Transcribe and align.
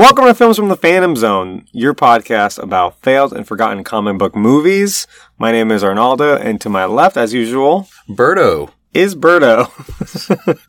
Welcome 0.00 0.24
to 0.24 0.34
Films 0.34 0.56
from 0.56 0.70
the 0.70 0.78
Phantom 0.78 1.14
Zone, 1.14 1.66
your 1.72 1.92
podcast 1.92 2.58
about 2.58 2.98
failed 3.02 3.34
and 3.34 3.46
forgotten 3.46 3.84
comic 3.84 4.16
book 4.16 4.34
movies. 4.34 5.06
My 5.36 5.52
name 5.52 5.70
is 5.70 5.84
Arnaldo, 5.84 6.38
and 6.38 6.58
to 6.62 6.70
my 6.70 6.86
left, 6.86 7.18
as 7.18 7.34
usual, 7.34 7.86
Berto. 8.08 8.70
is 8.94 9.14
Berto. 9.14 9.68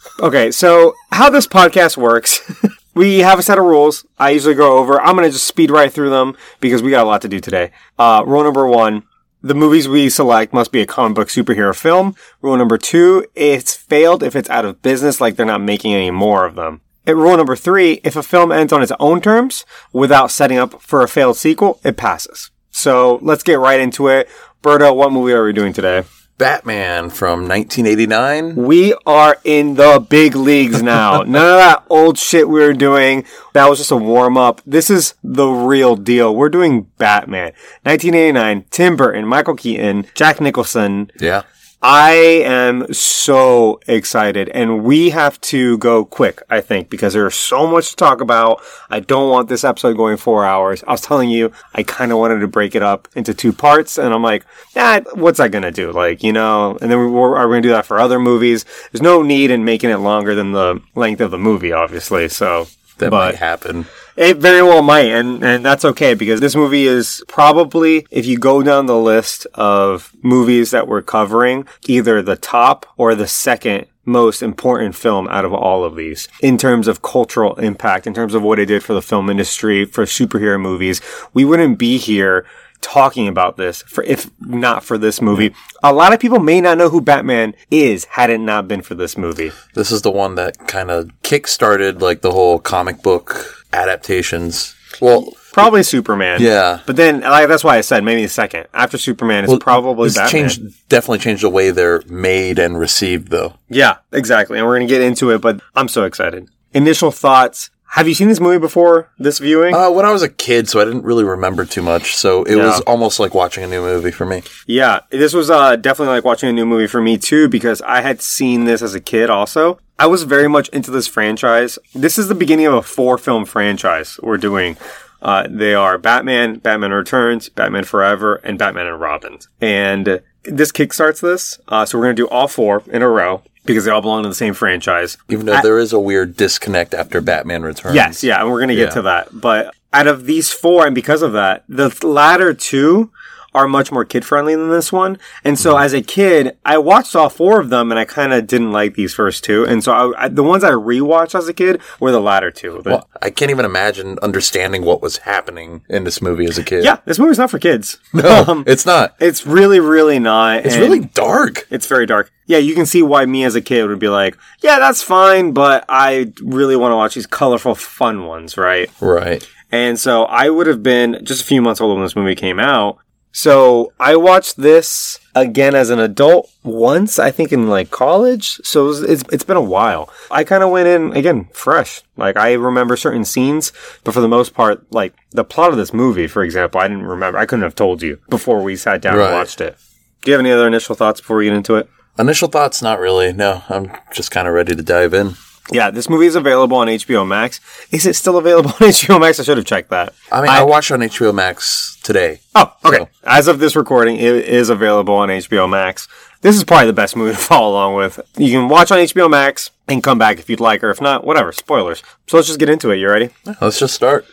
okay, 0.20 0.52
so 0.52 0.96
how 1.14 1.30
this 1.30 1.48
podcast 1.48 1.96
works. 1.96 2.42
We 2.94 3.20
have 3.20 3.40
a 3.40 3.42
set 3.42 3.58
of 3.58 3.64
rules. 3.64 4.06
I 4.20 4.32
usually 4.32 4.54
go 4.54 4.78
over. 4.78 5.00
I'm 5.00 5.16
going 5.16 5.26
to 5.26 5.32
just 5.32 5.48
speed 5.48 5.72
right 5.72 5.94
through 5.94 6.10
them 6.10 6.36
because 6.60 6.84
we 6.84 6.92
got 6.92 7.06
a 7.06 7.08
lot 7.08 7.22
to 7.22 7.30
do 7.30 7.40
today. 7.40 7.72
Uh, 7.98 8.22
rule 8.28 8.44
number 8.44 8.68
one. 8.68 9.04
The 9.42 9.56
movies 9.56 9.88
we 9.88 10.10
select 10.10 10.52
must 10.52 10.74
be 10.74 10.82
a 10.82 10.86
comic 10.86 11.16
book 11.16 11.30
superhero 11.30 11.74
film. 11.74 12.16
Rule 12.42 12.58
number 12.58 12.78
two, 12.78 13.26
it's 13.34 13.78
failed 13.78 14.24
if 14.24 14.36
it's 14.36 14.50
out 14.50 14.66
of 14.66 14.82
business, 14.82 15.22
like 15.22 15.38
they're 15.38 15.46
not 15.46 15.62
making 15.62 15.94
any 15.94 16.12
more 16.12 16.46
of 16.46 16.56
them. 16.56 16.82
And 17.06 17.18
rule 17.18 17.38
number 17.38 17.56
three, 17.56 18.00
if 18.04 18.16
a 18.16 18.24
film 18.24 18.52
ends 18.52 18.72
on 18.72 18.84
its 18.84 18.92
own 19.00 19.22
terms 19.22 19.66
without 19.92 20.32
setting 20.32 20.58
up 20.58 20.82
for 20.82 21.02
a 21.02 21.08
failed 21.08 21.38
sequel, 21.38 21.80
it 21.84 21.98
passes. 21.98 22.52
So 22.70 23.20
let's 23.22 23.44
get 23.44 23.60
right 23.60 23.80
into 23.80 24.08
it. 24.08 24.30
Berto, 24.62 24.96
what 24.96 25.12
movie 25.12 25.34
are 25.34 25.44
we 25.44 25.54
doing 25.54 25.74
today? 25.74 26.04
Batman 26.38 27.12
from 27.12 27.48
1989. 27.48 28.56
We 28.56 28.96
are 29.06 29.38
in 29.44 29.76
the 29.76 30.04
big 30.10 30.36
leagues 30.36 30.82
now. 30.84 31.22
None 31.22 31.28
of 31.28 31.60
that 31.60 31.84
old 31.90 32.18
shit 32.18 32.50
we 32.50 32.60
were 32.62 32.74
doing. 32.74 33.26
That 33.54 33.70
was 33.70 33.78
just 33.78 33.92
a 33.92 33.96
warm 33.96 34.38
up. 34.38 34.60
This 34.66 34.90
is 34.90 35.14
the 35.24 35.48
real 35.48 35.96
deal. 35.96 36.36
We're 36.36 36.50
doing 36.50 36.84
Batman. 36.98 37.52
1989, 37.84 38.66
Tim 38.72 38.96
Burton, 38.96 39.28
Michael 39.28 39.56
Keaton, 39.56 40.08
Jack 40.16 40.42
Nicholson. 40.42 41.12
Yeah. 41.20 41.44
I 41.84 42.12
am 42.46 42.94
so 42.94 43.80
excited 43.88 44.50
and 44.50 44.84
we 44.84 45.10
have 45.10 45.42
to 45.42 45.80
go 45.80 46.06
quick, 46.06 46.44
I 46.48 46.62
think, 46.62 46.92
because 46.92 47.14
there's 47.14 47.34
so 47.34 47.66
much 47.66 47.90
to 47.92 47.96
talk 47.96 48.22
about. 48.22 48.62
I 48.92 49.00
don't 49.00 49.32
want 49.32 49.50
this 49.50 49.64
episode 49.64 49.98
going 49.98 50.18
four 50.18 50.46
hours. 50.46 50.84
I 50.88 50.92
was 50.92 51.02
telling 51.02 51.30
you, 51.32 51.52
I 51.74 51.82
kind 51.82 52.12
of 52.12 52.20
wanted 52.20 52.40
to 52.42 52.48
break 52.48 52.76
it 52.76 52.84
up 52.84 53.08
into 53.16 53.34
two 53.34 53.52
parts 53.52 53.98
and 53.98 54.14
I'm 54.14 54.22
like, 54.22 54.46
nah, 54.76 55.00
what's 55.16 55.40
I 55.40 55.48
going 55.48 55.64
to 55.64 55.72
do? 55.72 55.92
Like, 55.92 56.22
you 56.22 56.32
know, 56.34 56.78
and 56.82 56.92
then 56.92 57.00
we 57.00 57.08
were, 57.08 57.36
are 57.36 57.48
going 57.48 57.64
to 57.64 57.68
do 57.68 57.74
that 57.74 57.88
for 57.88 58.00
other 58.00 58.20
movies. 58.20 58.64
There's 58.92 59.02
no 59.02 59.24
need 59.24 59.50
in 59.50 59.66
making 59.66 59.90
it 59.90 59.98
longer 59.98 60.36
than 60.36 60.52
the 60.52 60.82
length 60.94 61.22
of 61.22 61.32
the 61.32 61.40
movie, 61.40 61.72
obviously. 61.72 62.30
So 62.30 62.68
That 63.00 63.10
but- 63.10 63.32
might 63.34 63.36
happen. 63.36 63.86
It 64.22 64.38
very 64.38 64.62
well 64.62 64.84
might, 64.84 65.08
and, 65.08 65.44
and 65.44 65.66
that's 65.66 65.84
okay 65.84 66.14
because 66.14 66.40
this 66.40 66.56
movie 66.56 66.86
is 66.86 67.24
probably, 67.28 68.06
if 68.12 68.26
you 68.26 68.38
go 68.38 68.62
down 68.62 68.86
the 68.86 68.98
list 68.98 69.48
of 69.56 70.16
movies 70.22 70.72
that 70.72 70.88
we're 70.88 71.02
covering, 71.02 71.68
either 71.88 72.22
the 72.22 72.36
top 72.36 72.86
or 72.98 73.16
the 73.16 73.28
second 73.28 73.88
most 74.06 74.42
important 74.42 74.96
film 74.96 75.28
out 75.28 75.46
of 75.46 75.54
all 75.54 75.84
of 75.84 75.96
these 75.96 76.28
in 76.42 76.58
terms 76.58 76.88
of 76.88 77.02
cultural 77.02 77.56
impact, 77.56 78.06
in 78.06 78.14
terms 78.14 78.34
of 78.34 78.42
what 78.42 78.60
it 78.60 78.66
did 78.66 78.84
for 78.84 78.94
the 78.94 79.02
film 79.02 79.30
industry, 79.30 79.86
for 79.86 80.06
superhero 80.06 80.60
movies. 80.60 81.02
We 81.34 81.46
wouldn't 81.46 81.78
be 81.78 81.98
here 81.98 82.46
talking 82.82 83.28
about 83.28 83.58
this 83.58 83.84
for 83.84 84.04
if 84.06 84.32
not 84.40 84.84
for 84.84 84.98
this 84.98 85.22
movie. 85.22 85.54
A 85.84 85.94
lot 85.94 86.14
of 86.14 86.20
people 86.20 86.40
may 86.40 86.60
not 86.60 86.80
know 86.80 86.90
who 86.90 87.00
Batman 87.00 87.56
is 87.70 88.06
had 88.06 88.32
it 88.32 88.40
not 88.40 88.68
been 88.68 88.82
for 88.82 88.96
this 88.96 89.18
movie. 89.18 89.52
This 89.76 89.92
is 89.92 90.02
the 90.02 90.12
one 90.12 90.34
that 90.36 90.68
kind 90.68 90.90
of 90.90 91.12
kick-started 91.22 92.02
like 92.02 92.22
the 92.22 92.32
whole 92.32 92.58
comic 92.60 93.04
book 93.04 93.61
adaptations. 93.74 94.76
Well, 95.00 95.34
Probably 95.54 95.84
Superman. 95.84 96.42
yeah. 96.42 96.80
But 96.86 96.96
then, 96.96 97.22
like, 97.22 97.48
that's 97.50 97.64
why 97.64 97.78
I 97.78 97.82
said 97.82 98.04
maybe 98.06 98.24
a 98.24 98.30
second. 98.30 98.68
After 98.74 98.98
Superman, 98.98 99.44
it's 99.44 99.62
probably 99.62 100.08
This 100.08 100.16
Batman. 100.16 100.32
changed 100.50 100.90
definitely 100.90 101.20
changed 101.20 101.44
the 101.44 101.50
way 101.50 101.72
they're 101.72 102.02
made 102.08 102.58
and 102.60 102.80
received 102.80 103.30
though. 103.30 103.56
Yeah, 103.70 103.98
exactly. 104.14 104.58
And 104.58 104.66
we're 104.68 104.78
going 104.78 104.88
to 104.88 104.94
get 104.94 105.02
into 105.02 105.32
it, 105.32 105.42
but 105.42 105.60
I'm 105.76 105.88
so 105.90 106.04
excited. 106.06 106.48
Initial 106.74 107.12
thoughts. 107.12 107.70
Have 107.96 108.08
you 108.08 108.14
seen 108.14 108.30
this 108.30 108.40
movie 108.40 108.58
before 108.60 109.10
this 109.20 109.40
viewing? 109.40 109.76
Uh, 109.76 109.92
when 109.92 110.06
I 110.06 110.14
was 110.14 110.24
a 110.24 110.30
kid, 110.30 110.70
so 110.70 110.80
I 110.80 110.86
didn't 110.86 111.04
really 111.04 111.26
remember 111.26 111.66
too 111.66 111.82
much. 111.82 112.16
So 112.16 112.44
it 112.44 112.56
Yeah. 112.56 112.68
was 112.68 112.80
almost 112.82 113.20
like 113.20 113.34
watching 113.34 113.66
a 113.66 113.68
new 113.68 113.82
movie 113.82 114.12
for 114.12 114.26
me. 114.26 114.44
yeah, 114.66 115.02
this 115.10 115.34
was 115.34 115.50
uh, 115.50 115.76
definitely 115.76 116.14
like 116.16 116.24
watching 116.24 116.48
a 116.48 116.54
new 116.54 116.66
movie 116.66 116.88
for 116.88 117.02
me 117.02 117.18
too, 117.18 117.50
because 117.50 117.82
I 117.82 118.00
had 118.00 118.22
seen 118.22 118.64
this 118.64 118.82
as 118.82 118.96
a 118.96 119.02
kid 119.02 119.30
also. 119.30 119.80
I 120.02 120.08
was 120.08 120.24
very 120.24 120.48
much 120.48 120.68
into 120.70 120.90
this 120.90 121.06
franchise. 121.06 121.78
This 121.94 122.18
is 122.18 122.28
the 122.28 122.34
beginning 122.34 122.66
of 122.66 122.74
a 122.74 122.82
four 122.82 123.20
film 123.20 123.46
franchise 123.46 124.20
we're 124.24 124.38
doing. 124.38 124.76
Uh, 125.22 125.48
they 125.48 125.76
are 125.76 126.00
Batman, 126.00 126.58
Batman 126.58 126.90
Returns, 126.92 127.50
Batman 127.50 127.84
Forever, 127.84 128.38
and 128.38 128.58
Batman 128.58 128.88
and 128.88 129.00
Robin. 129.00 129.38
And 129.62 130.24
this 130.44 130.72
kickstarts 130.72 131.22
this. 131.22 131.60
Uh, 131.68 131.86
so 131.86 132.00
we're 132.00 132.06
going 132.06 132.16
to 132.16 132.24
do 132.24 132.28
all 132.30 132.48
four 132.48 132.82
in 132.88 133.04
a 133.04 133.08
row 133.08 133.44
because 133.64 133.86
they 133.86 133.92
all 133.92 134.02
belong 134.02 134.24
to 134.24 134.30
the 134.30 134.34
same 134.34 134.56
franchise. 134.56 135.20
Even 135.30 135.46
though 135.46 135.62
there 135.62 135.78
is 135.78 135.94
a 135.94 136.00
weird 136.00 136.36
disconnect 136.36 136.96
after 136.96 137.22
Batman 137.22 137.62
Returns. 137.62 137.94
Yes, 137.94 138.24
yeah, 138.24 138.42
and 138.42 138.50
we're 138.50 138.58
going 138.58 138.70
to 138.70 138.76
get 138.76 138.88
Yeah. 138.90 138.94
to 138.96 139.02
that. 139.04 139.40
But 139.40 139.72
out 139.94 140.08
of 140.08 140.26
these 140.26 140.52
four, 140.52 140.88
and 140.88 140.96
because 140.96 141.22
of 141.22 141.34
that, 141.34 141.64
the 141.70 141.96
latter 142.02 142.56
two 142.56 143.12
are 143.54 143.68
much 143.68 143.92
more 143.92 144.06
kid 144.06 144.24
friendly 144.24 144.56
than 144.56 144.70
this 144.70 144.92
one. 144.94 145.18
And 145.44 145.60
so 145.60 145.74
Mm-hmm. 145.74 145.84
as 145.84 145.94
a 145.94 146.02
kid, 146.02 146.58
I 146.66 146.78
watched 146.78 147.16
all 147.16 147.30
four 147.30 147.60
of 147.60 147.70
them 147.70 147.92
and 147.92 148.00
I 148.00 148.06
kind 148.06 148.32
of 148.34 148.48
didn't 148.48 148.72
like 148.72 148.96
these 148.96 149.14
first 149.14 149.44
two. 149.44 149.66
And 149.66 149.84
so 149.84 149.92
I, 149.92 150.26
I, 150.26 150.28
the 150.30 150.44
ones 150.44 150.64
I 150.64 150.72
rewatched 150.72 151.36
as 151.36 151.48
a 151.48 151.54
kid 151.54 151.82
were 152.00 152.12
the 152.12 152.22
latter 152.22 152.50
two. 152.52 152.82
Well, 152.86 153.10
I 153.22 153.30
can't 153.30 153.52
even 153.52 153.66
imagine 153.66 154.18
understanding 154.22 154.84
what 154.86 155.02
was 155.02 155.18
happening 155.18 155.84
in 155.90 156.04
this 156.06 156.22
movie 156.22 156.46
as 156.46 156.58
a 156.58 156.64
kid. 156.64 156.84
yeah, 156.84 156.98
this 157.06 157.20
movie's 157.20 157.38
not 157.40 157.50
for 157.52 157.60
kids. 157.60 158.00
No, 158.14 158.64
it's 158.68 158.86
not. 158.86 159.16
It's 159.20 159.46
really, 159.48 159.80
really 159.80 160.20
not. 160.20 160.66
It's 160.66 160.78
really 160.78 161.00
dark. 161.00 161.68
It's 161.72 161.88
very 161.88 162.06
dark. 162.06 162.32
Yeah, 162.46 162.60
you 162.60 162.76
can 162.76 162.86
see 162.86 163.02
why 163.02 163.26
me 163.26 163.44
as 163.46 163.56
a 163.56 163.62
kid 163.62 163.88
would 163.88 164.00
be 164.00 164.10
like, 164.10 164.38
yeah, 164.62 164.78
that's 164.80 165.02
fine, 165.02 165.54
but 165.54 165.86
I 165.90 166.32
really 166.42 166.76
want 166.76 166.92
to 166.92 166.96
watch 166.98 167.16
these 167.16 167.26
colorful, 167.28 167.74
fun 167.76 168.26
ones, 168.26 168.58
right? 168.58 168.90
Right. 169.02 169.48
And 169.72 170.00
so 170.00 170.24
I 170.26 170.50
would 170.50 170.68
have 170.68 170.84
been 170.84 171.20
just 171.24 171.42
a 171.42 171.46
few 171.46 171.62
months 171.62 171.80
old 171.82 171.96
when 171.98 172.06
this 172.06 172.16
movie 172.16 172.36
came 172.36 172.60
out. 172.60 172.98
So 173.32 173.94
I 174.00 174.16
watched 174.18 174.58
this 174.58 175.20
again 175.34 175.74
as 175.74 175.90
an 175.90 176.00
adult 176.00 176.52
once, 176.64 177.18
I 177.18 177.32
think 177.32 177.52
in 177.52 177.70
like 177.70 177.90
college. 177.90 178.60
So 178.64 178.84
it 178.84 178.88
was, 178.88 179.04
it's, 179.04 179.24
it's 179.32 179.44
been 179.44 179.58
a 179.58 179.62
while. 179.62 180.10
I 180.30 180.44
kind 180.44 180.64
of 180.64 180.70
went 180.70 180.88
in 180.88 181.14
again 181.16 181.48
fresh. 181.54 182.02
Like 182.18 182.36
I 182.38 182.54
remember 182.54 182.98
certain 182.98 183.24
scenes, 183.26 183.72
but 184.04 184.14
for 184.14 184.22
the 184.22 184.28
most 184.28 184.54
part, 184.54 184.86
like 184.92 185.14
the 185.32 185.46
plot 185.46 185.72
of 185.72 185.78
this 185.78 185.94
movie, 185.94 186.28
for 186.28 186.44
example, 186.44 186.82
I 186.82 186.88
didn't 186.88 187.06
remember. 187.06 187.38
I 187.38 187.46
couldn't 187.46 187.64
have 187.64 187.76
told 187.76 188.02
you 188.02 188.20
before 188.30 188.62
we 188.62 188.76
sat 188.76 189.02
down 189.02 189.18
and 189.20 189.34
watched 189.34 189.62
it. 189.62 189.78
Do 190.24 190.32
you 190.32 190.34
have 190.34 190.42
any 190.42 190.52
other 190.52 190.68
initial 190.68 190.96
thoughts 190.96 191.22
before 191.22 191.38
we 191.38 191.46
get 191.46 191.54
into 191.54 191.76
it? 191.76 191.90
Initial 192.20 192.50
thoughts, 192.50 192.82
not 192.82 193.00
really. 193.00 193.32
No, 193.34 193.64
I'm 193.70 193.92
just 194.14 194.32
kind 194.32 194.48
of 194.48 194.54
ready 194.54 194.76
to 194.76 194.84
dive 194.84 195.14
in. 195.14 195.36
Yeah, 195.72 195.92
this 195.92 196.10
movie 196.10 196.26
is 196.26 196.36
available 196.36 196.78
on 196.78 196.88
HBO 196.88 197.26
Max. 197.28 197.60
Is 197.92 198.06
it 198.06 198.16
still 198.16 198.38
available 198.38 198.70
on 198.72 198.76
HBO 198.80 199.20
Max? 199.20 199.40
I 199.40 199.44
should 199.44 199.58
have 199.58 199.66
checked 199.66 199.90
that. 199.90 200.14
I 200.32 200.42
mean, 200.42 200.50
I, 200.50 200.64
watched 200.64 200.92
on 200.92 201.00
HBO 201.02 201.34
Max 201.34 201.98
today. 202.04 202.40
Oh, 202.56 202.74
okay. 202.86 202.98
So- 202.98 203.10
As 203.24 203.48
of 203.48 203.60
this 203.60 203.76
recording, 203.76 204.16
it 204.18 204.24
is 204.24 204.70
available 204.70 205.14
on 205.16 205.30
HBO 205.30 205.70
Max. 205.70 206.08
This 206.42 206.56
is 206.56 206.64
probably 206.64 206.88
the 206.88 206.94
best 206.94 207.16
movie 207.16 207.32
to 207.36 207.38
follow 207.38 207.72
along 207.72 207.96
with. 207.96 208.20
You 208.38 208.52
can 208.52 208.68
watch 208.70 208.92
on 208.92 208.98
HBO 208.98 209.30
Max 209.30 209.70
and 209.88 210.04
come 210.04 210.18
back 210.18 210.40
if 210.40 210.50
you'd 210.50 210.60
like, 210.60 210.84
or 210.84 210.90
if 210.90 211.00
not, 211.00 211.26
whatever. 211.26 211.52
Spoilers. 211.52 212.02
So 212.28 212.38
let's 212.38 212.48
just 212.48 212.60
get 212.60 212.70
into 212.70 212.90
it. 212.92 212.98
You 212.98 213.10
ready? 213.10 213.30
Let's 213.62 213.80
just 213.80 213.94
start. 213.94 214.26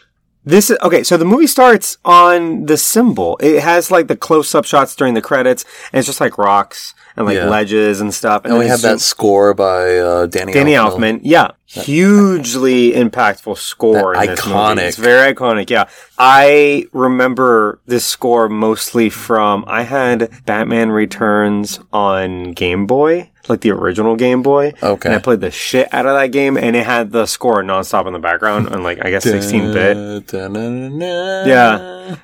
This 0.45 0.71
is 0.71 0.79
okay. 0.83 1.03
So 1.03 1.19
the 1.19 1.27
movie 1.27 1.47
starts 1.49 1.99
on 2.07 2.65
the 2.65 2.79
symbol. 2.79 3.37
It 3.43 3.61
has 3.63 3.91
like 3.91 4.07
the 4.09 4.17
close-up 4.17 4.65
shots 4.65 4.97
during 4.97 5.13
the 5.13 5.21
credits, 5.21 5.65
and 5.93 5.99
it's 5.99 6.07
just 6.07 6.21
like 6.23 6.39
rocks 6.39 6.95
and 7.19 7.27
like 7.27 7.37
Yeah. 7.37 7.49
ledges 7.51 8.01
and 8.01 8.15
stuff. 8.15 8.45
And 8.45 8.55
we 8.55 8.61
then 8.61 8.69
have 8.71 8.81
that 8.83 9.01
score 9.01 9.53
by 9.53 9.99
uh, 9.99 10.27
Danny 10.27 10.53
Danny 10.53 10.73
Elfman. 10.73 11.19
Elfman, 11.19 11.21
yeah, 11.25 11.51
hugely 11.67 12.93
impactful 12.93 13.59
score. 13.59 14.15
That 14.15 14.23
in 14.25 14.31
this 14.31 14.47
movie. 14.47 14.57
iconic. 14.59 14.89
It's 14.89 14.97
very 14.97 15.35
iconic. 15.35 15.69
Yeah, 15.71 15.89
I 16.19 16.87
remember 16.93 17.81
this 17.87 18.05
score 18.07 18.49
mostly 18.49 19.11
from 19.11 19.65
I 19.67 19.83
had 19.83 20.31
Batman 20.47 20.91
Returns 20.91 21.81
on 21.93 22.53
Game 22.53 22.87
Boy, 22.87 23.31
like 23.49 23.61
the 23.63 23.73
original 23.73 24.17
Game 24.17 24.43
Boy. 24.43 24.73
Okay. 24.83 25.09
and 25.09 25.17
I 25.17 25.21
played 25.21 25.41
the 25.41 25.51
shit 25.51 25.93
out 25.93 26.07
of 26.07 26.15
that 26.17 26.29
game, 26.29 26.57
and 26.57 26.77
it 26.77 26.87
had 26.87 27.11
the 27.11 27.27
score 27.27 27.63
nonstop 27.63 28.07
in 28.07 28.13
the 28.13 28.19
background 28.19 28.69
on 28.69 28.83
like 28.83 29.05
I 29.05 29.11
guess 29.11 29.25
sixteen 29.25 29.73
bit. 29.73 29.97
Yeah. 30.33 32.17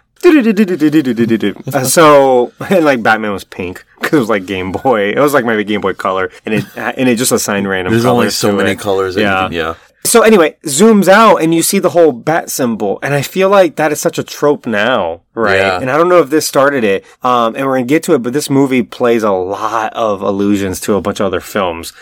Uh, 1.74 1.84
so 1.84 2.52
and 2.70 2.84
like 2.90 3.02
Batman 3.02 3.32
was 3.32 3.44
pink 3.44 3.84
because 4.00 4.14
it 4.14 4.20
was 4.20 4.28
like 4.28 4.46
Game 4.46 4.72
Boy. 4.72 5.10
It 5.10 5.18
was 5.18 5.34
like 5.34 5.44
maybe 5.44 5.64
Game 5.64 5.80
Boy 5.80 5.94
Color, 5.94 6.30
and 6.44 6.54
it 6.54 6.64
and 6.76 7.08
it 7.08 7.16
just 7.16 7.32
assigned 7.32 7.68
random. 7.68 7.92
There's 7.92 8.04
only 8.04 8.30
so 8.30 8.54
many 8.54 8.72
it. 8.72 8.78
colors. 8.78 9.16
Yeah. 9.16 9.48
Yeah. 9.50 9.74
So 10.04 10.22
anyway, 10.22 10.56
zooms 10.64 11.08
out 11.08 11.38
and 11.38 11.54
you 11.54 11.62
see 11.62 11.78
the 11.78 11.90
whole 11.90 12.12
bat 12.12 12.50
symbol, 12.50 12.98
and 13.02 13.14
I 13.14 13.22
feel 13.22 13.48
like 13.48 13.76
that 13.76 13.90
is 13.90 14.00
such 14.00 14.18
a 14.18 14.22
trope 14.22 14.66
now, 14.66 15.22
right? 15.32 15.56
Yeah. 15.56 15.80
And 15.80 15.90
I 15.90 15.96
don't 15.96 16.10
know 16.10 16.20
if 16.20 16.28
this 16.28 16.46
started 16.46 16.84
it, 16.84 17.04
um, 17.22 17.56
and 17.56 17.66
we're 17.66 17.76
gonna 17.76 17.86
get 17.86 18.02
to 18.04 18.14
it, 18.14 18.22
but 18.22 18.34
this 18.34 18.50
movie 18.50 18.82
plays 18.82 19.22
a 19.22 19.32
lot 19.32 19.94
of 19.94 20.20
allusions 20.20 20.78
to 20.80 20.94
a 20.94 21.00
bunch 21.00 21.20
of 21.20 21.26
other 21.26 21.40
films. 21.40 21.94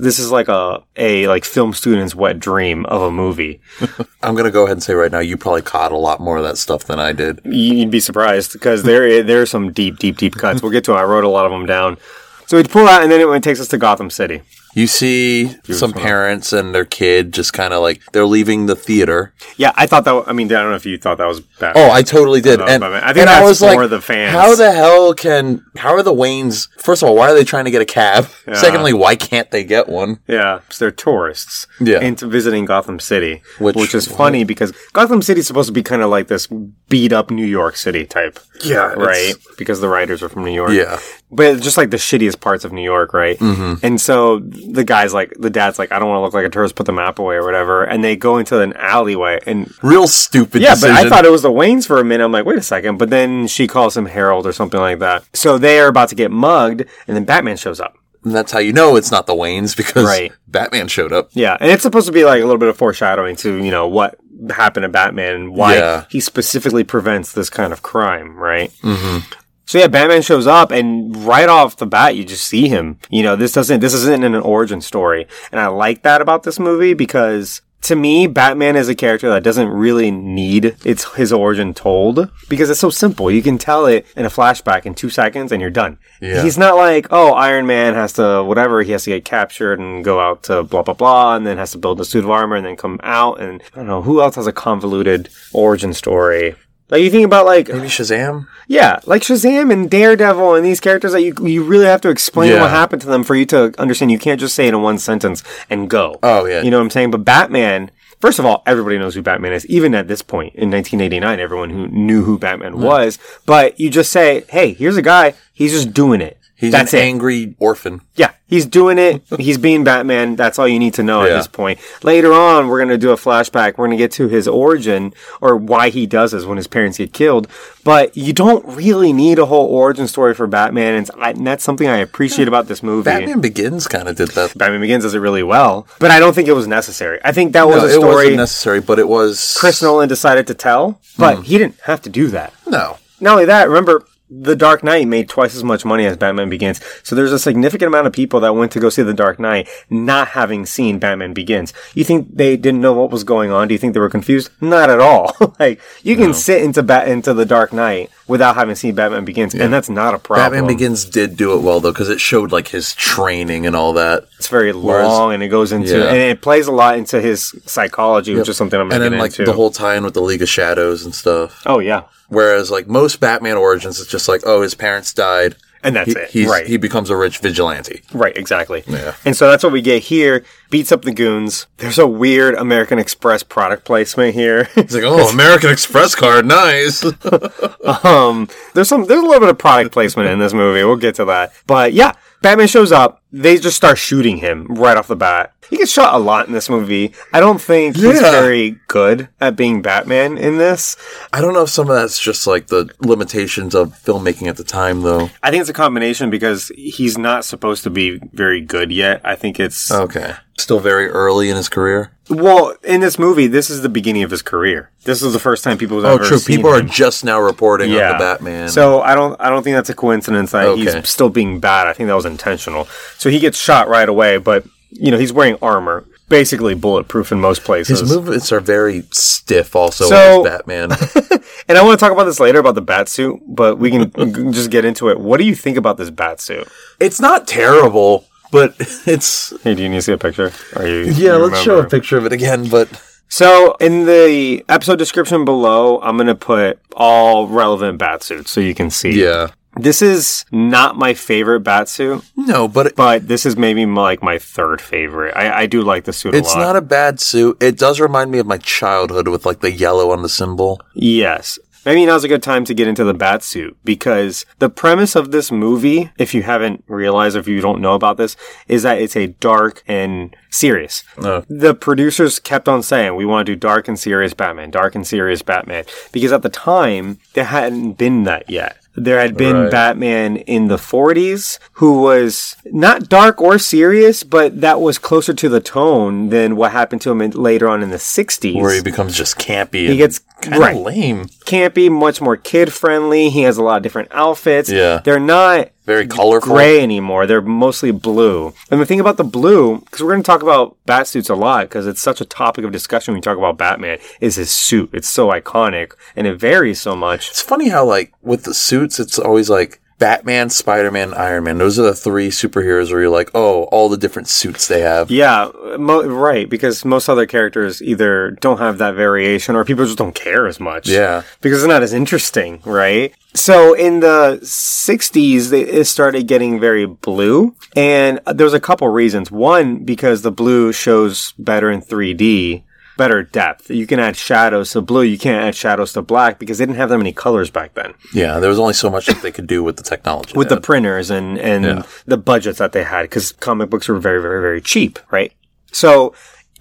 This 0.00 0.18
is 0.18 0.30
like 0.30 0.48
a 0.48 0.82
a 0.96 1.28
like 1.28 1.44
film 1.44 1.72
student's 1.72 2.14
wet 2.14 2.38
dream 2.38 2.86
of 2.86 3.02
a 3.02 3.10
movie. 3.10 3.60
I'm 4.22 4.34
gonna 4.34 4.50
go 4.50 4.64
ahead 4.64 4.76
and 4.76 4.82
say 4.82 4.94
right 4.94 5.12
now, 5.12 5.20
you 5.20 5.36
probably 5.36 5.62
caught 5.62 5.92
a 5.92 5.96
lot 5.96 6.20
more 6.20 6.38
of 6.38 6.44
that 6.44 6.58
stuff 6.58 6.84
than 6.84 6.98
I 6.98 7.12
did. 7.12 7.40
You'd 7.44 7.90
be 7.90 8.00
surprised 8.00 8.52
because 8.52 8.82
there 8.82 9.22
there 9.30 9.42
are 9.42 9.46
some 9.46 9.72
deep, 9.72 9.98
deep, 9.98 10.16
deep 10.16 10.34
cuts. 10.34 10.62
We'll 10.62 10.72
get 10.72 10.84
to. 10.84 10.92
Them. 10.92 11.00
I 11.00 11.04
wrote 11.04 11.24
a 11.24 11.28
lot 11.28 11.46
of 11.46 11.52
them 11.52 11.66
down. 11.66 11.98
So 12.46 12.56
we 12.56 12.64
pull 12.64 12.88
out, 12.88 13.02
and 13.02 13.12
then 13.12 13.20
it 13.20 13.42
takes 13.42 13.60
us 13.60 13.68
to 13.68 13.78
Gotham 13.78 14.10
City. 14.10 14.42
You 14.72 14.86
see 14.86 15.56
some 15.72 15.92
parents 15.92 16.52
and 16.52 16.72
their 16.74 16.84
kid 16.84 17.32
just 17.32 17.52
kind 17.52 17.74
of 17.74 17.82
like 17.82 18.00
they're 18.12 18.24
leaving 18.24 18.66
the 18.66 18.76
theater. 18.76 19.34
Yeah, 19.56 19.72
I 19.76 19.86
thought 19.86 20.04
that. 20.04 20.24
I 20.28 20.32
mean, 20.32 20.46
I 20.48 20.60
don't 20.62 20.70
know 20.70 20.76
if 20.76 20.86
you 20.86 20.96
thought 20.96 21.18
that 21.18 21.26
was 21.26 21.40
bad. 21.40 21.72
Oh, 21.76 21.90
I 21.90 22.02
totally 22.02 22.40
did. 22.40 22.60
know, 22.60 22.66
and 22.66 22.84
I 22.84 23.12
think 23.12 23.18
and 23.22 23.30
I 23.30 23.42
was 23.42 23.58
for 23.58 23.66
like, 23.74 23.90
the 23.90 24.00
fans. 24.00 24.32
how 24.32 24.54
the 24.54 24.70
hell 24.70 25.12
can 25.14 25.64
how 25.76 25.92
are 25.94 26.02
the 26.04 26.12
Waynes? 26.14 26.68
First 26.78 27.02
of 27.02 27.08
all, 27.08 27.16
why 27.16 27.30
are 27.30 27.34
they 27.34 27.42
trying 27.44 27.64
to 27.64 27.70
get 27.72 27.82
a 27.82 27.86
cab? 27.86 28.26
Secondly, 28.54 28.92
why 28.92 29.16
can't 29.16 29.50
they 29.50 29.64
get 29.64 29.88
one? 29.88 30.20
Yeah, 30.28 30.60
'cause 30.68 30.78
they're 30.78 30.90
tourists. 30.90 31.66
Yeah. 31.80 32.00
into 32.00 32.26
visiting 32.28 32.64
Gotham 32.64 33.00
City, 33.00 33.42
Which- 33.58 33.74
which, 33.74 33.94
is 33.94 34.06
funny 34.06 34.44
because 34.44 34.72
Gotham 34.92 35.22
City 35.22 35.40
is 35.40 35.46
supposed 35.46 35.66
to 35.68 35.72
be 35.72 35.82
kind 35.82 36.02
of 36.02 36.10
like 36.10 36.28
this 36.28 36.46
beat 36.88 37.12
up 37.12 37.30
New 37.30 37.44
York 37.46 37.76
City 37.76 38.04
type. 38.06 38.38
Yeah, 38.64 38.92
right. 38.92 39.34
Because 39.58 39.80
the 39.80 39.88
writers 39.88 40.22
are 40.22 40.28
from 40.28 40.44
New 40.44 40.52
York. 40.54 40.72
Yeah. 40.72 40.98
But 41.32 41.46
it's 41.46 41.62
just 41.64 41.76
like 41.76 41.90
the 41.90 41.96
shittiest 41.96 42.40
parts 42.40 42.64
of 42.64 42.72
New 42.72 42.82
York, 42.82 43.12
right? 43.14 43.38
Mm-hmm. 43.38 43.84
And 43.86 44.00
so 44.00 44.40
the 44.40 44.84
guy's 44.84 45.14
like, 45.14 45.32
the 45.38 45.50
dad's 45.50 45.78
like, 45.78 45.92
I 45.92 45.98
don't 45.98 46.08
want 46.08 46.18
to 46.18 46.22
look 46.24 46.34
like 46.34 46.44
a 46.44 46.50
tourist. 46.50 46.74
Put 46.74 46.86
the 46.86 46.92
map 46.92 47.18
away 47.18 47.36
or 47.36 47.44
whatever. 47.44 47.84
And 47.84 48.02
they 48.02 48.16
go 48.16 48.38
into 48.38 48.60
an 48.60 48.72
alleyway 48.74 49.40
and. 49.46 49.72
Real 49.82 50.08
stupid. 50.08 50.60
Yeah, 50.62 50.70
decision. 50.74 50.96
but 50.96 51.06
I 51.06 51.08
thought 51.08 51.24
it 51.24 51.30
was 51.30 51.42
the 51.42 51.50
Waynes 51.50 51.86
for 51.86 51.98
a 51.98 52.04
minute. 52.04 52.24
I'm 52.24 52.32
like, 52.32 52.44
wait 52.46 52.58
a 52.58 52.62
second. 52.62 52.98
But 52.98 53.10
then 53.10 53.46
she 53.46 53.66
calls 53.66 53.96
him 53.96 54.06
Harold 54.06 54.46
or 54.46 54.52
something 54.52 54.80
like 54.80 54.98
that. 54.98 55.24
So 55.34 55.56
they 55.58 55.78
are 55.80 55.88
about 55.88 56.08
to 56.10 56.14
get 56.14 56.30
mugged, 56.30 56.84
and 57.06 57.16
then 57.16 57.24
Batman 57.24 57.56
shows 57.56 57.80
up. 57.80 57.96
And 58.24 58.34
that's 58.34 58.52
how 58.52 58.58
you 58.58 58.72
know 58.74 58.96
it's 58.96 59.10
not 59.10 59.26
the 59.26 59.32
Waynes 59.32 59.74
because 59.76 60.04
Right. 60.04 60.30
Batman 60.48 60.88
showed 60.88 61.12
up. 61.12 61.30
Yeah, 61.32 61.56
and 61.58 61.70
it's 61.70 61.82
supposed 61.82 62.06
to 62.06 62.12
be 62.12 62.24
like 62.24 62.42
a 62.42 62.44
little 62.44 62.58
bit 62.58 62.68
of 62.68 62.76
foreshadowing 62.76 63.36
to 63.36 63.64
you 63.64 63.70
know 63.70 63.88
what 63.88 64.18
happened 64.50 64.84
to 64.84 64.88
Batman 64.90 65.34
and 65.36 65.54
why 65.54 65.76
Yeah. 65.76 66.04
he 66.10 66.20
specifically 66.20 66.84
prevents 66.84 67.32
this 67.32 67.48
kind 67.50 67.72
of 67.72 67.82
crime, 67.82 68.36
right? 68.36 68.70
Mm-hmm. 68.82 69.32
So 69.66 69.78
yeah, 69.78 69.86
Batman 69.86 70.22
shows 70.22 70.46
up, 70.46 70.72
and 70.72 71.16
right 71.24 71.48
off 71.48 71.76
the 71.76 71.86
bat, 71.86 72.16
you 72.16 72.24
just 72.24 72.44
see 72.44 72.68
him. 72.68 72.98
You 73.08 73.22
know, 73.22 73.36
this 73.36 73.52
doesn't 73.52 73.80
this 73.80 73.94
isn't 73.94 74.24
an 74.24 74.34
origin 74.34 74.80
story, 74.80 75.26
and 75.52 75.60
I 75.60 75.68
like 75.68 76.02
that 76.02 76.20
about 76.20 76.42
this 76.42 76.58
movie 76.58 76.94
because. 76.94 77.62
To 77.84 77.96
me, 77.96 78.26
Batman 78.26 78.76
is 78.76 78.90
a 78.90 78.94
character 78.94 79.30
that 79.30 79.42
doesn't 79.42 79.68
really 79.68 80.10
need 80.10 80.76
its 80.84 81.14
his 81.14 81.32
origin 81.32 81.72
told 81.72 82.30
because 82.46 82.68
it's 82.68 82.78
so 82.78 82.90
simple. 82.90 83.30
You 83.30 83.40
can 83.40 83.56
tell 83.56 83.86
it 83.86 84.06
in 84.14 84.26
a 84.26 84.28
flashback 84.28 84.84
in 84.84 84.94
two 84.94 85.08
seconds 85.08 85.50
and 85.50 85.62
you're 85.62 85.70
done. 85.70 85.96
Yeah. 86.20 86.42
He's 86.42 86.58
not 86.58 86.76
like, 86.76 87.06
oh, 87.10 87.32
Iron 87.32 87.66
Man 87.66 87.94
has 87.94 88.12
to 88.12 88.44
whatever, 88.44 88.82
he 88.82 88.92
has 88.92 89.04
to 89.04 89.10
get 89.10 89.24
captured 89.24 89.80
and 89.80 90.04
go 90.04 90.20
out 90.20 90.42
to 90.44 90.62
blah 90.62 90.82
blah 90.82 90.92
blah, 90.92 91.34
and 91.36 91.46
then 91.46 91.56
has 91.56 91.72
to 91.72 91.78
build 91.78 91.98
a 92.02 92.04
suit 92.04 92.22
of 92.22 92.30
armor 92.30 92.56
and 92.56 92.66
then 92.66 92.76
come 92.76 93.00
out. 93.02 93.40
And 93.40 93.62
I 93.72 93.76
don't 93.76 93.86
know 93.86 94.02
who 94.02 94.20
else 94.20 94.34
has 94.34 94.46
a 94.46 94.52
convoluted 94.52 95.30
origin 95.54 95.94
story. 95.94 96.56
Like 96.90 97.02
you 97.02 97.10
think 97.10 97.24
about 97.24 97.46
like 97.46 97.68
Maybe 97.68 97.86
Shazam. 97.86 98.46
yeah, 98.68 98.98
like 99.06 99.22
Shazam 99.22 99.72
and 99.72 99.88
Daredevil 99.90 100.54
and 100.56 100.66
these 100.66 100.80
characters 100.80 101.12
that 101.12 101.22
you 101.22 101.34
you 101.46 101.62
really 101.62 101.86
have 101.86 102.00
to 102.02 102.08
explain 102.10 102.50
Yeah. 102.50 102.60
what 102.62 102.70
happened 102.70 103.02
to 103.02 103.08
them 103.08 103.24
for 103.24 103.34
you 103.36 103.46
to 103.46 103.72
understand. 103.78 104.10
You 104.10 104.18
can't 104.18 104.40
just 104.40 104.54
say 104.54 104.66
it 104.66 104.74
in 104.74 104.82
one 104.82 104.98
sentence 104.98 105.42
and 105.70 105.88
go. 105.88 106.18
Oh, 106.22 106.46
yeah. 106.46 106.62
you 106.62 106.70
know 106.70 106.78
what 106.78 106.84
I'm 106.84 106.90
saying. 106.90 107.10
But 107.12 107.24
Batman, 107.24 107.90
first 108.20 108.38
of 108.38 108.44
all, 108.46 108.62
everybody 108.66 108.98
knows 108.98 109.14
who 109.14 109.22
Batman 109.22 109.52
is. 109.52 109.64
Even 109.66 109.94
at 109.94 110.08
this 110.08 110.22
point 110.22 110.54
in 110.56 110.70
1989, 110.70 111.38
everyone 111.40 111.70
who 111.70 111.86
knew 111.88 112.24
who 112.24 112.38
Batman 112.38 112.80
was. 112.80 113.18
But 113.46 113.78
you 113.78 113.88
just 113.90 114.10
say, 114.10 114.44
"Hey, 114.48 114.72
here's 114.72 114.96
a 114.96 115.02
guy. 115.02 115.34
He's 115.52 115.72
just 115.72 115.92
doing 115.94 116.20
it. 116.20 116.38
He's 116.56 116.72
That's 116.72 116.92
an 116.92 116.98
it. 117.00 117.04
angry 117.04 117.54
orphan. 117.58 118.02
Yeah, 118.16 118.32
he's 118.50 118.66
doing 118.66 118.98
it. 118.98 119.22
He's 119.38 119.56
being 119.56 119.84
Batman. 119.84 120.36
That's 120.36 120.58
all 120.58 120.68
you 120.68 120.78
need 120.78 120.92
to 120.94 121.02
know 121.02 121.22
at 121.22 121.28
this 121.28 121.46
point. 121.46 121.78
Later 122.02 122.32
on, 122.34 122.68
we're 122.68 122.78
going 122.78 122.90
to 122.90 122.98
do 122.98 123.12
a 123.12 123.16
flashback. 123.16 123.78
We're 123.78 123.86
going 123.86 123.92
to 123.92 123.96
get 123.96 124.12
to 124.12 124.28
his 124.28 124.46
origin 124.46 125.14
or 125.40 125.56
why 125.56 125.88
he 125.88 126.06
does 126.06 126.32
this 126.32 126.44
when 126.44 126.58
his 126.58 126.66
parents 126.66 126.98
get 126.98 127.14
killed. 127.14 127.48
But 127.82 128.14
you 128.16 128.34
don't 128.34 128.62
really 128.76 129.12
need 129.14 129.38
a 129.38 129.46
whole 129.46 129.66
origin 129.68 130.06
story 130.06 130.34
for 130.34 130.46
Batman. 130.46 130.94
And, 130.96 131.10
I, 131.18 131.30
and 131.30 131.46
that's 131.46 131.64
something 131.64 131.88
I 131.88 131.96
appreciate 131.96 132.48
about 132.48 132.66
this 132.66 132.82
movie. 132.82 133.04
Batman 133.04 133.40
Begins 133.40 133.86
kind 133.86 134.06
of 134.08 134.16
did 134.16 134.28
that. 134.32 134.58
Batman 134.58 134.80
Begins 134.82 135.04
does 135.04 135.14
it 135.14 135.18
really 135.20 135.42
well, 135.42 135.86
but 135.98 136.10
I 136.10 136.18
don't 136.18 136.34
think 136.34 136.48
it 136.48 136.52
was 136.52 136.66
necessary. 136.66 137.18
I 137.24 137.32
think 137.32 137.54
that 137.54 137.66
was 137.66 137.76
No, 137.76 137.82
a 137.82 137.84
it 137.84 137.86
wasn't 137.98 138.02
story 138.12 138.36
necessary, 138.36 138.80
but 138.80 138.98
it 138.98 139.08
was 139.08 139.56
Chris 139.58 139.80
Nolan 139.80 140.08
decided 140.10 140.46
to 140.48 140.54
tell, 140.54 141.00
but 141.16 141.36
Hmm. 141.36 141.42
he 141.42 141.56
didn't 141.56 141.80
have 141.84 142.02
to 142.02 142.10
do 142.10 142.26
that. 142.28 142.52
No, 142.66 142.98
Not 143.20 143.32
only 143.32 143.44
that, 143.46 143.68
remember, 143.68 144.04
The 144.32 144.54
Dark 144.54 144.84
Knight 144.84 145.08
made 145.08 145.28
twice 145.28 145.56
as 145.56 145.64
much 145.64 145.84
money 145.84 146.06
as 146.06 146.16
Batman 146.16 146.48
Begins. 146.48 146.80
So 147.02 147.16
there's 147.16 147.32
a 147.32 147.38
significant 147.38 147.88
amount 147.88 148.06
of 148.06 148.12
people 148.12 148.38
that 148.40 148.54
went 148.54 148.70
to 148.72 148.80
go 148.80 148.88
see 148.88 149.02
The 149.02 149.12
Dark 149.12 149.40
Knight 149.40 149.68
not 149.90 150.28
having 150.28 150.66
seen 150.66 151.00
Batman 151.00 151.34
Begins. 151.34 151.72
You 151.94 152.04
think 152.04 152.28
they 152.36 152.56
didn't 152.56 152.80
know 152.80 152.92
what 152.92 153.10
was 153.10 153.24
going 153.24 153.50
on? 153.50 153.66
Do 153.66 153.74
you 153.74 153.78
think 153.78 153.92
they 153.94 154.00
were 154.00 154.08
confused? 154.08 154.50
Not 154.60 154.88
at 154.88 155.00
all. 155.00 155.34
like, 155.58 155.80
you 156.02 156.16
can 156.16 156.32
sit 156.32 156.62
into 156.62 156.82
Bat- 156.82 157.08
into 157.08 157.34
The 157.34 157.44
Dark 157.44 157.72
Knight 157.72 158.10
without 158.30 158.54
having 158.54 158.74
seen 158.76 158.94
Batman 158.94 159.24
Begins, 159.26 159.54
and 159.54 159.70
that's 159.72 159.90
not 159.90 160.14
a 160.14 160.18
problem. 160.18 160.46
Batman 160.52 160.66
Begins 160.66 161.04
did 161.04 161.36
do 161.36 161.52
it 161.58 161.62
well 161.62 161.80
though 161.80 161.92
because 161.92 162.08
it 162.08 162.20
showed 162.20 162.52
like 162.52 162.68
his 162.68 162.94
training 162.94 163.66
and 163.66 163.76
all 163.76 163.92
that. 163.94 164.24
It's 164.38 164.48
very 164.48 164.72
long, 164.72 165.34
and 165.34 165.42
it 165.42 165.48
goes 165.48 165.72
into, 165.72 165.98
Yeah. 165.98 166.06
and 166.08 166.16
it 166.16 166.40
plays 166.40 166.66
a 166.66 166.72
lot 166.72 166.96
into 166.96 167.20
his 167.20 167.54
psychology, 167.66 168.34
which 168.34 168.48
is 168.48 168.56
something 168.56 168.80
I'm 168.80 168.90
And 168.92 169.02
then 169.02 169.18
like 169.18 169.32
into. 169.32 169.44
the 169.44 169.52
whole 169.52 169.70
tie-in 169.70 170.04
with 170.04 170.14
the 170.14 170.22
League 170.22 170.40
of 170.42 170.48
Shadows 170.48 171.04
and 171.04 171.14
stuff. 171.14 171.62
oh, 171.66 171.80
yeah. 171.80 172.04
Whereas 172.28 172.70
like 172.70 172.86
most 172.86 173.18
Batman 173.20 173.56
origins, 173.56 174.00
it's 174.00 174.08
just 174.10 174.28
like, 174.28 174.42
oh, 174.46 174.62
his 174.62 174.74
parents 174.74 175.12
died, 175.12 175.56
And 175.82 175.96
that's 175.96 176.12
he, 176.12 176.18
it. 176.18 176.30
he's, 176.30 176.48
right. 176.48 176.66
he 176.66 176.76
becomes 176.76 177.10
a 177.10 177.16
rich 177.16 177.38
vigilante. 177.38 178.02
Right, 178.12 178.36
exactly. 178.36 178.84
Yeah. 178.86 179.14
And 179.24 179.36
so 179.36 179.48
that's 179.48 179.64
what 179.64 179.72
we 179.72 179.80
get 179.80 180.02
here. 180.02 180.44
Beats 180.68 180.92
up 180.92 181.02
the 181.02 181.12
goons. 181.12 181.66
There's 181.78 181.98
a 181.98 182.06
weird 182.06 182.54
American 182.54 182.98
Express 182.98 183.42
product 183.42 183.84
placement 183.84 184.34
here. 184.34 184.68
It's 184.76 184.94
like, 184.94 185.04
oh, 185.04 185.28
American 185.28 185.70
Express 185.70 186.14
card, 186.14 186.46
nice. 186.46 187.04
um, 188.04 188.48
there's 188.74 188.88
some, 188.88 189.04
there's 189.04 189.22
a 189.22 189.26
little 189.26 189.40
bit 189.40 189.48
of 189.50 189.58
product 189.58 189.92
placement 189.92 190.30
in 190.30 190.38
this 190.38 190.52
movie. 190.52 190.82
We'll 190.84 190.96
get 190.96 191.14
to 191.16 191.24
that. 191.26 191.52
But 191.66 191.92
yeah, 191.92 192.12
Batman 192.42 192.66
shows 192.66 192.92
up. 192.92 193.22
They 193.32 193.58
just 193.58 193.76
start 193.76 193.98
shooting 193.98 194.38
him 194.38 194.66
right 194.66 194.96
off 194.96 195.06
the 195.06 195.16
bat. 195.16 195.52
He 195.70 195.76
gets 195.76 195.92
shot 195.92 196.12
a 196.14 196.18
lot 196.18 196.48
in 196.48 196.52
this 196.52 196.68
movie. 196.68 197.12
I 197.32 197.38
don't 197.40 197.60
think 197.60 197.94
he's 197.96 198.20
very 198.20 198.80
good 198.88 199.28
at 199.40 199.54
being 199.54 199.82
Batman 199.82 200.36
in 200.36 200.58
this. 200.58 200.96
I 201.32 201.40
don't 201.40 201.54
know 201.54 201.62
if 201.62 201.70
some 201.70 201.88
of 201.88 201.94
that's 201.94 202.18
just 202.18 202.46
like 202.46 202.66
the 202.66 202.90
limitations 203.00 203.74
of 203.76 203.90
filmmaking 203.96 204.48
at 204.48 204.56
the 204.56 204.64
time, 204.64 205.02
though. 205.02 205.30
I 205.44 205.50
think 205.50 205.60
it's 205.60 205.70
a 205.70 205.72
combination 205.74 206.28
because 206.28 206.72
he's 206.76 207.16
not 207.16 207.44
supposed 207.44 207.84
to 207.84 207.90
be 207.90 208.20
very 208.32 208.60
good 208.60 208.90
yet. 208.90 209.20
I 209.24 209.36
think 209.36 209.60
it's 209.60 209.90
Okay, 209.92 210.34
still 210.58 210.80
very 210.80 211.06
early 211.06 211.50
in 211.50 211.56
his 211.56 211.68
career. 211.68 212.10
well 212.28 212.74
in 212.82 213.00
this 213.00 213.16
movie. 213.18 213.46
This 213.46 213.70
is 213.70 213.82
the 213.82 213.88
beginning 213.88 214.24
of 214.24 214.30
his 214.32 214.42
career. 214.42 214.90
This 215.04 215.22
is 215.22 215.32
the 215.32 215.38
first 215.38 215.62
time 215.62 215.78
people 215.78 215.98
have 215.98 216.04
Oh, 216.04 216.14
ever 216.16 216.24
true. 216.24 216.38
seen 216.38 216.56
People 216.56 216.74
him. 216.74 216.86
are 216.86 216.88
just 216.88 217.24
now 217.24 217.40
reporting 217.40 217.90
on 217.92 217.96
the 217.96 218.18
Batman. 218.18 218.68
So 218.70 219.02
I 219.02 219.14
don't 219.14 219.40
I 219.40 219.48
don't 219.48 219.62
think 219.62 219.76
that's 219.76 219.88
a 219.90 219.94
coincidence 219.94 220.50
that 220.50 220.66
Okay. 220.66 220.80
he's 221.00 221.08
still 221.08 221.28
being 221.30 221.60
bad. 221.60 221.86
I 221.86 221.92
think 221.92 222.08
that 222.08 222.16
was 222.16 222.26
intentional. 222.26 222.86
So 223.18 223.30
he 223.30 223.38
gets 223.38 223.56
shot 223.56 223.88
right 223.88 224.08
away, 224.08 224.36
but 224.38 224.64
you 224.90 225.10
know, 225.10 225.18
he's 225.18 225.32
wearing 225.32 225.56
armor. 225.62 226.04
Basically 226.28 226.74
bulletproof 226.76 227.32
in 227.32 227.40
most 227.40 227.64
places. 227.64 227.98
his 228.00 228.08
movements 228.14 228.52
are 228.52 228.60
very 228.60 229.02
stiff, 229.10 229.74
also 229.74 230.04
So- 230.06 230.46
as 230.46 230.50
Batman. 230.52 230.92
and 231.68 231.76
I 231.76 231.82
want 231.82 231.98
to 231.98 232.04
talk 232.04 232.12
about 232.12 232.24
this 232.24 232.38
later 232.38 232.60
about 232.60 232.76
the 232.76 232.82
bat 232.82 233.08
suit, 233.08 233.40
but 233.48 233.78
we 233.78 233.90
can 233.90 234.12
just 234.52 234.70
get 234.70 234.84
into 234.84 235.08
it. 235.08 235.18
What 235.18 235.38
do 235.38 235.44
you 235.44 235.56
think 235.56 235.76
about 235.76 235.96
this 235.96 236.10
bat 236.10 236.40
suit? 236.40 236.68
it's 237.00 237.20
not 237.20 237.48
terrible, 237.48 238.26
but 238.52 238.74
it's 239.06 239.52
Hey, 239.62 239.74
do 239.74 239.82
you 239.82 239.88
need 239.88 239.96
to 239.96 240.02
see 240.02 240.12
a 240.12 240.18
picture? 240.18 240.52
Are 240.76 240.86
you 240.86 241.06
yeah. 241.06 241.36
you 241.36 241.46
let's 241.46 241.60
show 241.62 241.80
a 241.80 241.88
picture 241.88 242.16
of 242.16 242.26
it 242.26 242.32
again, 242.32 242.68
but 242.68 242.88
So 243.28 243.74
in 243.80 244.06
the 244.06 244.64
episode 244.68 245.00
description 245.00 245.44
below, 245.44 246.00
I'm 246.00 246.16
gonna 246.16 246.36
put 246.36 246.78
all 246.94 247.48
relevant 247.48 247.98
bat 247.98 248.22
suits 248.22 248.52
so 248.52 248.60
you 248.60 248.74
can 248.76 248.90
see. 248.90 249.20
yeah, 249.20 249.48
This 249.76 250.02
is 250.02 250.44
not 250.50 250.96
my 250.96 251.14
favorite 251.14 251.60
bat 251.60 251.88
suit. 251.88 252.24
no, 252.36 252.66
but 252.68 252.86
it, 252.88 252.96
but 252.96 253.28
this 253.28 253.46
is 253.46 253.56
maybe 253.56 253.86
my, 253.86 254.02
like 254.02 254.22
my 254.22 254.38
third 254.38 254.80
favorite. 254.80 255.34
I, 255.36 255.62
I 255.62 255.66
do 255.66 255.82
like 255.82 256.04
the 256.04 256.12
suit 256.12 256.34
it's 256.34 256.54
a 256.54 256.58
lot. 256.58 256.64
not 256.64 256.76
a 256.76 256.82
bad 256.82 257.20
suit. 257.20 257.62
It 257.62 257.78
does 257.78 258.00
remind 258.00 258.30
me 258.30 258.38
of 258.38 258.46
my 258.46 258.58
childhood 258.58 259.28
with 259.28 259.46
like 259.46 259.60
the 259.60 259.70
yellow 259.72 260.10
on 260.10 260.22
the 260.22 260.28
symbol. 260.28 260.80
yes. 260.94 261.58
Maybe 261.86 262.04
now's 262.04 262.24
a 262.24 262.28
good 262.28 262.42
time 262.42 262.66
to 262.66 262.74
get 262.74 262.88
into 262.88 263.04
the 263.04 263.14
bat 263.14 263.42
suit 263.42 263.74
because 263.84 264.44
the 264.58 264.68
premise 264.68 265.16
of 265.16 265.30
this 265.30 265.50
movie, 265.50 266.10
if 266.18 266.34
you 266.34 266.42
haven't 266.42 266.84
realized, 266.88 267.36
if 267.36 267.48
you 267.48 267.62
don't 267.62 267.80
know 267.80 267.94
about 267.94 268.18
this, 268.18 268.36
is 268.68 268.82
that 268.82 269.00
it's 269.00 269.16
a 269.16 269.28
dark 269.28 269.82
and 269.86 270.36
serious. 270.50 271.02
Oh. 271.16 271.42
The 271.48 271.74
producers 271.74 272.38
kept 272.38 272.68
on 272.68 272.82
saying, 272.82 273.16
we 273.16 273.24
want 273.24 273.46
to 273.46 273.52
do 273.54 273.56
dark 273.56 273.88
and 273.88 273.98
serious 273.98 274.34
Batman, 274.34 274.70
dark 274.70 274.94
and 274.94 275.06
serious 275.06 275.40
Batman, 275.40 275.84
because 276.12 276.32
at 276.32 276.42
the 276.42 276.50
time, 276.50 277.18
there 277.32 277.44
hadn't 277.44 277.92
been 277.94 278.24
that 278.24 278.50
yet. 278.50 278.76
There 278.96 279.20
had 279.20 279.36
been 279.36 279.56
Right. 279.56 279.70
Batman 279.70 280.36
in 280.36 280.68
the 280.68 280.76
40s 280.76 281.58
who 281.74 282.02
was 282.02 282.56
not 282.66 283.08
dark 283.08 283.40
or 283.40 283.58
serious, 283.58 284.24
but 284.24 284.60
that 284.60 284.80
was 284.80 284.98
closer 284.98 285.32
to 285.32 285.48
the 285.48 285.60
tone 285.60 286.28
than 286.30 286.56
what 286.56 286.72
happened 286.72 287.00
to 287.02 287.10
him 287.10 287.22
in, 287.22 287.30
later 287.30 287.68
on 287.68 287.82
in 287.82 287.90
the 287.90 287.98
60s. 287.98 288.60
Where 288.60 288.74
he 288.74 288.82
becomes 288.82 289.16
just 289.16 289.38
campy. 289.38 289.88
He 289.88 289.96
gets- 289.96 290.20
kind 290.42 290.58
right. 290.58 290.76
of 290.76 290.82
lame. 290.82 291.26
campy, 291.44 291.90
much 291.90 292.20
more 292.20 292.36
kid 292.36 292.72
friendly. 292.72 293.28
He 293.30 293.42
has 293.42 293.58
a 293.58 293.62
lot 293.62 293.76
of 293.76 293.82
different 293.82 294.08
outfits. 294.12 294.70
Yeah. 294.70 295.00
They're 295.04 295.20
not 295.20 295.68
Very 295.90 296.06
colorful. 296.06 296.54
gray 296.54 296.80
anymore. 296.80 297.26
They're 297.26 297.40
mostly 297.40 297.90
blue. 297.90 298.54
And 298.70 298.80
the 298.80 298.86
thing 298.86 299.00
about 299.00 299.16
the 299.16 299.24
blue, 299.24 299.80
because 299.80 300.02
we're 300.02 300.12
going 300.12 300.22
to 300.22 300.26
talk 300.26 300.42
about 300.42 300.76
bat 300.86 301.08
suits 301.08 301.28
a 301.28 301.34
lot, 301.34 301.68
because 301.68 301.86
it's 301.88 302.00
such 302.00 302.20
a 302.20 302.24
topic 302.24 302.64
of 302.64 302.70
discussion 302.70 303.12
when 303.12 303.18
we 303.18 303.22
talk 303.22 303.36
about 303.36 303.58
Batman, 303.58 303.98
is 304.20 304.36
his 304.36 304.52
suit. 304.52 304.90
It's 304.92 305.08
so 305.08 305.30
iconic 305.30 305.92
and 306.14 306.28
it 306.28 306.36
varies 306.36 306.80
so 306.80 306.94
much. 306.94 307.30
It's 307.30 307.42
funny 307.42 307.70
how 307.70 307.84
like 307.84 308.12
with 308.22 308.44
the 308.44 308.54
suits, 308.54 309.00
it's 309.00 309.18
always 309.18 309.50
like 309.50 309.80
Batman, 310.00 310.48
Spider 310.50 310.90
Man, 310.90 311.14
Iron 311.14 311.44
Man. 311.44 311.58
Those 311.58 311.78
are 311.78 311.82
the 311.82 311.94
three 311.94 312.30
superheroes 312.30 312.90
where 312.90 313.02
you're 313.02 313.10
like, 313.10 313.30
oh, 313.34 313.64
all 313.64 313.88
the 313.88 313.98
different 313.98 314.26
suits 314.26 314.66
they 314.66 314.80
have. 314.80 315.10
Yeah, 315.10 315.50
mo- 315.78 316.06
right. 316.06 316.48
Because 316.48 316.84
most 316.84 317.08
other 317.08 317.26
characters 317.26 317.80
either 317.82 318.32
don't 318.40 318.58
have 318.58 318.78
that 318.78 318.94
variation 318.94 319.54
or 319.54 319.64
people 319.64 319.84
just 319.84 319.98
don't 319.98 320.14
care 320.14 320.46
as 320.46 320.58
much. 320.58 320.88
Yeah. 320.88 321.22
Because 321.42 321.62
it's 321.62 321.68
not 321.68 321.82
as 321.82 321.92
interesting, 321.92 322.62
right? 322.64 323.14
So 323.34 323.74
in 323.74 324.00
the 324.00 324.40
60s, 324.42 325.50
they, 325.50 325.60
it 325.60 325.84
started 325.84 326.26
getting 326.26 326.58
very 326.58 326.86
blue. 326.86 327.54
And 327.76 328.20
there's 328.26 328.54
a 328.54 328.60
couple 328.60 328.88
reasons. 328.88 329.30
One, 329.30 329.84
because 329.84 330.22
the 330.22 330.32
blue 330.32 330.72
shows 330.72 331.32
better 331.38 331.70
in 331.70 331.82
3D. 331.82 332.64
Better 333.00 333.22
depth. 333.22 333.70
You 333.70 333.86
can 333.86 333.98
add 333.98 334.14
shadows 334.16 334.72
to 334.72 334.80
blue. 334.82 335.02
You 335.02 335.16
can't 335.18 335.42
add 335.42 335.54
shadows 335.54 335.92
to 335.94 336.02
black 336.02 336.38
because 336.38 336.58
they 336.58 336.66
didn't 336.66 336.76
have 336.76 336.90
that 336.90 336.98
many 336.98 337.12
colors 337.14 337.50
back 337.50 337.72
then. 337.74 337.94
Yeah, 338.12 338.38
there 338.40 338.50
was 338.50 338.58
only 338.58 338.74
so 338.74 338.90
much 338.90 339.06
that 339.06 339.22
they 339.22 339.32
could 339.32 339.46
do 339.46 339.62
with 339.64 339.76
the 339.78 339.82
technology. 339.82 340.34
with 340.36 340.50
the 340.50 340.60
printers 340.60 341.08
and 341.10 341.38
and 341.38 341.64
Yeah. 341.64 341.82
the 342.06 342.18
budgets 342.18 342.58
that 342.58 342.72
they 342.72 342.84
had 342.84 343.02
because 343.04 343.32
comic 343.32 343.70
books 343.70 343.88
were 343.88 343.98
very 343.98 344.20
very 344.20 344.40
very 344.48 344.60
cheap 344.60 344.98
right 345.10 345.32
so 345.72 346.12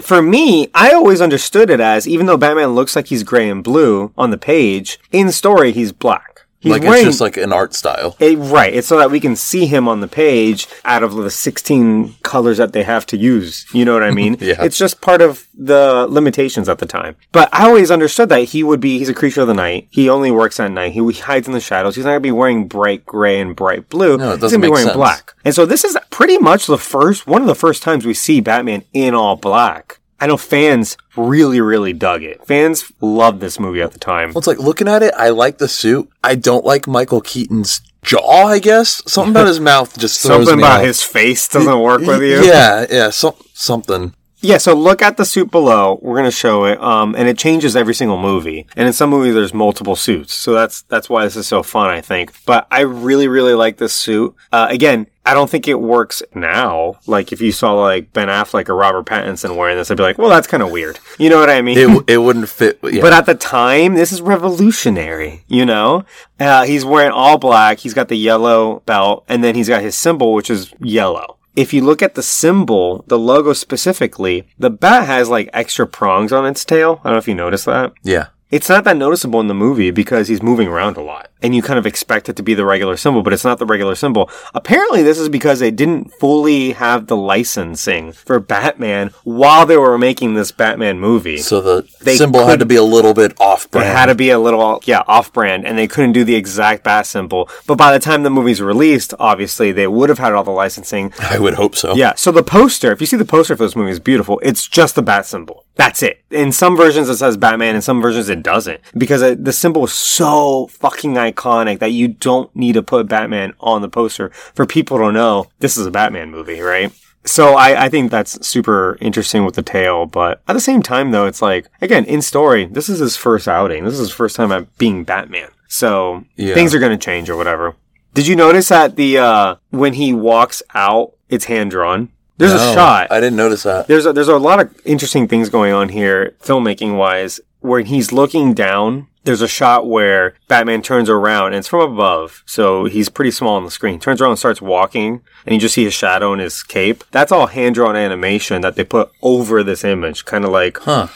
for 0.01 0.22
me 0.22 0.69
i 0.74 0.91
always 0.91 1.19
understood 1.27 1.69
it 1.69 1.79
as 1.81 2.08
even 2.08 2.25
though 2.27 2.38
batman 2.38 2.69
looks 2.69 2.96
like 2.96 3.08
he's 3.08 3.24
gray 3.24 3.50
and 3.50 3.63
blue 3.63 4.13
on 4.17 4.29
the 4.31 4.38
page 4.38 4.98
in 5.12 5.31
story 5.31 5.72
he's 5.74 5.91
black 5.91 6.46
he's 6.60 6.72
like 6.72 6.82
wearing 6.82 6.98
it's 7.00 7.06
just 7.06 7.22
like 7.22 7.38
an 7.38 7.51
art 7.54 7.74
style. 7.74 8.16
it, 8.20 8.38
right. 8.38 8.74
It's 8.74 8.88
so 8.88 8.98
that 8.98 9.12
we 9.12 9.20
can 9.20 9.36
see 9.36 9.66
him 9.66 9.88
on 9.88 10.00
the 10.01 10.08
page 10.08 10.68
out 10.86 11.04
of 11.04 11.16
the 11.16 11.30
16 11.30 12.16
colors 12.24 12.58
that 12.58 12.74
they 12.74 12.84
have 12.84 13.06
to 13.08 13.18
use. 13.18 13.66
You 13.74 13.86
know 13.86 13.94
what 13.94 14.04
i 14.04 14.12
mean? 14.12 14.38
Yeah. 14.50 14.63
it's 14.63 14.78
just 14.78 15.01
part 15.01 15.22
of 15.22 15.48
the 15.54 16.08
limitations 16.10 16.70
at 16.70 16.80
the 16.80 16.86
time. 16.86 17.16
But 17.32 17.50
i 17.54 17.66
always 17.68 17.92
understood 17.92 18.30
that 18.30 18.42
he 18.46 18.63
would 18.63 18.80
be 18.80 18.98
he's 19.00 19.10
a 19.10 19.13
creature 19.13 19.42
of 19.42 19.48
the 19.48 19.54
night. 19.54 19.88
He 19.89 20.10
only 20.10 20.32
works 20.32 20.60
at 20.60 20.72
night. 20.72 20.94
He 20.94 21.00
hides 21.13 21.48
in 21.48 21.54
the 21.54 21.60
shadows. 21.60 21.96
He's 21.96 22.06
not 22.06 22.12
going 22.12 22.22
to 22.22 22.28
be 22.28 22.32
wearing 22.32 22.68
bright 22.68 23.06
gray 23.06 23.39
and 23.39 23.56
bright 23.56 23.89
blue. 23.89 24.18
No, 24.18 24.30
it 24.30 24.32
he's 24.34 24.42
doesn't 24.42 24.42
he's 24.42 24.51
going 24.51 24.62
to 24.62 24.68
be 24.68 24.72
wearing 24.72 24.86
sense. 24.88 24.96
black. 24.96 25.34
And 25.46 25.54
so 25.54 25.66
this 25.66 25.84
is 25.84 25.98
pretty 26.10 26.38
much 26.38 26.68
the 26.68 26.78
first 26.78 27.28
one 27.28 27.42
of 27.42 27.48
the 27.48 27.56
first 27.56 27.84
times 27.84 28.06
we 28.06 28.13
see 28.13 28.39
batman 28.42 28.84
in 28.94 29.13
all 29.13 29.36
black 29.36 30.00
I 30.22 30.28
know 30.28 30.38
fans 30.38 30.98
really, 31.16 31.62
really 31.62 31.94
dug 31.94 32.24
it. 32.24 32.46
Fans 32.46 32.92
loved 33.02 33.40
this 33.40 33.60
movie 33.60 33.82
at 33.82 33.92
the 33.94 34.00
time. 34.00 34.30
Well, 34.30 34.40
it's 34.40 34.48
like 34.48 34.60
looking 34.60 34.88
at 34.88 35.02
it, 35.04 35.14
I 35.18 35.30
like 35.30 35.58
the 35.60 35.68
suit. 35.68 36.10
I 36.24 36.36
don't 36.36 36.66
like 36.66 36.88
Michael 36.88 37.22
Keaton's 37.22 37.82
jaw, 38.04 38.48
I 38.48 38.60
guess. 38.60 39.02
Something 39.10 39.32
about 39.32 39.48
his 39.48 39.60
mouth 39.72 39.98
just 39.98 40.20
Something 40.22 40.58
me 40.58 40.64
about 40.64 40.80
off. 40.82 40.86
his 40.86 41.02
face 41.04 41.48
doesn't 41.48 41.80
work 41.80 42.02
with 42.02 42.22
you. 42.24 42.44
Yeah, 42.44 42.86
yeah, 42.90 43.10
so, 43.12 43.36
something. 43.54 44.14
Yeah, 44.41 44.58
so 44.58 44.74
look 44.74 45.01
at 45.01 45.17
the 45.17 45.25
suit 45.25 45.51
below. 45.51 46.00
We're 46.01 46.15
gonna 46.15 46.31
show 46.31 46.65
it, 46.65 46.81
um, 46.81 47.15
and 47.15 47.27
it 47.27 47.38
changes 47.38 47.75
every 47.75 47.93
single 47.93 48.19
movie. 48.19 48.67
And 48.75 48.88
in 48.88 48.93
some 48.93 49.10
movies, 49.10 49.34
there's 49.34 49.53
multiple 49.53 49.96
suits, 49.96 50.34
so 50.34 50.53
that's 50.53 50.84
that's 50.84 51.10
why 51.10 51.25
this 51.25 51.36
is 51.36 51.48
so 51.48 51.63
fun, 51.63 51.89
I 51.89 52.01
think. 52.01 52.34
But 52.46 52.67
I 52.72 52.81
really, 52.81 53.27
really 53.27 53.53
like 53.53 53.77
this 53.77 53.93
suit. 53.93 54.36
Uh, 54.51 54.67
again, 54.69 55.08
I 55.25 55.34
don't 55.34 55.50
think 55.50 55.67
it 55.67 55.79
works 55.79 56.24
now. 56.34 56.96
Like 57.05 57.31
if 57.31 57.39
you 57.39 57.51
saw 57.51 57.74
like 57.74 58.13
Ben 58.13 58.29
Affleck 58.29 58.67
or 58.69 58.75
Robert 58.75 59.05
Pattinson 59.05 59.55
wearing 59.55 59.77
this, 59.77 59.91
I'd 59.91 59.98
be 59.98 60.03
like, 60.03 60.17
well, 60.17 60.29
that's 60.29 60.48
kind 60.48 60.63
of 60.63 60.72
weird. 60.72 61.00
You 61.19 61.29
know 61.29 61.39
what 61.39 61.50
I 61.50 61.62
mean? 61.62 61.77
It, 61.77 62.03
it 62.08 62.17
wouldn't 62.17 62.50
fit. 62.50 62.79
Yeah. 62.81 63.01
But 63.01 63.13
at 63.13 63.25
the 63.25 63.36
time, 63.36 63.93
this 63.93 64.12
is 64.12 64.22
revolutionary, 64.22 65.43
you 65.48 65.65
know? 65.65 66.03
Uh, 66.39 66.63
he's 66.63 66.84
wearing 66.84 67.12
all 67.12 67.38
black, 67.38 67.79
he's 67.79 67.93
got 67.93 68.08
the 68.08 68.15
yellow 68.15 68.81
belt, 68.88 69.25
and 69.27 69.43
then 69.43 69.53
he's 69.53 69.67
got 69.67 69.84
his 69.84 69.96
symbol, 69.96 70.34
which 70.34 70.50
is 70.50 70.74
yellow. 70.79 71.38
If 71.60 71.74
you 71.74 71.84
look 71.84 72.01
at 72.01 72.16
the 72.16 72.24
symbol, 72.24 73.04
the 73.08 73.20
logo 73.20 73.51
specifically, 73.51 74.48
the 74.58 74.70
bat 74.70 75.06
has 75.08 75.28
like 75.28 75.50
extra 75.51 75.86
prongs 75.86 76.32
on 76.32 76.46
its 76.46 76.63
tail. 76.63 77.01
I 77.04 77.10
don't 77.10 77.16
know 77.16 77.20
if 77.20 77.28
you 77.28 77.36
noticed 77.36 77.66
that. 77.66 77.92
yeah. 78.01 78.28
It's 78.51 78.68
not 78.68 78.84
that 78.86 78.98
noticeable 78.98 79.39
in 79.41 79.48
the 79.48 79.53
movie 79.53 79.91
because 79.91 80.27
he's 80.27 80.41
moving 80.41 80.68
around 80.68 80.98
a 80.98 81.01
lot. 81.01 81.29
And 81.41 81.53
you 81.56 81.62
kind 81.62 81.77
of 81.77 81.86
expect 81.86 82.27
it 82.29 82.36
to 82.38 82.44
be 82.44 82.56
the 82.56 82.65
regular 82.65 82.98
symbol, 82.98 83.22
but 83.22 83.32
it's 83.32 83.46
not 83.46 83.60
the 83.60 83.65
regular 83.65 83.94
symbol. 83.94 84.27
Apparently, 84.56 85.03
this 85.03 85.20
is 85.20 85.29
because 85.29 85.60
they 85.60 85.70
didn't 85.70 86.12
fully 86.15 86.72
have 86.72 87.06
the 87.08 87.15
licensing 87.15 88.12
for 88.12 88.39
Batman 88.39 89.12
while 89.24 89.68
they 89.68 89.77
were 89.77 89.98
making 90.00 90.34
this 90.34 90.51
Batman 90.51 91.00
movie. 91.00 91.38
So 91.38 91.62
the 91.62 91.88
They 92.01 92.15
symbol 92.18 92.46
had 92.48 92.60
to 92.60 92.65
be 92.65 92.75
a 92.75 92.84
little 92.84 93.13
bit 93.13 93.39
off 93.39 93.70
brand. 93.70 93.88
It 93.88 93.96
had 93.96 94.08
to 94.08 94.15
be 94.15 94.32
a 94.32 94.39
little, 94.39 94.82
yeah, 94.84 95.03
off 95.08 95.32
brand, 95.32 95.65
and 95.68 95.77
they 95.77 95.88
couldn't 95.88 96.13
do 96.13 96.24
the 96.24 96.36
exact 96.36 96.84
bat 96.84 97.06
symbol. 97.06 97.48
But 97.68 97.77
by 97.77 97.94
the 97.94 98.00
time 98.00 98.24
the 98.24 98.29
movie's 98.32 98.62
released, 98.62 99.13
obviously, 99.20 99.72
they 99.72 99.88
would 99.88 100.10
have 100.10 100.20
had 100.20 100.34
all 100.34 100.44
the 100.44 100.51
licensing. 100.51 101.13
I 101.20 101.38
would 101.38 101.53
hope 101.53 101.75
so. 101.75 101.94
Yeah, 101.94 102.15
so 102.15 102.32
the 102.32 102.44
poster, 102.44 102.91
if 102.91 103.00
you 103.00 103.08
see 103.08 103.15
the 103.15 103.25
poster 103.25 103.56
for 103.56 103.63
this 103.63 103.75
movie, 103.75 103.91
is 103.91 104.00
beautiful. 104.00 104.39
It's 104.44 104.68
just 104.68 104.96
the 104.96 105.03
bat 105.03 105.27
symbol. 105.27 105.65
That's 105.80 106.04
it. 106.04 106.22
In 106.30 106.52
some 106.52 106.76
versions, 106.76 107.08
it 107.08 107.16
says 107.16 107.38
Batman, 107.38 107.74
in 107.74 107.82
some 107.82 108.02
versions, 108.02 108.28
it 108.28 108.44
doesn't. 108.44 108.82
Because 108.98 109.22
the 109.42 109.54
symbol 109.54 109.86
is 109.86 109.94
so 109.94 110.68
fucking 110.68 111.14
iconic 111.14 111.80
that 111.80 111.94
you 111.94 112.10
don't 112.10 112.54
need 112.54 112.74
to 112.74 112.84
put 112.84 113.08
Batman 113.08 113.54
on 113.62 113.82
the 113.82 113.88
poster 113.88 114.28
for 114.30 114.66
people 114.66 114.98
to 114.98 115.10
know 115.10 115.46
this 115.60 115.78
is 115.78 115.86
a 115.86 115.92
Batman 115.92 116.32
movie, 116.32 116.60
right? 116.60 116.92
So 117.24 117.54
I, 117.54 117.86
I 117.86 117.90
think 117.90 118.12
that's 118.12 118.46
super 118.46 118.98
interesting 119.00 119.46
with 119.46 119.56
the 119.56 119.62
tail, 119.62 120.06
but 120.06 120.42
at 120.50 120.54
the 120.54 120.60
same 120.60 120.82
time 120.82 121.12
though, 121.12 121.28
it's 121.28 121.42
like, 121.42 121.70
again, 121.82 122.04
in 122.04 122.22
story, 122.22 122.66
this 122.66 122.90
is 122.90 123.00
his 123.00 123.16
first 123.16 123.48
outing. 123.48 123.86
This 123.86 123.94
is 123.94 124.00
his 124.02 124.12
first 124.12 124.36
time 124.36 124.52
at 124.52 124.78
being 124.78 125.06
Batman. 125.06 125.48
So 125.70 126.26
Yeah. 126.36 126.56
things 126.56 126.76
are 126.76 126.80
gonna 126.80 126.98
change 126.98 127.30
or 127.30 127.38
whatever. 127.38 127.78
Did 128.14 128.28
you 128.28 128.36
notice 128.36 128.68
that 128.68 128.98
the, 128.98 129.18
uh, 129.18 129.56
when 129.70 129.94
he 129.94 130.12
walks 130.12 130.62
out, 130.76 131.14
it's 131.30 131.46
hand 131.46 131.72
drawn? 131.72 132.10
There's 132.39 132.53
a 132.53 132.74
shot. 132.74 133.12
I 133.12 133.19
didn't 133.19 133.36
notice 133.38 133.63
that. 133.63 133.88
There's 133.88 134.05
a, 134.08 134.13
there's 134.13 134.27
a 134.27 134.38
lot 134.38 134.60
of 134.60 134.75
interesting 134.86 135.27
things 135.27 135.50
going 135.50 135.72
on 135.74 135.89
here, 135.89 136.36
filmmaking 136.41 136.98
wise, 136.98 137.39
where 137.60 137.81
he's 137.81 138.12
looking 138.12 138.53
down. 138.53 139.08
There's 139.25 139.41
a 139.41 139.48
shot 139.48 139.88
where 139.88 140.34
Batman 140.48 140.81
turns 140.81 141.10
around 141.10 141.48
and 141.48 141.55
it's 141.58 141.67
from 141.67 141.81
above. 141.81 142.41
So 142.48 142.86
he's 142.86 143.10
pretty 143.10 143.31
small 143.31 143.55
on 143.58 143.65
the 143.65 143.69
screen. 143.72 144.00
Turns 144.00 144.22
around 144.22 144.31
and 144.31 144.39
starts 144.39 144.62
walking 144.62 145.22
and 145.46 145.53
you 145.53 145.60
just 145.60 145.75
see 145.75 145.84
his 145.84 145.93
shadow 145.93 146.31
and 146.31 146.41
his 146.41 146.63
cape. 146.63 147.03
That's 147.12 147.31
all 147.31 147.48
hand 147.48 147.75
drawn 147.75 147.96
animation 147.98 148.62
that 148.62 148.75
they 148.75 148.86
put 148.86 149.12
over 149.22 149.62
this 149.62 149.84
image, 149.84 150.24
kind 150.25 150.46
of 150.46 150.51
like 150.51 150.77
Huh. 150.79 151.08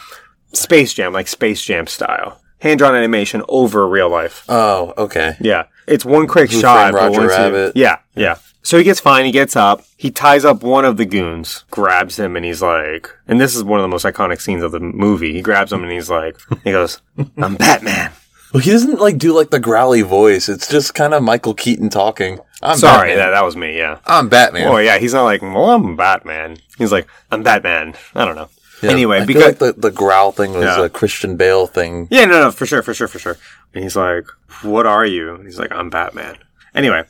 Space 0.51 0.93
Jam, 0.93 1.13
like 1.13 1.27
Space 1.27 1.63
Jam 1.63 1.87
style. 1.87 2.39
Hand 2.59 2.77
drawn 2.79 2.93
animation 2.95 3.41
over 3.49 3.87
real 3.87 4.09
life. 4.09 4.45
Oh, 4.49 4.93
okay. 4.97 5.35
Yeah. 5.41 5.63
It's 5.87 6.05
one 6.05 6.27
quick 6.27 6.51
Who 6.51 6.59
shot. 6.59 6.93
Roger 6.93 7.09
once 7.11 7.23
you- 7.23 7.29
Rabbit? 7.29 7.71
yeah, 7.75 7.97
yeah. 8.15 8.35
So 8.63 8.77
he 8.77 8.83
gets 8.83 8.99
fine. 9.01 9.25
He 9.25 9.31
gets 9.31 9.55
up. 9.55 9.83
He 9.97 10.09
ties 10.09 10.45
up 10.45 10.63
one 10.63 10.85
of 10.85 10.95
the 10.97 11.05
goons, 11.05 11.65
grabs 11.69 12.17
him, 12.17 12.35
and 12.37 12.45
he's 12.45 12.61
like, 12.61 13.09
and 13.27 13.39
this 13.39 13.55
is 13.55 13.63
one 13.63 13.79
of 13.79 13.83
the 13.83 13.89
most 13.89 14.05
iconic 14.05 14.39
scenes 14.41 14.63
of 14.63 14.71
the 14.71 14.79
movie. 14.79 15.33
He 15.33 15.41
grabs 15.41 15.71
him 15.73 15.83
and 15.83 15.91
he's 15.91 16.09
like, 16.09 16.37
he 16.63 16.71
goes, 16.71 17.01
I'm 17.37 17.55
Batman. 17.55 18.11
Well, 18.53 18.61
he 18.61 18.69
doesn't 18.71 18.99
like 18.99 19.17
do 19.17 19.33
like 19.35 19.49
the 19.49 19.59
growly 19.59 20.01
voice. 20.03 20.47
It's 20.47 20.69
just 20.69 20.93
kind 20.93 21.13
of 21.13 21.23
Michael 21.23 21.53
Keaton 21.55 21.89
talking. 21.89 22.39
I'm 22.61 22.77
Sorry, 22.77 23.09
Batman. 23.09 23.17
that, 23.17 23.29
that 23.31 23.43
was 23.43 23.55
me, 23.57 23.75
yeah. 23.77 23.97
I'm 24.05 24.29
Batman. 24.29 24.67
Oh, 24.67 24.77
yeah. 24.77 24.97
He's 24.99 25.13
not 25.13 25.23
like, 25.23 25.41
well, 25.41 25.71
I'm 25.71 25.95
Batman. 25.97 26.57
He's 26.77 26.91
like, 26.91 27.07
I'm 27.31 27.43
Batman. 27.43 27.95
I 28.15 28.23
don't 28.25 28.35
know. 28.35 28.49
Yeah, 28.81 28.91
anyway, 28.91 29.17
I 29.17 29.25
feel 29.25 29.27
because. 29.39 29.59
like 29.61 29.75
the, 29.75 29.81
the 29.81 29.91
growl 29.91 30.31
thing 30.31 30.53
was 30.53 30.63
Yeah. 30.65 30.85
a 30.85 30.89
Christian 30.89 31.35
Bale 31.35 31.67
thing. 31.67 32.07
yeah, 32.11 32.25
no, 32.25 32.43
no, 32.43 32.51
for 32.51 32.65
sure, 32.65 32.81
for 32.81 32.93
sure, 32.93 33.07
for 33.07 33.17
sure. 33.19 33.37
And 33.73 33.83
he's 33.83 33.95
like, 33.95 34.25
what 34.61 34.85
are 34.85 35.05
you? 35.05 35.35
And 35.35 35.45
he's 35.45 35.57
like, 35.59 35.71
I'm 35.71 35.89
Batman. 35.89 36.37
Anyway, 36.75 37.03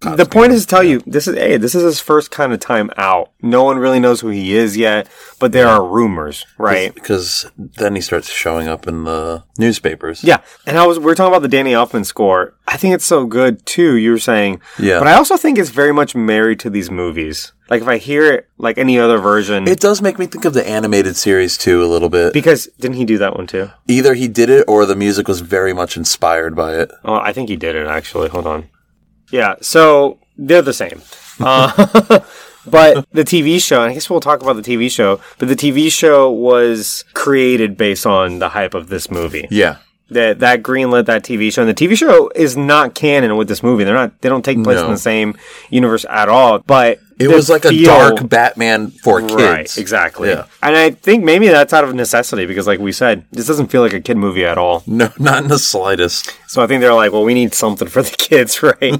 the 0.00 0.28
point 0.30 0.52
is 0.52 0.62
to 0.62 0.68
tell 0.68 0.82
you 0.82 1.00
this 1.06 1.26
is 1.26 1.34
hey, 1.36 1.56
this 1.56 1.74
is 1.74 1.82
his 1.82 1.98
first 2.00 2.30
kind 2.30 2.52
of 2.52 2.60
time 2.60 2.90
out. 2.98 3.30
No 3.40 3.64
one 3.64 3.78
really 3.78 4.00
knows 4.00 4.20
who 4.20 4.28
he 4.28 4.54
is 4.54 4.76
yet, 4.76 5.08
but 5.38 5.52
there 5.52 5.66
are 5.66 5.82
rumors, 5.86 6.44
right? 6.58 6.94
Because 6.94 7.50
then 7.56 7.94
he 7.94 8.00
starts 8.02 8.30
showing 8.30 8.68
up 8.68 8.86
in 8.86 9.04
the 9.04 9.44
newspapers. 9.58 10.22
Yeah, 10.22 10.38
and 10.66 10.76
I 10.76 10.86
was 10.86 10.98
we 10.98 11.10
are 11.10 11.14
talking 11.14 11.32
about 11.32 11.42
the 11.42 11.48
Danny 11.48 11.72
Elfman 11.72 12.04
score. 12.04 12.54
I 12.66 12.76
think 12.76 12.94
it's 12.94 13.06
so 13.06 13.24
good 13.24 13.64
too. 13.64 13.96
You 13.96 14.10
were 14.10 14.18
saying, 14.18 14.60
Yeah. 14.78 14.98
but 14.98 15.08
I 15.08 15.14
also 15.14 15.36
think 15.38 15.58
it's 15.58 15.70
very 15.70 15.92
much 15.92 16.14
married 16.14 16.60
to 16.60 16.70
these 16.70 16.90
movies. 16.90 17.52
Like 17.70 17.80
if 17.82 17.88
I 17.88 17.96
hear 17.98 18.30
it 18.32 18.48
like 18.58 18.76
any 18.78 18.98
other 18.98 19.18
version, 19.18 19.66
It 19.68 19.80
does 19.80 20.02
make 20.02 20.18
me 20.18 20.26
think 20.26 20.44
of 20.44 20.52
the 20.54 20.66
animated 20.68 21.16
series 21.16 21.56
too 21.58 21.82
a 21.82 21.86
little 21.86 22.08
bit. 22.10 22.32
because 22.34 22.66
didn't 22.78 22.96
he 22.96 23.04
do 23.06 23.16
that 23.18 23.36
one 23.36 23.46
too? 23.46 23.70
Either 23.86 24.12
he 24.14 24.28
did 24.28 24.50
it 24.50 24.64
or 24.68 24.84
the 24.86 24.96
music 24.96 25.28
was 25.28 25.40
very 25.40 25.72
much 25.72 25.96
inspired 25.96 26.54
by 26.56 26.74
it. 26.76 26.90
Oh, 27.04 27.14
I 27.14 27.32
think 27.32 27.48
he 27.48 27.56
did 27.56 27.74
it 27.74 27.86
actually. 27.86 28.28
Hold 28.28 28.46
on. 28.46 28.68
Yeah, 29.30 29.56
so 29.60 30.18
they're 30.36 30.62
the 30.62 30.72
same. 30.72 31.02
Uh, 31.40 31.70
but 32.66 33.06
the 33.12 33.24
TV 33.24 33.62
show, 33.62 33.82
I 33.82 33.94
guess 33.94 34.08
we'll 34.08 34.20
talk 34.20 34.42
about 34.42 34.54
the 34.54 34.62
TV 34.62 34.90
show, 34.90 35.20
but 35.38 35.48
the 35.48 35.56
TV 35.56 35.90
show 35.90 36.30
was 36.30 37.04
created 37.14 37.76
based 37.76 38.06
on 38.06 38.38
the 38.38 38.50
hype 38.50 38.74
of 38.74 38.88
this 38.88 39.10
movie. 39.10 39.46
Yeah. 39.50 39.78
That 40.10 40.38
that 40.38 40.62
greenlit 40.62 41.04
that 41.04 41.22
TV 41.22 41.52
show, 41.52 41.60
and 41.62 41.68
the 41.68 41.74
TV 41.74 41.94
show 41.96 42.30
is 42.34 42.56
not 42.56 42.94
canon 42.94 43.36
with 43.36 43.46
this 43.46 43.62
movie. 43.62 43.84
They're 43.84 43.94
not. 43.94 44.18
They 44.22 44.30
don't 44.30 44.44
take 44.44 44.62
place 44.64 44.80
in 44.80 44.90
the 44.90 44.96
same 44.96 45.36
universe 45.68 46.06
at 46.08 46.30
all. 46.30 46.60
But 46.60 46.98
It 47.18 47.28
was 47.28 47.50
like 47.50 47.66
a 47.66 47.84
dark 47.84 48.26
Batman 48.26 48.90
for 48.90 49.20
kids. 49.20 49.34
Right, 49.34 49.78
exactly. 49.78 50.30
Yeah. 50.30 50.46
And 50.62 50.74
I 50.76 50.90
think 50.92 51.24
maybe 51.24 51.48
that's 51.48 51.74
out 51.74 51.84
of 51.84 51.94
necessity 51.94 52.46
because, 52.46 52.66
like 52.66 52.78
we 52.80 52.90
said, 52.92 53.26
this 53.32 53.46
doesn't 53.46 53.66
feel 53.66 53.82
like 53.82 53.92
a 53.92 54.00
kid 54.00 54.16
movie 54.16 54.46
at 54.46 54.56
all. 54.56 54.82
No, 54.86 55.10
not 55.18 55.42
in 55.42 55.48
the 55.50 55.58
slightest. 55.58 56.34
So 56.46 56.62
I 56.62 56.66
think 56.66 56.80
they're 56.80 56.94
like, 56.94 57.12
well, 57.12 57.24
we 57.24 57.34
need 57.34 57.52
something 57.52 57.88
for 57.88 58.00
the 58.02 58.10
kids, 58.18 58.62
right? 58.62 58.94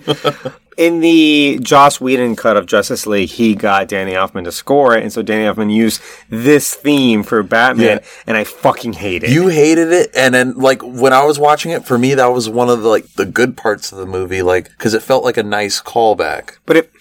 In 0.78 1.00
the 1.00 1.58
Joss 1.61 2.00
Whedon 2.00 2.37
cut 2.37 2.56
of 2.56 2.64
Justice 2.66 3.06
League, 3.06 3.28
he 3.30 3.54
got 3.54 3.88
Danny 3.88 4.12
Elfman 4.12 4.44
to 4.44 4.52
score 4.52 4.97
it, 4.97 5.02
and 5.02 5.12
so 5.12 5.20
Danny 5.23 5.44
Elfman 5.44 5.75
used 5.75 6.00
this 6.30 6.73
theme 6.73 7.23
for 7.25 7.42
Batman, 7.42 7.99
Yeah. 8.02 8.08
and 8.26 8.37
I 8.37 8.44
fucking 8.44 8.94
hate 8.94 9.25
it. 9.25 9.30
You 9.30 9.49
hated 9.49 9.92
it, 9.92 10.11
and 10.14 10.32
then 10.32 10.54
like 10.54 10.80
when 10.82 11.12
I 11.12 11.25
was 11.25 11.38
watching 11.38 11.73
it, 11.73 11.85
for 11.85 11.99
me 11.99 12.14
that 12.14 12.26
was 12.26 12.49
one 12.49 12.70
of 12.70 12.82
the 12.82 12.88
like 12.88 13.12
the 13.14 13.26
good 13.26 13.56
parts 13.56 13.90
of 13.92 13.99
the 13.99 14.06
movie, 14.06 14.40
like 14.40 14.70
because 14.70 14.94
it 14.94 15.02
felt 15.02 15.25
like 15.25 15.37
a 15.37 15.42
nice 15.42 15.82
callback. 15.82 16.58
but 16.64 16.76
it 16.76 16.92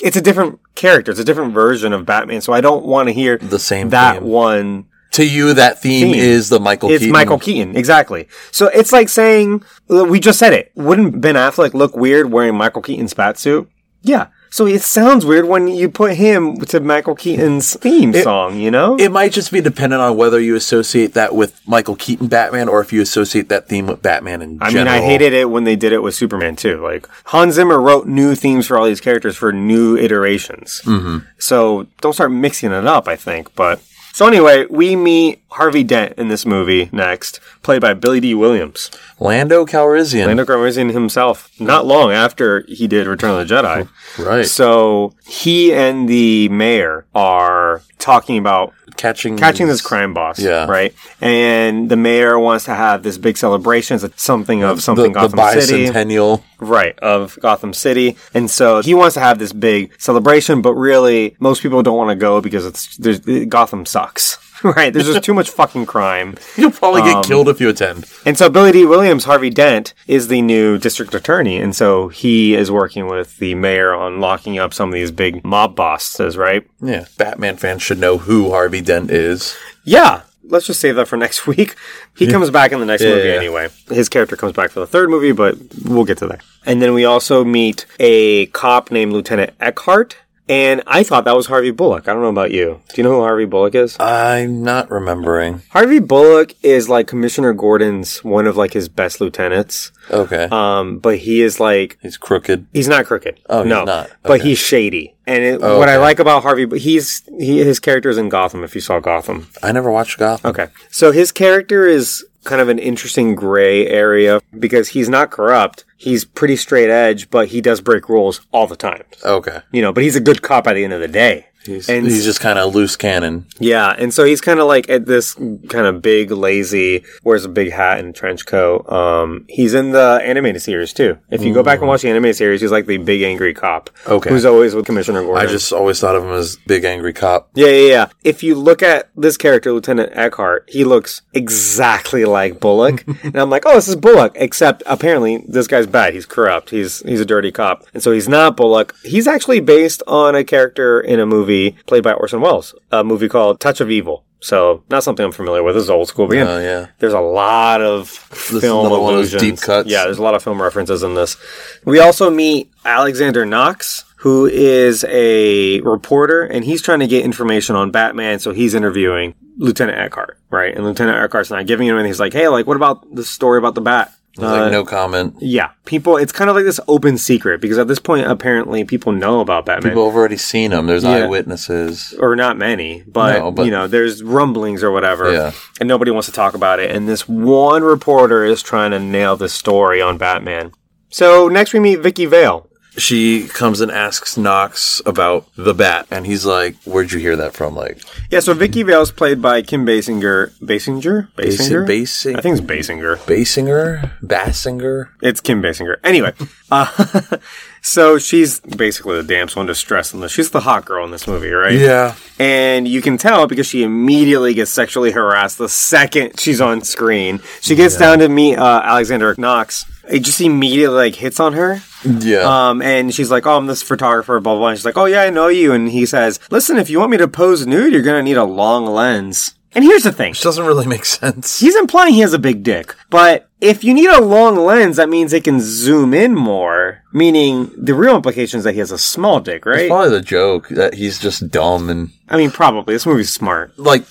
it's 0.00 0.16
a 0.16 0.20
different 0.22 0.60
character. 0.74 1.10
It's 1.10 1.20
a 1.20 1.24
different 1.24 1.52
version 1.52 1.92
of 1.92 2.06
Batman, 2.06 2.40
so 2.40 2.52
I 2.52 2.60
don't 2.60 2.84
want 2.86 3.08
to 3.08 3.12
hear 3.12 3.36
The 3.38 3.58
same 3.58 3.90
that 3.90 4.20
theme. 4.20 4.28
one. 4.28 4.86
To 5.12 5.24
you, 5.26 5.54
that 5.54 5.80
theme, 5.80 6.12
Theme. 6.12 6.20
is 6.20 6.48
the 6.50 6.60
Michael. 6.60 6.90
It's 6.90 7.00
Keaton. 7.00 7.12
Michael 7.12 7.38
Keaton, 7.38 7.76
exactly. 7.76 8.28
So 8.52 8.66
it's 8.68 8.92
like 8.92 9.08
saying 9.08 9.64
we 9.88 10.20
just 10.20 10.38
said 10.38 10.52
it. 10.52 10.70
Wouldn't 10.74 11.20
Ben 11.20 11.34
Affleck 11.34 11.72
look 11.74 11.96
weird 11.96 12.30
wearing 12.30 12.56
Michael 12.56 12.82
Keaton's 12.82 13.14
bat 13.14 13.38
suit? 13.38 13.70
Yeah. 14.02 14.28
So 14.50 14.66
it 14.66 14.80
sounds 14.80 15.26
weird 15.26 15.46
when 15.46 15.68
you 15.68 15.90
put 15.90 16.14
him 16.14 16.56
to 16.56 16.80
Michael 16.80 17.14
Keaton's 17.14 17.74
theme 17.80 18.14
song. 18.14 18.58
You 18.58 18.70
know? 18.70 18.96
It 18.96 19.10
might 19.10 19.32
just 19.32 19.52
be 19.52 19.60
dependent 19.60 20.00
on 20.00 20.16
whether 20.16 20.40
you 20.40 20.56
associate 20.56 21.14
that 21.14 21.34
with 21.34 21.60
Michael 21.66 21.96
Keaton 21.96 22.28
Batman 22.28 22.68
or 22.68 22.80
if 22.80 22.92
you 22.92 23.02
associate 23.02 23.48
that 23.50 23.68
theme 23.68 23.86
with 23.86 24.00
Batman 24.00 24.40
in 24.40 24.58
I 24.62 24.70
general. 24.70 24.94
mean, 24.94 25.02
I 25.02 25.04
hated 25.04 25.32
it 25.34 25.50
when 25.50 25.64
they 25.64 25.76
did 25.76 25.92
it 25.92 26.02
with 26.02 26.14
Superman 26.14 26.56
too. 26.56 26.82
Like 26.82 27.08
Hans 27.26 27.54
Zimmer 27.54 27.80
wrote 27.80 28.06
new 28.06 28.34
themes 28.34 28.66
for 28.66 28.78
all 28.78 28.86
these 28.86 29.00
characters 29.02 29.36
for 29.36 29.52
new 29.52 29.96
iterations. 29.96 30.80
Mm-hmm. 30.84 31.26
So 31.38 31.86
don't 32.00 32.14
start 32.14 32.30
mixing 32.32 32.72
it 32.72 32.86
up. 32.86 33.06
I 33.08 33.16
think, 33.16 33.54
but 33.54 33.82
so 34.12 34.26
anyway, 34.26 34.66
we 34.68 34.96
meet 34.96 35.42
Harvey 35.50 35.84
Dent 35.84 36.14
in 36.18 36.28
this 36.28 36.44
movie 36.44 36.88
next, 36.92 37.40
played 37.62 37.80
by 37.80 37.94
Billy 37.94 38.20
Dee 38.20 38.34
Williams, 38.34 38.90
Lando 39.18 39.64
Calrissian. 39.64 40.26
Lando 40.26 40.44
Calrissian 40.44 40.92
himself. 40.92 41.50
Not 41.60 41.86
long 41.86 42.12
after 42.12 42.62
he 42.68 42.86
did 42.86 43.06
Return 43.06 43.38
of 43.40 43.46
the 43.48 43.54
Jedi. 43.54 43.88
right. 44.18 44.46
So 44.46 45.14
he 45.26 45.72
and 45.72 46.08
the 46.08 46.48
mayor 46.48 47.06
are 47.14 47.82
talking 47.98 48.38
about 48.38 48.72
catching 48.96 49.36
catching 49.36 49.66
this 49.66 49.80
crime 49.80 50.14
boss. 50.14 50.38
Yeah. 50.38 50.66
Right. 50.66 50.94
And 51.20 51.90
the 51.90 51.96
mayor 51.96 52.38
wants 52.38 52.64
to 52.66 52.74
have 52.74 53.02
this 53.02 53.18
big 53.18 53.36
celebration. 53.36 53.98
It's 54.02 54.22
something 54.22 54.62
of 54.62 54.76
the, 54.76 54.82
something 54.82 55.12
the 55.12 55.28
Gotham 55.28 55.60
City. 55.60 55.86
bicentennial. 55.86 56.42
Right, 56.60 56.98
of 56.98 57.38
Gotham 57.40 57.72
City. 57.72 58.16
And 58.34 58.50
so 58.50 58.80
he 58.82 58.92
wants 58.92 59.14
to 59.14 59.20
have 59.20 59.38
this 59.38 59.52
big 59.52 59.92
celebration, 60.00 60.60
but 60.60 60.74
really 60.74 61.36
most 61.38 61.62
people 61.62 61.82
don't 61.82 61.96
want 61.96 62.10
to 62.10 62.16
go 62.16 62.40
because 62.40 62.66
it's 62.66 63.46
Gotham 63.46 63.86
sucks. 63.86 64.38
right? 64.62 64.92
There's 64.92 65.06
just 65.06 65.22
too 65.24 65.34
much 65.34 65.50
fucking 65.50 65.86
crime. 65.86 66.36
You'll 66.56 66.70
probably 66.70 67.02
Um, 67.02 67.08
get 67.22 67.24
killed 67.24 67.48
if 67.48 67.60
you 67.60 67.68
attend. 67.68 68.06
And 68.26 68.36
so 68.38 68.48
Billy 68.48 68.72
Dee 68.72 68.86
Williams, 68.86 69.24
Harvey 69.24 69.50
Dent, 69.50 69.94
is 70.06 70.28
the 70.28 70.42
new 70.42 70.78
district 70.78 71.14
attorney. 71.14 71.58
And 71.58 71.74
so 71.76 72.08
he 72.08 72.54
is 72.54 72.70
working 72.70 73.06
with 73.06 73.38
the 73.38 73.54
mayor 73.54 73.94
on 73.94 74.20
locking 74.20 74.58
up 74.58 74.74
some 74.74 74.88
of 74.88 74.94
these 74.94 75.10
big 75.10 75.44
mob 75.44 75.74
bosses, 75.76 76.36
right? 76.36 76.66
Yeah, 76.80 77.04
Batman 77.16 77.56
fans 77.56 77.82
should 77.82 77.98
know 77.98 78.18
who 78.18 78.50
Harvey 78.50 78.80
Dent 78.80 79.10
is. 79.10 79.56
Yeah. 79.84 80.22
Let's 80.50 80.66
just 80.66 80.80
save 80.80 80.96
that 80.96 81.06
for 81.08 81.18
next 81.18 81.46
week. 81.46 81.74
He 82.16 82.26
comes 82.26 82.48
back 82.50 82.72
in 82.72 82.80
the 82.80 82.86
next 82.86 83.02
Yeah, 83.02 83.10
movie 83.10 83.28
yeah. 83.28 83.34
anyway. 83.34 83.68
His 83.90 84.08
character 84.08 84.34
comes 84.34 84.54
back 84.54 84.70
for 84.70 84.80
the 84.80 84.86
third 84.86 85.10
movie, 85.10 85.32
but 85.32 85.56
we'll 85.84 86.06
get 86.06 86.16
to 86.18 86.26
that. 86.28 86.40
And 86.64 86.80
then 86.80 86.94
we 86.94 87.04
also 87.04 87.44
meet 87.44 87.84
a 88.00 88.46
cop 88.46 88.90
named 88.90 89.12
Lieutenant 89.12 89.52
Eckhart. 89.60 90.16
And 90.48 90.82
I 90.86 91.02
thought 91.02 91.24
that 91.24 91.36
was 91.36 91.46
Harvey 91.46 91.70
Bullock. 91.70 92.08
I 92.08 92.12
don't 92.14 92.22
know 92.22 92.28
about 92.28 92.52
you. 92.52 92.80
Do 92.88 92.94
you 92.96 93.02
know 93.02 93.16
who 93.16 93.20
Harvey 93.20 93.44
Bullock 93.44 93.74
is? 93.74 93.96
I'm 94.00 94.62
not 94.62 94.90
remembering. 94.90 95.60
Harvey 95.70 95.98
Bullock 95.98 96.54
is 96.62 96.88
like 96.88 97.06
Commissioner 97.06 97.52
Gordon's 97.52 98.24
one 98.24 98.46
of 98.46 98.56
like 98.56 98.72
his 98.72 98.88
best 98.88 99.20
lieutenants. 99.20 99.92
Okay, 100.10 100.48
Um, 100.50 100.98
but 101.00 101.18
he 101.18 101.42
is 101.42 101.60
like 101.60 101.98
he's 102.00 102.16
crooked. 102.16 102.66
He's 102.72 102.88
not 102.88 103.04
crooked. 103.04 103.40
Oh, 103.50 103.62
he's 103.62 103.68
no, 103.70 103.84
not. 103.84 104.10
But 104.22 104.40
he's 104.40 104.58
shady. 104.58 105.14
And 105.26 105.44
it, 105.44 105.60
Oh, 105.62 105.78
what 105.78 105.90
I 105.90 105.98
like 105.98 106.18
about 106.18 106.42
Harvey, 106.44 106.64
but 106.64 106.78
he's 106.78 107.22
he 107.38 107.58
his 107.58 107.78
character 107.78 108.08
is 108.08 108.16
in 108.16 108.30
Gotham. 108.30 108.64
If 108.64 108.74
you 108.74 108.80
saw 108.80 109.00
Gotham, 109.00 109.48
I 109.62 109.72
never 109.72 109.90
watched 109.90 110.18
Gotham. 110.18 110.48
okay. 110.50 110.68
So 110.90 111.12
his 111.12 111.30
character 111.30 111.86
is 111.86 112.24
kind 112.44 112.62
of 112.62 112.70
an 112.70 112.78
interesting 112.78 113.34
gray 113.34 113.86
area 113.86 114.40
because 114.58 114.88
he's 114.88 115.10
not 115.10 115.30
corrupt. 115.30 115.84
He's 115.98 116.24
pretty 116.24 116.56
straight 116.56 116.88
edge, 116.90 117.28
but 117.28 117.48
he 117.48 117.60
does 117.60 117.80
break 117.80 118.08
rules 118.08 118.40
all 118.52 118.66
the 118.66 118.76
time. 118.76 119.02
Okay, 119.24 119.58
You 119.72 119.82
know, 119.82 119.92
but 119.92 120.04
he's 120.04 120.16
a 120.16 120.20
good 120.20 120.40
cop 120.42 120.66
at 120.66 120.74
the 120.74 120.84
end 120.84 120.92
of 120.92 121.00
the 121.00 121.08
day. 121.08 121.46
he's, 121.66 121.88
And- 121.90 122.06
he's 122.06 122.24
just 122.24 122.40
kind 122.40 122.58
of 122.58 122.72
loose 122.74 122.94
cannon. 122.96 123.46
Yeah, 123.58 123.94
and 123.98 124.14
so 124.14 124.24
he's 124.24 124.40
kind 124.40 124.60
of 124.60 124.68
like 124.68 124.88
at 124.88 125.06
this 125.06 125.34
kind 125.34 125.86
of 125.86 126.00
big, 126.00 126.30
lazy, 126.30 127.04
wears 127.24 127.44
a 127.44 127.48
big 127.48 127.72
hat 127.72 127.98
and 127.98 128.14
trench 128.14 128.46
coat. 128.46 128.90
Um, 128.90 129.44
he's 129.48 129.74
in 129.74 129.90
the 129.90 130.20
animated 130.22 130.62
series 130.62 130.92
too. 130.92 131.18
If 131.30 131.42
you 131.42 131.52
go 131.52 131.62
back 131.64 131.80
and 131.80 131.88
watch 131.88 132.02
the 132.02 132.10
animated 132.10 132.36
series, 132.36 132.60
he's 132.60 132.70
like 132.70 132.86
the 132.86 132.96
big 132.98 133.22
angry 133.22 133.52
cop. 133.52 133.90
Okay. 134.06 134.30
who's 134.30 134.44
always 134.46 134.74
with 134.76 134.86
Commissioner 134.86 135.22
Gordon. 135.22 135.46
I 135.46 135.50
just 135.50 135.72
always 135.72 135.98
thought 136.00 136.14
of 136.16 136.22
him 136.22 136.30
as 136.32 136.56
big 136.66 136.84
angry 136.84 137.12
cop. 137.12 137.50
Yeah, 137.54 137.66
yeah, 137.66 137.88
yeah. 137.88 138.08
If 138.22 138.42
you 138.44 138.54
look 138.54 138.82
at 138.82 139.10
this 139.16 139.36
character, 139.36 139.72
Lieutenant 139.72 140.12
Eckhart, 140.14 140.64
he 140.68 140.84
looks 140.84 141.22
exactly 141.34 142.24
like 142.24 142.60
Bullock. 142.60 143.04
and 143.24 143.36
I'm 143.36 143.50
like, 143.50 143.64
oh, 143.66 143.74
this 143.74 143.88
is 143.88 143.96
Bullock. 143.96 144.32
Except 144.36 144.82
apparently 144.86 145.44
this 145.48 145.66
guy's 145.66 145.86
bad. 145.92 146.14
He's 146.14 146.26
corrupt. 146.26 146.70
He's 146.70 147.00
he's 147.00 147.20
a 147.20 147.24
dirty 147.24 147.50
cop. 147.52 147.84
And 147.94 148.02
so 148.02 148.12
he's 148.12 148.28
not 148.28 148.56
Bullock. 148.56 148.94
He's 149.04 149.26
actually 149.26 149.60
based 149.60 150.02
on 150.06 150.34
a 150.34 150.44
character 150.44 151.00
in 151.00 151.20
a 151.20 151.26
movie 151.26 151.72
played 151.86 152.02
by 152.02 152.12
Orson 152.12 152.40
Welles, 152.40 152.74
a 152.90 153.02
movie 153.04 153.28
called 153.28 153.60
Touch 153.60 153.80
of 153.80 153.90
Evil. 153.90 154.24
So 154.40 154.84
not 154.88 155.02
something 155.02 155.24
I'm 155.24 155.32
familiar 155.32 155.62
with. 155.62 155.74
This 155.74 155.84
is 155.84 155.90
old 155.90 156.08
school. 156.08 156.28
But 156.28 156.36
yeah, 156.36 156.48
Oh 156.48 156.60
yeah, 156.60 156.86
there's 156.98 157.12
a 157.12 157.20
lot 157.20 157.80
of 157.80 158.10
is 158.52 158.60
film 158.60 158.86
another 158.86 159.00
one 159.02 159.14
of 159.14 159.20
those 159.20 159.40
deep 159.40 159.60
cuts. 159.60 159.88
Yeah, 159.88 160.04
there's 160.04 160.18
a 160.18 160.22
lot 160.22 160.34
of 160.34 160.42
film 160.42 160.62
references 160.62 161.02
in 161.02 161.14
this. 161.14 161.36
We 161.84 161.98
also 161.98 162.30
meet 162.30 162.70
Alexander 162.84 163.44
Knox, 163.44 164.04
who 164.18 164.46
is 164.46 165.04
a 165.08 165.80
reporter, 165.80 166.42
and 166.44 166.64
he's 166.64 166.82
trying 166.82 167.00
to 167.00 167.08
get 167.08 167.24
information 167.24 167.74
on 167.74 167.90
Batman. 167.90 168.38
So 168.38 168.52
he's 168.52 168.74
interviewing 168.74 169.34
Lieutenant 169.56 169.98
Eckhart, 169.98 170.38
right? 170.50 170.72
And 170.74 170.84
Lieutenant 170.84 171.18
Eckhart's 171.18 171.50
not 171.50 171.66
giving 171.66 171.88
him 171.88 171.96
anything. 171.96 172.10
He's 172.10 172.20
like, 172.20 172.32
"Hey, 172.32 172.46
like, 172.46 172.66
what 172.66 172.76
about 172.76 173.12
the 173.12 173.24
story 173.24 173.58
about 173.58 173.74
the 173.74 173.80
bat?" 173.80 174.12
Like 174.38 174.60
uh, 174.62 174.68
no 174.70 174.84
comment. 174.84 175.34
Yeah, 175.40 175.70
people. 175.84 176.16
It's 176.16 176.32
kind 176.32 176.48
of 176.48 176.56
like 176.56 176.64
this 176.64 176.78
open 176.88 177.18
secret 177.18 177.60
because 177.60 177.76
at 177.78 177.88
this 177.88 177.98
point, 177.98 178.26
apparently, 178.26 178.84
people 178.84 179.12
know 179.12 179.40
about 179.40 179.66
Batman. 179.66 179.90
People 179.90 180.06
have 180.06 180.14
already 180.16 180.36
seen 180.36 180.70
him. 180.72 180.86
There's 180.86 181.04
Yeah. 181.04 181.24
eyewitnesses. 181.24 182.14
or 182.20 182.36
not 182.36 182.56
many, 182.56 183.02
but, 183.06 183.38
No, 183.38 183.50
but- 183.50 183.64
you 183.64 183.70
know, 183.70 183.86
there's 183.86 184.22
rumblings 184.22 184.82
or 184.84 184.90
whatever, 184.90 185.32
Yeah. 185.32 185.52
and 185.80 185.88
nobody 185.88 186.10
wants 186.10 186.26
to 186.26 186.32
talk 186.32 186.54
about 186.54 186.78
it. 186.80 186.90
And 186.94 187.08
this 187.08 187.28
one 187.28 187.82
reporter 187.82 188.44
is 188.44 188.62
trying 188.62 188.90
to 188.92 188.98
nail 188.98 189.36
the 189.36 189.48
story 189.48 190.00
on 190.00 190.16
Batman. 190.18 190.72
So 191.10 191.48
next 191.48 191.72
we 191.72 191.80
meet 191.80 191.96
Vicky 192.00 192.26
Vale. 192.26 192.66
She 192.98 193.48
comes 193.48 193.80
and 193.80 193.90
asks 193.90 194.36
Knox 194.36 195.00
about 195.06 195.46
the 195.56 195.74
bat, 195.74 196.06
and 196.10 196.26
he's 196.26 196.44
like, 196.44 196.76
"Where'd 196.84 197.12
you 197.12 197.18
hear 197.18 197.36
that 197.36 197.54
from?" 197.54 197.74
Like, 197.74 198.02
Yeah, 198.30 198.40
so 198.40 198.54
Vicky 198.54 198.82
Vale's 198.82 199.10
played 199.12 199.40
by 199.40 199.62
Kim 199.62 199.86
Basinger. 199.86 200.50
Basinger? 200.60 201.28
Basinger? 201.34 201.86
Basing, 201.86 202.36
I 202.36 202.40
think 202.40 202.58
it's 202.58 202.66
Basinger. 202.66 203.16
Basinger, 203.18 204.10
Bassinger. 204.22 205.08
It's 205.22 205.40
Kim 205.40 205.62
Basinger. 205.62 205.96
Anyway, 206.02 206.32
uh, 206.70 207.36
so 207.82 208.18
she's 208.18 208.60
basically 208.60 209.16
the 209.16 209.22
damsel 209.22 209.60
in 209.60 209.66
distress 209.66 210.12
in 210.12 210.20
this. 210.20 210.32
She's 210.32 210.50
the 210.50 210.60
hot 210.60 210.84
girl 210.84 211.04
in 211.04 211.10
this 211.10 211.26
movie, 211.26 211.50
right? 211.50 211.74
Yeah, 211.74 212.14
And 212.38 212.86
you 212.88 213.00
can 213.02 213.16
tell 213.16 213.46
because 213.46 213.66
she 213.66 213.82
immediately 213.82 214.54
gets 214.54 214.70
sexually 214.70 215.12
harassed 215.12 215.58
the 215.58 215.68
second 215.68 216.38
she's 216.40 216.60
on 216.60 216.82
screen. 216.82 217.40
She 217.60 217.74
gets 217.74 217.96
down 217.96 218.18
to 218.20 218.28
meet 218.28 218.56
uh, 218.56 218.82
Alexander 218.84 219.34
Knox. 219.38 219.84
It 220.10 220.20
just 220.20 220.40
immediately 220.40 220.96
like 220.96 221.14
hits 221.14 221.40
on 221.40 221.52
her. 221.54 221.82
yeah. 222.04 222.68
Um, 222.70 222.80
and 222.82 223.14
she's 223.14 223.30
like, 223.30 223.46
"Oh, 223.46 223.56
I'm 223.56 223.66
this 223.66 223.82
photographer." 223.82 224.38
Blah 224.40 224.54
blah. 224.54 224.58
blah. 224.60 224.68
And 224.68 224.78
she's 224.78 224.84
like, 224.84 224.96
"Oh 224.96 225.04
yeah, 225.06 225.22
I 225.22 225.30
know 225.30 225.48
you." 225.48 225.72
And 225.72 225.90
he 225.90 226.06
says, 226.06 226.38
"Listen, 226.50 226.78
if 226.78 226.88
you 226.90 226.98
want 226.98 227.10
me 227.10 227.16
to 227.18 227.28
pose 227.28 227.66
nude, 227.66 227.92
you're 227.92 228.02
gonna 228.02 228.22
need 228.22 228.36
a 228.36 228.44
long 228.44 228.86
lens." 228.86 229.54
And 229.74 229.84
here's 229.84 230.02
the 230.04 230.12
thing: 230.12 230.30
Which 230.30 230.42
doesn't 230.42 230.64
really 230.66 230.86
make 230.86 231.04
sense. 231.04 231.60
he's 231.60 231.76
implying 231.76 232.14
he 232.14 232.20
has 232.20 232.32
a 232.32 232.38
big 232.38 232.62
dick, 232.62 232.94
but 233.10 233.47
if 233.60 233.82
you 233.84 233.92
need 233.94 234.08
a 234.10 234.20
long 234.20 234.56
lens, 234.56 234.96
that 234.96 235.08
means 235.08 235.32
it 235.32 235.44
can 235.44 235.60
zoom 235.60 236.14
in 236.14 236.34
more. 236.34 237.02
Meaning, 237.10 237.70
the 237.74 237.94
real 237.94 238.14
implication 238.16 238.58
is 238.58 238.64
that 238.64 238.74
he 238.74 238.80
has 238.80 238.90
a 238.92 238.98
small 238.98 239.40
dick, 239.40 239.62
It's 239.64 239.66
right? 239.66 239.88
probably 239.88 240.10
the 240.10 240.20
joke 240.20 240.68
that 240.68 240.92
he's 240.92 241.18
just 241.18 241.48
dumb 241.50 241.88
and 241.88 242.10
I 242.30 242.36
mean, 242.36 242.50
probably. 242.50 242.92
This 242.94 243.06
movie's 243.06 243.32
smart. 243.32 243.78
like 243.78 244.04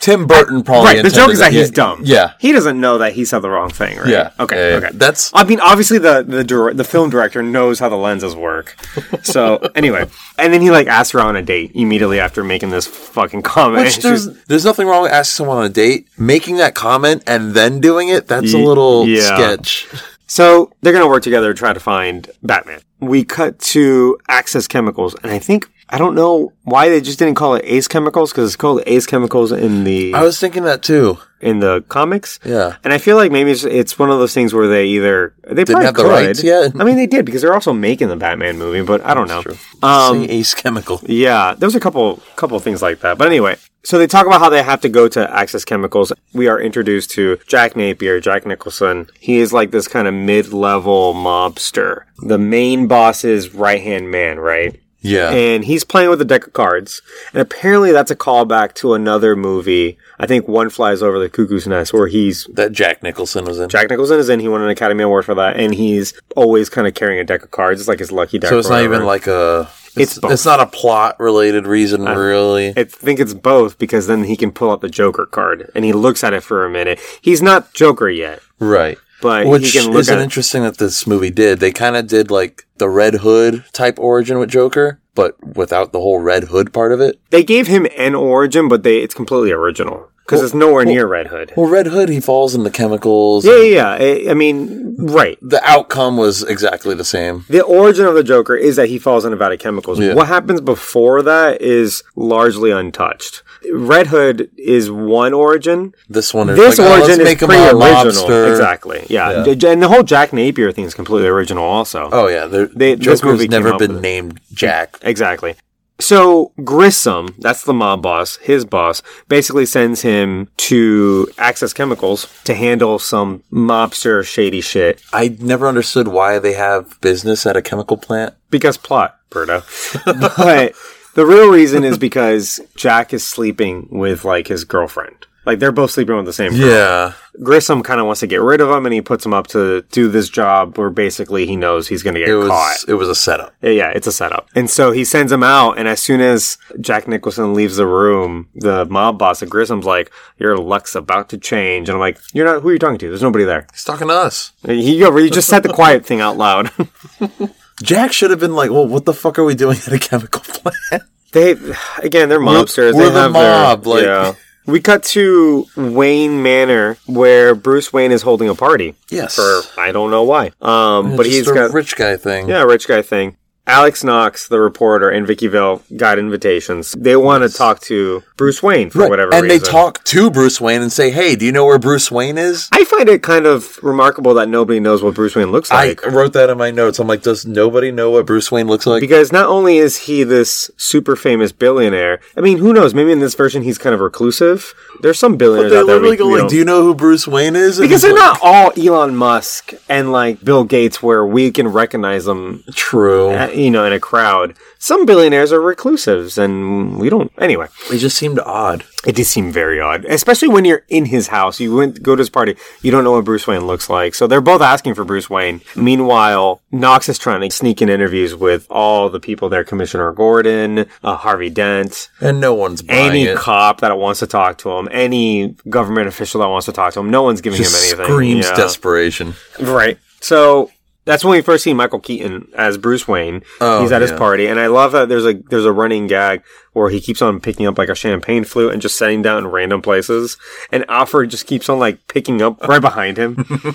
Tim 0.00 0.26
Burton 0.26 0.62
probably. 0.64 0.96
Right, 0.96 1.02
the 1.02 1.08
joke 1.08 1.30
is 1.30 1.38
that 1.38 1.54
he's 1.54 1.70
dumb. 1.70 2.02
Yeah, 2.04 2.32
He 2.38 2.52
doesn't 2.52 2.78
know 2.78 2.98
that 2.98 3.14
he 3.14 3.24
said 3.24 3.38
the 3.38 3.48
wrong 3.48 3.70
thing, 3.70 3.96
right? 3.96 4.06
yeah. 4.08 4.30
Okay, 4.38 4.56
Yeah, 4.56 4.68
yeah. 4.78 4.86
okay. 4.88 4.90
That's 4.98 5.30
I 5.34 5.44
mean, 5.44 5.58
obviously 5.60 5.96
the 5.96 6.22
the 6.22 6.44
dir- 6.44 6.74
the 6.74 6.84
film 6.84 7.08
director 7.08 7.42
knows 7.42 7.78
how 7.78 7.88
the 7.88 7.96
lenses 7.96 8.36
work. 8.36 8.76
So 9.22 9.56
anyway, 9.74 10.06
and 10.36 10.52
then 10.52 10.60
he 10.60 10.70
like 10.70 10.86
asks 10.86 11.12
her 11.12 11.20
on 11.20 11.34
a 11.34 11.40
date 11.42 11.72
immediately 11.74 12.20
after 12.20 12.44
making 12.44 12.68
this 12.70 12.86
fucking 12.86 13.40
comment. 13.40 13.84
Which 13.86 13.94
and 13.94 14.02
there's 14.04 14.24
she's- 14.24 14.36
there's 14.48 14.64
nothing 14.66 14.86
wrong 14.86 15.02
with 15.04 15.12
asking 15.12 15.32
someone 15.36 15.56
on 15.58 15.64
a 15.64 15.68
date, 15.70 16.06
making 16.18 16.56
that 16.58 16.74
comment 16.74 17.22
and 17.26 17.54
then 17.54 17.80
doing 17.80 18.08
it. 18.10 18.26
That's 18.28 18.52
a 18.52 18.58
Ye- 18.58 18.64
little 18.84 19.08
yeah. 19.08 19.36
sketch. 19.36 19.88
so 20.26 20.72
they're 20.80 20.92
gonna 20.92 21.08
work 21.08 21.22
together 21.22 21.52
to 21.52 21.58
try 21.58 21.72
to 21.72 21.80
find 21.80 22.30
Batman. 22.42 22.80
We 23.00 23.24
cut 23.24 23.58
to 23.60 24.18
Axis 24.28 24.66
Chemicals, 24.66 25.14
and 25.22 25.30
I 25.30 25.38
think 25.38 25.68
I 25.90 25.98
don't 25.98 26.14
know 26.14 26.52
why 26.62 26.88
they 26.88 27.00
just 27.00 27.18
didn't 27.18 27.34
call 27.34 27.54
it 27.54 27.64
Ace 27.66 27.88
Chemicals 27.88 28.32
because 28.32 28.48
it's 28.48 28.56
called 28.56 28.82
Ace 28.86 29.06
Chemicals 29.06 29.52
in 29.52 29.84
the 29.84 30.14
I 30.14 30.22
was 30.22 30.40
thinking 30.40 30.64
that 30.64 30.82
too. 30.82 31.18
in 31.40 31.60
the 31.60 31.84
comics. 31.88 32.40
Yeah. 32.44 32.76
And 32.82 32.92
I 32.92 32.98
feel 32.98 33.16
like 33.16 33.30
maybe 33.30 33.50
it's, 33.50 33.64
it's 33.64 33.98
one 33.98 34.10
of 34.10 34.18
those 34.18 34.32
things 34.32 34.54
where 34.54 34.66
they 34.66 34.86
either 34.86 35.34
they 35.46 35.64
probably 35.64 35.84
have 35.84 35.94
the 35.94 36.02
could. 36.02 36.10
rights 36.10 36.42
yet. 36.42 36.72
I 36.80 36.84
mean, 36.84 36.96
they 36.96 37.06
did 37.06 37.26
because 37.26 37.42
they're 37.42 37.52
also 37.52 37.74
making 37.74 38.08
the 38.08 38.16
Batman 38.16 38.58
movie, 38.58 38.82
but 38.82 39.04
I 39.04 39.12
don't 39.12 39.28
know. 39.28 39.42
Um, 39.82 40.24
Say 40.24 40.30
Ace 40.30 40.54
Chemical. 40.54 41.00
yeah, 41.04 41.54
there 41.54 41.66
was 41.66 41.74
a 41.74 41.80
couple 41.80 42.22
couple 42.36 42.58
things 42.60 42.80
like 42.80 43.00
that. 43.00 43.18
But 43.18 43.26
anyway, 43.26 43.56
so 43.84 43.98
they 43.98 44.06
talk 44.06 44.26
about 44.26 44.40
how 44.40 44.48
they 44.50 44.62
have 44.62 44.80
to 44.82 44.88
go 44.88 45.08
to 45.08 45.30
Axis 45.34 45.64
Chemicals. 45.64 46.12
We 46.32 46.48
are 46.48 46.60
introduced 46.60 47.10
to 47.12 47.38
Jack 47.46 47.76
Napier, 47.76 48.20
Jack 48.20 48.46
Nicholson. 48.46 49.08
He 49.20 49.38
is 49.38 49.52
like 49.52 49.70
this 49.70 49.86
kind 49.88 50.08
of 50.08 50.14
mid-level 50.14 51.14
mobster, 51.14 52.04
the 52.18 52.38
main 52.38 52.86
boss's 52.86 53.54
right-hand 53.54 54.10
man, 54.10 54.38
right? 54.40 54.80
Yeah. 55.06 55.32
and 55.32 55.66
he's 55.66 55.84
playing 55.84 56.08
with 56.08 56.22
a 56.22 56.24
deck 56.24 56.46
of 56.46 56.54
cards. 56.54 57.02
And 57.34 57.42
apparently, 57.42 57.92
that's 57.92 58.10
a 58.10 58.16
callback 58.16 58.72
to 58.76 58.94
another 58.94 59.36
movie. 59.36 59.98
I 60.18 60.26
think 60.26 60.48
One 60.48 60.70
Flies 60.70 61.02
Over 61.02 61.18
the 61.18 61.28
Cuckoo's 61.28 61.66
Nest, 61.66 61.92
where 61.92 62.06
he's 62.06 62.46
that 62.54 62.72
Jack 62.72 63.02
Nicholson 63.02 63.44
was 63.44 63.58
in. 63.58 63.68
Jack 63.68 63.90
Nicholson 63.90 64.18
is 64.18 64.30
in. 64.30 64.40
He 64.40 64.48
won 64.48 64.62
an 64.62 64.70
Academy 64.70 65.04
Award 65.04 65.26
for 65.26 65.34
that, 65.34 65.58
and 65.60 65.74
he's 65.74 66.14
always 66.34 66.70
kind 66.70 66.86
of 66.86 66.94
carrying 66.94 67.20
a 67.20 67.24
deck 67.24 67.42
of 67.42 67.50
cards. 67.50 67.80
It's 67.82 67.88
like 67.88 67.98
his 67.98 68.12
lucky 68.12 68.38
deck. 68.38 68.48
so 68.48 68.58
it's 68.58 68.70
not 68.70 68.82
even 68.82 69.04
like 69.04 69.26
a. 69.26 69.68
It's 69.96 70.16
It's, 70.16 70.30
it's 70.32 70.44
not 70.44 70.60
a 70.60 70.66
plot 70.66 71.18
related 71.20 71.66
reason, 71.66 72.04
really. 72.04 72.72
I 72.76 72.84
think 72.84 73.20
it's 73.20 73.34
both 73.34 73.78
because 73.78 74.06
then 74.06 74.24
he 74.24 74.36
can 74.36 74.50
pull 74.50 74.70
out 74.70 74.80
the 74.80 74.88
Joker 74.88 75.26
card 75.26 75.70
and 75.74 75.84
he 75.84 75.92
looks 75.92 76.24
at 76.24 76.32
it 76.32 76.42
for 76.42 76.64
a 76.64 76.70
minute. 76.70 76.98
He's 77.20 77.42
not 77.42 77.72
Joker 77.74 78.08
yet, 78.08 78.40
right. 78.58 78.98
but 79.22 79.46
Which 79.46 79.72
he 79.72 79.78
can 79.78 79.90
look 79.90 80.00
isn't 80.00 80.16
at 80.16 80.20
it. 80.20 80.24
interesting 80.24 80.62
that 80.62 80.78
this 80.78 81.06
movie 81.06 81.30
did. 81.30 81.60
They 81.60 81.72
kind 81.72 81.96
of 81.96 82.06
did 82.06 82.30
like 82.30 82.66
the 82.78 82.88
Red 82.88 83.14
Hood 83.16 83.64
type 83.72 83.98
origin 83.98 84.38
with 84.38 84.50
Joker, 84.50 85.00
but 85.14 85.36
without 85.56 85.92
the 85.92 86.00
whole 86.00 86.18
Red 86.18 86.44
Hood 86.44 86.72
part 86.72 86.92
of 86.92 87.00
it. 87.00 87.20
They 87.30 87.44
gave 87.44 87.66
him 87.68 87.86
an 87.96 88.14
origin, 88.14 88.68
but 88.68 88.82
they 88.82 88.98
it's 88.98 89.14
completely 89.14 89.52
original 89.52 90.08
because 90.24 90.42
it's 90.42 90.54
nowhere 90.54 90.84
near 90.84 91.06
Red 91.06 91.28
Hood. 91.28 91.52
Well, 91.56 91.68
Red 91.68 91.86
Hood, 91.86 92.08
he 92.08 92.20
falls 92.20 92.54
in 92.54 92.64
the 92.64 92.70
chemicals. 92.70 93.44
Yeah, 93.44 93.56
yeah, 93.56 93.98
yeah. 93.98 94.28
I, 94.28 94.30
I 94.30 94.34
mean, 94.34 94.96
right. 94.96 95.38
The 95.42 95.62
outcome 95.64 96.16
was 96.16 96.42
exactly 96.42 96.94
the 96.94 97.04
same. 97.04 97.44
The 97.48 97.62
origin 97.62 98.06
of 98.06 98.14
the 98.14 98.24
Joker 98.24 98.56
is 98.56 98.76
that 98.76 98.88
he 98.88 98.98
falls 98.98 99.24
in 99.24 99.32
a 99.32 99.36
vat 99.36 99.52
of 99.52 99.58
chemicals. 99.58 100.00
Yeah. 100.00 100.14
What 100.14 100.28
happens 100.28 100.60
before 100.60 101.22
that 101.22 101.60
is 101.60 102.02
largely 102.16 102.70
untouched. 102.70 103.42
Red 103.72 104.08
Hood 104.08 104.50
is 104.56 104.90
one 104.90 105.32
origin. 105.32 105.94
This 106.08 106.32
one 106.32 106.48
is 106.50 106.56
This 106.56 106.78
like, 106.78 106.88
oh, 106.88 107.00
origin 107.00 107.20
is 107.20 107.34
pretty 107.34 107.54
original. 107.54 108.50
Exactly. 108.50 109.06
Yeah. 109.08 109.44
And 109.44 109.82
the 109.82 109.88
whole 109.88 110.02
Jack 110.02 110.32
Napier 110.32 110.72
thing 110.72 110.84
is 110.84 110.94
completely 110.94 111.28
original 111.28 111.64
also. 111.64 112.08
Oh 112.12 112.28
yeah, 112.28 112.46
this 112.46 112.98
Joker's 112.98 113.22
movie 113.22 113.48
never 113.48 113.76
been 113.76 114.00
named 114.00 114.40
Jack. 114.52 114.98
Exactly. 115.02 115.56
So 116.00 116.52
Grissom, 116.62 117.34
that's 117.38 117.62
the 117.62 117.72
mob 117.72 118.02
boss, 118.02 118.36
his 118.36 118.64
boss, 118.64 119.02
basically 119.28 119.64
sends 119.64 120.02
him 120.02 120.48
to 120.58 121.28
Axis 121.38 121.72
Chemicals 121.72 122.26
to 122.44 122.54
handle 122.54 122.98
some 122.98 123.42
mobster 123.52 124.24
shady 124.24 124.60
shit. 124.60 125.00
I 125.12 125.36
never 125.40 125.68
understood 125.68 126.08
why 126.08 126.38
they 126.38 126.54
have 126.54 127.00
business 127.00 127.46
at 127.46 127.56
a 127.56 127.62
chemical 127.62 127.96
plant. 127.96 128.34
Because 128.50 128.76
plot, 128.76 129.18
Berto. 129.30 129.62
but 130.36 130.74
the 131.14 131.26
real 131.26 131.48
reason 131.48 131.84
is 131.84 131.96
because 131.96 132.60
Jack 132.76 133.14
is 133.14 133.26
sleeping 133.26 133.88
with 133.90 134.24
like 134.24 134.48
his 134.48 134.64
girlfriend. 134.64 135.26
Like 135.46 135.58
they're 135.58 135.72
both 135.72 135.90
sleeping 135.90 136.16
with 136.16 136.24
the 136.26 136.32
same 136.32 136.52
girl. 136.56 136.68
Yeah, 136.68 137.12
Grissom 137.42 137.82
kind 137.82 138.00
of 138.00 138.06
wants 138.06 138.20
to 138.20 138.26
get 138.26 138.40
rid 138.40 138.60
of 138.60 138.70
him 138.70 138.86
and 138.86 138.94
he 138.94 139.00
puts 139.02 139.26
him 139.26 139.34
up 139.34 139.46
to 139.48 139.82
do 139.90 140.08
this 140.08 140.28
job 140.28 140.78
where 140.78 140.88
basically 140.90 141.46
he 141.46 141.54
knows 141.56 141.86
he's 141.88 142.02
going 142.02 142.14
to 142.14 142.20
get 142.20 142.28
it 142.30 142.34
was 142.34 142.48
caught. 142.48 142.76
it 142.88 142.94
was 142.94 143.08
a 143.08 143.14
setup. 143.14 143.54
Yeah, 143.60 143.90
it's 143.90 144.06
a 144.06 144.12
setup. 144.12 144.48
And 144.54 144.70
so 144.70 144.90
he 144.92 145.04
sends 145.04 145.30
him 145.30 145.42
out, 145.42 145.76
and 145.78 145.86
as 145.86 146.00
soon 146.00 146.20
as 146.22 146.56
Jack 146.80 147.06
Nicholson 147.06 147.52
leaves 147.54 147.76
the 147.76 147.86
room, 147.86 148.48
the 148.54 148.86
mob 148.86 149.18
boss 149.18 149.42
at 149.42 149.50
Grissom's 149.50 149.84
like, 149.84 150.10
Your 150.38 150.56
luck's 150.56 150.94
about 150.94 151.28
to 151.30 151.38
change. 151.38 151.88
And 151.88 151.96
I'm 151.96 152.00
like, 152.00 152.18
You're 152.32 152.46
not, 152.46 152.62
who 152.62 152.68
are 152.70 152.72
you 152.72 152.78
talking 152.78 152.98
to? 152.98 153.08
There's 153.08 153.22
nobody 153.22 153.44
there. 153.44 153.66
He's 153.72 153.84
talking 153.84 154.08
to 154.08 154.14
us. 154.14 154.52
He, 154.66 154.96
you 154.96 155.30
just 155.30 155.48
said 155.48 155.62
the 155.62 155.72
quiet 155.72 156.06
thing 156.06 156.20
out 156.20 156.36
loud. 156.38 156.70
Jack 157.82 158.12
should 158.12 158.30
have 158.30 158.38
been 158.38 158.54
like, 158.54 158.70
"Well, 158.70 158.86
what 158.86 159.04
the 159.04 159.12
fuck 159.12 159.36
are 159.38 159.44
we 159.44 159.56
doing 159.56 159.76
at 159.78 159.92
a 159.92 159.98
chemical 159.98 160.40
plant?" 160.44 161.02
they, 161.32 161.56
again, 161.98 162.28
they're 162.28 162.38
mobsters. 162.38 162.94
we're 162.94 163.08
they 163.08 163.22
the 163.22 163.28
mob, 163.30 163.82
their, 163.82 163.92
like- 163.94 164.04
yeah. 164.04 164.34
We 164.66 164.80
cut 164.80 165.02
to 165.04 165.66
Wayne 165.76 166.42
Manor 166.42 166.96
where 167.06 167.54
Bruce 167.54 167.92
Wayne 167.92 168.12
is 168.12 168.22
holding 168.22 168.48
a 168.48 168.54
party. 168.54 168.94
Yes. 169.10 169.34
For, 169.34 169.62
I 169.78 169.92
don't 169.92 170.10
know 170.10 170.22
why. 170.22 170.52
Um, 170.62 171.16
but 171.16 171.26
he's 171.26 171.48
a 171.48 171.54
got, 171.54 171.72
rich 171.72 171.96
guy 171.96 172.16
thing. 172.16 172.48
Yeah, 172.48 172.62
rich 172.62 172.88
guy 172.88 173.02
thing. 173.02 173.36
Alex 173.66 174.04
Knox, 174.04 174.46
the 174.48 174.60
reporter, 174.60 175.08
and 175.08 175.26
Vicky 175.26 175.46
Vale 175.46 175.82
got 175.96 176.18
invitations. 176.18 176.92
They 176.98 177.16
want 177.16 177.44
to 177.44 177.48
talk 177.56 177.80
to 177.82 178.22
Bruce 178.36 178.62
Wayne 178.62 178.90
for 178.90 178.98
Right. 179.00 179.10
whatever 179.10 179.32
and 179.32 179.44
reason. 179.44 179.58
they 179.58 179.64
talk 179.70 180.04
to 180.04 180.30
Bruce 180.30 180.60
Wayne 180.60 180.82
and 180.82 180.92
say, 180.92 181.08
"Hey, 181.10 181.34
do 181.34 181.46
you 181.46 181.52
know 181.52 181.64
where 181.64 181.78
Bruce 181.78 182.10
Wayne 182.10 182.36
is?" 182.36 182.68
I 182.72 182.84
find 182.84 183.08
it 183.08 183.22
kind 183.22 183.46
of 183.46 183.78
remarkable 183.82 184.34
that 184.34 184.50
nobody 184.50 184.80
knows 184.80 185.02
what 185.02 185.14
Bruce 185.14 185.34
Wayne 185.34 185.50
looks 185.50 185.70
like. 185.70 186.06
I 186.06 186.10
wrote 186.10 186.34
that 186.34 186.50
in 186.50 186.58
my 186.58 186.70
notes. 186.70 186.98
I'm 186.98 187.06
like, 187.08 187.22
does 187.22 187.46
nobody 187.46 187.90
know 187.90 188.10
what 188.10 188.26
Bruce 188.26 188.52
Wayne 188.52 188.66
looks 188.66 188.86
like? 188.86 189.00
because 189.00 189.32
not 189.32 189.46
only 189.46 189.78
is 189.78 189.96
he 189.96 190.24
this 190.24 190.70
super 190.76 191.16
famous 191.16 191.50
billionaire, 191.52 192.20
I 192.36 192.42
mean, 192.42 192.58
who 192.58 192.72
knows? 192.74 192.92
Maybe 192.92 193.12
in 193.12 193.20
this 193.20 193.34
version 193.34 193.62
he's 193.62 193.78
kind 193.78 193.94
of 193.94 194.00
reclusive. 194.00 194.74
There's 195.00 195.18
some 195.18 195.36
billionaires 195.36 195.72
they 195.72 195.78
out 195.78 195.86
there. 195.86 195.96
we- 196.00 196.10
literally 196.10 196.16
go 196.18 196.26
like, 196.26 196.40
don't- 196.50 196.52
you 196.52 196.64
know 196.66 196.82
who 196.82 196.94
Bruce 196.94 197.26
Wayne 197.26 197.56
is?" 197.56 197.78
And 197.78 197.88
because 197.88 198.02
they're 198.02 198.12
like, 198.12 198.20
not 198.20 198.38
all 198.42 198.72
Elon 198.76 199.16
Musk 199.16 199.72
and 199.88 200.12
like 200.12 200.44
Bill 200.44 200.64
Gates, 200.64 201.02
where 201.02 201.24
we 201.24 201.50
can 201.50 201.68
recognize 201.68 202.26
them 202.26 202.62
true. 202.74 203.30
uh, 203.30 203.48
you 203.54 203.70
know, 203.70 203.84
in 203.84 203.92
a 203.92 204.00
crowd. 204.00 204.56
Some 204.78 205.06
billionaires 205.06 205.52
are 205.52 205.60
reclusives, 205.60 206.36
and 206.36 206.98
we 206.98 207.08
don't. 207.08 207.32
Anyway, 207.38 207.68
it 207.90 207.98
just 207.98 208.16
seemed 208.16 208.38
odd. 208.40 208.84
it 209.06 209.14
did 209.16 209.24
seem 209.24 209.50
very 209.52 209.80
odd, 209.80 210.04
especially 210.06 210.48
when 210.48 210.64
you're 210.64 210.82
in 210.88 211.06
his 211.06 211.28
house. 211.28 211.60
You 211.60 211.74
went 211.74 212.02
go 212.02 212.14
to 212.16 212.20
his 212.20 212.28
party. 212.30 212.56
You 212.82 212.90
don't 212.90 213.04
know 213.04 213.12
what 213.12 213.24
Bruce 213.24 213.46
Wayne 213.46 213.66
looks 213.66 213.88
like, 213.88 214.14
so 214.14 214.26
they're 214.26 214.40
both 214.42 214.60
asking 214.60 214.94
for 214.94 215.04
Bruce 215.04 215.30
Wayne. 215.30 215.62
Meanwhile, 215.74 216.60
Knox 216.70 217.08
is 217.08 217.18
trying 217.18 217.40
to 217.40 217.50
sneak 217.54 217.80
in 217.80 217.88
interviews 217.88 218.34
with 218.34 218.66
all 218.70 219.08
the 219.08 219.20
people 219.20 219.48
there: 219.48 219.64
Commissioner 219.64 220.12
Gordon, 220.12 220.86
uh, 221.02 221.16
Harvey 221.16 221.50
Dent, 221.50 222.10
And 222.20 222.40
no 222.40 222.52
one's 222.54 222.82
any 222.88 223.24
it. 223.24 223.36
cop 223.38 223.80
that 223.80 223.96
wants 223.96 224.20
to 224.20 224.26
talk 224.26 224.58
to 224.58 224.70
him, 224.72 224.88
any 224.90 225.56
government 225.68 226.08
official 226.08 226.40
that 226.40 226.48
wants 226.48 226.66
to 226.66 226.72
talk 226.72 226.92
to 226.94 227.00
him. 227.00 227.10
No 227.10 227.22
one's 227.22 227.40
giving 227.40 227.56
just 227.58 227.92
him 227.92 227.98
anything. 228.00 228.12
screams 228.14 228.46
Yeah. 228.46 228.56
desperation. 228.56 229.34
Right. 229.60 229.98
So 230.20 230.70
that's 231.04 231.24
when 231.24 231.32
we 231.32 231.42
first 231.42 231.64
see 231.64 231.74
Michael 231.74 232.00
Keaton 232.00 232.48
as 232.54 232.78
Bruce 232.78 233.06
Wayne. 233.06 233.42
Oh, 233.60 233.82
He's 233.82 233.92
at 233.92 234.02
his 234.02 234.12
party, 234.12 234.46
and 234.46 234.58
I 234.58 234.68
love 234.68 234.92
that 234.92 235.08
there's 235.08 235.26
a 235.26 235.34
there's 235.34 235.64
a 235.64 235.72
running 235.72 236.06
gag 236.06 236.42
where 236.72 236.90
he 236.90 237.00
keeps 237.00 237.22
on 237.22 237.40
picking 237.40 237.66
up 237.66 237.78
like 237.78 237.88
a 237.88 237.94
champagne 237.94 238.44
flute 238.44 238.72
and 238.72 238.82
just 238.82 238.96
setting 238.96 239.22
down 239.22 239.44
in 239.44 239.50
random 239.50 239.82
places, 239.82 240.38
and 240.72 240.84
Alfred 240.88 241.30
just 241.30 241.46
keeps 241.46 241.68
on 241.68 241.78
like 241.78 242.06
picking 242.08 242.40
up 242.42 242.66
right 242.66 242.80
behind 242.80 243.16
him. 243.16 243.34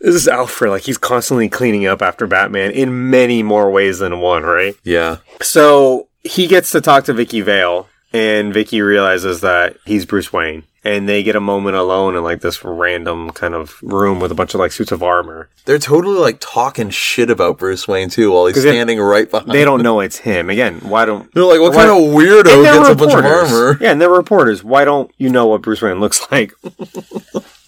this 0.00 0.14
is 0.14 0.28
Alfred, 0.28 0.70
like 0.70 0.82
he's 0.82 0.98
constantly 0.98 1.48
cleaning 1.48 1.86
up 1.86 2.02
after 2.02 2.26
Batman 2.26 2.72
in 2.72 3.10
many 3.10 3.42
more 3.42 3.70
ways 3.70 4.00
than 4.00 4.20
one, 4.20 4.42
right? 4.42 4.74
Yeah. 4.82 5.18
So 5.40 6.08
he 6.22 6.46
gets 6.46 6.70
to 6.72 6.80
talk 6.80 7.04
to 7.04 7.12
Vicky 7.12 7.40
Vale, 7.40 7.88
and 8.12 8.52
Vicky 8.52 8.80
realizes 8.80 9.40
that 9.42 9.76
he's 9.84 10.06
Bruce 10.06 10.32
Wayne. 10.32 10.64
And 10.86 11.08
they 11.08 11.22
get 11.22 11.34
a 11.34 11.40
moment 11.40 11.76
alone 11.76 12.14
in 12.14 12.22
like 12.22 12.42
this 12.42 12.62
random 12.62 13.30
kind 13.30 13.54
of 13.54 13.82
room 13.82 14.20
with 14.20 14.30
a 14.30 14.34
bunch 14.34 14.52
of 14.52 14.60
like 14.60 14.70
suits 14.70 14.92
of 14.92 15.02
armor. 15.02 15.48
They're 15.64 15.78
totally 15.78 16.18
like 16.18 16.36
talking 16.40 16.90
shit 16.90 17.30
about 17.30 17.56
Bruce 17.56 17.88
Wayne 17.88 18.10
too 18.10 18.32
while 18.32 18.44
he's 18.46 18.60
standing 18.60 19.00
right 19.00 19.30
behind. 19.30 19.50
They 19.50 19.64
don't 19.64 19.82
know 19.82 20.00
it's 20.00 20.18
him. 20.18 20.50
Again, 20.50 20.80
why 20.80 21.06
don't 21.06 21.32
They're 21.34 21.44
like, 21.44 21.60
what 21.60 21.72
why- 21.74 21.86
kind 21.86 21.90
of 21.90 22.12
weirdo 22.14 22.62
gets 22.64 22.88
a 22.90 22.94
bunch 22.94 23.14
of 23.14 23.24
reporters. 23.24 23.50
armor? 23.52 23.78
Yeah, 23.80 23.92
and 23.92 24.00
they're 24.00 24.10
reporters. 24.10 24.62
Why 24.62 24.84
don't 24.84 25.10
you 25.16 25.30
know 25.30 25.46
what 25.46 25.62
Bruce 25.62 25.80
Wayne 25.80 26.00
looks 26.00 26.20
like? 26.30 26.52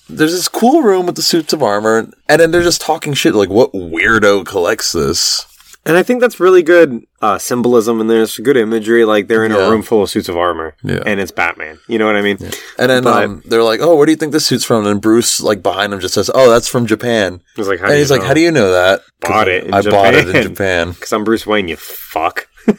There's 0.09 0.33
this 0.33 0.49
cool 0.49 0.83
room 0.83 1.07
with 1.07 1.17
the 1.17 1.23
suits 1.23 1.53
of 1.53 1.63
armor, 1.63 2.11
and 2.29 2.41
then 2.41 2.51
they're 2.51 2.63
just 2.63 2.81
talking 2.83 3.13
shit 3.15 3.35
like, 3.35 3.49
what 3.49 3.73
weirdo 3.73 4.45
collects 4.47 4.93
this? 4.93 5.46
And 5.87 5.97
I 5.97 6.03
think 6.03 6.21
that's 6.21 6.41
really 6.41 6.63
good 6.65 7.05
uh, 7.23 7.39
symbolism, 7.39 8.01
and 8.01 8.11
there's 8.11 8.37
good 8.39 8.57
imagery. 8.57 9.05
Like 9.05 9.29
they're 9.29 9.45
in 9.45 9.53
Yeah. 9.53 9.67
a 9.67 9.71
room 9.71 9.83
full 9.83 10.03
of 10.03 10.11
suits 10.11 10.29
of 10.29 10.37
armor, 10.37 10.75
Yeah. 10.83 10.99
and 11.07 11.21
it's 11.21 11.31
Batman. 11.31 11.79
You 11.89 11.99
know 11.99 12.07
what 12.07 12.17
I 12.17 12.23
mean? 12.23 12.39
And 12.79 12.91
then 12.91 13.05
But- 13.05 13.23
um, 13.25 13.43
they're 13.47 13.63
like, 13.63 13.81
oh, 13.81 13.95
where 13.95 14.05
do 14.05 14.11
you 14.13 14.17
think 14.17 14.33
this 14.33 14.45
suit's 14.47 14.65
from? 14.65 14.85
And 14.87 15.01
Bruce, 15.01 15.41
like, 15.41 15.63
behind 15.63 15.93
him 15.95 16.01
just 16.01 16.15
says, 16.15 16.29
oh, 16.35 16.51
that's 16.51 16.67
from 16.69 16.87
Japan. 16.87 17.41
He's 17.55 17.69
like, 17.69 17.79
how 17.79 17.87
and 17.87 17.95
do 17.95 17.99
he's 17.99 18.11
you 18.11 18.17
like, 18.17 18.23
know? 18.23 18.29
how 18.29 18.35
do 18.35 18.41
you 18.41 18.51
know 18.51 18.73
that? 18.73 19.03
Bought 19.21 19.47
it 19.49 19.65
in 19.65 19.73
I 19.75 19.83
bought 19.83 20.15
it 20.15 20.27
in 20.27 20.35
Japan." 20.35 20.43
Japan. 20.43 20.91
Because 20.95 21.13
I'm 21.13 21.25
Bruce 21.25 21.47
Wayne. 21.47 21.69
You 21.69 21.77
fuck. 21.77 22.49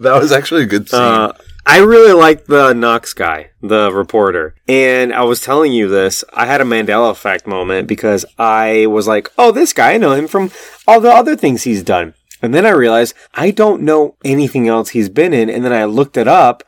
That 0.00 0.20
was 0.20 0.32
actually 0.32 0.64
a 0.64 0.66
good 0.66 0.90
scene. 0.90 1.00
Uh, 1.00 1.32
I 1.64 1.78
really 1.78 2.12
like 2.12 2.44
the 2.44 2.74
Knox 2.74 3.14
guy, 3.14 3.50
the 3.62 3.90
reporter. 3.90 4.54
And 4.68 5.14
I 5.14 5.22
was 5.22 5.40
telling 5.40 5.72
you 5.72 5.88
this, 5.88 6.24
I 6.34 6.44
had 6.44 6.60
a 6.60 6.64
Mandela 6.64 7.10
effect 7.10 7.46
moment 7.46 7.88
because 7.88 8.26
I 8.38 8.86
was 8.86 9.06
like, 9.06 9.30
oh, 9.38 9.50
this 9.50 9.72
guy, 9.72 9.92
I 9.94 9.96
know 9.96 10.12
him 10.12 10.26
from 10.26 10.50
all 10.86 11.00
the 11.00 11.10
other 11.12 11.36
things 11.36 11.62
he's 11.62 11.82
done. 11.82 12.12
And 12.44 12.54
then 12.54 12.66
I 12.66 12.70
realized 12.70 13.14
I 13.34 13.50
don't 13.50 13.82
know 13.82 14.16
anything 14.24 14.68
else 14.68 14.90
he's 14.90 15.08
been 15.08 15.32
in. 15.32 15.48
And 15.50 15.64
then 15.64 15.72
I 15.72 15.84
looked 15.84 16.16
it 16.16 16.28
up 16.28 16.62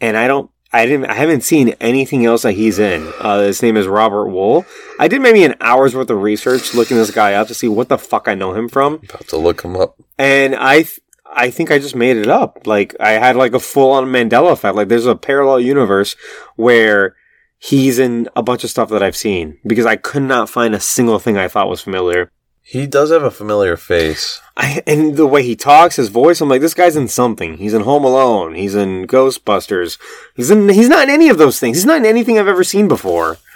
and 0.00 0.16
I 0.16 0.26
don't. 0.28 0.50
I 0.72 0.84
didn't. 0.84 1.06
I 1.06 1.14
haven't 1.14 1.44
seen 1.44 1.70
anything 1.80 2.26
else 2.26 2.42
that 2.42 2.52
he's 2.52 2.78
in. 2.78 3.10
Uh, 3.20 3.40
his 3.40 3.62
name 3.62 3.76
is 3.78 3.86
Robert 3.86 4.26
Wuhl. 4.28 4.66
I 5.00 5.08
did 5.08 5.22
maybe 5.22 5.42
an 5.44 5.54
hour's 5.62 5.94
worth 5.96 6.10
of 6.10 6.20
research 6.20 6.74
looking 6.74 6.98
this 6.98 7.10
guy 7.10 7.32
up 7.32 7.48
to 7.48 7.54
see 7.54 7.68
what 7.68 7.88
the 7.88 7.96
fuck 7.96 8.28
I 8.28 8.34
know 8.34 8.52
him 8.54 8.68
from 8.68 9.00
About 9.08 9.28
to 9.28 9.38
look 9.38 9.62
him 9.62 9.76
up. 9.76 9.96
and 10.18 10.54
I 10.54 10.82
th- 10.82 11.00
I 11.30 11.50
think 11.50 11.70
I 11.70 11.78
just 11.78 11.96
made 11.96 12.18
it 12.18 12.28
up. 12.28 12.66
Like 12.66 12.94
I 13.00 13.12
had 13.12 13.34
like 13.34 13.54
a 13.54 13.58
full 13.60 13.90
on 13.92 14.06
Mandela 14.06 14.52
effect. 14.52 14.76
Like 14.76 14.88
there's 14.88 15.06
a 15.06 15.16
parallel 15.16 15.60
universe 15.60 16.16
where 16.56 17.16
he's 17.58 17.98
in 17.98 18.28
a 18.36 18.42
bunch 18.42 18.62
of 18.62 18.70
stuff 18.70 18.90
that 18.90 19.02
I've 19.02 19.16
seen 19.16 19.58
because 19.66 19.86
I 19.86 19.96
could 19.96 20.22
not 20.22 20.50
find 20.50 20.74
a 20.74 20.80
single 20.80 21.18
thing 21.18 21.36
I 21.38 21.48
thought 21.48 21.68
was 21.70 21.80
familiar. 21.80 22.30
He 22.68 22.86
does 22.86 23.10
have 23.10 23.22
a 23.22 23.30
familiar 23.30 23.78
face. 23.78 24.42
I, 24.54 24.82
and 24.86 25.16
the 25.16 25.26
way 25.26 25.42
he 25.42 25.56
talks, 25.56 25.96
his 25.96 26.10
voice, 26.10 26.42
I'm 26.42 26.50
like, 26.50 26.60
this 26.60 26.74
guy's 26.74 26.96
in 26.96 27.08
something. 27.08 27.56
He's 27.56 27.72
in 27.72 27.80
Home 27.80 28.04
Alone. 28.04 28.56
He's 28.56 28.74
in 28.74 29.06
Ghostbusters. 29.06 29.98
He's 30.34 30.50
in. 30.50 30.68
He's 30.68 30.90
not 30.90 31.04
in 31.04 31.08
any 31.10 31.30
of 31.30 31.38
those 31.38 31.58
things. 31.58 31.78
He's 31.78 31.86
not 31.86 31.96
in 31.96 32.04
anything 32.04 32.38
I've 32.38 32.46
ever 32.46 32.64
seen 32.64 32.86
before. 32.86 33.38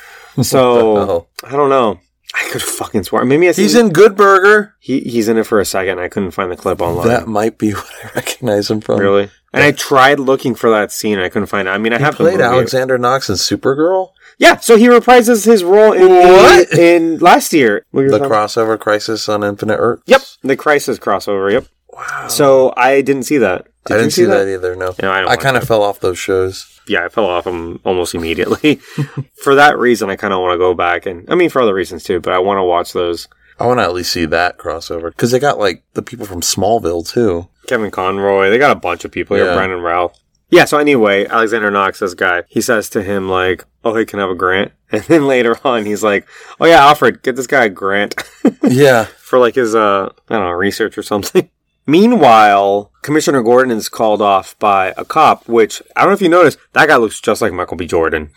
So? 0.43 1.27
I 1.45 1.51
don't 1.53 1.69
know. 1.69 2.01
I 2.35 2.49
could 2.51 2.63
fucking 2.63 3.05
swear. 3.05 3.23
Maybe 3.27 3.51
I 3.51 3.53
He's 3.53 3.75
in 3.75 3.91
Good 3.91 4.17
Burger. 4.17 4.75
He, 4.81 5.01
he's 5.01 5.29
in 5.29 5.37
it 5.37 5.45
for 5.47 5.61
a 5.61 5.65
second. 5.67 5.99
I 5.99 6.09
couldn't 6.09 6.31
find 6.31 6.51
the 6.51 6.57
clip 6.57 6.81
online. 6.81 7.07
That 7.07 7.27
might 7.29 7.59
be 7.59 7.73
what 7.75 7.91
I 8.03 8.11
recognize 8.15 8.71
him 8.71 8.81
from. 8.81 8.99
really? 8.99 9.31
And 9.53 9.63
I 9.63 9.73
tried 9.73 10.19
looking 10.19 10.55
for 10.55 10.71
that 10.71 10.91
scene. 10.91 11.19
I 11.19 11.29
couldn't 11.29 11.49
find 11.49 11.69
it. 11.69 11.73
I 11.73 11.77
mean, 11.77 11.93
I 11.93 11.99
He 11.99 12.05
have 12.05 12.15
played. 12.17 12.41
Alexander 12.41 12.97
Knox 12.97 13.29
in 13.29 13.35
Supergirl. 13.35 14.13
Yeah, 14.43 14.57
so 14.57 14.77
he 14.77 14.89
reprises 14.89 15.47
his 15.47 15.63
role 15.63 15.93
in 15.93 16.09
What? 16.09 16.73
in 16.77 17.19
last 17.19 17.53
year. 17.53 17.87
What 17.93 18.09
The 18.09 18.19
crossover 18.19 18.77
Crisis 18.79 19.29
on 19.29 19.45
Infinite 19.45 19.77
Earth. 19.77 20.03
Yep, 20.07 20.23
the 20.43 20.57
Crisis 20.57 20.99
crossover. 20.99 21.53
Yep. 21.53 21.67
Wow. 21.93 22.27
So 22.27 22.75
I 22.77 23.03
didn't 23.03 23.23
see 23.23 23.39
that. 23.39 23.67
Did 23.85 23.95
I 23.95 23.99
didn't 23.99 24.13
see 24.15 24.25
that, 24.25 24.49
either. 24.49 24.75
No. 24.75 24.95
Yeah, 25.01 25.11
I 25.11 25.33
I 25.33 25.37
kind 25.37 25.57
of 25.57 25.63
fell 25.63 25.83
off 25.85 26.01
those 26.01 26.19
shows. 26.19 26.81
Yeah, 26.89 27.05
I 27.05 27.09
fell 27.09 27.27
off 27.27 27.45
them 27.45 27.79
almost 27.85 28.17
immediately. 28.17 28.77
for 29.45 29.55
that 29.55 29.79
reason, 29.79 30.11
I 30.11 30.17
kind 30.17 30.35
of 30.35 30.41
want 30.41 30.55
to 30.55 30.59
go 30.59 30.75
back 30.75 31.07
and 31.07 31.25
I 31.31 31.37
mean 31.37 31.49
for 31.49 31.63
other 31.63 31.75
reasons 31.75 32.03
too, 32.03 32.19
but 32.19 32.33
I 32.33 32.41
want 32.41 32.59
to 32.59 32.65
watch 32.65 32.93
those. 32.93 33.29
I 33.61 33.67
want 33.67 33.79
to 33.79 33.85
at 33.85 33.95
least 33.95 34.13
see 34.13 34.25
that 34.25 34.59
crossover 34.59 35.11
because 35.11 35.31
they 35.31 35.39
got 35.39 35.61
like 35.61 35.85
the 35.95 36.03
people 36.03 36.27
from 36.27 36.41
Smallville 36.41 37.09
too. 37.09 37.49
Kevin 37.69 37.93
Conroy. 37.93 38.51
They 38.51 38.59
got 38.59 38.77
a 38.77 38.81
bunch 38.81 39.05
of 39.05 39.13
people 39.13 39.37
here. 39.37 39.47
Yeah. 39.47 39.55
Brandon 39.55 39.81
Routh. 39.81 40.19
Yeah. 40.53 40.67
So 40.67 40.79
anyway, 40.79 41.27
Alexander 41.27 41.71
Knox, 41.71 41.99
this 41.99 42.15
guy, 42.15 42.43
he 42.47 42.61
says 42.61 42.89
to 42.91 43.03
him 43.03 43.29
like, 43.29 43.65
"Oh, 43.85 43.97
he 43.97 44.05
can 44.05 44.21
have 44.21 44.31
a 44.31 44.35
grant," 44.35 44.71
and 44.93 45.03
then 45.05 45.27
later 45.27 45.57
on, 45.67 45.87
he's 45.87 46.05
like, 46.05 46.29
"Oh 46.61 46.67
yeah, 46.67 46.85
Alfred, 46.87 47.23
get 47.23 47.35
this 47.35 47.49
guy 47.49 47.65
a 47.65 47.69
grant 47.71 48.15
yeah. 48.63 49.05
for 49.05 49.39
like 49.39 49.57
his 49.57 49.75
uh, 49.75 50.11
I 50.29 50.35
don't 50.35 50.45
know, 50.45 50.51
research 50.51 50.97
or 50.97 51.03
something." 51.03 51.51
Meanwhile, 51.87 52.93
Commissioner 53.03 53.43
Gordon 53.43 53.77
is 53.77 53.89
called 53.89 54.23
off 54.23 54.57
by 54.61 54.95
a 54.97 55.05
cop, 55.05 55.49
which 55.49 55.83
I 55.97 56.03
don't 56.03 56.11
know 56.11 56.15
if 56.15 56.23
you 56.23 56.29
noticed, 56.29 56.59
that 56.75 56.87
guy 56.87 56.97
looks 56.97 57.21
just 57.21 57.43
like 57.43 57.53
Michael 57.53 57.77
B. 57.77 57.89
Jordan. 57.89 58.31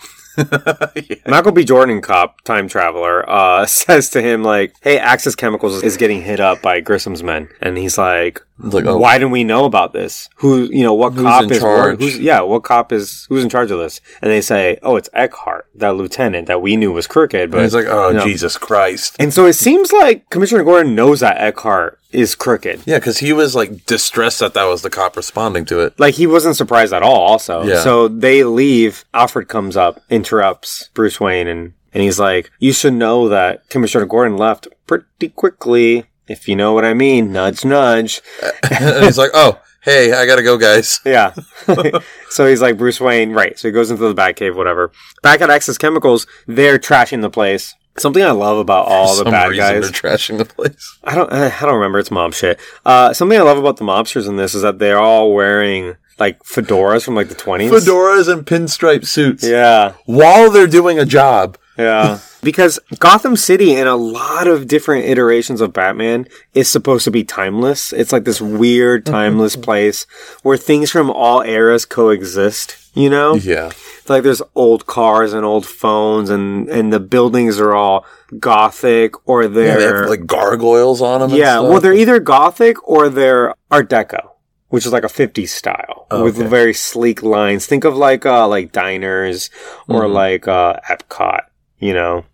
Michael 1.28 1.52
B. 1.52 1.64
Jordan, 1.64 2.02
cop, 2.02 2.42
time 2.42 2.68
traveler, 2.68 3.30
uh, 3.30 3.66
says 3.66 4.10
to 4.12 4.22
him 4.22 4.42
like, 4.42 4.74
"Hey, 4.82 4.98
Axis 4.98 5.36
Chemicals 5.36 5.84
is 5.84 5.98
getting 5.98 6.22
hit 6.24 6.40
up 6.40 6.62
by 6.62 6.82
Grissom's 6.82 7.24
men," 7.24 7.50
and 7.62 7.78
he's 7.78 7.98
like, 7.98 8.42
It's 8.64 8.74
like, 8.74 8.86
oh, 8.86 8.98
why 8.98 9.18
didn't 9.18 9.32
we 9.32 9.44
know 9.44 9.66
about 9.66 9.92
this? 9.92 10.30
Who, 10.38 10.64
you 10.64 10.84
know, 10.84 10.94
what 10.94 11.16
cop 11.16 11.44
in 11.44 11.52
is, 11.52 11.60
charge? 11.60 12.00
who's, 12.00 12.18
yeah, 12.20 12.40
what 12.40 12.64
cop 12.64 12.94
is, 12.94 13.26
who's 13.28 13.44
in 13.44 13.50
charge 13.50 13.70
of 13.70 13.80
this? 13.80 14.00
And 14.22 14.32
they 14.32 14.40
say, 14.42 14.80
oh, 14.82 14.96
it's 14.96 15.10
Eckhart, 15.14 15.68
that 15.76 15.96
lieutenant 15.98 16.48
that 16.48 16.62
we 16.62 16.78
knew 16.78 16.94
was 16.94 17.06
crooked, 17.06 17.52
but 17.52 17.58
And 17.58 17.66
he's 17.66 17.76
like, 17.76 17.88
oh, 17.88 18.12
no. 18.12 18.24
Jesus 18.24 18.58
Christ. 18.58 19.18
And 19.20 19.34
so 19.34 19.46
it 19.46 19.54
seems 19.54 19.92
like 19.92 20.30
Commissioner 20.30 20.64
Gordon 20.64 20.96
knows 20.96 21.20
that 21.20 21.38
Eckhart 21.38 22.00
is 22.14 22.34
crooked. 22.34 22.84
Yeah, 22.86 22.98
because 23.00 23.18
he 23.18 23.34
was 23.34 23.56
like 23.56 23.86
distressed 23.86 24.40
that 24.40 24.54
that 24.54 24.64
was 24.64 24.84
the 24.84 24.90
cop 24.90 25.18
responding 25.18 25.66
to 25.66 25.82
it. 25.82 26.00
Like 26.00 26.14
he 26.16 26.26
wasn't 26.26 26.56
surprised 26.56 26.94
at 26.94 27.04
all. 27.04 27.20
Also, 27.22 27.64
Yeah. 27.64 27.82
so 27.82 28.08
they 28.08 28.46
leave. 28.46 29.04
Alfred 29.14 29.50
comes 29.50 29.76
up, 29.76 30.02
interrupts 30.10 30.90
Bruce 30.94 31.20
Wayne, 31.20 31.48
and 31.50 31.74
and 31.94 32.04
he's 32.04 32.18
like, 32.20 32.52
"You 32.60 32.72
should 32.72 32.94
know 32.94 33.28
that 33.30 33.68
Commissioner 33.70 34.06
Gordon 34.06 34.38
left 34.38 34.68
pretty 34.88 35.30
quickly, 35.30 36.06
if 36.28 36.48
you 36.48 36.56
know 36.56 36.74
what 36.74 36.86
I 36.86 36.94
mean." 36.94 37.32
Nudge, 37.32 37.66
nudge. 37.66 38.22
and 38.70 39.04
he's 39.06 39.18
like, 39.18 39.32
oh, 39.34 39.60
hey, 39.86 40.12
I 40.12 40.26
gotta 40.26 40.44
go, 40.44 40.58
guys. 40.58 41.00
Yeah. 41.06 41.34
so 42.30 42.48
he's 42.48 42.62
like 42.62 42.78
Bruce 42.78 43.00
Wayne, 43.00 43.32
right? 43.32 43.58
So 43.58 43.68
he 43.68 43.72
goes 43.72 43.92
into 43.92 44.12
the 44.12 44.20
Batcave, 44.20 44.56
whatever. 44.56 44.92
Back 45.22 45.42
at 45.42 45.50
Axis 45.50 45.78
Chemicals, 45.78 46.28
they're 46.48 46.80
trashing 46.80 47.22
the 47.22 47.30
place. 47.30 47.76
Something 47.98 48.24
I 48.24 48.32
love 48.32 48.58
about 48.58 48.88
all 48.88 49.16
For 49.16 49.24
the 49.24 49.32
bad 49.32 49.56
guys. 49.56 49.84
They're 49.84 50.12
trashing 50.12 50.38
the 50.38 50.46
place. 50.46 50.98
I 51.04 51.16
don't. 51.16 51.32
I 51.32 51.50
don't 51.62 51.76
remember. 51.76 52.00
It's 52.00 52.12
mob 52.12 52.34
shit. 52.34 52.60
Uh, 52.86 53.14
something 53.14 53.38
I 53.38 53.42
love 53.42 53.58
about 53.58 53.78
the 53.78 53.86
mobsters 53.86 54.28
in 54.28 54.36
this 54.36 54.54
is 54.54 54.64
that 54.64 54.80
they're 54.80 55.00
all 55.00 55.34
wearing 55.34 55.96
like 56.20 56.44
fedoras 56.44 57.06
from 57.06 57.16
like 57.16 57.30
the 57.30 57.36
twenties. 57.36 57.72
Fedoras 57.72 58.28
and 58.28 58.46
pinstripe 58.46 59.06
suits. 59.06 59.48
Yeah. 59.48 59.94
While 60.06 60.52
they're 60.52 60.68
doing 60.68 61.00
a 61.00 61.06
job. 61.06 61.58
Yeah. 61.78 62.20
because 62.44 62.80
Gotham 63.00 63.36
City 63.36 63.74
and 63.76 63.88
a 63.90 63.96
lot 63.96 64.48
of 64.48 64.68
different 64.68 65.06
iterations 65.06 65.62
of 65.62 65.74
Batman 65.74 66.28
is 66.54 66.70
supposed 66.70 67.04
to 67.06 67.12
be 67.12 67.24
timeless. 67.24 67.92
It's 67.94 68.12
like 68.12 68.24
this 68.24 68.40
weird 68.42 69.06
timeless 69.06 69.56
place 69.56 70.06
where 70.44 70.58
things 70.58 70.92
from 70.92 71.10
all 71.10 71.42
eras 71.42 71.86
coexist, 71.86 72.78
you 72.96 73.10
know? 73.10 73.36
Yeah. 73.36 73.72
Like 74.08 74.24
there's 74.24 74.42
old 74.54 74.86
cars 74.86 75.34
and 75.34 75.44
old 75.44 75.66
phones 75.66 76.30
and 76.30 76.70
and 76.70 76.94
the 76.94 77.00
buildings 77.00 77.60
are 77.60 77.74
all 77.74 78.06
gothic 78.40 79.16
or 79.28 79.44
Yeah, 79.44 79.48
they 79.50 79.66
they're 79.66 80.02
have 80.02 80.10
like 80.10 80.26
gargoyles 80.28 81.02
on 81.02 81.22
them. 81.22 81.32
Yeah, 81.32 81.60
well 81.60 81.80
they're 81.82 81.94
either 81.94 82.20
gothic 82.20 82.88
or 82.88 83.10
they're 83.10 83.54
art 83.72 83.90
deco. 83.90 84.30
Which 84.70 84.86
is 84.86 84.92
like 84.92 85.04
a 85.04 85.08
50s 85.08 85.50
style 85.50 86.08
with 86.12 86.36
very 86.38 86.74
sleek 86.74 87.24
lines. 87.24 87.66
Think 87.66 87.84
of 87.86 87.96
like 87.96 88.26
uh 88.26 88.48
like 88.48 88.72
diners 88.72 89.50
or 89.88 90.02
Mhm. 90.04 90.14
like 90.14 90.48
uh 90.48 90.80
Epcot, 90.90 91.42
you 91.80 91.94
know. 91.94 92.26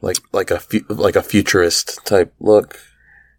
like 0.00 0.16
like 0.32 0.50
a 0.50 0.58
fu- 0.60 0.84
like 0.88 1.16
a 1.16 1.22
futurist 1.22 2.04
type 2.04 2.32
look, 2.40 2.78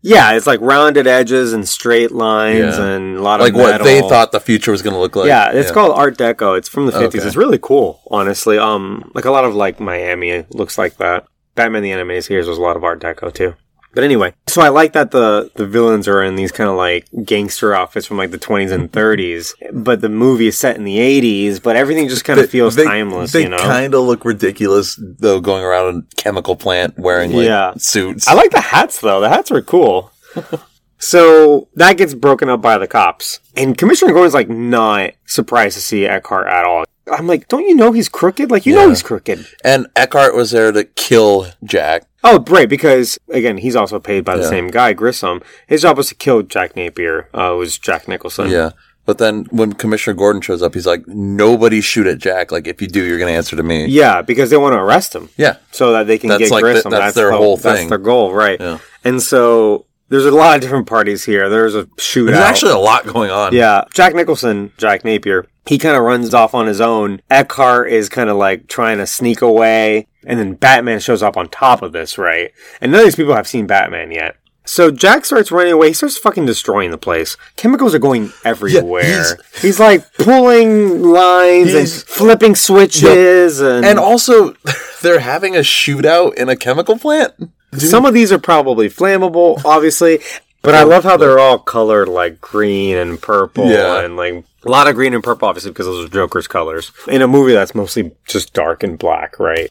Yeah, 0.01 0.33
it's 0.33 0.47
like 0.47 0.59
rounded 0.61 1.05
edges 1.07 1.53
and 1.53 1.67
straight 1.67 2.11
lines 2.11 2.77
Yeah. 2.77 2.85
and 2.85 3.17
a 3.17 3.21
lot 3.21 3.39
like 3.39 3.53
of 3.53 3.55
like 3.59 3.79
what 3.79 3.83
they 3.83 4.01
thought 4.01 4.31
the 4.31 4.39
future 4.39 4.71
was 4.71 4.81
going 4.81 4.93
to 4.95 4.99
look 4.99 5.15
like. 5.15 5.27
yeah, 5.27 5.51
it's 5.51 5.71
called 5.71 5.91
Art 5.97 6.17
Deco. 6.17 6.57
It's 6.57 6.69
from 6.69 6.85
the 6.87 6.91
fifties. 6.91 7.21
Okay. 7.21 7.27
It's 7.27 7.35
really 7.37 7.59
cool, 7.61 8.01
honestly. 8.09 8.57
Um, 8.57 9.11
like 9.13 9.25
a 9.25 9.31
lot 9.31 9.45
of 9.45 9.53
like 9.55 9.79
Miami 9.79 10.45
looks 10.51 10.77
like 10.77 10.97
that. 10.97 11.25
Batman 11.55 11.83
the 11.83 11.91
Animated 11.91 12.23
Series 12.25 12.47
was 12.47 12.57
a 12.57 12.61
lot 12.61 12.75
of 12.75 12.83
Art 12.83 12.99
Deco 12.99 13.31
too. 13.33 13.55
But 13.95 14.03
anyway, 14.03 14.33
so 14.47 14.61
I 14.61 14.69
like 14.69 14.91
that 14.93 15.11
the 15.11 15.49
the 15.55 15.65
villains 15.65 16.07
are 16.07 16.21
in 16.21 16.35
these 16.35 16.51
kind 16.51 16.69
of 16.69 16.75
like 16.75 17.07
gangster 17.23 17.73
outfits 17.73 18.05
from 18.05 18.17
like 18.17 18.31
the 18.31 18.37
twenties 18.37 18.71
and 18.71 18.91
thirties, 18.91 19.55
but 19.73 20.01
the 20.01 20.09
movie 20.09 20.47
is 20.47 20.57
set 20.57 20.75
in 20.75 20.83
the 20.83 20.99
eighties. 20.99 21.59
But 21.61 21.77
everything 21.77 22.07
just 22.09 22.25
kind 22.25 22.39
of 22.39 22.49
feels 22.49 22.75
they, 22.75 22.83
timeless, 22.83 23.31
They 23.31 23.43
you 23.43 23.49
know. 23.49 23.57
kind 23.57 23.93
of 23.93 24.01
look 24.03 24.25
ridiculous 24.25 24.99
though, 25.01 25.39
going 25.39 25.63
around 25.63 26.03
a 26.11 26.15
chemical 26.15 26.55
plant 26.57 26.99
wearing 26.99 27.31
like 27.31 27.45
Yeah. 27.45 27.73
suits. 27.77 28.27
I 28.27 28.33
like 28.33 28.51
the 28.51 28.59
hats 28.61 28.99
though. 28.99 29.21
The 29.21 29.29
hats 29.29 29.49
were 29.49 29.61
cool. 29.61 30.11
so 30.99 31.67
that 31.75 31.97
gets 31.97 32.13
broken 32.13 32.49
up 32.49 32.61
by 32.61 32.77
the 32.77 32.87
cops, 32.87 33.39
and 33.55 33.77
Commissioner 33.77 34.13
Gordon's 34.13 34.33
like 34.33 34.49
not 34.49 35.11
surprised 35.25 35.75
to 35.75 35.81
see 35.81 36.05
Eckhart 36.05 36.47
at 36.47 36.65
all. 36.65 36.83
I'm 37.11 37.27
like, 37.27 37.47
don't 37.47 37.67
you 37.67 37.75
know 37.75 37.91
he's 37.91 38.09
crooked? 38.09 38.49
Like 38.51 38.65
you 38.65 38.73
know 38.75 38.89
he's 38.89 39.03
crooked. 39.03 39.45
and 39.63 39.87
Eckhart 39.95 40.35
was 40.35 40.51
there 40.51 40.71
to 40.71 40.83
kill 40.83 41.47
Jack. 41.63 42.03
Oh, 42.23 42.43
right, 42.49 42.67
because 42.67 43.19
again, 43.29 43.57
he's 43.59 43.75
also 43.75 43.99
paid 43.99 44.25
by 44.25 44.35
the 44.37 44.43
Yeah. 44.43 44.49
same 44.49 44.67
guy, 44.69 44.93
Grissom. 44.93 45.41
His 45.67 45.83
job 45.83 45.97
was 45.97 46.07
to 46.09 46.15
kill 46.15 46.41
Jack 46.41 46.75
Napier. 46.75 47.29
Uh, 47.37 47.53
it 47.53 47.57
was 47.57 47.77
Jack 47.77 48.07
Nicholson. 48.07 48.49
Yeah. 48.49 48.71
But 49.05 49.19
then 49.19 49.45
when 49.51 49.73
Commissioner 49.73 50.15
Gordon 50.15 50.41
shows 50.41 50.63
up, 50.63 50.73
he's 50.73 50.87
like, 50.87 51.07
"Nobody 51.07 51.79
shoot 51.79 52.07
at 52.07 52.17
Jack. 52.17 52.51
Like, 52.51 52.65
if 52.65 52.81
you 52.81 52.87
do, 52.87 53.03
you're 53.05 53.19
going 53.19 53.31
to 53.31 53.37
answer 53.37 53.55
to 53.55 53.61
me." 53.61 53.85
Yeah, 53.85 54.23
because 54.23 54.49
they 54.49 54.57
want 54.57 54.73
to 54.73 54.79
arrest 54.79 55.13
him 55.13 55.29
Yeah. 55.37 55.57
so 55.71 55.91
that 55.91 56.07
they 56.07 56.17
can 56.17 56.29
That's 56.29 56.39
get 56.45 56.49
like 56.51 56.63
the- 56.63 56.71
Grissom. 56.73 56.89
that's 56.91 57.13
their 57.15 57.29
the- 57.29 57.37
whole 57.37 57.55
That's 57.57 57.81
thing. 57.81 57.89
their 57.89 57.99
goal, 57.99 58.33
right? 58.33 58.59
Yeah. 58.59 58.79
And 59.03 59.21
so 59.21 59.85
there's 60.09 60.25
a 60.25 60.31
lot 60.31 60.55
of 60.55 60.61
different 60.61 60.87
parties 60.87 61.23
here. 61.25 61.49
There's 61.49 61.75
a 61.75 61.85
shootout. 61.97 62.27
There's 62.27 62.37
actually 62.39 62.71
a 62.73 62.77
lot 62.77 63.05
going 63.05 63.31
on. 63.31 63.53
Yeah, 63.53 63.83
Jack 63.93 64.13
Nicholson, 64.15 64.71
Jack 64.77 65.03
Napier, 65.03 65.47
he 65.65 65.77
kind 65.77 65.95
of 65.97 66.03
runs 66.03 66.33
off 66.33 66.53
on 66.53 66.67
his 66.67 66.79
own. 66.81 67.21
Eckhart 67.29 67.89
is 67.91 68.09
kind 68.09 68.29
of 68.29 68.37
like 68.37 68.67
trying 68.67 68.97
to 68.99 69.07
sneak 69.07 69.41
away, 69.41 70.07
and 70.25 70.39
then 70.39 70.53
Batman 70.53 70.99
shows 70.99 71.23
up 71.23 71.37
on 71.37 71.47
top 71.49 71.81
of 71.81 71.91
this, 71.91 72.17
right? 72.17 72.51
And 72.81 72.91
none 72.91 73.01
of 73.01 73.05
these 73.07 73.15
people 73.15 73.35
have 73.35 73.47
seen 73.47 73.65
Batman 73.67 74.11
yet. 74.11 74.35
So 74.67 74.89
Jack 74.89 75.25
starts 75.25 75.51
running 75.51 75.73
away. 75.73 75.89
He 75.89 75.93
starts 75.93 76.17
fucking 76.17 76.47
destroying 76.47 76.89
the 76.89 76.97
place. 76.97 77.37
Chemicals 77.55 77.93
are 77.93 77.99
going 77.99 78.31
everywhere. 78.43 79.03
he's- 79.03 79.35
he's, 79.61 79.79
like 79.79 80.11
pulling 80.17 81.03
lines 81.03 81.73
and 81.75 81.87
flipping 81.87 82.55
switches, 82.55 83.61
and, 83.61 83.85
And 83.85 83.99
also, 83.99 84.55
they're 85.03 85.19
having 85.19 85.55
a 85.55 85.59
shootout 85.59 86.33
in 86.33 86.49
a 86.49 86.55
chemical 86.55 86.97
plant. 86.97 87.33
Some 87.79 88.05
of 88.05 88.13
these 88.13 88.31
are 88.31 88.39
probably 88.39 88.89
flammable, 88.89 89.63
obviously. 89.65 90.19
But 90.61 90.73
I 90.73 90.81
love 90.83 91.03
how 91.03 91.15
they're 91.15 91.37
all 91.37 91.59
colored 91.59 92.07
like 92.07 92.41
green 92.41 92.97
and 92.97 93.21
purple 93.21 93.69
Yeah. 93.69 93.99
and 94.01 94.17
like 94.17 94.43
a 94.65 94.69
lot 94.69 94.87
of 94.87 94.95
green 94.95 95.13
and 95.13 95.23
purple, 95.23 95.47
obviously, 95.47 95.69
because 95.71 95.85
those 95.85 96.05
are 96.05 96.09
Joker's 96.09 96.47
colors. 96.47 96.91
In 97.07 97.21
a 97.21 97.27
movie 97.27 97.53
that's 97.53 97.75
mostly 97.75 98.11
just 98.27 98.51
dark 98.53 98.81
and 98.81 98.97
black, 98.97 99.37
right? 99.39 99.69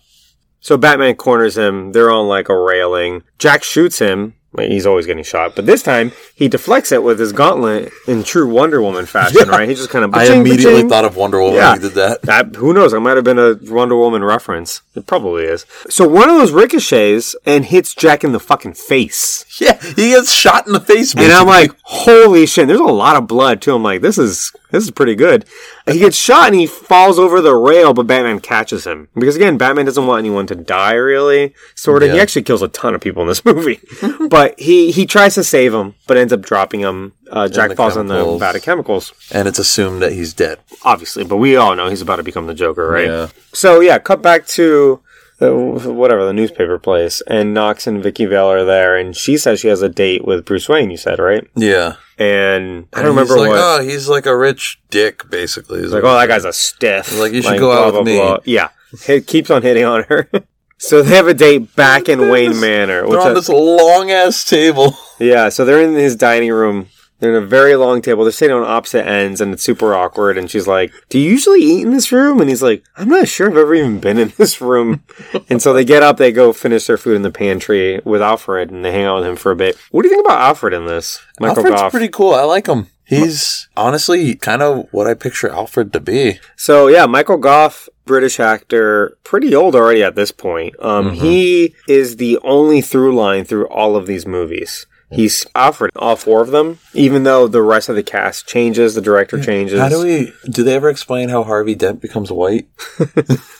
So 0.61 0.77
Batman 0.77 1.17
corners 1.17 1.59
him. 1.59 1.91
They're 1.93 2.13
on 2.13 2.29
like 2.29 2.49
a 2.49 2.57
railing. 2.57 3.23
Jack 3.41 3.65
shoots 3.65 3.99
him, 3.99 4.35
he's 4.59 4.87
always 4.87 5.07
getting 5.07 5.25
shot, 5.25 5.55
but 5.57 5.67
this 5.67 5.83
time 5.83 6.13
he 6.35 6.49
deflects 6.49 6.93
it 6.93 7.03
with 7.03 7.19
his 7.19 7.33
gauntlet 7.33 7.93
in 8.07 8.23
true 8.23 8.49
Wonder 8.49 8.81
Woman 8.83 9.07
fashion, 9.07 9.49
right? 9.49 9.69
He 9.69 9.75
just 9.75 9.91
kind 9.91 10.05
of. 10.05 10.15
I 10.15 10.27
immediately 10.33 10.83
thought 10.89 11.05
of 11.05 11.17
Wonder 11.17 11.41
Woman 11.41 11.57
Yeah. 11.57 11.73
when 11.73 11.81
he 11.83 11.89
did 11.89 11.95
that. 11.97 12.23
That, 12.23 12.57
who 12.57 12.73
knows? 12.73 12.93
It 12.93 13.01
might 13.01 13.17
have 13.17 13.25
been 13.25 13.39
a 13.39 13.55
Wonder 13.63 13.97
Woman 13.97 14.23
reference. 14.25 14.83
It 14.95 15.07
probably 15.07 15.45
is. 15.45 15.67
So 15.89 16.07
one 16.09 16.29
of 16.29 16.37
those 16.37 16.53
ricochets 16.53 17.35
and 17.47 17.65
hits 17.65 17.95
Jack 17.95 18.25
in 18.25 18.33
the 18.33 18.41
fucking 18.41 18.75
face. 18.75 19.45
Yeah, 19.61 19.81
he 19.81 20.11
gets 20.11 20.33
shot 20.33 20.67
in 20.67 20.73
the 20.73 20.81
face. 20.81 21.15
And 21.15 21.33
I'm 21.33 21.47
like, 21.47 21.71
holy 21.83 22.45
shit, 22.47 22.67
there's 22.67 22.81
a 22.81 22.85
lot 22.85 23.17
of 23.17 23.27
blood 23.29 23.63
too. 23.63 23.75
I'm 23.75 23.83
like, 23.85 24.01
this 24.01 24.19
is 24.19 24.53
this 24.75 24.85
is 24.85 24.91
pretty 24.91 25.15
good. 25.15 25.45
He 25.87 25.99
gets 25.99 26.17
shot 26.17 26.49
and 26.49 26.55
he 26.61 26.67
falls 26.67 27.19
over 27.19 27.41
the 27.41 27.55
rail, 27.55 27.95
but 27.95 28.07
Batman 28.07 28.41
catches 28.41 28.87
him. 28.87 29.09
Because 29.15 29.37
again, 29.37 29.57
Batman 29.57 29.85
doesn't 29.87 30.07
want 30.07 30.19
anyone 30.19 30.47
to 30.49 30.55
die 30.55 30.95
really. 30.95 31.55
Sort 31.75 32.03
of. 32.03 32.11
He 32.13 32.21
actually 32.21 32.43
kills 32.43 32.63
a 32.63 32.69
ton 32.69 32.95
of 32.95 33.01
people 33.01 33.23
in 33.23 33.29
this 33.29 33.45
movie. 33.45 33.81
but 34.29 34.59
he 34.59 34.91
he 34.91 35.07
tries 35.07 35.35
to 35.37 35.45
save 35.45 35.73
him, 35.73 35.95
but 36.07 36.17
ends 36.17 36.33
up 36.33 36.43
dropping 36.43 36.81
him. 36.81 37.13
Uh, 37.31 37.49
Jack 37.49 37.71
the 37.71 37.77
falls 37.77 37.97
in 37.97 38.07
the 38.07 38.37
vat 38.39 38.55
of 38.55 38.63
chemicals. 38.63 39.13
and 39.33 39.49
it's 39.49 39.59
assumed 39.59 40.03
that 40.03 40.13
he's 40.13 40.33
dead. 40.35 40.59
Obviously, 40.83 41.25
but 41.25 41.37
we 41.39 41.57
all 41.57 41.75
know 41.75 41.89
he's 41.89 42.03
about 42.03 42.17
to 42.17 42.23
become 42.23 42.47
the 42.47 42.55
Joker, 42.55 42.87
right? 42.89 43.07
Yeah. 43.07 43.29
So 43.53 43.81
yeah, 43.81 43.99
cut 43.99 44.23
back 44.23 44.47
to 44.49 45.01
uh, 45.41 45.51
whatever 45.53 46.25
the 46.25 46.33
newspaper 46.33 46.79
place, 46.79 47.23
and 47.27 47.53
Knox 47.55 47.87
and 47.87 48.03
Vicky 48.03 48.25
Vale 48.27 48.51
are 48.51 48.65
there, 48.65 48.97
and 48.97 49.17
she 49.17 49.37
says 49.37 49.61
she 49.61 49.69
has 49.69 49.83
a 49.83 49.89
date 49.89 50.25
with 50.25 50.45
Bruce 50.45 50.69
Wayne. 50.69 50.91
You 50.91 50.97
said 50.97 51.19
right? 51.19 51.47
Yeah. 51.57 51.95
And 52.19 52.87
I 52.93 53.03
don't 53.03 53.11
remember 53.11 53.37
like, 53.37 53.51
what. 53.51 53.59
Oh, 53.61 53.83
he's 53.83 54.09
like 54.09 54.27
a 54.27 54.37
rich 54.37 54.81
dick, 54.91 55.29
basically. 55.29 55.81
He's 55.81 55.93
like, 55.93 56.05
oh, 56.05 56.17
that 56.17 56.29
guy's 56.29 56.45
a 56.45 56.53
stiff. 56.53 57.19
Like, 57.19 57.33
you 57.33 57.43
should 57.43 57.59
go 57.59 57.73
out 57.73 57.95
with 57.95 58.07
me. 58.07 58.37
Yeah, 58.45 58.69
it 59.09 59.27
keeps 59.27 59.51
on 59.51 59.63
hitting 59.63 59.85
on 59.85 60.05
her. 60.05 60.29
so 60.79 61.03
they 61.03 61.17
have 61.17 61.27
a 61.27 61.35
date 61.35 61.75
back 61.75 62.09
in 62.09 62.19
Wayne 62.31 62.59
Manor, 62.61 63.09
They're 63.09 63.21
on 63.21 63.35
this 63.35 63.49
long 63.49 64.11
ass 64.11 64.45
table. 64.45 64.97
yeah. 65.19 65.49
So 65.49 65.65
they're 65.65 65.83
in 65.83 65.95
his 65.95 66.15
dining 66.17 66.53
room. 66.53 66.89
They're 67.21 67.37
in 67.37 67.43
a 67.43 67.47
very 67.47 67.77
long 67.77 68.03
table. 68.03 68.25
They're 68.25 68.33
sitting 68.33 68.55
on 68.55 68.65
opposite 68.65 69.07
ends, 69.07 69.41
and 69.41 69.53
it's 69.55 69.63
super 69.63 69.95
awkward. 69.95 70.37
And 70.37 70.51
she's 70.51 70.67
like, 70.67 70.93
"Do 71.09 71.19
you 71.19 71.31
usually 71.31 71.63
eat 71.63 71.83
in 71.83 71.91
this 71.93 72.11
room?" 72.13 72.41
And 72.41 72.51
he's 72.51 72.63
like, 72.63 72.83
"I'm 72.97 73.09
not 73.09 73.29
sure 73.29 73.51
I've 73.51 73.57
ever 73.57 73.75
even 73.75 74.01
been 74.01 74.19
in 74.19 74.33
this 74.37 74.61
room." 74.61 75.03
and 75.49 75.63
so 75.63 75.73
they 75.73 75.85
get 75.85 76.03
up, 76.03 76.17
they 76.17 76.33
go 76.33 76.53
finish 76.53 76.87
their 76.87 76.99
food 76.99 77.17
in 77.17 77.23
the 77.23 77.31
pantry 77.31 78.01
with 78.05 78.21
Alfred, 78.21 78.71
and 78.71 78.85
they 78.85 78.93
hang 78.93 79.05
out 79.05 79.19
with 79.21 79.27
him 79.27 79.37
for 79.37 79.53
a 79.53 79.57
bit. 79.57 79.77
What 79.91 80.03
do 80.03 80.09
you 80.09 80.15
think 80.15 80.27
about 80.27 80.41
Alfred 80.41 80.75
in 80.75 80.87
this? 80.87 81.21
Michael 81.41 81.59
Alfred's 81.59 81.81
Gough. 81.83 81.91
pretty 81.93 82.09
cool. 82.09 82.35
I 82.35 82.43
like 82.43 82.67
him. 82.67 82.89
He's 83.07 83.69
honestly 83.77 84.35
kind 84.35 84.63
of 84.63 84.89
what 84.91 85.07
I 85.07 85.13
picture 85.15 85.51
Alfred 85.51 85.93
to 85.93 86.01
be. 86.01 86.41
So 86.57 86.89
yeah, 86.89 87.05
Michael 87.05 87.37
Gough, 87.37 87.87
British 88.07 88.41
actor, 88.41 89.17
pretty 89.25 89.55
old 89.55 89.75
already 89.75 90.03
at 90.03 90.15
this 90.15 90.33
point. 90.33 90.75
Um, 90.81 91.11
Mm-hmm. 91.11 91.15
he 91.25 91.75
is 91.87 92.17
the 92.17 92.39
only 92.43 92.81
through 92.81 93.15
line 93.15 93.45
through 93.45 93.69
all 93.69 93.95
of 93.95 94.07
these 94.07 94.27
movies. 94.27 94.87
He's 95.11 95.47
offered 95.55 95.91
all 95.97 96.17
four 96.17 96.41
of 96.43 96.51
them. 96.51 96.79
Even 96.93 97.23
though 97.23 97.47
the 97.47 97.63
rest 97.63 97.89
of 97.89 97.97
the 97.97 98.03
cast 98.03 98.47
changes, 98.47 98.95
the 98.95 99.01
director 99.01 99.41
changes. 99.43 99.79
How 99.81 99.89
do 99.89 100.03
we? 100.03 100.33
Do 100.51 100.65
they 100.65 100.75
ever 100.75 100.89
explain 100.89 101.29
how 101.29 101.45
Harvey 101.45 101.75
Dent 101.75 102.01
becomes 102.01 102.31
white? 102.33 102.69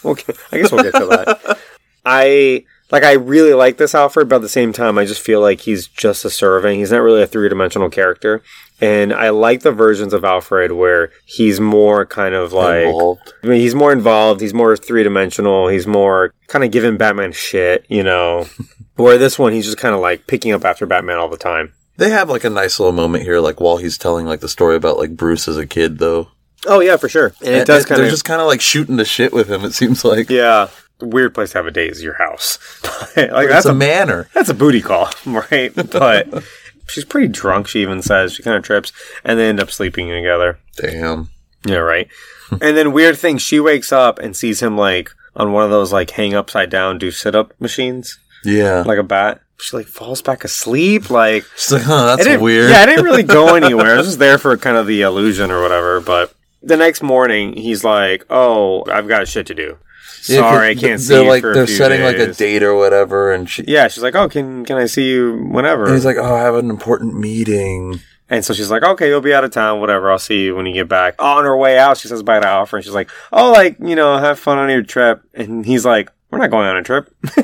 Okay, 0.07 0.35
I 0.53 0.59
guess 0.59 0.71
we'll 0.71 0.83
get 0.83 0.95
to 0.97 1.07
that. 1.07 1.59
I 2.05 2.67
like. 2.95 3.05
I 3.05 3.13
really 3.13 3.55
like 3.55 3.77
this 3.77 3.95
Alfred, 3.95 4.29
but 4.29 4.37
at 4.37 4.43
the 4.43 4.49
same 4.49 4.73
time, 4.73 4.99
I 4.99 5.05
just 5.05 5.21
feel 5.21 5.41
like 5.41 5.61
he's 5.61 5.87
just 5.87 6.25
a 6.25 6.31
servant. 6.31 6.77
He's 6.77 6.91
not 6.91 6.99
really 6.99 7.23
a 7.23 7.27
three 7.27 7.49
dimensional 7.49 7.91
character, 7.91 8.43
and 8.81 9.13
I 9.13 9.31
like 9.31 9.63
the 9.63 9.73
versions 9.73 10.13
of 10.13 10.25
Alfred 10.25 10.73
where 10.73 11.11
he's 11.25 11.61
more 11.61 12.07
kind 12.07 12.35
of 12.35 12.53
like. 12.53 12.87
Involved. 12.87 13.33
I 13.43 13.47
mean, 13.47 13.61
he's 13.61 13.75
more 13.75 13.93
involved. 13.93 14.41
He's 14.41 14.55
more 14.55 14.77
three 14.77 15.03
dimensional. 15.03 15.69
He's 15.69 15.87
more 15.87 16.33
kind 16.49 16.65
of 16.65 16.71
giving 16.71 16.97
Batman 16.97 17.33
shit, 17.33 17.87
you 17.89 18.03
know. 18.03 18.47
Where 18.97 19.19
this 19.19 19.41
one, 19.41 19.53
he's 19.53 19.65
just 19.65 19.79
kind 19.79 19.93
of 19.93 20.01
like 20.01 20.29
picking 20.29 20.53
up 20.53 20.65
after 20.65 20.87
Batman 20.87 21.19
all 21.19 21.29
the 21.29 21.37
time. 21.37 21.73
They 21.97 22.11
have 22.11 22.31
like 22.31 22.45
a 22.45 22.51
nice 22.51 22.79
little 22.79 22.93
moment 22.93 23.25
here, 23.25 23.41
like 23.41 23.61
while 23.61 23.77
he's 23.77 23.99
telling 23.99 24.27
like 24.27 24.41
the 24.41 24.49
story 24.49 24.77
about 24.77 24.99
like 24.99 25.17
Bruce 25.17 25.49
as 25.49 25.57
a 25.57 25.67
kid, 25.67 25.99
though. 25.99 26.29
Oh 26.67 26.81
yeah, 26.81 26.97
for 26.97 27.09
sure. 27.09 27.35
And 27.41 27.55
it 27.55 27.67
does 27.67 27.85
kind 27.85 28.01
They're 28.01 28.11
just 28.11 28.25
kind 28.25 28.41
of 28.41 28.47
like 28.47 28.61
shooting 28.61 28.97
the 28.97 29.05
shit 29.05 29.33
with 29.33 29.51
him. 29.51 29.65
It 29.65 29.75
seems 29.75 30.05
like 30.05 30.31
yeah. 30.31 30.69
Weird 31.01 31.35
place 31.35 31.51
to 31.53 31.59
have 31.59 31.67
a 31.67 31.71
date 31.71 31.91
is 31.93 32.03
your 32.03 32.15
house. 32.15 32.59
like 33.17 33.49
that's 33.49 33.67
a, 33.67 33.71
a 33.71 33.75
manner. 33.75 34.29
That's 34.33 34.49
a 34.49 34.55
booty 34.55 34.81
call, 34.81 35.11
right? 35.27 35.73
But 35.75 36.45
she's 36.89 37.05
pretty 37.05 37.29
drunk, 37.29 37.67
she 37.69 37.83
even 37.83 38.01
says. 38.01 38.33
She 38.35 38.43
kind 38.43 38.57
of 38.57 38.63
trips, 38.63 38.93
and 39.25 39.39
they 39.39 39.49
end 39.49 39.61
up 39.61 39.71
sleeping 39.71 40.09
together. 40.09 40.59
Damn. 40.77 41.31
Yeah, 41.67 41.79
right. 41.79 42.09
and 42.51 42.77
then 42.77 42.93
weird 42.93 43.19
thing, 43.19 43.39
she 43.39 43.59
wakes 43.59 43.91
up 43.93 44.19
and 44.19 44.37
sees 44.37 44.63
him 44.63 44.77
like 44.77 45.11
on 45.35 45.53
one 45.53 45.65
of 45.65 45.71
those 45.71 45.93
like 45.93 46.11
hang 46.11 46.35
upside 46.35 46.71
down, 46.71 46.99
do 46.99 47.11
sit 47.11 47.35
up 47.35 47.53
machines, 47.61 48.19
Yeah. 48.45 48.83
like 48.87 48.99
a 48.99 49.03
bat. 49.03 49.41
She 49.61 49.77
like 49.77 49.87
falls 49.87 50.21
back 50.23 50.45
asleep, 50.45 51.11
like 51.11 51.45
She's 51.57 51.73
like, 51.73 51.83
huh, 51.83 52.17
that's 52.17 52.41
weird. 52.41 52.71
Yeah, 52.71 52.81
I 52.81 52.87
didn't 52.87 53.05
really 53.05 53.23
go 53.23 53.55
anywhere. 53.55 53.95
I 53.95 53.97
was 53.99 54.07
just 54.07 54.19
there 54.19 54.37
for 54.39 54.57
kind 54.57 54.77
of 54.77 54.87
the 54.87 55.03
illusion 55.03 55.51
or 55.51 55.63
whatever. 55.63 56.01
But 56.01 56.35
the 56.63 56.77
next 56.77 57.03
morning, 57.03 57.55
he's 57.57 57.85
like, 57.85 58.25
"Oh, 58.29 58.85
I've 58.91 59.07
got 59.09 59.29
shit 59.29 59.47
to 59.47 59.55
do. 59.55 59.79
Sorry, 60.25 60.71
I 60.71 60.75
can't 60.75 61.01
see 61.01 61.15
They're 61.15 61.25
you 61.25 61.29
like 61.29 61.43
they're 61.43 61.67
setting 61.67 62.03
like 62.03 62.17
a 62.17 62.33
date 62.33 62.63
or 62.63 62.75
whatever, 62.75 63.33
and 63.33 63.49
she. 63.49 63.65
Yeah, 63.67 63.89
she's 63.89 64.03
like, 64.03 64.15
"Oh, 64.15 64.29
can 64.29 64.65
can 64.65 64.77
I 64.77 64.87
see 64.87 65.09
you 65.09 65.49
whenever?" 65.51 65.85
And 65.85 65.95
he's 65.95 66.05
like, 66.05 66.17
"Oh, 66.17 66.35
I 66.35 66.41
have 66.41 66.55
an 66.55 66.71
important 66.71 67.19
meeting." 67.19 68.01
And 68.31 68.43
so 68.43 68.55
she's 68.55 68.71
like, 68.71 68.83
okay, 68.83 69.09
you'll 69.09 69.21
be 69.21 69.35
out 69.35 69.45
of 69.45 69.51
town, 69.51 69.81
whatever. 69.81 70.11
I'll 70.11 70.19
see 70.19 70.45
you 70.45 70.57
when 70.57 70.65
you 70.65 70.73
get 70.73 70.89
back. 70.89 71.15
On 71.19 71.45
her 71.45 71.57
way 71.57 71.79
out, 71.79 71.99
she 71.99 72.09
says 72.09 72.23
bye 72.23 72.41
to 72.41 72.47
Alfred. 72.47 72.79
And 72.79 72.85
she's 72.85 72.95
like, 72.95 73.11
oh, 73.31 73.53
like, 73.53 73.77
you 73.79 73.95
know, 73.95 74.17
have 74.17 74.39
fun 74.39 74.57
on 74.57 74.71
your 74.71 74.83
trip. 74.83 75.23
And 75.35 75.65
he's 75.65 75.85
like, 75.85 76.11
we're 76.31 76.39
not 76.39 76.51
going 76.51 76.67
on 76.67 76.77
a 76.79 76.83
trip. 76.83 77.15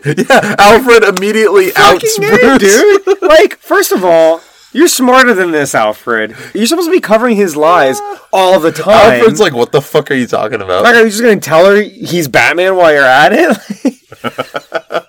yeah, 0.04 0.54
Alfred 0.58 1.02
immediately 1.02 1.70
outs 1.76 2.18
Bruce. 2.18 2.58
dude. 2.58 3.22
like, 3.22 3.56
first 3.56 3.90
of 3.90 4.04
all, 4.04 4.40
you're 4.72 4.88
smarter 4.88 5.34
than 5.34 5.50
this, 5.50 5.74
Alfred. 5.74 6.36
You're 6.54 6.66
supposed 6.66 6.88
to 6.88 6.92
be 6.92 7.00
covering 7.00 7.36
his 7.36 7.56
lies 7.56 8.00
all 8.32 8.60
the 8.60 8.72
time. 8.72 9.20
Alfred's 9.20 9.40
like, 9.40 9.52
"What 9.54 9.72
the 9.72 9.80
fuck 9.82 10.10
are 10.10 10.14
you 10.14 10.26
talking 10.26 10.60
about?" 10.60 10.84
like, 10.84 10.94
are 10.94 11.02
you 11.04 11.10
just 11.10 11.22
going 11.22 11.40
to 11.40 11.48
tell 11.48 11.66
her 11.66 11.80
he's 11.82 12.28
Batman 12.28 12.76
while 12.76 12.92
you're 12.92 13.04
at 13.04 13.32
it? 13.32 13.94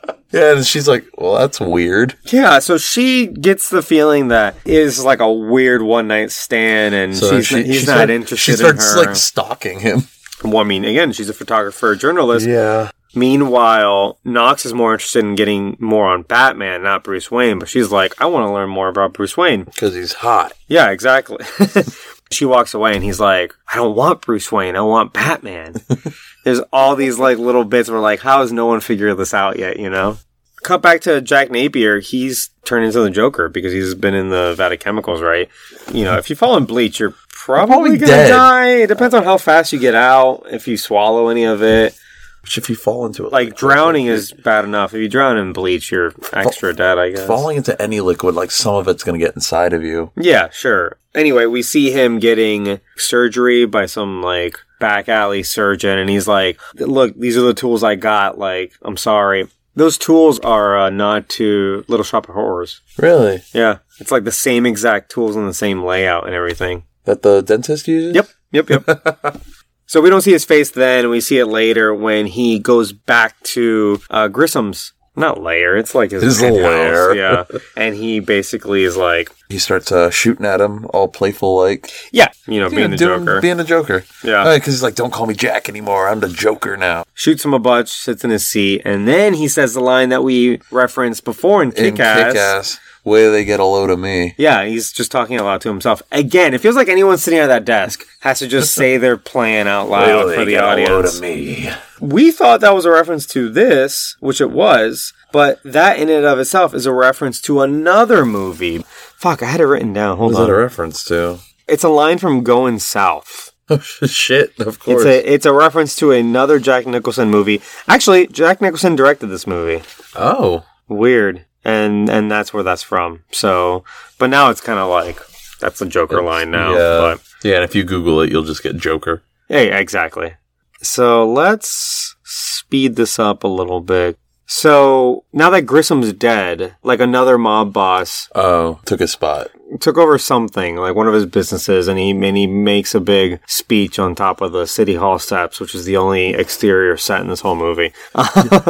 Yeah, 0.32 0.56
and 0.58 0.64
she's 0.64 0.88
like, 0.88 1.06
"Well, 1.18 1.40
that's 1.40 1.60
weird." 1.60 2.16
yeah, 2.32 2.60
so 2.60 2.78
she 2.78 3.26
gets 3.26 3.72
the 3.72 3.82
feeling 3.82 4.28
that 4.28 4.56
is 4.64 5.04
like 5.04 5.22
a 5.22 5.32
weird 5.34 5.82
one 5.82 6.08
night 6.08 6.30
stand 6.30 6.94
and 6.94 7.18
So 7.18 7.38
she's, 7.38 7.48
she- 7.48 7.64
he's 7.64 7.80
she 7.82 7.88
not 7.88 8.12
interested 8.12 8.38
She 8.38 8.52
in 8.52 8.58
starts 8.60 8.94
her. 8.94 9.00
like 9.08 9.16
stalking 9.16 9.80
him. 9.80 10.04
well, 10.44 10.60
I 10.60 10.66
mean, 10.66 10.86
again, 10.86 11.14
she's 11.14 11.30
a 11.30 11.34
photographer, 11.34 11.96
journalist. 11.96 12.46
Yeah. 12.48 12.92
Meanwhile, 13.16 14.20
Knox 14.24 14.66
is 14.66 14.74
more 14.74 14.94
interested 14.94 15.26
in 15.26 15.36
getting 15.36 15.76
more 15.80 16.08
on 16.08 16.24
Batman, 16.24 16.84
not 16.84 17.04
Bruce 17.04 17.32
Wayne. 17.32 17.60
But 17.60 17.70
she's 17.70 17.92
like, 17.92 18.20
I 18.22 18.28
want 18.28 18.48
to 18.48 18.54
learn 18.54 18.70
more 18.70 18.88
about 18.88 19.14
Bruce 19.14 19.36
Wayne. 19.36 19.64
Because 19.64 19.96
he's 19.96 20.14
hot. 20.14 20.54
Yeah, 20.68 20.92
exactly. 20.92 21.44
she 22.32 22.46
walks 22.46 22.74
away 22.74 22.94
and 22.94 23.04
he's 23.04 23.20
like, 23.20 23.56
I 23.72 23.78
don't 23.78 23.96
want 23.96 24.22
Bruce 24.22 24.52
Wayne. 24.52 24.76
I 24.76 24.82
want 24.82 25.14
Batman. 25.14 25.76
There's 26.44 26.60
all 26.72 26.96
these 26.96 27.18
like 27.18 27.38
little 27.38 27.66
bits 27.66 27.90
where 27.90 28.00
like, 28.00 28.20
how 28.20 28.42
has 28.42 28.52
no 28.52 28.68
one 28.68 28.80
figured 28.80 29.18
this 29.18 29.34
out 29.34 29.58
yet, 29.58 29.80
you 29.80 29.90
know? 29.90 30.18
Cut 30.62 30.82
back 30.82 31.02
to 31.02 31.22
Jack 31.22 31.52
Napier. 31.52 32.00
He's 32.00 32.50
turned 32.66 32.86
into 32.86 33.00
the 33.00 33.10
Joker 33.10 33.50
because 33.50 33.72
he's 33.72 33.96
been 33.96 34.14
in 34.14 34.30
the 34.30 34.54
vat 34.56 34.74
of 34.74 34.80
chemicals, 34.80 35.22
right? 35.22 35.50
You 35.94 36.04
know, 36.04 36.18
if 36.18 36.30
you 36.30 36.36
fall 36.36 36.58
in 36.58 36.66
bleach, 36.66 37.00
you're 37.00 37.16
probably, 37.30 37.76
probably 37.76 37.98
gonna 37.98 38.12
dead. 38.12 38.28
die. 38.28 38.70
It 38.82 38.88
depends 38.88 39.16
on 39.16 39.24
how 39.24 39.38
fast 39.38 39.72
you 39.72 39.80
get 39.80 39.96
out, 39.96 40.44
if 40.52 40.68
you 40.68 40.76
swallow 40.76 41.30
any 41.30 41.46
of 41.46 41.64
it. 41.64 41.98
Which, 42.42 42.58
if 42.58 42.70
you 42.70 42.76
fall 42.76 43.06
into 43.06 43.26
it, 43.26 43.32
Like 43.34 43.56
drowning 43.56 44.08
is 44.08 44.32
bad 44.32 44.64
enough. 44.66 44.94
If 44.94 45.02
you 45.02 45.10
drown 45.10 45.38
in 45.38 45.54
bleach, 45.54 45.92
you're 45.92 46.14
extra 46.34 46.74
dead, 46.74 46.98
I 46.98 47.12
guess. 47.12 47.28
falling 47.28 47.58
into 47.58 47.80
any 47.82 48.00
liquid, 48.02 48.34
like 48.36 48.50
some 48.52 48.76
of 48.76 48.88
it's 48.88 49.04
going 49.04 49.20
to 49.20 49.26
get 49.26 49.36
inside 49.36 49.74
of 49.74 49.84
you. 49.84 50.12
Yeah, 50.16 50.50
sure. 50.50 50.98
Anyway, 51.14 51.46
we 51.48 51.62
see 51.62 51.92
him 51.92 52.20
getting 52.20 52.80
surgery 52.98 53.66
by 53.66 53.86
some 53.88 54.22
like 54.22 54.58
back 54.80 55.10
alley 55.10 55.44
surgeon, 55.44 55.98
and 55.98 56.10
he's 56.10 56.28
like, 56.28 56.60
"Look, 56.76 57.18
these 57.20 57.36
are 57.38 57.42
the 57.42 57.54
tools 57.54 57.84
I 57.84 57.96
got. 57.96 58.38
Like, 58.38 58.74
I'm 58.84 58.98
sorry." 58.98 59.48
Those 59.76 59.98
tools 59.98 60.40
are 60.40 60.78
uh, 60.78 60.90
nod 60.90 61.30
to 61.30 61.86
Little 61.88 62.04
Shop 62.04 62.28
of 62.28 62.36
Horrors. 62.36 62.82
Really? 62.98 63.44
Yeah, 63.54 63.78
it's 64.00 64.12
like 64.12 64.24
the 64.24 64.32
same 64.32 64.66
exact 64.66 65.10
tools 65.12 65.36
and 65.36 65.48
the 65.48 65.54
same 65.54 65.84
layout 65.84 66.26
and 66.26 66.36
everything. 66.36 66.84
That 67.06 67.22
the 67.22 67.42
dentist 67.42 67.88
uses? 67.88 68.14
Yep, 68.16 68.28
yep, 68.52 68.70
yep. 68.70 69.42
so 69.90 70.02
we 70.02 70.10
don't 70.12 70.22
see 70.22 70.32
his 70.32 70.46
face 70.46 70.70
then. 70.72 71.10
We 71.10 71.20
see 71.20 71.40
it 71.40 71.48
later 71.48 71.94
when 71.94 72.28
he 72.28 72.60
goes 72.60 72.94
back 72.94 73.42
to 73.56 74.00
uh, 74.12 74.28
Grissom's. 74.30 74.94
Not 75.16 75.42
lair. 75.42 75.76
It's 75.76 75.94
like 75.94 76.12
his, 76.12 76.24
His 76.24 76.42
lair. 76.42 77.14
Yeah, 77.14 77.44
and 77.76 77.94
he 77.96 78.22
basically 78.22 78.84
is 78.84 78.96
like, 78.96 79.30
He 79.50 79.58
starts 79.58 79.92
uh, 79.92 80.10
shooting 80.12 80.46
at 80.46 80.62
him, 80.62 80.86
all 80.94 81.10
playful 81.10 81.58
like. 81.58 81.92
yeah, 82.14 82.28
you 82.48 82.60
know, 82.62 82.70
being 82.70 82.92
the 82.92 82.96
doing- 82.96 83.26
Joker. 83.26 83.42
Being 83.42 83.58
the 83.58 83.66
Joker. 83.66 84.06
Yeah. 84.24 84.54
Because 84.56 84.76
he's 84.76 84.84
like, 84.84 84.96
don't 84.96 85.12
call 85.12 85.26
me 85.26 85.34
Jack 85.34 85.68
anymore. 85.68 86.08
I'm 86.08 86.22
the 86.22 86.30
Joker 86.30 86.78
now. 86.78 87.04
shoots 87.16 87.44
him 87.44 87.54
a 87.54 87.60
bunch, 87.60 87.90
sits 87.90 88.24
in 88.24 88.30
his 88.30 88.46
seat, 88.48 88.84
and 88.86 89.10
then 89.10 89.34
he 89.34 89.50
says 89.50 89.74
the 89.74 89.82
line 89.82 90.08
that 90.10 90.24
we 90.24 90.62
referenced 90.72 91.26
before 91.26 91.64
in 91.64 91.74
In 91.74 91.96
Kick-Ass. 91.98 92.80
Way 93.06 93.30
they 93.30 93.46
get 93.46 93.60
a 93.60 93.66
load 93.66 93.90
of 93.90 94.00
me. 94.00 94.36
Yeah, 94.38 94.66
he's 94.66 94.92
just 94.92 95.12
talking 95.12 95.38
out 95.38 95.46
loud 95.46 95.62
to 95.62 95.70
himself. 95.70 96.02
Again, 96.12 96.54
it 96.54 96.62
feels 96.62 96.76
like 96.76 96.90
anyone 96.90 97.18
sitting 97.18 97.40
at 97.40 97.48
that 97.48 97.66
desk 97.66 98.06
has 98.22 98.40
to 98.40 98.48
just 98.48 98.74
say 98.76 98.98
their 98.98 99.18
plan 99.18 99.68
out 99.68 99.90
loud 99.90 100.36
for 100.36 100.46
the 100.46 100.58
audience. 100.58 101.20
me. 101.22 101.70
We 102.02 102.32
thought 102.32 102.62
that 102.62 102.76
was 102.76 102.86
a 102.86 102.92
reference 102.92 103.26
to 103.28 103.50
this, 103.50 104.16
which 104.20 104.42
it 104.42 104.52
was, 104.52 105.14
but 105.32 105.60
that 105.64 105.98
in 106.00 106.10
and 106.10 106.26
of 106.26 106.40
itself 106.40 106.74
is 106.74 106.86
a 106.86 106.94
reference 106.94 107.42
to 107.42 107.62
another 107.62 108.26
movie. 108.26 108.80
Fuck, 109.16 109.42
I 109.44 109.48
had 109.48 109.62
it 109.62 109.66
written 109.66 109.94
down. 109.94 110.18
Hold 110.18 110.32
What's 110.34 110.42
on. 110.42 110.48
that 110.48 110.54
a 110.54 110.58
reference 110.58 111.04
to? 111.06 111.40
it's 111.68 111.84
a 111.84 111.90
line 111.90 112.18
from 112.18 112.44
Going 112.44 112.80
South. 112.80 113.54
Shit, 114.06 114.60
of 114.60 114.80
course. 114.80 115.04
It's 115.04 115.06
a 115.06 115.34
it's 115.34 115.46
a 115.46 115.54
reference 115.54 115.96
to 115.98 116.12
another 116.12 116.58
Jack 116.60 116.88
Nicholson 116.88 117.30
movie. 117.30 117.62
Actually, 117.88 118.26
Jack 118.28 118.62
Nicholson 118.62 118.96
directed 118.96 119.28
this 119.28 119.46
movie. 119.48 119.84
oh. 120.16 120.66
Weird. 120.88 121.46
And 121.66 122.10
and 122.10 122.32
that's 122.32 122.54
where 122.54 122.64
that's 122.64 122.84
from. 122.84 123.24
So, 123.32 123.84
but 124.18 124.30
now 124.30 124.50
it's 124.50 124.62
kind 124.62 124.80
of 124.80 124.90
like 124.90 125.20
that's 125.60 125.80
the 125.80 125.86
Joker 125.86 126.22
line 126.22 126.52
now. 126.52 126.72
Yeah. 126.72 127.00
But 127.00 127.22
yeah, 127.44 127.56
and 127.56 127.64
if 127.64 127.76
you 127.76 127.84
Google 127.84 128.22
it, 128.22 128.32
you'll 128.32 128.44
just 128.44 128.64
get 128.64 128.78
Joker. 128.78 129.22
Hey, 129.48 129.78
exactly. 129.78 130.36
So 130.82 131.30
let's 131.30 132.16
speed 132.24 132.96
this 132.96 133.20
up 133.20 133.44
a 133.44 133.48
little 133.48 133.82
bit. 133.82 134.18
So 134.46 135.26
now 135.34 135.50
that 135.52 135.66
Grissom's 135.66 136.14
dead, 136.14 136.76
like 136.82 137.00
another 137.00 137.38
mob 137.38 137.74
boss 137.74 138.30
Oh, 138.34 138.80
took 138.86 139.00
his 139.00 139.12
spot. 139.12 139.52
Took 139.80 139.98
over 139.98 140.18
something, 140.18 140.76
like 140.78 140.96
one 140.96 141.08
of 141.08 141.14
his 141.14 141.26
businesses, 141.26 141.88
and 141.88 142.00
he 142.00 142.12
and 142.12 142.38
he 142.38 142.48
makes 142.48 142.96
a 142.96 143.00
big 143.00 143.40
speech 143.48 144.00
on 144.00 144.16
top 144.16 144.42
of 144.42 144.52
the 144.52 144.66
city 144.66 144.96
hall 144.96 145.20
steps, 145.20 145.60
which 145.60 145.76
is 145.76 145.86
the 145.86 145.98
only 145.98 146.30
exterior 146.30 146.98
set 146.98 147.22
in 147.22 147.28
this 147.28 147.42
whole 147.42 147.56
movie. 147.56 147.94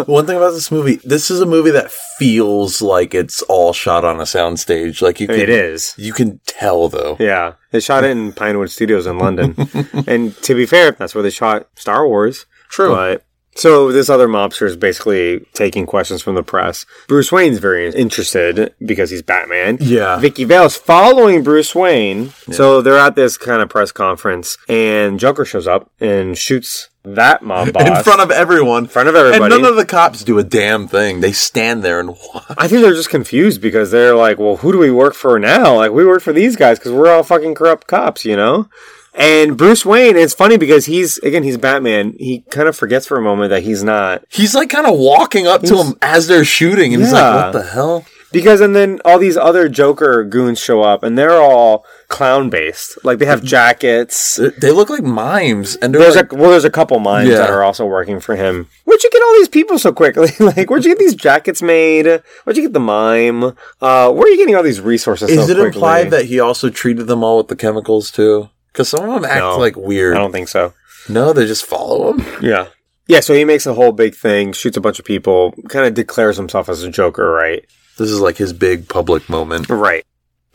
One 0.06 0.26
thing 0.26 0.38
about 0.38 0.52
this 0.52 0.72
movie, 0.72 1.00
this 1.04 1.32
is 1.32 1.41
a 1.41 1.45
movie 1.45 1.72
that 1.72 1.91
feels 1.91 2.82
like 2.82 3.14
it's 3.14 3.41
all 3.43 3.74
shot 3.74 4.04
on 4.04 4.20
a 4.20 4.24
soundstage. 4.24 5.02
Like 5.02 5.20
you 5.20 5.28
can, 5.28 5.39
it 5.39 5.50
is. 5.50 5.95
You 5.97 6.14
can 6.14 6.39
tell 6.45 6.89
though. 6.89 7.16
Yeah, 7.20 7.54
they 7.72 7.80
shot 7.80 8.04
it 8.04 8.12
in 8.12 8.34
Pinewood 8.34 8.70
Studios 8.70 9.06
in 9.06 9.18
London, 9.18 9.56
and 10.08 10.36
to 10.43 10.56
be 10.56 10.66
fair, 10.66 10.91
that's 10.91 11.16
where 11.16 11.24
they 11.24 11.30
shot 11.30 11.70
Star 11.76 12.08
Wars. 12.08 12.45
True. 12.70 12.89
But 12.89 13.24
so 13.60 13.91
this 13.91 14.10
other 14.10 14.28
mobster 14.28 14.66
is 14.66 14.78
basically 14.78 15.45
taking 15.53 15.86
questions 15.86 16.22
from 16.22 16.36
the 16.36 16.43
press. 16.43 16.86
Bruce 17.07 17.32
Wayne's 17.32 17.60
very 17.60 17.93
interested 17.93 18.74
because 18.86 19.10
he's 19.10 19.22
Batman. 19.22 19.78
Yeah. 19.82 20.18
Vicki 20.18 20.45
Vale's 20.45 20.76
following 20.76 21.43
Bruce 21.43 21.76
Wayne. 21.76 22.30
So 22.51 22.82
they're 22.82 22.97
at 22.97 23.16
this 23.16 23.38
kind 23.38 23.62
of 23.62 23.70
press 23.70 23.91
conference, 23.91 24.57
and 24.68 25.20
Joker 25.20 25.45
shows 25.45 25.68
up 25.68 25.91
and 25.99 26.38
shoots 26.38 26.89
that 27.03 27.41
mob 27.41 27.72
boss 27.72 27.88
In 27.88 28.03
front 28.03 28.22
of 28.22 28.30
everyone. 28.30 28.84
In 28.84 28.89
front 28.89 29.10
of 29.10 29.16
everybody. 29.16 29.53
And 29.53 29.64
none 29.64 29.70
of 29.70 29.78
the 29.78 29.86
cops 29.86 30.24
do 30.24 30.38
a 30.38 30.43
damn 30.43 30.88
thing. 30.88 31.22
They 31.22 31.32
stand 31.32 31.84
there 31.84 31.99
and 31.99 32.10
watch. 32.10 32.43
I 32.57 32.68
think 32.68 32.82
they're 32.82 32.93
just 32.93 33.10
confused 33.10 33.62
because 33.62 33.91
they're 33.91 34.16
like, 34.16 34.38
well, 34.38 34.57
who 34.57 34.72
do 34.72 34.78
we 34.78 34.91
work 34.91 35.14
for 35.14 35.39
now? 35.39 35.76
Like, 35.76 35.91
we 35.91 36.05
work 36.05 36.22
for 36.22 36.34
these 36.34 36.55
guys 36.55 36.78
because 36.78 36.91
we're 36.91 37.10
all 37.10 37.24
fucking 37.24 37.55
corrupt 37.55 37.88
cops, 37.88 38.26
you 38.26 38.36
know? 38.36 38.70
And 39.14 39.57
Bruce 39.57 39.86
Wayne, 39.86 40.16
it's 40.16 40.34
funny 40.34 40.57
because 40.57 40.86
he's, 40.86 41.18
again, 41.20 41.43
he's 41.43 41.57
Batman. 41.57 42.14
He 42.20 42.41
kind 42.51 42.68
of 42.70 42.76
forgets 42.78 43.05
for 43.07 43.18
a 43.18 43.22
moment 43.22 43.49
that 43.49 43.64
he's 43.64 43.84
not. 43.84 44.24
He's 44.30 44.53
like 44.55 44.70
kind 44.70 44.88
of 44.88 44.97
walking 44.97 45.47
up 45.47 45.62
to 45.64 45.78
him 45.84 45.95
as 46.01 46.28
they're 46.28 46.45
shooting, 46.45 46.93
and 46.93 47.01
he's 47.03 47.12
like, 47.14 47.45
"What 47.45 47.51
the 47.53 47.64
hell?" 47.70 48.05
Because, 48.32 48.62
and 48.62 48.76
then 48.76 49.01
all 49.03 49.18
these 49.18 49.36
other 49.38 49.68
Joker 49.68 50.24
goons 50.24 50.60
show 50.60 50.84
up 50.84 51.01
and 51.01 51.18
they're 51.18 51.41
all 51.41 51.84
clown 52.10 52.51
based. 52.51 53.03
Like, 53.03 53.18
they 53.18 53.26
have 53.26 53.43
jackets. 53.43 54.36
They- 54.36 54.49
They 54.49 54.72
look 54.72 54.91
like 54.91 55.01
mimes, 55.01 55.76
and 55.78 55.95
There's 55.95 56.16
like, 56.16 56.32
a, 56.32 56.36
well, 56.36 56.51
there's 56.51 56.64
a 56.64 56.70
couple 56.70 56.99
mimes 56.99 57.30
Yeah. 57.30 57.38
that 57.38 57.49
are 57.49 57.64
also 57.64 57.88
working 57.88 58.20
for 58.20 58.36
him. 58.36 58.68
Where'd 58.86 59.03
you 59.03 59.10
get 59.10 59.24
all 59.24 59.34
these 59.34 59.47
people 59.49 59.80
so 59.80 59.91
quickly? 59.91 60.30
like, 60.39 60.70
where'd 60.70 60.86
you 60.86 60.91
get 60.91 60.99
these 60.99 61.16
jackets 61.16 61.64
made? 61.64 62.05
Where'd 62.43 62.55
you 62.55 62.62
get 62.62 62.74
the 62.74 62.80
mime? 62.80 63.43
Uh, 63.82 64.12
where 64.12 64.28
are 64.28 64.30
you 64.30 64.38
getting 64.38 64.55
all 64.55 64.62
these 64.62 64.80
resources 64.80 65.32
Is 65.32 65.38
so 65.38 65.41
it 65.51 65.55
quickly? 65.55 65.66
implied 65.66 66.12
that 66.12 66.26
he 66.26 66.39
also 66.39 66.70
treated 66.70 67.07
them 67.07 67.24
all 67.24 67.38
with 67.38 67.47
the 67.47 67.55
chemicals 67.55 68.12
too? 68.12 68.49
Because 68.72 68.90
some 68.90 69.08
of 69.08 69.14
them 69.14 69.26
act 69.26 69.40
No. 69.40 69.58
like 69.58 69.76
weird. 69.76 70.16
I 70.16 70.20
don't 70.20 70.32
think 70.32 70.48
so. 70.48 70.74
No, 71.08 71.34
they 71.34 71.46
just 71.46 71.66
follow 71.66 72.14
him. 72.14 72.26
Yeah. 72.42 72.68
Yeah, 73.08 73.22
so 73.22 73.34
he 73.34 73.44
makes 73.44 73.66
a 73.66 73.74
whole 73.74 73.92
big 73.92 74.14
thing, 74.16 74.54
shoots 74.54 74.78
a 74.78 74.82
bunch 74.82 75.00
of 75.00 75.06
people, 75.06 75.54
kind 75.68 75.88
of 75.88 75.96
declares 75.96 76.38
himself 76.38 76.70
as 76.70 76.84
a 76.84 76.90
Joker, 76.92 77.32
right? 77.32 77.66
This 77.98 78.12
is 78.12 78.20
like 78.20 78.38
his 78.38 78.54
big 78.54 78.88
public 78.88 79.28
moment. 79.30 79.68
Right. 79.70 80.06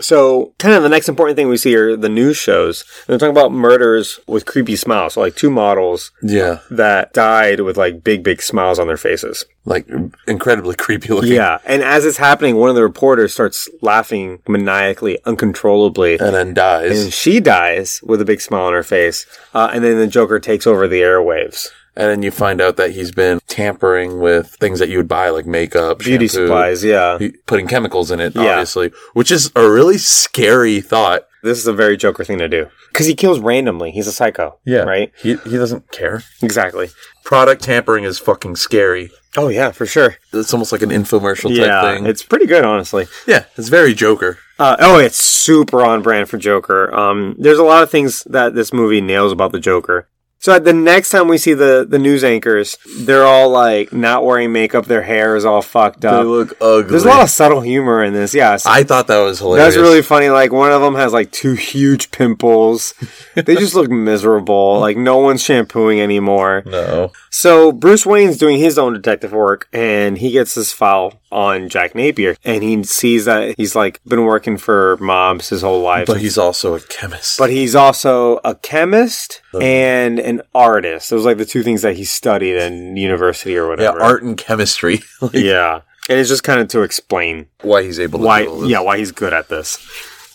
So, 0.01 0.53
kind 0.59 0.75
of 0.75 0.83
the 0.83 0.89
next 0.89 1.09
important 1.09 1.37
thing 1.37 1.49
we 1.49 1.57
see 1.57 1.75
are 1.77 1.97
the 1.97 2.09
news 2.09 2.37
shows. 2.37 2.85
They're 3.07 3.17
talking 3.19 3.31
about 3.37 3.53
murders 3.53 4.19
with 4.27 4.45
creepy 4.45 4.75
smiles. 4.77 5.15
So, 5.15 5.21
like 5.21 5.37
two 5.37 5.51
models 5.51 6.11
Yeah, 6.23 6.59
that 6.71 7.13
died 7.13 7.61
with 7.61 7.77
like 7.77 8.03
big, 8.03 8.23
big 8.25 8.43
smiles 8.43 8.79
on 8.81 8.89
their 8.89 8.97
faces. 8.97 9.45
like 9.65 9.89
incredibly 10.27 10.75
creepy 10.75 11.09
looking. 11.13 11.33
Yeah. 11.33 11.59
And 11.65 11.83
as 11.83 12.05
it's 12.05 12.19
happening, 12.19 12.57
one 12.57 12.69
of 12.71 12.75
the 12.75 12.83
reporters 12.83 13.33
starts 13.33 13.69
laughing 13.83 14.41
maniacally, 14.49 15.19
uncontrollably. 15.25 16.15
and 16.19 16.35
then 16.35 16.55
dies. 16.55 17.05
And 17.05 17.13
she 17.13 17.41
dies 17.41 18.01
with 18.03 18.21
a 18.21 18.25
big 18.25 18.41
smile 18.41 18.65
on 18.67 18.73
her 18.73 18.83
face. 18.83 19.27
Uh, 19.55 19.71
and 19.73 19.83
then 19.85 19.97
the 19.99 20.07
Joker 20.07 20.39
takes 20.41 20.67
over 20.67 20.87
the 20.89 21.01
airwaves. 21.03 21.69
And 21.97 22.11
then 22.11 22.23
you 22.23 22.31
find 22.33 22.61
out 22.61 22.77
that 22.77 22.91
he's 22.91 23.13
been 23.13 23.41
tampering 23.47 24.19
with 24.21 24.49
things 24.57 24.81
that 24.81 24.89
you 24.89 24.97
would 24.99 25.07
buy, 25.09 25.29
like 25.31 25.47
makeup, 25.47 26.01
Beauty 26.01 26.27
shampoo, 26.27 26.47
supplies, 26.47 26.83
yeah. 26.83 27.19
putting 27.47 27.69
chemicals 27.69 28.11
in 28.11 28.19
it, 28.21 28.35
Yeah. 28.35 28.51
obviously, 28.53 28.91
which 29.13 29.31
is 29.31 29.53
a 29.55 29.69
really 29.71 29.99
scary 29.99 30.81
thought. 30.81 31.23
This 31.45 31.59
is 31.59 31.67
a 31.67 31.73
very 31.73 31.97
Joker 31.97 32.25
thing 32.25 32.39
to 32.39 32.49
do. 32.49 32.67
Because 32.93 33.07
he 33.07 33.15
kills 33.15 33.39
randomly. 33.39 33.91
He's 33.93 34.07
a 34.07 34.13
psycho. 34.13 34.59
Yeah. 34.65 34.81
Right? 34.83 35.13
He 35.23 35.35
he 35.45 35.57
doesn't 35.57 35.91
care. 35.93 36.23
Exactly. 36.43 36.89
Product 37.25 37.63
tampering 37.63 38.05
is 38.05 38.19
fucking 38.19 38.57
scary. 38.57 39.11
Oh, 39.37 39.49
yeah, 39.49 39.71
for 39.73 39.85
sure. 39.85 40.17
It's 40.33 40.53
almost 40.55 40.71
like 40.73 40.83
an 40.83 40.91
infomercial 40.91 41.49
type 41.51 41.67
Yeah, 41.67 41.83
thing. 41.83 42.07
it's 42.07 42.23
pretty 42.23 42.47
good, 42.47 42.65
honestly. 42.65 43.07
yeah, 43.27 43.45
it's 43.57 43.69
very 43.69 43.93
Joker. 43.95 44.39
Uh, 44.61 44.77
oh, 44.79 44.99
it's 44.99 45.17
super 45.17 45.83
on 45.83 46.03
brand 46.03 46.29
for 46.29 46.39
Joker. 46.39 46.95
Um, 46.95 47.35
there's 47.39 47.59
a 47.59 47.65
lot 47.65 47.83
of 47.83 47.91
things 47.91 48.23
that 48.25 48.55
this 48.55 48.73
movie 48.73 49.01
nails 49.01 49.33
about 49.33 49.51
the 49.53 49.59
Joker. 49.59 50.09
So 50.45 50.59
the 50.59 50.75
next 50.75 51.09
time 51.09 51.29
we 51.29 51.39
see 51.39 51.55
the, 51.55 51.87
the 51.89 51.99
news 51.99 52.23
anchors, 52.23 52.77
they're 52.99 53.25
all 53.25 53.49
like 53.49 53.95
not 53.95 54.27
wearing 54.27 54.53
makeup. 54.53 54.85
Their 54.85 55.01
hair 55.01 55.37
is 55.37 55.47
all 55.47 55.63
fucked 55.63 56.05
up. 56.05 56.23
They 56.23 56.29
look 56.29 56.53
ugly. 56.61 56.91
There's 56.91 57.07
a 57.07 57.09
lot 57.09 57.23
of 57.23 57.31
subtle 57.31 57.63
humor 57.63 58.05
in 58.05 58.13
this. 58.13 58.35
Yeah, 58.35 58.57
so 58.57 58.69
I 58.71 58.85
thought 58.85 59.07
that 59.07 59.21
was 59.21 59.39
hilarious. 59.39 59.75
that's 59.75 59.81
really 59.81 60.03
funny. 60.03 60.29
Like 60.29 60.53
one 60.53 60.71
of 60.71 60.83
them 60.83 60.97
has 60.97 61.15
like 61.15 61.33
two 61.33 61.55
huge 61.55 62.11
pimples. 62.11 62.93
they 63.35 63.55
just 63.55 63.75
look 63.75 63.91
miserable. 63.91 64.81
Like 64.81 64.99
no 64.99 65.17
one's 65.17 65.43
shampooing 65.43 65.99
anymore. 65.99 66.63
no. 66.67 67.11
So 67.31 67.73
Bruce 67.73 68.05
Wayne's 68.05 68.37
doing 68.37 68.59
his 68.59 68.79
own 68.79 68.93
detective 68.93 69.33
work 69.33 69.67
and 69.73 70.19
he 70.19 70.31
gets 70.31 70.55
this 70.55 70.75
file 70.75 71.23
on 71.33 71.71
Jack 71.71 71.95
Napier 71.95 72.37
and 72.45 72.63
he 72.63 72.85
sees 72.85 73.25
that 73.25 73.55
he's 73.57 73.75
like 73.75 73.99
been 74.05 74.25
working 74.25 74.59
for 74.59 74.99
mobs 74.99 75.49
his 75.49 75.63
whole 75.63 75.81
life. 75.81 76.07
But 76.07 76.21
he's 76.21 76.37
also 76.37 76.75
a 76.75 76.81
chemist. 76.81 77.39
But 77.39 77.49
he's 77.49 77.75
also 77.75 78.41
a 78.45 78.55
chemist 78.55 79.41
Uh-huh. 79.55 79.65
and 79.65 80.19
an 80.19 80.43
artist. 80.55 81.11
Those 81.11 81.25
are 81.25 81.31
like 81.31 81.39
the 81.39 81.45
two 81.45 81.63
things 81.63 81.83
that 81.83 81.97
he 81.97 82.05
studied 82.05 82.57
in 82.57 82.97
university 82.97 83.57
or 83.57 83.69
whatever. 83.69 83.99
yeah, 83.99 84.05
art 84.05 84.23
and 84.23 84.37
chemistry. 84.37 85.03
Like, 85.21 85.35
Yeah. 85.35 85.81
And 86.09 86.19
it's 86.19 86.29
just 86.29 86.43
kind 86.45 86.61
of 86.61 86.69
to 86.69 86.83
explain 86.83 87.47
why 87.63 87.83
he's 87.83 87.99
able 87.99 88.19
to 88.19 88.25
why 88.27 88.43
do 88.43 88.51
all 88.51 88.61
this. 88.61 88.71
yeah, 88.71 88.81
why 88.81 88.99
he's 88.99 89.11
good 89.13 89.33
at 89.33 89.49
this. 89.49 89.79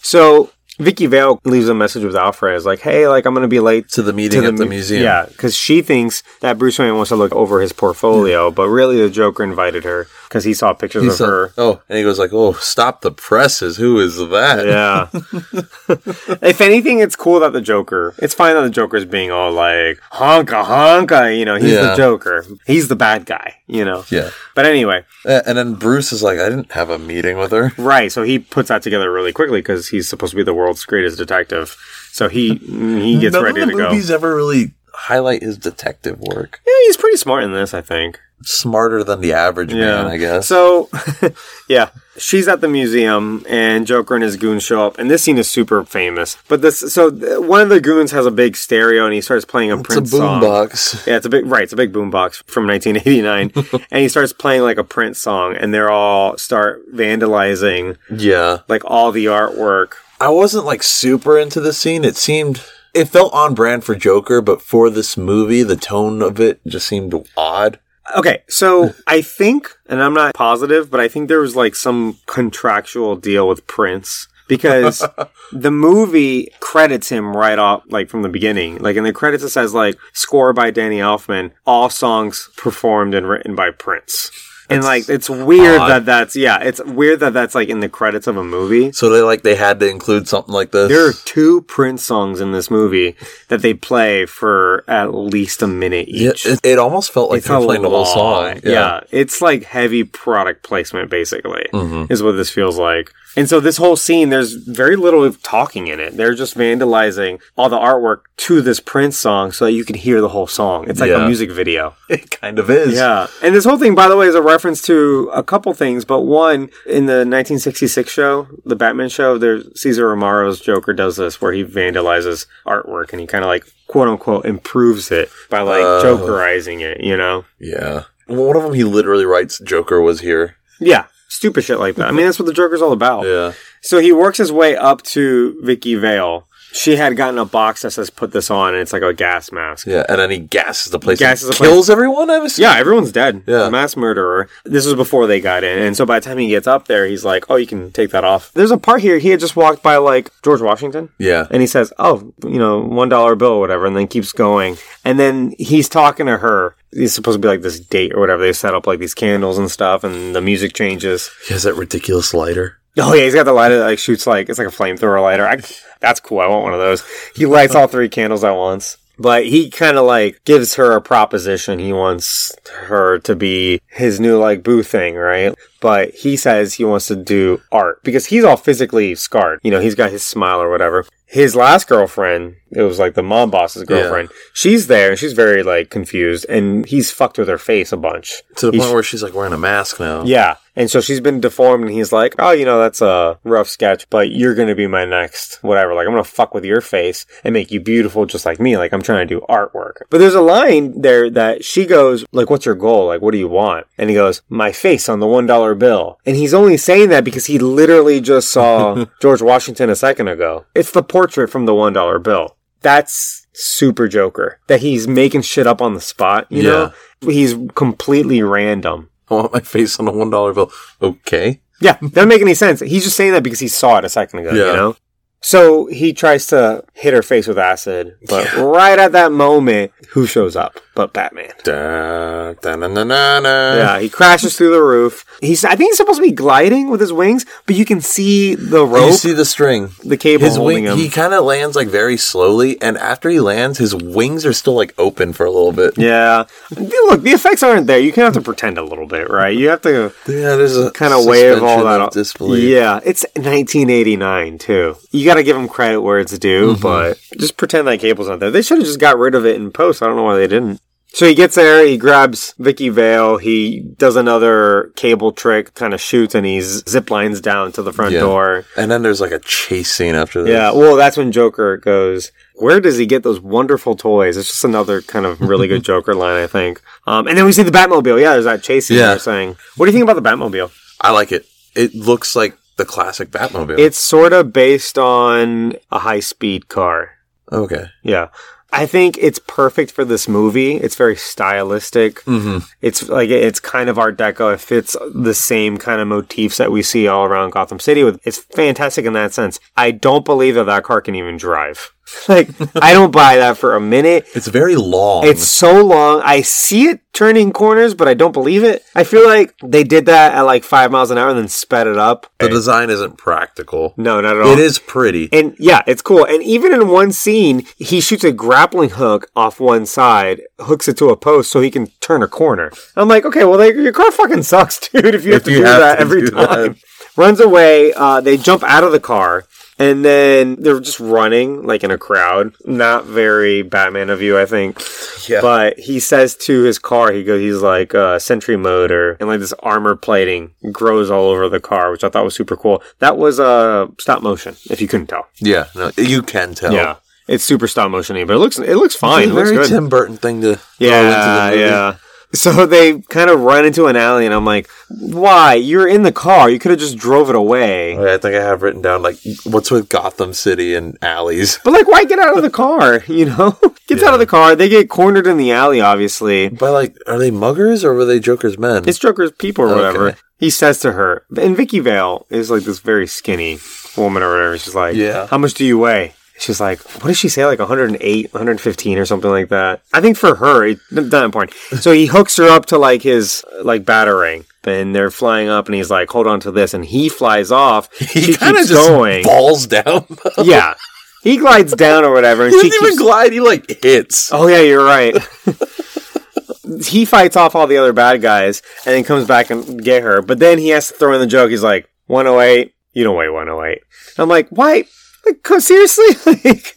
So 0.01 0.51
Vicki 0.79 1.05
Vale 1.07 1.39
leaves 1.45 1.67
a 1.69 1.73
message 1.75 2.03
with 2.03 2.15
Alfred. 2.15 2.63
Like, 2.63 2.79
hey, 2.79 3.07
like 3.07 3.25
I'm 3.25 3.33
gonna 3.33 3.47
be 3.47 3.59
late 3.59 3.89
to 3.89 4.01
the 4.01 4.13
meeting 4.13 4.45
at 4.45 4.55
the 4.57 4.63
mu- 4.63 4.69
museum. 4.71 5.03
Yeah, 5.03 5.25
because 5.27 5.55
she 5.55 5.81
thinks 5.81 6.23
that 6.41 6.57
Bruce 6.57 6.79
Wayne 6.79 6.95
wants 6.95 7.09
to 7.09 7.15
look 7.15 7.33
over 7.33 7.61
his 7.61 7.73
portfolio, 7.73 8.49
but 8.49 8.67
really 8.69 8.97
the 9.01 9.09
Joker 9.09 9.43
invited 9.43 9.83
her 9.83 10.07
because 10.27 10.43
he 10.45 10.53
saw 10.53 10.73
pictures 10.73 11.03
He 11.03 11.09
of 11.09 11.15
said- 11.15 11.25
her. 11.27 11.53
oh, 11.57 11.81
and 11.89 11.97
he 11.97 12.03
goes 12.03 12.17
like, 12.19 12.31
"Oh, 12.33 12.53
stop 12.53 13.01
the 13.01 13.11
presses! 13.11 13.77
Who 13.77 13.99
is 13.99 14.17
that?" 14.17 14.65
Yeah. 14.65 15.07
if 16.41 16.61
anything, 16.61 16.99
it's 16.99 17.15
cool 17.15 17.39
that 17.41 17.53
the 17.53 17.61
Joker. 17.61 18.13
It's 18.19 18.33
fine 18.33 18.55
that 18.55 18.61
the 18.61 18.69
Joker's 18.69 19.05
being 19.05 19.31
all 19.31 19.51
like 19.51 19.99
honka 20.13 20.63
honka. 20.63 21.37
You 21.37 21.45
know, 21.45 21.55
he's 21.55 21.71
Yeah. 21.71 21.87
the 21.91 21.95
Joker. 21.95 22.45
He's 22.65 22.87
the 22.87 22.95
bad 22.95 23.25
guy. 23.25 23.55
You 23.67 23.85
know. 23.85 24.05
Yeah. 24.09 24.29
But 24.55 24.65
anyway, 24.65 25.05
A- 25.25 25.47
And 25.47 25.57
then 25.57 25.73
Bruce 25.75 26.11
is 26.11 26.23
like, 26.23 26.39
"I 26.39 26.49
didn't 26.49 26.71
have 26.71 26.89
a 26.89 26.97
meeting 26.97 27.37
with 27.37 27.51
her." 27.51 27.71
right. 27.77 28.11
So 28.11 28.23
he 28.23 28.39
puts 28.39 28.69
that 28.69 28.81
together 28.81 29.11
really 29.11 29.31
quickly 29.33 29.59
because 29.59 29.89
he's 29.89 30.07
supposed 30.07 30.31
to 30.31 30.37
be 30.37 30.43
the 30.43 30.53
world's 30.69 30.85
greatest 30.85 31.17
detective. 31.17 31.75
So 32.11 32.29
he 32.29 32.55
he 32.55 33.19
gets 33.19 33.33
None 33.33 33.43
ready 33.43 33.61
of 33.61 33.67
the 33.67 33.71
to 33.73 33.77
go. 33.77 33.89
movies 33.89 34.11
ever 34.11 34.35
really 34.35 34.73
highlight 34.93 35.41
his 35.41 35.57
detective 35.57 36.19
work. 36.19 36.61
Yeah, 36.67 36.73
he's 36.85 36.97
pretty 36.97 37.17
smart 37.17 37.43
in 37.43 37.53
this, 37.53 37.73
I 37.73 37.81
think. 37.81 38.19
Smarter 38.43 39.03
than 39.03 39.19
the 39.21 39.33
average 39.33 39.73
man, 39.73 40.05
I 40.07 40.15
guess. 40.17 40.47
So, 40.47 40.89
yeah, 41.67 41.89
she's 42.17 42.47
at 42.47 42.61
the 42.61 42.69
museum, 42.69 43.43
and 43.49 43.85
Joker 43.85 44.15
and 44.15 44.23
his 44.23 44.37
goons 44.37 44.63
show 44.63 44.85
up, 44.87 44.97
and 44.97 45.11
this 45.11 45.23
scene 45.23 45.37
is 45.37 45.49
super 45.49 45.83
famous. 45.83 46.37
But 46.47 46.61
this, 46.61 46.79
so 46.93 47.11
th- 47.11 47.39
one 47.39 47.59
of 47.61 47.67
the 47.69 47.81
goons 47.81 48.11
has 48.11 48.25
a 48.25 48.31
big 48.31 48.55
stereo, 48.55 49.03
and 49.03 49.13
he 49.13 49.19
starts 49.19 49.43
playing 49.43 49.71
a 49.71 49.79
it's 49.79 49.89
a 49.89 49.93
Prince 49.93 50.11
song. 50.11 50.41
boombox. 50.41 51.05
Yeah, 51.05 51.17
it's 51.17 51.25
a 51.25 51.29
big 51.29 51.45
right. 51.47 51.63
It's 51.63 51.73
a 51.73 51.77
big 51.77 51.91
boombox 51.91 52.43
from 52.49 52.65
1989, 52.65 53.51
and 53.91 54.01
he 54.01 54.07
starts 54.07 54.31
playing 54.31 54.61
like 54.63 54.77
a 54.77 54.85
Prince 54.85 55.19
song, 55.19 55.55
and 55.57 55.73
they're 55.73 55.91
all 55.91 56.37
start 56.37 56.81
vandalizing 56.93 57.97
Yeah. 58.09 58.59
like 58.69 58.83
all 58.85 59.11
the 59.11 59.25
artwork. 59.25 59.93
I 60.21 60.29
wasn't 60.29 60.65
like 60.65 60.83
super 60.83 61.37
into 61.37 61.61
the 61.61 61.73
scene. 61.73 62.03
It 62.03 62.17
seemed 62.17 62.61
it 62.93 63.05
felt 63.05 63.33
on 63.33 63.53
brand 63.53 63.83
for 63.83 63.95
Joker, 63.95 64.41
but 64.41 64.61
for 64.61 64.89
this 64.89 65.15
movie, 65.17 65.63
the 65.63 65.75
tone 65.75 66.21
of 66.21 66.39
it 66.39 66.59
just 66.67 66.87
seemed 66.87 67.13
odd. 67.37 67.79
Okay, 68.15 68.43
so 68.49 68.93
I 69.05 69.21
think, 69.21 69.69
and 69.87 70.01
I'm 70.01 70.15
not 70.15 70.33
positive, 70.33 70.89
but 70.89 70.99
I 70.99 71.07
think 71.07 71.27
there 71.27 71.41
was 71.41 71.55
like 71.55 71.75
some 71.75 72.17
contractual 72.25 73.15
deal 73.15 73.47
with 73.47 73.67
Prince 73.67 74.27
because 74.47 75.05
the 75.51 75.69
movie 75.69 76.51
credits 76.59 77.09
him 77.09 77.37
right 77.37 77.59
off, 77.59 77.83
like 77.87 78.09
from 78.09 78.23
the 78.23 78.29
beginning. 78.29 78.79
Like 78.79 78.95
in 78.95 79.03
the 79.03 79.13
credits, 79.13 79.43
it 79.43 79.49
says 79.49 79.73
like 79.73 79.97
score 80.13 80.53
by 80.53 80.71
Danny 80.71 80.97
Elfman, 80.97 81.51
all 81.67 81.89
songs 81.89 82.49
performed 82.57 83.13
and 83.13 83.29
written 83.29 83.55
by 83.55 83.69
Prince. 83.69 84.31
And 84.69 84.83
like 84.83 85.09
it's 85.09 85.29
weird 85.29 85.79
odd. 85.79 85.89
that 85.89 86.05
that's 86.05 86.35
yeah, 86.35 86.59
it's 86.61 86.83
weird 86.83 87.19
that 87.21 87.33
that's 87.33 87.55
like 87.55 87.69
in 87.69 87.79
the 87.79 87.89
credits 87.89 88.27
of 88.27 88.37
a 88.37 88.43
movie. 88.43 88.91
So 88.91 89.09
they 89.09 89.21
like 89.21 89.43
they 89.43 89.55
had 89.55 89.79
to 89.79 89.89
include 89.89 90.27
something 90.27 90.53
like 90.53 90.71
this. 90.71 90.89
There 90.89 91.07
are 91.07 91.13
two 91.25 91.61
Prince 91.63 92.03
songs 92.03 92.39
in 92.41 92.51
this 92.51 92.69
movie 92.69 93.15
that 93.47 93.61
they 93.61 93.73
play 93.73 94.25
for 94.25 94.83
at 94.87 95.13
least 95.13 95.61
a 95.61 95.67
minute 95.67 96.07
yeah, 96.09 96.31
each. 96.31 96.45
it, 96.45 96.59
it 96.63 96.79
almost 96.79 97.11
felt 97.11 97.29
like 97.29 97.39
It's 97.39 97.47
they 97.47 97.53
were 97.55 97.61
a 97.61 97.65
playing 97.65 97.81
the 97.81 97.89
whole 97.89 98.05
song. 98.05 98.59
Yeah. 98.63 99.01
it's 99.11 99.41
like 99.41 99.63
heavy 99.63 100.03
product 100.03 100.63
placement, 100.63 101.09
basically, 101.09 101.65
Mm-hmm. 101.73 102.11
is 102.11 102.21
what 102.21 102.33
this 102.33 102.49
feels 102.49 102.77
like. 102.77 103.11
And 103.39 103.47
so 103.47 103.61
this 103.61 103.77
whole 103.77 103.95
scene, 103.95 104.27
there's 104.29 104.53
very 104.53 104.97
little 104.97 105.31
talking 105.31 105.87
in 105.87 105.99
it. 106.01 106.17
They're 106.17 106.35
just 106.35 106.57
vandalizing 106.57 107.39
all 107.57 107.69
the 107.69 107.77
artwork 107.77 108.23
to 108.45 108.61
this 108.61 108.81
Prince 108.81 109.17
song 109.17 109.53
so 109.53 109.63
that 109.65 109.71
you 109.71 109.85
can 109.85 109.95
hear 109.95 110.19
the 110.19 110.27
whole 110.29 110.45
song. 110.47 110.89
It's 110.89 110.99
like 110.99 111.09
Yeah. 111.11 111.23
a 111.23 111.25
music 111.27 111.49
video. 111.51 111.95
it 112.09 112.31
kind 112.31 112.59
of 112.59 112.69
is. 112.69 112.95
Yeah. 112.95 113.27
And 113.41 113.55
this 113.55 113.63
whole 113.63 113.77
thing, 113.77 113.95
by 113.95 114.09
the 114.09 114.17
way, 114.17 114.27
is 114.27 114.35
a 114.35 114.41
reference 114.41 114.81
to 114.83 115.29
a 115.33 115.41
couple 115.41 115.73
things, 115.73 116.03
but 116.03 116.21
one, 116.21 116.69
in 116.85 117.05
the 117.05 117.23
1966 117.25 118.11
show, 118.11 118.47
the 118.65 118.75
Batman 118.75 119.07
show, 119.09 119.37
there's 119.37 119.63
Cesar 119.79 120.09
Romero's 120.09 120.59
Joker 120.59 120.91
does 120.93 121.15
this 121.15 121.39
where 121.39 121.53
he 121.53 121.63
vandalizes 121.63 122.45
artwork 122.67 123.11
and 123.13 123.21
he 123.21 123.25
kind 123.27 123.45
of 123.45 123.47
like, 123.47 123.65
quote 123.87 124.09
unquote, 124.09 124.45
improves 124.45 125.11
it 125.11 125.29
by 125.49 125.61
like 125.61 125.81
Oh. 125.83 126.01
jokerizing 126.03 126.81
it, 126.81 127.01
you 127.01 127.15
know? 127.15 127.45
Yeah. 127.59 128.03
One 128.27 128.55
of 128.57 128.63
them, 128.63 128.73
he 128.73 128.83
literally 128.83 129.25
writes, 129.25 129.59
"Joker 129.59 130.01
was 130.01 130.19
here." 130.19 130.55
Yeah. 130.79 131.05
Stupid 131.29 131.63
shit 131.63 131.79
like 131.79 131.95
that. 131.95 132.07
I 132.07 132.11
mean, 132.11 132.25
that's 132.25 132.39
what 132.39 132.45
the 132.45 132.53
Joker's 132.53 132.81
all 132.81 132.91
about. 132.91 133.25
Yeah. 133.25 133.53
So 133.81 133.99
he 133.99 134.11
works 134.11 134.39
his 134.39 134.51
way 134.51 134.75
up 134.75 135.01
to 135.03 135.57
Vicki 135.63 135.95
Vale. 135.95 136.45
She 136.71 136.97
had 136.97 137.17
gotten 137.17 137.39
a 137.39 137.45
box 137.45 137.81
that 137.81 137.91
says 137.91 138.11
"put 138.11 138.31
this 138.31 138.51
on," 138.51 138.73
and 138.73 138.81
it's 138.81 138.93
like 138.93 139.01
a 139.01 139.11
gas 139.11 139.51
mask. 139.51 139.87
Yeah, 139.87 140.05
and 140.07 140.19
then 140.19 140.29
he 140.29 140.37
gasses 140.37 140.91
the 140.91 140.99
place. 140.99 141.17
Gasses 141.17 141.45
and 141.45 141.53
the 141.53 141.57
place. 141.57 141.69
kills 141.69 141.89
everyone. 141.89 142.29
I 142.29 142.37
was 142.37 142.59
Yeah, 142.59 142.75
everyone's 142.75 143.11
dead. 143.11 143.41
Yeah. 143.47 143.69
Mass 143.69 143.97
murderer. 143.97 144.49
This 144.65 144.85
was 144.85 144.93
before 144.93 145.25
they 145.25 145.41
got 145.41 145.63
in. 145.63 145.79
And 145.79 145.97
so 145.97 146.05
by 146.05 146.19
the 146.19 146.25
time 146.25 146.37
he 146.37 146.47
gets 146.47 146.67
up 146.67 146.87
there, 146.87 147.07
he's 147.07 147.25
like, 147.25 147.45
oh, 147.49 147.55
you 147.55 147.65
can 147.65 147.91
take 147.91 148.11
that 148.11 148.23
off. 148.23 148.51
There's 148.53 148.69
a 148.69 148.77
part 148.77 149.01
here, 149.01 149.17
he 149.17 149.29
had 149.29 149.39
just 149.39 149.55
walked 149.55 149.81
by 149.81 149.97
like 149.97 150.29
George 150.43 150.61
Washington. 150.61 151.09
Yeah. 151.17 151.47
And 151.49 151.61
he 151.61 151.67
says, 151.67 151.91
oh, 151.97 152.33
you 152.43 152.59
know, 152.59 152.81
one 152.81 153.09
dollar 153.09 153.35
bill 153.35 153.53
or 153.53 153.59
whatever, 153.61 153.87
and 153.87 153.95
then 153.97 154.07
keeps 154.07 154.31
going. 154.31 154.77
And 155.03 155.17
then 155.17 155.55
he's 155.57 155.89
talking 155.89 156.27
to 156.27 156.37
her. 156.37 156.75
It's 156.91 157.13
supposed 157.13 157.35
to 157.35 157.41
be 157.41 157.47
like 157.47 157.61
this 157.61 157.79
date 157.79 158.13
or 158.13 158.19
whatever. 158.19 158.41
They 158.41 158.53
set 158.53 158.73
up 158.73 158.87
like 158.87 158.99
these 158.99 159.13
candles 159.13 159.57
and 159.57 159.69
stuff, 159.69 160.03
and 160.03 160.35
the 160.35 160.41
music 160.41 160.73
changes. 160.73 161.29
He 161.47 161.53
has 161.53 161.63
that 161.63 161.75
ridiculous 161.75 162.33
lighter. 162.33 162.79
Oh 162.97 163.13
yeah, 163.13 163.23
he's 163.23 163.35
got 163.35 163.43
the 163.43 163.53
lighter 163.53 163.77
that 163.77 163.85
like 163.85 163.99
shoots 163.99 164.25
like 164.25 164.49
it's 164.49 164.59
like 164.59 164.67
a 164.67 164.71
flamethrower 164.71 165.21
lighter. 165.21 165.47
I, 165.47 165.61
that's 165.99 166.19
cool. 166.19 166.39
I 166.39 166.47
want 166.47 166.63
one 166.63 166.73
of 166.73 166.79
those. 166.79 167.03
He 167.35 167.45
lights 167.45 167.75
all 167.75 167.87
three 167.87 168.09
candles 168.09 168.43
at 168.43 168.51
once. 168.55 168.97
But 169.19 169.45
he 169.45 169.69
kind 169.69 169.97
of 169.97 170.05
like 170.05 170.43
gives 170.45 170.75
her 170.75 170.93
a 170.93 171.01
proposition. 171.01 171.77
He 171.77 171.91
wants 171.91 172.55
her 172.87 173.19
to 173.19 173.35
be 173.35 173.81
his 173.87 174.19
new 174.19 174.37
like 174.39 174.63
boo 174.63 174.81
thing, 174.81 175.15
right? 175.15 175.53
But 175.81 176.11
he 176.15 176.35
says 176.37 176.73
he 176.75 176.85
wants 176.85 177.07
to 177.07 177.15
do 177.15 177.61
art 177.71 178.03
because 178.03 178.27
he's 178.27 178.43
all 178.43 178.57
physically 178.57 179.15
scarred. 179.15 179.59
You 179.63 179.71
know, 179.71 179.79
he's 179.79 179.95
got 179.95 180.11
his 180.11 180.25
smile 180.25 180.61
or 180.61 180.69
whatever. 180.69 181.05
His 181.25 181.55
last 181.55 181.87
girlfriend, 181.87 182.55
it 182.71 182.81
was 182.81 182.97
like 182.97 183.13
the 183.13 183.21
mom 183.21 183.51
boss's 183.51 183.83
girlfriend. 183.83 184.29
She's 184.53 184.87
there 184.87 185.11
and 185.11 185.19
she's 185.19 185.33
very 185.33 185.61
like 185.61 185.89
confused 185.91 186.45
and 186.49 186.85
he's 186.87 187.11
fucked 187.11 187.37
with 187.37 187.47
her 187.47 187.59
face 187.59 187.91
a 187.91 187.97
bunch. 187.97 188.41
To 188.57 188.65
the 188.67 188.71
He's- 188.71 188.83
point 188.83 188.93
where 188.95 189.03
she's 189.03 189.21
like 189.23 189.35
wearing 189.35 189.53
a 189.53 189.57
mask 189.57 189.99
now. 189.99 190.23
yeah. 190.23 190.55
And 190.75 190.89
so 190.89 191.01
she's 191.01 191.19
been 191.19 191.41
deformed 191.41 191.83
and 191.83 191.91
he's 191.93 192.13
like, 192.13 192.35
oh, 192.39 192.51
you 192.51 192.63
know, 192.63 192.79
that's 192.79 193.01
a 193.01 193.37
rough 193.43 193.67
sketch, 193.67 194.09
but 194.09 194.31
you're 194.31 194.55
going 194.55 194.69
to 194.69 194.75
be 194.75 194.87
my 194.87 195.03
next 195.03 195.61
whatever. 195.61 195.93
Like, 195.93 196.07
I'm 196.07 196.13
going 196.13 196.23
to 196.23 196.29
fuck 196.29 196.53
with 196.53 196.63
your 196.63 196.79
face 196.79 197.25
and 197.43 197.51
make 197.53 197.69
you 197.69 197.81
beautiful 197.81 198.25
just 198.25 198.45
like 198.45 198.61
me. 198.61 198.77
Like, 198.77 198.93
I'm 198.93 199.01
trying 199.01 199.27
to 199.27 199.35
do 199.39 199.45
artwork. 199.49 199.95
But 200.09 200.19
there's 200.19 200.35
a 200.35 200.41
line 200.41 201.01
there 201.01 201.29
that 201.31 201.65
she 201.65 201.85
goes, 201.85 202.23
like, 202.31 202.49
what's 202.49 202.65
your 202.65 202.75
goal? 202.75 203.07
Like, 203.07 203.21
what 203.21 203.31
do 203.31 203.37
you 203.39 203.49
want? 203.49 203.87
And 203.97 204.09
he 204.09 204.15
goes, 204.15 204.41
my 204.47 204.71
face 204.71 205.09
on 205.09 205.19
the 205.19 205.25
$1 205.25 205.68
bill. 205.75 206.19
And 206.25 206.35
he's 206.35 206.53
only 206.53 206.77
saying 206.77 207.09
that 207.09 207.23
because 207.23 207.45
he 207.47 207.59
literally 207.59 208.21
just 208.21 208.49
saw 208.51 209.05
George 209.21 209.41
Washington 209.41 209.89
a 209.89 209.95
second 209.95 210.27
ago. 210.27 210.65
It's 210.75 210.91
the 210.91 211.03
portrait 211.03 211.49
from 211.49 211.65
the 211.65 211.73
$1 211.73 212.23
bill. 212.23 212.55
That's 212.81 213.45
super 213.53 214.07
Joker. 214.07 214.59
That 214.67 214.79
he's 214.81 215.07
making 215.07 215.41
shit 215.41 215.67
up 215.67 215.81
on 215.81 215.93
the 215.93 216.01
spot, 216.01 216.47
you 216.49 216.63
know? 216.63 216.93
He's 217.21 217.55
completely 217.75 218.41
random. 218.41 219.09
I 219.29 219.33
want 219.35 219.53
my 219.53 219.59
face 219.59 219.99
on 219.99 220.07
a 220.07 220.11
one 220.11 220.29
dollar 220.29 220.53
bill. 220.53 220.71
Okay. 221.01 221.61
Yeah, 221.81 221.97
doesn't 222.01 222.29
make 222.29 222.41
any 222.41 222.53
sense. 222.55 222.79
He's 222.79 223.03
just 223.03 223.15
saying 223.17 223.33
that 223.33 223.43
because 223.43 223.59
he 223.59 223.67
saw 223.67 223.97
it 223.99 224.05
a 224.05 224.09
second 224.09 224.39
ago, 224.39 224.53
you 224.53 224.65
Yeah. 224.65 224.71
know? 224.75 224.95
So 225.41 225.85
he 225.85 226.11
tries 226.13 226.47
to 226.47 226.83
hit 226.93 227.13
her 227.13 227.21
face 227.21 227.47
with 227.47 227.57
acid, 227.57 228.17
but 228.27 228.51
right 228.57 228.99
at 228.99 229.13
that 229.13 229.31
moment, 229.31 229.91
who 230.09 230.25
shows 230.25 230.55
up 230.57 230.79
but 230.99 231.13
Batman? 231.13 231.51
Da, 231.63 232.51
da, 232.61 232.75
na, 232.75 232.87
na, 232.89 233.05
na, 233.05 233.39
na. 233.39 233.75
Yeah, 233.75 233.99
he 234.01 234.09
crashes 234.09 234.57
through 234.57 234.71
the 234.71 234.83
roof. 234.83 235.23
He's 235.39 235.63
I 235.63 235.75
think 235.77 235.91
he's 235.91 235.97
supposed 235.97 236.19
to 236.19 236.23
be 236.27 236.33
gliding 236.33 236.89
with 236.89 236.99
his 236.99 237.13
wings, 237.13 237.45
but 237.65 237.77
you 237.77 237.85
can 237.85 238.01
see 238.01 238.53
the 238.55 238.85
rope, 238.85 239.07
You 239.11 239.13
see 239.13 239.31
the 239.31 239.45
string. 239.45 239.91
the 240.03 240.17
cable 240.17 240.43
His 240.43 240.57
holding 240.57 240.83
wing, 240.83 240.91
him. 240.91 240.97
he 240.97 241.07
kind 241.07 241.33
of 241.33 241.45
lands 241.45 241.77
like 241.77 241.87
very 241.87 242.17
slowly, 242.17 242.81
and 242.81 242.97
after 242.97 243.29
he 243.29 243.39
lands, 243.39 243.77
his 243.77 243.95
wings 243.95 244.45
are 244.45 244.51
still 244.51 244.73
like 244.75 244.93
open 244.97 245.31
for 245.31 245.45
a 245.45 245.51
little 245.51 245.71
bit. 245.71 245.97
yeah. 245.97 246.43
Look, 246.75 247.21
the 247.23 247.31
effects 247.31 247.63
aren't 247.63 247.87
there. 247.87 247.97
You 247.99 248.11
kind 248.11 248.27
of 248.27 248.33
have 248.35 248.43
to 248.43 248.45
pretend 248.45 248.77
a 248.77 248.83
little 248.83 249.07
bit, 249.07 249.29
right? 249.29 249.55
You 249.55 249.69
have 249.69 249.81
to 249.83 250.11
Yeah, 250.27 250.57
there's 250.59 250.75
a 250.77 250.91
kind 250.91 251.13
of 251.13 251.23
wave 251.25 251.63
all 251.63 251.85
that 251.85 252.01
of 252.01 252.07
up. 252.07 252.11
disbelief. 252.13 252.63
Yeah, 252.63 252.99
it's 253.05 253.23
1989 253.35 254.57
too. 254.57 254.95
You 255.11 255.25
got 255.25 255.35
to 255.35 255.43
give 255.43 255.55
them 255.55 255.67
credit 255.69 256.01
where 256.01 256.19
it's 256.19 256.37
due, 256.37 256.73
Mm-hmm. 256.73 256.81
but 256.81 257.17
just 257.39 257.55
pretend 257.57 257.87
that 257.87 257.99
cable's 258.01 258.27
not 258.27 258.39
there. 258.39 258.51
They 258.51 258.61
should 258.61 258.79
have 258.79 258.85
just 258.87 258.99
got 258.99 259.17
rid 259.17 259.33
of 259.35 259.45
it 259.45 259.55
in 259.55 259.71
post. 259.71 260.01
I 260.03 260.07
don't 260.07 260.15
know 260.17 260.23
why 260.23 260.35
they 260.35 260.47
didn't. 260.47 260.81
So 261.11 261.25
he 261.25 261.33
gets 261.33 261.55
there, 261.55 261.83
he 261.85 261.97
grabs 261.97 262.53
Vicki 262.59 262.89
Vale, 262.89 263.37
he 263.37 263.79
does 263.79 264.15
another 264.15 264.91
cable 264.95 265.31
trick, 265.31 265.73
kind 265.73 265.93
of 265.93 265.99
shoots, 265.99 266.35
and 266.35 266.45
he 266.45 266.61
zip 266.61 267.09
lines 267.09 267.41
down 267.41 267.71
to 267.73 267.81
the 267.81 267.91
front 267.91 268.13
Yeah. 268.13 268.19
door. 268.21 268.65
And 268.77 268.91
then 268.91 269.01
there's 269.01 269.19
like 269.19 269.31
a 269.31 269.39
chase 269.39 269.91
scene 269.91 270.13
after 270.13 270.43
this. 270.43 270.51
Yeah, 270.51 270.71
well, 270.71 270.95
that's 270.95 271.17
when 271.17 271.31
Joker 271.31 271.77
goes, 271.77 272.31
Where 272.55 272.79
does 272.79 272.97
he 272.97 273.05
get 273.05 273.23
those 273.23 273.39
wonderful 273.39 273.95
toys? 273.95 274.35
It's 274.37 274.49
just 274.49 274.63
another 274.65 275.01
kind 275.01 275.25
of 275.25 275.39
really 275.41 275.67
good 275.67 275.83
Joker 275.91 276.13
line, 276.13 276.43
I 276.43 276.45
think. 276.47 276.81
Um, 277.07 277.25
and 277.27 277.37
then 277.37 277.45
we 277.45 277.53
see 277.53 277.63
the 277.63 277.71
Batmobile. 277.71 278.21
Yeah, 278.21 278.33
there's 278.33 278.45
that 278.45 278.61
chase 278.63 278.87
scene 278.87 278.97
Yeah. 278.97 279.11
you're 279.11 279.19
saying. 279.19 279.55
What 279.77 279.85
do 279.85 279.91
you 279.91 279.97
think 279.97 280.03
about 280.09 280.21
the 280.21 280.29
Batmobile? 280.29 280.69
I 281.01 281.11
like 281.11 281.31
it. 281.31 281.45
It 281.75 281.95
looks 281.95 282.35
like 282.35 282.57
the 282.75 282.83
classic 282.85 283.31
Batmobile. 283.31 283.79
It's 283.79 283.97
sort 283.97 284.33
of 284.33 284.51
based 284.53 284.97
on 284.99 285.73
a 285.91 285.99
high 285.99 286.19
speed 286.19 286.67
car. 286.67 287.11
okay. 287.51 287.85
Yeah. 288.03 288.27
I 288.71 288.85
think 288.85 289.17
it's 289.19 289.39
perfect 289.39 289.91
for 289.91 290.05
this 290.05 290.27
movie. 290.27 290.75
It's 290.75 290.95
very 290.95 291.15
stylistic. 291.15 292.23
Mm-hmm. 292.25 292.65
It's 292.81 293.09
like 293.09 293.29
it's 293.29 293.59
kind 293.59 293.89
of 293.89 293.97
Art 293.97 294.17
Deco. 294.17 294.53
It 294.53 294.61
fits 294.61 294.95
the 295.13 295.33
same 295.33 295.77
kind 295.77 295.99
of 296.01 296.07
motifs 296.07 296.57
that 296.57 296.71
we 296.71 296.83
see 296.83 297.07
all 297.07 297.25
around 297.25 297.51
Gotham 297.51 297.79
City. 297.79 298.03
With 298.03 298.19
it's 298.25 298.37
fantastic 298.37 299.05
in 299.05 299.13
that 299.13 299.33
sense. 299.33 299.59
I 299.75 299.91
don't 299.91 300.25
believe 300.25 300.55
that 300.55 300.65
that 300.65 300.83
car 300.83 301.01
can 301.01 301.15
even 301.15 301.37
drive. 301.37 301.93
Like 302.27 302.49
I 302.75 302.93
don't 302.93 303.11
buy 303.11 303.37
that 303.37 303.57
for 303.57 303.75
a 303.75 303.81
minute. 303.81 304.27
It's 304.35 304.47
very 304.47 304.75
long. 304.75 305.25
It's 305.25 305.47
so 305.47 305.83
long. 305.83 306.21
I 306.23 306.41
see 306.41 306.85
it 306.87 306.99
turning 307.11 307.51
corners, 307.51 307.95
but 307.95 308.07
I 308.07 308.13
don't 308.13 308.33
believe 308.33 308.63
it. 308.63 308.83
I 308.93 309.03
feel 309.03 309.25
like 309.25 309.55
they 309.63 309.83
did 309.83 310.05
that 310.05 310.33
at 310.33 310.41
like 310.41 310.63
five 310.63 310.91
miles 310.91 311.09
an 311.11 311.17
hour 311.17 311.29
and 311.29 311.37
then 311.39 311.47
sped 311.47 311.87
it 311.87 311.97
up. 311.97 312.27
the 312.37 312.47
design 312.49 312.89
isn't 312.91 313.17
practical. 313.17 313.93
No, 313.97 314.21
not 314.21 314.35
at 314.35 314.41
all. 314.43 314.51
It 314.53 314.59
is 314.59 314.77
pretty. 314.79 315.29
And 315.33 315.55
yeah, 315.59 315.81
it's 315.87 316.01
cool. 316.03 316.23
And 316.25 316.43
even 316.43 316.71
in 316.73 316.87
one 316.89 317.11
scene, 317.11 317.65
he 317.77 317.99
shoots 317.99 318.23
a 318.23 318.31
grappling 318.31 318.91
hook 318.91 319.31
off 319.35 319.59
one 319.59 319.85
side, 319.87 320.41
hooks 320.59 320.87
it 320.87 320.97
to 320.97 321.09
a 321.09 321.17
post 321.17 321.51
so 321.51 321.61
he 321.61 321.71
can 321.71 321.87
turn 321.99 322.21
a 322.21 322.27
corner. 322.27 322.71
I'm 322.95 323.07
like, 323.07 323.25
okay, 323.25 323.43
well, 323.45 323.63
your 323.73 323.93
car 323.93 324.11
fucking 324.11 324.43
sucks, 324.43 324.79
dude, 324.89 325.15
if 325.15 325.25
you 325.25 325.33
have 325.33 325.41
If 325.41 325.45
to 325.45 325.51
you 325.51 325.57
do 325.59 325.63
have 325.63 325.79
that 325.79 325.99
every 325.99 326.29
time. 326.29 326.73
that. 326.73 326.75
Runs 327.17 327.39
away. 327.39 327.91
Uh, 327.93 328.21
they 328.21 328.37
jump 328.37 328.63
out 328.63 328.83
of 328.83 328.91
the 328.91 328.99
car. 328.99 329.45
And 329.79 330.03
then 330.03 330.57
they're 330.59 330.81
just 330.81 330.99
running 330.99 331.63
like 331.65 331.85
in 331.85 331.91
a 331.91 331.97
crowd. 331.97 332.53
Not 332.65 333.05
very 333.05 333.61
Batman 333.61 334.09
of 334.09 334.21
you, 334.21 334.37
I 334.37 334.45
think. 334.45 334.81
Yeah. 335.29 335.39
But 335.41 335.79
he 335.79 336.01
says 336.01 336.35
to 336.47 336.63
his 336.63 336.77
car, 336.77 337.13
he 337.13 337.23
goes, 337.23 337.39
he's 337.39 337.61
like 337.61 337.95
uh, 337.95 338.19
Sentry 338.19 338.57
motor, 338.57 339.15
and 339.21 339.29
like 339.29 339.39
this 339.39 339.53
armor 339.59 339.95
plating 339.95 340.51
grows 340.71 341.09
all 341.09 341.29
over 341.29 341.47
the 341.47 341.59
car, 341.61 341.91
which 341.91 342.03
I 342.03 342.09
thought 342.09 342.25
was 342.25 342.35
super 342.35 342.57
cool. 342.57 342.83
That 342.99 343.17
was 343.17 343.39
uh, 343.39 343.87
stop 343.99 344.21
motion, 344.21 344.55
if 344.69 344.81
you 344.81 344.87
couldn't 344.89 345.07
tell. 345.07 345.27
yeah, 345.39 345.67
no, 345.75 345.91
you 345.97 346.23
can 346.23 346.55
tell. 346.55 346.73
Yeah, 346.73 346.95
it's 347.29 347.43
super 347.45 347.67
stop 347.67 347.89
motiony, 347.89 348.27
but 348.27 348.33
it 348.35 348.39
looks 348.39 348.59
it 348.59 348.75
looks 348.75 348.95
It's 348.95 348.99
fine. 349.01 349.29
a 349.29 349.31
It 349.31 349.33
looks 349.35 349.49
very 349.51 349.63
good. 349.63 349.69
Tim 349.69 349.87
Burton 349.87 350.17
thing 350.17 350.41
to 350.41 350.59
yeah, 350.79 350.99
into 350.99 351.55
the 351.55 351.57
movie. 351.57 351.69
yeah. 351.71 351.95
So 352.31 352.67
they 352.67 352.99
kind 352.99 353.29
of 353.31 353.39
run 353.41 353.65
into 353.65 353.87
an 353.87 353.95
alley, 353.95 354.25
and 354.25 354.35
I'm 354.35 354.45
like, 354.45 354.69
"Why? 354.89 355.55
You're 355.55 355.87
in 355.87 356.03
the 356.03 356.11
car. 356.11 356.47
You 356.47 356.59
could 356.59 356.69
have 356.69 356.79
just 356.79 356.97
drove 356.97 357.29
it 357.29 357.35
away." 357.35 357.97
Oh, 357.97 358.13
I 358.13 358.17
think 358.19 358.35
I 358.35 358.41
have 358.43 358.61
written 358.61 358.83
down 358.83 359.01
like 359.01 359.17
what's 359.45 359.71
with 359.71 359.89
Gotham 359.89 360.33
City 360.33 360.75
and 360.75 360.95
alleys. 361.01 361.59
But 361.63 361.73
like, 361.73 361.87
why 361.87 362.03
get 362.05 362.19
out 362.19 362.37
of 362.37 362.43
the 362.43 362.51
car? 362.51 363.03
You 363.07 363.25
know, 363.25 363.57
gets 363.87 364.03
out 364.03 364.13
of 364.13 364.19
the 364.19 364.27
car. 364.27 364.55
They 364.55 364.69
get 364.69 364.89
cornered 364.89 365.25
in 365.25 365.37
the 365.37 365.51
alley. 365.51 365.81
Obviously, 365.81 366.49
But 366.49 366.71
like, 366.73 366.95
are 367.07 367.17
they 367.17 367.31
muggers 367.31 367.83
or 367.83 367.93
were 367.95 368.05
they 368.05 368.19
Joker's 368.19 368.59
men? 368.59 368.87
it's 368.87 368.99
Joker's 368.99 369.31
people 369.31 369.65
or 369.65 369.75
whatever. 369.75 370.09
Okay. 370.09 370.17
He 370.37 370.49
says 370.51 370.79
to 370.81 370.91
her, 370.93 371.25
and 371.35 371.57
Vicki 371.57 371.79
Vale 371.79 372.25
is 372.29 372.49
like 372.51 372.63
this 372.63 372.79
very 372.79 373.07
skinny 373.07 373.57
woman 373.97 374.21
or 374.23 374.31
whatever. 374.31 374.57
She's 374.57 374.75
like, 374.75 374.95
Yeah. 374.95 375.25
how 375.27 375.37
much 375.39 375.55
do 375.55 375.65
you 375.65 375.77
weigh?" 375.79 376.13
She's 376.39 376.61
like, 376.61 376.81
what 376.95 377.07
does 377.07 377.17
she 377.17 377.27
say? 377.27 377.45
Like 377.45 377.59
108, 377.59 378.33
115 378.33 378.97
or 378.97 379.05
something 379.05 379.29
like 379.29 379.49
that. 379.49 379.81
I 379.93 379.99
think 379.99 380.17
for 380.17 380.35
her, 380.35 380.65
it, 380.65 380.79
not 380.89 381.25
important. 381.25 381.53
So 381.81 381.91
he 381.91 382.05
hooks 382.05 382.37
her 382.37 382.47
up 382.47 382.65
to 382.67 382.77
like 382.77 383.01
his 383.01 383.43
like 383.61 383.83
batarang. 383.83 384.45
And 384.63 384.95
they're 384.95 385.09
flying 385.09 385.49
up, 385.49 385.65
and 385.65 385.73
he's 385.73 385.89
like, 385.89 386.09
"Hold 386.11 386.27
on 386.27 386.41
to 386.41 386.51
this," 386.51 386.75
and 386.75 386.85
he 386.85 387.09
flies 387.09 387.49
off. 387.49 387.91
he 387.97 388.35
kind 388.35 388.55
of 388.55 388.67
just 388.67 388.73
going. 388.73 389.23
falls 389.23 389.65
down. 389.65 390.05
yeah, 390.43 390.75
he 391.23 391.37
glides 391.37 391.73
down 391.73 392.03
or 392.03 392.13
whatever, 392.13 392.43
and 392.43 392.53
he 392.53 392.59
she 392.59 392.69
doesn't 392.69 392.83
even 392.83 392.89
keeps 392.97 393.01
glide. 393.01 393.33
He 393.33 393.39
like 393.39 393.81
hits. 393.81 394.31
Oh 394.31 394.47
yeah, 394.47 394.59
you're 394.59 394.85
right. 394.85 395.15
he 396.85 397.05
fights 397.05 397.35
off 397.35 397.55
all 397.55 397.67
the 397.67 397.77
other 397.77 397.93
bad 397.93 398.21
guys 398.21 398.61
and 398.85 398.95
then 398.95 399.03
comes 399.03 399.25
back 399.25 399.49
and 399.49 399.83
get 399.83 400.03
her. 400.03 400.21
But 400.21 400.39
then 400.39 400.59
he 400.59 400.69
has 400.69 400.89
to 400.89 400.93
throw 400.93 401.13
in 401.13 401.19
the 401.19 401.27
joke. 401.27 401.49
He's 401.49 401.63
like, 401.63 401.89
108. 402.07 402.73
You 402.93 403.03
don't 403.03 403.15
weigh 403.15 403.29
108. 403.29 403.81
I'm 404.17 404.29
like, 404.29 404.49
why? 404.49 404.85
Like, 405.25 405.61
seriously? 405.61 406.05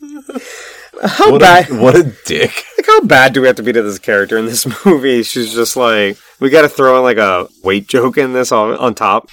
Like, 1.01 1.11
how 1.11 1.33
What 1.33 1.41
bad? 1.41 1.71
a, 1.71 1.75
what 1.83 1.97
a 1.97 2.15
dick. 2.27 2.53
Like, 2.77 2.87
how 2.87 3.01
bad 3.03 3.33
do 3.33 3.41
we 3.41 3.47
have 3.47 3.57
to 3.57 3.63
be 3.63 3.73
to 3.73 3.83
this 3.83 3.99
character 3.99 4.37
in 4.37 4.47
this 4.47 4.67
movie? 4.87 5.23
She's 5.23 5.53
just 5.55 5.75
like, 5.77 6.19
we 6.39 6.51
got 6.51 6.63
to 6.63 6.69
throw 6.69 6.99
in 6.99 7.03
like 7.03 7.17
a 7.17 7.49
weight 7.65 7.89
joke 7.89 8.19
in 8.19 8.33
this 8.35 8.53
on, 8.53 8.77
on 8.77 8.95
top. 8.95 9.31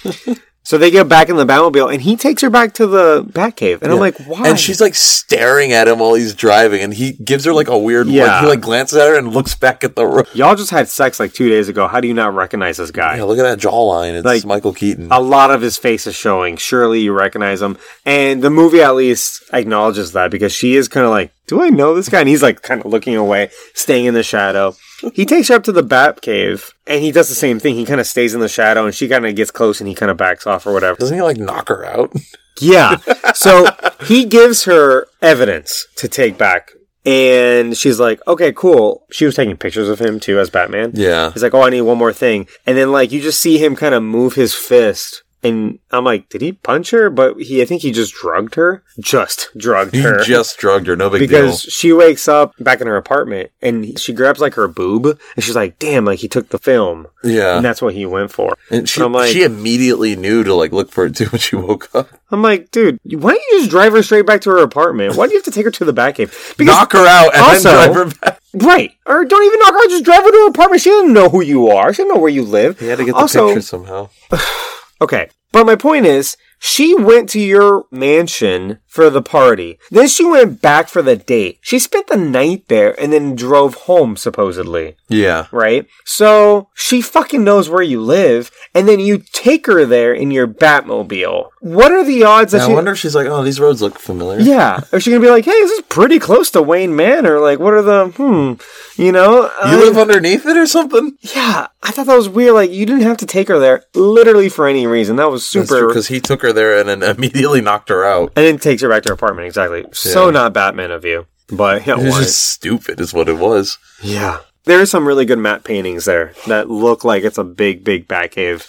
So 0.62 0.76
they 0.78 0.90
get 0.90 1.08
back 1.08 1.28
in 1.28 1.36
the 1.36 1.46
Batmobile 1.46 1.92
and 1.92 2.02
he 2.02 2.16
takes 2.16 2.42
her 2.42 2.50
back 2.50 2.74
to 2.74 2.86
the 2.86 3.24
Batcave. 3.24 3.82
And 3.82 3.90
I'm 3.92 3.98
like, 3.98 4.18
why? 4.26 4.48
And 4.48 4.58
she's 4.58 4.80
like 4.80 4.94
staring 4.94 5.72
at 5.72 5.88
him 5.88 5.98
while 6.00 6.14
he's 6.14 6.34
driving, 6.34 6.82
and 6.82 6.92
he 6.92 7.12
gives 7.12 7.44
her 7.44 7.52
like 7.52 7.68
a 7.68 7.78
weird 7.78 8.06
look. 8.06 8.16
Yeah. 8.16 8.40
He 8.42 8.46
like 8.46 8.60
glances 8.60 8.98
at 8.98 9.08
her 9.08 9.16
and 9.18 9.32
looks 9.32 9.54
back 9.54 9.82
at 9.84 9.96
the 9.96 10.06
road. 10.06 10.28
Y'all 10.34 10.54
just 10.56 10.70
had 10.70 10.88
sex 10.88 11.18
like 11.18 11.32
two 11.32 11.48
days 11.48 11.68
ago. 11.68 11.88
How 11.88 12.00
do 12.00 12.08
you 12.08 12.14
not 12.14 12.34
recognize 12.34 12.76
this 12.76 12.90
guy? 12.90 13.16
Yeah, 13.16 13.24
look 13.24 13.38
at 13.38 13.42
that 13.42 13.58
jawline. 13.58 14.14
It's 14.14 14.24
Like, 14.24 14.44
Michael 14.44 14.74
Keaton. 14.74 15.08
a 15.10 15.20
lot 15.20 15.50
of 15.50 15.60
his 15.62 15.76
face 15.78 16.06
is 16.06 16.14
showing. 16.14 16.56
Surely 16.56 17.00
you 17.00 17.12
recognize 17.12 17.62
him. 17.62 17.78
And 18.04 18.42
the 18.42 18.50
movie 18.50 18.82
at 18.82 18.94
least 18.94 19.42
acknowledges 19.52 20.12
that 20.12 20.30
because 20.30 20.52
she 20.52 20.76
is 20.76 20.88
kind 20.88 21.04
of 21.04 21.10
like, 21.10 21.32
do 21.50 21.60
I 21.60 21.68
know 21.68 21.94
this 21.94 22.08
guy? 22.08 22.20
And 22.20 22.28
he's 22.28 22.44
like 22.44 22.62
kind 22.62 22.80
of 22.80 22.86
looking 22.86 23.16
away, 23.16 23.50
staying 23.74 24.06
in 24.06 24.14
the 24.14 24.22
shadow. 24.22 24.74
He 25.14 25.26
takes 25.26 25.48
her 25.48 25.54
up 25.56 25.64
to 25.64 25.72
the 25.72 25.82
Bat 25.82 26.22
Cave 26.22 26.72
and 26.86 27.02
he 27.02 27.10
does 27.10 27.28
the 27.28 27.34
same 27.34 27.58
thing. 27.58 27.74
He 27.74 27.84
kind 27.84 28.00
of 28.00 28.06
stays 28.06 28.34
in 28.34 28.40
the 28.40 28.48
shadow 28.48 28.86
and 28.86 28.94
she 28.94 29.08
kind 29.08 29.26
of 29.26 29.34
gets 29.34 29.50
close 29.50 29.80
and 29.80 29.88
he 29.88 29.94
kind 29.96 30.10
of 30.10 30.16
backs 30.16 30.46
off 30.46 30.64
or 30.64 30.72
whatever. 30.72 30.96
Doesn't 30.96 31.16
he 31.16 31.22
like 31.22 31.38
knock 31.38 31.68
her 31.68 31.84
out? 31.84 32.14
Yeah. 32.60 32.96
So 33.32 33.68
he 34.02 34.24
gives 34.24 34.64
her 34.64 35.06
evidence 35.22 35.86
to 35.96 36.08
take 36.08 36.36
back. 36.36 36.72
And 37.06 37.76
she's 37.76 37.98
like, 38.00 38.20
okay, 38.26 38.52
cool. 38.52 39.06
She 39.10 39.24
was 39.24 39.36
taking 39.36 39.56
pictures 39.56 39.88
of 39.88 40.00
him 40.00 40.20
too 40.20 40.38
as 40.38 40.50
Batman. 40.50 40.92
Yeah. 40.94 41.30
He's 41.32 41.42
like, 41.42 41.54
oh, 41.54 41.62
I 41.62 41.70
need 41.70 41.82
one 41.82 41.96
more 41.96 42.12
thing. 42.12 42.48
And 42.66 42.76
then, 42.76 42.92
like, 42.92 43.12
you 43.12 43.20
just 43.20 43.40
see 43.40 43.56
him 43.56 43.76
kind 43.76 43.94
of 43.94 44.02
move 44.02 44.34
his 44.34 44.52
fist. 44.54 45.22
And 45.42 45.78
I'm 45.90 46.04
like, 46.04 46.28
did 46.28 46.42
he 46.42 46.52
punch 46.52 46.90
her? 46.90 47.08
But 47.08 47.40
he, 47.40 47.62
I 47.62 47.64
think 47.64 47.80
he 47.82 47.92
just 47.92 48.12
drugged 48.14 48.56
her. 48.56 48.82
Just 48.98 49.48
drugged 49.56 49.94
He 49.94 50.02
her. 50.02 50.20
just 50.24 50.58
drugged 50.58 50.86
her. 50.86 50.96
No 50.96 51.08
big 51.08 51.20
deal. 51.20 51.28
because 51.28 51.62
she 51.62 51.92
wakes 51.92 52.28
up 52.28 52.54
back 52.58 52.80
in 52.82 52.86
her 52.86 52.96
apartment 52.96 53.50
and 53.62 53.98
she 53.98 54.12
grabs 54.12 54.40
like 54.40 54.54
her 54.54 54.68
boob 54.68 55.06
and 55.06 55.42
she's 55.44 55.56
like, 55.56 55.78
damn, 55.78 56.04
like 56.04 56.18
he 56.18 56.28
took 56.28 56.50
the 56.50 56.58
film. 56.58 57.06
Yeah. 57.24 57.56
And 57.56 57.64
that's 57.64 57.80
what 57.80 57.94
he 57.94 58.04
went 58.04 58.32
for. 58.32 58.56
And 58.70 58.86
she, 58.88 59.00
I'm 59.02 59.12
like- 59.12 59.32
she 59.32 59.42
immediately 59.42 60.14
knew 60.14 60.44
to 60.44 60.54
like 60.54 60.72
look 60.72 60.90
for 60.90 61.06
it 61.06 61.16
too 61.16 61.24
when 61.30 61.38
she 61.40 61.56
woke 61.56 61.88
up. 61.94 62.08
I'm 62.30 62.42
like, 62.42 62.70
dude, 62.70 63.00
why 63.04 63.32
don't 63.32 63.42
you 63.50 63.58
just 63.60 63.70
drive 63.70 63.92
her 63.92 64.02
straight 64.02 64.26
back 64.26 64.42
to 64.42 64.50
her 64.50 64.58
apartment? 64.58 65.16
Why 65.16 65.26
do 65.26 65.32
you 65.32 65.38
have 65.38 65.44
to 65.46 65.50
take 65.50 65.64
her 65.64 65.70
to 65.70 65.84
the 65.84 65.92
back 65.92 66.16
Batcave? 66.16 66.56
Because 66.56 66.74
knock 66.74 66.92
her 66.92 67.06
out 67.06 67.34
and 67.34 67.42
also- 67.42 67.70
then 67.70 67.92
drive 67.92 67.94
her 67.96 68.14
back. 68.20 68.40
Right. 68.52 68.92
Or 69.06 69.24
don't 69.24 69.44
even 69.44 69.58
knock 69.60 69.72
her 69.74 69.78
out, 69.84 69.90
just 69.90 70.04
drive 70.04 70.22
her 70.24 70.30
to 70.30 70.36
her 70.36 70.48
apartment. 70.48 70.82
She 70.82 70.90
doesn't 70.90 71.12
know 71.12 71.28
who 71.28 71.40
you 71.40 71.68
are. 71.68 71.92
She 71.92 72.02
doesn't 72.02 72.14
know 72.14 72.20
where 72.20 72.30
you 72.30 72.42
live. 72.44 72.78
He 72.80 72.88
had 72.88 72.98
to 72.98 73.04
get 73.04 73.12
the 73.12 73.18
also, 73.18 73.46
picture 73.48 73.62
somehow. 73.62 74.10
Okay. 75.00 75.30
But 75.52 75.66
my 75.66 75.76
point 75.76 76.06
is, 76.06 76.36
she 76.58 76.94
went 76.94 77.28
to 77.30 77.40
your 77.40 77.86
mansion 77.90 78.78
for 78.90 79.08
the 79.08 79.22
party. 79.22 79.78
Then 79.90 80.08
she 80.08 80.24
went 80.24 80.60
back 80.60 80.88
for 80.88 81.00
the 81.00 81.14
date. 81.16 81.58
She 81.62 81.78
spent 81.78 82.08
the 82.08 82.16
night 82.16 82.64
there 82.66 83.00
and 83.00 83.12
then 83.12 83.36
drove 83.36 83.74
home, 83.74 84.16
supposedly. 84.16 84.96
Yeah. 85.08 85.46
Right? 85.52 85.86
So 86.04 86.68
she 86.74 87.00
fucking 87.00 87.42
knows 87.44 87.68
where 87.68 87.82
you 87.82 88.00
live, 88.00 88.50
and 88.74 88.88
then 88.88 88.98
you 88.98 89.22
take 89.32 89.66
her 89.66 89.86
there 89.86 90.12
in 90.12 90.32
your 90.32 90.48
Batmobile. 90.48 91.50
What 91.60 91.92
are 91.92 92.04
the 92.04 92.24
odds 92.24 92.52
that 92.52 92.58
Now, 92.58 92.70
I 92.70 92.74
wonder 92.74 92.92
if 92.92 92.98
she's 92.98 93.14
like, 93.14 93.26
oh, 93.28 93.42
these 93.44 93.60
roads 93.60 93.80
look 93.80 93.98
familiar. 93.98 94.40
yeah. 94.40 94.80
Is 94.92 95.04
she 95.04 95.10
gonna 95.10 95.22
be 95.22 95.30
like, 95.30 95.44
hey, 95.44 95.52
this 95.52 95.70
is 95.72 95.82
pretty 95.82 96.18
close 96.18 96.50
to 96.52 96.62
Wayne 96.62 96.96
Manor? 96.96 97.38
Like, 97.38 97.60
what 97.60 97.74
are 97.74 97.82
the, 97.82 98.06
hmm, 98.08 99.00
you 99.00 99.12
know? 99.12 99.42
You 99.42 99.50
I- 99.60 99.76
live 99.76 99.98
underneath 99.98 100.46
it 100.46 100.56
or 100.56 100.66
something? 100.66 101.16
yeah, 101.20 101.68
I 101.82 101.92
thought 101.92 102.06
that 102.06 102.16
was 102.16 102.28
weird. 102.28 102.54
Like, 102.54 102.70
you 102.70 102.86
didn't 102.86 103.02
have 103.02 103.18
to 103.18 103.26
take 103.26 103.48
her 103.48 103.58
there 103.60 103.84
literally 103.94 104.48
for 104.48 104.66
any 104.66 104.86
reason. 104.86 105.16
That 105.16 105.30
was 105.30 105.46
super. 105.46 105.86
Because 105.86 106.08
he 106.08 106.20
took 106.20 106.42
her 106.42 106.52
there 106.52 106.78
and 106.78 106.88
then 106.88 107.02
immediately 107.02 107.60
knocked 107.60 107.88
her 107.88 108.04
out. 108.04 108.32
And 108.36 108.46
then 108.46 108.58
takes 108.58 108.79
her 108.82 108.88
back 108.88 109.02
to 109.04 109.08
her 109.10 109.14
apartment. 109.14 109.46
Exactly. 109.46 109.84
So 109.92 110.26
Yeah. 110.26 110.30
not 110.32 110.52
Batman 110.52 110.90
of 110.90 111.04
you. 111.04 111.26
But 111.52 111.86
yeah, 111.86 111.94
It 111.98 112.04
was 112.04 112.14
why? 112.14 112.20
just 112.22 112.38
stupid, 112.52 113.00
is 113.00 113.12
what 113.12 113.28
it 113.28 113.38
was. 113.38 113.78
yeah. 114.02 114.38
There 114.66 114.78
are 114.80 114.86
some 114.86 115.06
really 115.08 115.24
good 115.24 115.38
matte 115.38 115.64
paintings 115.64 116.04
there 116.04 116.34
that 116.46 116.68
look 116.70 117.02
like 117.02 117.24
it's 117.24 117.38
a 117.38 117.44
big, 117.44 117.82
big 117.82 118.06
Batcave, 118.06 118.66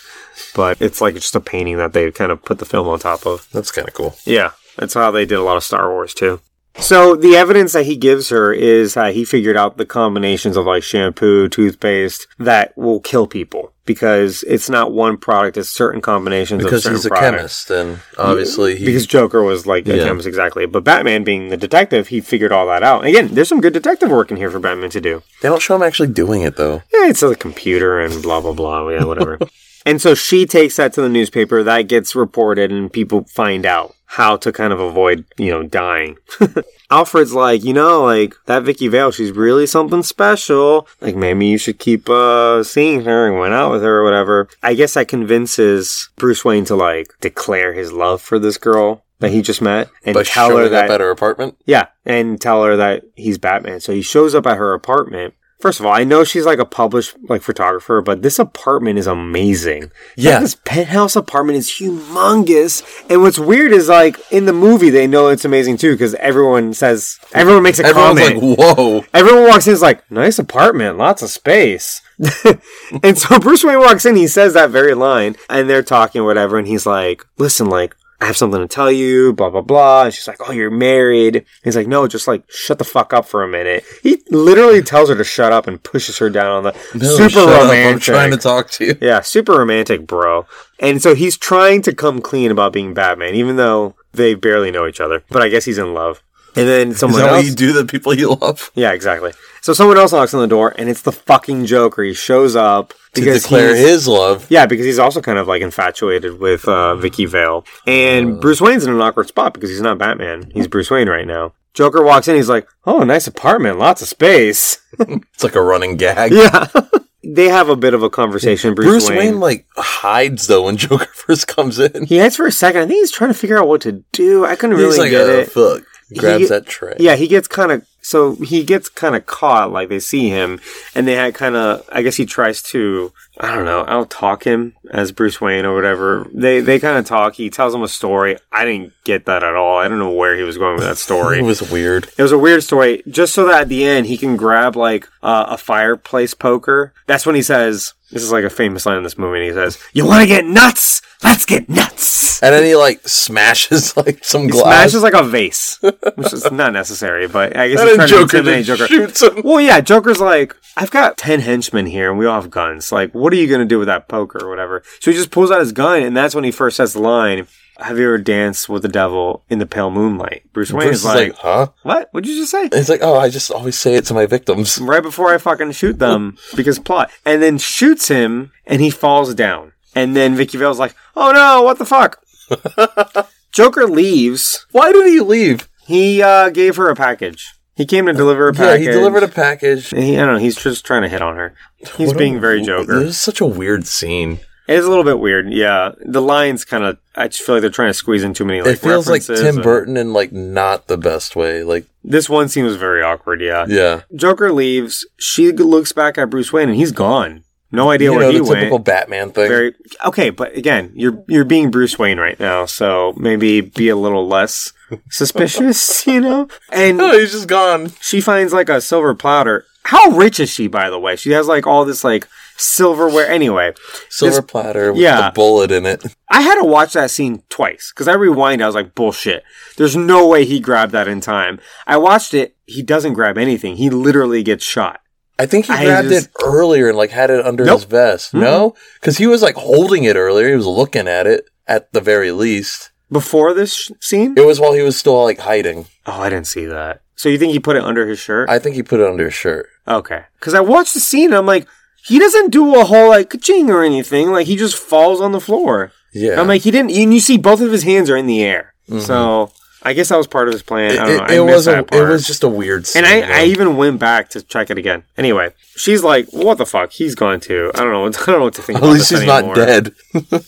but 0.55 0.82
it's 0.82 1.01
like 1.01 1.16
just 1.16 1.36
a 1.36 1.41
painting 1.41 1.78
that 1.78 1.91
they 1.93 2.09
kind 2.12 2.32
of 2.32 2.43
put 2.43 2.59
the 2.59 2.66
film 2.66 2.88
on 2.88 2.97
top 2.97 3.26
of. 3.28 3.47
That's 3.51 3.72
kind 3.72 3.88
of 3.88 3.93
cool. 3.93 4.16
Yeah, 4.26 4.51
that's 4.78 4.93
how 4.93 5.12
they 5.12 5.26
did 5.26 5.36
a 5.38 5.43
lot 5.43 5.57
of 5.57 5.64
Star 5.66 5.89
Wars 5.91 6.14
too. 6.14 6.39
So 6.80 7.15
the 7.15 7.36
evidence 7.36 7.74
that 7.74 7.86
he 7.86 7.95
gives 7.97 8.30
her 8.30 8.53
is 8.53 8.93
that 8.93 9.13
he 9.13 9.26
figured 9.26 9.57
out 9.57 9.78
the 9.78 9.86
combinations 9.86 10.55
of 10.57 10.65
like 10.65 10.84
shampoo, 10.84 11.49
toothpaste 11.49 12.28
that 12.39 12.76
will 12.78 12.99
kill 13.01 13.28
people 13.28 13.74
because 13.86 14.43
it's 14.43 14.69
not 14.69 14.93
one 14.93 15.17
product; 15.17 15.57
it's 15.57 15.67
certain 15.69 15.99
combinations 16.01 16.63
Because 16.63 16.80
of 16.80 16.84
certain 16.84 16.95
he's 16.97 17.05
a 17.05 17.09
products. 17.09 17.65
chemist, 17.65 17.72
and 17.72 17.99
obviously 18.17 18.78
he. 18.78 18.86
because 18.86 19.05
Joker 19.05 19.43
was 19.43 19.67
like 19.67 19.88
a 19.88 19.97
Yeah. 19.97 20.03
chemist 20.05 20.28
exactly. 20.28 20.65
But 20.65 20.84
Batman 20.86 21.24
being 21.26 21.49
the 21.49 21.57
detective, 21.57 22.07
he 22.07 22.22
figured 22.22 22.51
all 22.53 22.65
that 22.67 22.84
out. 22.84 23.05
Again, 23.05 23.30
there's 23.34 23.49
some 23.49 23.61
good 23.61 23.74
detective 23.74 24.09
work 24.09 24.32
in 24.32 24.38
here 24.38 24.49
for 24.49 24.59
Batman 24.59 24.91
to 24.91 25.01
do. 25.01 25.22
they 25.41 25.49
don't 25.49 25.61
show 25.61 25.76
him 25.76 25.84
actually 25.84 26.09
doing 26.09 26.41
it, 26.41 26.55
though. 26.55 26.84
Yeah, 26.93 27.07
it's 27.09 27.22
a 27.22 27.36
computer 27.36 27.99
and 27.99 28.24
blah 28.24 28.39
blah 28.39 28.53
blah. 28.53 28.88
Yeah, 28.89 29.03
whatever. 29.03 29.39
and 29.86 30.01
so 30.01 30.15
she 30.15 30.45
takes 30.45 30.78
that 30.78 30.93
to 30.93 31.01
the 31.01 31.09
newspaper. 31.09 31.63
That 31.63 31.84
gets 31.89 32.15
reported, 32.15 32.72
and 32.72 32.91
people 32.91 33.26
find 33.26 33.65
out 33.65 33.93
how 34.16 34.36
to 34.36 34.51
kind 34.51 34.74
of 34.74 34.80
avoid, 34.82 35.24
you 35.38 35.49
know, 35.51 35.64
dying. 35.64 36.18
Alfred's 36.91 37.34
like, 37.34 37.64
you 37.64 37.74
know, 37.74 38.03
like 38.03 38.34
that 38.45 38.64
Vicki 38.64 38.89
Vale, 38.89 39.12
she's 39.12 39.32
really 39.32 39.66
something 39.66 40.03
special. 40.03 40.86
Like 40.99 41.16
maybe 41.16 41.45
you 41.47 41.57
should 41.57 41.80
keep 41.80 42.09
uh 42.09 42.62
seeing 42.64 43.05
her 43.05 43.28
and 43.30 43.39
went 43.39 43.53
out 43.53 43.72
with 43.72 43.84
her 43.84 43.99
or 43.99 44.03
whatever. 44.03 44.49
I 44.62 44.74
guess 44.74 44.95
that 44.95 45.07
convinces 45.07 46.09
Bruce 46.18 46.43
Wayne 46.43 46.66
to 46.66 46.76
like 46.76 47.07
declare 47.22 47.74
his 47.74 47.93
love 47.93 48.22
for 48.22 48.38
this 48.38 48.57
girl 48.57 49.05
that 49.20 49.32
he 49.32 49.41
just 49.41 49.62
met 49.62 49.89
and 50.03 50.14
By 50.16 50.24
tell 50.24 50.57
her 50.57 50.68
that 50.68 50.86
up 50.86 50.91
at 50.91 50.99
her 50.99 51.09
apartment. 51.12 51.55
yeah, 51.66 51.86
and 52.05 52.41
tell 52.41 52.64
her 52.66 52.76
that 52.76 53.03
he's 53.16 53.38
Batman. 53.38 53.80
So 53.80 53.93
he 53.93 54.01
shows 54.01 54.36
up 54.36 54.45
at 54.45 54.57
her 54.57 54.74
apartment. 54.74 55.36
First 55.62 55.80
of 55.80 55.86
all, 55.86 55.93
I 55.93 56.03
know 56.03 56.24
she's 56.24 56.45
like 56.45 56.59
a 56.59 56.66
published 56.66 57.16
like 57.30 57.41
photographer, 57.43 58.01
but 58.01 58.22
this 58.24 58.39
apartment 58.39 58.97
is 58.97 59.07
amazing. 59.07 59.91
Yeah. 60.18 60.32
Like, 60.34 60.41
this 60.41 60.55
penthouse 60.66 61.16
apartment 61.16 61.57
is 61.57 61.70
humongous. 61.70 62.84
And 63.09 63.22
what's 63.22 63.38
weird 63.39 63.72
is 63.72 63.88
like 63.88 64.18
in 64.32 64.45
the 64.45 64.53
movie 64.53 64.89
they 64.89 65.07
know 65.07 65.28
it's 65.28 65.45
amazing 65.45 65.78
too 65.78 65.93
because 65.93 66.16
everyone 66.16 66.74
says 66.74 67.20
everyone 67.34 67.64
makes 67.64 67.80
a 67.80 67.86
Everyone's 67.86 68.20
comment. 68.20 68.43
like, 68.43 68.57
whoa. 68.59 69.05
Everyone 69.14 69.47
walks 69.47 69.68
in 69.68 69.74
is 69.74 69.82
like, 69.82 70.09
nice 70.12 70.39
apartment, 70.39 70.97
lots 70.97 71.22
of 71.22 71.30
space. 71.30 72.01
and 73.03 73.18
so 73.18 73.39
Bruce 73.39 73.64
Wayne 73.64 73.80
walks 73.80 74.05
in, 74.05 74.16
he 74.16 74.28
says 74.28 74.53
that 74.53 74.70
very 74.70 74.93
line, 74.93 75.36
and 75.49 75.70
they're 75.70 75.82
talking 75.84 76.24
whatever, 76.24 76.57
and 76.57 76.68
he's 76.68 76.86
like, 76.86 77.26
listen, 77.38 77.68
like, 77.68 77.95
I 78.22 78.26
have 78.26 78.38
something 78.38 78.61
to 78.61 78.67
tell 78.67 78.91
you, 78.91 79.34
blah, 79.34 79.49
blah, 79.49 79.61
blah. 79.61 80.05
And 80.05 80.13
she's 80.13 80.28
like, 80.28 80.38
oh, 80.47 80.51
you're 80.51 80.69
married. 80.69 81.43
He's 81.63 81.76
like, 81.76 81.88
no, 81.88 82.07
just 82.07 82.28
like, 82.28 82.43
shut 82.51 82.78
the 82.78 82.84
fuck 82.84 83.13
up 83.13 83.26
for 83.26 83.43
a 83.43 83.47
minute. 83.47 83.84
He 84.03 84.22
literally 84.30 84.84
tells 84.84 85.09
her 85.09 85.15
to 85.15 85.24
shut 85.24 85.51
up 85.51 85.65
and 85.65 85.82
pushes 85.82 86.19
her 86.19 86.30
down 86.30 86.51
on 86.51 86.63
the 86.63 86.74
No, 86.93 87.15
super 87.15 87.39
romantic. 87.39 87.93
I'm 87.93 87.99
trying 87.99 88.30
to 88.30 88.38
talk 88.38 88.69
to 88.72 88.86
you. 88.86 88.97
Yeah, 89.01 89.22
super 89.22 89.53
romantic, 89.53 90.05
bro. 90.05 90.45
And 90.80 91.01
so 91.01 91.15
he's 91.15 91.36
trying 91.36 91.82
to 91.82 91.95
come 91.95 92.22
clean 92.22 92.51
about 92.51 92.74
being 92.74 92.93
Batman, 92.93 93.34
even 93.34 93.55
though 93.55 93.95
they 94.11 94.36
barely 94.36 94.69
know 94.69 94.86
each 94.86 95.01
other. 95.01 95.24
But 95.30 95.41
I 95.41 95.49
guess 95.49 95.65
he's 95.65 95.80
in 95.80 95.95
love. 95.95 96.22
And 96.56 96.68
then 96.68 96.88
Is 96.89 96.99
someone 96.99 97.22
that 97.22 97.30
else. 97.30 97.38
what 97.39 97.45
you 97.45 97.56
do 97.56 97.74
to 97.80 97.86
people 97.86 98.14
you 98.14 98.34
love? 98.36 98.72
Yeah, 98.76 98.91
exactly. 98.91 99.32
So 99.62 99.74
someone 99.74 99.97
else 99.97 100.12
knocks 100.12 100.34
on 100.34 100.41
the 100.41 100.47
door, 100.47 100.74
and 100.78 100.89
it's 100.89 101.02
the 101.04 101.12
fucking 101.12 101.66
Joker. 101.66 102.04
He 102.04 102.14
shows 102.14 102.56
up 102.56 102.93
To 103.14 103.22
declare 103.22 103.76
he's- 103.76 103.88
his 103.88 104.08
love. 104.08 104.47
Yeah, 104.49 104.66
because 104.66 104.86
he's 104.86 104.99
also 104.99 105.22
kind 105.22 105.38
of 105.39 105.47
like 105.47 105.62
infatuated 105.62 106.39
with 106.39 106.68
uh, 106.68 106.95
Vicki 106.95 107.26
Vale, 107.26 107.66
and 107.88 108.41
Bruce 108.41 108.60
Wayne's 108.60 108.86
in 108.86 108.93
an 108.93 109.02
awkward 109.02 109.28
spot 109.28 109.54
because 109.54 109.70
he's 109.70 109.82
not 109.82 109.97
Batman. 109.97 110.52
He's 110.54 110.68
Bruce 110.68 110.89
Wayne 110.91 111.08
right 111.10 111.28
now. 111.28 111.54
Joker 111.74 112.04
walks 112.04 112.28
in. 112.28 112.36
He's 112.36 112.49
like, 112.49 112.68
"Oh, 112.86 113.04
nice 113.04 113.28
apartment, 113.28 113.80
lots 113.80 114.02
of 114.02 114.08
space." 114.08 114.80
It's 114.99 115.43
like 115.43 115.56
a 115.56 115.62
running 115.62 115.95
gag. 115.95 116.32
yeah. 116.34 116.68
they 117.24 117.47
have 117.47 117.70
a 117.70 117.76
bit 117.78 117.93
of 117.93 118.04
a 118.04 118.10
conversation. 118.10 118.76
Bruce, 118.76 118.88
Bruce 118.88 119.10
Wayne, 119.10 119.18
Wayne 119.20 119.39
like 119.39 119.66
hides 119.78 120.47
though 120.47 120.64
when 120.64 120.76
Joker 120.84 121.06
first 121.14 121.47
comes 121.47 121.80
in. 121.80 122.06
he 122.08 122.20
hides 122.20 122.36
for 122.36 122.45
a 122.45 122.52
second. 122.52 122.82
I 122.82 122.88
think 122.88 122.99
he's 122.99 123.12
trying 123.12 123.30
to 123.30 123.34
figure 123.39 123.58
out 123.58 123.68
what 123.70 123.82
to 123.82 124.04
do. 124.12 124.45
I 124.45 124.56
couldn't 124.56 124.76
really 124.76 124.89
He's 124.89 124.97
like, 124.97 125.12
get 125.12 125.22
"Oh, 125.22 125.39
it. 125.39 125.52
fuck. 125.52 125.84
Grabs 126.18 126.41
He- 126.43 126.47
that 126.47 126.66
tray. 126.68 126.95
Yeah, 126.99 127.16
he 127.16 127.28
gets 127.28 127.47
kind 127.47 127.72
of 127.72 127.86
so 128.02 128.36
he 128.36 128.64
gets 128.64 128.89
kind 128.89 129.16
of 129.16 129.26
caught. 129.26 129.72
Like 129.72 129.89
they 129.89 129.99
see 129.99 130.30
him, 130.30 130.60
and 130.95 131.08
they 131.08 131.16
had 131.16 131.34
kind 131.36 131.56
of. 131.56 131.88
I 131.91 132.02
guess 132.02 132.16
he 132.16 132.26
tries 132.26 132.62
to. 132.64 133.12
I 133.39 133.56
don't 133.56 133.66
know. 133.66 133.82
I'll 133.82 134.06
talk 134.06 134.43
him 134.43 134.76
as 134.91 135.12
Bruce 135.12 135.39
Wayne 135.41 135.66
or 135.66 135.74
whatever. 135.74 136.28
They 136.34 136.60
they 136.62 136.80
kind 136.80 136.97
of 136.97 137.06
talk. 137.06 137.36
He 137.36 137.49
tells 137.49 137.74
him 137.74 137.82
a 137.84 137.88
story. 137.88 138.38
I 138.52 138.66
didn't 138.66 138.93
get 139.04 139.26
that 139.26 139.43
at 139.43 139.56
all. 139.56 139.78
I 139.78 139.88
don't 139.88 139.99
know 139.99 140.12
where 140.12 140.36
he 140.36 140.43
was 140.43 140.58
going 140.58 140.76
with 140.76 140.84
that 140.84 140.97
story. 140.97 141.39
It 141.41 141.43
was 141.43 141.62
weird. 141.72 142.10
It 142.18 142.22
was 142.24 142.32
a 142.32 142.38
weird 142.38 142.64
story, 142.64 143.02
just 143.08 143.34
so 143.34 143.45
that 143.47 143.62
at 143.62 143.70
the 143.70 143.84
end 143.86 144.06
he 144.08 144.18
can 144.18 144.36
grab 144.38 144.76
like 144.76 145.08
uh, 145.24 145.45
a 145.49 145.58
fireplace 145.58 146.34
poker. 146.34 146.93
That's 147.08 147.26
when 147.26 147.36
he 147.36 147.41
says, 147.41 147.93
"This 148.12 148.22
is 148.24 148.32
like 148.32 148.43
a 148.43 148.49
famous 148.49 148.86
line 148.86 148.97
in 148.97 149.04
this 149.04 149.18
movie." 149.18 149.39
And 149.39 149.47
he 149.47 149.54
says, 149.54 149.78
"You 149.93 150.06
want 150.06 150.22
to 150.22 150.28
get 150.28 150.45
nuts? 150.45 151.02
Let's 151.24 151.45
get 151.45 151.68
nuts." 151.70 152.41
And 152.43 152.54
then 152.54 152.64
he 152.64 152.76
like 152.76 153.08
smashes 153.08 153.95
like 154.06 154.24
some 154.24 154.43
He 154.43 154.49
glass. 154.49 154.91
smashes 154.91 155.04
like 155.04 155.14
a 155.14 155.24
vase, 155.24 155.80
which 156.16 156.34
is 156.34 156.52
not 156.52 156.74
necessary, 156.74 157.28
but 157.28 157.56
I 157.56 157.70
guess 157.70 157.80
then 157.97 158.07
trying 158.07 158.09
to 158.09 158.21
intimidate 158.21 158.65
Joker. 158.65 158.87
shoots 158.87 159.21
him. 159.21 159.41
Well, 159.43 159.61
yeah, 159.61 159.81
Joker's 159.81 160.19
like, 160.19 160.55
I've 160.77 160.91
got 160.91 161.17
10 161.17 161.41
henchmen 161.41 161.85
here 161.85 162.09
and 162.09 162.17
we 162.17 162.25
all 162.25 162.41
have 162.41 162.49
guns. 162.49 162.91
Like, 162.91 163.13
what 163.13 163.33
are 163.33 163.35
you 163.37 163.47
going 163.47 163.59
to 163.59 163.65
do 163.65 163.79
with 163.79 163.87
that 163.87 164.07
poker 164.07 164.43
or 164.43 164.49
whatever? 164.49 164.83
So 164.99 165.11
he 165.11 165.17
just 165.17 165.31
pulls 165.31 165.51
out 165.51 165.59
his 165.59 165.71
gun 165.71 166.01
and 166.01 166.15
that's 166.15 166.33
when 166.35 166.43
he 166.43 166.51
first 166.51 166.77
says 166.77 166.93
the 166.93 167.01
line, 167.01 167.47
Have 167.79 167.97
you 167.97 168.05
ever 168.05 168.17
danced 168.17 168.69
with 168.69 168.81
the 168.83 168.87
devil 168.87 169.43
in 169.49 169.59
the 169.59 169.65
pale 169.65 169.91
moonlight? 169.91 170.43
Bruce 170.53 170.71
Wayne 170.71 170.87
Bruce 170.89 170.99
is 170.99 171.05
like, 171.05 171.33
huh? 171.35 171.67
What? 171.83 172.09
What'd 172.11 172.29
you 172.29 172.37
just 172.37 172.51
say? 172.51 172.69
He's 172.71 172.89
like, 172.89 173.01
oh, 173.03 173.17
I 173.17 173.29
just 173.29 173.51
always 173.51 173.75
say 173.77 173.95
it 173.95 174.05
to 174.05 174.13
my 174.13 174.25
victims. 174.25 174.79
Right 174.79 175.03
before 175.03 175.33
I 175.33 175.37
fucking 175.37 175.71
shoot 175.73 175.99
them 175.99 176.37
because 176.55 176.79
plot. 176.79 177.11
And 177.25 177.41
then 177.41 177.57
shoots 177.57 178.07
him 178.07 178.51
and 178.65 178.81
he 178.81 178.89
falls 178.89 179.33
down. 179.35 179.73
And 179.93 180.15
then 180.15 180.35
Vicki 180.35 180.57
Vale's 180.57 180.79
like, 180.79 180.95
Oh 181.15 181.31
no, 181.33 181.63
what 181.63 181.77
the 181.79 181.85
fuck? 181.85 182.23
Joker 183.51 183.85
leaves. 183.87 184.65
Why 184.71 184.91
did 184.93 185.07
he 185.07 185.19
leave? 185.19 185.67
He 185.85 186.21
uh, 186.21 186.49
gave 186.49 186.77
her 186.77 186.89
a 186.89 186.95
package. 186.95 187.53
He 187.82 187.86
came 187.88 188.05
to 188.05 188.11
uh, 188.11 188.15
deliver 188.15 188.47
a 188.47 188.53
package. 188.53 188.86
Yeah, 188.86 188.91
he 188.91 188.97
delivered 188.97 189.23
a 189.23 189.27
package. 189.27 189.89
He, 189.89 190.15
I 190.17 190.23
don't 190.25 190.36
know. 190.36 190.39
He's 190.39 190.55
just 190.55 190.86
trying 190.86 191.01
to 191.01 191.09
hit 191.09 191.21
on 191.23 191.36
her. 191.36 191.55
He's 191.97 192.07
What 192.09 192.15
a- 192.15 192.19
being 192.19 192.39
very 192.39 192.61
It 192.61 192.65
Joker. 192.65 192.99
was 192.99 193.17
such 193.17 193.41
a 193.41 193.45
weird 193.45 193.88
scene. 193.88 194.39
It 194.67 194.75
is 194.75 194.86
a 194.86 194.89
little 194.89 195.03
bit 195.03 195.19
weird. 195.19 195.51
Yeah, 195.51 195.93
the 196.05 196.21
lines 196.21 196.63
kind 196.63 196.84
of. 196.84 196.97
I 197.15 197.27
just 197.27 197.41
feel 197.41 197.55
like 197.55 197.61
they're 197.61 197.71
trying 197.71 197.89
to 197.89 197.93
squeeze 197.95 198.23
in 198.23 198.34
too 198.36 198.45
many. 198.45 198.61
Like, 198.61 198.75
it 198.75 198.79
feels 198.79 199.09
like 199.09 199.23
Tim 199.23 199.55
and- 199.55 199.63
Burton 199.63 199.97
in 199.97 200.13
like 200.13 200.32
not 200.32 200.88
the 200.88 200.97
best 200.97 201.36
way. 201.36 201.63
Like, 201.63 201.86
This 202.03 202.29
one 202.29 202.47
scene 202.47 202.63
was 202.65 202.75
very 202.77 203.01
awkward. 203.01 203.41
Yeah. 203.41 203.65
yeah, 203.67 204.01
Joker 204.15 204.53
leaves. 204.53 205.05
She 205.17 205.51
looks 205.51 205.91
back 205.91 206.17
at 206.19 206.29
Bruce 206.29 206.53
Wayne, 206.53 206.69
and 206.69 206.77
he's 206.77 206.91
gone. 206.91 207.43
No 207.73 207.89
idea 207.89 208.09
you 208.11 208.17
where 208.17 208.21
know 208.27 208.32
he 208.32 208.39
the 208.39 208.45
typical 208.45 208.77
went. 208.77 208.86
Batman 208.86 209.32
thing. 209.32 209.47
Very 209.47 209.75
okay, 210.05 210.29
but 210.29 210.55
again, 210.57 210.91
you're 210.93 211.23
you're 211.27 211.45
being 211.45 211.71
Bruce 211.71 211.97
Wayne 211.97 212.19
right 212.19 212.39
now, 212.39 212.65
so 212.65 213.13
maybe 213.17 213.61
be 213.61 213.88
a 213.89 213.95
little 213.95 214.27
less 214.27 214.73
suspicious, 215.09 216.05
you 216.07 216.21
know. 216.21 216.47
And 216.71 216.99
oh, 217.01 217.17
he's 217.19 217.31
just 217.31 217.47
gone. 217.47 217.91
she 218.01 218.21
finds 218.21 218.53
like 218.53 218.69
a 218.69 218.81
silver 218.81 219.13
platter. 219.15 219.65
How 219.83 220.11
rich 220.11 220.39
is 220.39 220.49
she, 220.49 220.67
by 220.67 220.89
the 220.89 220.99
way? 220.99 221.15
She 221.15 221.31
has 221.31 221.47
like 221.47 221.65
all 221.65 221.85
this 221.85 222.03
like 222.03 222.27
silverware. 222.57 223.27
Anyway, 223.27 223.73
Silver 224.09 224.35
This- 224.41 224.45
platter 224.51 224.93
with 224.93 225.01
yeah. 225.01 225.29
the 225.29 225.31
bullet 225.33 225.71
in 225.71 225.85
it. 225.85 226.03
I 226.29 226.41
had 226.41 226.59
to 226.61 226.65
watch 226.65 226.93
that 226.93 227.09
scene 227.11 227.43
twice 227.49 227.91
because 227.93 228.07
I 228.07 228.13
rewind. 228.13 228.61
I 228.61 228.67
was 228.67 228.75
like, 228.75 228.93
bullshit. 228.95 229.43
There's 229.77 229.95
no 229.95 230.27
way 230.27 230.45
he 230.45 230.59
grabbed 230.59 230.91
that 230.91 231.07
in 231.07 231.19
time. 231.19 231.59
I 231.87 231.97
watched 231.97 232.33
it. 232.33 232.55
He 232.67 232.83
doesn't 232.83 233.13
grab 233.13 233.37
anything. 233.37 233.75
He 233.77 233.89
literally 233.89 234.43
gets 234.43 234.63
shot. 234.63 234.99
I 235.39 235.47
think 235.47 235.65
he 235.65 235.73
I 235.73 235.85
grabbed 235.85 236.09
just- 236.09 236.27
it 236.27 236.31
earlier 236.43 236.89
and 236.89 236.97
like 236.97 237.09
had 237.09 237.31
it 237.31 237.43
under 237.43 237.65
Nope. 237.65 237.79
his 237.79 237.83
vest. 237.85 238.29
Mm-hmm. 238.29 238.41
No, 238.41 238.75
because 238.99 239.17
he 239.17 239.25
was 239.25 239.41
like 239.41 239.55
holding 239.55 240.03
it 240.03 240.15
earlier. 240.15 240.47
He 240.49 240.55
was 240.55 240.67
looking 240.67 241.07
at 241.07 241.25
it 241.25 241.45
at 241.67 241.91
the 241.91 242.01
very 242.01 242.31
least. 242.31 242.91
Before 243.12 243.53
this 243.53 243.76
sh- 243.76 243.91
scene? 243.99 244.36
It 244.38 244.45
was 244.45 244.59
while 244.59 244.74
he 244.74 244.82
was 244.82 244.97
still 244.97 245.22
like 245.24 245.39
hiding. 245.39 245.86
Oh, 246.05 246.22
I 246.22 246.30
didn't 246.30 246.47
see 246.47 246.66
that. 246.66 247.01
So 247.16 247.30
you 247.30 247.38
think 247.38 247.51
he 247.51 247.59
put 247.59 247.76
it 247.76 247.84
under 247.84 248.07
his 248.07 248.20
shirt? 248.20 248.49
I 248.49 248.57
think 248.57 248.76
he 248.76 248.84
put 248.84 248.99
it 248.99 249.05
under 249.07 249.26
his 249.26 249.34
shirt. 249.34 249.68
okay. 249.88 250.24
Because 250.39 250.53
I 250.53 250.62
watched 250.62 250.93
the 250.93 250.99
scene 250.99 251.26
and 251.26 251.36
I'm 251.36 251.45
like, 251.45 251.68
he 252.03 252.18
doesn't 252.18 252.51
do 252.51 252.80
a 252.80 252.84
whole 252.86 253.09
like 253.09 253.30
ka-ching 253.30 253.70
or 253.70 253.84
anything. 253.84 254.32
Like 254.32 254.47
he 254.47 254.55
just 254.55 254.76
falls 254.76 255.22
on 255.22 255.32
the 255.34 255.39
floor. 255.41 255.91
Yeah, 256.14 256.41
I'm 256.41 256.47
like, 256.47 256.64
he 256.64 256.72
didn't. 256.72 256.91
And 256.91 257.14
you 257.14 257.20
see 257.20 257.38
both 257.38 257.62
of 257.62 257.72
his 257.72 257.84
hands 257.84 258.09
are 258.09 258.18
in 258.18 258.26
the 258.28 258.41
air. 258.43 258.74
Mm-hmm. 258.89 259.01
So 259.01 259.51
I 259.84 259.93
guess 259.93 260.09
that 260.09 260.18
was 260.18 260.28
part 260.28 260.47
of 260.47 260.53
his 260.53 260.62
plan. 260.64 260.91
I 260.91 260.93
it, 260.93 260.97
don't 260.97 261.18
know. 261.18 261.24
it, 261.26 261.38
it 261.38 261.53
was 261.53 261.68
a, 261.68 261.80
it 261.80 262.07
was 262.09 262.28
just 262.28 262.43
a 262.43 262.47
weird 262.49 262.86
scene. 262.88 263.03
And 263.05 263.26
I. 263.26 263.41
I 263.41 263.43
even 263.45 263.78
went 263.78 263.99
back 263.99 264.30
to 264.30 264.41
check 264.41 264.70
it 264.70 264.78
again. 264.78 265.03
Anyway, 265.18 265.53
she's 265.76 266.03
like, 266.03 266.28
"What 266.32 266.57
the 266.57 266.66
fuck? 266.66 266.91
He's 266.91 267.16
gone 267.16 267.39
too." 267.39 267.72
I 267.76 267.80
don't 267.80 267.91
know. 267.91 268.05
I 268.07 268.09
don't 268.09 268.28
know 268.39 268.43
what 268.45 268.53
to 268.55 268.62
think. 268.62 268.80
at 268.80 268.84
least 268.84 269.09
he's 269.12 269.24
not 269.26 269.55
dead. 269.55 269.93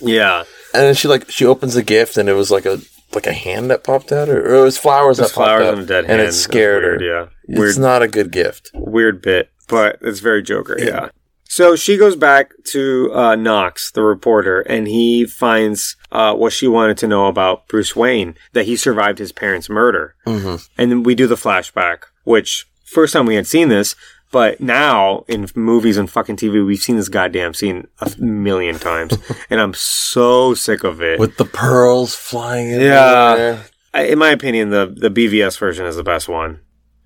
Yeah, 0.02 0.44
And 0.74 0.84
then 0.84 0.96
she 0.96 1.08
like 1.08 1.30
she 1.30 1.46
opens 1.46 1.74
the 1.76 1.84
gift 1.84 2.18
and 2.18 2.28
it 2.28 2.34
was 2.34 2.52
like 2.52 2.66
a 2.66 2.80
like 3.14 3.28
a 3.28 3.34
hand 3.34 3.70
that 3.70 3.84
popped 3.84 4.12
out 4.12 4.30
or, 4.30 4.42
or 4.42 4.56
it 4.56 4.64
was 4.64 4.78
flowers 4.78 5.18
there's 5.18 5.30
that 5.30 5.36
popped 5.36 5.48
flowers 5.48 5.68
out 5.68 5.74
and 5.76 5.84
a 5.84 5.86
dead 5.86 6.06
and 6.06 6.14
hand. 6.14 6.22
it 6.22 6.34
scared 6.34 6.84
weird, 6.84 7.02
her. 7.02 7.08
Yeah, 7.08 7.28
It's 7.48 7.60
weird, 7.60 7.78
not 7.78 8.02
a 8.02 8.08
good 8.08 8.32
gift. 8.32 8.72
weird 8.74 9.22
bit, 9.22 9.52
but 9.68 10.00
it's 10.02 10.20
very 10.20 10.42
Joker. 10.42 10.76
Yeah. 10.80 11.10
So 11.46 11.76
she 11.76 11.98
goes 11.98 12.16
back 12.16 12.52
to 12.72 13.12
uh, 13.14 13.36
Knox, 13.36 13.92
the 13.92 14.02
reporter, 14.02 14.62
and 14.62 14.88
he 14.88 15.28
finds 15.28 15.96
uh, 16.12 16.34
what 16.34 16.52
she 16.52 16.68
wanted 16.68 16.98
to 16.98 17.08
know 17.08 17.28
about 17.28 17.68
Bruce 17.68 17.96
Wayne 17.96 18.36
that 18.54 18.66
he 18.66 18.76
survived 18.76 19.20
his 19.20 19.32
parents' 19.32 19.70
murder. 19.70 20.16
Mm-hmm. 20.26 20.56
And 20.80 20.90
then 20.92 21.04
we 21.04 21.14
do 21.14 21.28
the 21.28 21.36
flashback, 21.36 22.06
which 22.24 22.66
first 22.86 23.14
time 23.14 23.28
we 23.28 23.36
had 23.36 23.46
seen 23.46 23.70
this, 23.70 23.96
but 24.34 24.60
now 24.60 25.24
in 25.30 25.48
movies 25.56 25.96
and 25.96 26.10
fucking 26.12 26.36
TV, 26.36 26.66
we've 26.66 26.80
seen 26.82 26.98
this 26.98 27.08
goddamn 27.08 27.54
scene 27.54 27.88
a 28.02 28.12
million 28.18 28.78
times, 28.80 29.18
and 29.50 29.62
I'm 29.62 29.74
so 29.74 30.54
sick 30.54 30.84
of 30.84 31.02
it. 31.02 31.18
With 31.20 31.38
the 31.38 31.46
pearls 31.46 32.14
flying 32.16 32.70
in 32.70 32.82
Yeah. 32.82 33.64
I- 33.94 34.04
in 34.08 34.18
my 34.20 34.32
opinion, 34.32 34.72
the 34.72 34.94
the 34.94 35.10
BVS 35.10 35.58
version 35.58 35.86
is 35.86 35.96
the 35.96 36.04
best 36.04 36.28
one. 36.28 36.60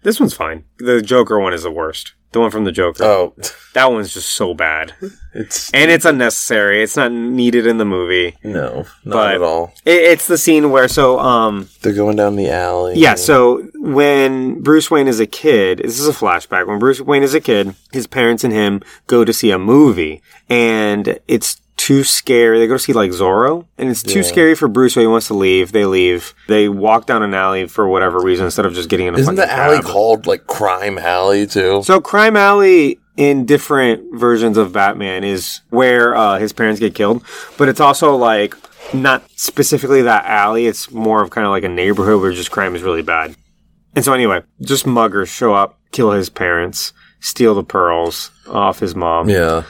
This 0.04 0.20
one's 0.20 0.34
fine. 0.34 0.64
The 0.80 1.02
Joker 1.02 1.38
one 1.40 1.54
is 1.54 1.64
the 1.64 1.72
worst. 1.72 2.14
The 2.34 2.42
one 2.42 2.52
from 2.52 2.66
the 2.66 2.72
Joker. 2.74 3.04
Oh, 3.06 3.34
That 3.74 3.92
one's 3.92 4.14
just 4.14 4.34
so 4.34 4.54
bad, 4.54 4.94
it's 5.34 5.72
and 5.74 5.90
it's 5.90 6.04
unnecessary. 6.06 6.84
It's 6.84 6.98
not 6.98 7.12
needed 7.12 7.66
in 7.66 7.78
the 7.78 7.86
movie. 7.86 8.36
no, 8.44 8.86
not 9.06 9.14
But- 9.14 9.36
at 9.36 9.42
all. 9.42 9.74
It, 9.86 10.02
it's 10.12 10.28
the 10.28 10.38
scene 10.38 10.70
where 10.70 10.88
so 10.90 11.20
um 11.20 11.70
They're 11.82 11.94
going 11.94 12.18
down 12.18 12.36
the 12.36 12.50
alley. 12.50 12.96
Yeah, 12.98 13.16
so 13.16 13.64
when 13.76 14.62
Bruce 14.62 14.92
Wayne 14.92 15.08
is 15.08 15.20
a 15.22 15.26
kid, 15.28 15.80
this 15.80 16.00
is 16.00 16.08
a 16.08 16.12
flashback. 16.12 16.68
When 16.68 16.80
Bruce 16.80 17.00
Wayne 17.00 17.24
is 17.24 17.34
a 17.34 17.40
kid, 17.42 17.76
his 17.94 18.08
parents 18.08 18.44
and 18.44 18.52
him 18.54 18.82
go 19.08 19.24
to 19.24 19.32
see 19.32 19.52
a 19.52 19.58
movie, 19.60 20.22
and 20.50 21.20
it's 21.28 21.62
too 21.78 22.04
scary. 22.04 22.60
They 22.60 22.68
go 22.68 22.74
to 22.74 22.80
see 22.80 22.94
like 22.94 23.12
Zorro, 23.12 23.66
and 23.78 23.90
it's 23.90 24.04
too 24.04 24.20
Yeah. 24.20 24.26
scary 24.26 24.56
for 24.56 24.68
Bruce, 24.68 24.94
so 24.96 25.02
he 25.02 25.08
wants 25.08 25.28
to 25.28 25.34
leave. 25.36 25.72
They 25.72 25.86
leave. 25.86 26.34
They 26.48 26.68
walk 26.68 27.06
down 27.06 27.24
an 27.24 27.34
alley 27.34 27.68
for 27.68 27.88
whatever 27.88 28.20
reason 28.20 28.46
instead 28.46 28.66
of 28.66 28.74
just 28.74 28.90
getting 28.90 29.08
in 29.08 29.16
a 29.16 29.20
Isn't 29.20 29.36
the 29.36 29.52
alley 29.52 29.78
cab. 29.78 29.86
called 29.86 30.28
like 30.28 30.48
Crime 30.48 30.98
Alley 30.98 31.46
too? 31.48 31.82
So 31.84 32.02
Crime 32.02 32.36
Alley 32.36 33.00
in 33.16 33.46
different 33.46 34.04
versions 34.20 34.58
of 34.58 34.74
Batman 34.74 35.24
is 35.24 35.62
where 35.70 36.16
uh, 36.16 36.38
his 36.40 36.52
parents 36.54 36.80
get 36.80 36.94
killed, 36.96 37.24
but 37.58 37.70
it's 37.70 37.80
also 37.80 38.16
like 38.16 38.56
not 38.94 39.24
specifically 39.36 40.02
that 40.02 40.26
alley. 40.26 40.66
It's 40.68 40.92
more 40.92 41.22
of 41.22 41.30
kind 41.30 41.46
of 41.46 41.52
like 41.52 41.64
a 41.64 41.70
neighborhood 41.70 42.22
where 42.22 42.32
just 42.32 42.52
crime 42.52 42.76
is 42.76 42.82
really 42.84 43.02
bad. 43.04 43.36
And 43.96 44.04
so 44.06 44.14
anyway, 44.14 44.42
just 44.62 44.86
muggers 44.86 45.30
show 45.30 45.54
up, 45.54 45.80
kill 45.92 46.12
his 46.12 46.30
parents, 46.30 46.94
steal 47.20 47.56
the 47.56 47.64
pearls 47.64 48.30
off 48.48 48.80
his 48.80 48.96
mom. 48.96 49.30
yeah. 49.30 49.64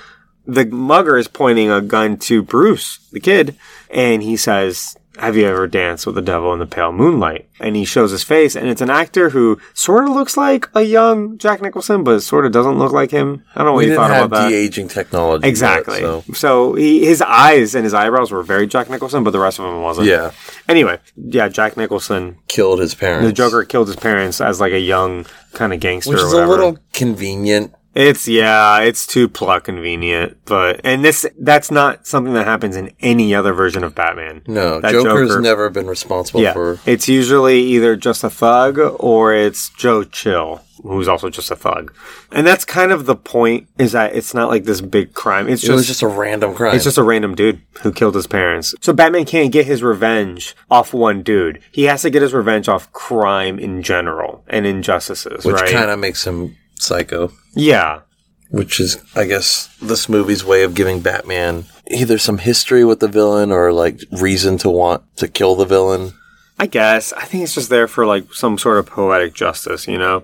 The 0.47 0.65
mugger 0.65 1.17
is 1.17 1.27
pointing 1.27 1.69
a 1.69 1.81
gun 1.81 2.17
to 2.19 2.41
Bruce, 2.41 2.99
the 3.11 3.19
kid, 3.19 3.55
and 3.89 4.23
he 4.23 4.37
says, 4.37 4.95
have 5.19 5.35
you 5.35 5.47
ever 5.47 5.65
danced 5.67 6.05
with 6.05 6.13
the 6.13 6.21
devil 6.21 6.53
in 6.53 6.59
the 6.59 6.67
pale 6.67 6.91
moonlight? 6.91 7.49
And 7.59 7.75
he 7.75 7.85
shows 7.85 8.11
his 8.11 8.23
face, 8.23 8.55
and 8.55 8.69
it's 8.69 8.81
an 8.81 8.91
actor 8.91 9.31
who 9.31 9.59
sort 9.73 10.05
of 10.05 10.11
looks 10.11 10.37
like 10.37 10.69
a 10.75 10.83
young 10.83 11.39
Jack 11.39 11.59
Nicholson, 11.61 12.03
but 12.03 12.19
sort 12.21 12.45
of 12.45 12.51
doesn't 12.51 12.77
look 12.77 12.91
like 12.91 13.09
him. 13.09 13.43
I 13.55 13.57
don't 13.57 13.65
know 13.65 13.73
what 13.73 13.79
We 13.79 13.87
you 13.89 13.95
thought 13.95 14.11
about 14.11 14.29
that. 14.29 14.49
de 14.49 14.55
aging 14.55 14.89
technology. 14.89 15.41
yet, 15.43 15.49
Exactly. 15.49 15.99
so. 16.01 16.23
so 16.33 16.75
he, 16.75 17.03
his 17.03 17.21
eyes 17.23 17.73
and 17.73 17.83
his 17.83 17.95
eyebrows 17.95 18.31
were 18.31 18.43
very 18.43 18.67
Jack 18.67 18.91
Nicholson, 18.91 19.23
but 19.23 19.31
the 19.31 19.39
rest 19.39 19.57
of 19.57 19.65
him 19.65 19.81
wasn't. 19.81 20.05
Yeah. 20.07 20.31
Anyway, 20.69 20.99
yeah, 21.15 21.49
Jack 21.49 21.77
Nicholson, 21.77 22.37
Killed 22.47 22.79
his 22.79 22.93
parents. 22.93 23.25
the 23.27 23.33
Joker 23.33 23.65
killed 23.65 23.87
his 23.87 23.95
parents 23.97 24.39
as 24.39 24.59
like 24.61 24.71
a 24.73 24.79
young 24.79 25.25
kind 25.53 25.73
of 25.73 25.79
gangster 25.79 26.11
Which 26.11 26.21
is 26.21 26.31
a 26.33 26.45
little 26.45 26.77
convenient. 26.93 27.73
It's 27.99 28.27
yeah, 28.27 28.81
it's 28.81 29.07
too 29.07 29.27
plot 29.27 29.63
convenient, 29.63 30.37
but 30.45 30.81
and 30.83 31.03
this 31.03 31.25
that's 31.39 31.71
not 31.71 32.05
something 32.05 32.33
that 32.35 32.45
happens 32.45 32.75
in 32.75 32.91
any 32.99 33.33
other 33.33 33.53
version 33.53 33.83
of 33.83 33.95
Batman. 33.95 34.43
No, 34.45 34.79
That 34.79 34.91
Joker's 34.91 35.29
Joker- 35.29 35.41
never 35.41 35.69
been 35.71 35.87
responsible 35.87 36.41
Yeah, 36.41 36.53
for. 36.53 36.79
it's 36.85 37.09
usually 37.09 37.59
either 37.61 37.95
just 37.95 38.23
a 38.23 38.29
thug 38.29 38.77
or 38.99 39.33
it's 39.33 39.69
Joe 39.69 40.03
Chill, 40.03 40.61
who's 40.83 41.07
also 41.07 41.31
just 41.31 41.49
a 41.49 41.55
thug, 41.55 41.91
and 42.31 42.45
that's 42.45 42.65
kind 42.65 42.91
of 42.91 43.07
the 43.07 43.15
point. 43.15 43.67
Is 43.79 43.93
that 43.93 44.15
it's 44.15 44.35
not 44.35 44.49
like 44.49 44.65
this 44.65 44.79
big 44.79 45.15
crime. 45.15 45.49
It's 45.49 45.63
It 45.63 45.67
just 45.67 45.87
just 45.87 46.03
a 46.03 46.07
random 46.07 46.53
crime. 46.53 46.75
it's 46.75 46.83
just 46.83 46.99
a 46.99 47.03
random 47.03 47.33
dude 47.33 47.61
who 47.81 47.91
killed 47.91 48.13
his 48.13 48.27
parents. 48.27 48.75
So 48.79 48.93
Batman 48.93 49.25
can't 49.25 49.51
get 49.51 49.65
his 49.65 49.81
revenge 49.81 50.55
off 50.69 50.93
one 50.93 51.23
dude. 51.23 51.61
He 51.71 51.85
has 51.85 52.03
to 52.03 52.11
get 52.11 52.21
his 52.21 52.33
revenge 52.35 52.69
off 52.69 52.93
crime 52.93 53.57
in 53.57 53.81
general 53.81 54.43
and 54.47 54.67
injustices, 54.67 55.43
which 55.45 55.55
right? 55.55 55.71
kind 55.71 55.89
of 55.89 55.97
makes 55.97 56.27
him 56.27 56.55
psycho. 56.79 57.31
Yeah. 57.55 58.01
which 58.49 58.79
is, 58.79 58.97
I 59.15 59.25
guess, 59.25 59.67
this 59.81 60.07
movie's 60.07 60.45
way 60.45 60.63
of 60.63 60.73
giving 60.75 61.01
Batman 61.01 61.65
either 61.89 62.17
some 62.17 62.37
history 62.37 62.83
with 62.85 62.99
the 62.99 63.07
villain 63.07 63.51
or 63.51 63.73
like 63.73 64.01
reason 64.11 64.57
to 64.59 64.69
want 64.69 65.03
to 65.17 65.27
kill 65.27 65.55
the 65.55 65.65
villain. 65.65 66.13
I 66.59 66.65
guess. 66.67 67.13
I 67.13 67.23
think 67.25 67.43
it's 67.43 67.53
just 67.55 67.69
there 67.69 67.87
for 67.87 68.05
like 68.05 68.33
some 68.33 68.57
sort 68.57 68.77
of 68.77 68.85
poetic 68.85 69.33
justice, 69.33 69.87
you 69.87 69.97
know? 69.97 70.23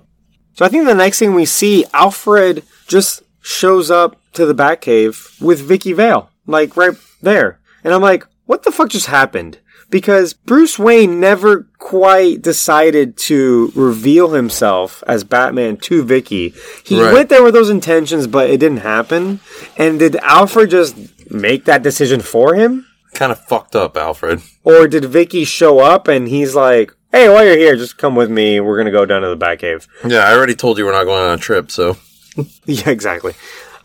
So 0.53 0.65
I 0.65 0.69
think 0.69 0.85
the 0.85 0.93
next 0.95 1.19
thing 1.19 1.33
we 1.33 1.45
see, 1.45 1.85
Alfred 1.93 2.63
just 2.87 3.23
shows 3.41 3.91
up 3.91 4.19
to 4.33 4.45
the 4.45 4.55
Batcave 4.55 5.41
with 5.41 5.59
Vicki 5.61 5.93
Vale, 5.93 6.29
like 6.47 6.77
right 6.77 6.95
there. 7.21 7.59
And 7.83 7.93
I'm 7.93 8.01
like, 8.01 8.25
what 8.45 8.63
the 8.63 8.71
fuck 8.71 8.89
just 8.89 9.07
happened? 9.07 9.59
Because 9.93 10.33
Bruce 10.33 10.79
Wayne 10.79 11.19
never 11.19 11.67
quite 11.77 12.41
decided 12.41 13.15
to 13.29 13.71
reveal 13.75 14.31
himself 14.31 15.03
as 15.05 15.23
Batman 15.23 15.77
to 15.77 16.01
Vicki. 16.03 16.51
He 16.83 16.99
Right. 16.99 17.13
went 17.13 17.29
there 17.29 17.43
with 17.43 17.53
those 17.53 17.69
intentions, 17.69 18.25
but 18.25 18.49
it 18.49 18.57
didn't 18.59 18.79
happen. 18.79 19.39
And 19.77 19.99
did 19.99 20.15
Alfred 20.23 20.71
just 20.71 20.95
make 21.29 21.65
that 21.65 21.83
decision 21.83 22.21
for 22.21 22.55
him? 22.55 22.87
Kind 23.13 23.31
of 23.31 23.39
fucked 23.45 23.75
up, 23.75 23.95
Alfred. 23.95 24.41
Or 24.63 24.87
did 24.87 25.05
Vicki 25.05 25.43
show 25.43 25.77
up 25.77 26.07
and 26.07 26.27
he's 26.27 26.55
like, 26.55 26.91
hey, 27.11 27.29
while 27.29 27.45
you're 27.45 27.55
here, 27.55 27.75
just 27.75 27.99
come 27.99 28.15
with 28.15 28.31
me. 28.31 28.59
We're 28.59 28.77
going 28.77 28.87
to 28.87 28.91
go 28.91 29.05
down 29.05 29.21
to 29.21 29.29
the 29.29 29.37
Batcave. 29.37 29.85
Yeah, 30.07 30.27
I 30.27 30.33
already 30.35 30.55
told 30.55 30.79
you 30.79 30.85
we're 30.85 30.91
not 30.93 31.03
going 31.03 31.21
on 31.21 31.37
a 31.37 31.41
trip, 31.41 31.69
so. 31.69 31.97
Yeah, 32.65 32.89
exactly. 32.89 33.35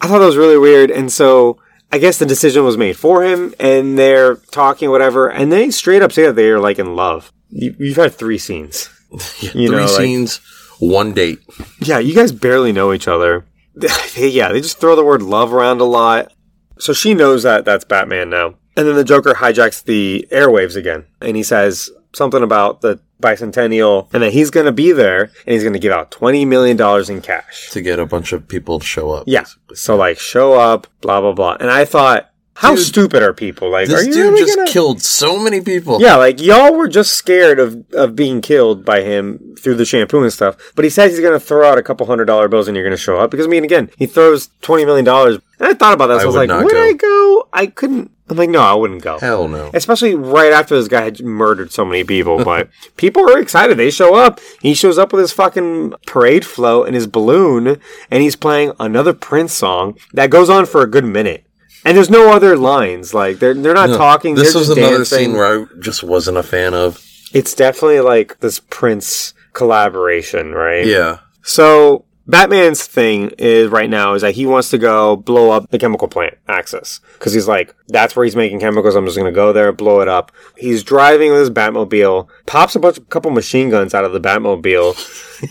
I 0.00 0.06
thought 0.08 0.20
that 0.20 0.24
was 0.24 0.38
really 0.38 0.56
weird. 0.56 0.90
And 0.90 1.12
so 1.12 1.58
I 1.90 1.98
guess 1.98 2.18
the 2.18 2.26
decision 2.26 2.64
was 2.64 2.76
made 2.76 2.96
for 2.96 3.24
him 3.24 3.54
and 3.58 3.98
they're 3.98 4.36
talking, 4.36 4.90
whatever. 4.90 5.28
And 5.30 5.50
they 5.50 5.70
straight 5.70 6.02
up 6.02 6.12
say 6.12 6.26
that 6.26 6.36
they're 6.36 6.60
like 6.60 6.78
in 6.78 6.94
love. 6.96 7.32
You, 7.48 7.74
you've 7.78 7.96
had 7.96 8.14
three 8.14 8.38
scenes. 8.38 8.90
You 9.40 9.68
Three 9.68 9.70
know, 9.70 9.76
like- 9.86 9.88
scenes, 9.88 10.40
one 10.80 11.14
date. 11.14 11.38
Yeah, 11.80 11.98
you 11.98 12.14
guys 12.14 12.30
barely 12.30 12.72
know 12.72 12.92
each 12.92 13.08
other. 13.08 13.46
yeah, 14.16 14.52
they 14.52 14.60
just 14.60 14.78
throw 14.78 14.94
the 14.96 15.04
word 15.04 15.22
love 15.22 15.54
around 15.54 15.80
a 15.80 15.84
lot. 15.84 16.30
So 16.78 16.92
she 16.92 17.14
knows 17.14 17.42
that 17.44 17.64
that's 17.64 17.84
Batman 17.86 18.28
now. 18.28 18.56
And 18.76 18.86
then 18.86 18.96
the 18.96 19.04
Joker 19.04 19.32
hijacks 19.32 19.82
the 19.82 20.28
airwaves 20.30 20.76
again. 20.76 21.06
And 21.22 21.36
he 21.38 21.42
says 21.42 21.90
something 22.12 22.42
about 22.42 22.80
the 22.80 23.00
bicentennial 23.22 24.08
and 24.12 24.22
that 24.22 24.32
he's 24.32 24.50
going 24.50 24.66
to 24.66 24.72
be 24.72 24.92
there 24.92 25.22
and 25.22 25.52
he's 25.52 25.62
going 25.62 25.72
to 25.72 25.78
give 25.78 25.92
out 25.92 26.10
$20 26.10 26.46
million 26.46 26.78
in 27.10 27.20
cash. 27.20 27.70
to 27.70 27.80
get 27.80 27.98
a 27.98 28.06
bunch 28.06 28.32
of 28.32 28.46
people 28.46 28.78
to 28.78 28.86
show 28.86 29.10
up. 29.10 29.24
Yeah. 29.26 29.44
So, 29.74 29.96
like, 29.96 30.18
show 30.18 30.54
up, 30.54 30.86
blah, 31.00 31.20
blah, 31.20 31.32
blah. 31.32 31.56
And 31.60 31.70
I 31.70 31.84
thought, 31.84 32.27
how 32.58 32.74
Dude, 32.74 32.84
stupid 32.84 33.22
are 33.22 33.32
people? 33.32 33.70
Like, 33.70 33.86
This 33.86 34.02
are 34.02 34.04
you 34.04 34.12
dude 34.12 34.32
really 34.32 34.40
just 34.44 34.56
gonna- 34.56 34.68
killed 34.68 35.00
so 35.00 35.38
many 35.38 35.60
people. 35.60 36.00
Yeah, 36.00 36.16
like 36.16 36.40
y'all 36.42 36.74
were 36.74 36.88
just 36.88 37.14
scared 37.14 37.60
of, 37.60 37.84
of 37.92 38.16
being 38.16 38.40
killed 38.40 38.84
by 38.84 39.02
him 39.02 39.54
through 39.56 39.76
the 39.76 39.84
shampoo 39.84 40.24
and 40.24 40.32
stuff. 40.32 40.56
But 40.74 40.84
he 40.84 40.90
says 40.90 41.12
he's 41.12 41.20
going 41.20 41.38
to 41.38 41.44
throw 41.44 41.68
out 41.70 41.78
a 41.78 41.84
couple 41.84 42.06
hundred 42.06 42.24
dollar 42.24 42.48
bills 42.48 42.66
and 42.66 42.76
you're 42.76 42.84
going 42.84 42.96
to 42.96 43.00
show 43.00 43.16
up. 43.16 43.30
Because, 43.30 43.46
I 43.46 43.48
mean, 43.48 43.62
again, 43.62 43.90
he 43.96 44.06
throws 44.06 44.48
$20 44.62 44.86
million. 44.86 45.06
And 45.06 45.68
I 45.68 45.74
thought 45.74 45.94
about 45.94 46.08
that. 46.08 46.16
So 46.16 46.20
I, 46.20 46.22
I 46.22 46.26
was 46.26 46.34
like, 46.34 46.48
would 46.50 46.72
go. 46.72 46.82
I 46.84 46.92
go? 46.94 47.48
I 47.52 47.66
couldn't. 47.66 48.10
I'm 48.28 48.36
like, 48.36 48.50
no, 48.50 48.60
I 48.60 48.74
wouldn't 48.74 49.02
go. 49.02 49.18
Hell 49.20 49.46
no. 49.48 49.70
Especially 49.72 50.14
right 50.16 50.52
after 50.52 50.76
this 50.76 50.88
guy 50.88 51.02
had 51.02 51.22
murdered 51.22 51.72
so 51.72 51.84
many 51.84 52.02
people. 52.04 52.44
But 52.44 52.70
people 52.96 53.22
are 53.30 53.38
excited. 53.38 53.76
They 53.78 53.90
show 53.90 54.16
up. 54.16 54.40
He 54.60 54.74
shows 54.74 54.98
up 54.98 55.12
with 55.12 55.20
his 55.20 55.32
fucking 55.32 55.94
parade 56.06 56.44
float 56.44 56.86
and 56.88 56.94
his 56.96 57.06
balloon. 57.06 57.80
And 58.10 58.22
he's 58.22 58.36
playing 58.36 58.72
another 58.80 59.14
Prince 59.14 59.52
song 59.54 59.96
that 60.12 60.28
goes 60.30 60.50
on 60.50 60.66
for 60.66 60.82
a 60.82 60.86
good 60.86 61.04
minute. 61.04 61.44
And 61.84 61.96
there's 61.96 62.10
no 62.10 62.32
other 62.32 62.56
lines. 62.56 63.14
Like, 63.14 63.38
they're, 63.38 63.54
they're 63.54 63.74
not 63.74 63.96
talking. 63.96 64.34
This 64.34 64.54
was 64.54 64.68
another 64.68 64.98
dancing. 64.98 65.18
scene 65.18 65.32
where 65.34 65.62
I 65.62 65.66
just 65.80 66.02
wasn't 66.02 66.36
a 66.36 66.42
fan 66.42 66.74
of. 66.74 67.04
It's 67.32 67.54
definitely 67.54 68.00
like 68.00 68.40
this 68.40 68.60
Prince 68.60 69.34
collaboration, 69.52 70.52
right? 70.52 70.86
Yeah. 70.86 71.18
So 71.42 72.04
Batman's 72.28 72.84
thing 72.84 73.32
is 73.38 73.70
right 73.70 73.88
now 73.88 74.12
is 74.12 74.20
that 74.20 74.34
he 74.34 74.44
wants 74.44 74.68
to 74.70 74.78
go 74.78 75.16
blow 75.16 75.50
up 75.50 75.70
the 75.70 75.78
chemical 75.78 76.08
plant 76.08 76.36
Axis 76.46 77.00
because 77.14 77.32
he's 77.32 77.48
like 77.48 77.74
that's 77.88 78.14
where 78.14 78.24
he's 78.24 78.36
making 78.36 78.60
chemicals. 78.60 78.94
I'm 78.94 79.06
just 79.06 79.16
gonna 79.16 79.32
go 79.32 79.54
there, 79.54 79.72
blow 79.72 80.00
it 80.02 80.08
up. 80.08 80.30
He's 80.58 80.82
driving 80.82 81.30
with 81.30 81.40
his 81.40 81.50
Batmobile, 81.50 82.28
pops 82.44 82.76
a 82.76 82.80
bunch, 82.80 82.98
couple 83.08 83.30
machine 83.30 83.70
guns 83.70 83.94
out 83.94 84.04
of 84.04 84.12
the 84.12 84.20
Batmobile, 84.20 84.94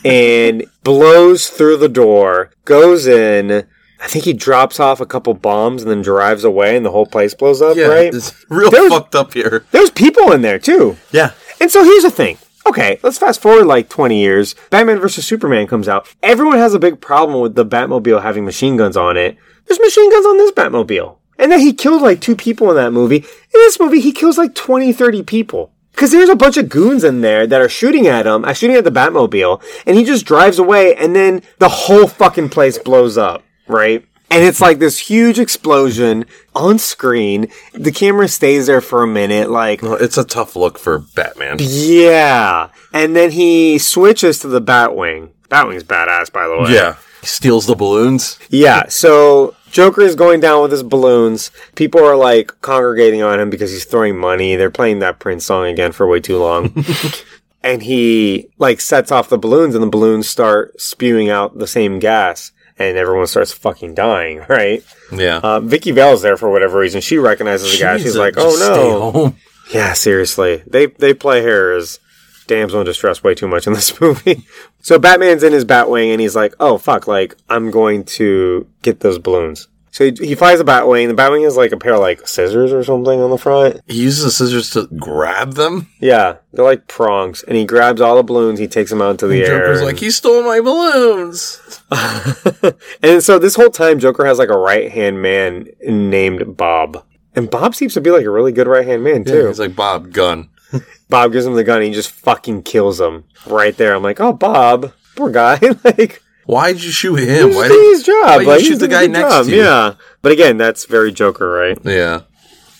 and 0.05 0.65
blows 0.83 1.49
through 1.49 1.77
the 1.77 1.89
door, 1.89 2.51
goes 2.63 3.07
in. 3.07 3.67
I 4.01 4.07
think 4.07 4.25
he 4.25 4.33
drops 4.33 4.79
off 4.79 4.99
a 5.01 5.05
couple 5.05 5.33
bombs 5.33 5.81
and 5.81 5.89
then 5.89 6.01
drives 6.01 6.43
away, 6.43 6.75
and 6.77 6.85
the 6.85 6.91
whole 6.91 7.05
place 7.07 7.33
blows 7.33 7.61
up. 7.61 7.75
Yeah. 7.77 7.85
right? 7.87 8.13
It's 8.13 8.45
real 8.49 8.69
There's- 8.69 8.89
fucked 8.91 9.15
up 9.15 9.33
here. 9.33 9.65
There's 9.71 9.89
people 9.91 10.31
in 10.31 10.41
there 10.41 10.59
too. 10.59 10.97
Yeah. 11.11 11.31
And 11.59 11.71
so 11.71 11.83
here's 11.83 12.03
the 12.03 12.11
thing. 12.11 12.37
Okay, 12.67 12.99
let's 13.01 13.17
fast 13.17 13.41
forward 13.41 13.65
like 13.65 13.87
20 13.89 14.19
years. 14.19 14.53
Batman 14.69 14.99
vs. 14.99 15.25
Superman 15.25 15.67
comes 15.67 15.87
out. 15.87 16.13
Everyone 16.21 16.57
has 16.57 16.73
a 16.73 16.79
big 16.79 16.99
problem 16.99 17.39
with 17.41 17.55
the 17.55 17.65
Batmobile 17.65 18.21
having 18.21 18.43
machine 18.45 18.75
guns 18.77 18.97
on 18.97 19.15
it. 19.17 19.37
There's 19.65 19.79
machine 19.79 20.11
guns 20.11 20.25
on 20.25 20.37
this 20.37 20.51
Batmobile. 20.51 21.15
And 21.39 21.51
then 21.51 21.59
he 21.61 21.71
killed 21.71 22.01
like 22.01 22.19
two 22.19 22.35
people 22.35 22.69
in 22.69 22.75
that 22.75 22.91
movie. 22.91 23.17
In 23.17 23.23
this 23.53 23.79
movie, 23.79 24.01
he 24.01 24.11
kills 24.11 24.37
like 24.37 24.53
20, 24.53 24.91
30 24.91 25.23
people. 25.23 25.71
Cause 25.95 26.11
there's 26.11 26.29
a 26.29 26.35
bunch 26.35 26.57
of 26.57 26.69
goons 26.69 27.03
in 27.03 27.21
there 27.21 27.47
that 27.47 27.59
are 27.61 27.69
shooting 27.69 28.05
at 28.05 28.27
him, 28.27 28.45
uh, 28.45 28.53
shooting 28.53 28.75
at 28.75 28.83
the 28.83 28.91
Batmobile, 28.91 29.63
and 29.87 29.97
he 29.97 30.03
just 30.03 30.25
drives 30.27 30.59
away 30.59 30.93
and 30.95 31.15
then 31.15 31.41
the 31.57 31.69
whole 31.69 32.05
fucking 32.07 32.49
place 32.49 32.77
blows 32.77 33.17
up, 33.17 33.43
right? 33.67 34.05
And 34.29 34.43
it's 34.43 34.59
like 34.59 34.79
this 34.79 34.97
huge 34.99 35.39
explosion 35.39 36.25
on 36.53 36.79
screen. 36.79 37.47
The 37.73 37.93
camera 37.93 38.27
stays 38.27 38.67
there 38.67 38.81
for 38.81 39.01
a 39.01 39.07
minute, 39.07 39.49
like, 39.49 39.81
Well, 39.81 39.93
it's 39.95 40.17
a 40.17 40.25
tough 40.25 40.55
look 40.57 40.77
for 40.77 40.99
Batman. 40.99 41.57
yeah. 41.61 42.69
And 42.93 43.15
then 43.15 43.31
he 43.31 43.77
switches 43.77 44.39
to 44.39 44.47
the 44.49 44.61
Batwing. 44.61 45.29
Batwing's 45.49 45.85
badass, 45.85 46.31
by 46.31 46.45
the 46.47 46.57
way. 46.61 46.73
Yeah. 46.73 46.95
He 47.21 47.27
steals 47.27 47.67
the 47.67 47.75
balloons. 47.75 48.37
Yeah. 48.49 48.87
So 48.89 49.55
Joker 49.71 50.01
is 50.01 50.15
going 50.15 50.41
down 50.41 50.61
with 50.61 50.71
his 50.71 50.83
balloons. 50.83 51.49
People 51.75 52.03
are 52.03 52.17
like 52.17 52.51
congregating 52.61 53.21
on 53.21 53.39
him 53.39 53.49
because 53.49 53.71
he's 53.71 53.85
throwing 53.85 54.17
money. 54.17 54.57
They're 54.57 54.69
playing 54.69 54.99
that 54.99 55.19
Prince 55.19 55.45
song 55.45 55.67
again 55.67 55.93
for 55.93 56.05
way 56.05 56.19
too 56.19 56.37
long. 56.37 56.73
and 57.63 57.81
he 57.81 58.49
like 58.57 58.81
sets 58.81 59.09
off 59.11 59.29
the 59.29 59.37
balloons 59.37 59.73
and 59.73 59.81
the 59.83 59.87
balloons 59.89 60.27
start 60.27 60.79
spewing 60.81 61.29
out 61.29 61.57
the 61.57 61.67
same 61.67 61.99
gas 61.99 62.51
and 62.79 62.97
everyone 62.97 63.27
starts 63.27 63.51
fucking 63.53 63.93
dying, 63.95 64.43
right? 64.49 64.83
Yeah. 65.11 65.37
Uh, 65.43 65.59
Vicki 65.59 65.91
Vale's 65.91 66.21
there 66.21 66.37
for 66.37 66.49
whatever 66.49 66.77
reason. 66.79 67.01
She 67.01 67.17
recognizes 67.17 67.71
the 67.71 67.83
guy. 67.83 67.97
She's 67.97 68.15
like, 68.17 68.35
"Oh 68.37 68.55
no!" 68.59 69.35
Yeah, 69.73 69.93
seriously. 69.93 70.63
They 70.65 70.85
they 70.85 71.13
play 71.13 71.43
her 71.43 71.73
as 71.75 71.99
damsel 72.47 72.79
in 72.79 72.85
distress 72.85 73.21
way 73.23 73.35
too 73.35 73.47
much 73.49 73.67
in 73.67 73.73
this 73.79 73.99
movie. 73.99 74.45
so 74.81 74.97
Batman's 74.97 75.43
in 75.43 75.51
his 75.51 75.65
Batwing 75.65 76.11
and 76.11 76.21
he's 76.21 76.35
like, 76.35 76.53
"Oh 76.59 76.77
fuck! 76.77 77.05
Like 77.07 77.35
I'm 77.49 77.69
going 77.71 78.03
to 78.05 78.67
get 78.81 79.01
those 79.01 79.19
balloons." 79.19 79.67
So 79.97 80.05
he, 80.05 80.27
he 80.27 80.35
flies 80.35 80.59
the 80.59 80.63
Batwing. 80.63 81.07
The 81.07 81.15
Batwing 81.15 81.43
has 81.43 81.57
like 81.57 81.71
a 81.71 81.77
pair 81.77 81.95
of 81.95 82.01
like 82.01 82.27
scissors 82.27 82.71
or 82.71 82.83
something 82.83 83.19
on 83.19 83.31
the 83.31 83.37
front. 83.39 83.81
He 83.87 84.03
uses 84.03 84.25
the 84.25 84.29
scissors 84.29 84.69
to 84.71 84.85
grab 84.95 85.53
them. 85.53 85.87
Yeah, 85.99 86.35
they're 86.53 86.63
like 86.63 86.87
prongs, 86.87 87.41
and 87.41 87.57
he 87.57 87.65
grabs 87.65 87.99
all 87.99 88.15
the 88.15 88.21
balloons. 88.21 88.59
He 88.59 88.67
takes 88.67 88.91
them 88.91 89.01
out 89.01 89.09
into 89.09 89.25
the 89.25 89.41
air. 89.41 89.59
Joker's 89.59 89.81
like, 89.81 89.97
he 89.97 90.11
stole 90.11 90.43
my 90.43 90.59
balloons. 90.59 91.81
and 93.01 93.23
so 93.23 93.39
this 93.39 93.55
whole 93.55 93.71
time, 93.71 93.97
Joker 93.97 94.23
has 94.23 94.37
like 94.37 94.49
a 94.49 94.57
right 94.59 94.91
hand 94.91 95.19
man 95.19 95.67
named 95.81 96.55
Bob, 96.55 97.03
and 97.35 97.49
Bob 97.49 97.73
seems 97.73 97.95
to 97.95 98.01
be 98.01 98.11
like 98.11 98.23
a 98.23 98.29
really 98.29 98.51
good 98.51 98.67
right 98.67 98.85
hand 98.85 99.03
man 99.03 99.23
too. 99.23 99.47
He's 99.47 99.57
like, 99.57 99.75
Bob, 99.75 100.13
gun. 100.13 100.49
Bob 101.09 101.31
gives 101.31 101.47
him 101.47 101.55
the 101.55 101.63
gun. 101.63 101.77
And 101.77 101.87
he 101.87 101.93
just 101.93 102.11
fucking 102.11 102.61
kills 102.61 103.01
him 103.01 103.23
right 103.47 103.75
there. 103.75 103.95
I'm 103.95 104.03
like, 104.03 104.19
oh, 104.19 104.33
Bob, 104.33 104.93
poor 105.15 105.31
guy. 105.31 105.59
like, 105.83 106.21
Why'd 106.47 106.81
you 106.81 106.91
shoot 106.91 107.15
him? 107.19 107.53
Why 107.53 107.67
did 107.67 107.91
his 107.91 108.03
job. 108.03 108.45
why'd 108.45 108.61
you 108.61 108.67
shoot 108.67 108.77
the 108.79 108.87
guy 108.87 109.05
next 109.07 109.31
job. 109.33 109.45
to 109.45 109.51
you? 109.51 109.57
Yeah, 109.63 109.93
but 110.21 110.31
again, 110.31 110.57
that's 110.57 110.85
very 110.85 111.11
Joker, 111.11 111.49
right? 111.49 111.77
Yeah. 111.83 112.21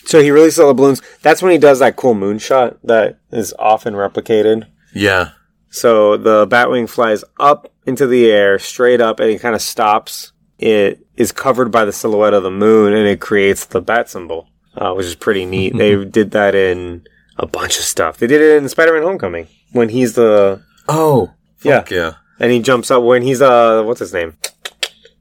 So 0.06 0.22
he 0.22 0.32
releases 0.32 0.60
all 0.60 0.70
the 0.70 0.74
balloons. 0.74 1.02
That's 1.22 1.42
when 1.42 1.52
he 1.52 1.58
does 1.58 1.80
that 1.80 1.98
cool 1.98 2.16
moonshot 2.16 2.78
that 2.86 3.20
is 3.32 3.54
often 3.60 3.94
replicated. 3.94 4.68
Yeah. 4.94 5.32
So 5.70 6.16
the 6.16 6.48
Batwing 6.48 6.90
flies 6.90 7.26
up 7.42 7.72
into 7.86 8.08
the 8.08 8.32
air, 8.32 8.58
straight 8.58 9.02
up, 9.02 9.20
and 9.20 9.30
it 9.30 9.42
kind 9.42 9.54
of 9.54 9.62
stops. 9.62 10.32
It 10.58 11.06
is 11.18 11.34
covered 11.34 11.72
by 11.72 11.84
the 11.84 11.92
silhouette 11.92 12.34
of 12.34 12.44
the 12.44 12.50
moon, 12.52 12.94
and 12.94 13.06
it 13.06 13.20
creates 13.20 13.66
the 13.66 13.82
bat 13.82 14.10
symbol, 14.10 14.48
uh, 14.76 14.94
which 14.94 15.06
is 15.06 15.16
pretty 15.16 15.46
neat. 15.46 15.78
they 15.78 16.04
did 16.20 16.32
that 16.32 16.56
in 16.56 17.06
a 17.36 17.46
bunch 17.46 17.78
of 17.78 17.84
stuff. 17.84 18.18
They 18.18 18.28
did 18.28 18.42
it 18.42 18.58
in 18.64 18.70
Spider-Man: 18.70 19.04
Homecoming 19.04 19.48
when 19.74 19.90
he's 19.90 20.14
the 20.14 20.64
Oh. 20.88 21.34
yeah, 21.64 21.84
yeah. 21.92 22.14
And 22.40 22.52
he 22.52 22.60
jumps 22.60 22.92
up 22.92 23.04
when 23.04 23.22
he's 23.22 23.42
uh, 23.42 23.84
what's 23.84 24.00
his 24.00 24.14
name? 24.14 24.38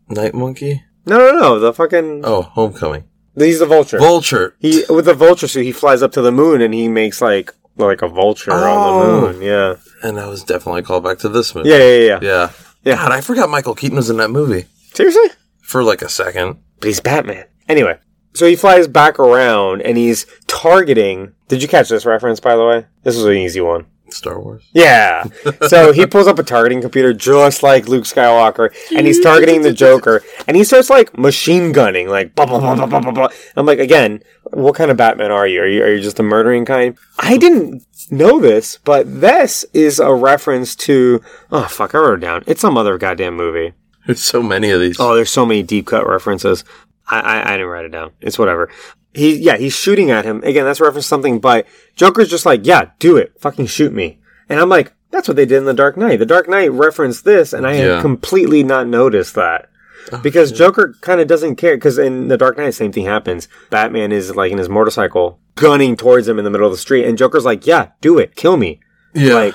Night 0.08 0.34
Monkey? 0.34 0.82
No, 1.06 1.18
no, 1.18 1.32
no, 1.38 1.58
the 1.60 1.72
fucking 1.72 2.22
Oh, 2.24 2.42
Homecoming. 2.42 3.04
he's 3.36 3.58
the 3.60 3.66
vulture. 3.66 3.98
Vulture. 3.98 4.56
he 4.58 4.84
with 4.88 5.04
the 5.04 5.14
vulture 5.14 5.48
suit, 5.48 5.62
he 5.64 5.72
flies 5.72 6.02
up 6.02 6.12
to 6.12 6.22
the 6.22 6.32
moon 6.32 6.60
and 6.60 6.74
he 6.74 6.88
makes 6.88 7.20
like 7.20 7.52
like 7.76 8.02
a 8.02 8.08
vulture 8.08 8.52
on 8.52 8.62
Oh. 8.62 9.26
the 9.26 9.32
moon. 9.32 9.42
Yeah, 9.42 9.76
And 10.02 10.16
that 10.16 10.28
was 10.28 10.42
definitely 10.42 10.80
a 10.80 10.84
callback 10.84 11.18
to 11.20 11.28
this 11.28 11.54
movie. 11.54 11.68
yeah, 11.68 11.76
yeah, 11.78 11.98
yeah. 11.98 12.18
Yeah. 12.22 12.50
Yeah. 12.84 12.96
God, 12.96 13.12
I 13.12 13.20
forgot 13.20 13.50
Michael 13.50 13.74
Keaton 13.74 13.96
was 13.96 14.10
in 14.10 14.16
that 14.18 14.30
movie 14.30 14.66
Seriously. 14.94 15.28
for 15.60 15.82
like 15.84 16.02
a 16.02 16.08
second. 16.08 16.58
But 16.80 16.86
he's 16.88 17.00
Batman. 17.00 17.44
Anyway, 17.68 17.98
so 18.34 18.46
he 18.46 18.54
flies 18.56 18.86
back 18.86 19.18
around 19.18 19.82
and 19.82 19.96
he's 19.98 20.24
targeting. 20.46 21.32
Did 21.48 21.62
you 21.62 21.68
catch 21.68 21.88
this 21.88 22.06
reference, 22.06 22.38
by 22.40 22.54
the 22.56 22.64
way? 22.64 22.86
This 23.02 23.16
was 23.16 23.24
an 23.24 23.32
easy 23.32 23.60
one. 23.60 23.86
Star 24.16 24.40
Wars. 24.40 24.64
Yeah. 24.72 25.24
So 25.68 25.92
he 25.92 26.06
pulls 26.12 26.26
up 26.26 26.38
a 26.38 26.42
targeting 26.42 26.80
computer 26.80 27.12
just 27.12 27.62
like 27.62 27.88
Luke 27.88 28.04
Skywalker, 28.04 28.74
and 28.96 29.06
he's 29.06 29.20
targeting 29.20 29.62
the 29.62 29.72
Joker, 29.72 30.22
and 30.46 30.56
he 30.56 30.64
starts 30.64 30.90
like 30.90 31.16
machine 31.16 31.72
gunning, 31.72 32.08
like 32.08 32.34
blah 32.34 32.46
blah 32.46 32.58
blah 32.58 32.74
blah 32.74 32.86
blah 32.86 33.00
blah. 33.00 33.12
blah. 33.12 33.28
I'm 33.56 33.66
like, 33.66 33.78
again, 33.78 34.22
what 34.52 34.74
kind 34.74 34.90
of 34.90 34.96
Batman 34.96 35.30
are 35.30 35.46
you? 35.46 35.60
Are 35.62 35.66
you 35.66 35.82
are 35.82 35.94
you 35.94 36.00
just 36.00 36.18
a 36.18 36.22
murdering 36.22 36.64
kind? 36.64 36.96
I 37.18 37.36
didn't 37.36 37.84
know 38.10 38.40
this, 38.40 38.78
but 38.84 39.20
this 39.20 39.64
is 39.72 39.98
a 40.00 40.12
reference 40.14 40.74
to 40.76 41.22
oh 41.52 41.64
fuck, 41.68 41.94
I 41.94 41.98
wrote 41.98 42.18
it 42.18 42.26
down. 42.26 42.44
It's 42.46 42.60
some 42.60 42.76
other 42.76 42.98
goddamn 42.98 43.36
movie. 43.36 43.74
There's 44.06 44.22
so 44.22 44.42
many 44.42 44.70
of 44.70 44.80
these. 44.80 45.00
Oh, 45.00 45.14
there's 45.14 45.32
so 45.32 45.44
many 45.44 45.62
deep 45.62 45.86
cut 45.86 46.06
references. 46.06 46.64
I, 47.08 47.20
I, 47.20 47.48
I 47.48 47.52
didn't 47.52 47.66
write 47.68 47.84
it 47.84 47.92
down. 47.92 48.12
It's 48.20 48.38
whatever. 48.38 48.70
He, 49.16 49.36
yeah, 49.38 49.56
he's 49.56 49.74
shooting 49.74 50.10
at 50.10 50.24
him. 50.24 50.42
Again, 50.44 50.64
that's 50.64 50.80
reference 50.80 51.06
something, 51.06 51.40
but 51.40 51.66
Joker's 51.96 52.28
just 52.28 52.46
like, 52.46 52.60
yeah, 52.64 52.90
do 52.98 53.16
it. 53.16 53.32
Fucking 53.40 53.66
shoot 53.66 53.92
me. 53.92 54.18
And 54.48 54.60
I'm 54.60 54.68
like, 54.68 54.92
that's 55.10 55.26
what 55.26 55.36
they 55.36 55.46
did 55.46 55.58
in 55.58 55.64
The 55.64 55.74
Dark 55.74 55.96
Knight. 55.96 56.18
The 56.18 56.26
Dark 56.26 56.48
Knight 56.48 56.70
referenced 56.70 57.24
this, 57.24 57.52
and 57.52 57.66
I 57.66 57.74
had 57.74 58.02
completely 58.02 58.62
not 58.62 58.86
noticed 58.86 59.34
that. 59.34 59.70
Oh, 60.12 60.18
because 60.18 60.52
Joker 60.52 60.94
kind 61.00 61.20
of 61.20 61.26
doesn't 61.26 61.56
care. 61.56 61.76
Because 61.76 61.98
in 61.98 62.28
The 62.28 62.36
Dark 62.36 62.56
Knight, 62.58 62.74
same 62.74 62.92
thing 62.92 63.06
happens. 63.06 63.48
Batman 63.70 64.12
is 64.12 64.36
like 64.36 64.52
in 64.52 64.58
his 64.58 64.68
motorcycle, 64.68 65.40
gunning 65.56 65.96
towards 65.96 66.28
him 66.28 66.38
in 66.38 66.44
the 66.44 66.50
middle 66.50 66.66
of 66.66 66.72
the 66.72 66.78
street, 66.78 67.06
and 67.06 67.18
Joker's 67.18 67.44
like, 67.44 67.66
yeah, 67.66 67.88
do 68.00 68.18
it. 68.18 68.36
Kill 68.36 68.56
me. 68.56 68.80
yeah. 69.14 69.34
Like, 69.34 69.54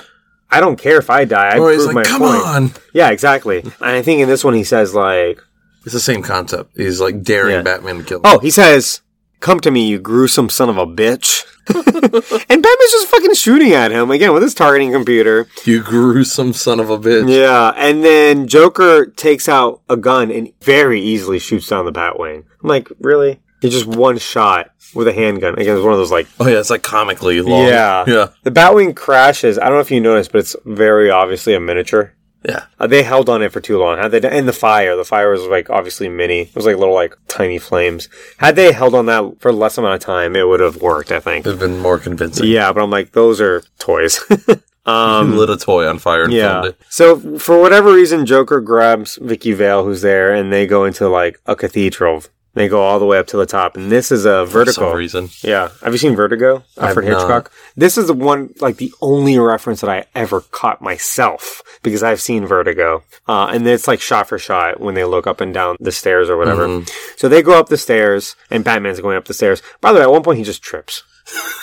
I 0.50 0.60
don't 0.60 0.76
care 0.78 0.98
if 0.98 1.08
I 1.08 1.24
die. 1.24 1.54
I 1.54 1.58
or 1.58 1.70
he's 1.72 1.86
like, 1.86 1.94
my 1.94 2.02
come 2.04 2.20
point. 2.20 2.44
on. 2.44 2.70
Yeah, 2.92 3.08
exactly. 3.10 3.60
And 3.60 3.72
I 3.80 4.02
think 4.02 4.20
in 4.20 4.28
this 4.28 4.44
one 4.44 4.52
he 4.52 4.64
says 4.64 4.94
like, 4.94 5.40
It's 5.84 5.94
the 5.94 6.00
same 6.00 6.22
concept. 6.22 6.72
He's 6.76 7.00
like 7.00 7.22
daring 7.22 7.54
Yeah. 7.54 7.62
Batman 7.62 7.98
to 7.98 8.04
kill 8.04 8.18
him. 8.18 8.22
Oh, 8.26 8.38
he 8.38 8.50
says, 8.50 9.00
"Come 9.42 9.60
to 9.60 9.70
me, 9.70 9.86
you 9.86 9.98
gruesome 9.98 10.48
son 10.48 10.70
of 10.70 10.78
a 10.78 10.86
bitch." 10.86 11.44
and 11.68 12.62
Batman's 12.62 12.92
just 12.92 13.08
fucking 13.08 13.34
shooting 13.34 13.72
at 13.72 13.92
him 13.92 14.10
again 14.10 14.32
with 14.32 14.42
his 14.42 14.54
targeting 14.54 14.90
computer. 14.90 15.46
You 15.64 15.82
gruesome 15.82 16.54
son 16.54 16.80
of 16.80 16.88
a 16.88 16.98
bitch. 16.98 17.28
Yeah, 17.28 17.72
and 17.76 18.02
then 18.02 18.48
Joker 18.48 19.06
takes 19.06 19.48
out 19.48 19.82
a 19.88 19.96
gun 19.96 20.30
and 20.30 20.52
very 20.62 21.00
easily 21.00 21.38
shoots 21.38 21.68
down 21.68 21.84
the 21.84 21.92
Batwing. 21.92 22.44
I'm 22.62 22.68
like, 22.68 22.88
really? 22.98 23.40
He 23.60 23.68
just 23.68 23.86
one 23.86 24.18
shot 24.18 24.70
with 24.94 25.06
a 25.06 25.12
handgun. 25.12 25.54
Again, 25.54 25.76
it's 25.76 25.84
one 25.84 25.92
of 25.92 25.98
those 25.98 26.10
like. 26.10 26.26
Oh 26.40 26.48
yeah, 26.48 26.58
it's 26.58 26.70
like 26.70 26.82
comically 26.82 27.40
long. 27.40 27.66
Yeah. 27.68 28.04
Yeah. 28.08 28.28
The 28.42 28.50
Batwing 28.50 28.96
crashes. 28.96 29.58
I 29.58 29.66
don't 29.66 29.74
know 29.74 29.80
if 29.80 29.90
you 29.90 30.00
noticed, 30.00 30.32
but 30.32 30.38
it's 30.38 30.56
very 30.64 31.10
obviously 31.10 31.54
a 31.54 31.60
miniature. 31.60 32.14
Yeah. 32.44 32.64
Uh, 32.78 32.86
they 32.86 33.02
held 33.02 33.28
on 33.28 33.42
it 33.42 33.52
for 33.52 33.60
too 33.60 33.78
long. 33.78 33.98
Had 33.98 34.10
they 34.10 34.20
and 34.28 34.48
the 34.48 34.52
fire, 34.52 34.96
the 34.96 35.04
fire 35.04 35.30
was 35.30 35.42
like 35.42 35.70
obviously 35.70 36.08
mini. 36.08 36.42
It 36.42 36.54
was 36.54 36.66
like 36.66 36.76
little 36.76 36.94
like 36.94 37.16
tiny 37.28 37.58
flames. 37.58 38.08
Had 38.38 38.56
they 38.56 38.72
held 38.72 38.94
on 38.94 39.06
that 39.06 39.40
for 39.40 39.52
less 39.52 39.78
amount 39.78 39.94
of 39.94 40.00
time, 40.00 40.36
it 40.36 40.46
would 40.46 40.60
have 40.60 40.82
worked. 40.82 41.12
I 41.12 41.20
think. 41.20 41.46
It'd 41.46 41.58
been 41.58 41.78
more 41.78 41.98
convincing. 41.98 42.46
Yeah, 42.46 42.72
but 42.72 42.82
I'm 42.82 42.90
like, 42.90 43.12
those 43.12 43.40
are 43.40 43.62
toys. 43.78 44.20
um, 44.86 45.36
Lit 45.36 45.50
a 45.50 45.56
toy 45.56 45.86
on 45.88 45.98
fire 45.98 46.24
and 46.24 46.32
yeah. 46.32 46.66
it. 46.66 46.80
So 46.88 47.38
for 47.38 47.60
whatever 47.60 47.92
reason, 47.92 48.26
Joker 48.26 48.60
grabs 48.60 49.18
Vicki 49.20 49.52
Vale, 49.52 49.84
who's 49.84 50.02
there, 50.02 50.34
and 50.34 50.52
they 50.52 50.66
go 50.66 50.84
into 50.84 51.08
like 51.08 51.40
a 51.46 51.56
cathedral. 51.56 52.22
They 52.54 52.68
go 52.68 52.82
all 52.82 52.98
the 52.98 53.06
way 53.06 53.18
up 53.18 53.26
to 53.28 53.38
the 53.38 53.46
top, 53.46 53.76
and 53.76 53.90
this 53.90 54.12
is 54.12 54.26
a 54.26 54.46
For 54.46 54.66
some 54.66 54.94
reason. 54.94 55.30
Yeah. 55.42 55.70
Have 55.82 55.92
you 55.92 55.98
seen 55.98 56.14
Vertigo? 56.14 56.62
Alfred 56.76 57.06
not. 57.06 57.18
Hitchcock. 57.18 57.52
This 57.76 57.96
is 57.96 58.08
the 58.08 58.14
one, 58.14 58.52
like 58.60 58.76
the 58.76 58.92
only 59.00 59.38
reference 59.38 59.80
that 59.80 59.88
I 59.88 60.04
ever 60.14 60.42
caught 60.42 60.82
myself 60.82 61.62
because 61.82 62.02
I've 62.02 62.20
seen 62.20 62.44
Vertigo. 62.44 63.04
Uh, 63.26 63.46
and 63.46 63.66
it's 63.66 63.88
like 63.88 64.02
shot 64.02 64.28
for 64.28 64.38
shot 64.38 64.80
when 64.80 64.94
they 64.94 65.04
look 65.04 65.26
up 65.26 65.40
and 65.40 65.54
down 65.54 65.76
the 65.80 65.92
stairs 65.92 66.28
or 66.28 66.36
whatever. 66.36 66.68
Mm-hmm. 66.68 67.14
So 67.16 67.28
they 67.28 67.40
go 67.40 67.58
up 67.58 67.70
the 67.70 67.78
stairs 67.78 68.36
and 68.50 68.62
Batman's 68.62 69.00
going 69.00 69.16
up 69.16 69.24
the 69.24 69.34
stairs. 69.34 69.62
By 69.80 69.92
the 69.92 70.00
way, 70.00 70.04
at 70.04 70.10
one 70.10 70.22
point 70.22 70.36
he 70.36 70.44
just 70.44 70.62
trips. 70.62 71.04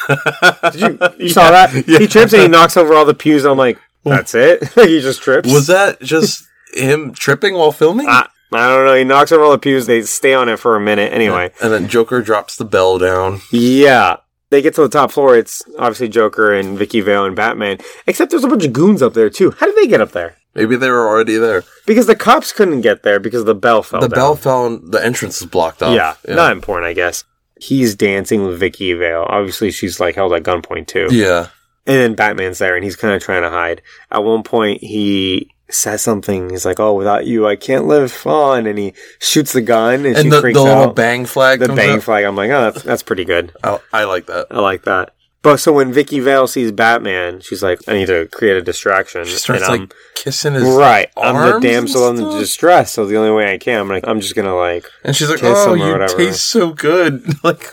Did 0.71 0.81
you, 0.81 0.99
you 1.19 1.29
saw 1.29 1.51
that? 1.51 1.69
He 1.69 2.07
trips 2.07 2.33
and 2.33 2.41
he 2.41 2.47
knocks 2.47 2.77
over 2.77 2.95
all 2.95 3.05
the 3.05 3.13
pews. 3.13 3.45
I'm 3.45 3.57
like, 3.59 3.77
that's 4.03 4.33
it? 4.33 4.67
he 4.75 5.01
just 5.01 5.21
trips. 5.21 5.51
Was 5.51 5.67
that 5.67 6.01
just 6.01 6.47
him 6.73 7.13
tripping 7.13 7.53
while 7.53 7.71
filming? 7.71 8.07
I, 8.07 8.27
I 8.51 8.67
don't 8.67 8.85
know. 8.85 8.95
He 8.95 9.03
knocks 9.03 9.31
over 9.31 9.43
all 9.43 9.51
the 9.51 9.59
pews. 9.59 9.85
They 9.85 10.01
stay 10.01 10.33
on 10.33 10.49
it 10.49 10.57
for 10.57 10.75
a 10.75 10.79
minute. 10.79 11.13
Anyway. 11.13 11.51
and 11.61 11.71
then 11.71 11.87
Joker 11.87 12.21
drops 12.21 12.55
the 12.57 12.65
bell 12.65 12.97
down. 12.97 13.41
Yeah. 13.51 14.17
They 14.49 14.63
get 14.63 14.73
to 14.75 14.81
the 14.81 14.89
top 14.89 15.11
floor. 15.11 15.37
It's 15.37 15.61
obviously 15.77 16.09
Joker 16.09 16.51
and 16.53 16.77
Vicki 16.77 17.01
Vale 17.01 17.25
and 17.25 17.35
Batman. 17.35 17.77
Except 18.07 18.31
there's 18.31 18.43
a 18.43 18.47
bunch 18.47 18.65
of 18.65 18.73
goons 18.73 19.01
up 19.03 19.13
there 19.13 19.29
too. 19.29 19.51
How 19.51 19.67
did 19.67 19.75
they 19.75 19.85
get 19.87 20.01
up 20.01 20.11
there? 20.11 20.37
Maybe 20.55 20.75
they 20.75 20.89
were 20.89 21.07
already 21.07 21.37
there. 21.37 21.63
Because 21.85 22.07
the 22.07 22.15
cops 22.15 22.51
couldn't 22.51 22.81
get 22.81 23.03
there 23.03 23.19
because 23.19 23.45
the 23.45 23.53
bell 23.53 23.83
fell 23.83 24.01
the 24.01 24.09
down. 24.09 24.17
bell 24.17 24.35
fell 24.35 24.65
and 24.65 24.91
the 24.91 25.03
entrance 25.05 25.39
is 25.41 25.47
blocked 25.47 25.83
off. 25.83 25.93
Yeah, 25.95 26.15
not 26.27 26.51
important, 26.51 26.87
I 26.87 26.93
guess. 26.93 27.23
He's 27.61 27.93
dancing 27.95 28.45
with 28.45 28.59
Vicki 28.59 28.93
Vale. 28.93 29.25
Obviously, 29.29 29.69
she's 29.69 29.99
like 29.99 30.15
held 30.15 30.33
at 30.33 30.43
gunpoint 30.43 30.87
too. 30.87 31.07
Yeah. 31.11 31.49
And 31.85 31.97
then 31.97 32.15
Batman's 32.15 32.57
there, 32.57 32.75
and 32.75 32.83
he's 32.83 32.95
kind 32.95 33.13
of 33.13 33.21
trying 33.21 33.43
to 33.43 33.49
hide. 33.49 33.81
At 34.11 34.23
one 34.23 34.43
point, 34.43 34.81
he 34.81 35.51
says 35.69 36.01
something. 36.01 36.49
He's 36.49 36.65
like, 36.65 36.79
"Oh, 36.79 36.93
without 36.93 37.25
you, 37.25 37.47
I 37.47 37.55
can't 37.55 37.85
live 37.85 38.25
on." 38.25 38.65
And 38.67 38.77
he 38.77 38.93
shoots 39.19 39.53
the 39.53 39.61
gun, 39.61 40.05
and, 40.05 40.15
she 40.15 40.21
And 40.21 40.31
the, 40.31 40.37
the 40.37 40.41
freaks 40.41 40.59
little 40.59 40.89
out. 40.89 40.95
bang 40.95 41.25
flag. 41.25 41.59
the 41.59 41.69
bang 41.69 41.97
up. 41.97 42.03
flag. 42.03 42.25
I'm 42.25 42.35
like, 42.35 42.51
"Oh, 42.51 42.71
that's 42.71 42.83
that's 42.83 43.03
pretty 43.03 43.25
good." 43.25 43.51
I, 43.63 43.79
I 43.93 44.03
like 44.05 44.27
that. 44.27 44.47
I 44.51 44.59
like 44.59 44.83
that. 44.83 45.13
But 45.41 45.57
so 45.57 45.71
when 45.71 45.93
Vicki 45.93 46.19
Vale 46.19 46.47
sees 46.47 46.71
Batman, 46.73 47.39
she's 47.39 47.63
like, 47.63 47.79
I 47.87 47.93
need 47.93 48.07
to 48.07 48.27
create 48.27 48.57
a 48.57 48.61
distraction. 48.61 49.23
She 49.23 49.37
starts 49.37 49.63
and 49.63 49.73
I'm, 49.73 49.79
like 49.81 49.93
kissing 50.13 50.53
his 50.53 50.63
right. 50.63 51.09
I'm 51.15 51.35
the 51.35 51.59
damsel 51.61 52.09
in 52.09 52.17
the 52.17 52.39
distress. 52.39 52.91
So 52.91 53.05
the 53.05 53.15
only 53.15 53.31
way 53.31 53.53
I 53.53 53.57
can, 53.57 53.79
I'm 53.79 53.87
like, 53.87 54.05
I'm 54.05 54.19
just 54.19 54.35
gonna 54.35 54.55
like. 54.55 54.85
and 55.03 55.15
she's 55.15 55.29
like, 55.29 55.39
"Oh, 55.41 55.73
you 55.75 56.07
taste 56.09 56.45
so 56.45 56.73
good." 56.73 57.23
like, 57.43 57.71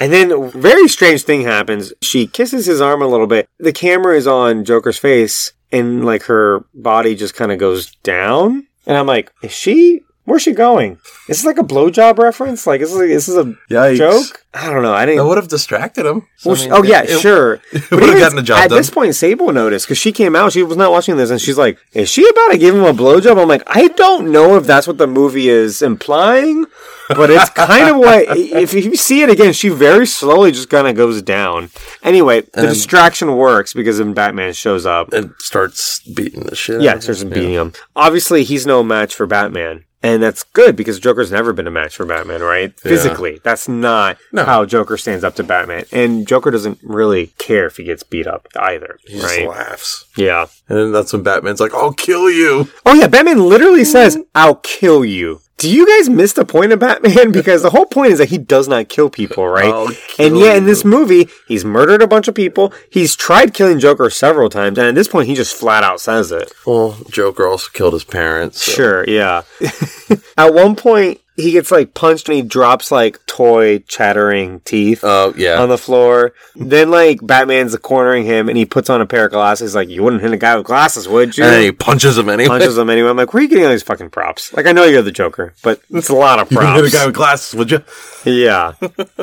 And 0.00 0.12
then 0.12 0.50
very 0.50 0.88
strange 0.88 1.22
thing 1.22 1.42
happens. 1.42 1.92
She 2.00 2.26
kisses 2.26 2.64
his 2.64 2.80
arm 2.80 3.02
a 3.02 3.06
little 3.06 3.26
bit. 3.26 3.48
The 3.58 3.72
camera 3.72 4.16
is 4.16 4.26
on 4.26 4.64
Joker's 4.64 4.96
face, 4.96 5.52
and 5.70 6.04
like 6.06 6.22
her 6.24 6.64
body 6.74 7.14
just 7.14 7.34
kind 7.34 7.52
of 7.52 7.58
goes 7.58 7.94
down. 7.96 8.66
And 8.86 8.96
I'm 8.96 9.06
like, 9.06 9.30
is 9.42 9.52
she? 9.52 10.00
Where's 10.30 10.42
she 10.42 10.52
going? 10.52 10.92
Is 11.28 11.38
this 11.38 11.44
like 11.44 11.58
a 11.58 11.62
blowjob 11.64 12.18
reference? 12.18 12.66
Like, 12.66 12.80
is 12.80 12.90
this, 12.96 12.98
this 13.00 13.28
is 13.28 13.36
a 13.36 13.52
Yikes. 13.68 13.96
joke? 13.96 14.44
I 14.54 14.70
don't 14.70 14.82
know. 14.82 14.92
I 14.92 15.04
didn't. 15.06 15.18
that 15.18 15.26
would 15.26 15.36
have 15.38 15.48
distracted 15.48 16.06
him. 16.06 16.26
So, 16.36 16.50
Well, 16.50 16.58
I 16.60 16.64
mean, 16.64 16.72
oh 16.72 16.82
yeah, 16.84 17.02
it- 17.02 17.10
it 17.10 17.20
sure. 17.20 17.60
would've 17.72 18.18
gotten 18.18 18.36
the 18.36 18.42
job 18.42 18.58
at 18.58 18.68
done. 18.70 18.78
this 18.78 18.90
point, 18.90 19.14
Sable 19.16 19.52
noticed 19.52 19.86
because 19.86 19.98
she 19.98 20.12
came 20.12 20.34
out. 20.36 20.52
She 20.52 20.62
was 20.62 20.76
not 20.76 20.92
watching 20.92 21.16
this, 21.16 21.30
and 21.30 21.40
she's 21.40 21.58
like, 21.58 21.78
"Is 21.92 22.08
she 22.08 22.28
about 22.28 22.52
to 22.52 22.58
give 22.58 22.74
him 22.74 22.84
a 22.84 22.92
blowjob?" 22.92 23.40
I'm 23.40 23.48
like, 23.48 23.62
I 23.66 23.88
don't 23.88 24.30
know 24.32 24.56
if 24.56 24.66
that's 24.66 24.86
what 24.86 24.98
the 24.98 25.06
movie 25.06 25.48
is 25.48 25.82
implying, 25.82 26.66
but 27.08 27.30
it's 27.30 27.50
kind 27.66 27.88
of 27.90 27.96
what. 27.98 28.24
If 28.36 28.72
you 28.74 28.96
see 28.96 29.22
it 29.22 29.30
again, 29.30 29.52
she 29.52 29.68
very 29.68 30.06
slowly 30.06 30.50
just 30.52 30.68
kind 30.70 30.88
of 30.88 30.96
goes 30.96 31.22
down. 31.22 31.70
Anyway, 32.02 32.40
the 32.42 32.60
And- 32.60 32.68
distraction 32.70 33.36
works 33.36 33.72
because 33.72 33.98
then 33.98 34.14
Batman 34.14 34.52
shows 34.52 34.84
up. 34.86 35.12
and 35.12 35.32
starts 35.38 36.00
beating 36.00 36.44
the 36.44 36.56
shit. 36.56 36.80
Yeah, 36.82 36.98
starts 36.98 37.22
beating 37.24 37.52
him. 37.52 37.72
Obviously, 37.94 38.42
he's 38.44 38.66
no 38.66 38.82
match 38.82 39.14
for 39.14 39.26
Batman. 39.26 39.84
And 40.02 40.22
that's 40.22 40.44
good 40.44 40.76
because 40.76 40.98
Joker's 40.98 41.30
never 41.30 41.52
been 41.52 41.66
a 41.66 41.70
match 41.70 41.94
for 41.96 42.06
Batman, 42.06 42.40
right? 42.42 42.72
Physically. 42.80 43.38
That's 43.44 43.68
not 43.68 44.16
No. 44.32 44.44
how 44.44 44.64
Joker 44.64 44.96
stands 44.96 45.24
up 45.24 45.34
to 45.34 45.42
Batman. 45.44 45.84
And 45.92 46.26
Joker 46.26 46.50
doesn't 46.50 46.78
really 46.82 47.28
care 47.38 47.66
if 47.66 47.76
he 47.76 47.84
gets 47.84 48.02
beat 48.02 48.26
up 48.26 48.48
either, 48.58 48.98
He 49.06 49.18
just 49.20 49.40
laughs, 49.42 50.06
Yeah. 50.16 50.46
and 50.70 50.78
then 50.78 50.92
that's 50.92 51.12
when 51.12 51.22
Batman's 51.22 51.60
like, 51.60 51.74
"I'll 51.74 51.92
kill 51.92 52.30
you." 52.30 52.68
Oh 52.86 52.94
yeah, 52.94 53.08
Batman 53.08 53.40
literally 53.46 53.84
says, 53.84 54.16
"I'll 54.34 54.54
kill 54.56 55.04
you." 55.04 55.40
Do 55.60 55.70
you 55.70 55.86
guys 55.86 56.08
miss 56.08 56.32
the 56.32 56.44
point 56.44 56.72
of 56.72 56.78
Batman? 56.80 57.32
Because 57.40 57.62
the 57.62 57.70
whole 57.70 57.86
point 57.86 58.12
is 58.12 58.18
that 58.18 58.28
he 58.30 58.38
does 58.38 58.66
not 58.66 58.88
kill 58.88 59.08
people, 59.10 59.46
right? 59.46 59.66
I'll 59.72 59.86
and 59.88 59.96
kill 60.34 60.40
yet 60.40 60.56
in 60.56 60.64
this 60.64 60.84
movie, 60.84 61.28
he's 61.46 61.64
murdered 61.64 62.02
a 62.02 62.06
bunch 62.06 62.28
of 62.28 62.34
people. 62.34 62.72
He's 62.90 63.14
tried 63.14 63.54
killing 63.54 63.78
Joker 63.78 64.10
several 64.10 64.48
times, 64.50 64.78
and 64.78 64.86
at 64.88 64.94
this 64.94 65.08
point, 65.08 65.28
he 65.28 65.34
just 65.34 65.54
flat 65.54 65.84
out 65.84 66.00
says 66.00 66.32
it. 66.32 66.52
Well, 66.66 66.96
Joker 67.10 67.46
also 67.46 67.68
killed 67.72 67.92
his 67.92 68.04
parents. 68.04 68.62
so- 68.64 68.72
Sure, 68.72 69.04
yeah. 69.08 69.42
At 70.38 70.54
one 70.54 70.76
point, 70.76 71.20
he 71.40 71.52
gets 71.52 71.70
like 71.70 71.94
punched 71.94 72.28
and 72.28 72.36
he 72.36 72.42
drops 72.42 72.90
like 72.92 73.24
toy 73.26 73.78
chattering 73.80 74.60
teeth 74.60 75.00
Oh 75.02 75.32
yeah. 75.36 75.60
on 75.60 75.68
the 75.68 75.78
floor. 75.78 76.32
then 76.54 76.90
like 76.90 77.18
Batman's 77.26 77.76
cornering 77.76 78.24
him 78.24 78.48
and 78.48 78.56
he 78.58 78.64
puts 78.66 78.90
on 78.90 79.00
a 79.00 79.06
pair 79.06 79.26
of 79.26 79.32
glasses. 79.32 79.74
Like 79.74 79.88
you 79.88 80.02
wouldn't 80.02 80.22
hit 80.22 80.32
a 80.32 80.36
guy 80.36 80.56
with 80.56 80.66
glasses, 80.66 81.08
would 81.08 81.36
you? 81.36 81.44
and 81.44 81.62
he 81.62 81.72
punches 81.72 82.16
him 82.18 82.28
anyway. 82.28 82.48
Punches 82.48 82.76
him 82.78 82.90
anyway. 82.90 83.08
I'm 83.10 83.16
like, 83.16 83.32
where 83.32 83.40
are 83.40 83.42
you 83.44 83.48
getting 83.48 83.64
all 83.64 83.70
these 83.70 83.82
fucking 83.82 84.10
props? 84.10 84.52
Like 84.52 84.66
I 84.66 84.72
know 84.72 84.84
you're 84.84 85.02
the 85.02 85.12
Joker, 85.12 85.54
but 85.62 85.80
it's 85.90 86.08
a 86.08 86.14
lot 86.14 86.38
of 86.38 86.48
props. 86.50 86.52
You 86.66 86.74
wouldn't 86.74 86.84
hit 86.84 86.94
a 86.94 86.96
guy 86.98 87.06
with 87.06 87.14
glasses, 87.14 87.54
would 87.58 87.70
you? 87.70 87.82
yeah. 88.24 88.72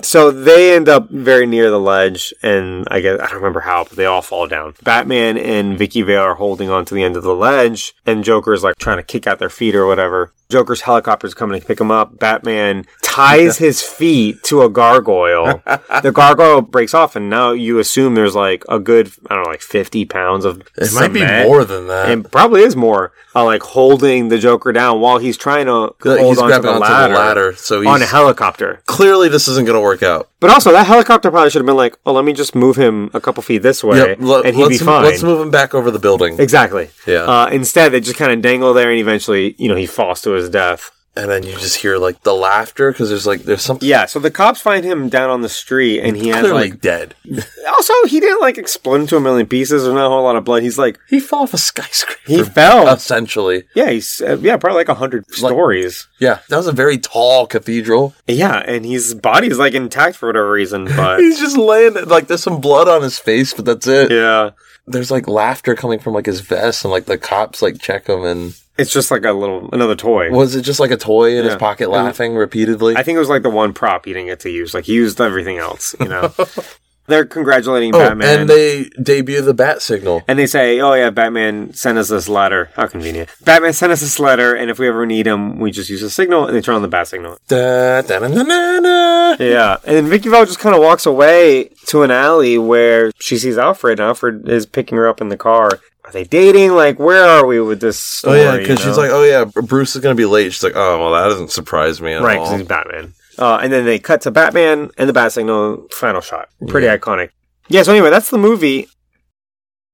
so 0.02 0.32
they 0.32 0.76
end 0.76 0.90
up 0.90 1.10
very 1.10 1.46
near 1.46 1.70
the 1.70 1.80
ledge, 1.80 2.34
and 2.42 2.88
I 2.90 3.00
guess 3.02 3.20
I 3.20 3.26
don't 3.26 3.36
remember 3.36 3.60
how, 3.62 3.84
but 3.84 3.96
they 3.96 4.06
all 4.06 4.22
fall 4.22 4.48
down. 4.48 4.74
Batman 4.84 5.38
and 5.38 5.78
Vicki 5.78 6.02
Vale 6.02 6.22
are 6.22 6.36
holding 6.36 6.70
on 6.70 6.86
to 6.86 6.94
the 6.96 7.04
end 7.04 7.16
of 7.16 7.24
the 7.24 7.36
ledge, 7.36 7.94
and 8.06 8.24
Joker's 8.24 8.64
like 8.64 8.76
trying 8.78 8.98
to 8.98 9.04
kick 9.04 9.28
out 9.28 9.40
their 9.40 9.50
feet 9.50 9.76
or 9.76 9.86
whatever. 9.86 10.34
Joker's 10.50 10.82
helicopter's 10.82 11.34
coming 11.34 11.60
to 11.60 11.66
pick 11.68 11.80
him 11.82 11.92
up. 11.92 12.07
Batman 12.20 12.86
ties 13.02 13.58
his 13.68 13.82
feet 13.82 14.44
to 14.44 14.62
a 14.64 14.70
gargoyle. 14.70 15.62
the 16.04 16.12
gargoyle 16.14 16.62
breaks 16.62 16.94
off, 16.94 17.16
and 17.16 17.30
now 17.30 17.52
you 17.52 17.80
assume 17.80 18.16
there's 18.16 18.36
like 18.36 18.64
a 18.70 18.80
good, 18.80 19.12
I 19.30 19.36
don't 19.36 19.44
know, 19.46 19.50
like 19.50 19.62
50 19.62 20.06
pounds 20.06 20.46
of 20.46 20.62
It 20.78 20.94
might 20.94 21.14
be 21.14 21.26
more 21.26 21.64
than 21.66 21.88
that. 21.88 22.10
And 22.10 22.30
probably 22.32 22.62
is 22.62 22.76
more, 22.76 23.12
uh, 23.36 23.44
like 23.44 23.62
holding 23.64 24.30
the 24.30 24.38
Joker 24.38 24.72
down 24.72 25.00
while 25.00 25.18
he's 25.18 25.38
trying 25.38 25.66
to 25.66 25.74
Like, 26.04 26.20
hold 26.20 26.22
he's 26.36 26.38
onto 26.40 26.62
the 26.62 26.70
onto 26.70 26.80
ladder, 26.82 27.14
the 27.14 27.20
ladder, 27.20 27.54
so 27.56 27.88
on 27.88 28.02
a 28.02 28.06
helicopter. 28.06 28.82
clearly 28.86 29.30
this 29.30 29.48
isn't 29.48 29.66
going 29.66 29.76
to 29.78 29.82
work 29.82 30.04
out. 30.04 30.30
But 30.40 30.52
also, 30.52 30.72
that 30.72 30.86
helicopter 30.86 31.32
probably 31.32 31.50
should 31.50 31.62
have 31.62 31.66
been 31.66 31.76
like, 31.76 31.98
oh, 32.06 32.14
let 32.14 32.24
me 32.24 32.32
just 32.34 32.54
move 32.54 32.76
him 32.76 33.10
a 33.16 33.20
couple 33.20 33.42
feet 33.42 33.64
this 33.64 33.84
way, 33.84 33.98
Yep, 33.98 34.18
let- 34.20 34.46
and 34.46 34.56
he'd 34.56 34.70
be 34.70 34.78
fine. 34.78 35.04
let's 35.04 35.24
move 35.24 35.42
him 35.42 35.50
back 35.50 35.74
over 35.74 35.90
the 35.90 35.98
building, 36.00 36.40
Exactly. 36.40 36.90
Yeah. 37.08 37.24
Uh, 37.24 37.48
instead, 37.48 37.92
they 37.92 38.00
just 38.00 38.18
kind 38.18 38.32
of 38.32 38.42
dangle 38.42 38.74
there, 38.74 38.92
and 38.92 39.00
eventually, 39.00 39.56
you 39.58 39.68
know, 39.68 39.76
he 39.76 39.88
falls 39.88 40.22
to 40.22 40.32
his 40.32 40.50
death. 40.50 40.92
And 41.18 41.30
then 41.32 41.44
you 41.44 41.52
just 41.54 41.78
hear 41.78 41.98
like 41.98 42.22
the 42.24 42.34
laughter 42.34 42.92
because 42.92 43.10
there's 43.10 43.26
like 43.28 43.42
there's 43.44 43.62
something 43.62 43.88
Yeah. 43.88 44.06
So 44.06 44.20
the 44.20 44.32
cops 44.32 44.62
find 44.62 44.86
him 44.86 45.10
down 45.10 45.30
on 45.30 45.42
the 45.42 45.50
street, 45.50 46.02
and 46.02 46.16
he 46.16 46.30
has 46.30 46.42
clearly 46.42 46.72
like. 46.72 46.82
dead. 46.82 47.16
Also, 47.68 47.94
he 48.08 48.20
didn't 48.20 48.40
like 48.42 48.58
explode 48.58 49.02
into 49.02 49.18
a 49.18 49.20
million 49.20 49.46
pieces. 49.46 49.84
There's 49.84 49.94
not 49.94 50.06
a 50.08 50.10
whole 50.10 50.24
lot 50.24 50.36
of 50.36 50.44
blood. 50.46 50.64
He's 50.64 50.78
like 50.80 50.98
He 51.10 51.20
fell 51.20 51.40
off 51.40 51.54
a 51.54 51.58
skyscraper. 51.58 52.20
he 52.26 52.44
fell. 52.44 52.88
essentially. 52.92 53.66
yeah, 53.76 53.90
he's 53.92 54.20
uh, 54.22 54.38
yeah, 54.40 54.58
probably 54.58 54.78
like 54.78 54.90
a 54.90 54.96
hundred 54.96 55.30
stories. 55.32 56.08
Yeah, 56.18 56.40
that 56.50 56.58
was 56.58 56.68
a 56.68 56.72
very 56.72 56.98
tall 56.98 57.46
cathedral. 57.46 58.16
Yeah, 58.26 58.58
and 58.66 58.86
his 58.86 59.14
body's 59.14 59.60
like 59.60 59.74
intact 59.74 60.16
for 60.16 60.28
whatever 60.28 60.50
reason, 60.52 60.86
but 60.86 61.20
He's 61.20 61.40
just 61.40 61.58
laying 61.58 61.94
like 62.06 62.28
there's 62.28 62.42
some 62.42 62.62
blood 62.62 62.88
on 62.88 63.02
his 63.04 63.20
face, 63.20 63.54
but 63.54 63.66
that's 63.66 63.86
it. 63.86 64.12
yeah, 64.12 64.52
There's 64.88 65.12
like 65.12 65.28
laughter 65.28 65.76
coming 65.76 66.00
from 66.00 66.14
like 66.14 66.26
his 66.26 66.40
vest, 66.40 66.84
and 66.84 66.92
like 66.92 67.06
the 67.06 67.18
cops 67.18 67.62
like 67.62 67.80
check 67.80 68.08
him. 68.08 68.24
And 68.24 68.56
it's 68.78 68.92
just 68.92 69.12
like 69.12 69.26
a 69.26 69.34
little 69.34 69.70
another 69.74 69.96
toy. 69.96 70.32
was 70.32 70.56
it 70.56 70.62
just 70.62 70.80
like 70.80 70.92
a 70.92 70.98
toy 70.98 71.38
in 71.38 71.46
his 71.46 71.56
pocket, 71.56 71.90
laughing 71.90 72.36
repeatedly? 72.36 72.96
I 72.96 73.04
think 73.04 73.18
it 73.18 73.20
was 73.20 73.30
like 73.30 73.44
the 73.44 73.50
one 73.50 73.74
prop 73.74 74.06
he 74.06 74.14
didn't 74.14 74.28
get 74.28 74.40
to 74.42 74.50
use. 74.50 74.74
Like 74.74 74.86
he 74.86 74.94
used 74.94 75.20
everything 75.20 75.58
else, 75.58 75.96
you 76.00 76.08
know. 76.08 76.34
They're 77.08 77.26
congratulating 77.26 77.96
oh, 77.96 78.00
Batman. 78.00 78.42
and 78.42 78.50
they 78.50 78.90
debut 79.02 79.42
the 79.42 79.54
bat 79.54 79.82
signal. 79.82 80.24
And 80.28 80.38
they 80.38 80.46
say, 80.46 80.82
"Oh 80.82 80.94
yeah, 80.94 81.10
Batman 81.10 81.74
sent 81.74 81.98
us 81.98 82.10
this 82.10 82.28
letter. 82.28 82.70
How 82.76 82.88
convenient! 82.88 83.30
Batman 83.46 83.72
sent 83.72 83.94
us 83.94 84.02
this 84.02 84.20
letter, 84.20 84.54
and 84.54 84.70
if 84.70 84.78
we 84.78 84.90
ever 84.90 85.06
need 85.06 85.26
him, 85.26 85.58
we 85.60 85.72
just 85.72 85.90
use 85.90 86.04
a 86.04 86.10
signal." 86.10 86.46
And 86.46 86.56
they 86.56 86.62
turn 86.62 86.76
on 86.76 86.82
the 86.82 86.90
bat 86.90 87.08
signal. 87.08 87.38
Da, 87.48 88.02
da, 88.02 88.20
na, 88.20 88.28
na, 88.28 88.80
na. 88.80 89.36
Yeah, 89.40 89.78
and 89.86 89.96
then 89.96 90.08
Vicki 90.08 90.28
Vale 90.28 90.46
just 90.46 90.60
kind 90.60 90.76
of 90.76 90.82
walks 90.82 91.06
away 91.06 91.70
to 91.88 92.04
an 92.04 92.12
alley 92.12 92.58
where 92.58 93.12
she 93.20 93.38
sees 93.38 93.58
Alfred, 93.58 94.00
and 94.00 94.08
Alfred 94.08 94.50
is 94.50 94.66
picking 94.66 94.98
her 94.98 95.08
up 95.08 95.22
in 95.22 95.30
the 95.30 95.38
car. 95.38 95.80
Are 96.04 96.12
they 96.12 96.24
dating? 96.24 96.74
Like, 96.74 97.00
where 97.00 97.24
are 97.24 97.46
we 97.46 97.60
with 97.60 97.82
this 97.82 98.24
Oh 98.26 98.34
yeah, 98.34 98.58
because 98.58 98.80
you 98.80 98.86
she's 98.86 98.98
like, 98.98 99.12
oh 99.12 99.24
yeah, 99.24 99.46
Bruce 99.46 99.96
is 99.96 100.02
gonna 100.02 100.16
be 100.16 100.26
late. 100.26 100.54
She's 100.54 100.64
like, 100.64 100.76
oh 100.76 101.00
well, 101.00 101.12
that 101.12 101.30
doesn't 101.30 101.52
surprise 101.52 102.02
me 102.02 102.14
at 102.14 102.22
right, 102.22 102.38
all. 102.38 102.46
because 102.46 102.60
he's 102.60 102.68
Batman. 102.68 103.14
Uh, 103.38 103.60
and 103.62 103.72
then 103.72 103.86
they 103.86 104.00
cut 104.00 104.22
to 104.22 104.32
Batman 104.32 104.90
and 104.98 105.08
the 105.08 105.14
bat 105.14 105.32
signal. 105.32 105.88
Final 105.92 106.22
shot. 106.22 106.50
Pretty 106.68 106.88
iconic. 106.88 107.30
Yeah. 107.68 107.84
So 107.84 107.92
anyway, 107.92 108.10
that's 108.10 108.30
the 108.30 108.38
movie. 108.38 108.88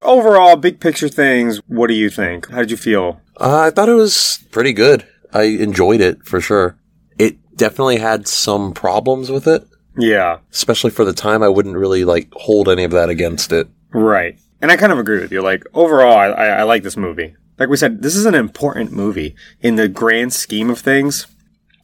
Overall, 0.02 0.56
big 0.56 0.80
picture 0.80 1.08
things. 1.08 1.58
What 1.66 1.86
do 1.88 1.94
you 1.94 2.10
think? 2.10 2.50
How 2.50 2.58
did 2.58 2.70
you 2.70 2.76
feel? 2.76 3.20
Uh, 3.40 3.60
I 3.60 3.70
thought 3.70 3.88
it 3.88 3.94
was 3.94 4.44
pretty 4.50 4.72
good. 4.72 5.06
I 5.32 5.44
enjoyed 5.44 6.00
it 6.00 6.24
for 6.24 6.40
sure. 6.40 6.76
It 7.18 7.36
definitely 7.56 7.96
had 7.98 8.28
some 8.28 8.72
problems 8.74 9.30
with 9.30 9.46
it, 9.46 9.66
Yeah. 9.96 10.38
especially 10.52 10.90
for 10.90 11.04
the 11.04 11.12
time. 11.14 11.42
I 11.42 11.48
wouldn't 11.48 11.76
really 11.76 12.04
like 12.04 12.28
hold 12.34 12.68
any 12.68 12.84
of 12.84 12.90
that 12.92 13.08
against 13.08 13.50
it. 13.52 13.66
Right. 13.92 14.38
And 14.60 14.70
I 14.70 14.76
kind 14.76 14.92
of 14.92 14.98
agree 14.98 15.20
with 15.20 15.32
you. 15.32 15.40
Like, 15.42 15.64
overall, 15.74 16.16
I, 16.16 16.26
I, 16.28 16.46
I 16.46 16.62
like 16.64 16.82
this 16.82 16.96
movie. 16.96 17.34
Like 17.58 17.68
we 17.68 17.76
said, 17.76 18.02
this 18.02 18.14
is 18.16 18.26
an 18.26 18.34
important 18.34 18.92
movie 18.92 19.34
in 19.60 19.76
the 19.76 19.88
grand 19.88 20.32
scheme 20.32 20.68
of 20.70 20.78
things. 20.80 21.26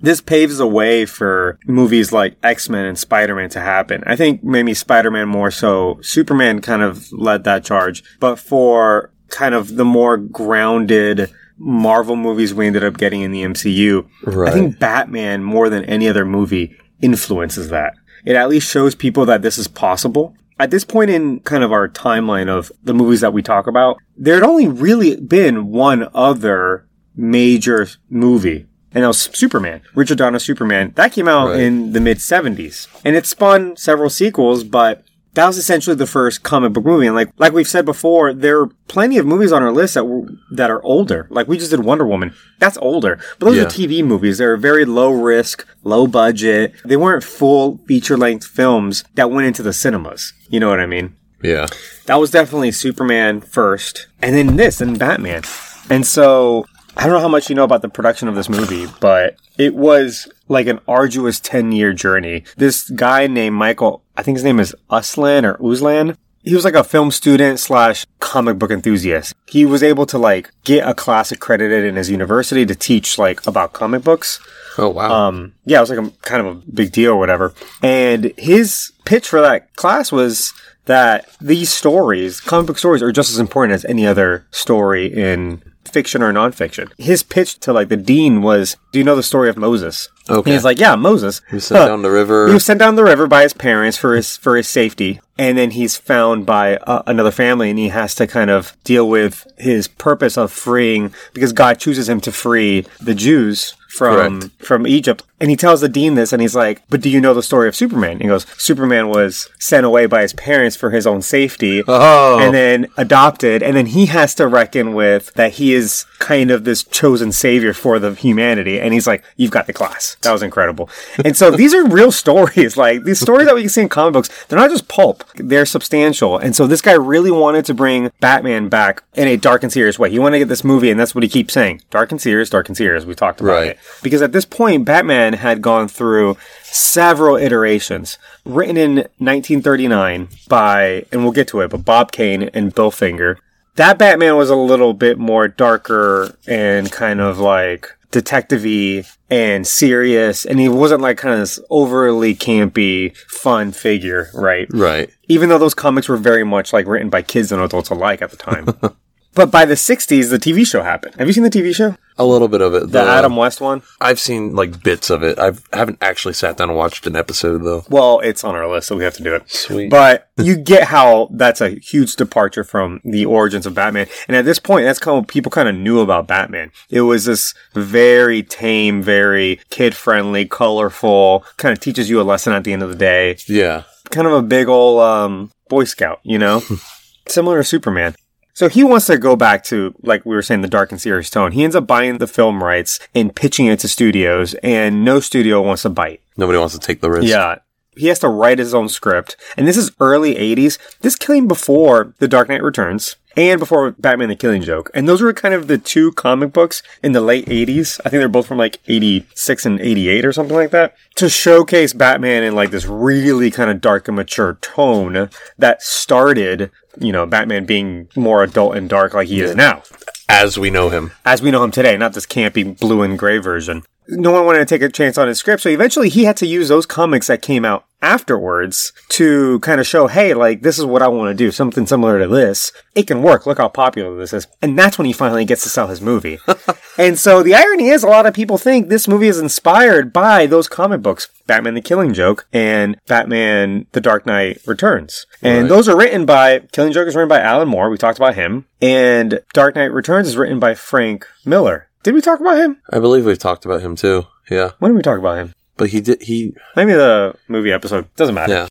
This 0.01 0.21
paves 0.21 0.59
the 0.59 0.67
way 0.67 1.05
for 1.05 1.59
movies 1.67 2.13
like 2.13 2.37
X-Men 2.43 2.87
and 2.87 2.99
Spider-Man 2.99 3.51
to 3.51 3.61
happen. 3.61 4.03
I 4.07 4.17
think 4.17 4.43
maybe 4.43 4.73
Spider-Man 4.75 5.29
more 5.29 5.51
so. 5.51 5.99
Superman 6.03 6.61
kind 6.61 6.83
of 6.83 7.13
led 7.13 7.45
that 7.45 7.65
charge. 7.65 8.03
But 8.19 8.39
for 8.39 9.13
kind 9.29 9.55
of 9.55 9.77
the 9.77 9.85
more 9.85 10.17
grounded 10.17 11.31
Marvel 11.59 12.17
movies 12.17 12.55
we 12.55 12.67
ended 12.67 12.83
up 12.83 12.97
getting 12.97 13.21
in 13.21 13.33
the 13.33 13.43
MCU, 13.43 14.09
Right. 14.25 14.49
I 14.49 14.53
think 14.53 14.79
Batman 14.79 15.45
more 15.45 15.69
than 15.69 15.85
any 15.85 16.09
other 16.09 16.25
movie 16.25 16.77
influences 17.03 17.69
that. 17.69 17.95
It 18.25 18.37
at 18.37 18.49
least 18.49 18.71
shows 18.71 18.95
people 18.95 19.27
that 19.27 19.43
this 19.43 19.59
is 19.59 19.69
possible. 19.69 20.35
At 20.59 20.71
this 20.71 20.85
point 20.85 21.11
in 21.11 21.41
kind 21.41 21.65
of 21.65 21.73
our 21.73 21.89
timeline 21.89 22.49
of 22.49 22.71
the 22.83 22.93
movies 22.95 23.21
that 23.23 23.33
we 23.33 23.43
talk 23.43 23.67
about, 23.67 23.99
there 24.17 24.35
had 24.35 24.43
only 24.43 24.69
really 24.69 25.17
been 25.17 25.69
one 25.69 26.09
other 26.13 26.87
major 27.17 27.89
movie. 28.11 28.67
And 28.93 29.05
that 29.05 29.09
was 29.09 29.21
Superman, 29.33 29.83
Richard 29.95 30.19
Donner's 30.19 30.45
Superman. 30.45 30.93
That 30.97 31.13
came 31.13 31.29
out 31.29 31.51
Right. 31.51 31.61
in 31.61 31.93
the 31.93 32.01
mid 32.01 32.19
70s. 32.19 32.89
And 33.05 33.15
it 33.17 33.27
spun 33.27 33.77
several 33.77 34.11
sequels, 34.11 34.65
but 34.65 35.05
that 35.35 35.47
was 35.47 35.57
essentially 35.59 35.95
the 35.95 36.09
first 36.09 36.43
comic 36.43 36.73
book 36.73 36.85
movie. 36.85 37.07
And 37.07 37.15
like 37.15 37.31
like 37.39 37.53
we've 37.53 37.69
said 37.69 37.85
before, 37.85 38.33
there 38.35 38.61
are 38.63 38.69
plenty 38.89 39.17
of 39.17 39.27
movies 39.27 39.53
on 39.53 39.63
our 39.63 39.71
list 39.71 39.95
that 39.95 40.05
were 40.07 40.27
that 40.51 40.71
are 40.73 40.83
older. 40.83 41.29
Like 41.31 41.47
we 41.47 41.57
just 41.57 41.71
did 41.71 41.85
Wonder 41.85 42.05
Woman. 42.05 42.35
That's 42.59 42.77
older. 42.79 43.21
But 43.39 43.47
those 43.47 43.57
Yeah. 43.59 43.63
are 43.63 43.67
TV 43.71 44.03
movies. 44.03 44.39
They're 44.39 44.57
very 44.57 44.85
low 44.85 45.13
risk, 45.13 45.65
low 45.85 46.09
budget. 46.09 46.75
They 46.85 46.97
weren't 46.97 47.23
full 47.23 47.79
feature 47.87 48.17
length 48.17 48.45
films 48.47 49.05
that 49.15 49.31
went 49.31 49.47
into 49.47 49.63
the 49.63 49.73
cinemas. 49.73 50.33
You 50.49 50.59
know 50.59 50.69
what 50.69 50.81
I 50.81 50.87
mean? 50.87 51.13
Yeah. 51.45 51.69
That 52.07 52.17
was 52.17 52.33
definitely 52.33 52.73
Superman 52.73 53.41
first, 53.41 54.09
and 54.21 54.35
then 54.37 54.57
this, 54.57 54.81
and 54.81 54.99
Batman. 54.99 55.43
And 55.89 56.05
so, 56.07 56.67
I 56.97 57.05
don't 57.05 57.13
know 57.13 57.21
how 57.21 57.29
much 57.29 57.49
you 57.49 57.55
know 57.55 57.65
about 57.65 57.83
the 57.83 57.89
production 57.89 58.29
of 58.29 58.35
this 58.35 58.49
movie, 58.49 58.87
but 59.01 59.37
it 59.57 59.75
was 59.75 60.31
like 60.49 60.67
an 60.67 60.81
arduous 60.89 61.41
10 61.41 61.73
year 61.73 61.93
journey. 61.93 62.45
This 62.57 62.91
guy 62.91 63.27
named 63.27 63.57
Michael, 63.57 64.03
I 64.17 64.23
think 64.23 64.37
his 64.37 64.45
name 64.45 64.61
is 64.61 64.75
Uslan 64.91 65.45
or 65.45 65.57
Uzlan. 65.59 66.17
He 66.43 66.55
was 66.55 66.65
like 66.65 66.75
a 66.75 66.85
film 66.85 67.11
student 67.11 67.61
slash 67.61 68.07
comic 68.19 68.59
book 68.59 68.71
enthusiast. 68.71 69.35
He 69.47 69.67
was 69.67 69.83
able 69.83 70.07
to 70.07 70.19
like 70.19 70.51
get 70.65 70.89
a 70.89 70.95
class 70.95 71.31
accredited 71.31 71.85
in 71.85 71.97
his 71.97 72.11
university 72.11 72.65
to 72.65 72.75
teach 72.75 73.19
like 73.19 73.47
about 73.47 73.75
comic 73.75 74.03
books. 74.03 74.41
Oh 74.79 74.89
wow. 74.89 75.13
Um, 75.13 75.53
yeah, 75.65 75.79
it 75.79 75.83
was 75.83 75.91
like 75.91 75.99
a 75.99 76.11
kind 76.23 76.47
of 76.47 76.57
a 76.57 76.61
big 76.73 76.93
deal 76.93 77.13
or 77.13 77.19
whatever. 77.19 77.55
And 77.83 78.33
his 78.39 78.93
pitch 79.05 79.29
for 79.29 79.41
that 79.43 79.75
class 79.77 80.11
was 80.11 80.55
that 80.87 81.29
these 81.41 81.71
stories, 81.71 82.41
comic 82.41 82.67
book 82.67 82.79
stories, 82.79 83.03
are 83.03 83.13
just 83.13 83.31
as 83.31 83.39
important 83.39 83.75
as 83.75 83.85
any 83.85 84.07
other 84.07 84.47
story 84.51 85.07
in 85.07 85.63
fiction 85.85 86.23
or 86.23 86.33
nonfiction. 86.33 86.91
His 86.99 87.23
pitch 87.23 87.59
to 87.61 87.73
like 87.73 87.89
the 87.89 87.97
dean 87.97 88.43
was, 88.43 88.77
"Do 88.93 88.99
you 88.99 89.05
know 89.05 89.17
the 89.17 89.23
story 89.23 89.49
of 89.49 89.57
Moses?" 89.57 90.09
Okay. 90.29 90.51
And 90.51 90.55
he's 90.55 90.65
like, 90.65 90.79
"Yeah, 90.79 90.95
Moses." 90.97 91.41
he 91.49 91.57
was 91.57 91.65
sent 91.65 91.81
Huh. 91.81 91.89
down 91.89 92.03
the 92.03 92.11
river. 92.11 92.47
He 92.49 92.55
was 92.55 92.65
sent 92.65 92.79
down 92.79 92.95
the 92.97 93.05
river 93.05 93.27
by 93.27 93.43
his 93.43 93.53
parents 93.53 93.97
for 93.97 94.15
his 94.15 94.37
for 94.37 94.57
his 94.57 94.69
safety, 94.69 95.21
and 95.39 95.59
then 95.59 95.73
he's 95.73 95.97
found 95.97 96.47
by 96.47 96.77
uh, 96.77 97.03
another 97.07 97.31
family, 97.33 97.71
and 97.71 97.79
he 97.79 97.89
has 97.89 98.15
to 98.17 98.27
kind 98.27 98.51
of 98.51 98.77
deal 98.85 99.09
with 99.09 99.47
his 99.59 99.89
purpose 99.89 100.37
of 100.39 100.53
freeing 100.53 101.13
because 101.35 101.53
God 101.53 101.79
chooses 101.81 102.09
him 102.09 102.21
to 102.23 102.31
free 102.33 102.87
the 103.01 103.15
Jews 103.15 103.75
from 103.89 104.41
Correct. 104.41 104.63
from 104.63 104.87
Egypt. 104.87 105.25
And 105.41 105.49
he 105.51 105.57
tells 105.57 105.81
the 105.81 105.89
dean 105.89 106.15
this, 106.15 106.33
and 106.33 106.43
he's 106.43 106.55
like, 106.55 106.83
"But 106.91 107.01
do 107.01 107.09
you 107.09 107.21
know 107.21 107.33
the 107.33 107.43
story 107.43 107.67
of 107.69 107.75
Superman?" 107.75 108.13
And 108.13 108.23
he 108.23 108.29
goes, 108.29 108.45
"Superman 108.59 109.09
was 109.09 109.49
sent 109.59 109.87
away 109.87 110.07
by 110.07 110.23
his 110.23 110.33
parents 110.35 110.77
for 110.77 110.91
his 110.91 111.07
own 111.07 111.23
safety." 111.23 111.83
oh. 111.89 112.39
and 112.39 112.55
then 112.55 112.87
adopted, 112.97 113.63
and 113.63 113.77
then 113.77 113.87
he 113.87 114.07
has 114.07 114.35
to 114.35 114.47
reckon 114.47 114.95
with 114.95 115.33
that 115.35 115.53
he 115.55 115.73
is 115.75 116.05
kind 116.19 116.51
of 116.51 116.65
this 116.65 116.83
chosen 116.85 117.33
savior 117.33 117.73
for 117.73 117.99
the 117.99 118.15
humanity. 118.15 118.79
And 118.81 118.93
he's 118.93 119.07
like, 119.07 119.25
"You've 119.37 119.51
got 119.51 119.67
the 119.67 119.73
class." 119.73 120.17
That 120.23 120.33
was 120.33 120.43
incredible. 120.43 120.91
And 121.25 121.37
so 121.37 121.51
these 121.51 121.73
are 121.75 121.87
real 121.87 122.13
stories. 122.25 122.77
Like 122.77 123.05
these 123.05 123.21
stories 123.21 123.47
that 123.47 123.55
we 123.55 123.63
can 123.63 123.71
see 123.71 123.81
in 123.83 123.89
comic 123.89 124.13
books, 124.13 124.29
they're 124.47 124.59
not 124.59 124.71
just 124.71 124.89
pulp; 124.89 125.25
they're 125.37 125.67
substantial. 125.67 126.37
And 126.39 126.55
so 126.55 126.67
this 126.67 126.83
guy 126.83 126.93
really 126.93 127.31
wanted 127.31 127.65
to 127.67 127.75
bring 127.75 128.11
Batman 128.21 128.69
back 128.69 129.03
in 129.15 129.27
a 129.27 129.37
dark 129.37 129.63
and 129.63 129.73
serious 129.73 129.99
way. 129.99 130.11
He 130.11 130.19
wanted 130.19 130.37
to 130.37 130.39
get 130.41 130.49
this 130.49 130.65
movie, 130.65 130.91
and 130.91 131.01
that's 131.01 131.15
what 131.15 131.23
he 131.25 131.29
keeps 131.31 131.55
saying: 131.55 131.81
dark 131.91 132.11
and 132.13 132.21
serious, 132.21 132.51
dark 132.51 132.69
and 132.69 132.77
serious. 132.77 133.05
We 133.05 133.15
talked 133.15 133.41
about 133.41 133.53
Right. 133.53 133.69
it 133.71 133.79
because 134.03 134.21
at 134.23 134.33
this 134.33 134.45
point, 134.45 134.85
Batman 134.85 135.30
had 135.35 135.63
gone 135.63 135.89
through 135.89 136.37
several 136.63 137.37
iterations. 137.37 138.19
Written 138.45 138.77
in 138.77 138.95
1939 139.19 140.29
by, 140.49 141.05
and 141.13 141.23
we'll 141.23 141.33
get 141.33 141.49
to 141.49 141.61
it, 141.61 141.71
but 141.71 141.85
Bob 141.85 142.13
Kane 142.13 142.45
and 142.55 142.75
Bill 142.75 142.91
Finger. 142.91 143.39
That 143.77 143.99
Batman 143.99 144.37
was 144.37 144.51
a 144.51 144.57
little 144.57 144.93
bit 144.93 145.19
more 145.19 145.49
darker 145.49 146.37
and 146.47 146.91
kind 146.91 147.21
of 147.21 147.39
like 147.39 147.89
detective-y 148.11 149.05
and 149.31 149.67
serious, 149.67 150.45
and 150.45 150.59
he 150.59 150.69
wasn't 150.69 151.01
like 151.01 151.19
kind 151.19 151.35
of 151.35 151.41
this 151.41 151.61
overly 151.71 152.35
campy, 152.35 153.17
fun 153.17 153.73
figure, 153.73 154.29
right? 154.35 154.67
right. 154.71 155.11
Even 155.29 155.49
though 155.49 155.59
those 155.59 155.75
comics 155.75 156.09
were 156.09 156.17
very 156.17 156.45
much 156.45 156.73
like 156.73 156.87
written 156.87 157.09
by 157.09 157.23
kids 157.23 157.53
and 157.53 157.63
adults 157.63 157.91
alike 157.91 158.21
at 158.23 158.31
the 158.31 158.37
time. 158.37 158.69
But 159.35 159.51
by 159.51 159.65
the 159.65 159.75
60s, 159.75 160.31
the 160.31 160.39
TV 160.39 160.67
show 160.67 160.83
happened. 160.83 161.15
Have 161.17 161.27
you 161.27 161.33
seen 161.33 161.45
the 161.45 161.51
TV 161.51 161.75
show? 161.75 161.97
A 162.19 162.25
little 162.25 162.49
bit 162.49 162.61
of 162.61 162.75
it. 162.75 162.91
The 162.91 163.01
Adam 163.01 163.37
West 163.37 163.61
one? 163.61 163.83
I've 164.01 164.21
seen 164.21 164.55
like 164.55 164.83
bits 164.83 165.09
of 165.09 165.23
it. 165.23 165.39
I've 165.39 165.67
haven't 165.73 165.99
actually 166.03 166.35
sat 166.35 166.59
down 166.59 166.69
and 166.69 166.77
watched 166.77 167.07
an 167.07 167.17
episode 167.17 167.59
though. 167.65 167.85
Well, 167.89 168.21
it's 168.21 168.45
on 168.45 168.55
our 168.55 168.69
list, 168.69 168.89
so 168.89 168.97
we 168.97 169.05
have 169.05 169.15
to 169.15 169.23
do 169.23 169.35
it. 169.35 169.51
Sweet. 169.51 169.89
But 169.89 170.29
you 170.37 170.57
get 170.57 170.89
how 170.89 171.31
that's 171.33 171.63
a 171.63 171.71
huge 171.71 172.17
departure 172.17 172.65
from 172.65 173.01
the 173.05 173.25
origins 173.25 173.65
of 173.65 173.75
Batman. 173.75 174.09
And 174.29 174.37
at 174.37 174.45
this 174.45 174.59
point, 174.59 174.85
that's 174.85 174.99
kind 174.99 175.17
of 175.17 175.23
what 175.23 175.29
people 175.29 175.51
kind 175.51 175.69
of 175.69 175.75
knew 175.75 176.01
about 176.01 176.27
Batman. 176.27 176.73
It 176.91 177.03
was 177.03 177.25
this 177.25 177.55
very 177.73 178.43
tame, 178.43 179.03
very 179.03 179.61
kid 179.71 179.95
friendly, 179.95 180.45
colorful, 180.45 181.47
kind 181.57 181.73
of 181.73 181.81
teaches 181.81 182.11
you 182.11 182.21
a 182.21 182.23
lesson 182.23 182.53
at 182.53 182.65
the 182.65 182.73
end 182.73 182.83
of 182.83 182.91
the 182.91 182.97
day. 182.97 183.39
Yeah. 183.49 183.85
Kind 184.11 184.27
of 184.27 184.35
a 184.35 184.43
big 184.43 184.69
old 184.69 185.01
um, 185.01 185.53
Boy 185.69 185.85
Scout, 185.85 186.21
you 186.25 186.39
know? 186.39 186.63
Similar 187.29 187.59
to 187.59 187.65
Superman. 187.65 188.15
So 188.61 188.69
he 188.69 188.85
wants 188.85 189.07
to 189.07 189.17
go 189.17 189.37
back 189.37 189.65
to, 189.65 189.95
like 190.03 190.27
we 190.27 190.35
were 190.35 190.43
saying, 190.43 190.61
the 190.61 190.69
dark 190.69 190.93
and 190.93 191.01
serious 191.01 191.31
tone. 191.31 191.53
He 191.53 191.65
ends 191.65 191.75
up 191.75 191.87
buying 191.87 192.19
the 192.19 192.27
film 192.27 192.63
rights 192.63 193.01
and 193.15 193.35
pitching 193.35 193.65
it 193.65 193.79
to 193.79 193.89
studios, 193.89 194.53
and 194.63 195.03
no 195.03 195.19
studio 195.19 195.63
wants 195.63 195.81
to 195.85 195.89
bite. 195.89 196.21
Nobody 196.37 196.59
wants 196.59 196.75
to 196.75 196.79
take 196.79 197.01
the 197.01 197.11
risk. 197.11 197.27
Yeah. 197.27 197.61
He 197.97 198.09
has 198.09 198.19
to 198.19 198.29
write 198.29 198.59
his 198.59 198.75
own 198.75 198.91
script. 198.91 199.39
And 199.57 199.67
this 199.67 199.79
is 199.79 199.93
early 199.99 200.35
80s. 200.35 200.77
This 201.01 201.17
came 201.17 201.49
before 201.49 202.13
The 202.19 202.29
Dark 202.29 202.51
Knight 202.51 202.63
Returns 202.63 203.17
and 203.37 203.59
before 203.59 203.93
Batman 203.93 204.29
the 204.29 204.37
Killing 204.37 204.63
Joke. 204.63 204.91
And 204.93 205.09
those 205.09 205.23
were 205.23 205.33
kind 205.33 205.55
of 205.55 205.67
the 205.67 205.79
two 205.79 206.13
comic 206.13 206.53
books 206.53 206.83
in 207.03 207.13
the 207.13 207.21
late 207.21 207.47
80s. 207.47 208.01
I 208.05 208.09
think 208.09 208.21
they're 208.21 208.29
both 208.29 208.47
from 208.47 208.59
like 208.59 208.79
86 208.89 209.67
and 209.67 209.81
88 209.81 210.25
or 210.25 210.33
something 210.33 210.57
like 210.57 210.71
that. 210.71 210.97
To 211.17 211.29
showcase 211.29 211.93
Batman 211.93 212.43
in 212.43 212.55
like 212.55 212.71
this 212.71 212.87
really 212.87 213.51
kind 213.51 213.71
of 213.71 213.81
dark 213.81 214.09
and 214.09 214.17
mature 214.17 214.59
tone 214.61 215.31
that 215.59 215.83
started, 215.83 216.71
you 216.99 217.13
know, 217.13 217.27
Batman 217.27 217.65
being 217.65 218.09
more 218.17 218.43
adult 218.43 218.77
and 218.77 218.89
dark 218.89 219.15
like 219.15 219.29
he 219.29 219.41
is 219.41 219.55
now. 219.55 219.83
As 220.29 220.59
we 220.59 220.71
know 220.71 220.91
him. 220.91 221.13
As 221.25 221.43
we 221.43 221.51
know 221.51 221.63
him 221.65 221.71
today, 221.71 221.97
not 221.97 222.13
this 222.13 222.27
campy 222.27 222.79
blue 222.79 223.03
and 223.03 223.19
gray 223.19 223.39
version 223.39 223.83
no 224.11 224.33
one 224.33 224.45
wanted 224.45 224.61
to 224.61 224.67
take 224.67 224.83
a 224.83 224.89
chance 224.89 225.17
on 225.17 225.29
his 225.29 225.39
script. 225.39 225.63
So 225.63 225.69
eventually 225.69 226.09
he 226.09 226.25
had 226.25 226.37
to 226.39 226.47
use 226.47 226.69
those 226.69 226.87
comics 226.87 227.29
that 227.29 227.43
came 227.43 227.65
out 227.65 227.87
afterwards 228.03 228.93
to 229.11 229.59
kind 229.61 229.81
of 229.81 229.87
show, 229.87 230.07
hey, 230.07 230.35
like, 230.35 230.63
this 230.63 230.79
is 230.79 230.85
what 230.85 231.03
I 231.03 231.09
want 231.09 231.31
to 231.31 231.35
do. 231.45 231.51
Something 231.51 231.87
similar 231.87 232.19
to 232.19 232.29
this. 232.29 232.73
It 232.95 233.07
can 233.07 233.23
work. 233.23 233.47
Look 233.47 233.59
how 233.59 233.69
popular 233.69 234.17
this 234.17 234.33
is. 234.33 234.47
And 234.63 234.79
that's 234.79 234.99
when 234.99 235.07
he 235.07 235.13
finally 235.13 235.45
gets 235.45 235.63
to 235.65 235.69
sell 235.69 235.89
his 235.89 236.01
movie. 236.01 236.39
and 236.99 237.19
so 237.19 237.43
the 237.43 237.55
irony 237.55 237.89
is 237.89 238.03
a 238.03 238.07
lot 238.09 238.27
of 238.27 238.35
people 238.35 238.59
think 238.59 238.89
this 238.89 239.09
movie 239.09 239.29
is 239.29 239.39
inspired 239.39 240.13
by 240.13 240.47
those 240.47 240.69
comic 240.69 241.03
books, 241.03 241.29
Batman 241.47 241.75
the 241.75 241.81
Killing 241.81 242.13
Joke 242.13 242.47
and 242.53 242.97
Batman 243.07 243.87
the 243.93 244.01
Dark 244.01 244.27
Knight 244.27 244.61
Returns. 244.67 245.27
And 245.43 245.63
Right. 245.63 245.69
those 245.69 245.89
are 245.89 245.97
written 245.97 246.27
by, 246.27 246.61
Killing 246.73 246.93
Joke 246.93 247.09
is 247.09 247.17
written 247.17 247.29
by 247.29 247.41
Alan 247.41 247.69
Moore. 247.69 247.91
We 247.91 247.97
talked 247.99 248.19
about 248.19 248.35
him. 248.35 248.67
And 248.83 249.41
Dark 249.53 249.75
Knight 249.75 249.93
Returns 249.93 250.29
is 250.29 250.37
written 250.37 250.59
by 250.59 250.75
Frank 250.75 251.27
Miller. 251.45 251.89
Did 252.03 252.15
we 252.15 252.21
talk 252.23 252.41
about 252.41 252.57
him? 252.59 252.79
I 252.91 252.99
believe 252.99 253.27
we've 253.27 253.39
talked 253.39 253.65
about 253.67 253.83
him 253.83 253.95
too. 253.95 254.27
Yeah. 254.51 254.71
When 254.79 254.93
did 254.93 254.97
we 254.97 255.03
talk 255.03 255.19
about 255.19 255.37
him? 255.37 255.55
But 255.81 255.89
he 255.89 256.03
did 256.03 256.21
he 256.21 256.55
Maybe 256.77 256.93
the 256.93 257.35
movie 257.49 257.73
episode. 257.73 258.15
Doesn't 258.15 258.35
matter. 258.35 258.53
yeah. 258.53 258.69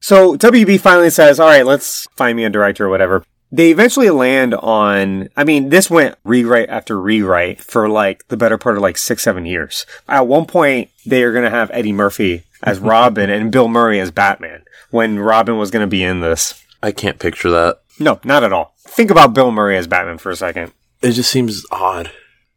So 0.00 0.38
WB 0.38 0.80
finally 0.80 1.10
says, 1.10 1.38
all 1.38 1.48
right, 1.48 1.66
let's 1.66 2.06
find 2.16 2.34
me 2.34 2.44
a 2.44 2.50
director 2.50 2.86
or 2.86 2.88
whatever. 2.88 3.24
They 3.52 3.70
eventually 3.70 4.08
land 4.08 4.54
on, 4.54 5.28
I 5.36 5.44
mean, 5.44 5.68
this 5.68 5.90
went 5.90 6.16
rewrite 6.24 6.70
after 6.70 6.98
rewrite 6.98 7.62
for 7.62 7.90
like 7.90 8.26
the 8.28 8.38
better 8.38 8.56
part 8.56 8.76
of 8.76 8.82
like 8.82 8.96
six, 8.96 9.22
seven 9.22 9.44
years. 9.44 9.84
At 10.08 10.26
one 10.26 10.46
point, 10.46 10.88
they 11.04 11.22
are 11.24 11.32
going 11.32 11.44
to 11.44 11.50
have 11.50 11.70
Eddie 11.74 11.92
Murphy 11.92 12.44
as 12.62 12.78
Robin 12.94 13.28
and 13.28 13.52
Bill 13.52 13.68
Murray 13.68 14.00
as 14.00 14.10
Batman 14.10 14.64
when 14.90 15.18
Robin 15.18 15.58
was 15.58 15.70
going 15.70 15.84
to 15.84 15.86
be 15.86 16.02
in 16.02 16.20
this. 16.20 16.64
I 16.82 16.90
can't 16.90 17.18
picture 17.18 17.50
that. 17.50 17.82
No, 18.00 18.18
not 18.24 18.44
at 18.44 18.52
all. 18.54 18.74
Think 18.78 19.10
about 19.10 19.34
Bill 19.34 19.50
Murray 19.52 19.76
as 19.76 19.86
Batman 19.86 20.16
for 20.16 20.30
a 20.30 20.36
second. 20.36 20.72
It 21.02 21.12
just 21.12 21.30
seems 21.30 21.66
odd. 21.70 22.10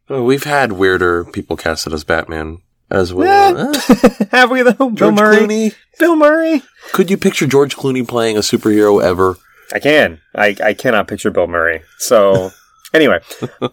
Oh, 0.09 0.23
we've 0.23 0.45
had 0.45 0.71
weirder 0.71 1.25
people 1.25 1.57
casted 1.57 1.91
as 1.91 2.05
Batman 2.05 2.61
as 2.91 3.13
well. 3.13 3.73
Eh, 3.73 4.25
have 4.31 4.51
we 4.51 4.61
though? 4.61 4.73
Bill 4.73 4.91
George 4.91 5.15
Murray? 5.15 5.37
Clooney. 5.37 5.75
Bill 5.99 6.15
Murray? 6.15 6.63
Could 6.91 7.09
you 7.09 7.17
picture 7.17 7.47
George 7.47 7.75
Clooney 7.75 8.07
playing 8.07 8.37
a 8.37 8.41
superhero 8.41 9.03
ever? 9.03 9.37
I 9.73 9.79
can. 9.79 10.21
I, 10.35 10.55
I 10.63 10.73
cannot 10.73 11.07
picture 11.07 11.31
Bill 11.31 11.47
Murray. 11.47 11.81
So, 11.97 12.51
anyway. 12.93 13.19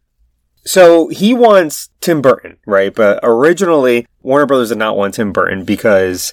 So 0.66 1.06
he 1.10 1.32
wants 1.32 1.90
Tim 2.00 2.20
Burton, 2.20 2.56
right? 2.66 2.92
But 2.92 3.20
originally, 3.22 4.04
Warner 4.22 4.46
Brothers 4.46 4.70
did 4.70 4.78
not 4.78 4.96
want 4.96 5.14
Tim 5.14 5.30
Burton 5.30 5.64
because 5.64 6.32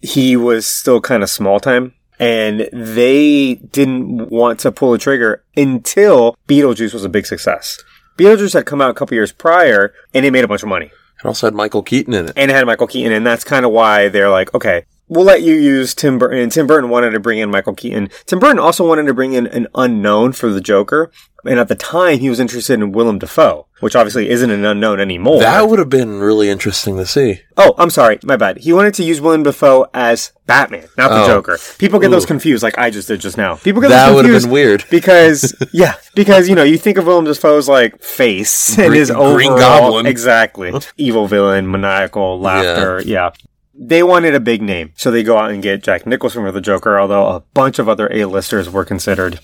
he 0.00 0.36
was 0.36 0.66
still 0.66 1.00
kind 1.00 1.22
of 1.22 1.30
small 1.30 1.60
time. 1.60 1.94
And 2.18 2.68
they 2.72 3.54
didn't 3.54 4.30
want 4.30 4.58
to 4.60 4.72
pull 4.72 4.90
the 4.90 4.98
trigger 4.98 5.44
until 5.56 6.36
Beetlejuice 6.48 6.92
was 6.92 7.04
a 7.04 7.08
big 7.08 7.24
success. 7.24 7.80
Beetlejuice 8.18 8.54
had 8.54 8.66
come 8.66 8.80
out 8.80 8.90
a 8.90 8.94
couple 8.94 9.14
years 9.14 9.30
prior 9.30 9.94
and 10.12 10.26
it 10.26 10.32
made 10.32 10.42
a 10.42 10.48
bunch 10.48 10.64
of 10.64 10.68
money 10.68 10.90
It 11.22 11.26
also 11.26 11.46
had 11.46 11.54
Michael 11.54 11.82
Keaton 11.82 12.14
in 12.14 12.26
it. 12.26 12.32
and 12.36 12.50
it 12.50 12.54
had 12.54 12.66
Michael 12.66 12.88
Keaton, 12.88 13.12
and 13.12 13.24
that's 13.24 13.44
kind 13.44 13.64
of 13.64 13.70
why 13.70 14.08
they're 14.08 14.30
like, 14.30 14.52
okay, 14.54 14.84
we'll 15.08 15.24
let 15.24 15.42
you 15.42 15.54
use 15.54 15.94
Tim 15.94 16.18
Burton. 16.18 16.50
Tim 16.50 16.66
Burton 16.66 16.90
wanted 16.90 17.10
to 17.10 17.20
bring 17.20 17.38
in 17.38 17.50
Michael 17.50 17.74
Keaton. 17.74 18.08
Tim 18.26 18.38
Burton 18.38 18.58
also 18.58 18.86
wanted 18.86 19.06
to 19.06 19.14
bring 19.14 19.32
in 19.34 19.46
an 19.48 19.66
unknown 19.74 20.32
for 20.32 20.50
the 20.50 20.60
Joker, 20.60 21.10
and 21.44 21.58
at 21.58 21.68
the 21.68 21.74
time 21.74 22.18
he 22.20 22.30
was 22.30 22.38
interested 22.40 22.74
in 22.74 22.92
Willem 22.92 23.18
Dafoe, 23.18 23.66
which 23.80 23.96
obviously 23.96 24.30
isn't 24.30 24.50
an 24.50 24.64
unknown 24.64 25.00
anymore. 25.00 25.40
That 25.40 25.68
would 25.68 25.78
have 25.80 25.90
been 25.90 26.20
really 26.20 26.48
interesting 26.48 26.96
to 26.96 27.04
see. 27.06 27.40
oh, 27.56 27.74
I'm 27.78 27.90
sorry, 27.90 28.18
my 28.22 28.36
bad. 28.36 28.58
He 28.58 28.72
wanted 28.72 28.94
to 28.94 29.04
use 29.04 29.20
Willem 29.20 29.42
Dafoe 29.42 29.86
as 29.92 30.32
Batman, 30.46 30.86
not 30.96 31.08
the 31.08 31.24
Oh. 31.24 31.26
Joker. 31.26 31.58
People 31.78 31.98
get 31.98 32.10
those 32.10 32.26
confused, 32.26 32.62
like 32.62 32.78
I 32.78 32.90
just 32.90 33.08
did 33.08 33.20
just 33.20 33.36
now. 33.36 33.56
People 33.56 33.80
get 33.82 33.88
That 33.88 34.06
those 34.06 34.14
would 34.16 34.24
have 34.24 34.32
confused 34.32 34.46
been 34.46 34.52
weird. 34.52 34.84
because 34.90 35.54
yeah, 35.72 35.94
because 36.14 36.48
you 36.48 36.54
know 36.54 36.62
you 36.62 36.78
think 36.78 36.96
of 36.96 37.06
Willem 37.06 37.24
Dafoe's 37.24 37.68
like 37.68 38.00
face 38.02 38.78
and 38.78 38.88
Green- 38.88 39.00
his 39.00 39.10
Green 39.10 39.20
overall 39.52 39.58
Goblin. 39.58 40.06
exactly 40.06 40.72
evil 40.96 41.26
villain, 41.26 41.70
maniacal 41.70 42.38
laughter. 42.40 43.02
Yeah. 43.04 43.30
They 43.74 44.02
wanted 44.02 44.34
a 44.34 44.40
big 44.40 44.62
name, 44.62 44.92
so 44.96 45.10
they 45.10 45.22
go 45.22 45.38
out 45.38 45.50
and 45.50 45.62
get 45.62 45.82
Jack 45.82 46.06
Nicholson 46.06 46.42
for 46.44 46.52
the 46.52 46.60
Joker. 46.60 46.98
Although 46.98 47.28
a 47.28 47.40
bunch 47.54 47.78
of 47.78 47.88
other 47.88 48.08
A-listers 48.12 48.68
were 48.68 48.84
considered. 48.84 49.40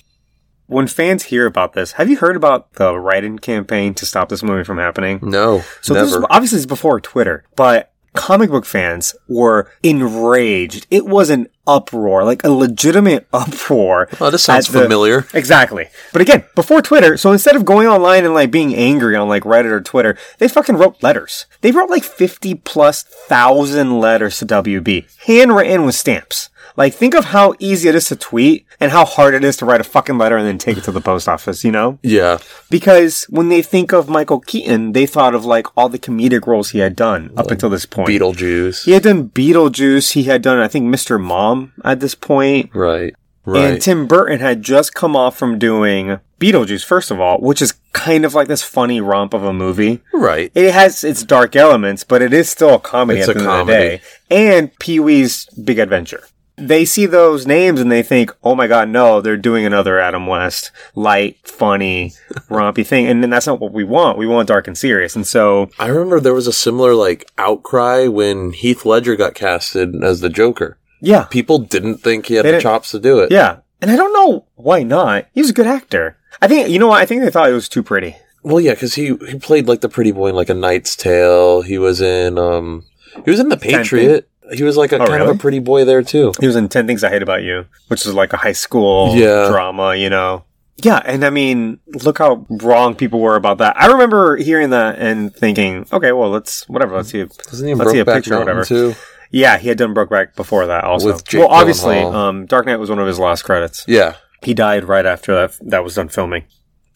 When 0.67 0.87
fans 0.87 1.25
hear 1.25 1.47
about 1.47 1.73
this, 1.73 1.93
have 1.93 2.11
you 2.11 2.19
heard 2.19 2.37
about 2.37 2.75
the 2.75 2.99
write-in 2.99 3.39
campaign 3.39 3.95
to 3.95 4.05
stop 4.05 4.29
this 4.29 4.43
movie 4.43 4.65
from 4.65 4.77
happening? 4.77 5.19
No, 5.23 5.63
So 5.81 5.95
this 5.95 6.15
is, 6.15 6.23
obviously 6.29 6.59
it's 6.59 6.67
before 6.67 7.01
Twitter, 7.01 7.45
but 7.57 7.91
comic 8.15 8.51
book 8.51 8.65
fans 8.65 9.15
were 9.29 9.71
enraged. 9.83 10.87
It 10.91 11.07
was 11.07 11.31
an 11.31 11.49
uproar, 11.67 12.25
like 12.25 12.43
a 12.45 12.51
legitimate 12.51 13.27
uproar. 13.33 14.09
Oh, 14.21 14.31
this 14.31 14.45
sounds 14.45 14.69
the- 14.69 14.81
familiar. 14.83 15.27
Exactly. 15.35 15.89
But 16.13 16.23
again, 16.23 16.45
before 16.55 16.83
Twitter, 16.83 17.17
so 17.17 17.33
instead 17.33 17.57
of 17.57 17.65
going 17.65 17.87
online 17.87 18.25
and 18.25 18.35
like 18.35 18.51
being 18.51 18.75
angry 18.75 19.15
on 19.17 19.29
like 19.29 19.43
Reddit 19.45 19.67
or 19.71 19.81
Twitter, 19.81 20.17
they 20.39 20.49
fucking 20.49 20.77
wrote 20.77 21.03
letters. 21.03 21.47
They 21.61 21.71
wrote 21.73 21.91
like 21.91 22.05
50 22.05 22.55
plus 22.57 23.03
thousand 23.03 24.01
letters 24.01 24.39
to 24.39 24.47
WB, 24.47 25.07
handwritten 25.27 25.85
with 25.85 25.95
stamps. 25.95 26.51
Like, 26.79 26.95
think 26.95 27.15
of 27.15 27.27
how 27.27 27.55
easy 27.59 27.89
it 27.89 27.95
is 27.97 28.07
to 28.07 28.17
tweet 28.17 28.65
and 28.81 28.91
how 28.93 29.05
hard 29.05 29.35
it 29.35 29.43
is 29.45 29.57
to 29.59 29.67
write 29.67 29.81
a 29.81 29.85
fucking 29.85 30.17
letter 30.17 30.37
and 30.39 30.47
then 30.47 30.57
take 30.59 30.79
it 30.79 30.85
to 30.85 30.93
the 30.93 31.01
post 31.01 31.29
office, 31.29 31.65
you 31.65 31.73
know? 31.73 31.99
Yeah, 32.03 32.39
Because 32.71 33.25
when 33.29 33.49
they 33.51 33.61
think 33.63 33.93
of 33.93 34.09
Michael 34.09 34.39
Keaton, 34.41 34.93
they 34.93 35.05
thought 35.05 35.35
of 35.35 35.45
like 35.45 35.67
all 35.77 35.89
the 35.89 35.99
comedic 35.99 36.47
roles 36.47 36.71
he 36.71 36.79
had 36.79 36.95
done 36.97 37.33
up 37.37 37.51
until 37.51 37.69
this 37.69 37.85
point. 37.85 38.09
Beetlejuice. 38.09 38.85
He 38.85 38.93
had 38.93 39.03
done 39.03 39.29
Beetlejuice. 39.31 40.13
He 40.13 40.23
had 40.25 40.41
done, 40.41 40.59
I 40.59 40.69
think, 40.69 40.87
Mr. 40.87 41.21
Mom 41.21 41.73
at 41.85 42.01
this 42.01 42.15
point. 42.15 42.71
Right, 42.75 43.13
Right. 43.45 43.65
And. 43.73 43.83
Tim 43.83 44.07
Burton 44.07 44.41
had 44.41 44.63
just 44.63 44.95
come 44.95 45.17
off 45.17 45.37
from 45.37 45.59
doing 45.59 46.21
Beetlejuice, 46.39 46.85
first 46.85 47.11
of 47.11 47.19
all, 47.19 47.39
which 47.41 47.61
is 47.61 47.75
kind 47.93 48.25
of 48.25 48.35
like 48.35 48.47
this 48.47 48.63
funny 48.63 49.01
romp 49.01 49.35
of 49.35 49.43
a 49.43 49.53
movie. 49.53 50.01
right. 50.15 50.53
It 50.55 50.73
has 50.73 51.03
its 51.03 51.25
dark 51.25 51.57
elements, 51.57 52.05
but 52.05 52.23
it 52.23 52.33
is 52.33 52.49
still 52.49 52.75
a 52.75 52.79
comedy 52.79 53.21
It's 53.21 53.29
at 53.29 53.37
a 53.37 53.39
the 53.41 53.45
end 53.51 53.61
of 53.63 53.67
the 53.67 53.73
comedy. 53.73 53.89
day. 53.97 54.03
And 54.31 54.79
Pee 54.79 55.01
Wee's 55.01 55.47
Big 55.65 55.79
Adventure. 55.81 56.23
They 56.59 56.85
see 56.85 57.07
those 57.07 57.47
names 57.47 57.81
and 57.81 57.91
they 57.91 58.03
think, 58.03 58.35
oh 58.43 58.55
my 58.55 58.67
god, 58.67 58.89
no, 58.89 59.21
they're 59.21 59.37
doing 59.37 59.65
another 59.65 59.99
Adam 59.99 60.27
West, 60.27 60.71
light, 60.95 61.37
funny, 61.45 62.13
rompy 62.51 62.85
thing. 62.87 63.07
And 63.07 63.23
then 63.23 63.31
that's 63.31 63.47
not 63.47 63.61
what 63.61 63.73
we 63.73 63.85
want. 63.85 64.19
We 64.19 64.27
want 64.27 64.49
dark 64.49 64.67
and 64.67 64.77
serious. 64.77 65.15
And 65.17 65.27
so, 65.27 65.71
I 65.79 65.87
remember 65.89 66.21
there 66.21 66.35
was 66.35 66.47
a 66.47 66.53
similar 66.53 66.95
like 66.95 67.31
outcry 67.39 68.07
when 68.09 68.53
Heath 68.53 68.85
Ledger 68.85 69.17
got 69.17 69.35
casted 69.35 70.03
as 70.03 70.21
the 70.21 70.29
Joker. 70.29 70.79
yeah, 71.01 71.25
People 71.25 71.59
didn't 71.59 71.99
think 71.99 72.27
he 72.27 72.35
had 72.35 72.45
the 72.45 72.61
chops 72.61 72.91
to 72.91 72.99
do 72.99 73.21
it. 73.21 73.31
yeah. 73.31 73.59
And 73.81 73.93
I 73.93 73.97
don't 73.97 74.13
know 74.13 74.45
why 74.57 74.83
not. 74.83 75.27
He 75.33 75.41
was 75.41 75.51
a 75.51 75.55
good 75.55 75.69
actor. 75.69 76.17
I 76.43 76.49
think, 76.49 76.69
you 76.69 76.81
know 76.81 76.89
what? 76.89 77.01
I 77.01 77.07
think 77.07 77.23
they 77.23 77.31
thought 77.31 77.49
it 77.49 77.53
was 77.55 77.69
too 77.69 77.85
pretty. 77.85 78.17
Well, 78.43 78.61
yeah, 78.61 78.73
because 78.75 78.95
he 78.95 79.15
he 79.29 79.39
played 79.39 79.69
like 79.69 79.83
the 79.83 79.89
pretty 79.89 80.11
boy 80.11 80.29
in 80.31 80.35
like 80.35 80.49
A 80.49 80.55
Knight's 80.55 80.97
Tale. 80.97 81.63
He 81.63 81.79
was 81.79 82.01
in 82.01 82.39
um 82.39 82.85
he 83.25 83.31
was 83.31 83.39
in 83.39 83.49
The 83.51 83.57
Patriot. 83.57 84.29
He 84.53 84.63
was 84.63 84.77
like 84.77 84.93
a 84.93 84.99
Oh, 84.99 85.07
kind 85.07 85.23
of 85.23 85.29
a 85.29 85.35
pretty 85.39 85.59
boy 85.59 85.85
there 85.85 86.03
too. 86.03 86.33
He 86.41 86.47
was 86.47 86.57
in 86.57 86.69
10 86.69 86.87
Things 86.87 87.05
I 87.05 87.11
Hate 87.11 87.23
About 87.23 87.43
You, 87.43 87.67
which 87.89 88.07
is 88.07 88.15
like 88.15 88.33
a 88.33 88.37
high 88.39 88.53
school 88.53 89.15
Yeah. 89.15 89.49
drama, 89.49 89.95
you 89.95 90.11
know. 90.11 90.45
Yeah, 90.81 91.03
and 91.05 91.25
I 91.25 91.31
mean, 91.31 91.81
look 92.05 92.19
how 92.19 92.47
wrong 92.49 92.95
people 92.95 93.19
were 93.21 93.35
about 93.35 93.59
that. 93.59 93.77
I 93.77 93.87
remember 93.87 94.37
hearing 94.37 94.71
that 94.71 94.99
and 94.99 95.35
thinking, 95.35 95.87
okay, 95.93 96.13
well, 96.13 96.31
let's, 96.31 96.69
whatever, 96.69 96.95
let's 96.97 97.11
see. 97.11 97.21
If, 97.21 97.31
Wasn't 97.51 97.67
he 97.67 97.73
in 97.73 97.79
let's 97.79 97.91
see 97.91 97.99
a 97.99 98.05
picture 98.05 98.37
or 98.37 98.39
whatever. 98.39 98.65
too? 98.65 98.95
Yeah, 99.33 99.59
he 99.59 99.69
had 99.69 99.77
done 99.77 99.93
Brokeback 99.93 100.37
before 100.37 100.67
that 100.67 100.85
also. 100.85 101.19
Well, 101.35 101.49
obviously, 101.49 101.99
um, 101.99 102.47
Dark 102.47 102.65
Knight 102.67 102.77
was 102.77 102.91
one 102.91 102.99
of 103.01 103.07
his 103.09 103.19
last 103.19 103.43
credits. 103.43 103.85
Yeah. 103.89 104.15
He 104.43 104.55
died 104.55 104.85
right 104.85 105.05
after 105.05 105.35
that, 105.35 105.59
that 105.69 105.83
was 105.83 105.97
done 105.97 106.09
filming. 106.09 106.45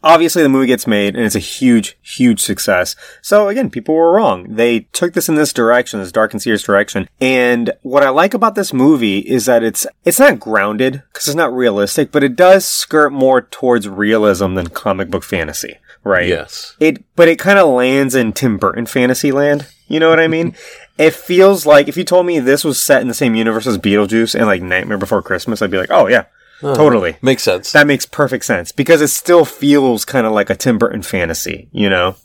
Obviously 0.03 0.43
the 0.43 0.49
movie 0.49 0.67
gets 0.67 0.87
made 0.87 1.15
and 1.15 1.25
it's 1.25 1.35
a 1.35 1.41
huge, 1.41 1.97
huge 2.03 2.41
success. 2.41 2.97
So 3.21 3.49
again, 3.49 3.71
people 3.71 3.95
were 3.95 4.13
wrong. 4.13 4.47
They 4.55 4.81
took 4.93 5.15
this 5.15 5.29
in 5.29 5.35
this 5.35 5.53
direction, 5.53 6.01
this 6.01 6.13
dark 6.13 6.33
and 6.33 6.43
serious 6.43 6.63
direction. 6.63 7.09
And 7.21 7.73
what 7.83 8.03
I 8.03 8.11
like 8.11 8.35
about 8.35 8.55
this 8.55 8.73
movie 8.73 9.21
is 9.21 9.47
that 9.47 9.63
it's, 9.63 9.87
it's 10.05 10.19
not 10.19 10.41
grounded 10.41 11.03
because 11.13 11.29
it's 11.29 11.37
not 11.37 11.55
realistic, 11.55 12.13
but 12.13 12.25
it 12.25 12.37
does 12.37 12.67
skirt 12.67 13.13
more 13.13 13.43
towards 13.43 13.89
realism 13.89 14.55
than 14.55 14.69
comic 14.69 15.11
book 15.11 15.25
fantasy, 15.25 15.79
right? 16.05 16.29
Yes. 16.29 16.77
It, 16.81 17.05
but 17.17 17.29
it 17.29 17.39
kind 17.39 17.59
of 17.59 17.69
lands 17.69 18.15
in 18.15 18.33
Tim 18.33 18.59
Burton 18.59 18.87
fantasy 18.87 19.33
land. 19.33 19.67
You 19.89 20.01
know 20.01 20.09
what 20.09 20.21
I 20.21 20.29
mean? 20.29 20.55
it 20.99 21.15
feels 21.15 21.67
like 21.67 21.89
if 21.89 21.97
you 21.97 22.05
told 22.05 22.27
me 22.27 22.39
this 22.39 22.65
was 22.65 22.81
set 22.81 23.03
in 23.03 23.09
the 23.09 23.15
same 23.15 23.35
universe 23.35 23.67
as 23.67 23.79
Beetlejuice 23.79 24.35
and 24.35 24.47
like 24.47 24.63
Nightmare 24.63 24.99
Before 24.99 25.23
Christmas, 25.23 25.63
I'd 25.63 25.71
be 25.71 25.79
like, 25.79 25.91
oh 25.91 26.07
yeah, 26.07 26.27
totally. 26.63 27.17
Makes 27.21 27.43
sense. 27.43 27.73
That 27.73 27.87
makes 27.87 28.07
perfect 28.07 28.45
sense 28.45 28.73
because 28.73 29.01
it 29.03 29.09
still 29.09 29.45
feels 29.45 30.05
kind 30.05 30.27
of 30.27 30.33
like 30.33 30.49
a 30.51 30.55
Tim 30.55 30.79
Burton 30.79 31.03
fantasy, 31.03 31.69
you 31.73 31.91
know? 31.91 32.17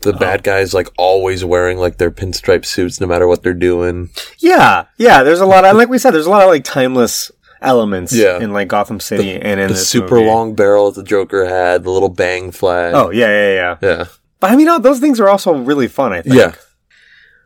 the 0.00 0.12
bad 0.12 0.42
guys 0.42 0.74
like 0.74 0.88
always 0.98 1.44
wearing 1.44 1.78
like 1.78 1.98
their 1.98 2.10
pinstripe 2.10 2.64
suits 2.64 3.00
no 3.00 3.06
matter 3.06 3.28
what 3.28 3.44
they're 3.44 3.54
doing. 3.54 4.10
Yeah, 4.40 4.86
yeah. 4.98 5.22
There's 5.22 5.38
a 5.38 5.46
lot 5.46 5.64
of, 5.64 5.76
like 5.76 5.88
we 5.88 5.96
said, 5.98 6.10
there's 6.10 6.26
a 6.26 6.30
lot 6.30 6.42
of 6.42 6.48
like 6.48 6.64
timeless 6.64 7.30
elements 7.60 8.12
Yeah. 8.12 8.40
in 8.40 8.52
like 8.52 8.66
Gotham 8.66 8.98
City 8.98 9.30
and 9.40 9.60
in 9.60 9.68
The 9.68 9.76
super 9.76 10.16
movie. 10.16 10.26
long 10.26 10.56
barrel 10.56 10.90
that 10.90 11.00
the 11.00 11.06
Joker 11.06 11.46
had, 11.46 11.84
the 11.84 11.90
little 11.90 12.08
bang 12.08 12.50
flag. 12.50 12.94
Oh 12.96 13.10
yeah, 13.10 13.28
yeah, 13.28 13.52
yeah. 13.54 13.76
Yeah. 13.80 14.04
But 14.40 14.50
I 14.50 14.56
mean, 14.56 14.82
those 14.82 14.98
things 14.98 15.20
are 15.20 15.28
also 15.28 15.54
really 15.54 15.86
fun. 15.86 16.12
I 16.12 16.22
think. 16.22 16.34
Yeah. 16.34 16.54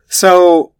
So, 0.09 0.73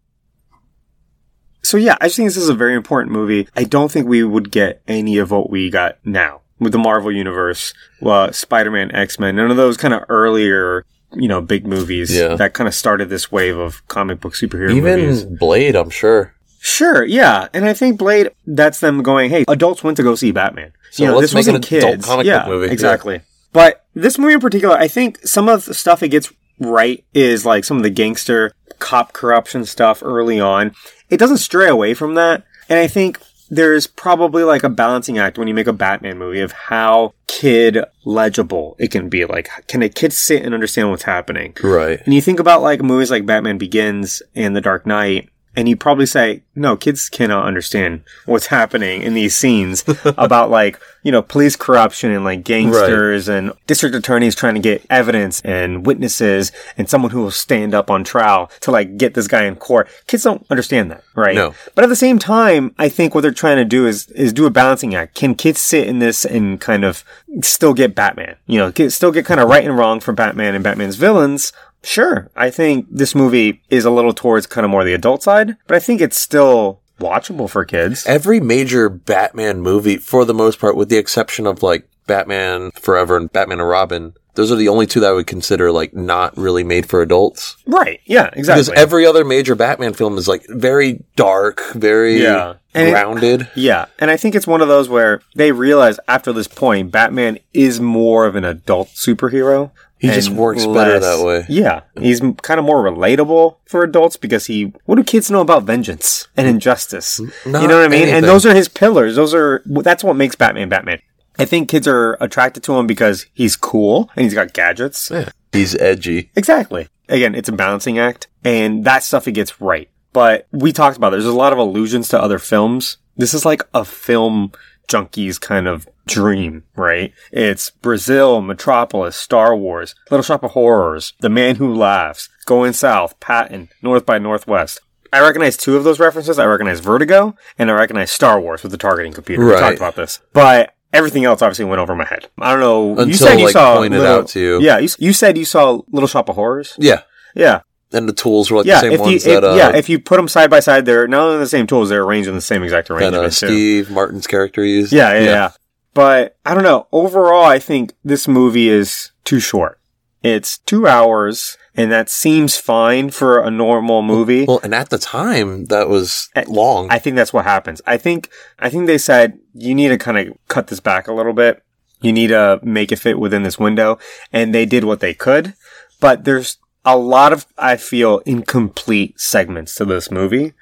so 1.67 1.77
yeah, 1.77 1.97
I 2.01 2.05
just 2.07 2.15
think 2.17 2.27
this 2.27 2.37
is 2.37 2.49
a 2.49 2.53
very 2.55 2.75
important 2.75 3.11
movie. 3.11 3.47
I 3.55 3.63
don't 3.63 3.91
think 3.91 4.07
we 4.07 4.23
would 4.23 4.51
get 4.51 4.81
any 4.87 5.17
of 5.17 5.31
what 5.31 5.49
we 5.49 5.69
got 5.69 5.97
now 6.05 6.41
with 6.59 6.71
the 6.71 6.77
Marvel 6.79 7.11
Universe, 7.11 7.73
uh, 8.03 8.31
Spider-Man, 8.31 8.93
X-Men, 8.95 9.35
none 9.35 9.51
of 9.51 9.57
those 9.57 9.77
kind 9.77 9.93
of 9.93 10.03
earlier, 10.09 10.85
you 11.13 11.27
know, 11.27 11.41
big 11.41 11.67
movies 11.67 12.15
Yeah. 12.15 12.35
that 12.35 12.53
kind 12.53 12.67
of 12.67 12.73
started 12.73 13.09
this 13.09 13.31
wave 13.31 13.57
of 13.57 13.87
comic 13.87 14.19
book 14.19 14.33
superhero 14.33 14.71
Even 14.73 14.99
movies. 15.01 15.23
Blade, 15.25 15.75
I'm 15.75 15.89
sure. 15.91 16.33
Sure, 16.59 17.05
yeah, 17.05 17.47
and 17.53 17.65
I 17.65 17.73
think 17.73 17.99
Blade. 17.99 18.29
That's 18.47 18.79
them 18.79 19.03
going. 19.03 19.29
Hey, 19.29 19.45
adults 19.47 19.83
went 19.83 19.97
to 19.97 20.03
go 20.03 20.15
see 20.15 20.31
Batman. 20.31 20.73
So 20.91 21.03
you 21.03 21.09
know, 21.09 21.15
let's 21.17 21.31
this 21.31 21.33
make 21.35 21.53
wasn't 21.53 21.71
adult 21.71 21.83
kids. 21.83 22.05
comic 22.05 22.25
yeah, 22.25 22.39
book 22.39 22.47
movie. 22.47 22.73
exactly. 22.73 23.21
But 23.53 23.85
this 23.93 24.17
movie 24.17 24.33
in 24.33 24.39
particular, 24.39 24.75
I 24.75 24.87
think 24.87 25.19
some 25.25 25.47
of 25.47 25.65
the 25.65 25.73
stuff 25.75 26.01
it 26.01 26.09
gets 26.09 26.33
right 26.59 27.03
is 27.13 27.45
like 27.45 27.63
some 27.63 27.77
of 27.77 27.83
the 27.83 27.89
gangster 27.89 28.53
cop 28.79 29.13
corruption 29.13 29.65
stuff 29.65 30.01
early 30.03 30.39
on. 30.39 30.73
It 31.09 31.17
doesn't 31.17 31.37
stray 31.37 31.67
away 31.67 31.93
from 31.93 32.15
that, 32.15 32.43
and 32.69 32.79
I 32.79 32.87
think 32.87 33.19
there's 33.49 33.87
probably 33.87 34.43
like 34.43 34.63
a 34.63 34.69
balancing 34.69 35.17
act 35.17 35.37
when 35.37 35.47
you 35.47 35.53
make 35.53 35.67
a 35.67 35.73
Batman 35.73 36.17
movie 36.17 36.41
of 36.41 36.51
how 36.51 37.13
kid 37.27 37.79
legible 38.03 38.75
it 38.77 38.91
can 38.91 39.09
be. 39.09 39.25
Like, 39.25 39.49
can 39.67 39.81
a 39.81 39.89
kid 39.89 40.13
sit 40.13 40.43
and 40.43 40.53
understand 40.53 40.89
what's 40.89 41.03
happening? 41.03 41.55
Right. 41.63 42.01
And 42.03 42.13
you 42.13 42.21
think 42.21 42.39
about 42.39 42.61
like 42.61 42.81
movies 42.81 43.11
like 43.11 43.25
Batman 43.25 43.57
Begins 43.57 44.21
and 44.35 44.55
The 44.55 44.61
Dark 44.61 44.85
Knight, 44.85 45.29
and 45.57 45.67
you 45.67 45.75
probably 45.75 46.05
say, 46.05 46.43
no, 46.53 46.77
kids 46.77 47.09
cannot 47.09 47.45
understand 47.45 48.03
what's 48.27 48.45
happening 48.45 49.01
in 49.01 49.15
these 49.15 49.35
scenes 49.35 49.83
about 50.05 50.51
like, 50.51 50.79
you 51.01 51.11
know, 51.11 51.23
police 51.23 51.55
corruption 51.55 52.11
and 52.11 52.23
like 52.23 52.43
gangsters 52.43 53.27
and 53.27 53.51
district 53.65 53.95
attorneys 53.95 54.35
trying 54.35 54.53
to 54.53 54.59
get 54.59 54.85
evidence 54.91 55.41
and 55.41 55.83
witnesses 55.83 56.51
and 56.77 56.87
someone 56.87 57.09
who 57.09 57.23
will 57.23 57.31
stand 57.31 57.73
up 57.73 57.89
on 57.89 58.03
trial 58.03 58.51
to 58.59 58.69
like 58.69 58.97
get 58.97 59.15
this 59.15 59.27
guy 59.27 59.45
in 59.45 59.55
court. 59.55 59.89
Kids 60.05 60.21
don't 60.21 60.45
understand 60.51 60.91
that, 60.91 61.03
right? 61.15 61.33
No. 61.33 61.55
But 61.73 61.83
at 61.83 61.89
the 61.89 61.95
same 61.95 62.19
time, 62.19 62.75
I 62.77 62.87
think 62.87 63.15
what 63.15 63.21
they're 63.21 63.31
trying 63.31 63.57
to 63.57 63.65
do 63.65 63.87
is, 63.87 64.09
is 64.11 64.33
do 64.33 64.45
a 64.45 64.51
balancing 64.51 64.93
act. 64.93 65.15
Can 65.15 65.33
kids 65.33 65.59
sit 65.59 65.87
in 65.87 65.97
this 65.97 66.23
and 66.23 66.61
kind 66.61 66.85
of 66.85 67.03
still 67.41 67.73
get 67.73 67.95
Batman? 67.95 68.35
You 68.45 68.59
know, 68.59 68.89
still 68.89 69.11
get 69.11 69.25
kind 69.25 69.39
of 69.39 69.49
right 69.49 69.65
and 69.65 69.75
wrong 69.75 70.01
from 70.01 70.13
Batman 70.13 70.53
and 70.53 70.63
Batman's 70.63 70.97
villains. 70.97 71.51
Sure. 71.83 72.29
I 72.35 72.49
think 72.49 72.87
this 72.91 73.15
movie 73.15 73.61
is 73.69 73.85
a 73.85 73.91
little 73.91 74.13
towards 74.13 74.45
kind 74.47 74.65
of 74.65 74.71
more 74.71 74.83
the 74.83 74.93
adult 74.93 75.23
side, 75.23 75.55
but 75.67 75.75
I 75.75 75.79
think 75.79 76.01
it's 76.01 76.19
still 76.19 76.81
watchable 76.99 77.49
for 77.49 77.63
kids. 77.65 78.05
Every 78.05 78.39
major 78.39 78.89
Batman 78.89 79.61
movie, 79.61 79.97
for 79.97 80.25
the 80.25 80.33
most 80.33 80.59
part, 80.59 80.75
with 80.75 80.89
the 80.89 80.97
exception 80.97 81.45
of 81.47 81.63
like 81.63 81.87
Batman 82.07 82.71
Forever 82.71 83.17
and 83.17 83.31
Batman 83.31 83.59
and 83.59 83.69
Robin, 83.69 84.13
those 84.35 84.51
are 84.51 84.55
the 84.55 84.67
only 84.67 84.85
two 84.85 84.99
that 84.99 85.09
I 85.09 85.13
would 85.13 85.27
consider 85.27 85.71
like 85.71 85.93
not 85.95 86.35
really 86.37 86.63
made 86.63 86.87
for 86.87 87.01
adults. 87.01 87.57
Right. 87.65 87.99
Yeah, 88.05 88.29
exactly. 88.33 88.63
Because 88.63 88.69
every 88.81 89.05
other 89.05 89.25
major 89.25 89.55
Batman 89.55 89.93
film 89.93 90.17
is 90.17 90.27
like 90.27 90.45
very 90.47 91.03
dark, 91.15 91.61
very 91.73 92.21
Yeah. 92.21 92.55
And 92.73 92.89
it- 92.89 92.91
grounded. 92.91 93.47
Yeah, 93.55 93.85
and 93.97 94.11
I 94.11 94.17
think 94.17 94.35
it's 94.35 94.45
one 94.45 94.61
of 94.61 94.67
those 94.67 94.87
where 94.89 95.21
they 95.35 95.51
realize 95.51 95.99
after 96.07 96.31
this 96.31 96.47
point, 96.47 96.91
Batman 96.91 97.39
is 97.53 97.79
more 97.81 98.25
of 98.27 98.35
an 98.35 98.43
adult 98.45 98.89
superhero. 98.89 99.71
He 99.99 100.09
just 100.09 100.29
works 100.29 100.65
better 100.65 100.99
that 100.99 101.25
way. 101.25 101.45
Yeah, 101.49 101.81
he's 101.99 102.19
kind 102.19 102.59
of 102.59 102.65
more 102.65 102.83
relatable 102.83 103.57
for 103.65 103.83
adults 103.83 104.15
because 104.15 104.45
he. 104.45 104.73
What 104.85 104.95
do 104.95 105.03
kids 105.03 105.31
know 105.31 105.41
about 105.41 105.63
vengeance 105.63 106.27
and 106.37 106.45
mm. 106.45 106.51
injustice? 106.51 107.19
Not 107.45 107.61
you 107.61 107.67
know 107.67 107.77
what 107.77 107.85
I 107.85 107.87
mean? 107.87 108.01
anything. 108.03 108.15
And 108.15 108.25
those 108.25 108.45
are 108.45 108.53
his 108.53 108.67
pillars. 108.67 109.15
Those 109.15 109.33
are 109.33 109.63
that's 109.65 110.03
what 110.03 110.15
makes 110.15 110.35
Batman 110.35 110.69
Batman. 110.69 111.01
I 111.39 111.45
think 111.45 111.69
kids 111.69 111.87
are 111.87 112.17
attracted 112.19 112.63
to 112.63 112.77
him 112.77 112.87
because 112.87 113.25
he's 113.33 113.55
cool 113.55 114.09
and 114.15 114.23
he's 114.23 114.33
got 114.33 114.53
gadgets. 114.53 115.09
Yeah. 115.11 115.29
He's 115.51 115.75
edgy. 115.75 116.31
Exactly. 116.35 116.87
Again, 117.09 117.35
it's 117.35 117.49
a 117.49 117.53
balancing 117.53 117.97
act, 117.97 118.27
and 118.43 118.83
that 118.83 119.03
stuff 119.03 119.25
he 119.25 119.31
gets 119.31 119.61
right. 119.61 119.89
But 120.13 120.47
we 120.51 120.73
talked 120.73 120.97
about 120.97 121.11
there's 121.11 121.25
a 121.25 121.31
lot 121.31 121.53
of 121.53 121.59
allusions 121.59 122.09
to 122.09 122.21
other 122.21 122.39
films. 122.39 122.97
This 123.15 123.33
is 123.33 123.45
like 123.45 123.63
a 123.73 123.85
film 123.85 124.51
junkie's 124.87 125.39
kind 125.39 125.67
of 125.67 125.87
dream, 126.07 126.63
right? 126.75 127.13
It's 127.31 127.69
Brazil, 127.69 128.41
Metropolis, 128.41 129.15
Star 129.15 129.55
Wars, 129.55 129.93
Little 130.09 130.23
Shop 130.23 130.43
of 130.43 130.51
Horrors, 130.51 131.13
The 131.19 131.29
Man 131.29 131.55
Who 131.57 131.73
Laughs, 131.73 132.29
Going 132.45 132.73
South, 132.73 133.19
Patton, 133.19 133.69
North 133.81 134.05
by 134.05 134.17
Northwest. 134.17 134.79
I 135.13 135.21
recognize 135.21 135.55
two 135.55 135.77
of 135.77 135.83
those 135.83 135.99
references. 135.99 136.37
I 136.39 136.45
recognize 136.45 136.79
Vertigo, 136.79 137.35
and 137.57 137.69
I 137.71 137.73
recognize 137.73 138.11
Star 138.11 138.39
Wars 138.41 138.63
with 138.63 138.71
the 138.71 138.77
targeting 138.77 139.13
computer. 139.13 139.45
We 139.45 139.53
talked 139.53 139.77
about 139.77 139.95
this. 139.95 140.19
But 140.33 140.73
everything 140.91 141.25
else 141.25 141.41
obviously 141.41 141.65
went 141.65 141.79
over 141.79 141.95
my 141.95 142.05
head. 142.05 142.27
I 142.39 142.51
don't 142.51 142.59
know. 142.59 143.05
you 143.05 143.13
said 143.13 143.37
you 143.39 143.45
like, 143.45 143.53
saw 143.53 143.77
pointed 143.77 143.99
Little- 143.99 144.15
out 144.21 144.27
to 144.29 144.39
you. 144.39 144.59
Yeah, 144.61 144.79
you, 144.79 144.89
you 144.99 145.13
said 145.13 145.37
you 145.37 145.45
saw 145.45 145.81
Little 145.91 146.07
Shop 146.07 146.29
of 146.29 146.35
Horrors. 146.35 146.75
Yeah. 146.77 147.01
Yeah, 147.35 147.61
And 147.91 148.09
the 148.09 148.13
tools 148.13 148.49
were 148.49 148.57
like 148.57 148.65
yeah. 148.65 148.75
the 148.75 148.81
same 148.81 148.91
if 148.93 148.99
you, 148.99 149.05
ones 149.05 149.25
if, 149.27 149.41
that 149.41 149.43
uh, 149.43 149.53
yeah, 149.53 149.75
if 149.75 149.89
you 149.89 149.99
put 149.99 150.17
them 150.17 150.27
side 150.27 150.49
by 150.49 150.59
side, 150.59 150.85
they're 150.85 151.07
not 151.07 151.21
only 151.21 151.37
the 151.37 151.45
same 151.47 151.67
tools; 151.67 151.89
they're 151.89 152.03
arranged 152.03 152.27
in 152.27 152.33
the 152.33 152.41
same 152.41 152.63
exact 152.63 152.87
that 152.87 152.95
arrangement 152.95 153.25
uh, 153.25 153.29
too. 153.29 153.47
Steve 153.47 153.91
Martin's 153.91 154.25
character 154.25 154.65
used. 154.65 154.91
Yeah, 154.91 155.13
yeah, 155.13 155.23
yeah, 155.23 155.51
But 155.97 156.37
I 156.45 156.53
don't 156.53 156.61
know. 156.63 156.85
Overall, 156.91 157.45
I 157.45 157.57
think 157.57 157.95
this 158.03 158.27
movie 158.27 158.69
is 158.69 159.13
too 159.23 159.39
short. 159.39 159.79
It's 160.21 160.59
two 160.59 160.85
hours, 160.85 161.57
and 161.73 161.91
that 161.91 162.07
seems 162.07 162.55
fine 162.55 163.09
for 163.09 163.39
a 163.41 163.49
normal 163.49 164.03
movie. 164.03 164.45
Well, 164.45 164.59
and 164.61 164.75
at 164.75 164.91
the 164.91 164.99
time, 164.99 165.65
that 165.65 165.89
was 165.89 166.29
Eh, 166.35 166.43
long. 166.47 166.87
I 166.91 166.99
think 166.99 167.15
that's 167.15 167.33
what 167.33 167.45
happens. 167.45 167.81
I 167.87 167.97
think 167.97 168.29
I 168.59 168.69
think 168.69 168.85
they 168.85 168.99
said 168.99 169.39
you 169.55 169.73
need 169.73 169.87
to 169.87 169.97
kind 169.97 170.19
of 170.19 170.37
cut 170.49 170.67
this 170.67 170.79
back 170.79 171.07
a 171.07 171.13
little 171.13 171.33
bit. 171.33 171.63
You 171.99 172.13
need 172.13 172.27
to 172.27 172.59
make 172.61 172.91
it 172.91 172.99
fit 172.99 173.17
within 173.17 173.41
this 173.41 173.57
window, 173.57 173.97
and 174.31 174.53
they 174.53 174.67
did 174.67 174.83
what 174.83 174.99
they 174.99 175.15
could. 175.15 175.55
But 175.99 176.25
there's 176.25 176.59
a 176.85 176.95
lot 176.95 177.33
of 177.33 177.47
I 177.57 177.75
feel 177.75 178.19
incomplete 178.19 179.19
segments 179.19 179.73
to 179.75 179.85
this 179.85 180.11
movie. 180.11 180.53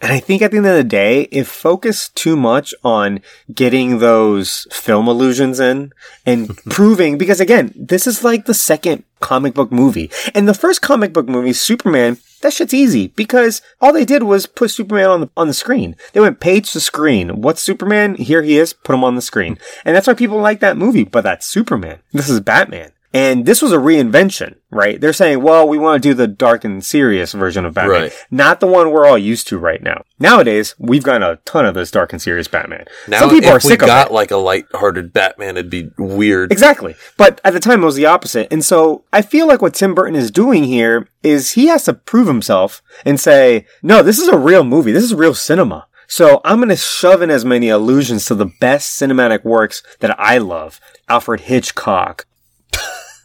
And 0.00 0.12
I 0.12 0.20
think 0.20 0.42
at 0.42 0.50
the 0.50 0.58
end 0.58 0.66
of 0.66 0.76
the 0.76 0.84
day, 0.84 1.22
if 1.32 1.48
focused 1.48 2.14
too 2.14 2.36
much 2.36 2.72
on 2.84 3.20
getting 3.52 3.98
those 3.98 4.66
film 4.70 5.08
illusions 5.08 5.58
in 5.58 5.92
and 6.24 6.56
proving, 6.70 7.18
because 7.18 7.40
again, 7.40 7.72
this 7.74 8.06
is 8.06 8.22
like 8.22 8.44
the 8.46 8.54
second 8.54 9.04
comic 9.20 9.54
book 9.54 9.72
movie. 9.72 10.10
And 10.34 10.46
the 10.46 10.54
first 10.54 10.82
comic 10.82 11.12
book 11.12 11.28
movie, 11.28 11.52
Superman, 11.52 12.18
that 12.42 12.52
shit's 12.52 12.74
easy 12.74 13.08
because 13.08 13.60
all 13.80 13.92
they 13.92 14.04
did 14.04 14.22
was 14.22 14.46
put 14.46 14.70
Superman 14.70 15.10
on 15.10 15.20
the, 15.22 15.30
on 15.36 15.48
the 15.48 15.54
screen. 15.54 15.96
They 16.12 16.20
went 16.20 16.40
page 16.40 16.72
to 16.72 16.80
screen. 16.80 17.42
What's 17.42 17.62
Superman? 17.62 18.14
Here 18.14 18.42
he 18.42 18.56
is. 18.58 18.72
Put 18.72 18.94
him 18.94 19.04
on 19.04 19.16
the 19.16 19.22
screen. 19.22 19.58
And 19.84 19.96
that's 19.96 20.06
why 20.06 20.14
people 20.14 20.38
like 20.38 20.60
that 20.60 20.76
movie. 20.76 21.04
But 21.04 21.22
that's 21.22 21.46
Superman. 21.46 21.98
This 22.12 22.28
is 22.28 22.40
Batman. 22.40 22.92
And 23.14 23.46
this 23.46 23.62
was 23.62 23.72
a 23.72 23.76
reinvention, 23.78 24.56
right? 24.70 25.00
They're 25.00 25.14
saying, 25.14 25.42
well, 25.42 25.66
we 25.66 25.78
want 25.78 26.02
to 26.02 26.08
do 26.08 26.12
the 26.12 26.26
dark 26.26 26.62
and 26.64 26.84
serious 26.84 27.32
version 27.32 27.64
of 27.64 27.72
Batman, 27.72 28.02
Right. 28.02 28.26
not 28.30 28.60
the 28.60 28.66
one 28.66 28.90
we're 28.90 29.06
all 29.06 29.16
used 29.16 29.48
to 29.48 29.58
right 29.58 29.82
now. 29.82 30.02
Nowadays, 30.18 30.74
we've 30.78 31.02
got 31.02 31.22
a 31.22 31.38
ton 31.46 31.64
of 31.64 31.74
this 31.74 31.90
dark 31.90 32.12
and 32.12 32.20
serious 32.20 32.48
Batman. 32.48 32.84
now, 33.06 33.20
Some 33.20 33.30
people 33.30 33.50
are 33.50 33.60
sick 33.60 33.80
of 33.80 33.86
got 33.86 34.12
like 34.12 34.30
a 34.30 34.36
light-hearted 34.36 35.14
Batman, 35.14 35.56
it'd 35.56 35.70
be 35.70 35.90
weird. 35.96 36.52
Exactly. 36.52 36.96
But 37.16 37.40
at 37.44 37.54
the 37.54 37.60
time, 37.60 37.82
it 37.82 37.86
was 37.86 37.96
the 37.96 38.04
opposite. 38.06 38.46
And 38.52 38.62
so 38.62 39.04
I 39.10 39.22
feel 39.22 39.46
like 39.46 39.62
what 39.62 39.72
Tim 39.74 39.94
Burton 39.94 40.14
is 40.14 40.30
doing 40.30 40.64
here 40.64 41.08
is 41.22 41.52
he 41.52 41.68
has 41.68 41.84
to 41.84 41.94
prove 41.94 42.26
himself 42.26 42.82
and 43.06 43.18
say, 43.18 43.64
no, 43.82 44.02
this 44.02 44.18
is 44.18 44.28
a 44.28 44.36
real 44.38 44.64
movie. 44.64 44.92
This 44.92 45.04
is 45.04 45.14
real 45.14 45.34
cinema. 45.34 45.86
So 46.10 46.40
I'm 46.44 46.58
going 46.58 46.70
to 46.70 46.76
shove 46.76 47.20
in 47.20 47.30
as 47.30 47.44
many 47.44 47.68
allusions 47.68 48.24
to 48.26 48.34
the 48.34 48.50
best 48.60 48.98
cinematic 49.00 49.44
works 49.44 49.82
that 50.00 50.18
I 50.18 50.38
love. 50.38 50.80
Alfred 51.08 51.40
Hitchcock. 51.40 52.26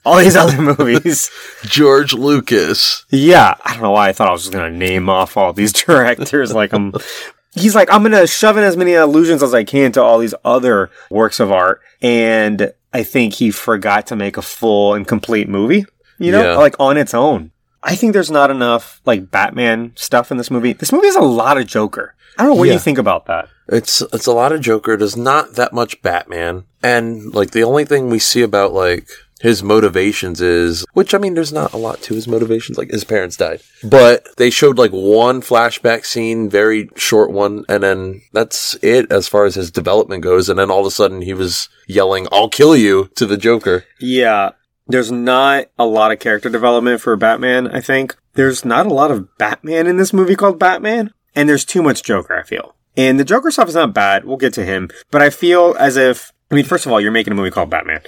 All 0.05 0.17
these 0.17 0.35
other 0.43 0.61
movies. 0.61 1.31
George 1.63 2.13
Lucas. 2.13 3.05
Yeah, 3.09 3.55
I 3.63 3.73
don't 3.73 3.84
know 3.84 3.91
why 3.91 4.09
I 4.09 4.13
thought 4.13 4.27
I 4.30 4.31
was 4.31 4.41
just 4.43 4.53
gonna 4.53 4.69
name 4.71 5.09
off 5.09 5.38
all 5.38 5.53
these 5.53 5.71
directors. 5.85 6.53
like 6.53 6.73
I'm, 6.73 6.93
he's 7.55 7.75
like 7.75 7.91
I'm 7.91 8.03
gonna 8.03 8.27
shove 8.27 8.57
in 8.57 8.63
as 8.63 8.77
many 8.77 8.93
allusions 8.93 9.41
as 9.43 9.53
I 9.53 9.63
can 9.63 9.91
to 9.93 10.01
all 10.03 10.19
these 10.19 10.35
other 10.43 10.89
works 11.09 11.39
of 11.39 11.51
art, 11.51 11.81
and 12.01 12.73
I 12.93 13.03
think 13.03 13.34
he 13.35 13.49
forgot 13.51 14.07
to 14.07 14.15
make 14.15 14.38
a 14.38 14.41
full 14.41 14.93
and 14.93 15.07
complete 15.07 15.47
movie, 15.49 15.85
you 16.19 16.31
know, 16.31 16.43
Yeah. 16.43 16.57
like 16.57 16.75
on 16.80 16.97
its 16.97 17.13
own. 17.13 17.51
I 17.81 17.95
think 17.95 18.13
there's 18.13 18.31
not 18.31 18.49
enough 18.51 19.01
like 19.05 19.31
Batman 19.31 19.91
stuff 19.95 20.31
in 20.31 20.38
this 20.38 20.51
movie. 20.51 20.73
This 20.73 20.91
movie 20.91 21.07
has 21.07 21.15
a 21.15 21.21
lot 21.21 21.57
of 21.57 21.65
Joker. 21.67 22.13
I 22.38 22.43
don't 22.43 22.53
know 22.53 22.59
what 22.59 22.67
Yeah. 22.67 22.73
you 22.73 22.80
think 22.80 22.97
about 22.97 23.25
that. 23.27 23.47
It's 23.67 24.01
it's 24.13 24.27
a 24.27 24.34
lot 24.34 24.51
of 24.51 24.61
Joker. 24.61 24.95
There's 24.97 25.15
not 25.17 25.55
that 25.55 25.71
much 25.73 26.01
Batman, 26.01 26.65
and 26.81 27.34
like 27.34 27.51
the 27.51 27.63
only 27.63 27.85
thing 27.85 28.09
we 28.09 28.19
see 28.19 28.41
about 28.41 28.73
like 28.73 29.07
his 29.44 29.61
motivations 29.61 30.40
is, 30.40 30.86
which 30.94 31.14
I 31.14 31.18
mean, 31.18 31.34
there's 31.34 31.52
not 31.52 31.74
a 31.74 31.78
lot 31.78 32.02
to 32.03 32.15
his 32.15 32.30
motivations. 32.30 32.78
Like 32.78 32.90
his 32.90 33.03
parents 33.03 33.36
died, 33.36 33.61
but 33.84 34.26
they 34.38 34.49
showed 34.49 34.78
like 34.78 34.91
one 34.91 35.41
flashback 35.41 36.06
scene, 36.06 36.49
very 36.49 36.90
short 36.95 37.30
one, 37.30 37.65
and 37.68 37.84
then 37.84 38.22
that's 38.32 38.76
it 38.82 39.11
as 39.11 39.28
far 39.28 39.44
as 39.44 39.56
his 39.56 39.70
development 39.70 40.24
goes. 40.24 40.48
And 40.48 40.57
then 40.57 40.72
all 40.72 40.80
of 40.80 40.88
a 40.88 40.91
sudden 40.91 41.22
he 41.22 41.34
was 41.34 41.68
yelling, 41.88 42.26
"I'll 42.32 42.48
kill 42.48 42.76
you" 42.76 43.10
to 43.15 43.26
the 43.26 43.38
Joker. 43.38 43.84
Yeah. 43.99 44.52
There's 44.88 45.11
not 45.11 45.65
a 45.78 45.86
lot 45.86 46.11
of 46.11 46.20
character 46.20 46.49
development 46.49 47.02
for 47.02 47.15
Batman, 47.15 47.68
I 47.68 47.82
think. 47.82 48.15
There's 48.36 48.65
not 48.65 48.86
a 48.86 48.94
lot 48.94 49.11
of 49.11 49.38
Batman 49.38 49.88
in 49.88 49.98
this 49.98 50.14
movie 50.14 50.36
called 50.36 50.60
Batman, 50.60 51.14
and 51.36 51.48
there's 51.48 51.65
too 51.65 51.82
much 51.82 52.03
Joker, 52.03 52.38
I 52.38 52.44
feel. 52.44 52.76
And 52.95 53.20
the 53.20 53.24
Joker 53.24 53.52
stuff 53.52 53.70
is 53.70 53.76
not 53.76 53.94
bad. 53.94 54.26
We'll 54.26 54.38
get 54.38 54.53
to 54.53 54.65
him. 54.65 54.90
But 55.10 55.22
I 55.22 55.30
feel 55.30 55.76
as 55.80 55.95
if, 55.98 56.32
I 56.52 56.56
mean, 56.56 56.65
first 56.65 56.86
of 56.86 56.91
all, 56.91 56.99
you're 57.02 57.11
making 57.11 57.34
a 57.34 57.36
movie 57.36 57.49
called 57.49 57.70
Batman, 57.70 58.02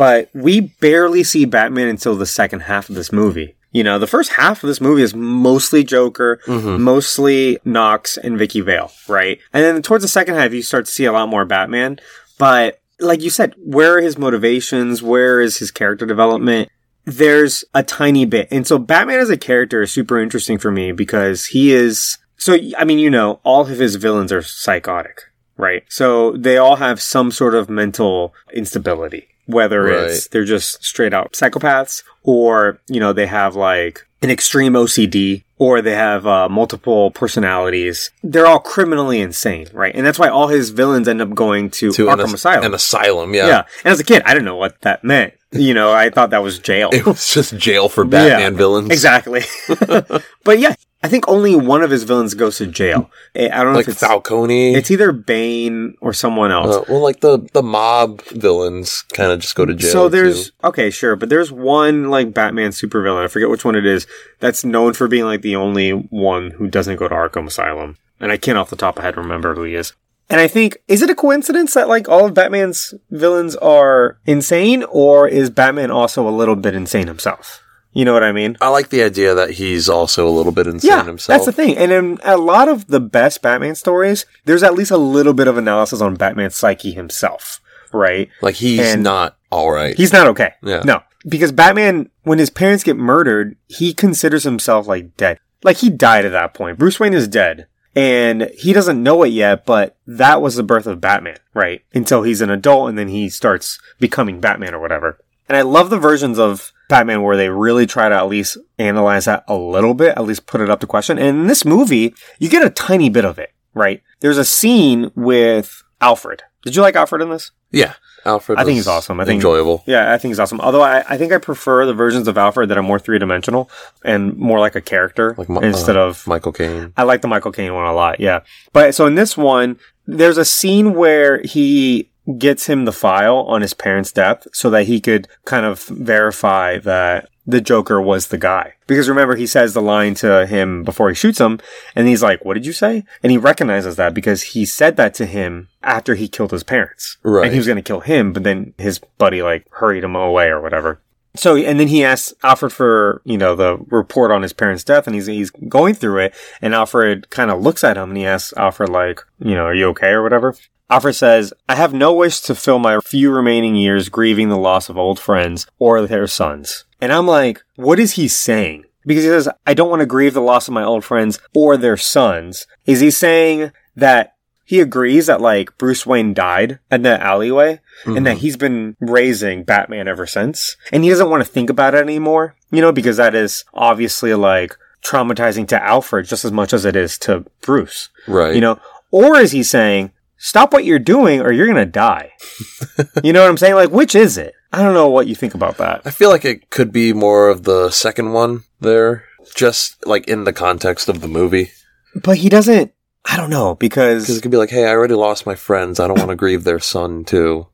but 0.00 0.30
we 0.32 0.60
barely 0.60 1.22
see 1.22 1.44
Batman 1.44 1.88
until 1.88 2.16
the 2.16 2.24
second 2.24 2.60
half 2.60 2.88
of 2.88 2.94
this 2.94 3.12
movie. 3.12 3.54
You 3.70 3.84
know, 3.84 3.98
the 3.98 4.06
first 4.06 4.32
half 4.32 4.64
of 4.64 4.68
this 4.68 4.80
movie 4.80 5.02
is 5.02 5.14
mostly 5.14 5.84
Joker, 5.84 6.40
mm-hmm. 6.46 6.82
mostly 6.82 7.58
Knox 7.66 8.16
and 8.16 8.38
Vicki 8.38 8.62
Vale, 8.62 8.90
right? 9.08 9.38
And 9.52 9.62
then 9.62 9.82
towards 9.82 10.02
the 10.02 10.08
second 10.08 10.36
half, 10.36 10.54
you 10.54 10.62
start 10.62 10.86
to 10.86 10.90
see 10.90 11.04
a 11.04 11.12
lot 11.12 11.28
more 11.28 11.44
Batman. 11.44 12.00
But 12.38 12.80
like 12.98 13.20
you 13.20 13.28
said, 13.28 13.52
where 13.58 13.98
are 13.98 14.00
his 14.00 14.16
motivations? 14.16 15.02
Where 15.02 15.38
is 15.38 15.58
his 15.58 15.70
character 15.70 16.06
development? 16.06 16.70
There's 17.04 17.62
a 17.74 17.82
tiny 17.82 18.24
bit. 18.24 18.48
And 18.50 18.66
so 18.66 18.78
Batman 18.78 19.18
as 19.18 19.28
a 19.28 19.36
character 19.36 19.82
is 19.82 19.92
super 19.92 20.18
interesting 20.18 20.56
for 20.56 20.70
me 20.70 20.92
because 20.92 21.44
he 21.44 21.72
is, 21.72 22.16
so, 22.38 22.56
I 22.78 22.86
mean, 22.86 22.98
you 22.98 23.10
know, 23.10 23.40
all 23.44 23.60
of 23.60 23.68
his 23.68 23.96
villains 23.96 24.32
are 24.32 24.40
psychotic, 24.40 25.24
right? 25.58 25.84
So 25.90 26.32
they 26.38 26.56
all 26.56 26.76
have 26.76 27.02
some 27.02 27.30
sort 27.30 27.54
of 27.54 27.68
mental 27.68 28.32
instability, 28.54 29.26
whether 29.52 29.88
it's 29.88 30.28
they're 30.28 30.44
just 30.44 30.82
straight 30.84 31.12
out 31.14 31.32
psychopaths 31.32 32.02
or, 32.22 32.80
you 32.88 33.00
know, 33.00 33.12
they 33.12 33.26
have 33.26 33.56
like 33.56 34.06
an 34.22 34.30
extreme 34.30 34.74
OCD 34.74 35.44
or 35.56 35.80
they 35.82 35.94
have 35.94 36.26
uh, 36.26 36.48
multiple 36.48 37.10
personalities. 37.10 38.10
They're 38.22 38.46
all 38.46 38.60
criminally 38.60 39.20
insane, 39.20 39.68
right? 39.72 39.94
And 39.94 40.06
that's 40.06 40.18
why 40.18 40.28
all 40.28 40.48
his 40.48 40.70
villains 40.70 41.08
end 41.08 41.20
up 41.20 41.34
going 41.34 41.70
to, 41.72 41.92
To 41.92 42.06
Arkham 42.06 42.12
an, 42.14 42.20
as- 42.20 42.34
Asylum. 42.34 42.64
an 42.66 42.74
asylum, 42.74 43.34
yeah. 43.34 43.46
yeah. 43.46 43.62
And 43.84 43.92
as 43.92 44.00
a 44.00 44.04
kid, 44.04 44.22
I 44.24 44.32
didn't 44.32 44.46
know 44.46 44.56
what 44.56 44.80
that 44.82 45.04
meant. 45.04 45.34
You 45.52 45.74
know, 45.74 45.92
I 45.92 46.10
thought 46.10 46.30
that 46.30 46.42
was 46.42 46.58
jail. 46.58 46.90
It 46.94 47.04
was 47.06 47.28
just 47.32 47.56
jail 47.56 47.88
for 47.88 48.04
Batman 48.04 48.52
Yeah, 48.52 48.56
villains. 48.58 48.90
Exactly. 48.90 49.42
but 50.44 50.58
yeah, 50.58 50.74
I 51.02 51.08
think 51.08 51.24
only 51.28 51.56
one 51.56 51.82
of 51.82 51.90
his 51.90 52.02
villains 52.02 52.34
goes 52.34 52.58
to 52.58 52.66
jail. 52.66 53.10
I 53.34 53.48
I 53.48 53.62
don't 53.64 53.72
know 53.72 53.78
Like 53.78 53.88
if 53.88 53.92
it's 53.94 54.00
Falcone. 54.00 54.74
it's 54.74 54.90
either 54.90 55.12
Bane 55.12 55.94
or 56.02 56.12
someone 56.12 56.50
else. 56.52 56.76
Uh, 56.76 56.84
well, 56.88 57.00
like 57.02 57.20
the 57.20 57.38
the 57.54 57.62
mob 57.62 58.20
villains 58.26 59.02
kind 59.14 59.32
of 59.32 59.40
just 59.40 59.54
go 59.54 59.64
to 59.64 59.74
jail. 59.74 59.90
so 59.90 60.08
there's 60.10 60.50
too. 60.50 60.56
okay, 60.64 60.90
sure, 60.90 61.16
but 61.16 61.28
there's 61.30 61.50
one 61.50 62.10
like 62.10 62.34
Batman 62.34 62.70
supervillain. 62.70 63.24
I 63.24 63.28
forget 63.28 63.48
which 63.48 63.64
one 63.64 63.76
it 63.76 63.86
is. 63.86 64.06
That's 64.40 64.64
known 64.64 64.92
for 64.92 65.08
being 65.08 65.24
like 65.24 65.40
the 65.42 65.56
only 65.56 65.90
one 65.92 66.50
who 66.52 66.68
doesn't 66.68 66.96
go 66.96 67.08
to 67.08 67.14
Arkham 67.14 67.46
Asylum, 67.46 67.96
and 68.20 68.30
I 68.30 68.36
can't 68.36 68.58
off 68.58 68.68
the 68.70 68.76
top 68.76 68.96
of 68.96 69.02
my 69.02 69.06
head 69.06 69.16
remember 69.16 69.54
who 69.54 69.62
he 69.64 69.74
is. 69.76 69.94
And 70.28 70.38
I 70.40 70.46
think 70.48 70.76
is 70.86 71.00
it 71.02 71.10
a 71.10 71.14
coincidence 71.14 71.72
that 71.74 71.88
like 71.88 72.08
all 72.10 72.26
of 72.26 72.34
Batman's 72.34 72.92
villains 73.10 73.56
are 73.56 74.18
insane, 74.26 74.84
or 74.84 75.26
is 75.26 75.48
Batman 75.50 75.90
also 75.90 76.28
a 76.28 76.30
little 76.30 76.56
bit 76.56 76.74
insane 76.74 77.06
himself? 77.06 77.62
You 77.92 78.04
know 78.04 78.12
what 78.12 78.22
I 78.22 78.32
mean? 78.32 78.56
I 78.60 78.68
like 78.68 78.90
the 78.90 79.02
idea 79.02 79.34
that 79.34 79.50
he's 79.50 79.88
also 79.88 80.28
a 80.28 80.30
little 80.30 80.52
bit 80.52 80.66
insane 80.66 80.90
yeah, 80.90 81.04
himself. 81.04 81.36
that's 81.36 81.46
the 81.46 81.52
thing. 81.52 81.76
And 81.76 81.90
in 81.90 82.18
a 82.22 82.36
lot 82.36 82.68
of 82.68 82.86
the 82.86 83.00
best 83.00 83.42
Batman 83.42 83.74
stories, 83.74 84.26
there's 84.44 84.62
at 84.62 84.74
least 84.74 84.92
a 84.92 84.96
little 84.96 85.34
bit 85.34 85.48
of 85.48 85.58
analysis 85.58 86.00
on 86.00 86.14
Batman's 86.14 86.54
psyche 86.54 86.92
himself, 86.92 87.60
right? 87.92 88.28
like 88.42 88.54
he's 88.56 88.80
and- 88.80 89.02
not 89.02 89.36
all 89.50 89.72
right. 89.72 89.96
He's 89.96 90.12
not 90.12 90.28
okay. 90.28 90.52
Yeah. 90.62 90.82
No. 90.84 91.02
Because 91.28 91.52
Batman, 91.52 92.08
when 92.22 92.38
his 92.38 92.48
parents 92.48 92.84
get 92.84 92.96
murdered, 92.96 93.56
he 93.66 93.92
considers 93.92 94.44
himself 94.44 94.86
like 94.86 95.16
dead. 95.16 95.38
Like 95.62 95.78
he 95.78 95.90
died 95.90 96.24
at 96.24 96.32
that 96.32 96.54
point. 96.54 96.78
Bruce 96.78 97.00
Wayne 97.00 97.12
is 97.12 97.28
dead. 97.28 97.66
And 97.96 98.50
he 98.56 98.72
doesn't 98.72 99.02
know 99.02 99.24
it 99.24 99.30
yet, 99.30 99.66
but 99.66 99.96
that 100.06 100.40
was 100.40 100.54
the 100.54 100.62
birth 100.62 100.86
of 100.86 101.00
Batman, 101.00 101.38
right? 101.54 101.82
Until 101.92 102.22
he's 102.22 102.40
an 102.40 102.48
adult 102.48 102.88
and 102.88 102.96
then 102.96 103.08
he 103.08 103.28
starts 103.28 103.80
becoming 103.98 104.40
Batman 104.40 104.74
or 104.74 104.80
whatever. 104.80 105.18
And 105.48 105.56
I 105.56 105.62
love 105.62 105.90
the 105.90 105.98
versions 105.98 106.38
of 106.38 106.72
Batman 106.90 107.22
where 107.22 107.36
they 107.38 107.48
really 107.48 107.86
try 107.86 108.08
to 108.10 108.14
at 108.14 108.28
least 108.28 108.58
analyze 108.78 109.24
that 109.24 109.44
a 109.48 109.56
little 109.56 109.94
bit, 109.94 110.10
at 110.18 110.24
least 110.24 110.46
put 110.46 110.60
it 110.60 110.68
up 110.68 110.80
to 110.80 110.86
question. 110.86 111.18
And 111.18 111.28
in 111.40 111.46
this 111.46 111.64
movie, 111.64 112.14
you 112.38 112.50
get 112.50 112.62
a 112.66 112.68
tiny 112.70 113.08
bit 113.08 113.24
of 113.24 113.38
it, 113.38 113.54
right? 113.72 114.02
There's 114.20 114.36
a 114.38 114.44
scene 114.44 115.10
with 115.14 115.82
Alfred. 116.02 116.42
Did 116.62 116.76
you 116.76 116.82
like 116.82 116.96
Alfred 116.96 117.22
in 117.22 117.30
this? 117.30 117.52
yeah, 117.72 117.94
Alfred. 118.26 118.58
I 118.58 118.64
think 118.64 118.74
he's 118.74 118.88
awesome. 118.88 119.20
I 119.20 119.24
think- 119.24 119.36
enjoyable. 119.36 119.82
Yeah, 119.86 120.12
I 120.12 120.18
think 120.18 120.30
he's 120.30 120.40
awesome. 120.40 120.60
Although 120.60 120.82
I, 120.82 121.04
I 121.08 121.16
think 121.16 121.32
I 121.32 121.38
prefer 121.38 121.86
the 121.86 121.94
versions 121.94 122.26
of 122.28 122.36
Alfred 122.36 122.68
that 122.68 122.76
are 122.76 122.82
more 122.82 122.98
three 122.98 123.18
dimensional 123.18 123.70
and 124.04 124.36
more 124.36 124.58
like 124.58 124.74
a 124.74 124.80
character 124.82 125.34
Like 125.38 125.48
Mi- 125.48 125.62
instead 125.62 125.96
uh, 125.96 126.08
of. 126.08 126.26
Michael 126.26 126.52
Caine. 126.52 126.92
I 126.96 127.04
like 127.04 127.22
the 127.22 127.28
Michael 127.28 127.52
Caine 127.52 127.72
one 127.72 127.86
a 127.86 127.94
lot. 127.94 128.18
Yeah, 128.20 128.40
but 128.74 128.94
so 128.94 129.06
in 129.06 129.14
this 129.14 129.36
one, 129.38 129.78
there's 130.06 130.36
a 130.36 130.44
scene 130.44 130.94
where 130.94 131.40
he 131.42 132.10
gets 132.38 132.66
him 132.66 132.84
the 132.84 132.92
file 132.92 133.38
on 133.38 133.62
his 133.62 133.74
parents' 133.74 134.12
death 134.12 134.46
so 134.52 134.70
that 134.70 134.86
he 134.86 135.00
could 135.00 135.28
kind 135.44 135.66
of 135.66 135.84
verify 135.84 136.78
that 136.78 137.28
the 137.46 137.60
Joker 137.60 138.00
was 138.00 138.28
the 138.28 138.38
guy. 138.38 138.74
Because 138.86 139.08
remember, 139.08 139.36
he 139.36 139.46
says 139.46 139.74
the 139.74 139.82
line 139.82 140.14
to 140.16 140.46
him 140.46 140.84
before 140.84 141.08
he 141.08 141.14
shoots 141.14 141.40
him, 141.40 141.58
and 141.94 142.06
he's 142.06 142.22
like, 142.22 142.44
"What 142.44 142.54
did 142.54 142.66
you 142.66 142.72
say?" 142.72 143.04
And 143.22 143.32
he 143.32 143.38
recognizes 143.38 143.96
that 143.96 144.14
because 144.14 144.42
he 144.42 144.64
said 144.64 144.96
that 144.96 145.14
to 145.14 145.26
him 145.26 145.68
after 145.82 146.14
he 146.14 146.28
killed 146.28 146.52
his 146.52 146.62
parents. 146.62 147.16
Right. 147.22 147.44
And 147.44 147.52
he 147.52 147.58
was 147.58 147.66
going 147.66 147.76
to 147.76 147.82
kill 147.82 148.00
him, 148.00 148.32
but 148.32 148.44
then 148.44 148.74
his 148.78 148.98
buddy 148.98 149.42
like 149.42 149.66
hurried 149.72 150.04
him 150.04 150.16
away 150.16 150.48
or 150.48 150.60
whatever. 150.60 151.00
So, 151.36 151.56
and 151.56 151.78
then 151.78 151.88
he 151.88 152.04
asks 152.04 152.34
Alfred 152.42 152.72
for, 152.72 153.22
you 153.24 153.38
know, 153.38 153.54
the 153.54 153.78
report 153.88 154.32
on 154.32 154.42
his 154.42 154.52
parents' 154.52 154.82
death 154.82 155.06
and 155.06 155.14
he's, 155.14 155.26
he's 155.26 155.50
going 155.50 155.94
through 155.94 156.18
it. 156.24 156.34
And 156.60 156.74
Alfred 156.74 157.30
kind 157.30 157.52
of 157.52 157.60
looks 157.62 157.84
at 157.84 157.96
him 157.96 158.10
and 158.10 158.18
he 158.18 158.26
asks 158.26 158.52
Alfred, 158.54 158.88
like, 158.88 159.20
you 159.38 159.54
know, 159.54 159.66
are 159.66 159.74
you 159.74 159.86
okay 159.90 160.08
or 160.08 160.24
whatever? 160.24 160.56
Alfred 160.90 161.14
says, 161.14 161.52
I 161.68 161.76
have 161.76 161.94
no 161.94 162.12
wish 162.12 162.40
to 162.40 162.54
fill 162.54 162.78
my 162.78 162.98
few 163.00 163.30
remaining 163.30 163.76
years 163.76 164.08
grieving 164.08 164.48
the 164.48 164.56
loss 164.56 164.88
of 164.88 164.98
old 164.98 165.20
friends 165.20 165.66
or 165.78 166.06
their 166.06 166.26
sons. 166.26 166.84
And 167.00 167.12
I'm 167.12 167.26
like, 167.26 167.62
what 167.76 168.00
is 168.00 168.12
he 168.12 168.26
saying? 168.28 168.84
Because 169.06 169.24
he 169.24 169.30
says, 169.30 169.48
I 169.66 169.74
don't 169.74 169.88
want 169.88 170.00
to 170.00 170.06
grieve 170.06 170.34
the 170.34 170.40
loss 170.40 170.68
of 170.68 170.74
my 170.74 170.84
old 170.84 171.04
friends 171.04 171.38
or 171.54 171.76
their 171.76 171.96
sons. 171.96 172.66
Is 172.86 173.00
he 173.00 173.10
saying 173.10 173.72
that 173.96 174.34
he 174.70 174.80
agrees 174.80 175.26
that 175.26 175.40
like 175.40 175.76
Bruce 175.78 176.06
Wayne 176.06 176.32
died 176.32 176.78
in 176.92 177.02
the 177.02 177.20
alleyway 177.20 177.80
and 178.04 178.24
that 178.24 178.36
mm-hmm. 178.36 178.40
he's 178.40 178.56
been 178.56 178.96
raising 179.00 179.64
Batman 179.64 180.06
ever 180.06 180.26
since. 180.26 180.76
And 180.92 181.02
he 181.02 181.10
doesn't 181.10 181.28
want 181.28 181.44
to 181.44 181.50
think 181.50 181.70
about 181.70 181.94
it 181.94 182.00
anymore, 182.00 182.54
you 182.70 182.80
know, 182.80 182.92
because 182.92 183.16
that 183.16 183.34
is 183.34 183.64
obviously 183.74 184.32
like 184.34 184.76
traumatizing 185.02 185.66
to 185.68 185.82
Alfred 185.82 186.26
just 186.26 186.44
as 186.44 186.52
much 186.52 186.72
as 186.72 186.84
it 186.84 186.94
is 186.94 187.18
to 187.18 187.46
Bruce, 187.62 188.10
Right. 188.28 188.54
you 188.54 188.60
know? 188.60 188.78
Or 189.10 189.36
is 189.38 189.50
he 189.50 189.64
saying, 189.64 190.12
stop 190.40 190.72
what 190.72 190.84
you're 190.84 190.98
doing 190.98 191.40
or 191.40 191.52
you're 191.52 191.66
going 191.66 191.76
to 191.76 191.86
die? 191.86 192.32
you 193.22 193.32
know 193.32 193.42
what 193.42 193.50
I'm 193.50 193.56
saying? 193.56 193.74
Like, 193.74 193.90
which 193.90 194.14
is 194.14 194.36
it? 194.38 194.54
I 194.72 194.82
don't 194.82 194.94
know 194.94 195.08
what 195.08 195.26
you 195.28 195.34
think 195.34 195.54
about 195.54 195.76
that. 195.76 196.02
I 196.04 196.10
feel 196.10 196.30
like 196.30 196.44
it 196.44 196.70
could 196.70 196.90
be 196.92 197.12
more 197.12 197.48
of 197.48 197.64
the 197.64 197.90
second 197.90 198.32
one 198.32 198.64
there, 198.80 199.24
just 199.54 200.04
like 200.06 200.26
in 200.28 200.44
the 200.44 200.52
context 200.52 201.08
of 201.08 201.20
the 201.20 201.28
movie. 201.28 201.70
But 202.14 202.38
he 202.38 202.48
doesn't, 202.48 202.92
I 203.24 203.36
don't 203.36 203.50
know, 203.50 203.74
Because 203.74 204.24
because, 204.24 204.38
it 204.38 204.42
could 204.42 204.50
be 204.50 204.56
like, 204.56 204.70
hey, 204.70 204.86
I 204.86 204.90
already 204.90 205.14
lost 205.14 205.44
my 205.46 205.54
friends. 205.54 206.00
I 206.00 206.06
don't 206.08 206.18
want 206.18 206.30
to 206.30 206.36
grieve 206.36 206.64
their 206.64 206.80
son 206.80 207.24
too. 207.24 207.66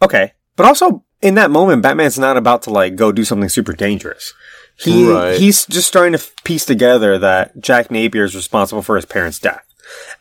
okay. 0.00 0.32
But 0.56 0.66
also, 0.66 1.04
in 1.20 1.34
that 1.34 1.50
moment, 1.50 1.82
Batman's 1.82 2.18
not 2.18 2.36
about 2.36 2.62
to 2.62 2.70
like 2.70 2.94
go 2.94 3.10
do 3.10 3.24
something 3.24 3.48
super 3.48 3.72
dangerous. 3.72 4.32
He 4.76 5.10
Right. 5.10 5.36
he's 5.38 5.66
just 5.66 5.88
starting 5.88 6.12
to 6.16 6.24
piece 6.44 6.64
together 6.64 7.18
that 7.18 7.58
Jack 7.60 7.90
Napier 7.90 8.22
is 8.24 8.36
responsible 8.36 8.82
for 8.82 8.94
his 8.96 9.04
parents' 9.04 9.38
death, 9.40 9.64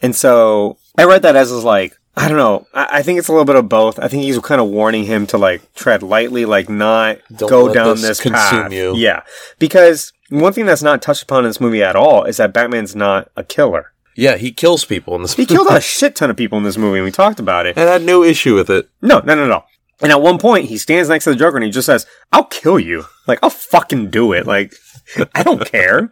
and 0.02 0.16
so 0.16 0.78
I 0.98 1.06
read 1.06 1.22
that 1.24 1.36
as 1.36 1.52
is 1.52 1.64
like 1.64 1.98
I 2.16 2.28
don't 2.28 2.38
know. 2.38 2.68
I, 2.74 3.00
I 3.00 3.02
think 3.02 3.18
it's 3.20 3.28
a 3.28 3.32
little 3.32 3.46
bit 3.46 3.56
of 3.56 3.68
both. 3.68 3.98
I 4.00 4.08
think 4.08 4.24
he's 4.24 4.38
kind 4.40 4.62
of 4.62 4.68
warning 4.68 5.06
him 5.06 5.26
to 5.28 5.38
like 5.38 5.74
tread 5.74 6.04
lightly, 6.04 6.46
like 6.46 6.70
not 6.70 7.18
Don't 7.36 7.50
go 7.50 7.74
down 7.74 7.96
this 7.96 8.02
this, 8.02 8.20
consume 8.22 8.34
path. 8.64 8.72
you. 8.74 8.96
Yeah, 8.96 9.24
because 9.60 10.14
one 10.30 10.54
thing 10.54 10.66
that's 10.66 10.84
not 10.84 11.02
touched 11.02 11.24
upon 11.24 11.44
in 11.44 11.50
this 11.50 11.60
movie 11.60 11.82
at 11.84 11.96
all 11.96 12.24
is 12.26 12.38
that 12.38 12.54
Batman's 12.54 12.96
not 12.96 13.30
a 13.36 13.44
killer. 13.44 13.92
Yeah, 14.16 14.36
he 14.38 14.52
kills 14.52 14.86
people 14.86 15.16
in 15.16 15.24
this. 15.24 15.34
He 15.34 15.46
killed 15.48 15.68
a 15.72 15.82
shit 15.82 16.16
ton 16.16 16.30
of 16.30 16.38
people 16.38 16.60
in 16.60 16.64
this 16.64 16.78
movie, 16.78 17.00
and 17.00 17.06
we 17.06 17.12
talked 17.12 17.40
about 17.40 17.66
it. 17.66 17.76
and 17.78 17.90
I 17.90 17.94
had 17.94 18.04
no 18.04 18.22
issue 18.24 18.54
with 18.54 18.70
it. 18.70 18.88
No, 19.02 19.20
no, 19.22 19.34
no, 19.34 19.48
no. 19.48 19.64
And 20.04 20.12
at 20.12 20.22
one 20.22 20.38
point, 20.38 20.66
he 20.68 20.78
stands 20.78 21.10
next 21.10 21.24
to 21.24 21.32
the 21.32 21.36
Joker 21.36 21.56
and 21.58 21.64
he 21.66 21.72
just 21.72 21.86
says, 21.88 22.06
I'll 22.32 22.44
kill 22.46 22.80
you. 22.80 23.06
Like, 23.26 23.40
I'll 23.42 23.50
fucking 23.50 24.12
do 24.12 24.34
it. 24.34 24.46
Like, 24.46 24.76
I 25.34 25.42
don't 25.42 25.66
care. 25.66 26.12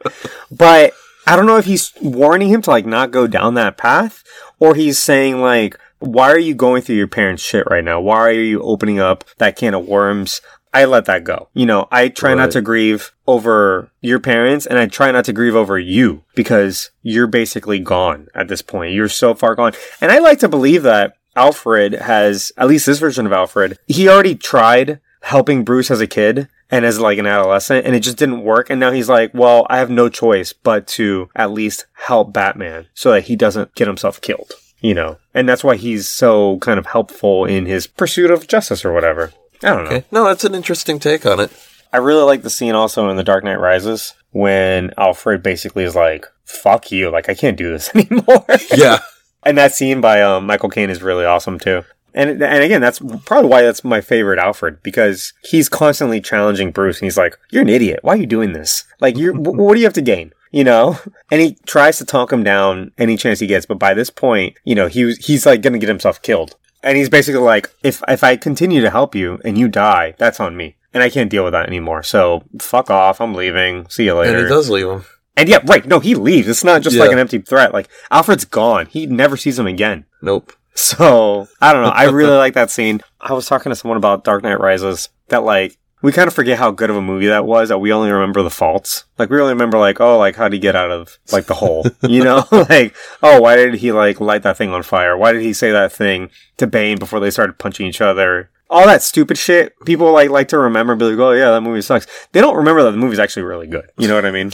But 0.49 0.93
I 1.31 1.37
don't 1.37 1.45
know 1.45 1.55
if 1.55 1.63
he's 1.63 1.93
warning 2.01 2.49
him 2.49 2.61
to, 2.63 2.69
like, 2.69 2.85
not 2.85 3.11
go 3.11 3.25
down 3.25 3.53
that 3.53 3.77
path 3.77 4.21
or 4.59 4.75
he's 4.75 4.99
saying, 4.99 5.39
like, 5.39 5.79
why 5.99 6.29
are 6.29 6.37
you 6.37 6.53
going 6.53 6.81
through 6.81 6.97
your 6.97 7.07
parents' 7.07 7.41
shit 7.41 7.65
right 7.69 7.85
now? 7.85 8.01
Why 8.01 8.17
are 8.19 8.33
you 8.33 8.61
opening 8.61 8.99
up 8.99 9.23
that 9.37 9.55
can 9.55 9.73
of 9.73 9.87
worms? 9.87 10.41
I 10.73 10.83
let 10.83 11.05
that 11.05 11.23
go. 11.23 11.47
You 11.53 11.65
know, 11.65 11.87
I 11.89 12.09
try 12.09 12.33
not 12.33 12.51
to 12.51 12.61
grieve 12.61 13.13
over 13.27 13.91
your 14.01 14.19
parents 14.19 14.65
and 14.65 14.77
I 14.77 14.87
try 14.87 15.09
not 15.11 15.23
to 15.23 15.31
grieve 15.31 15.55
over 15.55 15.79
you 15.79 16.25
because 16.35 16.91
you're 17.01 17.27
basically 17.27 17.79
gone 17.79 18.27
at 18.35 18.49
this 18.49 18.61
point. 18.61 18.93
You're 18.93 19.07
so 19.07 19.33
far 19.33 19.55
gone. 19.55 19.71
And 20.01 20.11
I 20.11 20.19
like 20.19 20.39
to 20.39 20.49
believe 20.49 20.83
that 20.83 21.13
Alfred 21.37 21.93
has, 21.93 22.51
at 22.57 22.67
least 22.67 22.85
this 22.85 22.99
version 22.99 23.25
of 23.25 23.31
Alfred, 23.31 23.79
he 23.87 24.09
already 24.09 24.35
tried 24.35 24.99
helping 25.21 25.63
Bruce 25.63 25.91
as 25.91 26.01
a 26.01 26.07
kid 26.07 26.49
and 26.71 26.85
as 26.85 26.99
like 26.99 27.19
an 27.19 27.27
adolescent 27.27 27.85
and 27.85 27.95
it 27.95 27.99
just 27.99 28.17
didn't 28.17 28.43
work. 28.43 28.69
And 28.69 28.79
now 28.79 28.91
he's 28.91 29.09
like, 29.09 29.33
well, 29.33 29.67
I 29.69 29.77
have 29.77 29.89
no 29.89 30.09
choice 30.09 30.53
but 30.53 30.87
to 30.87 31.29
at 31.35 31.51
least 31.51 31.85
help 31.93 32.33
Batman 32.33 32.87
so 32.93 33.11
that 33.11 33.25
he 33.25 33.35
doesn't 33.35 33.75
get 33.75 33.87
himself 33.87 34.21
killed, 34.21 34.53
you 34.79 34.93
know? 34.93 35.17
And 35.33 35.47
that's 35.47 35.63
why 35.63 35.75
he's 35.75 36.07
so 36.09 36.57
kind 36.59 36.79
of 36.79 36.87
helpful 36.87 37.45
in 37.45 37.65
his 37.65 37.85
pursuit 37.87 38.31
of 38.31 38.47
justice 38.47 38.85
or 38.85 38.93
whatever. 38.93 39.33
I 39.63 39.69
don't 39.75 39.83
know. 39.83 40.03
No, 40.11 40.23
that's 40.23 40.45
an 40.45 40.55
interesting 40.55 40.97
take 40.97 41.25
on 41.25 41.39
it. 41.39 41.51
I 41.93 41.97
really 41.97 42.23
like 42.23 42.41
the 42.41 42.49
scene 42.49 42.73
also 42.73 43.09
in 43.09 43.17
The 43.17 43.23
Dark 43.23 43.43
Knight 43.43 43.59
Rises 43.59 44.13
when 44.31 44.93
Alfred 44.97 45.43
basically 45.43 45.83
is 45.83 45.95
like, 45.95 46.25
fuck 46.45 46.91
you, 46.91 47.11
like 47.11 47.27
I 47.29 47.35
can't 47.35 47.57
do 47.57 47.69
this 47.71 47.91
anymore. 47.95 48.45
Yeah. 48.75 48.99
and 49.43 49.57
that 49.57 49.73
scene 49.73 49.99
by 49.99 50.21
um, 50.21 50.45
Michael 50.45 50.69
Caine 50.69 50.89
is 50.89 51.01
really 51.03 51.25
awesome 51.25 51.59
too. 51.59 51.83
And 52.13 52.29
and 52.41 52.63
again, 52.63 52.81
that's 52.81 52.99
probably 53.25 53.49
why 53.49 53.61
that's 53.61 53.83
my 53.83 54.01
favorite 54.01 54.39
Alfred 54.39 54.83
because 54.83 55.33
he's 55.43 55.69
constantly 55.69 56.19
challenging 56.19 56.71
Bruce, 56.71 56.99
and 56.99 57.05
he's 57.05 57.17
like, 57.17 57.37
"You're 57.51 57.61
an 57.61 57.69
idiot. 57.69 57.99
Why 58.03 58.13
are 58.13 58.17
you 58.17 58.25
doing 58.25 58.53
this? 58.53 58.83
Like, 58.99 59.17
you're 59.17 59.33
what 59.33 59.73
do 59.73 59.79
you 59.79 59.85
have 59.85 59.93
to 59.93 60.01
gain?" 60.01 60.33
You 60.51 60.63
know. 60.63 60.99
And 61.31 61.39
he 61.39 61.55
tries 61.65 61.97
to 61.99 62.05
talk 62.05 62.33
him 62.33 62.43
down 62.43 62.91
any 62.97 63.15
chance 63.15 63.39
he 63.39 63.47
gets, 63.47 63.65
but 63.65 63.79
by 63.79 63.93
this 63.93 64.09
point, 64.09 64.57
you 64.65 64.75
know, 64.75 64.87
he 64.87 65.05
was, 65.05 65.17
he's 65.25 65.45
like 65.45 65.61
going 65.61 65.71
to 65.71 65.79
get 65.79 65.87
himself 65.87 66.21
killed. 66.21 66.57
And 66.83 66.97
he's 66.97 67.07
basically 67.07 67.39
like, 67.39 67.69
"If 67.83 68.03
if 68.09 68.21
I 68.21 68.35
continue 68.35 68.81
to 68.81 68.89
help 68.89 69.15
you 69.15 69.39
and 69.45 69.57
you 69.57 69.69
die, 69.69 70.13
that's 70.17 70.41
on 70.41 70.57
me, 70.57 70.75
and 70.93 71.01
I 71.01 71.09
can't 71.09 71.29
deal 71.29 71.45
with 71.45 71.53
that 71.53 71.67
anymore. 71.67 72.03
So 72.03 72.43
fuck 72.59 72.89
off. 72.89 73.21
I'm 73.21 73.33
leaving. 73.33 73.87
See 73.87 74.03
you 74.03 74.15
later." 74.15 74.35
And 74.35 74.43
he 74.43 74.49
does 74.49 74.69
leave 74.69 74.89
him. 74.89 75.05
And 75.37 75.47
yeah, 75.47 75.59
right. 75.65 75.85
No, 75.85 75.99
he 75.99 76.15
leaves. 76.15 76.49
It's 76.49 76.63
not 76.65 76.81
just 76.81 76.97
like 76.97 77.11
an 77.13 77.19
empty 77.19 77.39
threat. 77.39 77.73
Like 77.73 77.87
Alfred's 78.11 78.43
gone. 78.43 78.87
He 78.87 79.05
never 79.05 79.37
sees 79.37 79.57
him 79.57 79.67
again. 79.67 80.05
Nope. 80.21 80.51
So 80.75 81.47
I 81.59 81.73
don't 81.73 81.83
know. 81.83 81.89
I 81.89 82.05
really 82.05 82.37
like 82.37 82.53
that 82.53 82.71
scene. 82.71 83.01
I 83.19 83.33
was 83.33 83.45
talking 83.45 83.71
to 83.71 83.75
someone 83.75 83.97
about 83.97 84.23
Dark 84.23 84.41
Knight 84.43 84.59
Rises 84.59 85.09
that 85.27 85.43
like 85.43 85.77
we 86.01 86.11
kind 86.11 86.27
of 86.27 86.33
forget 86.33 86.57
how 86.57 86.71
good 86.71 86.89
of 86.89 86.95
a 86.95 87.01
movie 87.01 87.27
that 87.27 87.45
was. 87.45 87.69
That 87.69 87.79
we 87.79 87.91
only 87.91 88.09
remember 88.09 88.41
the 88.41 88.49
faults. 88.49 89.05
Like 89.17 89.29
we 89.29 89.39
only 89.39 89.53
remember 89.53 89.77
like 89.77 89.99
oh 89.99 90.17
like 90.17 90.35
how 90.35 90.45
did 90.45 90.53
he 90.53 90.59
get 90.59 90.75
out 90.75 90.89
of 90.89 91.17
like 91.31 91.45
the 91.45 91.55
hole? 91.55 91.85
You 92.01 92.23
know 92.23 92.45
like 92.51 92.95
oh 93.21 93.41
why 93.41 93.57
did 93.57 93.75
he 93.75 93.91
like 93.91 94.21
light 94.21 94.43
that 94.43 94.57
thing 94.57 94.71
on 94.71 94.83
fire? 94.83 95.17
Why 95.17 95.33
did 95.33 95.41
he 95.41 95.53
say 95.53 95.71
that 95.71 95.91
thing 95.91 96.29
to 96.57 96.67
Bane 96.67 96.97
before 96.97 97.19
they 97.19 97.31
started 97.31 97.59
punching 97.59 97.85
each 97.85 98.01
other? 98.01 98.49
All 98.69 98.85
that 98.85 99.03
stupid 99.03 99.37
shit. 99.37 99.73
People 99.85 100.11
like 100.13 100.29
like 100.29 100.47
to 100.49 100.57
remember 100.57 100.93
and 100.93 100.99
be 100.99 101.05
like 101.05 101.19
oh 101.19 101.31
yeah 101.31 101.51
that 101.51 101.61
movie 101.61 101.81
sucks. 101.81 102.07
They 102.31 102.41
don't 102.41 102.57
remember 102.57 102.83
that 102.83 102.91
the 102.91 102.97
movie's 102.97 103.19
actually 103.19 103.43
really 103.43 103.67
good. 103.67 103.89
You 103.97 104.07
know 104.07 104.15
what 104.15 104.25
I 104.25 104.31
mean? 104.31 104.51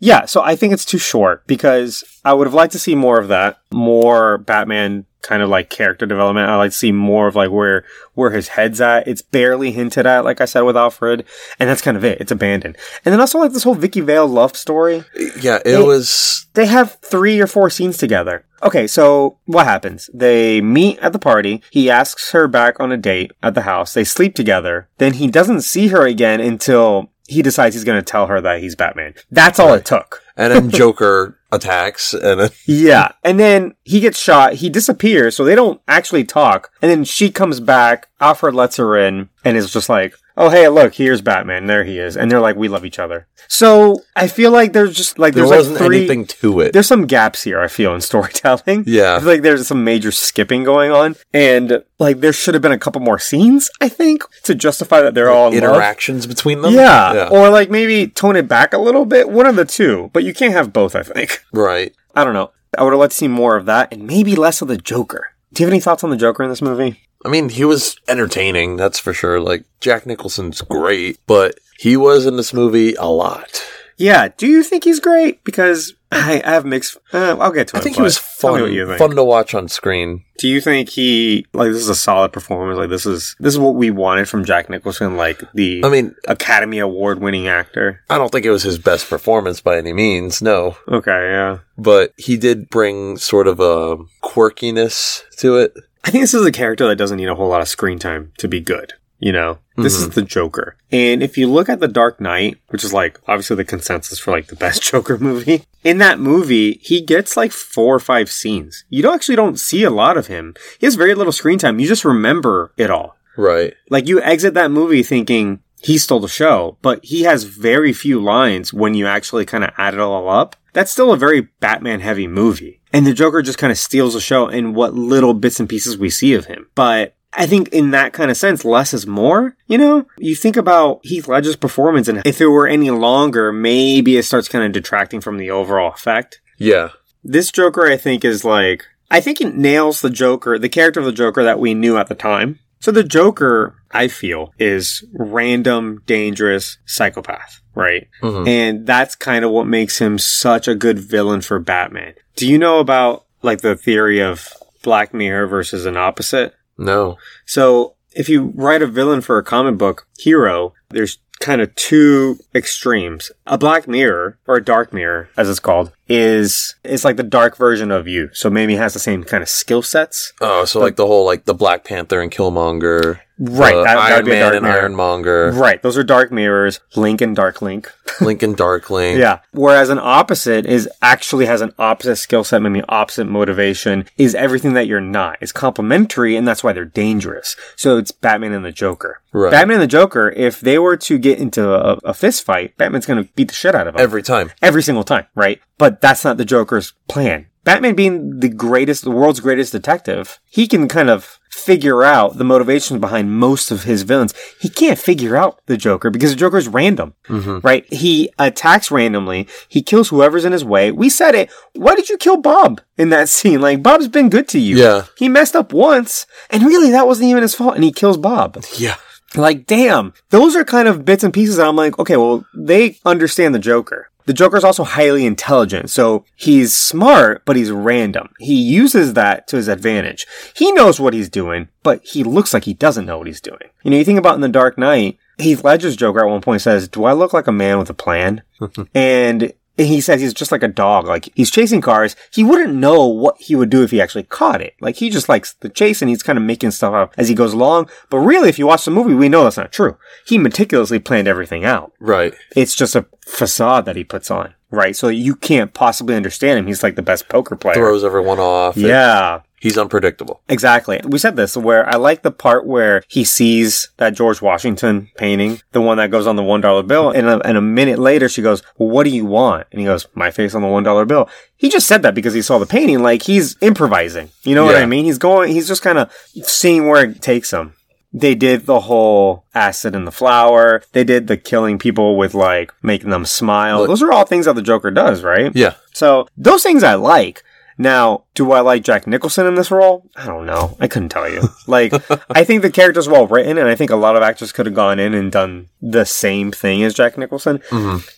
Yeah, 0.00 0.26
so 0.26 0.42
I 0.42 0.54
think 0.54 0.74
it's 0.74 0.84
too 0.84 0.98
short 0.98 1.46
because 1.46 2.04
I 2.26 2.34
would 2.34 2.46
have 2.46 2.52
liked 2.52 2.72
to 2.72 2.78
see 2.78 2.94
more 2.94 3.18
of 3.18 3.28
that, 3.28 3.58
more 3.72 4.36
Batman 4.36 5.06
kind 5.24 5.42
of 5.42 5.48
like 5.48 5.70
character 5.70 6.06
development. 6.06 6.48
I'd 6.48 6.56
like 6.56 6.70
to 6.70 6.76
see 6.76 6.92
more 6.92 7.26
of 7.26 7.34
like 7.34 7.50
where 7.50 7.84
where 8.14 8.30
his 8.30 8.48
head's 8.48 8.80
at. 8.80 9.08
It's 9.08 9.22
barely 9.22 9.72
hinted 9.72 10.06
at, 10.06 10.24
like 10.24 10.40
I 10.40 10.44
said 10.44 10.60
with 10.60 10.76
Alfred, 10.76 11.24
and 11.58 11.68
that's 11.68 11.82
kind 11.82 11.96
of 11.96 12.04
it. 12.04 12.20
It's 12.20 12.30
abandoned. 12.30 12.76
And 13.04 13.12
then 13.12 13.20
also 13.20 13.38
like 13.38 13.52
this 13.52 13.64
whole 13.64 13.74
Vicki 13.74 14.00
Vale 14.00 14.26
love 14.28 14.56
story. 14.56 15.04
Yeah, 15.40 15.58
it 15.64 15.80
It- 15.80 15.84
was. 15.84 16.46
They 16.54 16.66
have 16.66 16.98
three 17.02 17.40
or 17.40 17.48
four 17.48 17.68
scenes 17.68 17.96
together. 17.98 18.44
Okay, 18.62 18.86
so 18.86 19.38
what 19.46 19.66
happens? 19.66 20.08
They 20.14 20.60
meet 20.60 21.00
at 21.00 21.12
the 21.12 21.18
party. 21.18 21.60
He 21.72 21.90
asks 21.90 22.30
her 22.30 22.46
back 22.46 22.78
on 22.78 22.92
a 22.92 22.96
date 22.96 23.32
at 23.42 23.54
the 23.54 23.62
house. 23.62 23.92
They 23.92 24.04
sleep 24.04 24.36
together. 24.36 24.88
Then 24.98 25.14
he 25.14 25.26
doesn't 25.26 25.62
see 25.62 25.88
her 25.88 26.06
again 26.06 26.40
until 26.40 27.10
he 27.26 27.42
decides 27.42 27.74
he's 27.74 27.82
going 27.84 27.98
to 27.98 28.04
tell 28.04 28.28
her 28.28 28.40
that 28.40 28.60
he's 28.60 28.76
Batman. 28.76 29.14
That's 29.32 29.58
all 29.58 29.74
it 29.74 29.84
took. 29.84 30.22
And 30.36 30.52
then 30.52 30.70
Joker 30.80 31.36
attacks, 31.54 32.12
and 32.14 32.50
Yeah. 32.66 33.12
And 33.22 33.38
then 33.38 33.74
he 33.84 34.00
gets 34.00 34.18
shot. 34.18 34.54
He 34.54 34.68
disappears. 34.68 35.36
So 35.36 35.44
they 35.44 35.54
don't 35.54 35.80
actually 35.88 36.24
talk. 36.24 36.70
And 36.82 36.90
then 36.90 37.04
she 37.04 37.30
comes 37.30 37.60
back. 37.60 38.08
Alfred 38.20 38.54
lets 38.54 38.76
her 38.76 38.96
in 38.96 39.28
and 39.44 39.56
is 39.56 39.72
just 39.72 39.88
like, 39.88 40.14
oh, 40.36 40.48
hey, 40.50 40.68
look, 40.68 40.94
here's 40.94 41.20
Batman. 41.20 41.66
There 41.66 41.84
he 41.84 41.98
is. 41.98 42.16
And 42.16 42.30
they're 42.30 42.40
like, 42.40 42.56
we 42.56 42.68
love 42.68 42.84
each 42.84 42.98
other. 42.98 43.26
So 43.48 44.02
I 44.16 44.28
feel 44.28 44.50
like 44.50 44.72
there's 44.72 44.96
just 44.96 45.18
like, 45.18 45.34
there 45.34 45.46
there's 45.46 45.56
wasn't 45.56 45.76
like 45.76 45.86
three. 45.86 45.96
anything 45.98 46.26
to 46.26 46.60
it. 46.60 46.72
There's 46.72 46.86
some 46.86 47.06
gaps 47.06 47.42
here, 47.44 47.60
I 47.60 47.68
feel, 47.68 47.94
in 47.94 48.00
storytelling. 48.00 48.84
Yeah. 48.94 49.16
I 49.16 49.18
feel 49.18 49.28
like 49.28 49.42
there's 49.42 49.66
some 49.66 49.82
major 49.84 50.12
skipping 50.12 50.62
going 50.62 50.90
on. 50.90 51.16
And 51.32 51.84
like, 51.98 52.20
there 52.20 52.32
should 52.32 52.54
have 52.54 52.62
been 52.62 52.72
a 52.72 52.78
couple 52.78 53.00
more 53.00 53.18
scenes, 53.18 53.70
I 53.80 53.88
think, 53.88 54.22
to 54.44 54.54
justify 54.54 55.00
that 55.02 55.14
they're 55.14 55.30
all 55.30 55.48
in 55.48 55.60
love. 55.60 55.74
Interactions 55.74 56.26
between 56.26 56.62
them. 56.62 56.74
Yeah. 56.74 57.28
Or 57.30 57.50
like 57.50 57.70
maybe 57.70 58.06
tone 58.08 58.36
it 58.36 58.46
back 58.48 58.72
a 58.72 58.78
little 58.78 59.04
bit. 59.04 59.28
One 59.30 59.46
of 59.46 59.56
the 59.56 59.64
two. 59.64 60.10
But 60.12 60.24
you 60.24 60.32
can't 60.34 60.52
have 60.52 60.72
both, 60.72 60.94
I 60.94 61.02
think. 61.02 61.42
right. 61.52 61.94
I 62.14 62.24
don't 62.24 62.34
know. 62.34 62.50
I 62.76 62.82
would 62.82 62.92
have 62.92 63.00
liked 63.00 63.12
to 63.12 63.16
see 63.16 63.28
more 63.28 63.56
of 63.56 63.66
that 63.66 63.92
and 63.92 64.06
maybe 64.06 64.34
less 64.36 64.60
of 64.62 64.68
the 64.68 64.76
Joker. 64.76 65.28
Do 65.52 65.62
you 65.62 65.66
have 65.66 65.72
any 65.72 65.80
thoughts 65.80 66.02
on 66.04 66.10
the 66.10 66.16
Joker 66.16 66.42
in 66.42 66.50
this 66.50 66.62
movie? 66.62 67.00
I 67.24 67.28
mean, 67.28 67.48
he 67.48 67.64
was 67.64 67.96
entertaining, 68.08 68.76
that's 68.76 68.98
for 68.98 69.12
sure. 69.12 69.40
Like, 69.40 69.64
Jack 69.80 70.06
Nicholson's 70.06 70.60
great, 70.60 71.18
but 71.26 71.58
he 71.78 71.96
was 71.96 72.26
in 72.26 72.36
this 72.36 72.52
movie 72.52 72.94
a 72.94 73.06
lot. 73.06 73.62
Yeah. 73.96 74.28
Do 74.36 74.46
you 74.46 74.62
think 74.62 74.84
he's 74.84 75.00
great? 75.00 75.44
Because 75.44 75.94
I, 76.10 76.42
I 76.44 76.50
have 76.50 76.64
mixed. 76.64 76.96
Uh, 77.12 77.36
I'll 77.38 77.52
get 77.52 77.68
to 77.68 77.76
it. 77.76 77.80
I 77.80 77.82
think 77.82 77.96
he 77.96 78.02
was 78.02 78.18
fun, 78.18 78.60
what 78.60 78.70
you 78.70 78.86
think. 78.86 78.98
fun 78.98 79.14
to 79.16 79.24
watch 79.24 79.54
on 79.54 79.68
screen. 79.68 80.24
Do 80.38 80.48
you 80.48 80.60
think 80.60 80.88
he 80.88 81.46
like 81.52 81.70
this 81.70 81.82
is 81.82 81.88
a 81.88 81.94
solid 81.94 82.32
performance? 82.32 82.78
Like 82.78 82.90
this 82.90 83.06
is 83.06 83.36
this 83.40 83.54
is 83.54 83.58
what 83.58 83.74
we 83.74 83.90
wanted 83.90 84.28
from 84.28 84.44
Jack 84.44 84.70
Nicholson, 84.70 85.16
like 85.16 85.42
the 85.54 85.82
I 85.84 85.88
mean, 85.88 86.14
Academy 86.28 86.78
Award 86.78 87.20
winning 87.20 87.48
actor. 87.48 88.00
I 88.10 88.18
don't 88.18 88.30
think 88.30 88.46
it 88.46 88.50
was 88.50 88.62
his 88.62 88.78
best 88.78 89.08
performance 89.08 89.60
by 89.60 89.76
any 89.78 89.92
means, 89.92 90.42
no. 90.42 90.76
Okay, 90.88 91.30
yeah. 91.30 91.58
But 91.78 92.12
he 92.16 92.36
did 92.36 92.70
bring 92.70 93.16
sort 93.16 93.48
of 93.48 93.60
a 93.60 93.96
quirkiness 94.22 95.22
to 95.38 95.56
it. 95.56 95.74
I 96.04 96.10
think 96.10 96.22
this 96.22 96.34
is 96.34 96.46
a 96.46 96.52
character 96.52 96.86
that 96.86 96.96
doesn't 96.96 97.16
need 97.16 97.28
a 97.28 97.34
whole 97.34 97.48
lot 97.48 97.62
of 97.62 97.68
screen 97.68 97.98
time 97.98 98.32
to 98.38 98.46
be 98.46 98.60
good. 98.60 98.92
You 99.18 99.32
know, 99.32 99.58
this 99.76 99.94
is 99.94 100.08
mm-hmm. 100.08 100.20
the 100.20 100.22
Joker. 100.22 100.76
And 100.92 101.22
if 101.22 101.38
you 101.38 101.50
look 101.50 101.70
at 101.70 101.80
The 101.80 101.88
Dark 101.88 102.20
Knight, 102.20 102.58
which 102.68 102.84
is 102.84 102.92
like 102.92 103.18
obviously 103.26 103.56
the 103.56 103.64
consensus 103.64 104.18
for 104.18 104.32
like 104.32 104.48
the 104.48 104.56
best 104.56 104.82
Joker 104.90 105.16
movie, 105.16 105.64
in 105.82 105.96
that 105.98 106.18
movie, 106.18 106.74
he 106.82 107.00
gets 107.00 107.36
like 107.36 107.52
four 107.52 107.94
or 107.94 108.00
five 108.00 108.30
scenes. 108.30 108.84
You 108.90 109.02
don't 109.02 109.14
actually 109.14 109.36
don't 109.36 109.58
see 109.58 109.82
a 109.82 109.90
lot 109.90 110.18
of 110.18 110.26
him. 110.26 110.54
He 110.78 110.86
has 110.86 110.94
very 110.94 111.14
little 111.14 111.32
screen 111.32 111.58
time. 111.58 111.78
You 111.78 111.88
just 111.88 112.04
remember 112.04 112.72
it 112.76 112.90
all. 112.90 113.16
Right. 113.36 113.74
Like 113.88 114.06
you 114.08 114.20
exit 114.20 114.54
that 114.54 114.70
movie 114.70 115.02
thinking 115.02 115.60
he 115.84 115.98
stole 115.98 116.20
the 116.20 116.28
show, 116.28 116.76
but 116.82 117.04
he 117.04 117.22
has 117.22 117.44
very 117.44 117.92
few 117.92 118.20
lines 118.20 118.72
when 118.72 118.94
you 118.94 119.06
actually 119.06 119.44
kind 119.44 119.64
of 119.64 119.70
add 119.78 119.94
it 119.94 120.00
all 120.00 120.28
up. 120.28 120.56
That's 120.72 120.90
still 120.90 121.12
a 121.12 121.16
very 121.16 121.42
Batman 121.60 122.00
heavy 122.00 122.26
movie. 122.26 122.80
And 122.92 123.06
the 123.06 123.12
Joker 123.12 123.42
just 123.42 123.58
kind 123.58 123.70
of 123.70 123.78
steals 123.78 124.14
the 124.14 124.20
show 124.20 124.48
in 124.48 124.74
what 124.74 124.94
little 124.94 125.34
bits 125.34 125.60
and 125.60 125.68
pieces 125.68 125.96
we 125.98 126.10
see 126.10 126.34
of 126.34 126.46
him. 126.46 126.68
But 126.74 127.14
I 127.32 127.46
think 127.46 127.68
in 127.68 127.90
that 127.90 128.12
kind 128.12 128.30
of 128.30 128.36
sense, 128.36 128.64
less 128.64 128.94
is 128.94 129.06
more. 129.06 129.56
You 129.66 129.78
know, 129.78 130.06
you 130.18 130.34
think 130.34 130.56
about 130.56 131.00
Heath 131.04 131.28
Ledger's 131.28 131.56
performance 131.56 132.08
and 132.08 132.22
if 132.24 132.40
it 132.40 132.46
were 132.46 132.66
any 132.66 132.90
longer, 132.90 133.52
maybe 133.52 134.16
it 134.16 134.24
starts 134.24 134.48
kind 134.48 134.64
of 134.64 134.72
detracting 134.72 135.20
from 135.20 135.36
the 135.38 135.50
overall 135.50 135.92
effect 135.92 136.40
Yeah. 136.58 136.90
this 137.22 137.50
Joker, 137.50 137.86
I 137.86 137.96
think, 137.96 138.24
is 138.24 138.44
like, 138.44 138.84
I 139.10 139.20
think 139.20 139.40
it 139.40 139.54
nails 139.54 140.00
the 140.00 140.10
Joker, 140.10 140.58
the 140.58 140.68
character 140.68 141.00
of 141.00 141.06
the 141.06 141.12
Joker 141.12 141.42
that 141.44 141.58
we 141.60 141.74
knew 141.74 141.96
at 141.96 142.06
the 142.08 142.14
time. 142.14 142.58
So 142.84 142.92
the 142.92 143.02
Joker, 143.02 143.76
I 143.92 144.08
feel, 144.08 144.52
is 144.58 145.02
random, 145.14 146.02
dangerous 146.04 146.76
psychopath, 146.84 147.62
right? 147.74 148.08
Mhm. 148.22 148.46
And 148.46 148.86
that's 148.86 149.14
kind 149.14 149.42
of 149.42 149.52
what 149.52 149.66
makes 149.66 149.96
him 149.96 150.18
such 150.18 150.68
a 150.68 150.74
good 150.74 150.98
villain 150.98 151.40
for 151.40 151.58
Batman. 151.58 152.12
Do 152.36 152.46
you 152.46 152.58
know 152.58 152.80
about, 152.80 153.24
like, 153.40 153.62
the 153.62 153.74
theory 153.74 154.20
of 154.20 154.50
Black 154.82 155.14
Mirror 155.14 155.46
versus 155.46 155.86
an 155.86 155.96
opposite? 155.96 156.52
No. 156.76 157.16
So 157.46 157.94
if 158.12 158.28
you 158.28 158.52
write 158.54 158.82
a 158.82 158.86
villain 158.86 159.22
for 159.22 159.38
a 159.38 159.42
comic 159.42 159.78
book 159.78 160.06
hero, 160.18 160.74
there's 160.90 161.20
kind 161.40 161.62
of 161.62 161.74
two 161.76 162.38
extremes. 162.54 163.32
A 163.46 163.56
black 163.56 163.88
mirror, 163.88 164.38
or 164.46 164.56
a 164.56 164.64
dark 164.64 164.92
mirror, 164.92 165.30
as 165.38 165.48
it's 165.48 165.58
called, 165.58 165.90
is 166.08 166.74
is 166.84 167.04
like 167.04 167.16
the 167.16 167.22
dark 167.22 167.56
version 167.56 167.90
of 167.90 168.06
you. 168.06 168.30
So 168.32 168.50
maybe 168.50 168.76
has 168.76 168.92
the 168.92 168.98
same 169.00 169.24
kind 169.24 169.42
of 169.42 169.48
skill 169.48 169.82
sets. 169.82 170.32
Oh, 170.40 170.64
so 170.64 170.80
like 170.80 170.96
the 170.96 171.06
whole 171.06 171.24
like 171.24 171.44
the 171.44 171.54
Black 171.54 171.84
Panther 171.84 172.20
and 172.20 172.30
Killmonger, 172.30 173.20
Right, 173.36 173.74
that- 173.74 173.98
Iron 173.98 174.26
Man 174.26 174.40
dark 174.42 174.54
and 174.54 174.62
mirror. 174.64 174.80
Ironmonger, 174.80 175.50
Right, 175.52 175.82
those 175.82 175.98
are 175.98 176.04
dark 176.04 176.30
mirrors. 176.30 176.78
Link 176.94 177.20
and 177.20 177.34
Dark 177.34 177.60
Link. 177.62 177.90
Link 178.20 178.42
and 178.44 178.56
Dark 178.56 178.90
Link. 178.90 179.18
Yeah. 179.18 179.40
Whereas 179.52 179.88
an 179.90 179.98
opposite 180.00 180.66
is 180.66 180.88
actually 181.02 181.46
has 181.46 181.60
an 181.60 181.72
opposite 181.78 182.16
skill 182.16 182.44
set, 182.44 182.62
maybe 182.62 182.84
opposite 182.88 183.24
motivation, 183.24 184.04
is 184.16 184.34
everything 184.36 184.74
that 184.74 184.86
you're 184.86 185.00
not. 185.00 185.38
It's 185.40 185.50
complementary, 185.50 186.36
and 186.36 186.46
that's 186.46 186.62
why 186.62 186.72
they're 186.72 186.84
dangerous. 186.84 187.56
So 187.74 187.96
it's 187.96 188.12
Batman 188.12 188.52
and 188.52 188.64
the 188.64 188.70
Joker. 188.70 189.20
Right. 189.32 189.50
Batman 189.50 189.76
and 189.76 189.82
the 189.82 189.88
Joker, 189.88 190.30
if 190.30 190.60
they 190.60 190.78
were 190.78 190.96
to 190.98 191.18
get 191.18 191.40
into 191.40 191.68
a, 191.74 191.94
a 192.04 192.14
fist 192.14 192.44
fight, 192.44 192.76
Batman's 192.76 193.06
going 193.06 193.24
to 193.24 193.28
beat 193.32 193.48
the 193.48 193.54
shit 193.54 193.74
out 193.74 193.88
of 193.88 193.94
them. 193.94 194.02
Every 194.02 194.22
time. 194.22 194.52
Every 194.62 194.82
single 194.82 195.02
time, 195.02 195.26
right? 195.34 195.60
But 195.76 195.93
that's 196.00 196.24
not 196.24 196.36
the 196.36 196.44
Joker's 196.44 196.92
plan. 197.08 197.46
Batman 197.64 197.94
being 197.94 198.40
the 198.40 198.50
greatest, 198.50 199.04
the 199.04 199.10
world's 199.10 199.40
greatest 199.40 199.72
detective, 199.72 200.38
he 200.44 200.68
can 200.68 200.86
kind 200.86 201.08
of 201.08 201.38
figure 201.50 202.02
out 202.02 202.36
the 202.36 202.44
motivations 202.44 203.00
behind 203.00 203.32
most 203.32 203.70
of 203.70 203.84
his 203.84 204.02
villains. 204.02 204.34
He 204.60 204.68
can't 204.68 204.98
figure 204.98 205.34
out 205.34 205.60
the 205.64 205.78
Joker 205.78 206.10
because 206.10 206.30
the 206.30 206.36
Joker 206.36 206.58
is 206.58 206.68
random, 206.68 207.14
mm-hmm. 207.26 207.60
right? 207.66 207.90
He 207.92 208.30
attacks 208.38 208.90
randomly. 208.90 209.48
He 209.66 209.80
kills 209.80 210.10
whoever's 210.10 210.44
in 210.44 210.52
his 210.52 210.64
way. 210.64 210.92
We 210.92 211.08
said 211.08 211.34
it. 211.34 211.50
Why 211.72 211.94
did 211.94 212.10
you 212.10 212.18
kill 212.18 212.36
Bob 212.36 212.82
in 212.98 213.08
that 213.08 213.28
scene? 213.30 213.62
Like, 213.62 213.82
Bob's 213.82 214.08
been 214.08 214.28
good 214.28 214.46
to 214.48 214.58
you. 214.58 214.76
Yeah. 214.76 215.06
He 215.16 215.30
messed 215.30 215.56
up 215.56 215.72
once, 215.72 216.26
and 216.50 216.64
really 216.64 216.90
that 216.90 217.06
wasn't 217.06 217.30
even 217.30 217.42
his 217.42 217.54
fault, 217.54 217.76
and 217.76 217.84
he 217.84 217.92
kills 217.92 218.18
Bob. 218.18 218.62
Yeah. 218.76 218.96
Like, 219.36 219.66
damn. 219.66 220.12
Those 220.30 220.56
are 220.56 220.64
kind 220.64 220.88
of 220.88 221.04
bits 221.04 221.24
and 221.24 221.32
pieces 221.34 221.56
that 221.56 221.66
I'm 221.66 221.76
like, 221.76 221.98
okay, 221.98 222.16
well, 222.16 222.44
they 222.54 222.98
understand 223.04 223.54
the 223.54 223.58
Joker. 223.58 224.10
The 224.26 224.32
Joker 224.32 224.56
is 224.56 224.64
also 224.64 224.84
highly 224.84 225.26
intelligent, 225.26 225.90
so 225.90 226.24
he's 226.34 226.74
smart, 226.74 227.44
but 227.44 227.56
he's 227.56 227.70
random. 227.70 228.30
He 228.38 228.54
uses 228.54 229.12
that 229.14 229.46
to 229.48 229.56
his 229.56 229.68
advantage. 229.68 230.26
He 230.56 230.72
knows 230.72 230.98
what 230.98 231.12
he's 231.12 231.28
doing, 231.28 231.68
but 231.82 232.02
he 232.04 232.24
looks 232.24 232.54
like 232.54 232.64
he 232.64 232.72
doesn't 232.72 233.04
know 233.04 233.18
what 233.18 233.26
he's 233.26 233.42
doing. 233.42 233.68
You 233.82 233.90
know, 233.90 233.98
you 233.98 234.04
think 234.04 234.18
about 234.18 234.36
in 234.36 234.40
The 234.40 234.48
Dark 234.48 234.78
Knight, 234.78 235.18
Heath 235.38 235.62
Ledger's 235.62 235.96
Joker 235.96 236.20
at 236.20 236.30
one 236.30 236.40
point 236.40 236.62
says, 236.62 236.88
Do 236.88 237.04
I 237.04 237.12
look 237.12 237.34
like 237.34 237.46
a 237.46 237.52
man 237.52 237.78
with 237.78 237.90
a 237.90 237.94
plan? 237.94 238.42
and 238.94 239.52
he 239.76 240.00
says 240.00 240.20
he's 240.20 240.34
just 240.34 240.52
like 240.52 240.62
a 240.62 240.68
dog. 240.68 241.06
Like 241.06 241.30
he's 241.34 241.50
chasing 241.50 241.80
cars. 241.80 242.14
He 242.30 242.44
wouldn't 242.44 242.74
know 242.74 243.06
what 243.06 243.40
he 243.40 243.56
would 243.56 243.70
do 243.70 243.82
if 243.82 243.90
he 243.90 244.00
actually 244.00 244.22
caught 244.24 244.60
it. 244.60 244.74
Like 244.80 244.96
he 244.96 245.10
just 245.10 245.28
likes 245.28 245.54
the 245.54 245.68
chase 245.68 246.00
and 246.00 246.08
he's 246.08 246.22
kind 246.22 246.38
of 246.38 246.44
making 246.44 246.70
stuff 246.70 246.94
up 246.94 247.14
as 247.18 247.28
he 247.28 247.34
goes 247.34 247.52
along. 247.52 247.88
But 248.10 248.18
really, 248.18 248.48
if 248.48 248.58
you 248.58 248.66
watch 248.66 248.84
the 248.84 248.90
movie, 248.90 249.14
we 249.14 249.28
know 249.28 249.42
that's 249.44 249.56
not 249.56 249.72
true. 249.72 249.96
He 250.26 250.38
meticulously 250.38 250.98
planned 250.98 251.28
everything 251.28 251.64
out. 251.64 251.92
Right. 251.98 252.34
It's 252.54 252.74
just 252.74 252.94
a 252.94 253.06
facade 253.26 253.84
that 253.86 253.96
he 253.96 254.04
puts 254.04 254.30
on, 254.30 254.54
right? 254.70 254.94
So 254.94 255.08
you 255.08 255.34
can't 255.34 255.74
possibly 255.74 256.14
understand 256.14 256.58
him. 256.58 256.66
He's 256.66 256.82
like 256.82 256.94
the 256.96 257.02
best 257.02 257.28
poker 257.28 257.56
player. 257.56 257.74
Throws 257.74 258.04
everyone 258.04 258.38
off. 258.38 258.76
yeah. 258.76 259.40
He's 259.64 259.78
unpredictable. 259.78 260.42
Exactly. 260.48 261.00
We 261.06 261.18
said 261.18 261.36
this 261.36 261.56
where 261.56 261.88
I 261.88 261.96
like 261.96 262.20
the 262.22 262.30
part 262.30 262.66
where 262.66 263.02
he 263.08 263.24
sees 263.24 263.88
that 263.96 264.14
George 264.14 264.42
Washington 264.42 265.08
painting, 265.16 265.60
the 265.72 265.80
one 265.80 265.96
that 265.96 266.10
goes 266.10 266.26
on 266.26 266.36
the 266.36 266.42
one 266.42 266.60
dollar 266.60 266.82
bill, 266.82 267.08
and 267.10 267.26
a, 267.26 267.40
and 267.48 267.56
a 267.56 267.62
minute 267.62 267.98
later 267.98 268.28
she 268.28 268.42
goes, 268.42 268.62
well, 268.76 268.90
"What 268.90 269.04
do 269.04 269.10
you 269.10 269.24
want?" 269.24 269.66
And 269.72 269.80
he 269.80 269.86
goes, 269.86 270.06
"My 270.14 270.30
face 270.30 270.54
on 270.54 270.60
the 270.60 270.68
one 270.68 270.82
dollar 270.82 271.06
bill." 271.06 271.30
He 271.56 271.70
just 271.70 271.86
said 271.86 272.02
that 272.02 272.14
because 272.14 272.34
he 272.34 272.42
saw 272.42 272.58
the 272.58 272.66
painting. 272.66 273.02
Like 273.02 273.22
he's 273.22 273.56
improvising. 273.62 274.28
You 274.42 274.54
know 274.54 274.64
what 274.66 274.76
I 274.82 274.86
mean? 274.86 275.06
He's 275.06 275.16
going. 275.18 275.50
He's 275.50 275.66
just 275.66 275.80
kind 275.82 275.96
of 275.96 276.12
seeing 276.42 276.86
where 276.88 277.02
it 277.04 277.22
takes 277.22 277.50
him. 277.50 277.72
They 278.16 278.34
did 278.36 278.66
the 278.66 278.78
whole 278.80 279.44
acid 279.56 279.96
in 279.96 280.04
the 280.04 280.12
flower. 280.12 280.82
They 280.92 281.02
did 281.02 281.26
the 281.26 281.36
killing 281.36 281.78
people 281.78 282.16
with 282.16 282.32
like 282.34 282.70
making 282.82 283.10
them 283.10 283.24
smile. 283.24 283.78
Look- 283.78 283.88
Those 283.88 284.02
are 284.02 284.12
all 284.12 284.24
things 284.26 284.44
that 284.46 284.54
the 284.54 284.62
Joker 284.62 284.90
does, 284.92 285.24
right? 285.24 285.50
Yeah. 285.54 285.74
So 285.94 286.28
those 286.36 286.62
things 286.62 286.84
I 286.84 286.94
like. 286.94 287.42
Now, 287.76 288.24
do 288.34 288.52
I 288.52 288.60
like 288.60 288.84
Jack 288.84 289.06
Nicholson 289.06 289.46
in 289.46 289.54
this 289.54 289.70
role? 289.70 290.08
I 290.16 290.26
don't 290.26 290.46
know. 290.46 290.76
I 290.80 290.86
couldn't 290.88 291.08
tell 291.08 291.28
you. 291.28 291.42
Like, 291.66 291.94
I 292.30 292.44
think 292.44 292.60
the 292.60 292.70
character's 292.70 293.08
well 293.08 293.26
written, 293.26 293.56
and 293.56 293.66
I 293.68 293.74
think 293.74 293.90
a 293.90 293.96
lot 293.96 294.16
of 294.16 294.22
actors 294.22 294.52
could 294.52 294.66
have 294.66 294.74
gone 294.74 294.98
in 295.00 295.14
and 295.14 295.32
done 295.32 295.70
the 295.80 296.04
same 296.04 296.52
thing 296.52 296.82
as 296.82 296.92
Jack 296.92 297.16
Nicholson. 297.16 297.62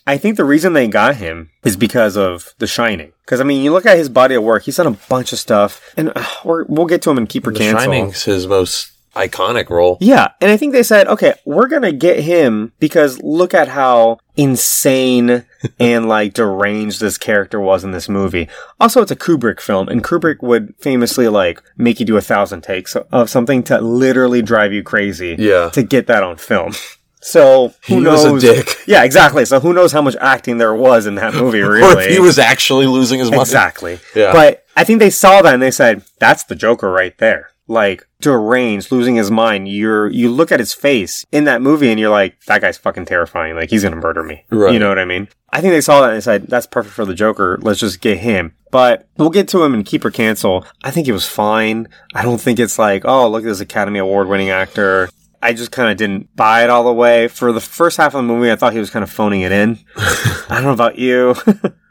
I 0.05 0.19
think 0.19 0.37
the 0.37 0.45
reason 0.45 0.73
they 0.73 0.89
got 0.89 1.16
him 1.16 1.51
is 1.62 1.77
because 1.77 2.16
of 2.16 2.55
The 2.59 2.66
Shining. 2.66 3.12
Because 3.24 3.41
I 3.41 3.45
mean, 3.45 3.62
you 3.62 3.73
look 3.73 3.87
at 3.87 3.99
his 3.99 4.09
body 4.09 4.35
of 4.35 4.43
work; 4.43 4.65
he's 4.65 4.77
done 4.77 4.89
a 4.89 4.99
bunch 5.09 5.33
of 5.33 5.39
stuff, 5.39 5.81
and 5.97 6.12
uh, 6.15 6.24
we're, 6.45 6.65
we'll 6.65 6.87
get 6.87 7.03
to 7.03 7.11
him 7.11 7.19
in 7.19 7.28
Keeper 7.28 7.53
The 7.53 7.61
Cancel. 7.61 7.81
Shining's 7.85 8.24
his 8.24 8.49
most 8.49 8.93
iconic 9.17 9.71
role. 9.71 9.99
Yeah, 10.01 10.29
and 10.41 10.51
I 10.51 10.57
think 10.57 10.73
they 10.73 10.83
said, 10.83 11.09
okay, 11.09 11.35
we're 11.45 11.69
gonna 11.69 11.93
get 11.93 12.21
him 12.21 12.73
because 12.79 13.19
look 13.23 13.55
at 13.55 13.69
how 13.69 14.19
insane 14.37 15.45
and 15.81 16.09
like 16.09 16.35
deranged 16.35 17.01
this 17.01 17.19
character 17.19 17.61
was 17.61 17.83
in 17.85 17.91
this 17.93 18.09
movie. 18.09 18.49
Also, 18.81 19.03
it's 19.03 19.11
a 19.11 19.17
Kubrick 19.17 19.61
film, 19.61 19.89
and 19.89 20.05
Kubrick 20.05 20.43
would 20.43 20.75
famously 20.79 21.29
like 21.29 21.63
make 21.77 21.99
you 22.01 22.07
do 22.07 22.17
a 22.17 22.21
thousand 22.21 22.63
takes 22.63 22.95
of 22.97 23.31
something 23.31 23.63
to 23.65 23.81
literally 23.81 24.43
drive 24.43 24.73
you 24.73 24.83
crazy. 24.83 25.37
Yeah. 25.39 25.71
To 25.71 25.83
get 25.83 26.07
that 26.09 26.23
on 26.23 26.37
film. 26.37 26.73
So 27.21 27.69
who 27.89 27.97
He 27.97 28.01
knows? 28.01 28.31
was 28.31 28.45
a 28.45 28.55
dick. 28.55 28.77
Yeah, 28.87 29.03
exactly. 29.03 29.45
So 29.45 29.59
who 29.59 29.73
knows 29.73 29.91
how 29.93 30.01
much 30.03 30.15
acting 30.21 30.59
there 30.59 30.75
was 30.75 31.07
in 31.07 31.17
that 31.17 31.35
movie? 31.35 31.61
Really, 31.61 32.13
he 32.13 32.21
was 32.21 32.39
actually 32.39 32.87
losing 32.87 33.19
his 33.19 33.31
money. 33.31 33.41
Exactly. 33.43 33.99
Yeah. 34.15 34.33
But 34.33 34.65
I 34.77 34.85
think 34.85 35.01
they 35.01 35.11
saw 35.11 35.43
that 35.43 35.53
and 35.55 35.61
they 35.63 35.73
said, 35.73 36.03
that's 36.21 36.45
the 36.45 36.55
Joker 36.55 36.89
right 36.91 37.17
there. 37.19 37.51
Like, 37.69 38.07
deranged, 38.21 38.93
losing 38.93 39.17
his 39.17 39.31
mind. 39.31 39.69
You're, 39.69 40.09
you 40.09 40.31
look 40.31 40.53
at 40.53 40.61
his 40.61 40.73
face 40.73 41.25
in 41.33 41.45
that 41.45 41.63
movie 41.63 41.91
and 41.91 41.99
you're 41.99 42.11
like, 42.11 42.41
that 42.45 42.61
guy's 42.61 42.79
fucking 42.79 43.07
terrifying. 43.07 43.57
Like, 43.57 43.71
he's 43.71 43.83
gonna 43.83 43.97
murder 43.97 44.23
me. 44.23 44.45
Right. 44.51 44.73
You 44.73 44.79
know 44.79 44.89
what 44.89 44.99
I 44.99 45.05
mean? 45.05 45.29
I 45.53 45.61
think 45.61 45.73
they 45.73 45.81
saw 45.81 46.01
that 46.01 46.11
and 46.11 46.17
they 46.17 46.21
said, 46.21 46.47
that's 46.49 46.67
perfect 46.67 46.95
for 46.95 47.05
the 47.05 47.15
Joker. 47.15 47.59
Let's 47.61 47.81
just 47.81 48.01
get 48.01 48.19
him. 48.19 48.55
But 48.71 49.09
we'll 49.17 49.31
get 49.31 49.49
to 49.49 49.63
him 49.63 49.75
in 49.75 49.85
Keep 49.85 50.05
or 50.05 50.11
Cancel. 50.11 50.67
I 50.85 50.91
think 50.91 51.09
it 51.09 51.13
was 51.13 51.27
fine. 51.27 51.89
I 52.15 52.23
don't 52.23 52.41
think 52.41 52.59
it's 52.59 52.79
like, 52.79 53.05
oh, 53.05 53.29
look 53.29 53.43
at 53.43 53.47
this 53.49 53.61
Academy 53.61 53.99
Award 53.99 54.29
winning 54.29 54.51
actor. 54.51 55.09
I 55.43 55.53
just 55.53 55.71
kind 55.71 55.91
of 55.91 55.97
didn't 55.97 56.35
buy 56.35 56.65
it 56.65 56.71
all 56.71 56.85
the 56.85 56.93
way. 56.93 57.29
For 57.29 57.53
the 57.53 57.61
first 57.61 57.97
half 57.97 58.15
of 58.15 58.19
the 58.19 58.23
movie, 58.23 58.51
I 58.51 58.57
thought 58.57 58.73
he 58.73 58.79
was 58.79 58.91
kind 58.91 59.03
of 59.03 59.11
phoning 59.11 59.43
it 59.43 59.53
in. 59.53 59.79
I 59.97 60.47
don't 60.51 60.65
know 60.65 60.73
about 60.73 60.99
you. 60.99 61.35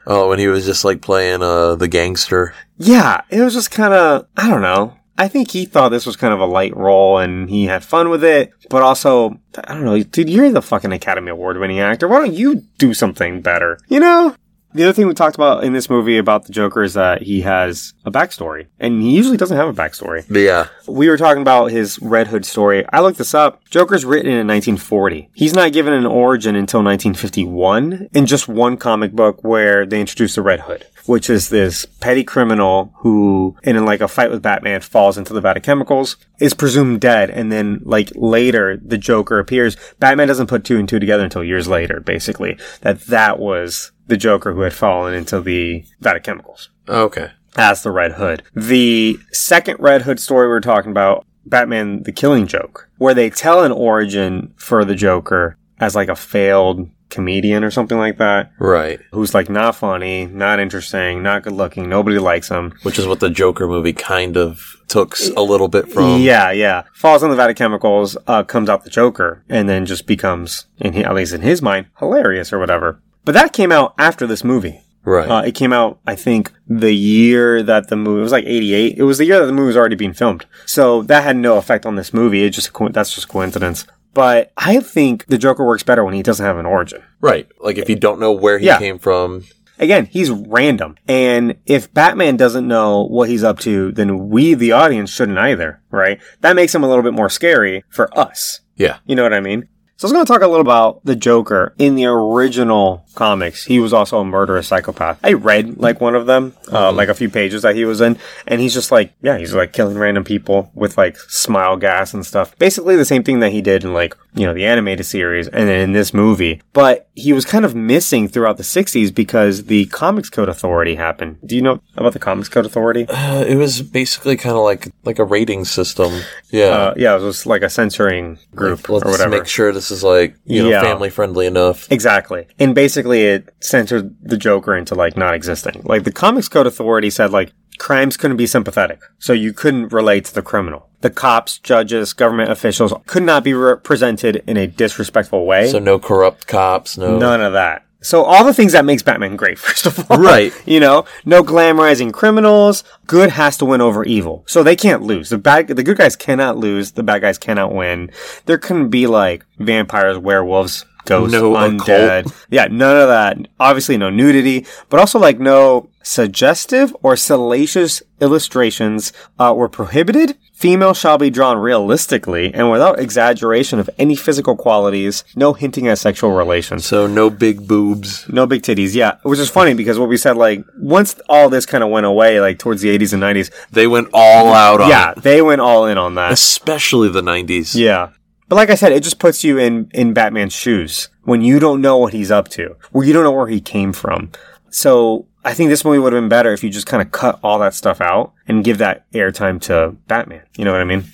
Oh, 0.08 0.32
and 0.32 0.40
he 0.40 0.48
was 0.48 0.66
just 0.66 0.86
like 0.86 1.02
playing 1.02 1.42
uh 1.42 1.74
the 1.76 1.88
gangster. 1.88 2.54
Yeah, 2.78 3.22
it 3.30 3.42
was 3.42 3.54
just 3.54 3.72
kind 3.72 3.94
of, 3.94 4.28
I 4.38 4.50
don't 4.50 4.62
know. 4.62 4.96
I 5.18 5.28
think 5.28 5.52
he 5.52 5.66
thought 5.66 5.90
this 5.90 6.06
was 6.06 6.18
kind 6.18 6.34
of 6.34 6.40
a 6.40 6.46
light 6.46 6.76
role 6.76 7.20
and 7.20 7.50
he 7.50 7.66
had 7.66 7.84
fun 7.84 8.10
with 8.10 8.24
it, 8.24 8.52
but 8.70 8.82
also, 8.82 9.40
I 9.64 9.74
don't 9.74 9.86
know, 9.86 10.02
dude, 10.04 10.30
you're 10.30 10.52
the 10.52 10.62
fucking 10.62 10.92
Academy 10.92 11.32
Award 11.32 11.58
winning 11.58 11.80
actor. 11.80 12.08
Why 12.08 12.20
don't 12.20 12.34
you 12.34 12.64
do 12.78 12.94
something 12.94 13.42
better? 13.42 13.80
You 13.88 14.00
know? 14.00 14.36
The 14.74 14.84
other 14.84 14.92
thing 14.92 15.08
we 15.08 15.14
talked 15.14 15.36
about 15.36 15.64
in 15.64 15.72
this 15.72 15.90
movie 15.90 16.18
about 16.18 16.48
the 16.48 16.52
Joker 16.52 16.84
is 16.84 16.96
that 16.96 17.22
he 17.22 17.40
has 17.42 17.94
a 18.04 18.12
backstory, 18.12 18.68
and 18.78 19.02
he 19.02 19.16
usually 19.16 19.38
doesn't 19.38 19.56
have 19.56 19.70
a 19.70 19.74
backstory. 19.74 20.26
Yeah. 20.30 20.68
We 20.86 21.08
were 21.08 21.16
talking 21.16 21.42
about 21.42 21.72
his 21.72 21.98
Red 22.02 22.28
Hood 22.28 22.46
story. 22.46 22.86
I 22.92 23.00
looked 23.00 23.18
this 23.18 23.34
up. 23.34 23.64
Joker's 23.70 24.04
written 24.04 24.32
in 24.32 24.46
1940. 24.48 25.30
He's 25.34 25.54
not 25.54 25.72
given 25.72 25.94
an 25.94 26.06
origin 26.06 26.58
until 26.58 26.84
1951 26.84 28.10
in 28.14 28.26
just 28.26 28.50
one 28.50 28.76
comic 28.76 29.14
book 29.14 29.42
where 29.46 29.86
they 29.86 30.02
introduce 30.02 30.36
the 30.36 30.42
Red 30.42 30.60
Hood, 30.60 30.86
which 31.06 31.30
is 31.30 31.50
this 31.50 31.86
petty 31.86 32.24
criminal 32.24 32.94
who, 33.00 33.56
in 33.64 33.84
like 33.86 34.02
a 34.02 34.08
fight 34.08 34.32
with 34.32 34.42
Batman, 34.42 34.82
falls 34.82 35.18
into 35.18 35.34
the 35.34 35.42
vat 35.42 35.58
of 35.58 35.64
chemicals, 35.64 36.18
is 36.40 36.54
presumed 36.54 37.02
dead, 37.02 37.30
and 37.30 37.52
then 37.52 37.82
like 37.84 38.12
later 38.16 38.78
the 38.78 38.98
Joker 38.98 39.40
appears. 39.40 39.78
Batman 40.00 40.28
doesn't 40.28 40.48
put 40.48 40.64
two 40.64 40.78
and 40.78 40.88
two 40.90 41.00
together 41.00 41.24
until 41.24 41.44
years 41.44 41.68
later, 41.68 42.00
basically, 42.00 42.58
that 42.82 43.02
that 43.08 43.40
was 43.40 43.92
the 44.08 44.18
Joker 44.18 44.54
who 44.54 44.62
had 44.62 44.74
fallen 44.74 45.14
into 45.14 45.42
the 45.42 45.84
vat 46.00 46.16
of 46.18 46.24
chemicals 46.24 46.70
Okay. 46.88 47.32
as 47.56 47.82
the 47.84 47.92
Red 47.92 48.14
Hood. 48.14 48.44
The 48.56 49.18
second 49.32 49.78
Red 49.80 50.04
Hood 50.04 50.20
story 50.20 50.48
we 50.48 50.52
were 50.52 50.62
talking 50.62 50.92
about, 50.92 51.26
Batman 51.46 52.04
the 52.04 52.12
Killing 52.12 52.48
Joke, 52.48 52.90
where 52.98 53.14
they 53.14 53.30
tell 53.30 53.64
an 53.64 53.72
origin 53.72 54.54
for 54.58 54.84
the 54.84 54.96
Joker 54.96 55.58
as 55.80 55.96
like 55.96 56.10
a 56.10 56.16
failed 56.16 56.90
comedian 57.16 57.64
or 57.64 57.72
something 57.72 57.98
like 57.98 58.18
that, 58.20 58.52
Right. 58.60 59.00
who's 59.12 59.34
like 59.34 59.50
not 59.50 59.76
funny, 59.76 60.26
not 60.26 60.60
interesting, 60.60 61.24
not 61.24 61.44
good 61.44 61.54
looking, 61.54 61.90
nobody 61.90 62.20
likes 62.20 62.50
him. 62.50 62.74
Which 62.84 63.00
is 63.00 63.08
what 63.08 63.20
the 63.20 63.30
Joker 63.30 63.68
movie 63.68 63.94
kind 63.94 64.38
of 64.38 64.76
took 64.88 65.18
a 65.36 65.42
little 65.42 65.68
bit 65.68 65.92
from. 65.92 66.22
yeah, 66.22 66.52
yeah. 66.52 66.84
Falls 66.94 67.24
in 67.24 67.30
the 67.32 67.36
vat 67.36 67.50
of 67.50 67.56
chemicals, 67.56 68.16
uh, 68.28 68.44
comes 68.44 68.70
out 68.70 68.84
the 68.84 68.90
Joker, 68.90 69.44
and 69.50 69.68
then 69.68 69.86
just 69.86 70.06
becomes, 70.06 70.66
in 70.80 70.96
at 70.98 71.16
least 71.16 71.34
in 71.34 71.42
his 71.42 71.62
mind, 71.62 71.88
hilarious 72.00 72.54
or 72.54 72.60
whatever. 72.60 73.00
But 73.24 73.34
that 73.34 73.54
came 73.54 73.72
out 73.72 73.96
after 73.98 74.28
this 74.28 74.44
movie. 74.44 74.82
Right. 75.04 75.30
Uh, 75.30 75.42
it 75.46 75.54
came 75.54 75.72
out, 75.72 76.00
I 76.08 76.16
think, 76.16 76.52
the 76.68 76.92
year 76.94 77.62
that 77.62 77.90
the 77.90 77.96
movie 77.96 78.20
it 78.20 78.24
was 78.24 78.32
like 78.32 78.46
'88. 78.46 78.98
It 78.98 79.04
was 79.04 79.20
the 79.20 79.26
year 79.26 79.40
that 79.40 79.46
the 79.46 79.52
movie 79.54 79.68
was 79.68 79.78
already 79.78 79.96
being 79.96 80.14
filmed, 80.14 80.46
so 80.66 81.04
that 81.04 81.24
had 81.24 81.38
no 81.38 81.58
effect 81.58 81.86
on 81.86 81.96
this 81.96 82.12
movie. 82.12 82.44
It 82.44 82.50
just 82.52 82.72
that's 82.92 83.14
just 83.14 83.28
coincidence. 83.28 83.86
But 84.16 84.52
I 84.58 84.80
think 84.80 85.26
the 85.28 85.38
Joker 85.38 85.64
works 85.64 85.84
better 85.84 86.04
when 86.04 86.16
he 86.16 86.24
doesn't 86.24 86.44
have 86.46 86.58
an 86.58 86.66
origin. 86.66 87.04
right. 87.22 87.48
Like 87.60 87.78
if 87.78 87.88
you 87.90 87.96
don't 87.96 88.20
know 88.20 88.32
where 88.32 88.58
he 88.58 88.66
Yeah. 88.66 88.80
came 88.80 88.98
from. 88.98 89.44
Again, 89.78 90.06
he's 90.06 90.32
random, 90.32 90.96
and 91.06 91.56
if 91.66 91.94
Batman 91.94 92.38
doesn't 92.38 92.66
know 92.66 93.04
what 93.04 93.28
he's 93.28 93.44
up 93.44 93.60
to, 93.60 93.92
then 93.92 94.30
we, 94.30 94.54
the 94.54 94.72
audience, 94.72 95.10
shouldn't 95.10 95.38
either, 95.38 95.82
right? 95.92 96.18
That 96.40 96.56
makes 96.56 96.74
him 96.74 96.82
a 96.82 96.88
little 96.88 97.04
bit 97.04 97.12
more 97.14 97.28
scary 97.28 97.84
for 97.90 98.08
us. 98.18 98.62
Yeah. 98.78 99.00
You 99.06 99.18
know 99.18 99.24
what 99.24 99.34
I 99.34 99.42
mean? 99.42 99.68
So 99.98 100.06
I 100.06 100.08
was 100.08 100.14
going 100.14 100.26
to 100.26 100.32
talk 100.32 100.42
a 100.42 100.48
little 100.48 100.60
about 100.62 101.06
the 101.06 101.16
Joker 101.16 101.74
in 101.78 101.96
the 101.96 102.06
original 102.06 103.06
comics. 103.16 103.64
He 103.64 103.80
was 103.80 103.94
also 103.94 104.20
a 104.20 104.26
murderous 104.26 104.68
psychopath. 104.68 105.20
I 105.24 105.34
read 105.34 105.78
like 105.78 106.02
one 106.02 106.16
of 106.16 106.26
them, 106.26 106.54
uh, 106.70 106.92
like 106.92 107.08
a 107.08 107.14
few 107.14 107.30
pages 107.30 107.62
that 107.62 107.76
he 107.76 107.86
was 107.86 108.02
in, 108.02 108.18
and 108.46 108.60
he's 108.60 108.74
just 108.74 108.92
like, 108.92 109.14
yeah, 109.22 109.38
he's 109.38 109.54
like 109.54 109.72
killing 109.72 109.98
random 109.98 110.26
people 110.26 110.70
with 110.74 110.98
like 110.98 111.18
smile 111.18 111.78
gas 111.78 112.14
and 112.14 112.26
stuff. 112.26 112.58
Basically 112.60 112.98
the 112.98 113.06
same 113.06 113.24
thing 113.24 113.40
that 113.40 113.54
he 113.54 113.62
did 113.62 113.86
in 113.86 113.94
like, 113.94 114.18
you 114.34 114.46
know, 114.46 114.54
the 114.54 114.66
animated 114.66 115.06
series 115.06 115.48
and 115.48 115.70
then 115.70 115.80
in 115.80 115.94
this 115.94 116.14
movie. 116.14 116.62
But 116.74 117.08
he 117.16 117.32
was 117.32 117.46
kind 117.46 117.64
of 117.64 117.74
missing 117.74 118.28
throughout 118.28 118.58
the 118.58 118.64
60s 118.64 119.16
because 119.16 119.66
the 119.68 119.86
Comics 119.86 120.30
Code 120.30 120.50
Authority 120.50 120.96
happened. 120.96 121.38
Do 121.46 121.56
you 121.56 121.62
know 121.62 121.80
about 121.96 122.12
the 122.12 122.20
Comics 122.20 122.50
Code 122.50 122.66
Authority? 122.66 123.08
Uh, 123.08 123.46
it 123.48 123.56
was 123.56 123.82
basically 123.82 124.36
kind 124.36 124.58
of 124.58 124.64
like 124.64 124.90
like 125.06 125.20
a 125.20 125.24
rating 125.24 125.64
system. 125.64 126.22
Yeah. 126.50 126.66
Uh, 126.66 126.94
yeah, 126.98 127.16
it 127.16 127.22
was 127.22 127.46
like 127.46 127.62
a 127.62 127.70
censoring 127.70 128.40
group 128.54 128.90
Let's 128.90 129.06
or 129.06 129.12
whatever. 129.12 129.30
make 129.30 129.48
sure 129.48 129.72
to 129.72 129.85
this 129.90 129.98
is 129.98 130.04
like 130.04 130.36
you 130.46 130.64
know 130.64 130.70
Yeah. 130.70 130.82
family 130.82 131.10
friendly 131.10 131.46
enough. 131.46 131.92
Exactly. 131.92 132.48
And 132.60 132.74
basically 132.74 133.24
it 133.24 133.54
censored 133.60 134.16
the 134.22 134.38
Joker 134.38 134.76
into 134.76 134.96
like 134.96 135.16
not 135.16 135.34
existing. 135.34 135.82
Like 135.86 136.04
the 136.04 136.12
Comics 136.12 136.48
Code 136.50 136.68
Authority 136.68 137.10
said 137.10 137.32
like 137.32 137.54
crimes 137.78 138.18
couldn't 138.18 138.38
be 138.38 138.48
sympathetic. 138.48 139.00
So 139.20 139.34
you 139.34 139.54
couldn't 139.54 139.92
relate 139.94 140.26
to 140.26 140.34
the 140.34 140.42
criminal. 140.42 140.90
The 141.02 141.10
cops, 141.10 141.60
judges, 141.60 142.14
government 142.14 142.50
officials 142.50 142.94
could 143.06 143.24
not 143.24 143.44
be 143.44 143.54
represented 143.54 144.44
in 144.48 144.58
a 144.58 144.66
disrespectful 144.66 145.46
way. 145.46 145.70
So 145.70 145.78
no 145.80 146.00
corrupt 146.00 146.48
cops, 146.48 146.98
no. 146.98 147.18
None 147.20 147.42
of 147.42 147.54
that. 147.54 147.85
So 148.06 148.24
all 148.24 148.44
the 148.44 148.54
things 148.54 148.74
that 148.74 148.86
makes 148.86 149.02
Batman 149.02 149.36
great, 149.36 149.58
first 149.66 149.86
of 149.86 150.10
all. 150.10 150.20
Right. 150.20 150.54
You 150.66 150.80
know, 150.80 151.06
no 151.26 151.44
glamorizing 151.44 152.14
criminals. 152.14 152.84
Good 153.08 153.32
has 153.32 153.58
to 153.58 153.66
win 153.66 153.82
over 153.82 154.04
evil. 154.04 154.44
So 154.48 154.64
they 154.64 154.76
can't 154.76 155.02
lose. 155.02 155.30
The 155.30 155.38
bad, 155.38 155.68
the 155.68 155.84
good 155.84 155.98
guys 155.98 156.16
cannot 156.16 156.58
lose. 156.58 156.92
The 156.92 157.04
bad 157.04 157.22
guys 157.22 157.38
cannot 157.38 157.74
win. 157.74 158.12
There 158.46 158.58
couldn't 158.58 158.90
be 158.90 159.08
like 159.08 159.46
vampires, 159.58 160.18
werewolves, 160.18 160.86
ghosts, 161.06 161.34
No 161.34 161.54
undead. 161.54 162.32
Yeah, 162.50 162.68
none 162.68 162.98
of 162.98 163.08
that. 163.08 163.38
Obviously 163.60 163.98
no 163.98 164.10
nudity, 164.10 164.66
but 164.90 165.00
also 165.00 165.20
like 165.20 165.40
no 165.40 165.90
suggestive 166.06 166.96
or 167.02 167.16
salacious 167.16 168.02
illustrations 168.22 169.12
uh, 169.40 169.54
were 169.56 169.68
prohibited. 169.68 170.38
Female 170.54 170.94
shall 170.94 171.18
be 171.18 171.30
drawn 171.30 171.58
realistically 171.58 172.54
and 172.54 172.72
without 172.72 173.00
exaggeration 173.00 173.80
of 173.80 173.90
any 173.98 174.16
physical 174.16 174.56
qualities, 174.56 175.24
no 175.36 175.54
hinting 175.54 175.88
at 175.88 175.98
sexual 175.98 176.32
relations. 176.32 176.86
So 176.86 177.08
no 177.08 177.30
big 177.30 177.68
boobs. 177.68 178.28
No 178.30 178.46
big 178.46 178.62
titties, 178.62 178.96
yeah. 178.96 179.18
Which 179.24 179.40
is 179.40 179.50
funny 179.50 179.74
because 179.74 180.00
what 180.00 180.08
we 180.08 180.16
said, 180.18 180.38
like, 180.38 180.64
once 180.78 181.20
all 181.28 181.50
this 181.50 181.66
kind 181.66 181.84
of 181.84 181.90
went 181.90 182.06
away, 182.06 182.40
like, 182.40 182.60
towards 182.60 182.82
the 182.82 182.98
80s 182.98 183.12
and 183.14 183.22
90s, 183.24 183.52
They 183.72 183.88
went 183.88 184.08
all 184.14 184.54
out 184.54 184.80
on 184.82 184.90
yeah, 184.90 185.12
it. 185.12 185.24
they 185.24 185.42
went 185.42 185.60
all 185.62 185.86
in 185.88 185.98
on 185.98 186.16
that. 186.16 186.32
Especially 186.32 187.10
the 187.10 187.22
90s. 187.22 187.76
Yeah. 187.76 188.10
But 188.48 188.58
like 188.58 188.70
I 188.70 188.76
said, 188.76 188.92
it 188.92 189.02
just 189.04 189.18
puts 189.20 189.44
you 189.44 189.58
in, 189.58 189.90
in 189.94 190.14
Batman's 190.14 190.54
shoes 190.54 191.10
when 191.24 191.42
you 191.42 191.60
don't 191.60 191.82
know 191.82 191.98
what 191.98 192.14
he's 192.14 192.30
up 192.30 192.48
to, 192.50 192.78
where 192.92 193.06
you 193.06 193.12
don't 193.12 193.24
know 193.24 193.32
where 193.32 193.48
he 193.48 193.60
came 193.60 193.92
from. 193.92 194.32
So 194.70 195.28
I 195.46 195.54
think 195.54 195.70
this 195.70 195.86
movie 195.86 196.00
would 196.00 196.12
have 196.12 196.22
been 196.22 196.28
better 196.30 196.52
if 196.52 196.64
you 196.64 196.70
just 196.70 196.88
kind 196.88 197.02
of 197.02 197.12
cut 197.12 197.40
all 197.44 197.60
that 197.60 197.74
stuff 197.74 198.02
out 198.02 198.34
and 198.48 198.64
give 198.64 198.80
that 198.80 199.10
airtime 199.12 199.62
to 199.62 199.96
Batman. 200.08 200.42
You 200.58 200.66
know 200.66 200.72
what 200.72 200.82
I 200.82 200.86
mean? 200.86 201.06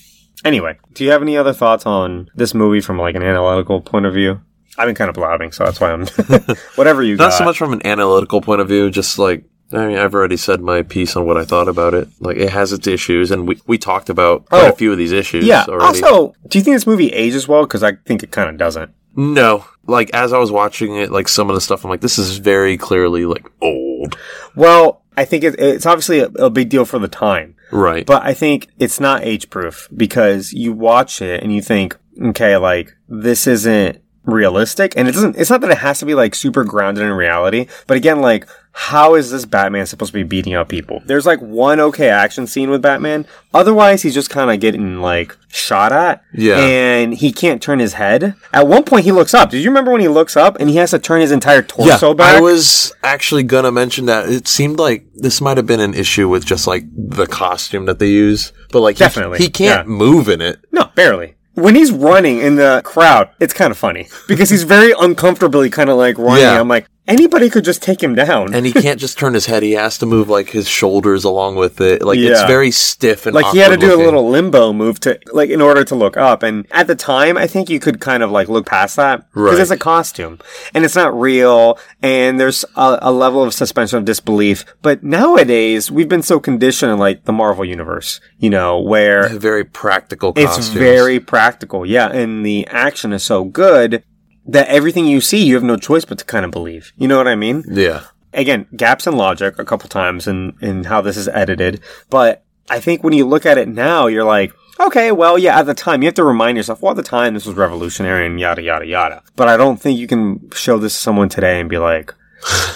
Anyway, 0.45 0.77
do 0.93 1.03
you 1.03 1.11
have 1.11 1.21
any 1.21 1.37
other 1.37 1.53
thoughts 1.53 1.85
on 1.85 2.29
this 2.33 2.53
movie 2.53 2.81
from 2.81 2.97
like 2.97 3.13
an 3.15 3.21
analytical 3.23 3.81
point 3.81 4.05
of 4.05 4.13
view? 4.13 4.41
I've 4.77 4.87
been 4.87 4.95
kind 4.95 5.09
of 5.09 5.15
blabbing, 5.15 5.51
so 5.51 5.65
that's 5.65 5.79
why 5.81 5.91
I'm 5.91 6.07
whatever 6.75 7.03
you 7.03 7.17
Not 7.17 7.31
got. 7.31 7.37
so 7.37 7.43
much 7.43 7.57
from 7.57 7.73
an 7.73 7.85
analytical 7.85 8.41
point 8.41 8.61
of 8.61 8.67
view, 8.69 8.89
just 8.89 9.19
like 9.19 9.43
I 9.73 9.87
mean, 9.87 9.97
I've 9.97 10.13
already 10.13 10.35
said 10.37 10.59
my 10.61 10.81
piece 10.81 11.15
on 11.15 11.25
what 11.25 11.37
I 11.37 11.45
thought 11.45 11.69
about 11.69 11.93
it. 11.93 12.09
Like, 12.19 12.35
it 12.35 12.49
has 12.49 12.73
its 12.73 12.87
issues, 12.87 13.31
and 13.31 13.47
we, 13.47 13.57
we 13.67 13.77
talked 13.77 14.09
about 14.09 14.45
quite 14.47 14.65
Oh. 14.65 14.69
a 14.69 14.75
few 14.75 14.91
of 14.91 14.97
these 14.97 15.13
issues 15.13 15.45
Yeah. 15.45 15.63
already. 15.65 16.01
Also, 16.03 16.33
do 16.49 16.57
you 16.57 16.63
think 16.63 16.75
this 16.75 16.85
movie 16.85 17.07
ages 17.07 17.47
well? 17.47 17.61
Because 17.63 17.81
I 17.81 17.93
think 18.05 18.21
it 18.21 18.31
kind 18.31 18.49
of 18.49 18.57
doesn't. 18.57 18.91
No, 19.15 19.65
like 19.87 20.09
as 20.13 20.33
I 20.33 20.37
was 20.37 20.51
watching 20.51 20.95
it, 20.95 21.11
like 21.11 21.27
some 21.27 21.49
of 21.49 21.55
the 21.55 21.61
stuff, 21.61 21.83
I'm 21.83 21.89
like, 21.89 22.01
this 22.01 22.17
is 22.17 22.37
very 22.37 22.77
clearly 22.77 23.25
like 23.25 23.45
old, 23.61 24.17
Well, 24.55 25.01
I 25.17 25.25
think 25.25 25.43
it, 25.43 25.59
it's 25.59 25.85
obviously 25.85 26.19
a, 26.19 26.27
a 26.27 26.49
big 26.49 26.69
deal 26.69 26.85
for 26.85 26.99
the 26.99 27.07
time, 27.07 27.55
right? 27.71 28.05
but 28.05 28.23
I 28.23 28.33
think 28.33 28.69
it's 28.79 28.99
not 28.99 29.23
age 29.23 29.49
proof 29.49 29.89
because 29.95 30.53
you 30.53 30.73
watch 30.73 31.21
it 31.21 31.43
and 31.43 31.53
you 31.53 31.61
think, 31.61 31.97
okay, 32.21 32.57
like 32.57 32.95
this 33.09 33.47
isn't 33.47 34.01
realistic, 34.25 34.93
and 34.95 35.07
it 35.07 35.13
doesn't. 35.13 35.37
It's 35.37 35.49
not 35.49 35.61
that 35.61 35.71
it 35.71 35.79
has 35.79 35.99
to 35.99 36.05
be 36.05 36.15
like 36.15 36.35
super 36.35 36.63
grounded 36.63 37.03
in 37.03 37.11
reality, 37.11 37.67
but 37.87 37.97
again, 37.97 38.21
like 38.21 38.47
how 38.73 39.15
is 39.15 39.31
this 39.31 39.45
Batman 39.45 39.85
supposed 39.85 40.13
to 40.13 40.17
be 40.17 40.23
beating 40.23 40.53
up 40.53 40.69
people? 40.69 41.01
There's 41.05 41.25
like 41.25 41.39
one 41.39 41.79
okay 41.79 42.09
action 42.09 42.47
scene 42.47 42.69
with 42.69 42.81
Batman. 42.81 43.25
Otherwise, 43.53 44.01
he's 44.01 44.13
just 44.13 44.29
kind 44.29 44.49
of 44.49 44.59
getting 44.61 45.01
like 45.01 45.35
shot 45.49 45.91
at. 45.91 46.23
Yeah. 46.33 46.57
And 46.57 47.13
he 47.13 47.33
can't 47.33 47.61
turn 47.61 47.79
his 47.79 47.93
head. 47.93 48.35
At 48.53 48.67
one 48.67 48.83
point, 48.83 49.03
he 49.03 49.11
looks 49.11 49.33
up. 49.33 49.49
Did 49.49 49.61
you 49.61 49.69
remember 49.69 49.91
when 49.91 49.99
he 49.99 50.07
looks 50.07 50.37
up 50.37 50.57
and 50.59 50.69
he 50.69 50.77
has 50.77 50.91
to 50.91 50.99
turn 50.99 51.19
his 51.19 51.31
entire 51.31 51.61
torso 51.61 52.09
yeah, 52.09 52.13
back? 52.13 52.37
I 52.37 52.41
was 52.41 52.93
actually 53.03 53.43
gonna 53.43 53.71
mention 53.71 54.05
that 54.05 54.29
it 54.29 54.47
seemed 54.47 54.79
like 54.79 55.05
this 55.15 55.41
might 55.41 55.57
have 55.57 55.67
been 55.67 55.81
an 55.81 55.93
issue 55.93 56.29
with 56.29 56.45
just 56.45 56.65
like 56.65 56.85
the 56.95 57.27
costume 57.27 57.85
that 57.85 57.99
they 57.99 58.09
use, 58.09 58.53
but 58.71 58.79
like 58.79 58.95
he- 58.95 59.03
Definitely, 59.03 59.39
he, 59.39 59.49
can't 59.49 59.87
yeah. 59.87 59.93
move 59.93 60.29
in 60.29 60.39
it. 60.39 60.59
No, 60.71 60.85
barely. 60.95 61.35
When 61.53 61.75
he's 61.75 61.91
running 61.91 62.39
in 62.39 62.55
the 62.55 62.81
crowd, 62.85 63.29
it's 63.39 63.53
kind 63.53 63.71
of 63.71 63.77
funny 63.77 64.07
because 64.27 64.49
he's 64.49 64.63
very 64.63 64.93
uncomfortably 64.97 65.69
kind 65.69 65.89
of 65.89 65.97
like 65.97 66.17
running. 66.17 66.43
Yeah. 66.43 66.59
I'm 66.59 66.67
like, 66.67 66.87
anybody 67.11 67.49
could 67.49 67.63
just 67.63 67.81
take 67.83 68.01
him 68.01 68.15
down. 68.15 68.53
and 68.53 68.65
he 68.65 68.71
can't 68.73 68.99
just 68.99 69.17
turn 69.19 69.33
his 69.33 69.45
head. 69.45 69.63
He 69.63 69.73
has 69.73 69.97
to 69.99 70.05
move 70.05 70.29
like 70.29 70.49
his 70.49 70.67
shoulders 70.67 71.23
along 71.23 71.55
with 71.55 71.79
it. 71.81 72.01
Like 72.01 72.17
it's 72.19 72.41
very 72.43 72.71
stiff 72.71 73.25
and 73.25 73.35
like 73.35 73.45
he 73.53 73.59
had 73.59 73.69
to 73.69 73.77
do 73.77 73.93
a 73.93 74.01
little 74.03 74.29
limbo 74.29 74.73
move 74.73 74.99
to 75.01 75.19
like 75.33 75.49
in 75.49 75.61
order 75.61 75.83
to 75.83 75.95
look 75.95 76.17
up. 76.17 76.43
And 76.43 76.65
at 76.71 76.87
the 76.87 76.95
time, 76.95 77.37
I 77.37 77.47
think 77.47 77.69
you 77.69 77.79
could 77.79 77.99
kind 77.99 78.23
of 78.23 78.31
like 78.31 78.47
look 78.49 78.65
past 78.65 78.95
that 78.95 79.27
because 79.33 79.53
Right. 79.53 79.59
it's 79.61 79.71
a 79.71 79.77
costume 79.77 80.39
and 80.73 80.85
it's 80.85 80.95
not 80.95 81.13
real. 81.19 81.77
And 82.01 82.39
there's 82.39 82.63
a, 82.75 82.99
a 83.01 83.11
level 83.11 83.43
of 83.43 83.53
suspension 83.53 83.97
of 83.99 84.05
disbelief. 84.05 84.65
But 84.81 85.03
nowadays, 85.03 85.91
we've 85.91 86.09
been 86.09 86.21
so 86.23 86.39
conditioned 86.39 86.91
in 86.91 86.97
like 86.99 87.25
the 87.25 87.33
Marvel 87.33 87.65
universe, 87.65 88.19
you 88.39 88.49
know, 88.49 88.79
where 88.79 89.27
very 89.29 89.63
practical. 89.65 90.33
It's 90.35 90.67
very 90.69 91.19
practical, 91.19 91.85
yeah, 91.85 92.07
and 92.09 92.45
the 92.45 92.67
action 92.67 93.13
is 93.13 93.23
so 93.23 93.43
good 93.43 94.03
that 94.51 94.67
everything 94.67 95.05
you 95.07 95.21
see, 95.21 95.43
you 95.43 95.55
have 95.55 95.63
no 95.63 95.77
choice 95.77 96.05
but 96.05 96.17
to 96.19 96.25
kind 96.25 96.45
of 96.45 96.51
believe. 96.51 96.91
You 96.97 97.07
know 97.07 97.17
what 97.17 97.27
I 97.27 97.35
mean? 97.35 97.63
yeah. 97.67 98.03
Again, 98.33 98.65
gaps 98.77 99.07
in 99.07 99.17
logic 99.17 99.59
a 99.59 99.65
couple 99.65 99.89
times 99.89 100.25
in 100.25 100.53
in 100.61 100.85
how 100.85 101.01
this 101.01 101.17
is 101.17 101.27
edited, 101.27 101.81
but 102.09 102.43
I 102.69 102.79
think 102.79 103.03
when 103.03 103.11
you 103.11 103.25
look 103.25 103.45
at 103.45 103.57
it 103.57 103.67
now, 103.67 104.07
you're 104.07 104.23
like, 104.23 104.53
okay, 104.79 105.11
well, 105.11 105.37
yeah, 105.37 105.59
at 105.59 105.65
the 105.65 105.73
time, 105.73 106.01
you 106.01 106.07
have 106.07 106.15
to 106.15 106.23
remind 106.23 106.55
yourself, 106.55 106.81
well, 106.81 106.91
at 106.91 106.95
the 106.95 107.03
time, 107.03 107.33
this 107.33 107.45
was 107.45 107.57
revolutionary 107.57 108.25
and 108.25 108.39
yada 108.39 108.61
yada 108.61 108.85
yada. 108.85 109.21
But 109.35 109.49
I 109.49 109.57
don't 109.57 109.81
think 109.81 109.99
you 109.99 110.07
can 110.07 110.49
show 110.51 110.77
this 110.77 110.93
to 110.93 110.99
someone 110.99 111.29
today 111.29 111.59
and 111.59 111.69
be 111.69 111.77
like. 111.77 112.13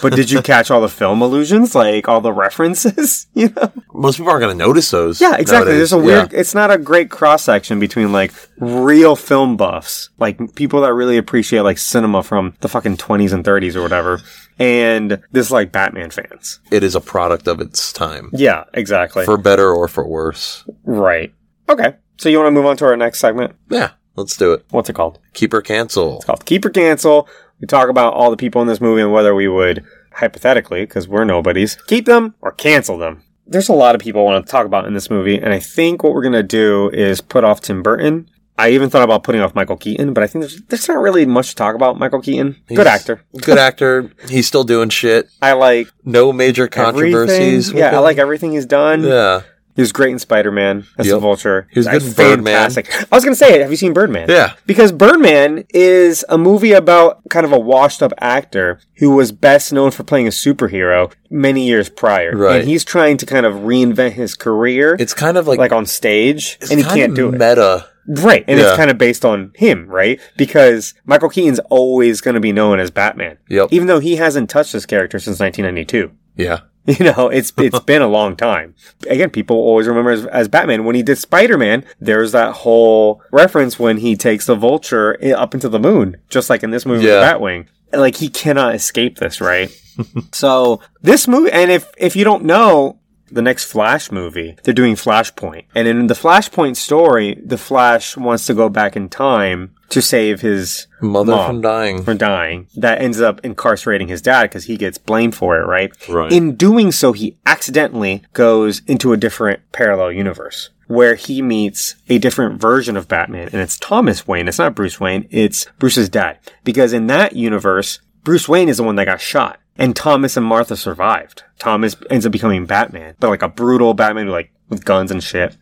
But 0.01 0.13
did 0.15 0.29
you 0.29 0.41
catch 0.41 0.69
all 0.69 0.81
the 0.81 0.89
film 0.89 1.21
allusions, 1.21 1.73
like 1.73 2.07
all 2.07 2.21
the 2.21 2.33
references? 2.33 3.27
You 3.35 3.49
know, 3.49 3.71
Most 3.93 4.17
people 4.17 4.31
aren't 4.31 4.41
going 4.41 4.57
to 4.57 4.65
notice 4.65 4.89
those. 4.91 5.19
yeah, 5.19 5.35
exactly. 5.35 5.71
nowadays. 5.73 5.89
There's 5.89 5.93
a 5.93 5.97
weird. 5.97 6.33
It's 6.33 6.55
not 6.55 6.71
a 6.71 6.77
great 6.77 7.09
cross 7.09 7.43
section 7.43 7.79
between 7.79 8.11
like 8.13 8.31
real 8.59 9.15
film 9.15 9.57
buffs, 9.57 10.09
like 10.19 10.55
people 10.55 10.81
that 10.81 10.93
really 10.93 11.17
appreciate 11.17 11.61
like 11.61 11.77
cinema 11.77 12.23
from 12.23 12.55
the 12.61 12.69
fucking 12.69 12.97
20s 12.97 13.33
and 13.33 13.43
30s 13.43 13.75
or 13.75 13.81
whatever, 13.81 14.21
and 14.59 15.21
this 15.31 15.51
like 15.51 15.71
Batman 15.71 16.11
fans. 16.11 16.59
It 16.71 16.83
is 16.83 16.95
a 16.95 17.01
product 17.01 17.47
of 17.47 17.59
its 17.59 17.91
time, 17.91 18.29
Yeah, 18.33 18.63
exactly. 18.73 19.25
for 19.25 19.37
better 19.37 19.69
or 19.71 19.87
for 19.87 20.07
worse. 20.07 20.63
right. 20.83 21.33
Okay. 21.67 21.95
So 22.17 22.29
you 22.29 22.37
want 22.37 22.47
to 22.47 22.51
move 22.51 22.65
on 22.65 22.77
to 22.77 22.85
our 22.85 22.95
next 22.95 23.19
segment? 23.19 23.55
Yeah, 23.69 23.91
let's 24.15 24.37
do 24.37 24.53
it. 24.53 24.63
What's 24.69 24.89
it 24.89 24.93
called? 24.93 25.19
Keep 25.33 25.53
or 25.53 25.61
cancel. 25.61 26.17
It's 26.17 26.25
called 26.25 26.45
Keep 26.45 26.63
or 26.65 26.69
Cancel. 26.69 27.27
We 27.61 27.67
talk 27.67 27.89
about 27.89 28.13
all 28.13 28.31
the 28.31 28.37
people 28.37 28.61
in 28.61 28.67
this 28.67 28.81
movie 28.81 29.01
and 29.01 29.11
whether 29.11 29.33
we 29.33 29.47
would 29.47 29.83
hypothetically, 30.13 30.81
because 30.81 31.07
we're 31.07 31.23
nobodies, 31.23 31.75
keep 31.87 32.05
them 32.05 32.35
or 32.41 32.51
cancel 32.51 32.97
them. 32.97 33.23
There's 33.47 33.69
a 33.69 33.73
lot 33.73 33.95
of 33.95 34.01
people 34.01 34.21
I 34.21 34.25
want 34.25 34.45
to 34.45 34.51
talk 34.51 34.65
about 34.65 34.85
in 34.85 34.93
this 34.93 35.09
movie, 35.09 35.37
and 35.37 35.53
I 35.53 35.59
think 35.59 36.03
what 36.03 36.13
we're 36.13 36.23
gonna 36.23 36.41
do 36.43 36.89
is 36.89 37.21
put 37.21 37.43
off 37.43 37.61
Tim 37.61 37.83
Burton. 37.83 38.29
I 38.57 38.69
even 38.69 38.89
thought 38.89 39.03
about 39.03 39.23
putting 39.23 39.41
off 39.41 39.53
Michael 39.53 39.75
Keaton, 39.75 40.13
but 40.13 40.23
I 40.23 40.27
think 40.27 40.43
there's 40.43 40.61
there's 40.63 40.87
not 40.87 40.97
really 40.99 41.25
much 41.25 41.49
to 41.49 41.55
talk 41.55 41.75
about 41.75 41.99
Michael 41.99 42.21
Keaton. 42.21 42.55
Good 42.67 42.87
actor. 42.87 43.21
Good 43.41 43.57
actor. 43.57 44.11
He's 44.29 44.47
still 44.47 44.63
doing 44.63 44.89
shit. 44.89 45.29
I 45.41 45.53
like 45.53 45.89
No 46.05 46.31
major 46.31 46.67
controversies. 46.67 47.71
Yeah, 47.71 47.95
I 47.95 47.99
like 47.99 48.17
everything 48.17 48.53
he's 48.53 48.65
done. 48.65 49.03
Yeah. 49.03 49.41
He 49.75 49.81
was 49.81 49.91
great 49.91 50.11
in 50.11 50.19
Spider 50.19 50.51
Man 50.51 50.85
as 50.97 51.07
the 51.07 51.19
Vulture. 51.19 51.67
He 51.71 51.79
was 51.79 51.87
good 51.87 52.01
in 52.01 52.13
Birdman. 52.13 52.45
fantastic. 52.53 52.89
I 53.11 53.15
was 53.15 53.23
gonna 53.25 53.35
say, 53.35 53.59
have 53.59 53.69
you 53.71 53.75
seen 53.77 53.93
Birdman? 53.93 54.29
Yeah. 54.29 54.53
Because 54.65 54.91
Birdman 54.93 55.65
is 55.73 56.23
a 56.29 56.37
movie 56.37 56.71
about 56.71 57.21
kind 57.29 57.45
of 57.45 57.51
a 57.51 57.59
washed 57.59 58.01
up 58.01 58.13
actor 58.19 58.79
who 58.99 59.11
was 59.15 59.31
best 59.33 59.73
known 59.73 59.91
for 59.91 60.03
playing 60.03 60.27
a 60.27 60.31
superhero 60.31 61.11
many 61.29 61.67
years 61.67 61.89
prior. 61.89 62.35
Right. 62.35 62.61
And 62.61 62.69
he's 62.69 62.85
trying 62.85 63.17
to 63.17 63.25
kind 63.25 63.45
of 63.45 63.55
reinvent 63.55 64.13
his 64.13 64.33
career, 64.35 64.95
It's 64.99 65.13
kind 65.13 65.37
of 65.37 65.45
like, 65.47 65.59
like 65.59 65.71
on 65.73 65.85
stage, 65.85 66.57
and 66.71 66.79
he 66.79 66.83
can't 66.85 67.13
do 67.15 67.27
it. 67.27 67.33
meta. 67.33 67.87
Right. 68.07 68.45
And 68.47 68.59
Yeah. 68.59 68.67
it's 68.69 68.77
kind 68.77 68.89
of 68.91 68.97
based 68.97 69.25
on 69.25 69.51
him, 69.55 69.87
right? 69.87 70.19
Because 70.37 70.93
Michael 71.05 71.27
Keaton's 71.29 71.59
always 71.69 72.21
going 72.21 72.35
to 72.35 72.39
be 72.39 72.51
known 72.53 72.79
as 72.79 72.91
Batman. 72.91 73.39
Yep. 73.49 73.69
Even 73.71 73.87
though 73.87 73.99
he 73.99 74.15
hasn't 74.17 74.49
touched 74.49 74.73
this 74.73 74.85
character 74.85 75.17
since 75.19 75.39
1992. 75.39 76.11
Yeah. 76.37 76.59
You 76.99 77.11
know, 77.11 77.29
it's 77.29 77.51
it's 77.57 77.79
been 77.79 78.01
a 78.03 78.07
long 78.07 78.35
time. 78.35 78.75
Again, 79.09 79.31
people 79.31 79.55
always 79.57 79.87
remember 79.87 80.11
as, 80.11 80.25
as 80.27 80.47
Batman. 80.47 80.85
When 80.85 80.95
he 80.95 81.01
did 81.01 81.17
Spider 81.17 81.57
Man, 81.57 81.83
there's 81.99 82.31
that 82.33 82.53
whole 82.57 83.23
reference 83.31 83.79
when 83.79 83.97
he 83.97 84.15
takes 84.15 84.45
the 84.45 84.55
Vulture 84.55 85.17
up 85.35 85.55
into 85.55 85.67
the 85.67 85.79
moon, 85.79 86.17
just 86.29 86.47
like 86.49 86.61
in 86.61 86.69
this 86.69 86.85
movie 86.85 87.05
Yeah. 87.07 87.19
with 87.33 87.41
Batwing. 87.41 87.67
Like 87.91 88.15
he 88.17 88.29
cannot 88.29 88.75
escape 88.75 89.17
this, 89.17 89.41
right? 89.41 89.71
so 90.31 90.79
this 91.01 91.27
movie, 91.27 91.51
and 91.51 91.71
if 91.71 91.91
if 91.97 92.15
you 92.15 92.23
don't 92.23 92.43
know, 92.43 92.99
the 93.31 93.41
next 93.41 93.65
Flash 93.65 94.11
movie, 94.11 94.57
they're 94.63 94.73
doing 94.73 94.95
Flashpoint. 94.95 95.65
And 95.75 95.87
in 95.87 96.07
the 96.07 96.13
Flashpoint 96.13 96.75
story, 96.75 97.41
the 97.43 97.57
Flash 97.57 98.15
wants 98.17 98.45
to 98.47 98.53
go 98.53 98.69
back 98.69 98.95
in 98.95 99.09
time 99.09 99.75
to 99.89 100.01
save 100.01 100.41
his 100.41 100.87
Mother 101.01 101.35
from 101.45 101.61
dying. 101.61 102.03
from 102.03 102.17
dying. 102.17 102.67
That 102.75 103.01
ends 103.01 103.21
up 103.21 103.43
incarcerating 103.43 104.07
his 104.07 104.21
dad 104.21 104.43
because 104.43 104.65
he 104.65 104.77
gets 104.77 104.97
blamed 104.97 105.35
for 105.35 105.57
it, 105.59 105.65
right? 105.65 105.91
Right. 106.09 106.31
In 106.31 106.55
doing 106.55 106.91
so, 106.91 107.13
he 107.13 107.37
accidentally 107.45 108.23
goes 108.33 108.81
into 108.87 109.13
a 109.13 109.17
different 109.17 109.61
parallel 109.71 110.11
universe 110.11 110.69
where 110.87 111.15
he 111.15 111.41
meets 111.41 111.95
a 112.09 112.17
different 112.19 112.61
version 112.61 112.95
of 112.95 113.07
Batman. 113.07 113.49
And 113.51 113.61
it's 113.61 113.77
Thomas 113.79 114.27
Wayne. 114.27 114.47
It's 114.47 114.59
not 114.59 114.75
Bruce 114.75 114.99
Wayne. 114.99 115.27
It's 115.31 115.65
Bruce's 115.79 116.09
dad. 116.09 116.37
Because 116.63 116.93
in 116.93 117.07
that 117.07 117.35
universe, 117.35 117.99
Bruce 118.23 118.47
Wayne 118.47 118.69
is 118.69 118.77
the 118.77 118.83
one 118.83 118.95
that 118.97 119.05
got 119.05 119.21
shot. 119.21 119.59
And 119.77 119.95
Thomas 119.95 120.37
and 120.37 120.45
Martha 120.45 120.75
survived. 120.77 121.43
Thomas 121.59 121.95
ends 122.09 122.25
up 122.25 122.31
becoming 122.31 122.65
Batman, 122.65 123.15
but 123.19 123.29
like 123.29 123.41
a 123.41 123.49
brutal 123.49 123.93
Batman, 123.93 124.27
like 124.27 124.51
with 124.69 124.83
guns 124.83 125.11
and 125.11 125.23
shit. 125.23 125.55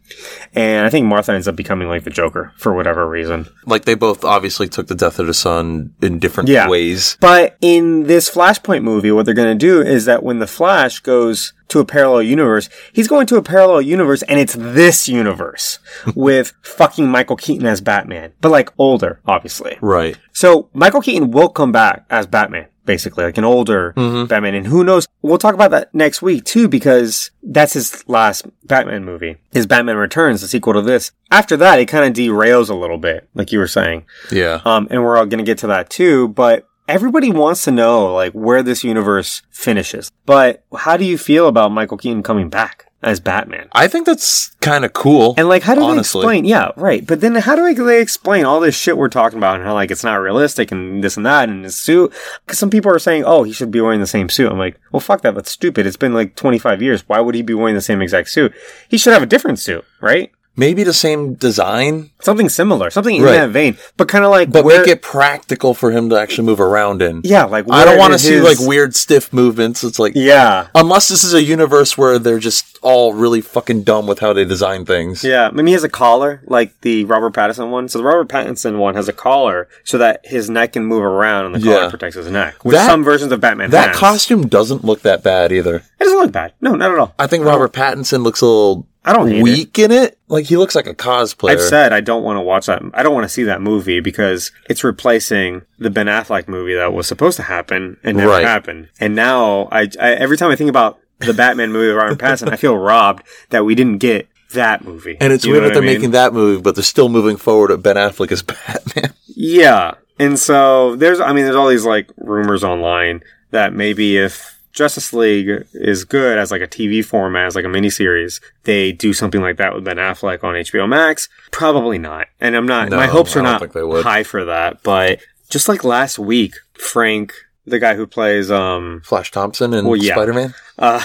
And 0.53 0.85
I 0.85 0.89
think 0.89 1.05
Martha 1.07 1.33
ends 1.33 1.47
up 1.47 1.55
becoming 1.57 1.87
like 1.89 2.03
the 2.05 2.09
Joker 2.09 2.53
for 2.57 2.73
whatever 2.73 3.07
reason. 3.09 3.47
Like 3.65 3.83
they 3.85 3.95
both 3.95 4.23
obviously 4.23 4.69
took 4.69 4.87
the 4.87 4.95
death 4.95 5.19
of 5.19 5.27
the 5.27 5.33
son 5.33 5.93
in 6.01 6.19
different 6.19 6.47
Yeah. 6.49 6.69
ways. 6.69 7.17
But 7.19 7.57
in 7.59 8.03
this 8.03 8.29
Flashpoint 8.29 8.83
movie, 8.83 9.11
what 9.11 9.25
they're 9.25 9.33
going 9.35 9.57
to 9.57 9.65
do 9.65 9.81
is 9.81 10.05
that 10.05 10.23
when 10.23 10.39
the 10.39 10.47
Flash 10.47 10.99
goes 10.99 11.51
to 11.69 11.79
a 11.79 11.85
parallel 11.85 12.21
universe, 12.21 12.69
he's 12.93 13.07
going 13.09 13.25
to 13.27 13.35
a 13.35 13.41
parallel 13.43 13.81
universe 13.81 14.21
and 14.23 14.39
it's 14.39 14.53
this 14.53 15.09
universe 15.09 15.79
with 16.15 16.53
fucking 16.61 17.07
Michael 17.07 17.35
Keaton 17.35 17.65
as 17.67 17.81
Batman, 17.81 18.31
but 18.41 18.51
like 18.51 18.69
older, 18.77 19.19
obviously. 19.25 19.77
Right. 19.81 20.17
So 20.33 20.69
Michael 20.73 21.01
Keaton 21.01 21.31
will 21.31 21.49
come 21.49 21.71
back 21.71 22.05
as 22.09 22.25
Batman, 22.27 22.67
basically, 22.85 23.23
like 23.23 23.37
an 23.37 23.43
older 23.43 23.93
Mm-hmm. 23.95 24.25
Batman. 24.25 24.55
And 24.55 24.67
who 24.67 24.83
knows? 24.83 25.07
We'll 25.21 25.37
talk 25.37 25.53
about 25.53 25.71
that 25.71 25.93
next 25.93 26.21
week 26.21 26.43
too, 26.43 26.67
because 26.67 27.31
that's 27.41 27.73
his 27.73 28.07
last 28.09 28.45
Batman 28.65 29.05
movie. 29.05 29.37
His 29.51 29.67
Batman 29.67 29.97
Returns, 29.97 30.41
the 30.41 30.47
sequel 30.47 30.73
to 30.73 30.81
this. 30.81 31.11
After 31.31 31.55
that, 31.57 31.79
it 31.79 31.85
kind 31.87 32.05
of 32.05 32.13
derails 32.13 32.69
a 32.69 32.73
little 32.73 32.97
bit, 32.97 33.29
like 33.35 33.51
you 33.51 33.59
were 33.59 33.67
saying. 33.67 34.05
Yeah. 34.31 34.59
Um, 34.65 34.87
and 34.91 35.03
we're 35.03 35.17
all 35.17 35.25
going 35.25 35.37
to 35.43 35.49
get 35.49 35.59
to 35.59 35.67
that 35.67 35.89
too, 35.89 36.27
but 36.29 36.67
everybody 36.87 37.31
wants 37.31 37.63
to 37.63 37.71
know 37.71 38.13
like 38.13 38.33
where 38.33 38.61
this 38.63 38.83
universe 38.83 39.43
finishes. 39.49 40.11
But 40.25 40.65
how 40.75 40.97
do 40.97 41.05
you 41.05 41.17
feel 41.17 41.47
about 41.47 41.71
Michael 41.71 41.97
Keaton 41.97 42.23
coming 42.23 42.49
back 42.49 42.91
as 43.03 43.19
Batman? 43.19 43.67
I 43.71 43.87
think 43.87 44.05
that's 44.05 44.49
kind 44.61 44.85
of 44.85 44.93
cool. 44.93 45.35
And 45.37 45.47
like, 45.47 45.63
how 45.63 45.75
do 45.75 45.81
Honestly. 45.81 46.21
they 46.21 46.25
explain? 46.25 46.45
Yeah, 46.45 46.71
right. 46.75 47.05
But 47.05 47.21
then 47.21 47.35
how 47.35 47.55
do 47.55 47.73
they 47.85 48.01
explain 48.01 48.45
all 48.45 48.59
this 48.59 48.75
shit 48.75 48.97
we're 48.97 49.09
talking 49.09 49.37
about 49.37 49.55
and 49.55 49.63
how 49.63 49.73
like 49.73 49.91
it's 49.91 50.03
not 50.03 50.15
realistic 50.15 50.71
and 50.71 51.03
this 51.03 51.17
and 51.17 51.25
that 51.25 51.49
and 51.49 51.63
his 51.63 51.75
suit? 51.75 52.13
Because 52.45 52.59
some 52.59 52.69
people 52.69 52.91
are 52.91 52.99
saying, 52.99 53.23
oh, 53.25 53.43
he 53.43 53.51
should 53.51 53.71
be 53.71 53.81
wearing 53.81 53.99
the 53.99 54.07
same 54.07 54.29
suit. 54.29 54.51
I'm 54.51 54.57
like, 54.57 54.79
well, 54.91 54.99
fuck 54.99 55.21
that. 55.21 55.35
That's 55.35 55.51
stupid. 55.51 55.85
It's 55.85 55.97
been 55.97 56.13
like 56.13 56.35
25 56.35 56.81
years. 56.81 57.07
Why 57.07 57.19
would 57.19 57.35
he 57.35 57.41
be 57.41 57.53
wearing 57.53 57.75
the 57.75 57.81
same 57.81 58.01
exact 58.01 58.29
suit? 58.29 58.53
He 58.87 58.97
should 58.97 59.13
have 59.13 59.23
a 59.23 59.27
different 59.27 59.59
suit, 59.59 59.85
right? 60.01 60.31
Maybe 60.55 60.83
the 60.83 60.93
same 60.93 61.33
design, 61.33 62.11
Something 62.21 62.47
similar, 62.47 62.89
something 62.91 63.15
in 63.15 63.23
Right. 63.23 63.31
that 63.33 63.49
vein, 63.49 63.75
but 63.97 64.07
kind 64.07 64.23
of 64.23 64.29
like, 64.31 64.51
but 64.51 64.63
where, 64.63 64.79
make 64.81 64.87
it 64.87 65.01
practical 65.01 65.73
for 65.73 65.91
him 65.91 66.09
to 66.11 66.15
actually 66.19 66.45
move 66.45 66.59
around 66.61 67.01
in. 67.01 67.21
yeah, 67.23 67.45
like 67.45 67.65
I 67.71 67.83
don't 67.83 67.97
want 67.97 68.13
to 68.13 68.19
see 68.19 68.33
his- 68.35 68.43
like 68.43 68.59
weird 68.59 68.95
stiff 68.95 69.33
movements. 69.33 69.83
It's 69.83 69.97
like 69.99 70.13
yeah, 70.15 70.67
unless 70.75 71.07
this 71.09 71.23
is 71.23 71.33
a 71.33 71.41
universe 71.43 71.97
where 71.97 72.19
they're 72.19 72.37
just 72.39 72.77
all 72.83 73.13
really 73.13 73.41
fucking 73.41 73.83
dumb 73.83 74.05
with 74.07 74.19
how 74.19 74.31
they 74.31 74.45
design 74.45 74.85
things. 74.85 75.23
Yeah, 75.23 75.49
maybe 75.51 75.69
he 75.69 75.73
has 75.73 75.83
a 75.83 75.89
collar 75.89 76.41
like 76.45 76.79
the 76.81 77.03
Robert 77.05 77.33
Pattinson 77.33 77.71
one. 77.71 77.89
So 77.89 77.97
the 77.97 78.03
Robert 78.05 78.29
Pattinson 78.29 78.77
one 78.77 78.93
has 78.95 79.07
a 79.09 79.13
collar 79.13 79.67
so 79.83 79.97
that 79.97 80.21
his 80.23 80.49
neck 80.49 80.73
can 80.73 80.85
move 80.85 81.03
around 81.03 81.47
and 81.47 81.55
the 81.55 81.59
collar 81.67 81.83
Yeah. 81.85 81.89
protects 81.89 82.15
his 82.15 82.29
neck. 82.29 82.55
Which 82.63 82.75
That- 82.75 82.85
some 82.89 83.03
versions 83.03 83.31
of 83.31 83.41
Batman 83.41 83.71
That 83.71 83.89
has. 83.89 83.97
costume 83.97 84.47
doesn't 84.47 84.85
look 84.85 85.01
that 85.01 85.23
bad 85.23 85.51
either. 85.51 85.77
it 85.99 86.03
doesn't 86.03 86.19
look 86.19 86.31
bad. 86.31 86.53
No, 86.61 86.75
not 86.75 86.91
at 86.91 86.99
all. 86.99 87.13
I 87.17 87.25
think 87.27 87.43
Robert 87.43 87.73
Pattinson 87.73 88.23
looks 88.23 88.41
a 88.41 88.45
little 88.45 88.85
I 89.05 89.13
don't 89.13 89.27
hate 89.27 89.39
it. 89.39 89.43
weak 89.43 89.79
in 89.79 89.91
it. 89.91 90.17
Like 90.27 90.45
he 90.45 90.55
looks 90.57 90.75
like 90.75 90.87
a 90.87 90.93
cosplayer. 90.93 91.51
I've 91.51 91.61
said 91.61 91.91
I 91.93 92.01
don't 92.01 92.23
want 92.23 92.37
to 92.37 92.41
watch 92.41 92.65
that. 92.67 92.81
I 92.93 93.03
don't 93.03 93.13
want 93.13 93.25
to 93.25 93.29
see 93.29 93.43
that 93.43 93.61
movie 93.61 93.99
because 93.99 94.51
it's 94.69 94.83
replacing 94.83 95.63
the 95.79 95.89
Ben 95.89 96.07
Affleck 96.07 96.47
movie 96.47 96.73
that 96.75 96.93
was 96.93 97.07
supposed 97.07 97.35
to 97.37 97.43
happen 97.43 97.97
and 98.03 98.17
never 98.17 98.29
Right. 98.29 98.45
happened. 98.45 98.89
And 98.99 99.15
now 99.15 99.67
I, 99.71 99.89
I 99.99 100.11
every 100.13 100.37
time 100.37 100.51
I 100.51 100.55
think 100.55 100.69
about 100.69 100.99
the 101.19 101.33
Batman 101.33 101.71
movie 101.71 101.87
with 101.87 101.97
Robert 101.97 102.17
Pattinson, 102.19 102.51
I 102.51 102.55
feel 102.55 102.77
robbed 102.77 103.23
that 103.49 103.65
we 103.65 103.75
didn't 103.75 103.97
get 103.99 104.27
that 104.53 104.83
movie. 104.83 105.17
and 105.19 105.33
it's 105.33 105.43
You 105.45 105.51
weird 105.53 105.63
that 105.65 105.73
they're 105.73 105.81
mean? 105.81 105.93
making 105.95 106.11
that 106.11 106.31
movie, 106.33 106.61
but 106.61 106.75
they're 106.75 106.83
still 106.83 107.09
moving 107.09 107.37
forward 107.37 107.71
at 107.71 107.81
Ben 107.81 107.95
Affleck 107.95 108.31
as 108.31 108.41
Batman. 108.43 109.13
Yeah. 109.27 109.95
And 110.19 110.37
so 110.39 110.95
there's, 110.95 111.19
I 111.19 111.33
mean, 111.33 111.43
there's 111.45 111.55
all 111.55 111.67
these 111.69 111.85
like 111.85 112.09
rumors 112.17 112.63
online 112.63 113.21
that 113.51 113.73
maybe 113.73 114.17
if 114.17 114.52
Justice 114.73 115.13
League 115.13 115.65
is 115.73 116.03
good 116.03 116.37
as 116.37 116.51
like 116.51 116.61
a 116.61 116.67
TV 116.67 117.05
format, 117.05 117.45
as 117.45 117.55
like 117.55 117.65
a 117.65 117.67
miniseries, 117.67 118.41
they 118.63 118.91
do 118.91 119.13
something 119.13 119.41
like 119.41 119.57
that 119.57 119.73
with 119.75 119.83
Ben 119.83 119.97
Affleck 119.97 120.43
on 120.43 120.55
HBO 120.55 120.89
Max. 120.89 121.29
Probably 121.51 121.99
not. 121.99 122.27
And 122.41 122.55
I'm 122.55 122.65
not, 122.65 122.89
No, 122.89 122.97
my 122.97 123.05
hopes 123.07 123.35
I 123.35 123.39
are 123.39 123.43
not 123.43 123.59
think 123.61 123.73
they 123.73 123.83
would. 123.83 124.03
high 124.03 124.23
for 124.23 124.45
that. 124.45 124.81
But 124.83 125.19
just 125.49 125.69
like 125.69 125.83
last 125.83 126.17
week, 126.17 126.55
Frank, 126.73 127.33
the 127.65 127.77
guy 127.79 127.95
who 127.95 128.07
plays, 128.07 128.49
um, 128.49 129.01
Flash 129.05 129.29
Thompson 129.31 129.73
and 129.73 129.87
Well, 129.87 129.95
yeah. 129.95 130.15
Spider 130.15 130.33
Man. 130.33 130.53
uh, 130.79 131.01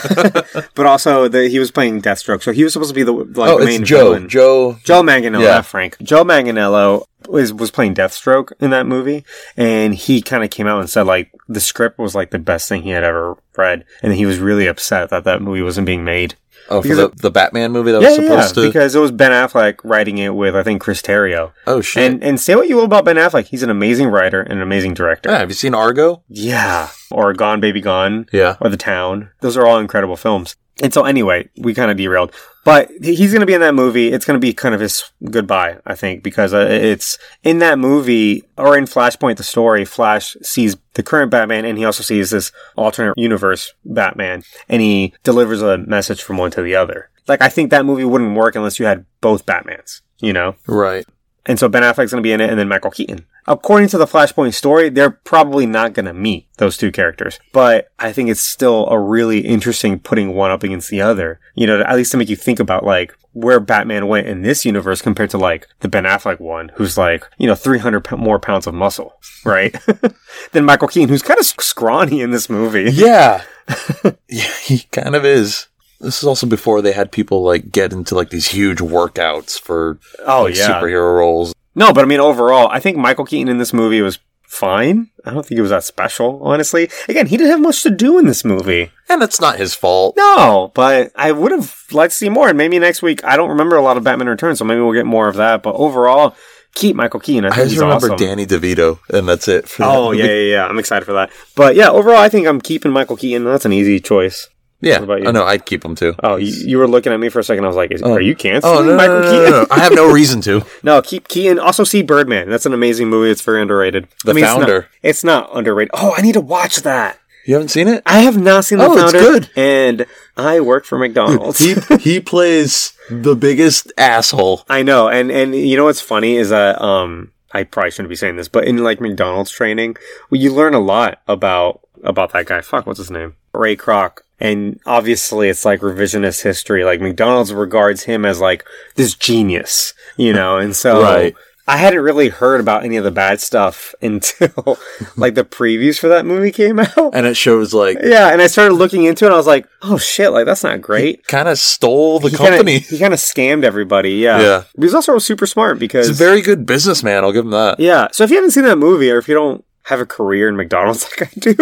but 0.75 0.87
also 0.87 1.29
the, 1.29 1.49
he 1.49 1.59
was 1.59 1.71
playing 1.71 2.01
Deathstroke. 2.01 2.43
So 2.43 2.53
he 2.53 2.65
was 2.65 2.73
supposed 2.73 2.91
to 2.91 2.95
be 2.95 3.03
the, 3.03 3.13
like, 3.13 3.51
Oh, 3.51 3.59
the 3.61 3.67
main 3.67 3.83
it's 3.83 3.91
Joe. 3.91 3.99
villain. 4.05 4.29
Joe. 4.31 4.79
Joe 4.83 5.03
Manganiello, 5.03 5.43
Yeah. 5.43 5.61
Frank. 5.61 5.99
Joe 6.03 6.25
Manganiello 6.25 7.05
was 7.29 7.53
was 7.53 7.71
playing 7.71 7.95
Deathstroke 7.95 8.53
in 8.61 8.71
that 8.71 8.87
movie, 8.87 9.25
and 9.57 9.95
he 9.95 10.23
kind 10.23 10.43
of 10.43 10.49
came 10.51 10.67
out 10.67 10.81
and 10.81 10.89
said 10.89 11.03
like 11.03 11.31
the 11.49 11.61
script 11.61 11.99
was 11.99 12.15
like 12.15 12.31
the 12.31 12.39
best 12.39 12.69
thing 12.69 12.83
he 12.83 12.91
had 12.91 13.05
ever 13.05 13.37
read, 13.57 13.85
and 14.03 14.13
he 14.15 14.27
was 14.27 14.39
really 14.39 14.67
upset 14.67 15.11
that 15.11 15.25
that 15.25 15.43
movie 15.43 15.63
wasn't 15.63 15.87
being 15.87 16.05
made. 16.05 16.35
Oh, 16.71 16.83
for 16.83 16.89
Because 16.89 16.99
the, 16.99 17.23
the 17.23 17.31
Batman 17.31 17.73
movie 17.73 17.93
that 17.93 18.03
Yeah, 18.03 18.09
was 18.11 18.19
yeah, 18.19 18.25
supposed 18.43 18.55
to. 18.57 18.67
because 18.67 18.95
it 18.95 18.99
was 18.99 19.11
Ben 19.11 19.31
Affleck 19.31 19.77
writing 19.85 20.19
it 20.19 20.35
with 20.35 20.55
I 20.55 20.63
think 20.63 20.83
Chris 20.83 21.01
Terrio. 21.01 21.53
oh 21.67 21.81
shit. 21.81 22.03
And 22.03 22.23
and 22.23 22.39
say 22.39 22.57
what 22.57 22.69
you 22.69 22.77
will 22.77 22.85
about 22.85 23.07
Ben 23.07 23.17
Affleck, 23.17 23.47
he's 23.47 23.63
an 23.63 23.71
amazing 23.71 24.09
writer 24.09 24.41
and 24.43 24.53
an 24.55 24.61
amazing 24.63 24.93
director. 24.93 25.31
yeah, 25.31 25.39
have 25.39 25.49
you 25.49 25.55
seen 25.55 25.75
Argo? 25.75 26.23
Yeah, 26.29 26.91
or 27.11 27.33
Gone 27.33 27.61
Baby 27.61 27.81
Gone. 27.81 28.27
Yeah. 28.33 28.57
or 28.61 28.69
The 28.69 28.77
Town. 28.77 29.31
Those 29.41 29.57
are 29.57 29.67
all 29.67 29.79
incredible 29.79 30.17
films. 30.17 30.57
And 30.83 30.93
so 30.95 31.05
anyway, 31.05 31.49
we 31.57 31.75
kind 31.75 31.91
of 31.91 31.97
derailed, 31.97 32.33
but 32.65 32.91
he's 33.03 33.33
going 33.33 33.41
to 33.41 33.47
be 33.47 33.55
in 33.55 33.61
that 33.63 33.75
movie. 33.75 34.13
It's 34.13 34.25
going 34.25 34.41
to 34.41 34.47
be 34.47 34.53
kind 34.53 34.75
of 34.75 34.81
his 34.81 35.11
goodbye, 35.25 35.79
I 35.87 35.95
think, 35.95 36.23
because 36.23 36.55
uh, 36.55 36.69
it's 36.71 37.19
in 37.43 37.59
that 37.59 37.79
movie 37.79 38.45
or 38.57 38.77
in 38.77 38.85
Flashpoint, 38.85 39.39
the 39.39 39.43
story, 39.43 39.85
Flash 39.85 40.37
sees 40.43 40.77
the 40.95 41.03
current 41.03 41.31
Batman 41.31 41.65
and 41.65 41.79
he 41.79 41.85
also 41.85 42.03
sees 42.03 42.31
this 42.31 42.53
alternate 42.77 43.17
universe 43.17 43.73
Batman 43.85 44.43
and 44.69 44.81
he 44.83 45.15
delivers 45.25 45.63
a 45.63 45.79
message 45.79 46.23
from 46.23 46.37
one 46.37 46.51
to 46.53 46.63
the 46.63 46.77
other. 46.77 47.11
Like, 47.27 47.43
I 47.43 47.49
think 47.49 47.71
that 47.71 47.85
movie 47.85 48.05
wouldn't 48.05 48.37
work 48.37 48.55
unless 48.55 48.79
you 48.79 48.87
had 48.87 49.05
both 49.21 49.45
Batmans, 49.45 50.01
you 50.21 50.33
know? 50.33 50.55
Right. 50.67 51.05
And 51.49 51.59
so 51.59 51.69
Ben 51.69 51.83
Affleck's 51.83 52.13
going 52.13 52.23
to 52.23 52.27
be 52.27 52.33
in 52.33 52.43
it 52.43 52.51
and 52.51 52.59
then 52.59 52.69
Michael 52.69 52.91
Keaton. 52.91 53.27
According 53.47 53.89
to 53.89 53.99
the 53.99 54.05
Flashpoint 54.05 54.53
story, 54.53 54.91
they're 54.91 55.11
probably 55.11 55.65
not 55.65 55.95
going 55.95 56.05
to 56.05 56.13
meet 56.13 56.47
those 56.59 56.77
two 56.77 56.93
characters. 56.93 57.41
But 57.53 57.89
I 57.99 58.13
think 58.13 58.29
it's 58.29 58.43
still 58.43 58.87
a 58.89 59.01
really 59.01 59.41
interesting 59.41 59.99
putting 59.99 60.35
one 60.35 60.51
up 60.51 60.63
against 60.63 60.91
the 60.91 61.01
other. 61.01 61.41
You 61.55 61.67
know, 61.67 61.81
at 61.81 61.97
least 61.97 62.13
to 62.13 62.19
make 62.19 62.29
you 62.29 62.37
think 62.37 62.61
about 62.61 62.85
like 62.85 63.17
where 63.33 63.61
Batman 63.61 64.09
went 64.09 64.27
in 64.27 64.43
this 64.43 64.67
universe 64.67 65.01
compared 65.01 65.31
to 65.31 65.39
like 65.39 65.67
the 65.81 65.89
Ben 65.89 66.05
Affleck 66.05 66.39
one, 66.39 66.71
who's 66.75 66.99
like, 66.99 67.25
you 67.39 67.47
know, 67.47 67.55
300 67.55 68.05
p- 68.05 68.17
more 68.17 68.39
pounds 68.39 68.67
of 68.67 68.75
muscle, 68.75 69.15
right? 69.45 69.75
than 70.53 70.67
Michael 70.67 70.89
Keaton, 70.89 71.09
who's 71.09 71.23
kind 71.23 71.41
of 71.41 71.47
scrawny 71.47 72.21
in 72.21 72.31
this 72.31 72.51
movie. 72.51 72.91
Yeah. 72.93 73.45
yeah, 74.29 74.53
he 74.63 74.81
kind 74.93 75.17
of 75.17 75.25
is. 75.25 75.68
This 76.01 76.19
is 76.19 76.25
also 76.25 76.47
before 76.47 76.81
they 76.81 76.93
had 76.93 77.11
people 77.11 77.43
like 77.43 77.73
get 77.73 77.93
into 77.93 78.15
like 78.15 78.31
these 78.31 78.49
huge 78.49 78.79
workouts 78.79 79.59
for 79.61 79.99
Oh, 80.27 80.45
like, 80.45 80.57
yeah. 80.57 80.69
superhero 80.81 81.17
roles. 81.17 81.55
No, 81.75 81.93
but 81.93 82.03
I 82.05 82.07
mean, 82.09 82.21
overall, 82.21 82.69
I 82.71 82.81
think 82.81 82.97
Michael 82.97 83.25
Keaton 83.25 83.49
in 83.49 83.59
this 83.59 83.73
movie 83.73 84.01
was 84.01 84.19
fine. 84.47 85.11
I 85.25 85.31
don't 85.33 85.45
think 85.45 85.59
it 85.59 85.63
was 85.63 85.71
that 85.71 85.85
special, 85.85 86.41
honestly. 86.43 86.89
Again, 87.09 87.27
he 87.27 87.37
didn't 87.37 87.51
have 87.51 87.61
much 87.61 87.83
to 87.83 87.91
do 87.91 88.19
in 88.19 88.27
this 88.27 88.45
movie. 88.45 88.91
And 89.09 89.21
that's 89.21 89.41
not 89.41 89.59
his 89.59 89.75
fault. 89.75 90.17
No, 90.17 90.73
but 90.75 91.13
I 91.17 91.33
would 91.33 91.53
have 91.53 91.85
liked 91.93 92.13
to 92.13 92.17
see 92.17 92.29
more. 92.29 92.49
And 92.49 92.57
maybe 92.59 92.79
next 92.79 93.03
week, 93.03 93.23
I 93.25 93.37
don't 93.37 93.51
remember 93.51 93.77
a 93.77 93.83
lot 93.83 93.97
of 93.97 94.05
Batman 94.05 94.29
Returns, 94.29 94.59
so 94.59 94.65
maybe 94.65 94.81
we'll 94.81 94.93
get 94.95 95.07
more 95.07 95.29
of 95.29 95.37
that. 95.37 95.63
But 95.63 95.75
overall, 95.77 96.35
keep 96.75 96.97
Michael 96.97 97.21
Keaton. 97.21 97.45
I 97.45 97.49
I 97.49 97.51
just 97.57 97.71
he's 97.73 97.79
remember 97.81 98.07
awesome. 98.13 98.17
Danny 98.17 98.47
DeVito, 98.47 98.99
and 99.11 99.29
that's 99.29 99.49
it. 99.49 99.69
For 99.69 99.85
Oh, 99.85 100.13
yeah, 100.13 100.25
yeah, 100.25 100.53
yeah. 100.55 100.67
I'm 100.67 100.79
excited 100.79 101.05
for 101.05 101.13
that. 101.13 101.31
But 101.55 101.75
yeah, 101.77 101.91
overall, 101.91 102.19
I 102.19 102.29
think 102.29 102.47
I'm 102.47 102.61
keeping 102.61 102.91
Michael 102.93 103.17
Keaton. 103.17 103.45
That's 103.45 103.67
an 103.67 103.73
easy 103.73 104.01
choice. 104.01 104.49
Yeah. 104.81 105.01
What 105.01 105.05
about 105.05 105.23
you? 105.23 105.29
I 105.29 105.33
know, 105.33 105.45
I'd 105.45 105.67
keep 105.67 105.83
them 105.83 105.95
too. 105.95 106.15
Oh, 106.23 106.37
you, 106.37 106.53
you 106.67 106.79
were 106.79 106.87
looking 106.87 107.13
at 107.13 107.19
me 107.19 107.29
for 107.31 107.41
a 107.41 107.45
second. 107.45 107.65
I 107.65 107.67
was 107.67 107.77
like, 107.77 107.91
is, 107.91 108.01
are 108.03 108.21
you 108.21 108.37
canceling 108.37 108.79
Oh, 108.79 108.83
no, 108.85 108.97
Michael 108.97 109.21
no, 109.21 109.23
no, 109.23 109.45
Keaton? 109.63 109.67
I 109.71 109.81
have 109.81 109.93
no 109.95 110.13
reason 110.13 110.41
to. 110.43 110.63
No, 110.85 111.03
keep 111.03 111.27
Keaton. 111.29 111.59
Also, 111.59 111.83
see 111.85 112.03
Birdman. 112.03 112.49
That's 112.49 112.65
an 112.67 112.73
amazing 112.73 113.09
movie. 113.09 113.31
It's 113.31 113.43
very 113.43 113.61
underrated. 113.61 114.07
The 114.25 114.31
it's 114.33 114.41
not- 114.41 114.57
Founder. 114.59 114.89
It's 115.03 115.25
not, 115.25 115.51
underrated. 115.53 115.91
Oh, 115.95 116.15
I 116.17 116.23
need 116.23 116.35
to 116.35 116.41
watch 116.41 116.77
that. 116.83 117.19
You 117.45 117.55
haven't 117.55 117.71
seen 117.71 117.89
it? 117.89 118.03
I 118.07 118.21
have 118.21 118.37
not 118.37 118.67
seen 118.67 118.79
The 118.79 118.85
Oh, 118.85 118.93
it's 118.93 119.03
Founder. 119.13 119.19
good. 119.19 119.51
And 119.57 120.07
I 120.37 120.61
work 120.61 120.85
for 120.85 120.99
McDonald's. 120.99 121.59
He 121.59 121.75
he 121.99 122.21
plays 122.35 122.93
the 123.11 123.35
biggest 123.35 123.91
asshole. 123.97 124.65
I 124.69 124.83
know, 124.83 125.09
and 125.09 125.31
and 125.31 125.55
you 125.57 125.77
know 125.79 125.85
what's 125.85 126.03
funny 126.03 126.37
is 126.37 126.51
that 126.51 126.79
um 126.83 127.33
I 127.51 127.63
probably 127.65 127.91
shouldn't 127.91 128.11
be 128.11 128.17
saying 128.17 128.37
this, 128.37 128.49
but 128.49 128.65
in 128.67 128.77
like 128.85 129.01
McDonald's 129.01 129.51
training, 129.51 129.97
well, 130.31 130.39
you 130.39 130.53
learn 130.53 130.75
a 130.75 130.79
lot 130.79 131.23
about 131.27 131.81
about 132.05 132.33
that 132.35 132.45
guy. 132.45 132.61
Fuck, 132.61 132.87
what's 132.87 132.99
his 132.99 133.11
name? 133.11 133.37
Ray 133.55 133.77
Kroc. 133.77 134.19
And 134.41 134.79
obviously 134.87 135.49
it's 135.49 135.65
like 135.65 135.81
revisionist 135.81 136.43
history. 136.43 136.85
Like 136.85 137.01
McDonald's 137.01 137.53
regards 137.53 138.05
him 138.05 138.25
as 138.25 138.41
like 138.41 138.65
this 138.95 139.15
genius, 139.15 139.95
you 140.17 140.33
know, 140.33 140.59
and 140.59 140.75
so 140.77 141.03
Right. 141.03 141.35
I 141.71 141.77
hadn't 141.77 142.01
really 142.01 142.31
heard 142.31 142.61
about 142.63 142.83
any 142.85 142.97
of 142.97 143.05
the 143.05 143.11
bad 143.11 143.43
stuff 143.43 143.95
until 144.03 144.79
like 145.19 145.35
the 145.35 145.45
previews 145.45 145.99
for 145.99 146.09
that 146.09 146.25
movie 146.25 146.51
came 146.51 146.79
out. 146.79 147.11
And 147.15 147.27
it 147.27 147.37
shows 147.37 147.75
like 147.75 147.99
Yeah, 148.03 148.29
and 148.33 148.41
I 148.41 148.47
started 148.47 148.75
looking 148.75 149.05
into 149.05 149.25
it 149.25 149.29
and 149.29 149.35
I 149.35 149.37
was 149.37 149.47
like, 149.47 149.67
oh 149.83 149.99
shit, 149.99 150.33
like 150.33 150.47
that's 150.47 150.65
not 150.65 150.81
great. 150.81 151.27
kind 151.27 151.47
of 151.49 151.59
stole 151.59 152.21
the 152.21 152.31
He 152.31 152.37
kinda- 152.37 152.51
company. 152.59 152.79
he 152.79 152.99
kind 152.99 153.13
of 153.13 153.21
scammed 153.21 153.65
everybody, 153.65 154.13
yeah. 154.13 154.41
Yeah. 154.41 154.63
But 154.77 154.85
he's 154.85 154.95
also 154.95 155.19
super 155.19 155.47
smart 155.47 155.79
because 155.79 156.07
He's 156.09 156.19
a 156.19 156.25
very 156.25 156.41
good 156.41 156.65
businessman. 156.65 157.23
I'll 157.25 157.33
give 157.33 157.45
him 157.45 157.51
that. 157.51 157.81
yeah. 157.81 158.09
So 158.13 158.25
if 158.25 158.31
you 158.31 158.37
haven't 158.37 158.53
seen 158.53 158.65
that 158.65 158.79
movie, 158.79 159.11
or 159.11 159.19
if 159.19 159.29
you 159.29 159.35
don't 159.35 159.63
have 159.83 160.01
a 160.01 160.07
career 160.07 160.49
in 160.49 160.57
McDonald's 160.57 161.07
like 161.21 161.31
I 161.37 161.41
do, 161.41 161.57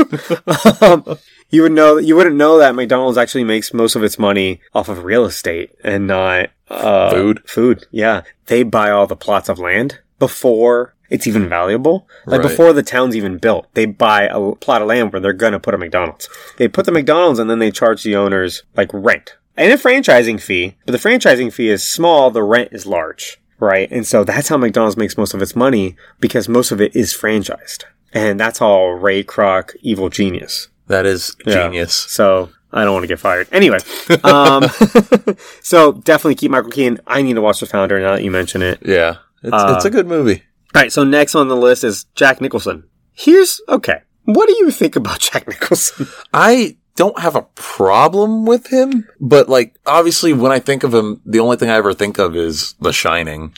um, 1.13 1.19
you 1.51 1.63
would 1.63 1.73
know 1.73 1.97
you 1.99 2.17
wouldn't 2.17 2.37
know 2.37 2.59
that 2.59 2.75
McDonald's 2.75 3.19
actually 3.19 3.45
makes 3.45 3.73
most 3.75 3.95
of 3.97 4.03
its 4.03 4.19
money 4.19 4.61
off 4.75 4.89
of 4.89 5.05
real 5.05 5.25
estate 5.25 5.71
and 5.85 6.07
not 6.07 6.51
uh, 6.69 7.11
Food. 7.11 7.43
Food, 7.49 7.87
yeah. 7.91 8.23
They 8.47 8.63
buy 8.63 8.91
all 8.91 9.07
the 9.07 9.17
plots 9.17 9.49
of 9.49 9.59
land 9.59 10.01
before 10.19 10.95
it's 11.09 11.27
even 11.29 11.49
valuable. 11.49 12.09
Like 12.27 12.41
Right. 12.41 12.49
before 12.51 12.73
the 12.73 12.83
town's 12.83 13.15
even 13.15 13.39
built, 13.39 13.69
they 13.75 13.87
buy 13.87 14.25
a 14.25 14.53
plot 14.57 14.83
of 14.83 14.89
land 14.89 15.13
where 15.13 15.21
they're 15.21 15.33
gonna 15.33 15.61
put 15.61 15.75
a 15.75 15.79
McDonald's. 15.79 16.29
They 16.57 16.67
put 16.67 16.85
the 16.87 16.91
McDonald's 16.93 17.39
and 17.39 17.49
then 17.49 17.61
they 17.61 17.71
charge 17.71 18.03
the 18.03 18.17
owners 18.17 18.65
like 18.77 18.91
rent 18.93 19.37
and 19.57 19.73
a 19.73 19.77
franchising 19.77 20.41
fee. 20.41 20.75
But 20.85 20.93
the 20.93 21.09
franchising 21.09 21.53
fee 21.53 21.69
is 21.69 21.85
small, 21.85 22.31
the 22.33 22.43
rent 22.43 22.71
is 22.73 22.87
large, 22.87 23.39
right? 23.61 23.89
And 23.93 24.05
so 24.05 24.25
that's 24.25 24.49
how 24.49 24.57
McDonald's 24.57 24.97
makes 24.97 25.17
most 25.17 25.33
of 25.35 25.41
its 25.41 25.55
money 25.55 25.95
because 26.19 26.49
most 26.49 26.73
of 26.73 26.81
it 26.81 26.97
is 26.97 27.15
franchised. 27.15 27.85
And 28.13 28.41
that's 28.41 28.61
all 28.61 28.93
Ray 28.95 29.23
Kroc, 29.23 29.77
evil 29.83 30.09
genius. 30.09 30.69
That 30.89 31.07
is 31.07 31.35
Yeah. 31.47 31.65
genius. 31.65 31.95
So 31.95 32.51
I 32.73 32.85
don't 32.85 32.93
want 32.93 33.05
to 33.05 33.09
get 33.09 33.19
fired. 33.19 33.49
Anyway, 33.53 33.79
um, 34.25 34.65
so 35.63 35.93
definitely 35.93 36.35
keep 36.35 36.51
Michael 36.51 36.71
Keaton. 36.71 37.01
I 37.07 37.23
need 37.23 37.35
to 37.35 37.41
watch 37.41 37.61
The 37.61 37.67
Founder 37.67 38.01
now 38.01 38.15
that 38.17 38.25
you 38.25 38.31
mention 38.31 38.63
it. 38.63 38.81
Yeah. 38.85 39.17
It's, 39.43 39.53
Uh, 39.53 39.75
it's 39.77 39.85
a 39.85 39.91
good 39.91 40.07
movie. 40.07 40.43
All 40.75 40.83
right, 40.83 40.93
so 40.93 41.05
next 41.05 41.35
on 41.35 41.49
the 41.49 41.57
list 41.57 41.85
is 41.85 42.05
Jack 42.15 42.41
Nicholson. 42.41 42.85
Here's 43.13 43.61
okay. 43.69 44.01
What 44.25 44.49
do 44.49 44.57
you 44.59 44.71
think 44.71 44.97
about 44.97 45.21
Jack 45.33 45.47
Nicholson? 45.49 46.09
I 46.35 46.77
don't 46.97 47.19
have 47.21 47.37
a 47.37 47.43
problem 47.55 48.47
with 48.47 48.69
him, 48.73 49.07
but 49.21 49.49
like 49.49 49.77
obviously 49.87 50.33
when 50.33 50.51
I 50.53 50.59
think 50.59 50.83
of 50.83 50.93
him, 50.95 51.21
the 51.25 51.41
only 51.41 51.57
thing 51.57 51.69
I 51.71 51.75
ever 51.77 51.95
think 51.95 52.19
of 52.19 52.35
is 52.37 52.75
The 52.81 52.93
Shining. 52.93 53.55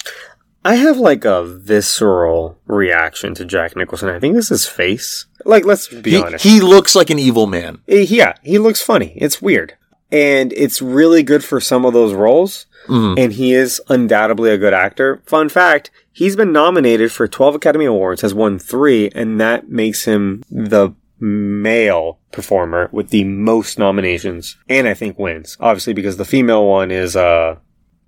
I 0.64 0.74
have 0.74 0.98
like 0.98 1.24
a 1.24 1.44
visceral 1.44 2.58
reaction 2.66 3.34
to 3.34 3.44
Jack 3.44 3.76
Nicholson. 3.76 4.08
I 4.08 4.18
think 4.18 4.34
this 4.34 4.50
is 4.50 4.66
face. 4.66 5.26
Like, 5.44 5.64
let's 5.64 5.88
be 5.88 6.10
He, 6.10 6.22
honest. 6.22 6.44
he 6.44 6.60
looks 6.60 6.94
like 6.94 7.10
an 7.10 7.18
evil 7.18 7.46
man. 7.46 7.78
Yeah, 7.86 8.34
he 8.42 8.58
looks 8.58 8.82
funny. 8.82 9.12
It's 9.16 9.40
weird. 9.40 9.74
And 10.10 10.52
it's 10.54 10.80
really 10.82 11.22
good 11.22 11.44
for 11.44 11.60
some 11.60 11.84
of 11.84 11.92
those 11.92 12.12
roles. 12.14 12.66
Mhm. 12.86 13.18
And 13.18 13.32
he 13.34 13.52
is 13.52 13.80
undoubtedly 13.88 14.50
a 14.50 14.58
good 14.58 14.72
actor. 14.74 15.22
Fun 15.26 15.48
fact, 15.48 15.90
he's 16.12 16.34
been 16.36 16.52
nominated 16.52 17.12
for 17.12 17.28
12 17.28 17.54
Academy 17.54 17.84
Awards, 17.84 18.22
has 18.22 18.34
won 18.34 18.58
three, 18.58 19.10
and 19.14 19.40
that 19.40 19.68
makes 19.68 20.04
him 20.06 20.42
the 20.50 20.90
male 21.20 22.18
performer 22.32 22.88
with 22.92 23.10
the 23.10 23.24
most 23.24 23.78
nominations. 23.78 24.56
And 24.68 24.88
I 24.88 24.94
think 24.94 25.18
wins. 25.18 25.56
Obviously, 25.60 25.92
because 25.92 26.16
the 26.16 26.24
female 26.24 26.66
one 26.66 26.90
is, 26.90 27.14
uh, 27.16 27.56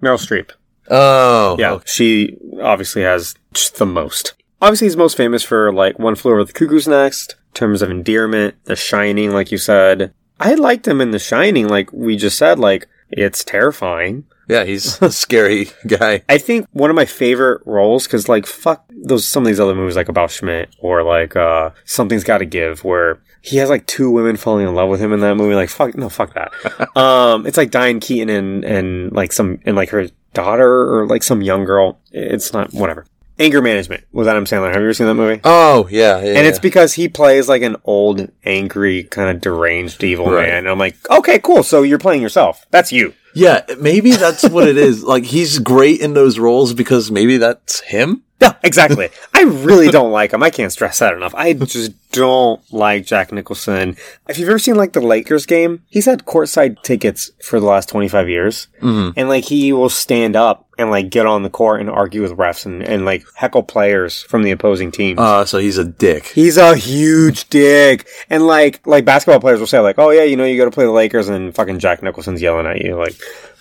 Meryl 0.02 0.18
Streep. 0.18 0.50
Oh, 0.90 1.56
Yeah, 1.58 1.72
okay. 1.72 1.84
she 1.86 2.36
obviously 2.60 3.02
has 3.02 3.34
the 3.78 3.86
most. 3.86 4.34
Obviously, 4.62 4.86
he's 4.86 4.96
most 4.96 5.16
famous 5.16 5.42
for 5.42 5.72
like 5.72 5.98
One 5.98 6.14
Flew 6.14 6.32
Over 6.32 6.44
the 6.44 6.52
Cuckoo's 6.52 6.86
Nest, 6.88 7.36
terms 7.54 7.80
of 7.82 7.90
endearment, 7.90 8.56
The 8.64 8.76
Shining, 8.76 9.30
like 9.32 9.50
you 9.50 9.58
said. 9.58 10.12
I 10.38 10.54
liked 10.54 10.86
him 10.88 11.00
in 11.00 11.10
The 11.12 11.18
Shining, 11.18 11.68
like 11.68 11.92
we 11.92 12.16
just 12.16 12.36
said. 12.36 12.58
Like 12.58 12.86
it's 13.10 13.42
terrifying. 13.44 14.24
yeah. 14.48 14.64
He's 14.64 15.00
a 15.02 15.10
scary 15.24 15.68
guy. 15.86 16.22
I 16.28 16.38
think 16.38 16.66
one 16.72 16.90
of 16.90 16.96
my 16.96 17.04
favorite 17.06 17.62
roles 17.66 18.06
because 18.06 18.28
like 18.28 18.46
fuck 18.46 18.84
those 18.90 19.26
some 19.26 19.42
of 19.44 19.46
these 19.48 19.60
other 19.60 19.74
movies 19.74 19.96
like 19.96 20.08
about 20.08 20.30
Schmidt 20.30 20.74
or 20.78 21.02
like 21.02 21.34
uh 21.36 21.70
Something's 21.84 22.24
Got 22.24 22.38
to 22.38 22.46
Give 22.46 22.82
where 22.84 23.20
he 23.42 23.56
has 23.56 23.70
like 23.70 23.86
two 23.86 24.10
women 24.10 24.36
falling 24.36 24.68
in 24.68 24.74
love 24.74 24.88
with 24.90 25.00
him 25.00 25.12
in 25.12 25.20
that 25.20 25.36
movie. 25.36 25.54
Like 25.54 25.70
fuck 25.70 25.96
no 25.96 26.08
fuck 26.08 26.34
that. 26.34 26.52
um, 26.96 27.46
it's 27.46 27.56
like 27.56 27.70
Diane 27.70 27.98
Keaton 28.00 28.28
and 28.28 28.64
and 28.64 29.12
like 29.12 29.32
some 29.32 29.58
and 29.64 29.74
like 29.76 29.88
her 29.90 30.08
daughter 30.34 30.94
or 30.94 31.06
like 31.06 31.22
some 31.22 31.42
young 31.42 31.64
girl. 31.64 31.98
It's 32.12 32.52
not 32.52 32.72
whatever. 32.72 33.06
Anger 33.38 33.62
Management 33.62 34.04
with 34.12 34.28
Adam 34.28 34.44
Sandler. 34.44 34.66
Have 34.68 34.76
you 34.76 34.82
ever 34.88 34.92
seen 34.92 35.06
that 35.06 35.14
movie? 35.14 35.40
Oh, 35.44 35.88
yeah. 35.90 36.20
yeah 36.20 36.36
And 36.38 36.46
it's 36.46 36.58
yeah. 36.58 36.62
because 36.62 36.92
he 36.92 37.08
plays 37.08 37.48
like 37.48 37.62
an 37.62 37.76
old, 37.84 38.30
angry, 38.44 39.04
kind 39.04 39.30
of 39.34 39.40
deranged 39.40 40.04
evil 40.04 40.30
Right. 40.30 40.46
man. 40.48 40.58
And 40.58 40.68
I'm 40.68 40.78
like, 40.78 40.96
okay, 41.08 41.38
cool. 41.38 41.62
So 41.62 41.82
you're 41.82 41.98
playing 41.98 42.20
yourself. 42.20 42.66
That's 42.70 42.92
you. 42.92 43.14
yeah, 43.34 43.62
maybe 43.78 44.12
that's 44.12 44.46
what 44.48 44.68
it 44.68 44.76
is. 44.76 45.02
Like 45.10 45.24
he's 45.24 45.58
great 45.58 46.00
in 46.02 46.12
those 46.14 46.38
roles 46.38 46.74
because 46.74 47.10
maybe 47.10 47.38
that's 47.38 47.80
him. 47.80 48.24
Yeah, 48.40 48.54
exactly. 48.62 49.08
I 49.34 49.42
really 49.42 49.88
don't 49.88 50.12
like 50.12 50.32
him. 50.32 50.42
I 50.42 50.50
can't 50.50 50.72
stress 50.72 50.98
that 51.00 51.12
enough. 51.14 51.34
I 51.34 51.52
just 51.52 51.92
don't 52.10 52.60
like 52.72 53.04
Jack 53.06 53.32
Nicholson. 53.32 53.96
If 54.28 54.38
you've 54.38 54.48
ever 54.48 54.58
seen 54.58 54.76
like 54.76 54.92
the 54.94 55.00
Lakers 55.00 55.46
game, 55.46 55.82
he's 55.88 56.06
had 56.06 56.24
courtside 56.24 56.82
tickets 56.82 57.30
for 57.42 57.60
the 57.60 57.66
last 57.66 57.88
25 57.88 58.28
years. 58.28 58.68
Mhm. 58.82 59.12
And 59.16 59.28
like 59.28 59.44
he 59.44 59.72
will 59.72 59.88
stand 59.90 60.36
up 60.36 60.66
and 60.78 60.90
like 60.90 61.10
get 61.10 61.26
on 61.26 61.42
the 61.42 61.50
court 61.50 61.80
and 61.80 61.90
argue 61.90 62.22
with 62.22 62.32
refs 62.32 62.64
and, 62.64 62.82
and 62.82 63.04
like 63.04 63.24
heckle 63.34 63.62
players 63.62 64.22
from 64.22 64.42
the 64.42 64.50
opposing 64.50 64.90
team. 64.90 65.18
Uh, 65.18 65.44
so 65.44 65.58
he's 65.58 65.76
a 65.78 65.84
dick. 65.84 66.26
He's 66.26 66.56
a 66.56 66.74
huge 66.76 67.48
dick. 67.50 68.08
And 68.30 68.46
like 68.46 68.84
like 68.86 69.04
basketball 69.04 69.40
players 69.40 69.60
will 69.60 69.66
say 69.66 69.78
like, 69.80 69.98
"Oh 69.98 70.10
yeah, 70.10 70.22
you 70.24 70.36
know 70.36 70.44
you 70.44 70.56
got 70.58 70.64
to 70.64 70.70
play 70.70 70.84
the 70.86 70.90
Lakers," 70.90 71.28
and 71.28 71.54
fucking 71.54 71.78
Jack 71.78 72.02
Nicholson's 72.02 72.40
yelling 72.40 72.66
at 72.66 72.80
you 72.80 72.96
like, 72.96 73.14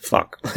"Fuck." 0.09 0.39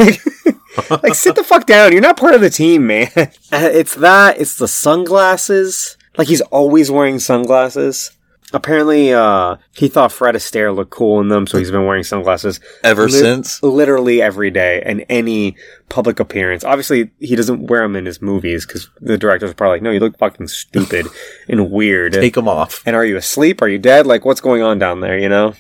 like 1.03 1.15
sit 1.15 1.35
the 1.37 1.45
fuck 1.45 1.67
down. 1.67 1.93
You're 1.93 2.01
not 2.01 2.17
part 2.17 2.35
of 2.35 2.41
the 2.41 2.51
team, 2.51 2.87
man. 2.87 3.11
Uh, 3.53 3.69
it's 3.71 3.95
that, 3.97 4.41
it's 4.41 4.57
the 4.57 4.67
sunglasses. 4.69 5.97
Like 6.17 6.29
he's 6.29 6.41
always 6.41 6.91
wearing 6.91 7.19
sunglasses. 7.19 8.13
Apparently, 8.55 9.13
uh, 9.15 9.57
he 9.75 9.89
thought 9.89 10.13
Fred 10.13 10.35
Astaire 10.35 10.75
looked 10.75 10.91
cool 10.91 11.21
in 11.21 11.29
them, 11.29 11.47
so 11.47 11.57
he's 11.59 11.71
been 11.71 11.87
wearing 11.87 12.03
sunglasses 12.03 12.61
Ever 12.85 13.05
Lit- 13.05 13.13
since. 13.13 13.63
literally 13.63 14.21
every 14.21 14.51
day 14.51 14.83
and 14.85 15.07
any 15.09 15.57
public 15.89 16.21
appearance. 16.21 16.63
Obviously, 16.63 17.11
he 17.19 17.35
doesn't 17.35 17.69
wear 17.69 17.83
them 17.83 17.97
in 17.97 18.05
his 18.05 18.21
movies 18.21 18.67
because 18.67 18.91
the 19.01 19.17
directors 19.17 19.51
are 19.51 19.55
probably 19.55 19.77
like, 19.77 19.83
"No, 19.83 19.91
you 19.91 20.01
look 20.01 20.19
fucking 20.19 20.49
stupid 20.49 21.07
and 21.49 21.71
weird." 21.71 22.13
Take 22.13 22.37
him 22.37 22.49
off. 22.49 22.83
And 22.85 22.95
are 22.95 23.05
you 23.07 23.17
asleep? 23.17 23.63
Are 23.63 23.69
you 23.69 23.79
dead? 23.79 24.07
Like, 24.07 24.25
what's 24.27 24.41
going 24.43 24.61
on 24.63 24.79
down 24.79 25.01
there, 25.01 25.19
you 25.19 25.31
know? 25.31 25.55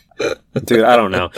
Dude, 0.64 0.85
I 0.85 0.97
don't 0.97 1.12
know. 1.12 1.31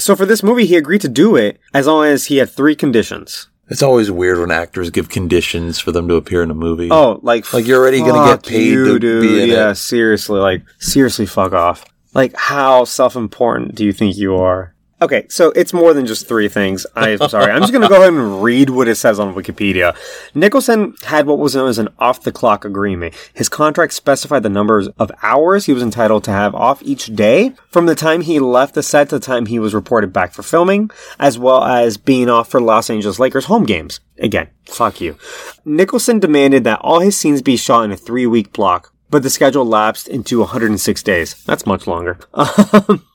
So 0.00 0.16
for 0.16 0.26
this 0.26 0.42
movie, 0.42 0.66
he 0.66 0.76
agreed 0.76 1.00
to 1.02 1.08
do 1.08 1.36
it 1.36 1.60
as 1.74 1.86
long 1.86 2.06
as 2.06 2.26
he 2.26 2.38
had 2.38 2.50
three 2.50 2.74
conditions. 2.74 3.48
It's 3.68 3.82
always 3.82 4.10
weird 4.10 4.38
when 4.40 4.50
actors 4.50 4.90
give 4.90 5.08
conditions 5.08 5.78
for 5.78 5.92
them 5.92 6.08
to 6.08 6.16
appear 6.16 6.42
in 6.42 6.50
a 6.50 6.54
movie. 6.54 6.88
Oh, 6.90 7.20
like, 7.22 7.52
Like, 7.52 7.66
you're 7.68 7.78
already 7.80 8.00
gonna 8.00 8.28
get 8.32 8.44
paid 8.44 8.66
you, 8.66 8.84
to 8.86 8.98
dude. 8.98 9.22
be 9.22 9.42
in 9.44 9.48
yeah, 9.50 9.70
it. 9.70 9.74
seriously, 9.76 10.40
like, 10.40 10.62
seriously, 10.80 11.24
fuck 11.26 11.52
off. 11.52 11.84
Like, 12.12 12.34
how 12.36 12.82
self-important 12.84 13.76
do 13.76 13.84
you 13.84 13.92
think 13.92 14.16
you 14.16 14.34
are? 14.36 14.74
Okay, 15.02 15.26
so 15.28 15.50
it's 15.52 15.72
more 15.72 15.94
than 15.94 16.04
just 16.04 16.28
three 16.28 16.48
things. 16.48 16.86
I'm 16.94 17.16
sorry. 17.28 17.50
I'm 17.50 17.62
just 17.62 17.72
going 17.72 17.82
to 17.82 17.88
go 17.88 18.02
ahead 18.02 18.12
and 18.12 18.42
read 18.42 18.68
what 18.68 18.86
it 18.86 18.96
says 18.96 19.18
on 19.18 19.34
Wikipedia. 19.34 19.96
Nicholson 20.34 20.94
had 21.04 21.26
what 21.26 21.38
was 21.38 21.54
known 21.54 21.70
as 21.70 21.78
an 21.78 21.88
off 21.98 22.22
the 22.22 22.30
clock 22.32 22.66
agreement. 22.66 23.14
His 23.32 23.48
contract 23.48 23.94
specified 23.94 24.42
the 24.42 24.50
numbers 24.50 24.88
of 24.98 25.10
hours 25.22 25.64
he 25.64 25.72
was 25.72 25.82
entitled 25.82 26.24
to 26.24 26.32
have 26.32 26.54
off 26.54 26.82
each 26.82 27.06
day 27.16 27.52
from 27.70 27.86
the 27.86 27.94
time 27.94 28.20
he 28.20 28.38
left 28.38 28.74
the 28.74 28.82
set 28.82 29.08
to 29.08 29.18
the 29.18 29.24
time 29.24 29.46
he 29.46 29.58
was 29.58 29.72
reported 29.72 30.12
back 30.12 30.34
for 30.34 30.42
filming, 30.42 30.90
as 31.18 31.38
well 31.38 31.64
as 31.64 31.96
being 31.96 32.28
off 32.28 32.50
for 32.50 32.60
Los 32.60 32.90
Angeles 32.90 33.18
Lakers 33.18 33.46
home 33.46 33.64
games. 33.64 34.00
Again, 34.18 34.48
fuck 34.66 35.00
you. 35.00 35.16
Nicholson 35.64 36.18
demanded 36.18 36.64
that 36.64 36.80
all 36.80 37.00
his 37.00 37.16
scenes 37.18 37.40
be 37.40 37.56
shot 37.56 37.84
in 37.84 37.92
a 37.92 37.96
three 37.96 38.26
week 38.26 38.52
block, 38.52 38.92
but 39.08 39.22
the 39.22 39.30
schedule 39.30 39.64
lapsed 39.64 40.08
into 40.08 40.40
106 40.40 41.02
days. 41.02 41.42
That's 41.44 41.64
much 41.64 41.86
longer. 41.86 42.18
Um, 42.34 43.06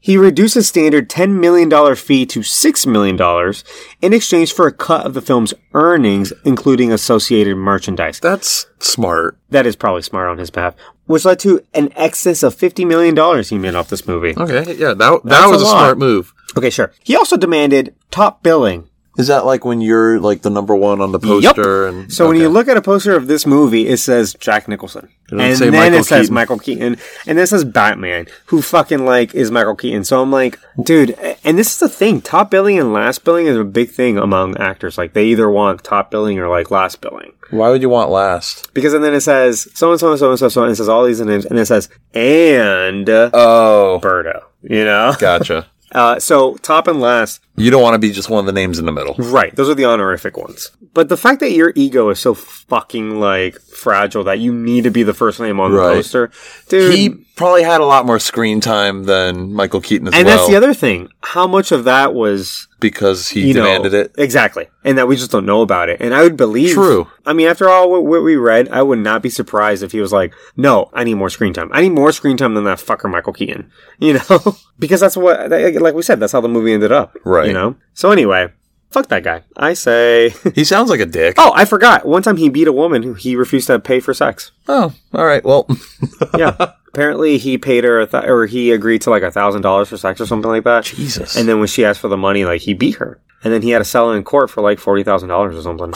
He 0.00 0.16
reduced 0.16 0.54
his 0.54 0.68
standard 0.68 1.08
$10 1.08 1.38
million 1.38 1.70
fee 1.96 2.26
to 2.26 2.40
$6 2.40 2.86
million 2.86 3.54
in 4.02 4.12
exchange 4.12 4.52
for 4.52 4.66
a 4.66 4.72
cut 4.72 5.06
of 5.06 5.14
the 5.14 5.22
film's 5.22 5.54
earnings, 5.72 6.32
including 6.44 6.92
associated 6.92 7.56
merchandise. 7.56 8.20
That's 8.20 8.66
smart. 8.80 9.38
That 9.50 9.66
is 9.66 9.76
probably 9.76 10.02
smart 10.02 10.28
on 10.28 10.38
his 10.38 10.50
behalf, 10.50 10.74
which 11.06 11.24
led 11.24 11.38
to 11.40 11.64
an 11.72 11.92
excess 11.96 12.42
of 12.42 12.54
$50 12.54 12.86
million 12.86 13.44
he 13.44 13.58
made 13.58 13.74
off 13.74 13.88
this 13.88 14.06
movie. 14.06 14.34
Okay, 14.36 14.74
yeah, 14.74 14.94
that 14.94 14.96
that 14.96 15.24
That's 15.24 15.50
was 15.50 15.62
a 15.62 15.66
a, 15.66 15.68
smart 15.68 15.98
move. 15.98 16.34
Okay, 16.56 16.70
sure. 16.70 16.92
He 17.02 17.16
also 17.16 17.36
demanded 17.36 17.94
top 18.10 18.42
billing 18.42 18.88
Is 19.16 19.28
that 19.28 19.46
like 19.46 19.64
when 19.64 19.80
you're 19.80 20.18
like 20.18 20.42
the 20.42 20.50
number 20.50 20.74
one 20.74 21.00
on 21.00 21.12
the 21.12 21.18
poster? 21.20 21.86
And 21.86 22.12
So 22.12 22.26
when 22.28 22.36
you 22.36 22.48
look 22.48 22.66
at 22.68 22.76
a 22.76 22.82
poster 22.82 23.14
of 23.14 23.26
this 23.28 23.46
movie, 23.46 23.86
it 23.86 23.98
says 23.98 24.34
Jack 24.34 24.66
Nicholson, 24.66 25.08
and 25.30 25.56
say 25.56 25.70
then 25.70 25.72
Michael 25.92 26.00
it 26.00 26.04
says 26.04 26.30
Michael 26.30 26.58
Keaton, 26.58 26.96
and 27.26 27.38
then 27.38 27.44
it 27.44 27.46
says 27.46 27.64
Batman, 27.64 28.26
who 28.46 28.60
fucking 28.60 29.04
like 29.04 29.34
is 29.34 29.50
Michael 29.50 29.76
Keaton. 29.76 30.02
So 30.04 30.20
I'm 30.20 30.32
like, 30.32 30.58
dude, 30.82 31.12
and 31.44 31.56
this 31.56 31.72
is 31.72 31.78
the 31.78 31.88
thing: 31.88 32.20
top 32.22 32.50
billing 32.50 32.78
and 32.78 32.92
last 32.92 33.24
billing 33.24 33.46
is 33.46 33.56
a 33.56 33.64
big 33.64 33.90
thing 33.90 34.18
among 34.18 34.56
actors. 34.58 34.98
Like 34.98 35.12
they 35.12 35.26
either 35.26 35.48
want 35.48 35.84
top 35.84 36.10
billing 36.10 36.38
or 36.40 36.48
like 36.48 36.70
last 36.72 37.00
billing. 37.00 37.32
why 37.50 37.70
would 37.70 37.82
you 37.82 37.88
want 37.88 38.10
last? 38.10 38.74
Because 38.74 38.94
and 38.94 39.04
then 39.04 39.14
it 39.14 39.20
says 39.20 39.68
so 39.74 39.92
and 39.92 40.00
so 40.00 40.10
and 40.10 40.18
so 40.18 40.30
and 40.30 40.38
so 40.40 40.48
so 40.48 40.62
and 40.64 40.72
it 40.72 40.76
says 40.76 40.88
all 40.88 41.04
these 41.04 41.20
names, 41.20 41.44
and 41.46 41.56
it 41.58 41.66
says 41.66 41.88
and 42.14 43.08
Oh, 43.08 44.00
Birdo. 44.02 44.42
you 44.62 44.84
know? 44.84 45.14
Gotcha. 45.18 45.68
Uh, 45.94 46.18
so 46.18 46.56
top 46.56 46.88
and 46.88 47.00
last, 47.00 47.40
You 47.56 47.70
don't 47.70 47.82
want 47.82 47.94
to 47.94 47.98
be 47.98 48.10
just 48.10 48.28
one 48.28 48.40
of 48.40 48.46
the 48.46 48.52
names 48.52 48.78
in 48.78 48.86
the 48.86 48.92
middle. 48.92 49.14
right? 49.18 49.54
Those 49.54 49.68
are 49.68 49.74
the 49.74 49.84
honorific 49.84 50.36
ones. 50.36 50.72
But 50.92 51.08
the 51.08 51.16
fact 51.16 51.40
that 51.40 51.52
your 51.52 51.72
ego 51.76 52.08
is 52.10 52.18
so 52.18 52.34
fucking 52.34 53.20
like 53.20 53.60
fragile 53.60 54.24
that 54.24 54.38
you 54.38 54.52
need 54.52 54.84
to 54.84 54.90
be 54.90 55.02
the 55.02 55.14
first 55.14 55.40
name 55.40 55.60
on 55.60 55.72
the 55.72 55.78
poster, 55.78 56.30
dude. 56.68 56.94
He 56.94 57.10
probably 57.36 57.62
had 57.62 57.80
a 57.80 57.84
lot 57.84 58.06
more 58.06 58.18
screen 58.18 58.60
time 58.60 59.04
than 59.04 59.52
Michael 59.52 59.80
Keaton 59.80 60.08
as 60.08 60.14
and 60.14 60.24
well. 60.24 60.32
And 60.32 60.38
that's 60.40 60.48
the 60.48 60.56
other 60.56 60.74
thing. 60.74 61.08
How 61.22 61.46
much 61.46 61.72
of 61.72 61.84
that 61.84 62.14
was 62.14 62.68
because 62.80 63.28
he 63.28 63.48
you 63.48 63.54
know, 63.54 63.64
demanded 63.64 63.94
it. 63.94 64.14
exactly, 64.18 64.68
and 64.84 64.98
that 64.98 65.08
we 65.08 65.16
just 65.16 65.30
don't 65.30 65.46
know 65.46 65.62
about 65.62 65.88
it. 65.88 66.00
And 66.00 66.14
I 66.14 66.22
would 66.22 66.36
believe 66.36 66.74
True. 66.74 67.08
I 67.26 67.32
mean, 67.32 67.48
after 67.48 67.68
all 67.68 67.90
what, 67.90 68.04
what 68.04 68.22
we 68.22 68.36
read, 68.36 68.68
I 68.68 68.82
would 68.82 68.98
not 68.98 69.22
be 69.22 69.30
surprised 69.30 69.82
if 69.82 69.92
he 69.92 70.00
was 70.00 70.12
like, 70.12 70.34
"No, 70.56 70.90
I 70.92 71.04
need 71.04 71.14
more 71.14 71.30
screen 71.30 71.52
time. 71.52 71.70
I 71.72 71.80
need 71.80 71.92
more 71.92 72.12
screen 72.12 72.36
time 72.36 72.54
than 72.54 72.64
that 72.64 72.78
fucker 72.78 73.10
Michael 73.10 73.32
Keaton." 73.32 73.70
You 74.00 74.14
know, 74.14 74.56
because 74.78 75.00
that's 75.00 75.16
what, 75.16 75.50
like 75.50 75.94
we 75.94 76.02
said, 76.02 76.18
that's 76.20 76.32
how 76.32 76.40
the 76.40 76.48
movie 76.48 76.72
ended 76.74 76.92
up. 76.92 77.16
Right. 77.24 77.43
You 77.48 77.52
know. 77.54 77.76
So 77.94 78.10
anyway, 78.10 78.52
fuck 78.90 79.08
that 79.08 79.22
guy. 79.24 79.42
I 79.56 79.74
say. 79.74 80.34
He 80.54 80.64
sounds 80.64 80.90
like 80.90 81.00
a 81.00 81.06
dick. 81.06 81.34
oh, 81.38 81.52
I 81.54 81.64
forgot. 81.64 82.06
One 82.06 82.22
time 82.22 82.36
he 82.36 82.48
beat 82.48 82.68
a 82.68 82.72
woman 82.72 83.02
who 83.02 83.14
he 83.14 83.36
refused 83.36 83.66
to 83.68 83.78
pay 83.78 84.00
for 84.00 84.12
sex. 84.14 84.50
Oh, 84.68 84.92
all 85.12 85.24
right. 85.26 85.44
Well, 85.44 85.66
Yeah. 86.38 86.72
Apparently, 86.88 87.38
he 87.38 87.58
paid 87.58 87.82
her, 87.82 88.00
a 88.02 88.06
th- 88.06 88.22
or 88.24 88.46
he 88.46 88.70
agreed 88.70 89.02
to 89.02 89.10
like 89.10 89.24
a 89.24 89.30
thousand 89.32 89.62
dollars 89.62 89.88
for 89.88 89.96
sex 89.96 90.20
or 90.20 90.26
something 90.26 90.48
like 90.48 90.62
that. 90.62 90.84
Jesus. 90.84 91.34
And 91.36 91.48
then 91.48 91.58
when 91.58 91.66
she 91.66 91.84
asked 91.84 91.98
for 91.98 92.06
the 92.06 92.16
money, 92.16 92.44
like 92.44 92.60
he 92.60 92.72
beat 92.72 92.94
her, 92.96 93.20
and 93.42 93.52
then 93.52 93.62
he 93.62 93.70
had 93.70 93.80
to 93.80 93.84
sell 93.84 94.12
it 94.12 94.16
in 94.16 94.22
court 94.22 94.48
for 94.48 94.62
like 94.62 94.78
forty 94.78 95.02
thousand 95.02 95.28
dollars 95.28 95.56
or 95.56 95.62
something. 95.62 95.92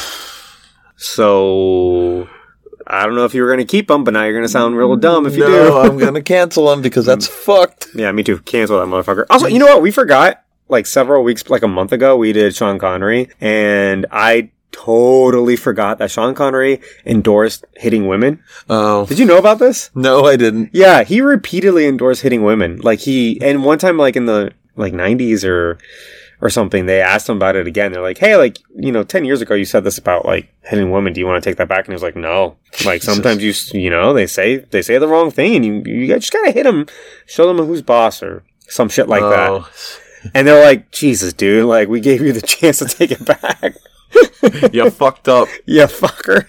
So 0.96 2.28
I 2.86 3.06
don't 3.06 3.14
know 3.14 3.24
if 3.24 3.32
you 3.32 3.42
were 3.42 3.48
going 3.48 3.60
to 3.60 3.64
keep 3.64 3.88
him, 3.88 4.02
but 4.02 4.12
now 4.14 4.24
you're 4.24 4.32
going 4.32 4.42
to 4.44 4.48
sound 4.48 4.76
real 4.76 4.96
dumb 4.96 5.24
if 5.26 5.34
you 5.36 5.40
no, 5.40 5.48
do. 5.48 5.78
I'm 5.78 5.98
gonna 5.98 6.20
cancel 6.22 6.72
him 6.72 6.82
because 6.82 7.06
that's 7.06 7.26
fucked. 7.44 7.88
yeah, 7.94 8.10
me 8.10 8.24
too. 8.24 8.38
Cancel 8.40 8.80
that 8.80 8.86
motherfucker. 8.86 9.24
Also, 9.30 9.46
you 9.46 9.60
know 9.60 9.66
what? 9.66 9.82
We 9.82 9.92
forgot 9.92 10.42
like 10.68 10.86
several 10.86 11.22
weeks, 11.24 11.48
like 11.48 11.62
a 11.62 11.68
month 11.68 11.92
ago, 11.92 12.16
we 12.16 12.32
did 12.32 12.54
Sean 12.54 12.78
Connery, 12.78 13.30
and 13.40 14.06
I 14.10 14.50
totally 14.70 15.56
forgot 15.56 15.98
that 15.98 16.10
Sean 16.10 16.34
Connery 16.34 16.80
endorsed 17.04 17.64
hitting 17.76 18.06
women. 18.06 18.42
Oh 18.68 19.06
Did 19.06 19.18
you 19.18 19.26
know 19.26 19.38
about 19.38 19.58
this? 19.58 19.90
no, 19.94 20.24
I 20.24 20.36
didn't. 20.36 20.70
Yeah, 20.72 21.04
he 21.04 21.20
repeatedly 21.20 21.86
endorsed 21.86 22.22
hitting 22.22 22.42
women. 22.42 22.78
Like 22.78 23.00
he, 23.00 23.40
and 23.42 23.64
one 23.64 23.78
time, 23.78 23.96
like 23.96 24.16
in 24.16 24.26
the 24.26 24.52
like 24.76 24.92
'90s 24.92 25.44
or 25.44 25.78
or 26.40 26.48
something, 26.50 26.86
they 26.86 27.00
asked 27.00 27.28
him 27.28 27.36
about 27.36 27.56
it 27.56 27.66
again. 27.66 27.92
They're 27.92 28.02
like, 28.02 28.18
"Hey, 28.18 28.36
like 28.36 28.58
you 28.76 28.92
know, 28.92 29.02
ten 29.02 29.24
years 29.24 29.40
ago, 29.40 29.54
you 29.54 29.64
said 29.64 29.84
this 29.84 29.98
about 29.98 30.24
like 30.24 30.52
hitting 30.62 30.90
women. 30.90 31.12
Do 31.12 31.20
you 31.20 31.26
want 31.26 31.42
to 31.42 31.50
take 31.50 31.56
that 31.58 31.68
back?" 31.68 31.80
And 31.80 31.88
he 31.88 31.94
was 31.94 32.02
like, 32.02 32.16
"No. 32.16 32.56
Like 32.84 33.02
sometimes 33.02 33.42
you, 33.42 33.52
you 33.80 33.90
know, 33.90 34.12
they 34.12 34.26
say 34.26 34.58
they 34.58 34.82
say 34.82 34.98
the 34.98 35.08
wrong 35.08 35.30
thing, 35.30 35.56
and 35.56 35.64
you 35.64 35.82
you 35.84 36.06
just 36.06 36.32
gotta 36.32 36.52
hit 36.52 36.64
them, 36.64 36.86
show 37.26 37.46
them 37.52 37.66
who's 37.66 37.82
boss 37.82 38.22
or 38.22 38.44
some 38.68 38.88
shit 38.88 39.08
like 39.08 39.22
that." 39.22 39.50
Oh. 39.50 39.68
Oh, 40.28 40.30
And 40.34 40.46
they're 40.46 40.64
like, 40.64 40.90
"Jesus, 40.90 41.32
dude! 41.32 41.64
Like 41.66 41.88
we 41.88 42.00
gave 42.00 42.20
you 42.20 42.32
the 42.32 42.42
chance 42.46 42.78
to 42.78 42.86
take 42.86 43.10
it 43.10 43.24
back." 43.24 43.74
you 44.72 44.88
fucked 44.90 45.28
up. 45.28 45.48
Yeah, 45.66 45.84
fucker. 45.86 46.46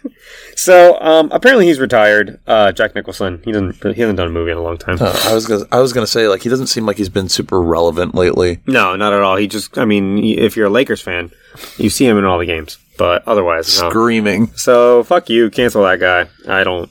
So 0.56 0.98
um, 1.02 1.30
apparently 1.32 1.68
he's 1.68 1.80
retired. 1.80 2.40
Uh, 2.48 2.72
Jack 2.72 2.96
Nicholson. 2.96 3.42
He 3.44 3.52
doesn't. 3.52 3.76
He 3.96 4.02
hasn't 4.02 4.18
done 4.18 4.28
a 4.28 4.32
movie 4.32 4.52
in 4.52 4.58
a 4.58 4.62
long 4.62 4.78
time. 4.78 4.98
Uh, 5.00 5.14
I 5.26 5.34
was 5.34 5.46
gonna, 5.46 5.66
I 5.72 5.80
was 5.80 5.92
gonna 5.94 6.08
say 6.08 6.28
like 6.28 6.42
he 6.42 6.50
doesn't 6.50 6.68
seem 6.68 6.86
like 6.86 6.98
he's 6.98 7.10
been 7.10 7.28
super 7.30 7.62
relevant 7.62 8.16
lately. 8.16 8.60
No, 8.66 8.96
not 8.96 9.12
at 9.14 9.22
all. 9.22 9.36
He 9.36 9.48
just. 9.48 9.78
I 9.78 9.86
mean, 9.86 10.24
if 10.24 10.56
you're 10.56 10.68
a 10.68 10.72
Lakers 10.72 11.02
fan, 11.02 11.32
you 11.78 11.90
see 11.90 12.06
him 12.06 12.18
in 12.18 12.24
all 12.26 12.40
the 12.40 12.46
games. 12.46 12.78
But 12.98 13.28
otherwise, 13.28 13.82
no. 13.82 13.90
Screaming. 13.90 14.48
So 14.56 15.04
fuck 15.04 15.30
you. 15.30 15.50
Cancel 15.50 15.84
that 15.84 16.00
guy. 16.00 16.28
I 16.48 16.64
don't. 16.64 16.90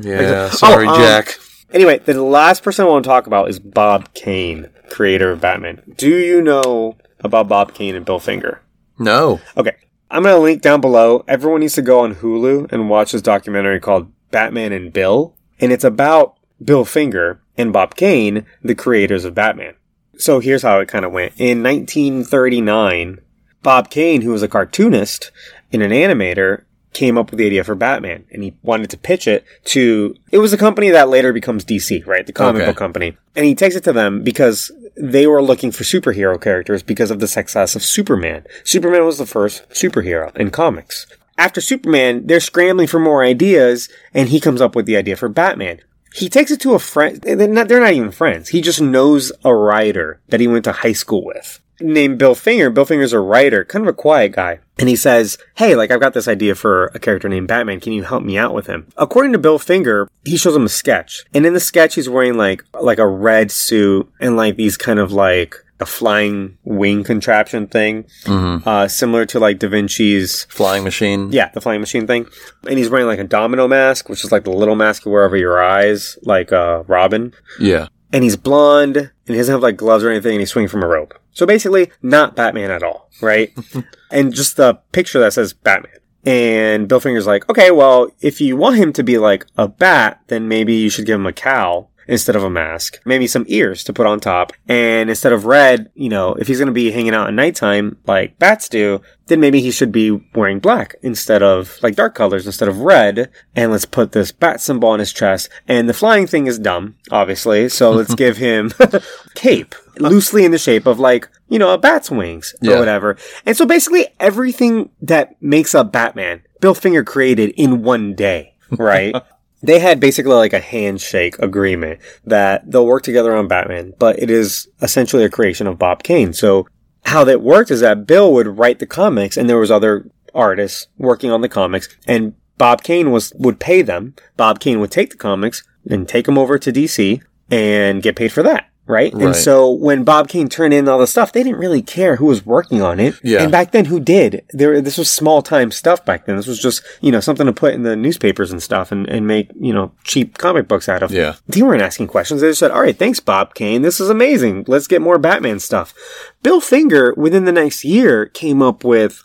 Yeah, 0.00 0.48
sorry, 0.50 0.86
um, 0.86 0.96
Jack. 0.96 1.38
anyway, 1.72 1.98
the 1.98 2.22
last 2.22 2.62
person 2.62 2.84
I 2.84 2.88
want 2.88 3.04
to 3.04 3.08
talk 3.08 3.26
about 3.26 3.48
is 3.48 3.58
Bob 3.58 4.12
Kane, 4.14 4.68
creator 4.90 5.30
of 5.30 5.40
Batman. 5.40 5.82
Do 5.96 6.08
you 6.08 6.40
know 6.40 6.96
about 7.20 7.48
Bob 7.48 7.74
Kane 7.74 7.94
and 7.94 8.04
Bill 8.04 8.20
Finger? 8.20 8.60
No. 8.98 9.40
Okay. 9.56 9.76
I'm 10.10 10.22
going 10.22 10.34
to 10.34 10.40
link 10.40 10.62
down 10.62 10.80
below. 10.80 11.24
Everyone 11.26 11.60
needs 11.60 11.74
to 11.74 11.82
go 11.82 12.00
on 12.00 12.16
Hulu 12.16 12.70
and 12.70 12.88
watch 12.88 13.12
this 13.12 13.22
documentary 13.22 13.80
called 13.80 14.12
Batman 14.30 14.72
and 14.72 14.92
Bill. 14.92 15.34
And 15.58 15.72
it's 15.72 15.84
about 15.84 16.36
Bill 16.62 16.84
Finger 16.84 17.40
and 17.56 17.72
Bob 17.72 17.96
Kane, 17.96 18.46
the 18.62 18.74
creators 18.74 19.24
of 19.24 19.34
Batman. 19.34 19.74
So 20.16 20.40
here's 20.40 20.62
how 20.62 20.78
it 20.80 20.88
kind 20.88 21.04
of 21.04 21.12
went. 21.12 21.34
In 21.38 21.62
1939, 21.62 23.20
Bob 23.62 23.90
Kane, 23.90 24.22
who 24.22 24.30
was 24.30 24.42
a 24.42 24.48
cartoonist 24.48 25.32
and 25.72 25.82
an 25.82 25.90
animator, 25.90 26.64
came 26.94 27.18
up 27.18 27.30
with 27.30 27.38
the 27.38 27.46
idea 27.46 27.62
for 27.64 27.74
Batman 27.74 28.24
and 28.30 28.42
he 28.42 28.54
wanted 28.62 28.88
to 28.90 28.96
pitch 28.96 29.28
it 29.28 29.44
to 29.64 30.14
it 30.30 30.38
was 30.38 30.52
a 30.52 30.56
company 30.56 30.88
that 30.90 31.08
later 31.10 31.32
becomes 31.32 31.64
DC, 31.64 32.06
right? 32.06 32.26
The 32.26 32.32
comic 32.32 32.62
Okay. 32.62 32.70
book 32.70 32.76
company. 32.78 33.16
And 33.36 33.44
he 33.44 33.54
takes 33.54 33.74
it 33.76 33.84
to 33.84 33.92
them 33.92 34.22
because 34.22 34.70
they 34.96 35.26
were 35.26 35.42
looking 35.42 35.72
for 35.72 35.82
superhero 35.84 36.40
characters 36.40 36.82
because 36.82 37.10
of 37.10 37.18
the 37.20 37.28
success 37.28 37.74
of 37.76 37.82
Superman. 37.82 38.46
Superman 38.64 39.04
was 39.04 39.18
the 39.18 39.26
first 39.26 39.68
superhero 39.70 40.34
in 40.36 40.50
comics. 40.50 41.06
After 41.36 41.60
Superman, 41.60 42.26
they're 42.26 42.40
scrambling 42.40 42.86
for 42.86 43.00
more 43.00 43.24
ideas 43.24 43.88
and 44.14 44.28
he 44.28 44.40
comes 44.40 44.60
up 44.60 44.74
with 44.76 44.86
the 44.86 44.96
idea 44.96 45.16
for 45.16 45.28
Batman. 45.28 45.80
He 46.14 46.28
takes 46.28 46.52
it 46.52 46.60
to 46.60 46.74
a 46.74 46.78
friend. 46.78 47.20
They're 47.22 47.48
not, 47.48 47.66
they're 47.66 47.80
not 47.80 47.92
even 47.92 48.12
friends. 48.12 48.50
He 48.50 48.60
just 48.60 48.80
knows 48.80 49.32
a 49.44 49.52
writer 49.52 50.20
that 50.28 50.38
he 50.38 50.46
went 50.46 50.62
to 50.66 50.72
high 50.72 50.92
school 50.92 51.24
with 51.24 51.58
named 51.80 52.18
Bill 52.18 52.34
Finger. 52.34 52.70
Bill 52.70 52.84
Finger's 52.84 53.12
a 53.12 53.20
writer, 53.20 53.64
kind 53.64 53.84
of 53.84 53.88
a 53.88 53.96
quiet 53.96 54.32
guy. 54.32 54.60
And 54.78 54.88
he 54.88 54.96
says, 54.96 55.38
Hey, 55.56 55.74
like, 55.76 55.90
I've 55.90 56.00
got 56.00 56.14
this 56.14 56.28
idea 56.28 56.54
for 56.54 56.86
a 56.94 56.98
character 56.98 57.28
named 57.28 57.48
Batman. 57.48 57.80
Can 57.80 57.92
you 57.92 58.02
help 58.02 58.22
me 58.24 58.36
out 58.36 58.54
with 58.54 58.66
him? 58.66 58.88
According 58.96 59.32
to 59.32 59.38
Bill 59.38 59.58
Finger, 59.58 60.08
he 60.24 60.36
shows 60.36 60.56
him 60.56 60.64
a 60.66 60.68
sketch. 60.68 61.24
And 61.32 61.46
in 61.46 61.54
the 61.54 61.60
sketch, 61.60 61.94
he's 61.94 62.08
wearing 62.08 62.34
like, 62.36 62.64
like 62.80 62.98
a 62.98 63.06
red 63.06 63.50
suit 63.50 64.10
and 64.20 64.36
like 64.36 64.56
these 64.56 64.76
kind 64.76 64.98
of 64.98 65.12
like 65.12 65.56
a 65.80 65.86
flying 65.86 66.56
wing 66.64 67.02
contraption 67.02 67.66
thing, 67.66 68.04
uh, 68.26 68.86
similar 68.86 69.26
to 69.26 69.40
like 69.40 69.58
Da 69.58 69.68
Vinci's 69.68 70.44
Flying 70.44 70.84
machine. 70.84 71.32
yeah, 71.32 71.50
the 71.50 71.60
flying 71.60 71.80
machine 71.80 72.06
thing. 72.06 72.26
And 72.68 72.78
he's 72.78 72.88
wearing 72.90 73.08
like 73.08 73.18
a 73.18 73.24
domino 73.24 73.66
mask, 73.66 74.08
which 74.08 74.24
is 74.24 74.30
like 74.30 74.44
the 74.44 74.52
little 74.52 74.76
mask 74.76 75.04
you 75.04 75.10
wear 75.10 75.24
over 75.24 75.36
your 75.36 75.62
eyes, 75.62 76.16
like 76.22 76.52
uh, 76.52 76.84
Robin. 76.86 77.32
Yeah. 77.58 77.88
And 78.12 78.22
he's 78.22 78.36
blonde, 78.36 79.10
and 79.26 79.34
he 79.34 79.36
doesn't 79.36 79.52
have 79.52 79.62
like 79.62 79.76
gloves 79.76 80.04
or 80.04 80.10
anything, 80.10 80.32
and 80.32 80.40
he's 80.40 80.50
swinging 80.50 80.68
from 80.68 80.82
a 80.82 80.86
rope. 80.86 81.18
So 81.32 81.46
basically, 81.46 81.90
not 82.02 82.36
Batman 82.36 82.70
at 82.70 82.82
all, 82.82 83.10
right? 83.20 83.52
and 84.10 84.34
just 84.34 84.56
the 84.56 84.74
picture 84.92 85.20
that 85.20 85.32
says 85.32 85.52
Batman. 85.52 85.98
And 86.26 86.88
Bill 86.88 87.00
Finger's 87.00 87.26
like, 87.26 87.48
okay, 87.50 87.70
well, 87.70 88.10
if 88.20 88.40
you 88.40 88.56
want 88.56 88.76
him 88.76 88.92
to 88.94 89.02
be 89.02 89.18
like 89.18 89.44
a 89.58 89.68
bat, 89.68 90.20
then 90.28 90.48
maybe 90.48 90.74
you 90.74 90.88
should 90.88 91.06
give 91.06 91.20
him 91.20 91.26
a 91.26 91.32
cowl 91.32 91.90
instead 92.08 92.36
of 92.36 92.42
a 92.42 92.50
mask. 92.50 93.00
Maybe 93.04 93.26
some 93.26 93.44
ears 93.48 93.84
to 93.84 93.92
put 93.92 94.06
on 94.06 94.20
top. 94.20 94.52
And 94.68 95.08
instead 95.10 95.32
of 95.32 95.44
red, 95.46 95.90
you 95.94 96.08
know, 96.08 96.34
if 96.34 96.46
he's 96.46 96.58
going 96.58 96.66
to 96.66 96.72
be 96.72 96.90
hanging 96.90 97.14
out 97.14 97.28
at 97.28 97.34
nighttime 97.34 97.96
like 98.06 98.38
bats 98.38 98.68
do, 98.68 99.00
then 99.26 99.40
maybe 99.40 99.60
he 99.62 99.70
should 99.70 99.90
be 99.90 100.10
wearing 100.34 100.58
black 100.60 100.96
instead 101.02 101.42
of 101.42 101.78
like 101.82 101.94
dark 101.96 102.14
colors 102.14 102.44
instead 102.46 102.68
of 102.68 102.80
red. 102.80 103.30
And 103.56 103.72
let's 103.72 103.86
put 103.86 104.12
this 104.12 104.32
bat 104.32 104.60
symbol 104.60 104.88
on 104.90 104.98
his 104.98 105.12
chest. 105.12 105.48
And 105.66 105.88
the 105.88 105.94
flying 105.94 106.26
thing 106.26 106.46
is 106.46 106.58
dumb, 106.58 106.96
obviously. 107.10 107.68
So 107.70 107.90
let's 107.92 108.14
give 108.24 108.36
him 108.36 108.70
cape 109.34 109.74
loosely 109.98 110.44
in 110.44 110.50
the 110.50 110.58
shape 110.58 110.86
of 110.86 110.98
like, 110.98 111.28
you 111.48 111.58
know, 111.58 111.72
a 111.72 111.78
bat's 111.78 112.10
wings 112.10 112.54
or 112.62 112.70
Yeah. 112.72 112.78
whatever. 112.78 113.16
And 113.46 113.56
so 113.56 113.64
basically 113.64 114.08
everything 114.20 114.90
that 115.02 115.40
makes 115.40 115.74
up 115.74 115.92
Batman, 115.92 116.42
Bill 116.60 116.74
Finger 116.74 117.04
created 117.04 117.50
in 117.56 117.82
one 117.82 118.14
day, 118.14 118.54
right? 118.70 119.14
they 119.64 119.78
had 119.78 119.98
basically 119.98 120.34
like 120.34 120.52
a 120.52 120.60
handshake 120.60 121.38
agreement 121.38 122.00
that 122.24 122.70
they'll 122.70 122.86
work 122.86 123.02
together 123.02 123.34
on 123.34 123.48
Batman, 123.48 123.94
but 123.98 124.18
it 124.18 124.30
is 124.30 124.68
essentially 124.82 125.24
a 125.24 125.30
creation 125.30 125.66
of 125.66 125.78
Bob 125.78 126.02
Kane. 126.02 126.32
So 126.32 126.66
how 127.06 127.24
that 127.24 127.40
worked 127.40 127.70
is 127.70 127.80
that 127.80 128.06
Bill 128.06 128.32
would 128.34 128.58
write 128.58 128.78
the 128.78 128.86
comics 128.86 129.36
and 129.36 129.48
there 129.48 129.58
was 129.58 129.70
other 129.70 130.10
artists 130.34 130.88
working 130.98 131.30
on 131.30 131.40
the 131.40 131.48
comics 131.48 131.88
and 132.06 132.34
Bob 132.58 132.82
Kane 132.82 133.10
was, 133.10 133.32
would 133.36 133.58
pay 133.58 133.82
them. 133.82 134.14
Bob 134.36 134.60
Kane 134.60 134.80
would 134.80 134.90
take 134.90 135.10
the 135.10 135.16
comics 135.16 135.62
and 135.88 136.08
take 136.08 136.26
them 136.26 136.38
over 136.38 136.58
to 136.58 136.72
DC 136.72 137.22
and 137.50 138.02
get 138.02 138.16
paid 138.16 138.32
for 138.32 138.42
that. 138.42 138.68
Right? 138.86 139.14
And 139.14 139.34
so 139.34 139.70
when 139.70 140.04
Bob 140.04 140.28
Kane 140.28 140.48
turned 140.48 140.74
in 140.74 140.88
all 140.88 140.98
the 140.98 141.06
stuff, 141.06 141.32
they 141.32 141.42
didn't 141.42 141.58
really 141.58 141.80
care 141.80 142.16
who 142.16 142.26
was 142.26 142.44
working 142.44 142.82
on 142.82 143.00
it. 143.00 143.14
Yeah. 143.22 143.42
And 143.42 143.50
back 143.50 143.72
then, 143.72 143.86
who 143.86 143.98
did? 143.98 144.44
There, 144.50 144.78
this 144.82 144.98
was 144.98 145.10
small 145.10 145.40
time 145.40 145.70
stuff 145.70 146.04
back 146.04 146.26
then. 146.26 146.36
This 146.36 146.46
was 146.46 146.60
just, 146.60 146.82
you 147.00 147.10
know, 147.10 147.20
something 147.20 147.46
to 147.46 147.52
put 147.52 147.72
in 147.72 147.82
the 147.82 147.96
newspapers 147.96 148.52
and 148.52 148.62
stuff 148.62 148.92
and, 148.92 149.08
and 149.08 149.26
make, 149.26 149.50
you 149.58 149.72
know, 149.72 149.92
cheap 150.04 150.36
comic 150.36 150.68
books 150.68 150.86
out 150.86 151.02
of. 151.02 151.12
Yeah. 151.12 151.36
They 151.46 151.62
weren't 151.62 151.80
asking 151.80 152.08
questions. 152.08 152.42
They 152.42 152.48
just 152.48 152.60
said, 152.60 152.72
all 152.72 152.82
right, 152.82 152.98
thanks, 152.98 153.20
Bob 153.20 153.54
Kane. 153.54 153.80
This 153.80 154.00
is 154.00 154.10
amazing. 154.10 154.66
Let's 154.68 154.86
get 154.86 155.00
more 155.00 155.18
Batman 155.18 155.60
stuff. 155.60 155.94
Bill 156.42 156.60
Finger, 156.60 157.14
within 157.16 157.46
the 157.46 157.52
next 157.52 157.84
year, 157.84 158.26
came 158.26 158.60
up 158.60 158.84
with 158.84 159.22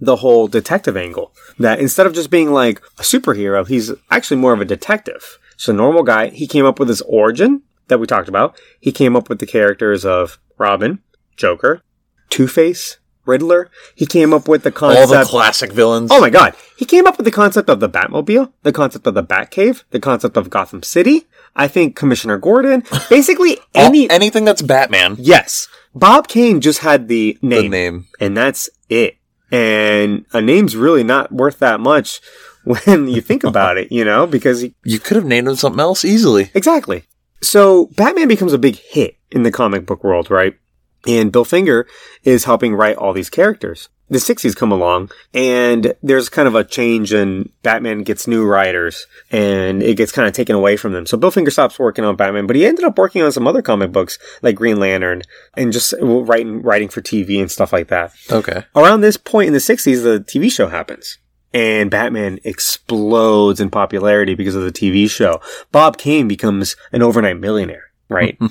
the 0.00 0.16
whole 0.16 0.48
detective 0.48 0.98
angle. 0.98 1.32
That 1.58 1.80
instead 1.80 2.06
of 2.06 2.12
just 2.12 2.30
being 2.30 2.52
like 2.52 2.80
a 2.98 3.02
superhero, 3.02 3.66
he's 3.66 3.90
actually 4.10 4.36
more 4.36 4.52
of 4.52 4.60
a 4.60 4.66
detective. 4.66 5.38
So 5.56 5.72
normal 5.72 6.02
guy. 6.02 6.28
He 6.28 6.46
came 6.46 6.66
up 6.66 6.78
with 6.78 6.88
his 6.88 7.00
origin 7.02 7.62
that 7.88 7.98
we 7.98 8.06
talked 8.06 8.28
about. 8.28 8.58
He 8.80 8.92
came 8.92 9.16
up 9.16 9.28
with 9.28 9.38
the 9.38 9.46
characters 9.46 10.04
of 10.04 10.38
Robin, 10.58 11.00
Joker, 11.36 11.82
Two 12.30 12.46
Face, 12.48 12.98
Riddler. 13.26 13.70
He 13.94 14.06
came 14.06 14.32
up 14.32 14.48
with 14.48 14.62
the 14.62 14.72
concept. 14.72 15.00
All 15.12 15.18
the 15.18 15.24
classic 15.24 15.72
villains. 15.72 16.10
Oh 16.12 16.20
my 16.20 16.30
god. 16.30 16.54
He 16.76 16.84
came 16.84 17.06
up 17.06 17.16
with 17.16 17.24
the 17.24 17.30
concept 17.30 17.68
of 17.68 17.80
the 17.80 17.88
Batmobile, 17.88 18.52
the 18.62 18.72
concept 18.72 19.06
of 19.06 19.14
the 19.14 19.22
Batcave, 19.24 19.84
the 19.90 20.00
concept 20.00 20.36
of 20.36 20.48
Gotham 20.50 20.82
City, 20.82 21.26
I 21.56 21.68
think 21.68 21.96
Commissioner 21.96 22.38
Gordon, 22.38 22.84
basically 23.10 23.58
any. 23.74 24.08
anything 24.10 24.44
that's 24.44 24.62
Batman. 24.62 25.16
yes. 25.18 25.68
Bob 25.94 26.28
Kane 26.28 26.60
just 26.60 26.80
had 26.80 27.08
the 27.08 27.36
name, 27.42 27.62
The 27.62 27.68
name. 27.68 28.06
and 28.20 28.36
that's 28.36 28.68
it. 28.88 29.16
And 29.50 30.26
a 30.32 30.40
name's 30.40 30.76
really 30.76 31.02
not 31.02 31.32
worth 31.32 31.58
that 31.60 31.80
much 31.80 32.20
when 32.64 33.08
you 33.08 33.20
think 33.22 33.42
about 33.44 33.78
it, 33.78 33.90
you 33.90 34.04
know, 34.04 34.26
because 34.26 34.60
he, 34.60 34.74
You 34.84 34.98
could 35.00 35.16
have 35.16 35.24
named 35.24 35.48
him 35.48 35.56
something 35.56 35.80
else 35.80 36.04
easily. 36.04 36.50
Exactly. 36.54 37.04
So 37.40 37.86
Batman 37.96 38.28
becomes 38.28 38.52
a 38.52 38.58
big 38.58 38.76
hit 38.76 39.16
in 39.30 39.42
the 39.42 39.52
comic 39.52 39.86
book 39.86 40.02
world, 40.02 40.30
right? 40.30 40.54
And 41.06 41.32
Bill 41.32 41.44
Finger 41.44 41.86
is 42.24 42.44
helping 42.44 42.74
write 42.74 42.96
all 42.96 43.12
these 43.12 43.30
characters. 43.30 43.88
The 44.10 44.18
60s 44.18 44.56
come 44.56 44.72
along 44.72 45.10
and 45.34 45.92
there's 46.02 46.30
kind 46.30 46.48
of 46.48 46.54
a 46.54 46.64
change 46.64 47.12
and 47.12 47.52
Batman 47.62 48.04
gets 48.04 48.26
new 48.26 48.46
writers 48.46 49.06
and 49.30 49.82
it 49.82 49.98
gets 49.98 50.12
kind 50.12 50.26
of 50.26 50.32
taken 50.32 50.56
away 50.56 50.78
from 50.78 50.92
them. 50.92 51.04
So 51.04 51.18
Bill 51.18 51.30
Finger 51.30 51.50
stops 51.50 51.78
working 51.78 52.06
on 52.06 52.16
Batman, 52.16 52.46
but 52.46 52.56
he 52.56 52.64
ended 52.64 52.86
up 52.86 52.96
working 52.96 53.22
on 53.22 53.32
some 53.32 53.46
other 53.46 53.60
comic 53.60 53.92
books 53.92 54.18
like 54.40 54.56
Green 54.56 54.80
Lantern 54.80 55.22
and 55.58 55.74
just 55.74 55.92
writing, 56.00 56.62
writing 56.62 56.88
for 56.88 57.02
TV 57.02 57.38
and 57.38 57.50
stuff 57.50 57.70
like 57.70 57.88
that. 57.88 58.12
Okay. 58.32 58.64
Around 58.74 59.02
this 59.02 59.18
point 59.18 59.48
in 59.48 59.52
the 59.52 59.58
60s, 59.58 60.02
the 60.02 60.24
TV 60.26 60.50
show 60.50 60.68
happens. 60.68 61.18
And 61.54 61.90
Batman 61.90 62.38
explodes 62.44 63.60
in 63.60 63.70
popularity 63.70 64.34
because 64.34 64.54
of 64.54 64.62
the 64.62 64.72
TV 64.72 65.08
show. 65.10 65.40
Bob 65.72 65.96
Kane 65.96 66.28
becomes 66.28 66.76
an 66.92 67.02
overnight 67.02 67.38
millionaire, 67.38 67.90
right? 68.08 68.38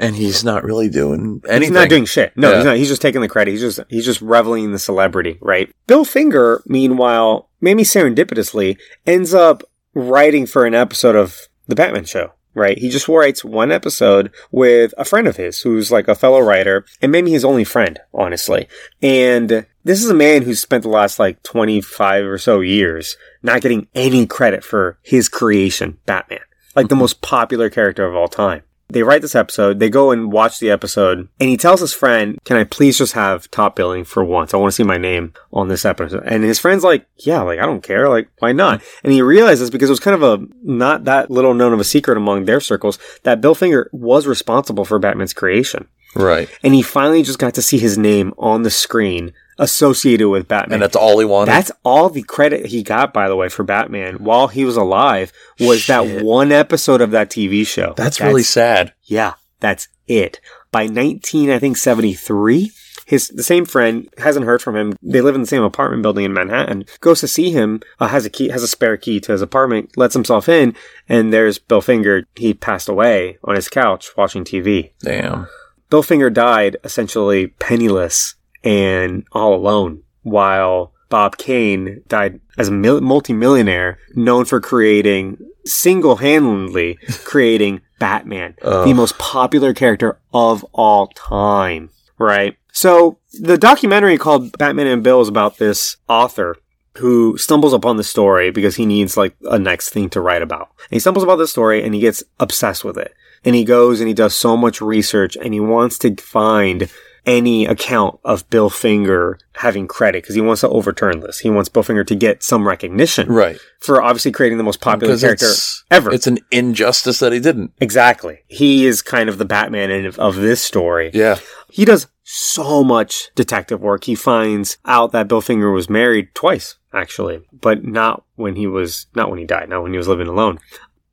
And 0.00 0.14
he's 0.14 0.44
not 0.44 0.62
really 0.62 0.88
doing 0.88 1.42
anything. 1.48 1.62
He's 1.62 1.70
not 1.72 1.88
doing 1.88 2.04
shit. 2.04 2.32
No, 2.36 2.50
Yeah. 2.50 2.56
he's 2.58 2.64
not. 2.64 2.76
He's 2.76 2.86
just 2.88 3.02
taking 3.02 3.20
the 3.20 3.26
credit. 3.28 3.50
He's 3.50 3.60
just 3.60 3.80
he's 3.88 4.04
just 4.04 4.20
reveling 4.20 4.62
in 4.62 4.70
the 4.70 4.78
celebrity, 4.78 5.38
right? 5.40 5.74
Bill 5.88 6.04
Finger, 6.04 6.62
meanwhile, 6.66 7.48
maybe 7.60 7.82
serendipitously, 7.82 8.78
ends 9.08 9.34
up 9.34 9.64
writing 9.94 10.46
for 10.46 10.66
an 10.66 10.74
episode 10.76 11.16
of 11.16 11.48
the 11.66 11.74
Batman 11.74 12.04
show. 12.04 12.30
Right? 12.54 12.78
He 12.78 12.88
just 12.88 13.08
writes 13.08 13.44
one 13.44 13.70
episode 13.70 14.32
with 14.50 14.92
a 14.98 15.04
friend 15.04 15.28
of 15.28 15.36
his 15.36 15.60
who's 15.60 15.92
like 15.92 16.08
a 16.08 16.14
fellow 16.14 16.40
writer 16.40 16.84
and 17.00 17.12
maybe 17.12 17.30
his 17.30 17.44
only 17.44 17.64
friend, 17.64 18.00
honestly. 18.12 18.66
And 19.00 19.66
this 19.84 20.02
is 20.02 20.10
a 20.10 20.14
man 20.14 20.42
who's 20.42 20.60
spent 20.60 20.82
the 20.82 20.88
last 20.88 21.18
like 21.18 21.42
25 21.44 22.24
or 22.26 22.38
so 22.38 22.60
years 22.60 23.16
not 23.42 23.60
getting 23.60 23.86
any 23.94 24.26
credit 24.26 24.64
for 24.64 24.98
his 25.02 25.28
creation, 25.28 25.98
Batman. 26.04 26.40
Like 26.74 26.88
the 26.88 26.94
mm-hmm. 26.94 27.00
most 27.00 27.22
popular 27.22 27.70
character 27.70 28.04
of 28.06 28.16
all 28.16 28.28
time. 28.28 28.62
They 28.90 29.02
write 29.02 29.20
this 29.20 29.34
episode, 29.34 29.80
they 29.80 29.90
go 29.90 30.10
and 30.10 30.32
watch 30.32 30.60
the 30.60 30.70
episode, 30.70 31.28
and 31.38 31.48
he 31.50 31.58
tells 31.58 31.80
his 31.80 31.92
friend, 31.92 32.38
Can 32.44 32.56
I 32.56 32.64
please 32.64 32.96
just 32.96 33.12
have 33.12 33.50
top 33.50 33.76
billing 33.76 34.04
for 34.04 34.24
once? 34.24 34.54
I 34.54 34.56
want 34.56 34.72
to 34.72 34.74
see 34.74 34.82
my 34.82 34.96
name 34.96 35.34
on 35.52 35.68
this 35.68 35.84
episode. 35.84 36.22
And 36.24 36.42
his 36.42 36.58
friend's 36.58 36.84
like, 36.84 37.06
Yeah, 37.16 37.42
like, 37.42 37.58
I 37.58 37.66
don't 37.66 37.82
care. 37.82 38.08
Like, 38.08 38.30
why 38.38 38.52
not? 38.52 38.82
And 39.04 39.12
he 39.12 39.20
realizes 39.20 39.70
because 39.70 39.90
it 39.90 39.92
was 39.92 40.00
kind 40.00 40.14
of 40.14 40.22
a 40.22 40.46
not 40.62 41.04
that 41.04 41.30
little 41.30 41.52
known 41.52 41.74
of 41.74 41.80
a 41.80 41.84
secret 41.84 42.16
among 42.16 42.46
their 42.46 42.60
circles 42.60 42.98
that 43.24 43.42
Bill 43.42 43.54
Finger 43.54 43.90
was 43.92 44.26
responsible 44.26 44.86
for 44.86 44.98
Batman's 44.98 45.34
creation. 45.34 45.86
Right. 46.14 46.48
And 46.62 46.74
he 46.74 46.82
finally 46.82 47.22
just 47.22 47.38
got 47.38 47.54
to 47.54 47.62
see 47.62 47.78
his 47.78 47.98
name 47.98 48.32
on 48.38 48.62
the 48.62 48.70
screen 48.70 49.32
associated 49.58 50.28
with 50.28 50.48
Batman. 50.48 50.74
And 50.74 50.82
that's 50.82 50.96
all 50.96 51.18
he 51.18 51.24
wanted. 51.24 51.50
That's 51.52 51.72
all 51.84 52.08
the 52.08 52.22
credit 52.22 52.66
he 52.66 52.82
got, 52.82 53.12
by 53.12 53.28
the 53.28 53.36
way, 53.36 53.48
for 53.48 53.64
Batman 53.64 54.16
while 54.16 54.48
he 54.48 54.64
was 54.64 54.76
alive 54.76 55.32
was 55.58 55.86
that 55.88 56.22
one 56.22 56.52
episode 56.52 57.00
of 57.00 57.10
that 57.10 57.30
TV 57.30 57.66
show. 57.66 57.94
that's 57.96 58.20
really 58.20 58.42
sad. 58.42 58.92
yeah, 59.04 59.34
that's 59.60 59.88
it. 60.06 60.40
By 60.70 60.86
19, 60.86 61.50
I 61.50 61.58
think 61.58 61.76
73, 61.76 62.70
his 63.06 63.28
the 63.28 63.42
same 63.42 63.64
friend 63.64 64.06
hasn't 64.18 64.44
heard 64.44 64.60
from 64.60 64.76
him. 64.76 64.94
They 65.02 65.22
live 65.22 65.34
in 65.34 65.40
the 65.40 65.46
same 65.46 65.62
apartment 65.62 66.02
building 66.02 66.24
in 66.26 66.32
Manhattan. 66.34 66.84
Goes 67.00 67.20
to 67.20 67.28
see 67.28 67.50
him. 67.50 67.80
Uh, 67.98 68.08
has 68.08 68.26
a 68.26 68.30
key, 68.30 68.50
has 68.50 68.62
a 68.62 68.68
spare 68.68 68.98
key 68.98 69.18
to 69.20 69.32
his 69.32 69.40
apartment. 69.40 69.96
Lets 69.96 70.12
himself 70.14 70.46
in, 70.48 70.74
and 71.08 71.32
there's 71.32 71.58
Bill 71.58 71.80
Finger. 71.80 72.24
He 72.36 72.52
passed 72.52 72.88
away 72.88 73.38
on 73.42 73.54
his 73.54 73.68
couch 73.70 74.10
watching 74.16 74.44
TV. 74.44 74.90
Damn. 75.00 75.48
Bill 75.90 76.02
Finger 76.02 76.30
died 76.30 76.76
essentially 76.84 77.48
penniless 77.48 78.34
and 78.64 79.24
all 79.32 79.54
alone, 79.54 80.02
while 80.22 80.92
Bob 81.08 81.38
Kane 81.38 82.02
died 82.08 82.40
as 82.58 82.68
a 82.68 82.72
mil- 82.72 83.00
multimillionaire 83.00 83.98
known 84.14 84.44
for 84.44 84.60
creating 84.60 85.38
single-handedly 85.64 86.98
creating 87.24 87.80
Batman, 87.98 88.54
Ugh. 88.62 88.86
the 88.86 88.94
most 88.94 89.18
popular 89.18 89.74
character 89.74 90.18
of 90.32 90.64
all 90.72 91.08
time, 91.08 91.90
right? 92.18 92.56
So 92.72 93.18
the 93.40 93.58
documentary 93.58 94.18
called 94.18 94.56
Batman 94.56 94.86
and 94.86 95.02
Bill 95.02 95.20
is 95.20 95.28
about 95.28 95.58
this 95.58 95.96
author 96.08 96.56
who 96.98 97.36
stumbles 97.38 97.72
upon 97.72 97.96
the 97.96 98.04
story 98.04 98.50
because 98.50 98.76
he 98.76 98.86
needs 98.86 99.16
like 99.16 99.34
a 99.50 99.58
next 99.58 99.90
thing 99.90 100.10
to 100.10 100.20
write 100.20 100.42
about. 100.42 100.68
And 100.68 100.96
he 100.96 100.98
stumbles 100.98 101.24
about 101.24 101.36
the 101.36 101.48
story 101.48 101.82
and 101.82 101.94
he 101.94 102.00
gets 102.00 102.22
obsessed 102.40 102.84
with 102.84 102.98
it. 102.98 103.14
And 103.48 103.54
he 103.56 103.64
goes 103.64 103.98
and 104.00 104.08
he 104.08 104.14
does 104.14 104.34
so 104.34 104.56
much 104.58 104.82
research 104.82 105.34
and 105.42 105.54
he 105.54 105.60
wants 105.60 105.96
to 106.00 106.14
find 106.16 106.90
any 107.24 107.64
account 107.66 108.18
of 108.24 108.48
Bill 108.50 108.68
Finger 108.70 109.38
having 109.54 109.86
credit 109.88 110.22
because 110.22 110.34
he 110.34 110.40
wants 110.40 110.60
to 110.62 110.68
overturn 110.68 111.20
this. 111.20 111.38
He 111.40 111.48
wants 111.50 111.68
Bill 111.68 111.82
Finger 111.82 112.04
to 112.04 112.14
get 112.14 112.42
some 112.42 112.66
recognition 112.68 113.28
Right. 113.28 113.58
for 113.80 114.00
obviously 114.02 114.32
creating 114.32 114.58
the 114.58 114.64
most 114.64 114.80
popular 114.80 115.12
Because 115.12 115.22
character 115.22 115.46
it's, 115.46 115.84
ever. 115.90 116.12
It's 116.12 116.26
an 116.26 116.38
injustice 116.50 117.18
that 117.20 117.32
he 117.32 117.40
didn't. 117.40 117.72
exactly. 117.80 118.40
He 118.48 118.86
is 118.86 119.00
kind 119.02 119.28
of 119.30 119.38
the 119.38 119.44
Batman 119.44 120.04
of, 120.06 120.18
of 120.18 120.36
this 120.36 120.60
story. 120.62 121.10
Yeah. 121.14 121.38
He 121.70 121.84
does 121.84 122.06
so 122.24 122.84
much 122.84 123.30
detective 123.34 123.80
work. 123.80 124.04
He 124.04 124.14
finds 124.14 124.76
out 124.84 125.12
that 125.12 125.28
Bill 125.28 125.40
Finger 125.40 125.70
was 125.70 125.88
married 125.90 126.34
twice, 126.34 126.76
actually, 126.94 127.40
but 127.52 127.84
not 127.84 128.24
when 128.36 128.56
he 128.56 128.66
was, 128.66 129.06
not 129.14 129.30
when 129.30 129.38
he 129.38 129.44
died, 129.46 129.68
not 129.70 129.82
when 129.82 129.92
he 129.92 129.98
was 129.98 130.08
living 130.08 130.28
alone, 130.28 130.58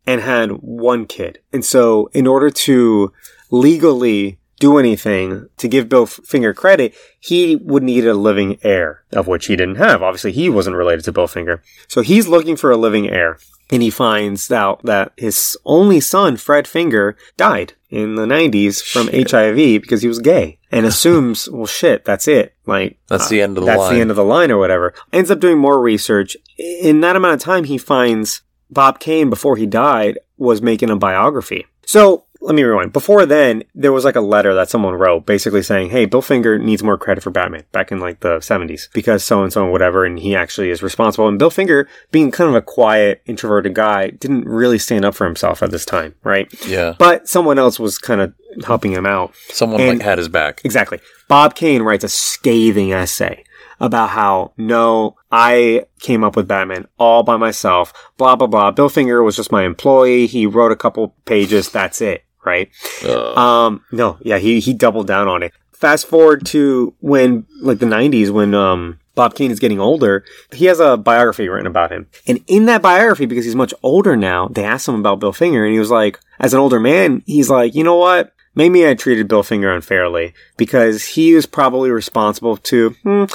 and 0.07 0.21
had 0.21 0.51
one 0.61 1.05
kid. 1.05 1.39
And 1.51 1.63
so 1.65 2.09
in 2.13 2.27
order 2.27 2.49
to 2.49 3.11
legally 3.51 4.39
do 4.59 4.77
anything 4.77 5.49
to 5.57 5.67
give 5.67 5.89
Bill 5.89 6.05
Finger 6.05 6.53
credit, 6.53 6.95
he 7.19 7.55
would 7.57 7.83
need 7.83 8.05
a 8.07 8.13
living 8.13 8.57
heir, 8.63 9.03
of 9.11 9.27
which 9.27 9.47
he 9.47 9.55
didn't 9.55 9.75
have. 9.75 10.01
Obviously, 10.01 10.31
he 10.31 10.49
wasn't 10.49 10.75
related 10.75 11.03
to 11.05 11.11
Bill 11.11 11.27
Finger. 11.27 11.61
So 11.87 12.01
he's 12.01 12.27
looking 12.27 12.55
for 12.55 12.71
a 12.71 12.77
living 12.77 13.09
heir. 13.09 13.37
And 13.71 13.81
he 13.81 13.89
finds 13.89 14.51
out 14.51 14.83
that 14.83 15.11
his 15.17 15.57
only 15.65 15.99
son, 15.99 16.37
Fred 16.37 16.67
Finger, 16.67 17.17
died 17.35 17.73
in 17.89 18.13
the 18.13 18.27
90s 18.27 18.83
from 18.83 19.07
Shit. 19.07 19.31
HIV 19.31 19.81
because 19.81 20.03
he 20.03 20.07
was 20.07 20.19
gay 20.19 20.59
and 20.71 20.85
assumes, 20.91 21.49
well, 21.49 21.65
shit, 21.65 22.05
that's 22.05 22.27
it. 22.27 22.53
Like, 22.67 22.99
That's 23.07 23.25
uh, 23.25 23.29
the 23.29 23.41
end 23.41 23.57
of 23.57 23.63
the 23.63 23.71
that's 23.71 23.79
line. 23.79 23.95
the 23.95 24.01
end 24.01 24.11
of 24.11 24.17
the 24.17 24.23
line 24.23 24.51
or 24.51 24.59
whatever. 24.59 24.93
Ends 25.11 25.31
up 25.31 25.39
doing 25.39 25.57
more 25.57 25.81
research. 25.81 26.37
In 26.59 27.01
that 27.01 27.15
amount 27.15 27.33
of 27.33 27.39
time, 27.41 27.63
he 27.63 27.79
finds 27.79 28.41
Bob 28.69 28.99
Kane, 28.99 29.29
before 29.29 29.57
he 29.57 29.65
died, 29.65 30.19
was 30.37 30.61
making 30.61 30.89
a 30.89 30.95
biography. 30.95 31.65
So, 31.85 32.23
let 32.41 32.53
me 32.53 32.61
rewind. 32.63 32.93
Before 32.93 33.25
then, 33.25 33.63
there 33.73 33.91
was 33.93 34.05
like 34.05 34.15
a 34.15 34.21
letter 34.21 34.53
that 34.53 34.69
someone 34.69 34.93
wrote 34.93 35.25
basically 35.25 35.63
saying, 35.63 35.89
hey, 35.89 36.05
Bill 36.05 36.21
Finger 36.21 36.59
needs 36.59 36.83
more 36.83 36.97
credit 36.97 37.23
for 37.23 37.31
Batman 37.31 37.63
back 37.71 37.91
in 37.91 37.99
like 37.99 38.19
the 38.19 38.37
70s 38.37 38.87
because 38.93 39.23
so 39.23 39.41
and 39.41 39.51
so 39.51 39.63
and 39.63 39.71
whatever, 39.71 40.05
and 40.05 40.19
he 40.19 40.35
actually 40.35 40.69
is 40.69 40.83
responsible. 40.83 41.27
And 41.27 41.39
Bill 41.39 41.49
Finger, 41.49 41.87
being 42.11 42.29
kind 42.29 42.49
of 42.49 42.55
a 42.55 42.61
quiet, 42.61 43.23
introverted 43.25 43.73
guy, 43.73 44.09
didn't 44.11 44.45
really 44.45 44.77
stand 44.77 45.05
up 45.05 45.15
for 45.15 45.25
himself 45.25 45.63
at 45.63 45.71
this 45.71 45.85
time, 45.85 46.13
right? 46.23 46.47
Yeah. 46.67 46.93
But 46.99 47.27
someone 47.27 47.57
else 47.57 47.79
was 47.79 47.97
kind 47.97 48.21
of 48.21 48.33
helping 48.63 48.91
him 48.91 49.07
out. 49.07 49.33
Someone 49.49 49.81
And- 49.81 49.97
like 49.99 50.05
had 50.05 50.19
his 50.19 50.29
back. 50.29 50.61
Exactly. 50.63 50.99
Bob 51.27 51.55
Kane 51.55 51.81
writes 51.81 52.03
a 52.03 52.09
scathing 52.09 52.93
essay 52.93 53.43
about 53.79 54.09
how, 54.11 54.53
no, 54.55 55.15
I 55.37 55.85
came 55.99 56.23
up 56.23 56.37
with 56.37 56.47
Batman 56.47 56.87
all 56.97 57.21
by 57.21 57.35
myself, 57.35 57.91
blah, 58.15 58.37
blah, 58.37 58.47
blah. 58.47 58.71
Bill 58.71 58.87
Finger 58.87 59.21
was 59.21 59.35
just 59.35 59.51
my 59.51 59.65
employee. 59.65 60.27
He 60.27 60.45
wrote 60.45 60.71
a 60.71 60.77
couple 60.77 61.09
pages. 61.25 61.69
That's 61.69 61.99
it. 61.99 62.23
Right. 62.45 62.69
Ugh. 63.03 63.37
Um, 63.37 63.83
no, 63.91 64.17
yeah, 64.21 64.37
he, 64.37 64.61
he 64.61 64.73
doubled 64.73 65.07
down 65.07 65.27
on 65.27 65.43
it. 65.43 65.51
Fast 65.73 66.07
forward 66.07 66.45
to 66.47 66.95
when, 67.01 67.45
like 67.61 67.79
the 67.79 67.85
90s, 67.85 68.29
when, 68.29 68.53
um, 68.53 68.97
Bob 69.13 69.35
Kane 69.35 69.51
is 69.51 69.59
getting 69.59 69.79
older, 69.79 70.23
he 70.53 70.65
has 70.65 70.79
a 70.79 70.95
biography 70.95 71.49
written 71.49 71.67
about 71.67 71.91
him. 71.91 72.07
And 72.27 72.41
in 72.47 72.65
that 72.67 72.81
biography, 72.81 73.25
because 73.25 73.43
he's 73.43 73.55
much 73.55 73.73
older 73.83 74.15
now, 74.15 74.47
they 74.47 74.63
asked 74.63 74.87
him 74.87 74.95
about 74.95 75.19
Bill 75.19 75.33
Finger, 75.33 75.65
and 75.65 75.73
he 75.73 75.79
was 75.79 75.91
like, 75.91 76.17
as 76.39 76.53
an 76.53 76.61
older 76.61 76.79
man, 76.79 77.23
he's 77.25 77.49
like, 77.49 77.75
you 77.75 77.83
know 77.83 77.95
what? 77.95 78.31
Maybe 78.55 78.87
I 78.87 78.93
treated 78.93 79.27
Bill 79.27 79.43
Finger 79.43 79.69
unfairly 79.71 80.33
because 80.55 81.05
he 81.05 81.35
was 81.35 81.45
probably 81.45 81.91
responsible 81.91 82.55
to 82.57 82.91
hmm, 83.03 83.25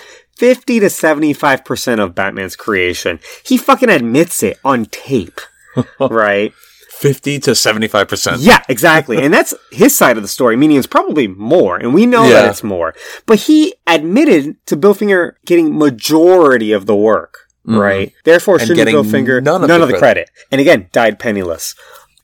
50 0.40 0.80
to 0.80 0.86
75% 0.86 2.02
of 2.02 2.14
Batman's 2.14 2.56
creation. 2.56 3.20
He 3.44 3.58
fucking 3.58 3.90
admits 3.90 4.42
it 4.42 4.58
on 4.64 4.86
tape. 4.86 5.38
right? 6.00 6.54
50 6.88 7.40
to 7.40 7.50
75%. 7.50 8.38
Yeah, 8.40 8.62
exactly. 8.70 9.22
and 9.22 9.34
that's 9.34 9.52
his 9.70 9.94
side 9.94 10.16
of 10.16 10.22
the 10.22 10.28
story, 10.30 10.56
meaning 10.56 10.78
it's 10.78 10.86
probably 10.86 11.28
more, 11.28 11.76
and 11.76 11.92
we 11.92 12.06
know 12.06 12.26
that 12.26 12.48
it's 12.48 12.64
more. 12.64 12.94
But 13.26 13.40
he 13.40 13.74
admitted 13.86 14.56
to 14.64 14.76
Bill 14.76 14.94
Finger 14.94 15.38
getting 15.44 15.78
majority 15.78 16.72
of 16.72 16.86
the 16.86 16.96
work, 16.96 17.40
mm-hmm. 17.66 17.76
right? 17.76 18.12
Therefore, 18.24 18.56
And 18.56 18.66
shouldn't 18.66 18.88
Bill 18.88 19.04
Finger 19.04 19.42
none 19.42 19.60
none 19.60 19.70
of 19.70 19.82
of 19.82 19.88
the 19.88 19.94
the, 19.94 19.98
credit. 19.98 20.30
And 20.50 20.58
again, 20.58 20.88
died 20.90 21.18
penniless. 21.18 21.74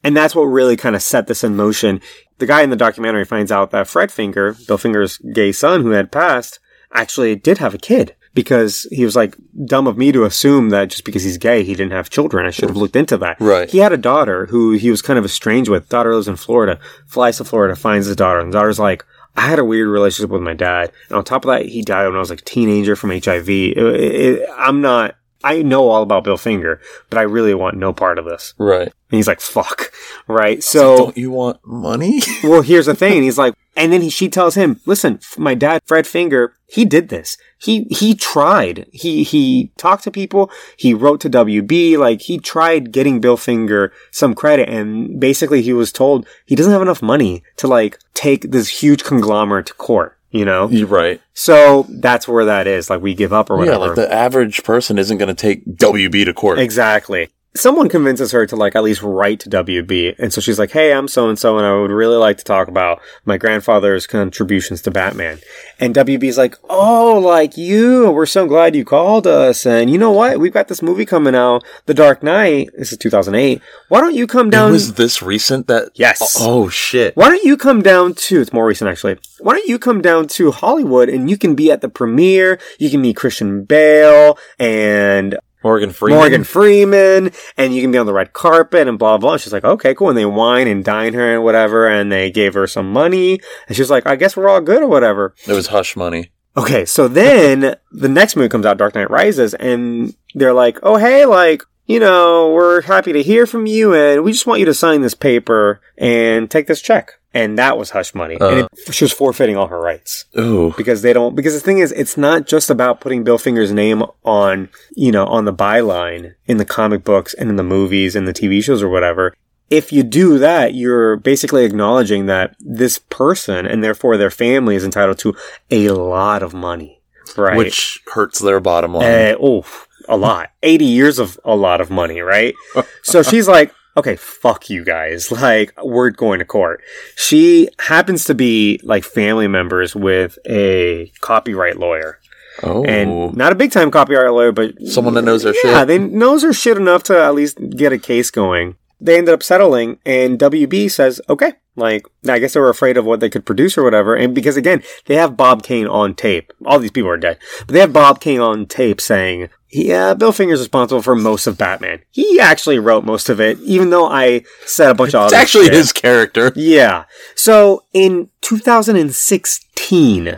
And 0.03 0.17
that's 0.17 0.35
what 0.35 0.45
really 0.45 0.79
kind 0.79 0.97
of 0.97 1.03
set 1.03 1.27
this 1.27 1.45
in 1.45 1.55
motion. 1.55 2.01
The 2.39 2.47
guy 2.47 2.63
in 2.63 2.71
the 2.71 2.77
documentary 2.77 3.27
finds 3.27 3.53
out 3.53 3.73
that 3.73 3.89
Fred 3.89 4.11
Finger, 4.11 4.57
Bill 4.67 4.79
Finger's 4.79 5.19
gay 5.19 5.53
son 5.53 5.83
who 5.83 5.91
had 5.91 6.11
passed, 6.11 6.61
actually 6.97 7.37
did 7.37 7.59
have 7.59 7.75
a 7.75 7.79
kid 7.79 8.15
because 8.35 8.87
he 8.91 9.05
was 9.05 9.17
like 9.17 9.35
dumb 9.65 9.87
of 9.87 9.97
me 9.97 10.13
to 10.13 10.25
assume 10.25 10.69
that 10.71 10.91
just 10.91 11.05
because 11.05 11.23
he's 11.25 11.39
gay 11.39 11.63
he 11.65 11.75
didn't 11.75 11.93
have 11.93 12.11
children. 12.11 12.45
I 12.47 12.51
should 12.51 12.69
have 12.69 12.77
looked 12.77 12.97
into 12.97 13.17
that. 13.19 13.37
Right. 13.41 13.71
He 13.71 13.79
had 13.79 13.93
a 13.93 13.97
daughter 13.97 14.47
who 14.47 14.73
he 14.73 14.91
was 14.91 15.01
kind 15.03 15.19
of 15.19 15.25
estranged 15.25 15.71
with. 15.71 15.89
Daughter 15.89 16.15
lives 16.15 16.29
in 16.29 16.37
Florida. 16.37 16.79
Flies 17.07 17.39
to 17.39 17.45
Florida, 17.45 17.77
finds 17.77 18.07
his 18.07 18.17
daughter, 18.17 18.41
and 18.41 18.53
the 18.53 18.59
daughter's 18.59 18.79
like, 18.79 19.05
I 19.37 19.43
had 19.43 19.59
a 19.59 19.65
weird 19.65 19.89
relationship 19.89 20.31
with 20.31 20.43
my 20.43 20.55
dad, 20.55 20.93
and 21.09 21.19
on 21.19 21.25
top 21.25 21.45
of 21.45 21.51
that, 21.51 21.67
he 21.67 21.83
died 21.83 22.07
when 22.07 22.17
I 22.17 22.21
was 22.21 22.31
like 22.31 22.41
a 22.41 22.45
teenager 22.45 22.97
from 22.97 23.11
HIV. 23.11 23.49
It- 23.49 23.77
it- 23.79 24.49
I'm 24.57 24.81
not. 24.81 25.17
I 25.45 25.63
know 25.63 25.89
all 25.89 26.03
about 26.03 26.25
Bill 26.25 26.39
Finger, 26.39 26.81
but 27.11 27.19
I 27.19 27.23
really 27.23 27.55
want 27.55 27.77
no 27.77 27.93
part 27.93 28.19
of 28.19 28.25
this. 28.25 28.55
Right. 28.59 28.89
And 28.89 28.93
he's 29.17 29.29
like, 29.29 29.41
"Fuck," 29.41 29.93
right? 30.27 30.65
So 30.65 30.97
Don't 30.97 31.17
you 31.19 31.31
want 31.31 31.59
money? 31.65 32.21
well, 32.43 32.63
here's 32.63 32.87
the 32.87 32.95
thing. 32.95 33.23
He's 33.23 33.39
like, 33.39 33.55
and 33.77 33.93
then 33.93 34.01
he, 34.01 34.09
she 34.09 34.29
tells 34.29 34.55
him, 34.55 34.81
listen, 34.87 35.21
my 35.37 35.55
dad, 35.55 35.83
Fred 35.85 36.07
Finger, 36.07 36.55
he 36.67 36.85
did 36.85 37.11
this. 37.11 37.37
He, 37.59 37.85
he 37.85 38.15
tried. 38.15 38.87
He, 38.93 39.23
he 39.23 39.71
talked 39.77 40.05
to 40.05 40.11
people. 40.11 40.51
He 40.77 40.95
wrote 40.95 41.21
to 41.21 41.31
WB. 41.31 41.99
Like, 41.99 42.23
he 42.23 42.39
tried 42.39 42.91
getting 42.91 43.21
Bill 43.21 43.37
Finger 43.37 43.93
some 44.11 44.35
credit. 44.35 44.69
And 44.69 45.21
basically 45.21 45.61
he 45.61 45.75
was 45.75 45.93
told 45.93 46.27
he 46.47 46.57
doesn't 46.57 46.73
have 46.73 46.83
enough 46.83 47.03
money 47.03 47.43
to 47.57 47.69
like 47.69 47.99
take 48.15 48.51
this 48.51 48.81
huge 48.81 49.05
conglomerate 49.05 49.67
to 49.67 49.75
court, 49.75 50.19
you 50.31 50.45
know? 50.45 50.69
You're 50.69 50.89
right. 50.89 51.21
So 51.35 51.87
that's 51.89 52.27
where 52.27 52.47
that 52.47 52.67
is. 52.67 52.89
Like, 52.89 53.03
we 53.03 53.15
give 53.15 53.33
up 53.33 53.51
or 53.51 53.59
whatever. 53.59 53.79
Yeah, 53.79 53.87
like 53.89 53.97
the 53.97 54.13
average 54.13 54.65
person 54.65 54.99
isn't 54.99 55.19
going 55.19 55.29
to 55.29 55.35
take 55.35 55.67
WB 55.67 56.25
to 56.25 56.33
court. 56.33 56.59
Exactly. 56.59 57.29
Someone 57.57 57.89
convinces 57.89 58.33
her 58.33 58.47
to 58.47 58.57
like 58.57 58.77
at 58.77 58.83
least 58.83 59.03
write 59.03 59.41
to 59.41 59.51
WB. 59.51 60.17
And 60.19 60.33
so 60.33 60.41
she's 60.41 60.59
like, 60.59 60.71
Hey, 60.71 60.93
I'm 60.93 61.09
so 61.09 61.29
and 61.29 61.39
so, 61.39 61.57
and 61.57 61.67
I 61.67 61.75
would 61.75 61.91
really 61.91 62.17
like 62.17 62.39
to 62.39 62.45
talk 62.45 62.69
about 62.69 63.01
my 63.25 63.37
grandfather's 63.37 64.07
contributions 64.07 64.83
to 64.83 64.91
Batman. 64.91 65.39
And 65.79 65.95
WB's 65.95 66.39
like, 66.39 66.57
Oh, 66.69 67.19
like 67.19 67.57
you, 67.57 68.11
we're 68.11 68.27
so 68.27 68.47
glad 68.47 68.77
you 68.77 68.85
called 68.85 69.27
us. 69.27 69.67
And 69.67 69.91
you 69.91 69.99
know 69.99 70.13
what? 70.13 70.39
We've 70.39 70.53
got 70.53 70.69
this 70.69 70.83
movie 70.83 71.07
coming 71.07 71.35
out, 71.35 71.65
The 71.87 71.95
Dark 71.95 72.23
Knight. 72.23 72.71
This 72.77 72.93
is 72.93 72.99
2008. 72.99 73.61
Why 73.89 74.01
don't 74.01 74.15
you 74.15 74.27
come 74.27 74.51
down? 74.51 74.71
It 74.71 74.73
was 74.73 74.95
this 74.95 75.23
recent 75.23 75.67
that. 75.69 75.91
Yes. 75.97 76.37
Oh, 76.41 76.65
oh, 76.65 76.69
shit. 76.69 77.17
Why 77.17 77.31
don't 77.31 77.43
you 77.43 77.57
come 77.57 77.81
down 77.81 78.15
to, 78.15 78.41
it's 78.41 78.53
more 78.53 78.67
recent 78.67 78.91
actually. 78.91 79.17
Why 79.41 79.55
don't 79.55 79.67
you 79.67 79.79
come 79.79 80.03
down 80.03 80.27
to 80.29 80.51
Hollywood 80.51 81.09
and 81.09 81.31
you 81.31 81.39
can 81.39 81.55
be 81.55 81.71
at 81.71 81.81
the 81.81 81.89
premiere, 81.89 82.59
you 82.79 82.91
can 82.91 83.01
meet 83.01 83.17
Christian 83.17 83.65
Bale 83.65 84.39
and 84.59 85.39
Morgan 85.67 85.91
Freeman. 85.91 86.19
Morgan 86.19 86.45
Freeman, 86.45 87.33
and 87.57 87.75
you 87.75 87.83
can 87.83 87.91
be 87.91 87.99
on 87.99 88.07
the 88.07 88.13
red 88.13 88.33
carpet 88.33 88.87
and 88.87 89.01
blah 89.01 89.19
blah. 89.19 89.31
blah. 89.31 89.37
She's 89.37 89.53
like, 89.53 89.65
okay, 89.65 89.97
cool. 89.97 90.11
And 90.11 90.17
they 90.17 90.25
wine 90.25 90.69
and 90.69 90.85
dine 90.85 91.15
her 91.15 91.35
and 91.35 91.43
whatever, 91.43 91.89
and 91.89 92.13
they 92.13 92.31
gave 92.31 92.55
her 92.55 92.69
some 92.69 92.93
money, 92.93 93.41
and 93.67 93.77
she's 93.77 93.91
like, 93.91 94.07
I 94.07 94.15
guess 94.15 94.37
we're 94.37 94.49
all 94.49 94.61
good 94.61 94.83
or 94.83 94.87
whatever. 94.87 95.35
It 95.45 95.55
was 95.55 95.67
hush 95.67 95.97
money. 95.97 96.31
Okay, 96.57 96.85
so 96.85 97.09
then 97.09 97.75
the 97.91 98.09
next 98.09 98.37
movie 98.37 98.49
comes 98.49 98.65
out, 98.65 98.79
Dark 98.79 98.95
Knight 98.95 99.11
Rises, 99.11 99.55
and 99.55 100.15
they're 100.35 100.55
like, 100.55 100.79
oh 100.85 100.97
hey, 100.97 101.25
like. 101.25 101.63
You 101.89 102.01
know, 102.01 102.53
we're 102.53 102.83
happy 102.83 103.13
to 103.13 103.23
hear 103.23 103.47
from 103.47 103.67
you, 103.67 103.95
and 103.95 104.25
we 104.25 104.33
just 104.33 104.45
want 104.45 104.59
you 104.59 104.67
to 104.67 104.75
sign 104.75 105.03
this 105.03 105.15
paper 105.15 105.81
and 105.97 106.51
take 106.51 106.67
this 106.67 106.83
check. 106.83 107.13
And 107.41 107.59
that 107.59 107.77
was 107.79 107.91
hush 107.91 108.15
money. 108.15 108.35
and 108.41 108.43
Uh. 108.43 108.69
it, 108.87 108.95
she 108.95 109.05
was 109.05 109.13
forfeiting 109.13 109.57
all 109.57 109.67
her 109.69 109.81
rights 109.81 110.25
Ooh. 110.39 110.73
because 110.77 111.03
they 111.03 111.13
don't 111.13 111.35
because 111.35 111.55
the 111.55 111.61
thing 111.61 111.79
is 111.85 111.93
it's 111.93 112.17
not 112.17 112.47
just 112.47 112.71
about 112.71 113.01
putting 113.01 113.25
bill 113.25 113.39
finger's 113.39 113.73
name 113.73 114.03
on 114.25 114.69
you 114.95 115.13
know 115.13 115.27
on 115.27 115.45
the 115.45 115.53
byline 115.53 116.35
in 116.47 116.57
the 116.57 116.65
comic 116.65 117.05
books 117.05 117.35
and 117.35 117.51
in 117.51 117.57
the 117.57 117.63
movies 117.77 118.17
and 118.17 118.27
the 118.27 118.33
tv 118.41 118.63
shows 118.63 118.83
or 118.83 118.89
whatever 118.89 119.35
if 119.69 119.93
you 119.93 120.03
do 120.03 120.39
that 120.39 120.75
you're 120.75 121.17
basically 121.17 121.65
acknowledging 121.65 122.27
that 122.27 122.55
this 122.61 122.99
person 122.99 123.67
and 123.67 123.83
therefore 123.85 124.17
their 124.17 124.31
family 124.31 124.75
is 124.77 124.85
entitled 124.85 125.19
to 125.19 125.35
a 125.71 125.89
lot 125.91 126.43
of 126.43 126.55
money 126.55 126.93
right 127.37 127.57
Which 127.57 128.01
hurts 128.15 128.39
their 128.39 128.61
bottom 128.61 128.95
line. 128.95 129.05
uh, 129.05 129.35
oh, 129.41 129.65
a 130.09 130.17
lot. 130.17 130.51
80 130.63 130.85
years 130.85 131.19
of 131.19 131.39
a 131.45 131.57
lot 131.57 131.81
of 131.81 131.91
money, 131.91 132.21
right? 132.21 132.55
so 133.03 133.23
she's 133.25 133.49
like, 133.49 133.73
okay, 133.97 134.17
fuck 134.17 134.69
you 134.71 134.85
guys. 134.85 135.31
Like, 135.37 135.73
we're 135.83 136.11
going 136.11 136.39
to 136.41 136.45
court. 136.45 136.83
She 137.15 137.69
happens 137.79 138.25
to 138.25 138.35
be 138.35 138.81
like 138.83 139.05
family 139.05 139.49
members 139.49 139.95
with 139.95 140.39
a 140.49 141.13
copyright 141.21 141.79
lawyer. 141.79 142.19
oh. 142.63 142.85
And 142.85 143.35
not 143.37 143.53
a 143.53 143.55
big 143.55 143.71
time 143.71 143.91
copyright 143.91 144.33
lawyer, 144.33 144.53
but 144.53 144.75
Someone 144.87 145.15
that 145.15 145.23
knows 145.23 145.43
their 145.43 145.55
yeah, 145.65 145.81
shit. 145.81 145.89
they 145.89 145.99
knows 145.99 146.43
her 146.43 146.53
shit 146.53 146.77
enough 146.77 147.03
to 147.05 147.23
at 147.23 147.35
least 147.35 147.59
get 147.71 147.93
a 147.93 147.99
case 147.99 148.31
going. 148.31 148.77
They 148.99 149.19
ended 149.19 149.35
up 149.35 149.43
settling, 149.43 149.99
and 150.07 150.39
WB 150.39 150.91
says, 150.91 151.21
okay. 151.29 151.53
Like, 151.79 152.07
I 152.27 152.39
guess 152.39 152.55
they 152.55 152.61
were 152.61 152.71
afraid 152.71 152.97
of 152.97 153.05
what 153.05 153.21
they 153.21 153.29
could 153.29 153.45
produce 153.45 153.77
or 153.77 153.85
whatever. 153.85 154.15
And 154.17 154.35
because 154.35 154.57
again, 154.57 154.83
they 155.05 155.17
have 155.17 155.37
Bob 155.37 155.63
Kane 155.63 155.87
on 155.87 156.15
tape. 156.15 156.51
All 156.65 156.79
these 156.79 156.91
people 156.91 157.11
are 157.11 157.19
dead. 157.19 157.39
But 157.67 157.75
they 157.75 157.81
have 157.81 157.93
Bob 157.93 158.21
Kane 158.21 158.41
on 158.41 158.65
tape 158.65 158.99
saying, 159.03 159.51
yeah, 159.77 160.15
Bill 160.15 160.33
Finger's 160.33 160.61
responsible 160.61 161.03
for 161.03 161.15
most 161.15 161.47
of 161.47 161.59
Batman. 161.59 162.01
He 162.11 162.41
actually 162.41 162.79
wrote 162.79 163.05
most 163.05 163.29
of 163.29 163.41
it, 163.41 163.59
even 163.61 163.91
though 163.91 164.07
I 164.07 164.45
said 164.65 164.91
a 164.91 164.95
bunch 164.95 165.15
of 165.15 165.25
It's 165.27 165.35
actually 165.35 165.67
shit. 165.67 165.75
his 165.75 165.93
character. 165.93 166.53
Yeah. 166.57 167.05
So 167.35 167.83
in 167.93 168.31
2016 168.41 170.37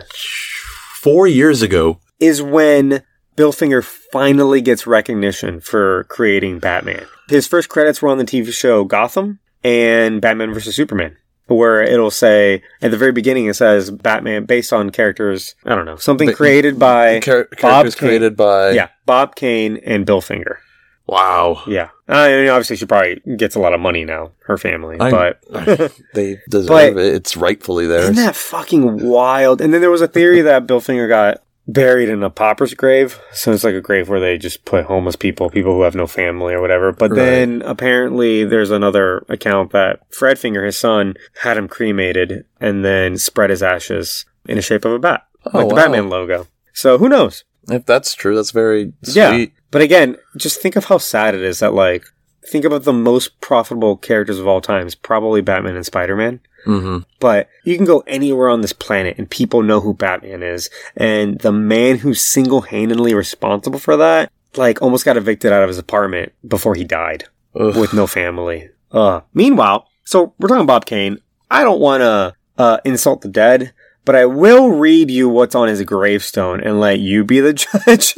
Four 0.95 1.27
years 1.27 1.61
ago. 1.61 1.99
is 2.19 2.41
when 2.41 3.03
Bill 3.37 3.51
Finger 3.53 3.81
finally 3.81 4.59
gets 4.61 4.85
recognition 4.85 5.61
for 5.61 6.03
creating 6.05 6.59
Batman. 6.59 7.05
His 7.29 7.47
first 7.47 7.69
credits 7.69 8.01
were 8.01 8.09
on 8.09 8.17
the 8.17 8.25
TV 8.25 8.51
show 8.51 8.83
Gotham 8.83 9.39
and 9.63 10.19
Batman 10.21 10.53
vs. 10.53 10.75
Superman. 10.75 11.15
Where 11.49 11.81
it'll 11.81 12.11
say 12.11 12.61
at 12.81 12.91
the 12.91 12.97
very 12.97 13.11
beginning, 13.11 13.47
it 13.47 13.55
says 13.55 13.91
Batman 13.91 14.45
based 14.45 14.71
on 14.71 14.89
characters. 14.91 15.55
I 15.65 15.75
don't 15.75 15.85
know 15.85 15.95
something 15.97 16.29
Ba- 16.29 16.35
created 16.35 16.79
by 16.79 17.19
Char- 17.19 17.45
characters 17.45 17.95
Kane. 17.95 18.07
created 18.09 18.37
by. 18.37 18.71
yeah 18.71 18.89
Bob 19.05 19.35
Kane 19.35 19.77
and 19.85 20.05
Bill 20.05 20.21
Finger. 20.21 20.59
Wow. 21.07 21.63
Yeah, 21.65 21.89
I 22.07 22.27
mean, 22.29 22.49
obviously 22.49 22.75
she 22.75 22.85
probably 22.85 23.19
gets 23.35 23.55
a 23.55 23.59
lot 23.59 23.73
of 23.73 23.79
money 23.79 24.05
now. 24.05 24.31
Her 24.45 24.57
family, 24.59 24.97
I- 24.99 25.09
but 25.09 25.91
They 26.13 26.37
deserve 26.49 26.67
But- 26.95 26.97
it. 27.03 27.15
It's 27.15 27.35
rightfully 27.35 27.87
theirs. 27.87 28.03
Isn't 28.03 28.15
that 28.17 28.35
fucking 28.35 29.03
wild? 29.07 29.59
And 29.59 29.73
then 29.73 29.81
there 29.81 29.89
was 29.89 30.01
a 30.01 30.07
theory 30.07 30.41
that 30.41 30.67
Bill 30.67 30.79
Finger 30.79 31.07
got 31.07 31.41
buried 31.71 32.09
in 32.09 32.23
a 32.23 32.29
pauper's 32.29 32.73
grave. 32.73 33.19
So 33.31 33.51
it's 33.51 33.63
like 33.63 33.75
a 33.75 33.81
grave 33.81 34.09
where 34.09 34.19
they 34.19 34.37
just 34.37 34.65
put 34.65 34.85
homeless 34.85 35.15
people, 35.15 35.49
people 35.49 35.73
who 35.73 35.83
have 35.83 35.95
no 35.95 36.07
family 36.07 36.53
or 36.53 36.61
whatever. 36.61 36.91
But 36.91 37.11
Right. 37.11 37.17
then 37.17 37.61
apparently 37.63 38.43
there's 38.43 38.71
another 38.71 39.23
account 39.29 39.71
that 39.71 39.99
Fred 40.13 40.39
Finger, 40.39 40.65
his 40.65 40.77
son, 40.77 41.15
had 41.41 41.57
him 41.57 41.67
cremated 41.67 42.45
and 42.59 42.83
then 42.83 43.17
spread 43.17 43.49
his 43.51 43.61
ashes 43.63 44.25
in 44.47 44.55
the 44.55 44.61
shape 44.61 44.83
of 44.85 44.91
a 44.93 44.99
bat. 44.99 45.25
Oh, 45.53 45.59
like 45.59 45.69
the. 45.69 45.75
Batman 45.75 46.09
logo. 46.09 46.47
So 46.73 46.97
who 46.97 47.07
knows? 47.09 47.43
If 47.69 47.85
that's 47.85 48.15
true, 48.15 48.35
that's 48.35 48.51
very 48.51 48.93
sweet. 49.03 49.15
Yeah. 49.15 49.45
But 49.69 49.81
again, 49.81 50.17
just 50.37 50.59
think 50.61 50.75
of 50.75 50.85
how 50.85 50.97
sad 50.97 51.35
it 51.35 51.41
is 51.41 51.59
that 51.59 51.73
like 51.73 52.03
think 52.47 52.65
about 52.65 52.83
the 52.83 52.93
most 52.93 53.39
profitable 53.41 53.95
characters 53.95 54.39
of 54.39 54.47
all 54.47 54.61
times, 54.61 54.95
probably 54.95 55.41
Batman 55.41 55.75
and 55.75 55.85
Spider-Man. 55.85 56.39
Hmm 56.65 56.99
But 57.19 57.49
you 57.63 57.75
can 57.75 57.85
go 57.85 58.03
anywhere 58.07 58.49
on 58.49 58.61
this 58.61 58.73
planet 58.73 59.17
and 59.17 59.29
people 59.29 59.61
know 59.61 59.81
who 59.81 59.93
Batman 59.93 60.43
is. 60.43 60.69
And 60.95 61.39
the 61.39 61.51
man 61.51 61.97
who's 61.99 62.21
single 62.21 62.61
handedly 62.61 63.13
responsible 63.13 63.79
for 63.79 63.97
that, 63.97 64.31
like, 64.55 64.81
almost 64.81 65.05
got 65.05 65.17
evicted 65.17 65.51
out 65.51 65.63
of 65.63 65.69
his 65.69 65.77
apartment 65.77 66.33
before 66.47 66.75
he 66.75 66.83
died 66.83 67.25
Ugh. 67.55 67.75
with 67.75 67.93
no 67.93 68.07
family. 68.07 68.69
Uh, 68.91 69.21
meanwhile, 69.33 69.87
so 70.03 70.33
we're 70.39 70.47
talking 70.49 70.65
Bob 70.65 70.85
Kane. 70.85 71.19
I 71.51 71.63
don't 71.63 71.79
want 71.79 72.01
to 72.01 72.33
uh, 72.57 72.77
insult 72.83 73.21
the 73.21 73.27
dead, 73.29 73.73
but 74.05 74.15
I 74.15 74.25
will 74.25 74.69
read 74.71 75.11
you 75.11 75.29
what's 75.29 75.55
on 75.55 75.67
his 75.67 75.83
gravestone 75.83 76.61
and 76.61 76.79
let 76.79 76.99
you 76.99 77.23
be 77.23 77.39
the 77.39 77.53
judge. 77.85 78.15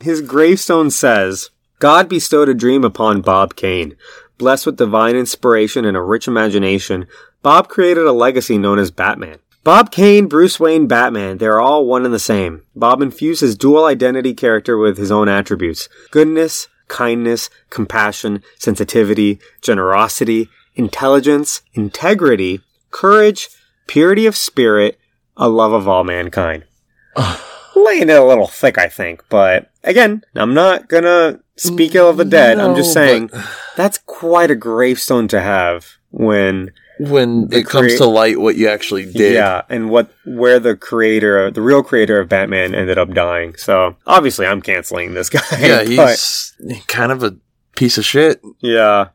his 0.00 0.20
gravestone 0.20 0.90
says, 0.90 1.50
God 1.78 2.08
bestowed 2.10 2.50
a 2.50 2.54
dream 2.54 2.84
upon 2.84 3.22
Bob 3.22 3.56
Kane. 3.56 3.96
Blessed 4.40 4.64
with 4.64 4.78
divine 4.78 5.16
inspiration 5.16 5.84
and 5.84 5.94
a 5.94 6.00
rich 6.00 6.26
imagination, 6.26 7.06
Bob 7.42 7.68
created 7.68 8.06
a 8.06 8.12
legacy 8.12 8.56
known 8.56 8.78
as 8.78 8.90
Batman. 8.90 9.36
Bob 9.64 9.90
Kane, 9.90 10.28
Bruce 10.28 10.58
Wayne, 10.58 10.86
Batman, 10.86 11.36
they 11.36 11.44
are 11.44 11.60
all 11.60 11.84
one 11.84 12.06
and 12.06 12.14
the 12.14 12.18
same. 12.18 12.62
Bob 12.74 13.02
infused 13.02 13.42
his 13.42 13.54
dual 13.54 13.84
identity 13.84 14.32
character 14.32 14.78
with 14.78 14.96
his 14.96 15.10
own 15.10 15.28
attributes. 15.28 15.90
Goodness, 16.10 16.68
kindness, 16.88 17.50
compassion, 17.68 18.42
sensitivity, 18.58 19.40
generosity, 19.60 20.48
intelligence, 20.74 21.60
integrity, 21.74 22.62
courage, 22.90 23.50
purity 23.88 24.24
of 24.24 24.38
spirit, 24.38 24.98
a 25.36 25.50
love 25.50 25.74
of 25.74 25.86
all 25.86 26.02
mankind. 26.02 26.64
Laying 27.76 28.08
it 28.08 28.16
a 28.18 28.24
little 28.24 28.48
thick, 28.48 28.78
I 28.78 28.88
think, 28.88 29.22
but 29.28 29.70
again, 29.84 30.24
I'm 30.34 30.54
not 30.54 30.88
gonna 30.88 31.40
speak 31.60 31.94
ill 31.94 32.08
of 32.08 32.16
the 32.16 32.24
dead. 32.24 32.58
I'm 32.58 32.74
just 32.76 32.92
saying 32.92 33.28
but- 33.28 33.44
that's 33.76 33.98
quite 33.98 34.50
a 34.50 34.54
gravestone 34.56 35.28
to 35.28 35.40
have 35.40 35.86
when 36.10 36.72
When 36.98 37.48
it 37.52 37.66
comes 37.66 37.96
to 37.96 38.04
light 38.06 38.38
what 38.40 38.56
you 38.56 38.68
actually 38.68 39.10
did. 39.10 39.34
yeah, 39.34 39.62
and 39.70 39.88
what 39.90 40.10
where 40.26 40.58
the 40.60 40.76
creator, 40.76 41.50
the 41.50 41.62
real 41.62 41.82
creator 41.82 42.20
of 42.20 42.28
Batman, 42.28 42.74
ended 42.74 42.98
up 42.98 43.14
dying. 43.14 43.54
So 43.56 43.96
obviously, 44.06 44.46
I'm 44.46 44.60
canceling 44.60 45.14
this 45.14 45.28
guy. 45.36 45.40
Yeah, 45.58 45.84
but- 45.96 46.10
he's 46.10 46.54
kind 46.88 47.12
of 47.12 47.22
a 47.22 47.36
piece 47.76 47.96
of 47.98 48.04
shit. 48.04 48.40
yeah. 48.60 49.08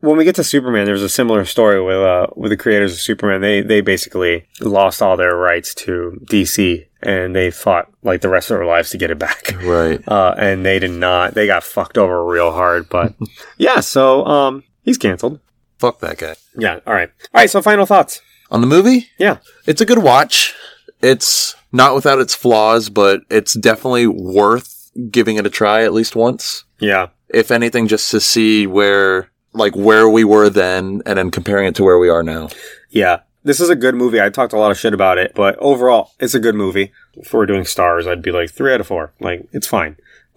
When 0.00 0.16
we 0.18 0.24
get 0.24 0.34
to 0.36 0.44
Superman, 0.44 0.84
there's 0.84 1.02
a 1.02 1.08
similar 1.08 1.44
story 1.46 1.82
with 1.82 1.96
uh, 1.96 2.28
with 2.36 2.50
the 2.50 2.56
creators 2.56 2.92
of 2.92 3.00
Superman. 3.00 3.40
They 3.40 3.60
they 3.62 3.80
basically 3.80 4.46
lost 4.60 5.02
all 5.02 5.16
their 5.16 5.34
rights 5.34 5.74
to 5.86 6.20
DC 6.26 6.85
and 7.02 7.34
they 7.36 7.50
fought 7.50 7.90
like 8.02 8.20
the 8.20 8.28
rest 8.28 8.50
of 8.50 8.56
their 8.58 8.66
lives 8.66 8.90
to 8.90 8.98
get 8.98 9.10
it 9.10 9.18
back. 9.18 9.52
Right. 9.62 10.00
Uh, 10.06 10.34
and 10.38 10.64
they 10.64 10.78
did 10.78 10.90
not. 10.92 11.34
They 11.34 11.46
got 11.46 11.64
fucked 11.64 11.98
over 11.98 12.24
real 12.24 12.52
hard. 12.52 12.88
But 12.88 13.14
yeah, 13.58 13.80
so 13.80 14.24
um, 14.26 14.64
he's 14.82 14.98
canceled. 14.98 15.40
Fuck 15.78 16.00
that 16.00 16.18
guy. 16.18 16.36
Yeah. 16.56 16.80
All 16.86 16.94
right. 16.94 17.10
All 17.34 17.40
right. 17.40 17.50
So 17.50 17.60
final 17.62 17.84
thoughts. 17.86 18.20
On 18.50 18.60
the 18.60 18.66
movie, 18.66 19.08
Yeah. 19.18 19.38
it's 19.66 19.80
a 19.80 19.84
good 19.86 19.98
watch. 19.98 20.54
It's 21.02 21.54
not 21.72 21.94
without 21.94 22.20
its 22.20 22.34
flaws, 22.34 22.88
but 22.88 23.20
it's 23.28 23.54
definitely 23.54 24.06
worth 24.06 24.90
giving 25.10 25.36
it 25.36 25.44
a 25.46 25.50
try 25.50 25.82
at 25.82 25.92
least 25.92 26.14
once. 26.16 26.64
Yeah. 26.78 27.08
If 27.28 27.50
anything, 27.50 27.88
just 27.88 28.10
to 28.12 28.20
see 28.20 28.66
where, 28.68 29.30
like, 29.52 29.74
where 29.74 30.08
we 30.08 30.22
were 30.24 30.48
then 30.48 31.02
and 31.04 31.18
then 31.18 31.30
comparing 31.32 31.66
it 31.66 31.74
to 31.74 31.82
where 31.84 31.98
we 31.98 32.08
are 32.08 32.22
now. 32.22 32.48
Yeah. 32.88 33.20
This 33.46 33.60
is 33.60 33.70
a 33.70 33.76
good 33.76 33.94
movie. 33.94 34.20
I 34.20 34.28
talked 34.28 34.52
a 34.52 34.58
lot 34.58 34.70
of 34.72 34.78
shit 34.78 34.92
about 34.92 35.18
it, 35.18 35.32
but 35.34 35.56
overall, 35.58 36.10
it's 36.18 36.34
a 36.34 36.40
good 36.40 36.54
movie. 36.56 36.92
If 37.14 37.32
we're 37.32 37.46
doing 37.46 37.64
stars, 37.64 38.06
I'd 38.06 38.20
be 38.22 38.32
like 38.32 38.50
three 38.50 38.74
out 38.74 38.80
of 38.80 38.88
four. 38.88 39.12
Like, 39.20 39.46
it's 39.52 39.66
fine. 39.68 39.96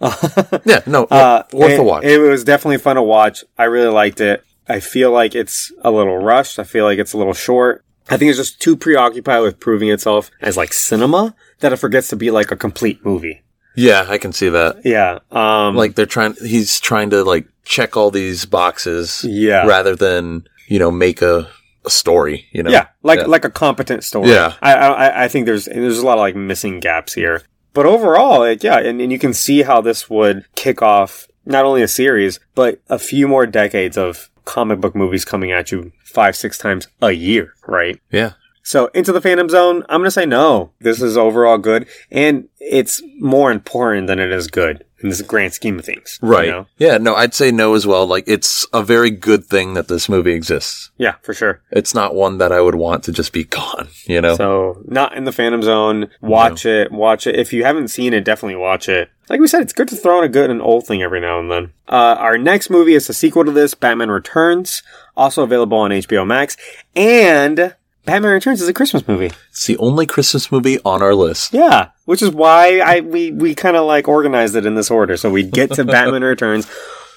Yeah, 0.64 0.80
no, 0.86 1.04
Uh, 1.10 1.42
worth 1.52 1.72
it, 1.72 1.80
a 1.80 1.82
watch. 1.82 2.04
It 2.04 2.18
was 2.18 2.44
definitely 2.44 2.78
fun 2.78 2.96
to 2.96 3.02
watch. 3.02 3.44
I 3.58 3.64
really 3.64 3.92
liked 3.92 4.20
it. 4.20 4.44
I 4.68 4.80
feel 4.80 5.10
like 5.10 5.34
it's 5.34 5.72
a 5.82 5.90
little 5.90 6.18
rushed. 6.18 6.58
I 6.58 6.64
feel 6.64 6.84
like 6.84 6.98
it's 6.98 7.12
a 7.12 7.18
little 7.18 7.34
short. 7.34 7.84
I 8.08 8.16
think 8.16 8.28
it's 8.30 8.38
just 8.38 8.60
too 8.62 8.76
preoccupied 8.76 9.42
with 9.42 9.60
proving 9.60 9.90
itself 9.90 10.30
as 10.40 10.56
like 10.56 10.72
cinema 10.72 11.34
that 11.60 11.72
it 11.72 11.76
forgets 11.76 12.08
to 12.08 12.16
be 12.16 12.30
like 12.30 12.50
a 12.50 12.56
complete 12.56 13.04
movie. 13.04 13.42
yeah, 13.76 14.06
I 14.08 14.18
can 14.18 14.32
see 14.32 14.48
that. 14.48 14.82
Yeah. 14.84 15.18
Um, 15.30 15.74
Like 15.76 15.94
they're 15.96 16.06
trying, 16.06 16.34
he's 16.40 16.80
trying 16.80 17.10
to 17.10 17.22
like 17.24 17.46
check 17.64 17.96
all 17.96 18.10
these 18.10 18.46
boxes 18.46 19.24
yeah. 19.28 19.66
rather 19.66 19.94
than, 19.96 20.44
you 20.68 20.78
know, 20.78 20.90
make 20.90 21.20
a, 21.22 21.48
a 21.84 21.90
story, 21.90 22.46
you 22.52 22.62
know? 22.62 22.70
Yeah, 22.70 22.86
like 23.02 23.20
Yeah. 23.20 23.26
like 23.26 23.44
a 23.44 23.50
competent 23.50 24.04
story. 24.04 24.30
Yeah. 24.30 24.54
I, 24.62 24.74
I 24.74 25.24
I 25.24 25.28
think 25.28 25.46
there's 25.46 25.64
there's 25.66 25.98
a 25.98 26.04
lot 26.06 26.14
of 26.18 26.20
like 26.20 26.36
missing 26.36 26.80
gaps 26.80 27.14
here, 27.14 27.42
but 27.72 27.86
overall, 27.86 28.40
like 28.40 28.62
yeah, 28.62 28.78
and, 28.78 29.00
and 29.00 29.10
you 29.12 29.18
can 29.18 29.32
see 29.34 29.62
how 29.62 29.80
this 29.80 30.08
would 30.10 30.44
kick 30.54 30.82
off 30.82 31.26
not 31.46 31.64
only 31.64 31.82
a 31.82 31.88
series 31.88 32.38
but 32.54 32.80
a 32.88 32.98
few 32.98 33.26
more 33.26 33.46
decades 33.46 33.96
of 33.96 34.28
comic 34.44 34.80
book 34.80 34.94
movies 34.94 35.24
coming 35.24 35.52
at 35.52 35.70
you 35.72 35.92
five 36.04 36.36
six 36.36 36.58
times 36.58 36.88
a 37.00 37.12
year, 37.12 37.54
right? 37.66 37.98
Yeah. 38.10 38.32
So 38.62 38.86
into 38.94 39.12
the 39.12 39.20
Phantom 39.20 39.48
Zone, 39.48 39.84
I'm 39.88 40.00
gonna 40.00 40.10
say 40.10 40.26
no. 40.26 40.72
This 40.80 41.00
is 41.02 41.16
overall 41.16 41.58
good, 41.58 41.86
and 42.10 42.48
it's 42.60 43.02
more 43.18 43.50
important 43.50 44.06
than 44.06 44.18
it 44.18 44.30
is 44.30 44.46
good 44.48 44.84
in 45.02 45.08
this 45.08 45.22
grand 45.22 45.54
scheme 45.54 45.78
of 45.78 45.84
things. 45.86 46.18
you 46.22 46.28
Right. 46.28 46.48
know? 46.50 46.66
Yeah, 46.76 46.98
no, 46.98 47.14
I'd 47.14 47.32
say 47.32 47.50
no 47.50 47.72
as 47.72 47.86
well. 47.86 48.06
Like, 48.06 48.24
it's 48.26 48.66
a 48.74 48.82
very 48.82 49.10
good 49.10 49.46
thing 49.46 49.72
that 49.72 49.88
this 49.88 50.10
movie 50.10 50.34
exists. 50.34 50.90
Yeah, 50.98 51.14
for 51.22 51.32
sure. 51.32 51.62
It's 51.70 51.94
not 51.94 52.14
one 52.14 52.36
that 52.36 52.52
I 52.52 52.60
would 52.60 52.74
want 52.74 53.02
to 53.04 53.12
just 53.12 53.32
be 53.32 53.44
gone, 53.58 53.88
you 54.04 54.20
know? 54.20 54.36
So, 54.36 54.82
not 54.86 55.16
in 55.16 55.24
the 55.24 55.32
Phantom 55.32 55.62
Zone. 55.62 56.10
Watch 56.20 56.66
it. 56.66 56.92
Watch 56.92 57.26
it. 57.26 57.34
If 57.36 57.50
you 57.54 57.64
haven't 57.64 57.88
seen 57.88 58.12
it, 58.12 58.24
definitely 58.24 58.56
watch 58.56 58.90
it. 58.90 59.08
Like 59.30 59.40
we 59.40 59.48
said, 59.48 59.62
it's 59.62 59.72
good 59.72 59.88
to 59.88 59.96
throw 59.96 60.18
in 60.18 60.24
a 60.24 60.28
good 60.28 60.50
and 60.50 60.60
old 60.60 60.86
thing 60.86 61.02
every 61.02 61.20
now 61.20 61.38
and 61.40 61.50
then. 61.50 61.72
Uh, 61.88 62.16
our 62.18 62.36
next 62.36 62.68
movie 62.68 62.94
is 62.94 63.08
a 63.08 63.14
sequel 63.14 63.46
to 63.46 63.52
this, 63.52 63.72
Batman 63.74 64.10
Returns, 64.10 64.82
also 65.16 65.42
available 65.44 65.78
on 65.78 65.92
HBO 65.92 66.26
Max. 66.26 66.58
And 66.94 67.74
Batman 68.04 68.32
Returns 68.32 68.62
is 68.62 68.68
a 68.68 68.72
Christmas 68.72 69.06
movie. 69.06 69.30
it's 69.50 69.66
the 69.66 69.76
only 69.78 70.06
Christmas 70.06 70.50
movie 70.50 70.78
on 70.84 71.02
our 71.02 71.14
list. 71.14 71.52
Yeah, 71.52 71.90
which 72.06 72.22
is 72.22 72.30
why 72.30 72.78
I 72.78 73.00
we 73.00 73.30
we 73.30 73.54
kind 73.54 73.76
of 73.76 73.86
like 73.86 74.08
organized 74.08 74.56
it 74.56 74.66
in 74.66 74.74
this 74.74 74.90
order, 74.90 75.16
so 75.16 75.30
we 75.30 75.42
get 75.42 75.72
to 75.72 75.84
Batman 75.84 76.22
Returns 76.22 76.68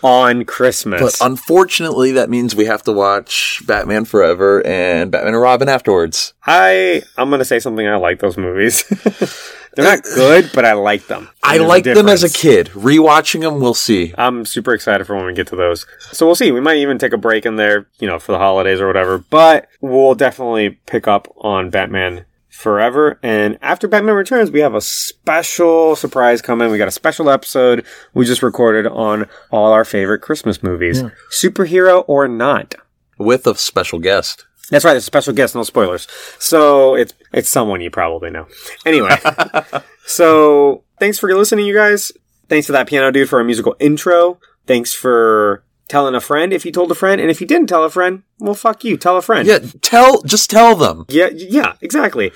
on 0.03 0.43
Christmas. 0.43 1.01
But 1.01 1.25
unfortunately, 1.25 2.11
that 2.11 2.29
means 2.29 2.55
we 2.55 2.65
have 2.65 2.83
to 2.83 2.91
watch 2.91 3.61
Batman 3.65 4.05
Forever 4.05 4.65
and 4.65 5.11
Batman 5.11 5.33
and 5.33 5.41
Robin 5.41 5.69
afterwards. 5.69 6.33
I 6.45 7.03
I'm 7.17 7.29
gonna 7.29 7.45
say 7.45 7.59
something. 7.59 7.87
I 7.87 7.95
like 7.95 8.19
those 8.19 8.37
movies. 8.37 8.83
They're 9.75 9.85
not 9.85 10.03
good, 10.03 10.51
but 10.53 10.65
I 10.65 10.73
like 10.73 11.07
them. 11.07 11.29
I 11.41 11.57
There's 11.57 11.67
a 11.87 11.93
them 11.95 12.07
as 12.09 12.23
a 12.23 12.27
difference. 12.27 12.41
kid. 12.41 12.67
Rewatching 12.73 13.41
them, 13.41 13.59
we'll 13.59 13.73
see. 13.73 14.13
I'm 14.17 14.45
super 14.45 14.73
excited 14.73 15.05
for 15.05 15.15
when 15.15 15.25
we 15.25 15.33
get 15.33 15.47
to 15.47 15.55
those. 15.55 15.85
So 16.11 16.25
we'll 16.25 16.35
see. 16.35 16.51
We 16.51 16.61
might 16.61 16.77
even 16.77 16.97
take 16.99 17.13
a 17.13 17.17
break 17.17 17.45
in 17.45 17.55
there, 17.55 17.87
you 17.99 18.07
know, 18.07 18.19
for 18.19 18.31
the 18.33 18.37
holidays 18.37 18.79
or 18.79 18.87
whatever. 18.87 19.17
But 19.17 19.67
we'll 19.81 20.15
definitely 20.15 20.71
pick 20.85 21.07
up 21.07 21.27
on 21.37 21.69
Batman 21.69 22.25
Forever. 22.49 23.19
And 23.23 23.57
after 23.63 23.87
Batman 23.87 24.13
Returns, 24.13 24.51
we 24.51 24.59
have 24.59 24.75
a 24.75 24.81
special 24.81 25.95
surprise 25.95 26.39
coming. 26.41 26.69
We 26.69 26.77
got 26.77 26.87
a 26.87 26.91
special 26.91 27.29
episode 27.29 27.83
we 28.13 28.25
just 28.25 28.43
recorded 28.43 28.85
on 28.85 29.27
all 29.49 29.71
our 29.73 29.83
favorite 29.83 30.19
Christmas 30.19 30.61
movies, 30.61 31.01
superhero 31.31 32.03
or 32.07 32.27
not. 32.27 32.75
With 33.17 33.47
a 33.47 33.55
special 33.55 33.99
guest. 33.99 34.45
That's 34.69 34.85
right. 34.85 34.95
It's 34.95 35.05
a 35.05 35.07
special 35.07 35.33
guest, 35.33 35.55
no 35.55 35.63
spoilers. 35.63 36.07
So 36.39 36.95
it's 36.95 37.13
it's 37.31 37.49
someone 37.49 37.81
you 37.81 37.91
probably 37.91 38.29
know. 38.29 38.47
Anyway, 38.85 39.15
so 40.05 40.83
thanks 40.99 41.19
for 41.19 41.33
listening, 41.35 41.65
you 41.65 41.73
guys. 41.73 42.11
Thanks 42.49 42.67
to 42.67 42.73
that 42.73 42.87
piano 42.87 43.11
dude 43.11 43.29
for 43.29 43.39
a 43.39 43.43
musical 43.43 43.75
intro. 43.79 44.39
Thanks 44.65 44.93
for 44.93 45.63
telling 45.87 46.15
a 46.15 46.21
friend 46.21 46.53
if 46.53 46.65
you 46.65 46.71
told 46.71 46.91
a 46.91 46.95
friend, 46.95 47.19
and 47.19 47.29
if 47.29 47.41
you 47.41 47.47
didn't 47.47 47.67
tell 47.67 47.83
a 47.83 47.89
friend, 47.89 48.23
well, 48.39 48.53
fuck 48.53 48.83
you. 48.83 48.97
Tell 48.97 49.17
a 49.17 49.21
friend. 49.21 49.47
Yeah, 49.47 49.59
tell, 49.81 50.21
just 50.23 50.49
tell 50.49 50.75
them. 50.75 51.05
Yeah, 51.09 51.29
yeah, 51.33 51.73
exactly. 51.81 52.31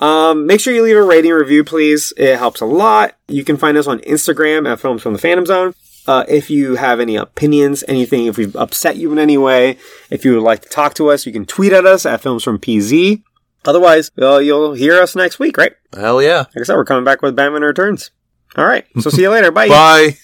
Um, 0.00 0.46
make 0.46 0.60
sure 0.60 0.74
you 0.74 0.82
leave 0.82 0.96
a 0.96 1.02
rating 1.02 1.30
review, 1.30 1.62
please. 1.62 2.12
It 2.16 2.36
helps 2.36 2.60
a 2.60 2.66
lot. 2.66 3.16
You 3.28 3.44
can 3.44 3.56
find 3.56 3.76
us 3.76 3.86
on 3.86 4.00
Instagram 4.00 4.70
at 4.70 4.80
Films 4.80 5.02
from 5.02 5.12
the 5.12 5.18
Phantom 5.18 5.46
Zone. 5.46 5.74
Uh, 6.06 6.24
if 6.28 6.50
you 6.50 6.76
have 6.76 6.98
any 6.98 7.16
opinions, 7.16 7.84
anything, 7.86 8.26
if 8.26 8.36
we've 8.36 8.56
upset 8.56 8.96
you 8.96 9.12
in 9.12 9.18
any 9.18 9.38
way, 9.38 9.78
if 10.10 10.24
you 10.24 10.34
would 10.34 10.42
like 10.42 10.62
to 10.62 10.68
talk 10.68 10.94
to 10.94 11.10
us, 11.10 11.26
you 11.26 11.32
can 11.32 11.46
tweet 11.46 11.72
at 11.72 11.86
us 11.86 12.04
at 12.04 12.20
Films 12.20 12.42
from 12.42 12.58
PZ. 12.58 13.22
Otherwise, 13.64 14.10
well, 14.16 14.42
you'll 14.42 14.72
hear 14.72 15.00
us 15.00 15.14
next 15.14 15.38
week, 15.38 15.56
right? 15.56 15.72
Hell 15.94 16.20
yeah. 16.20 16.38
Like 16.38 16.58
I 16.58 16.62
said, 16.64 16.74
we're 16.74 16.84
coming 16.84 17.04
back 17.04 17.22
with 17.22 17.36
Batman 17.36 17.62
Returns. 17.62 18.10
All 18.56 18.66
right. 18.66 18.84
So 19.00 19.10
see 19.10 19.22
you 19.22 19.30
later. 19.30 19.50
Bye. 19.52 19.68
Bye. 19.68 20.18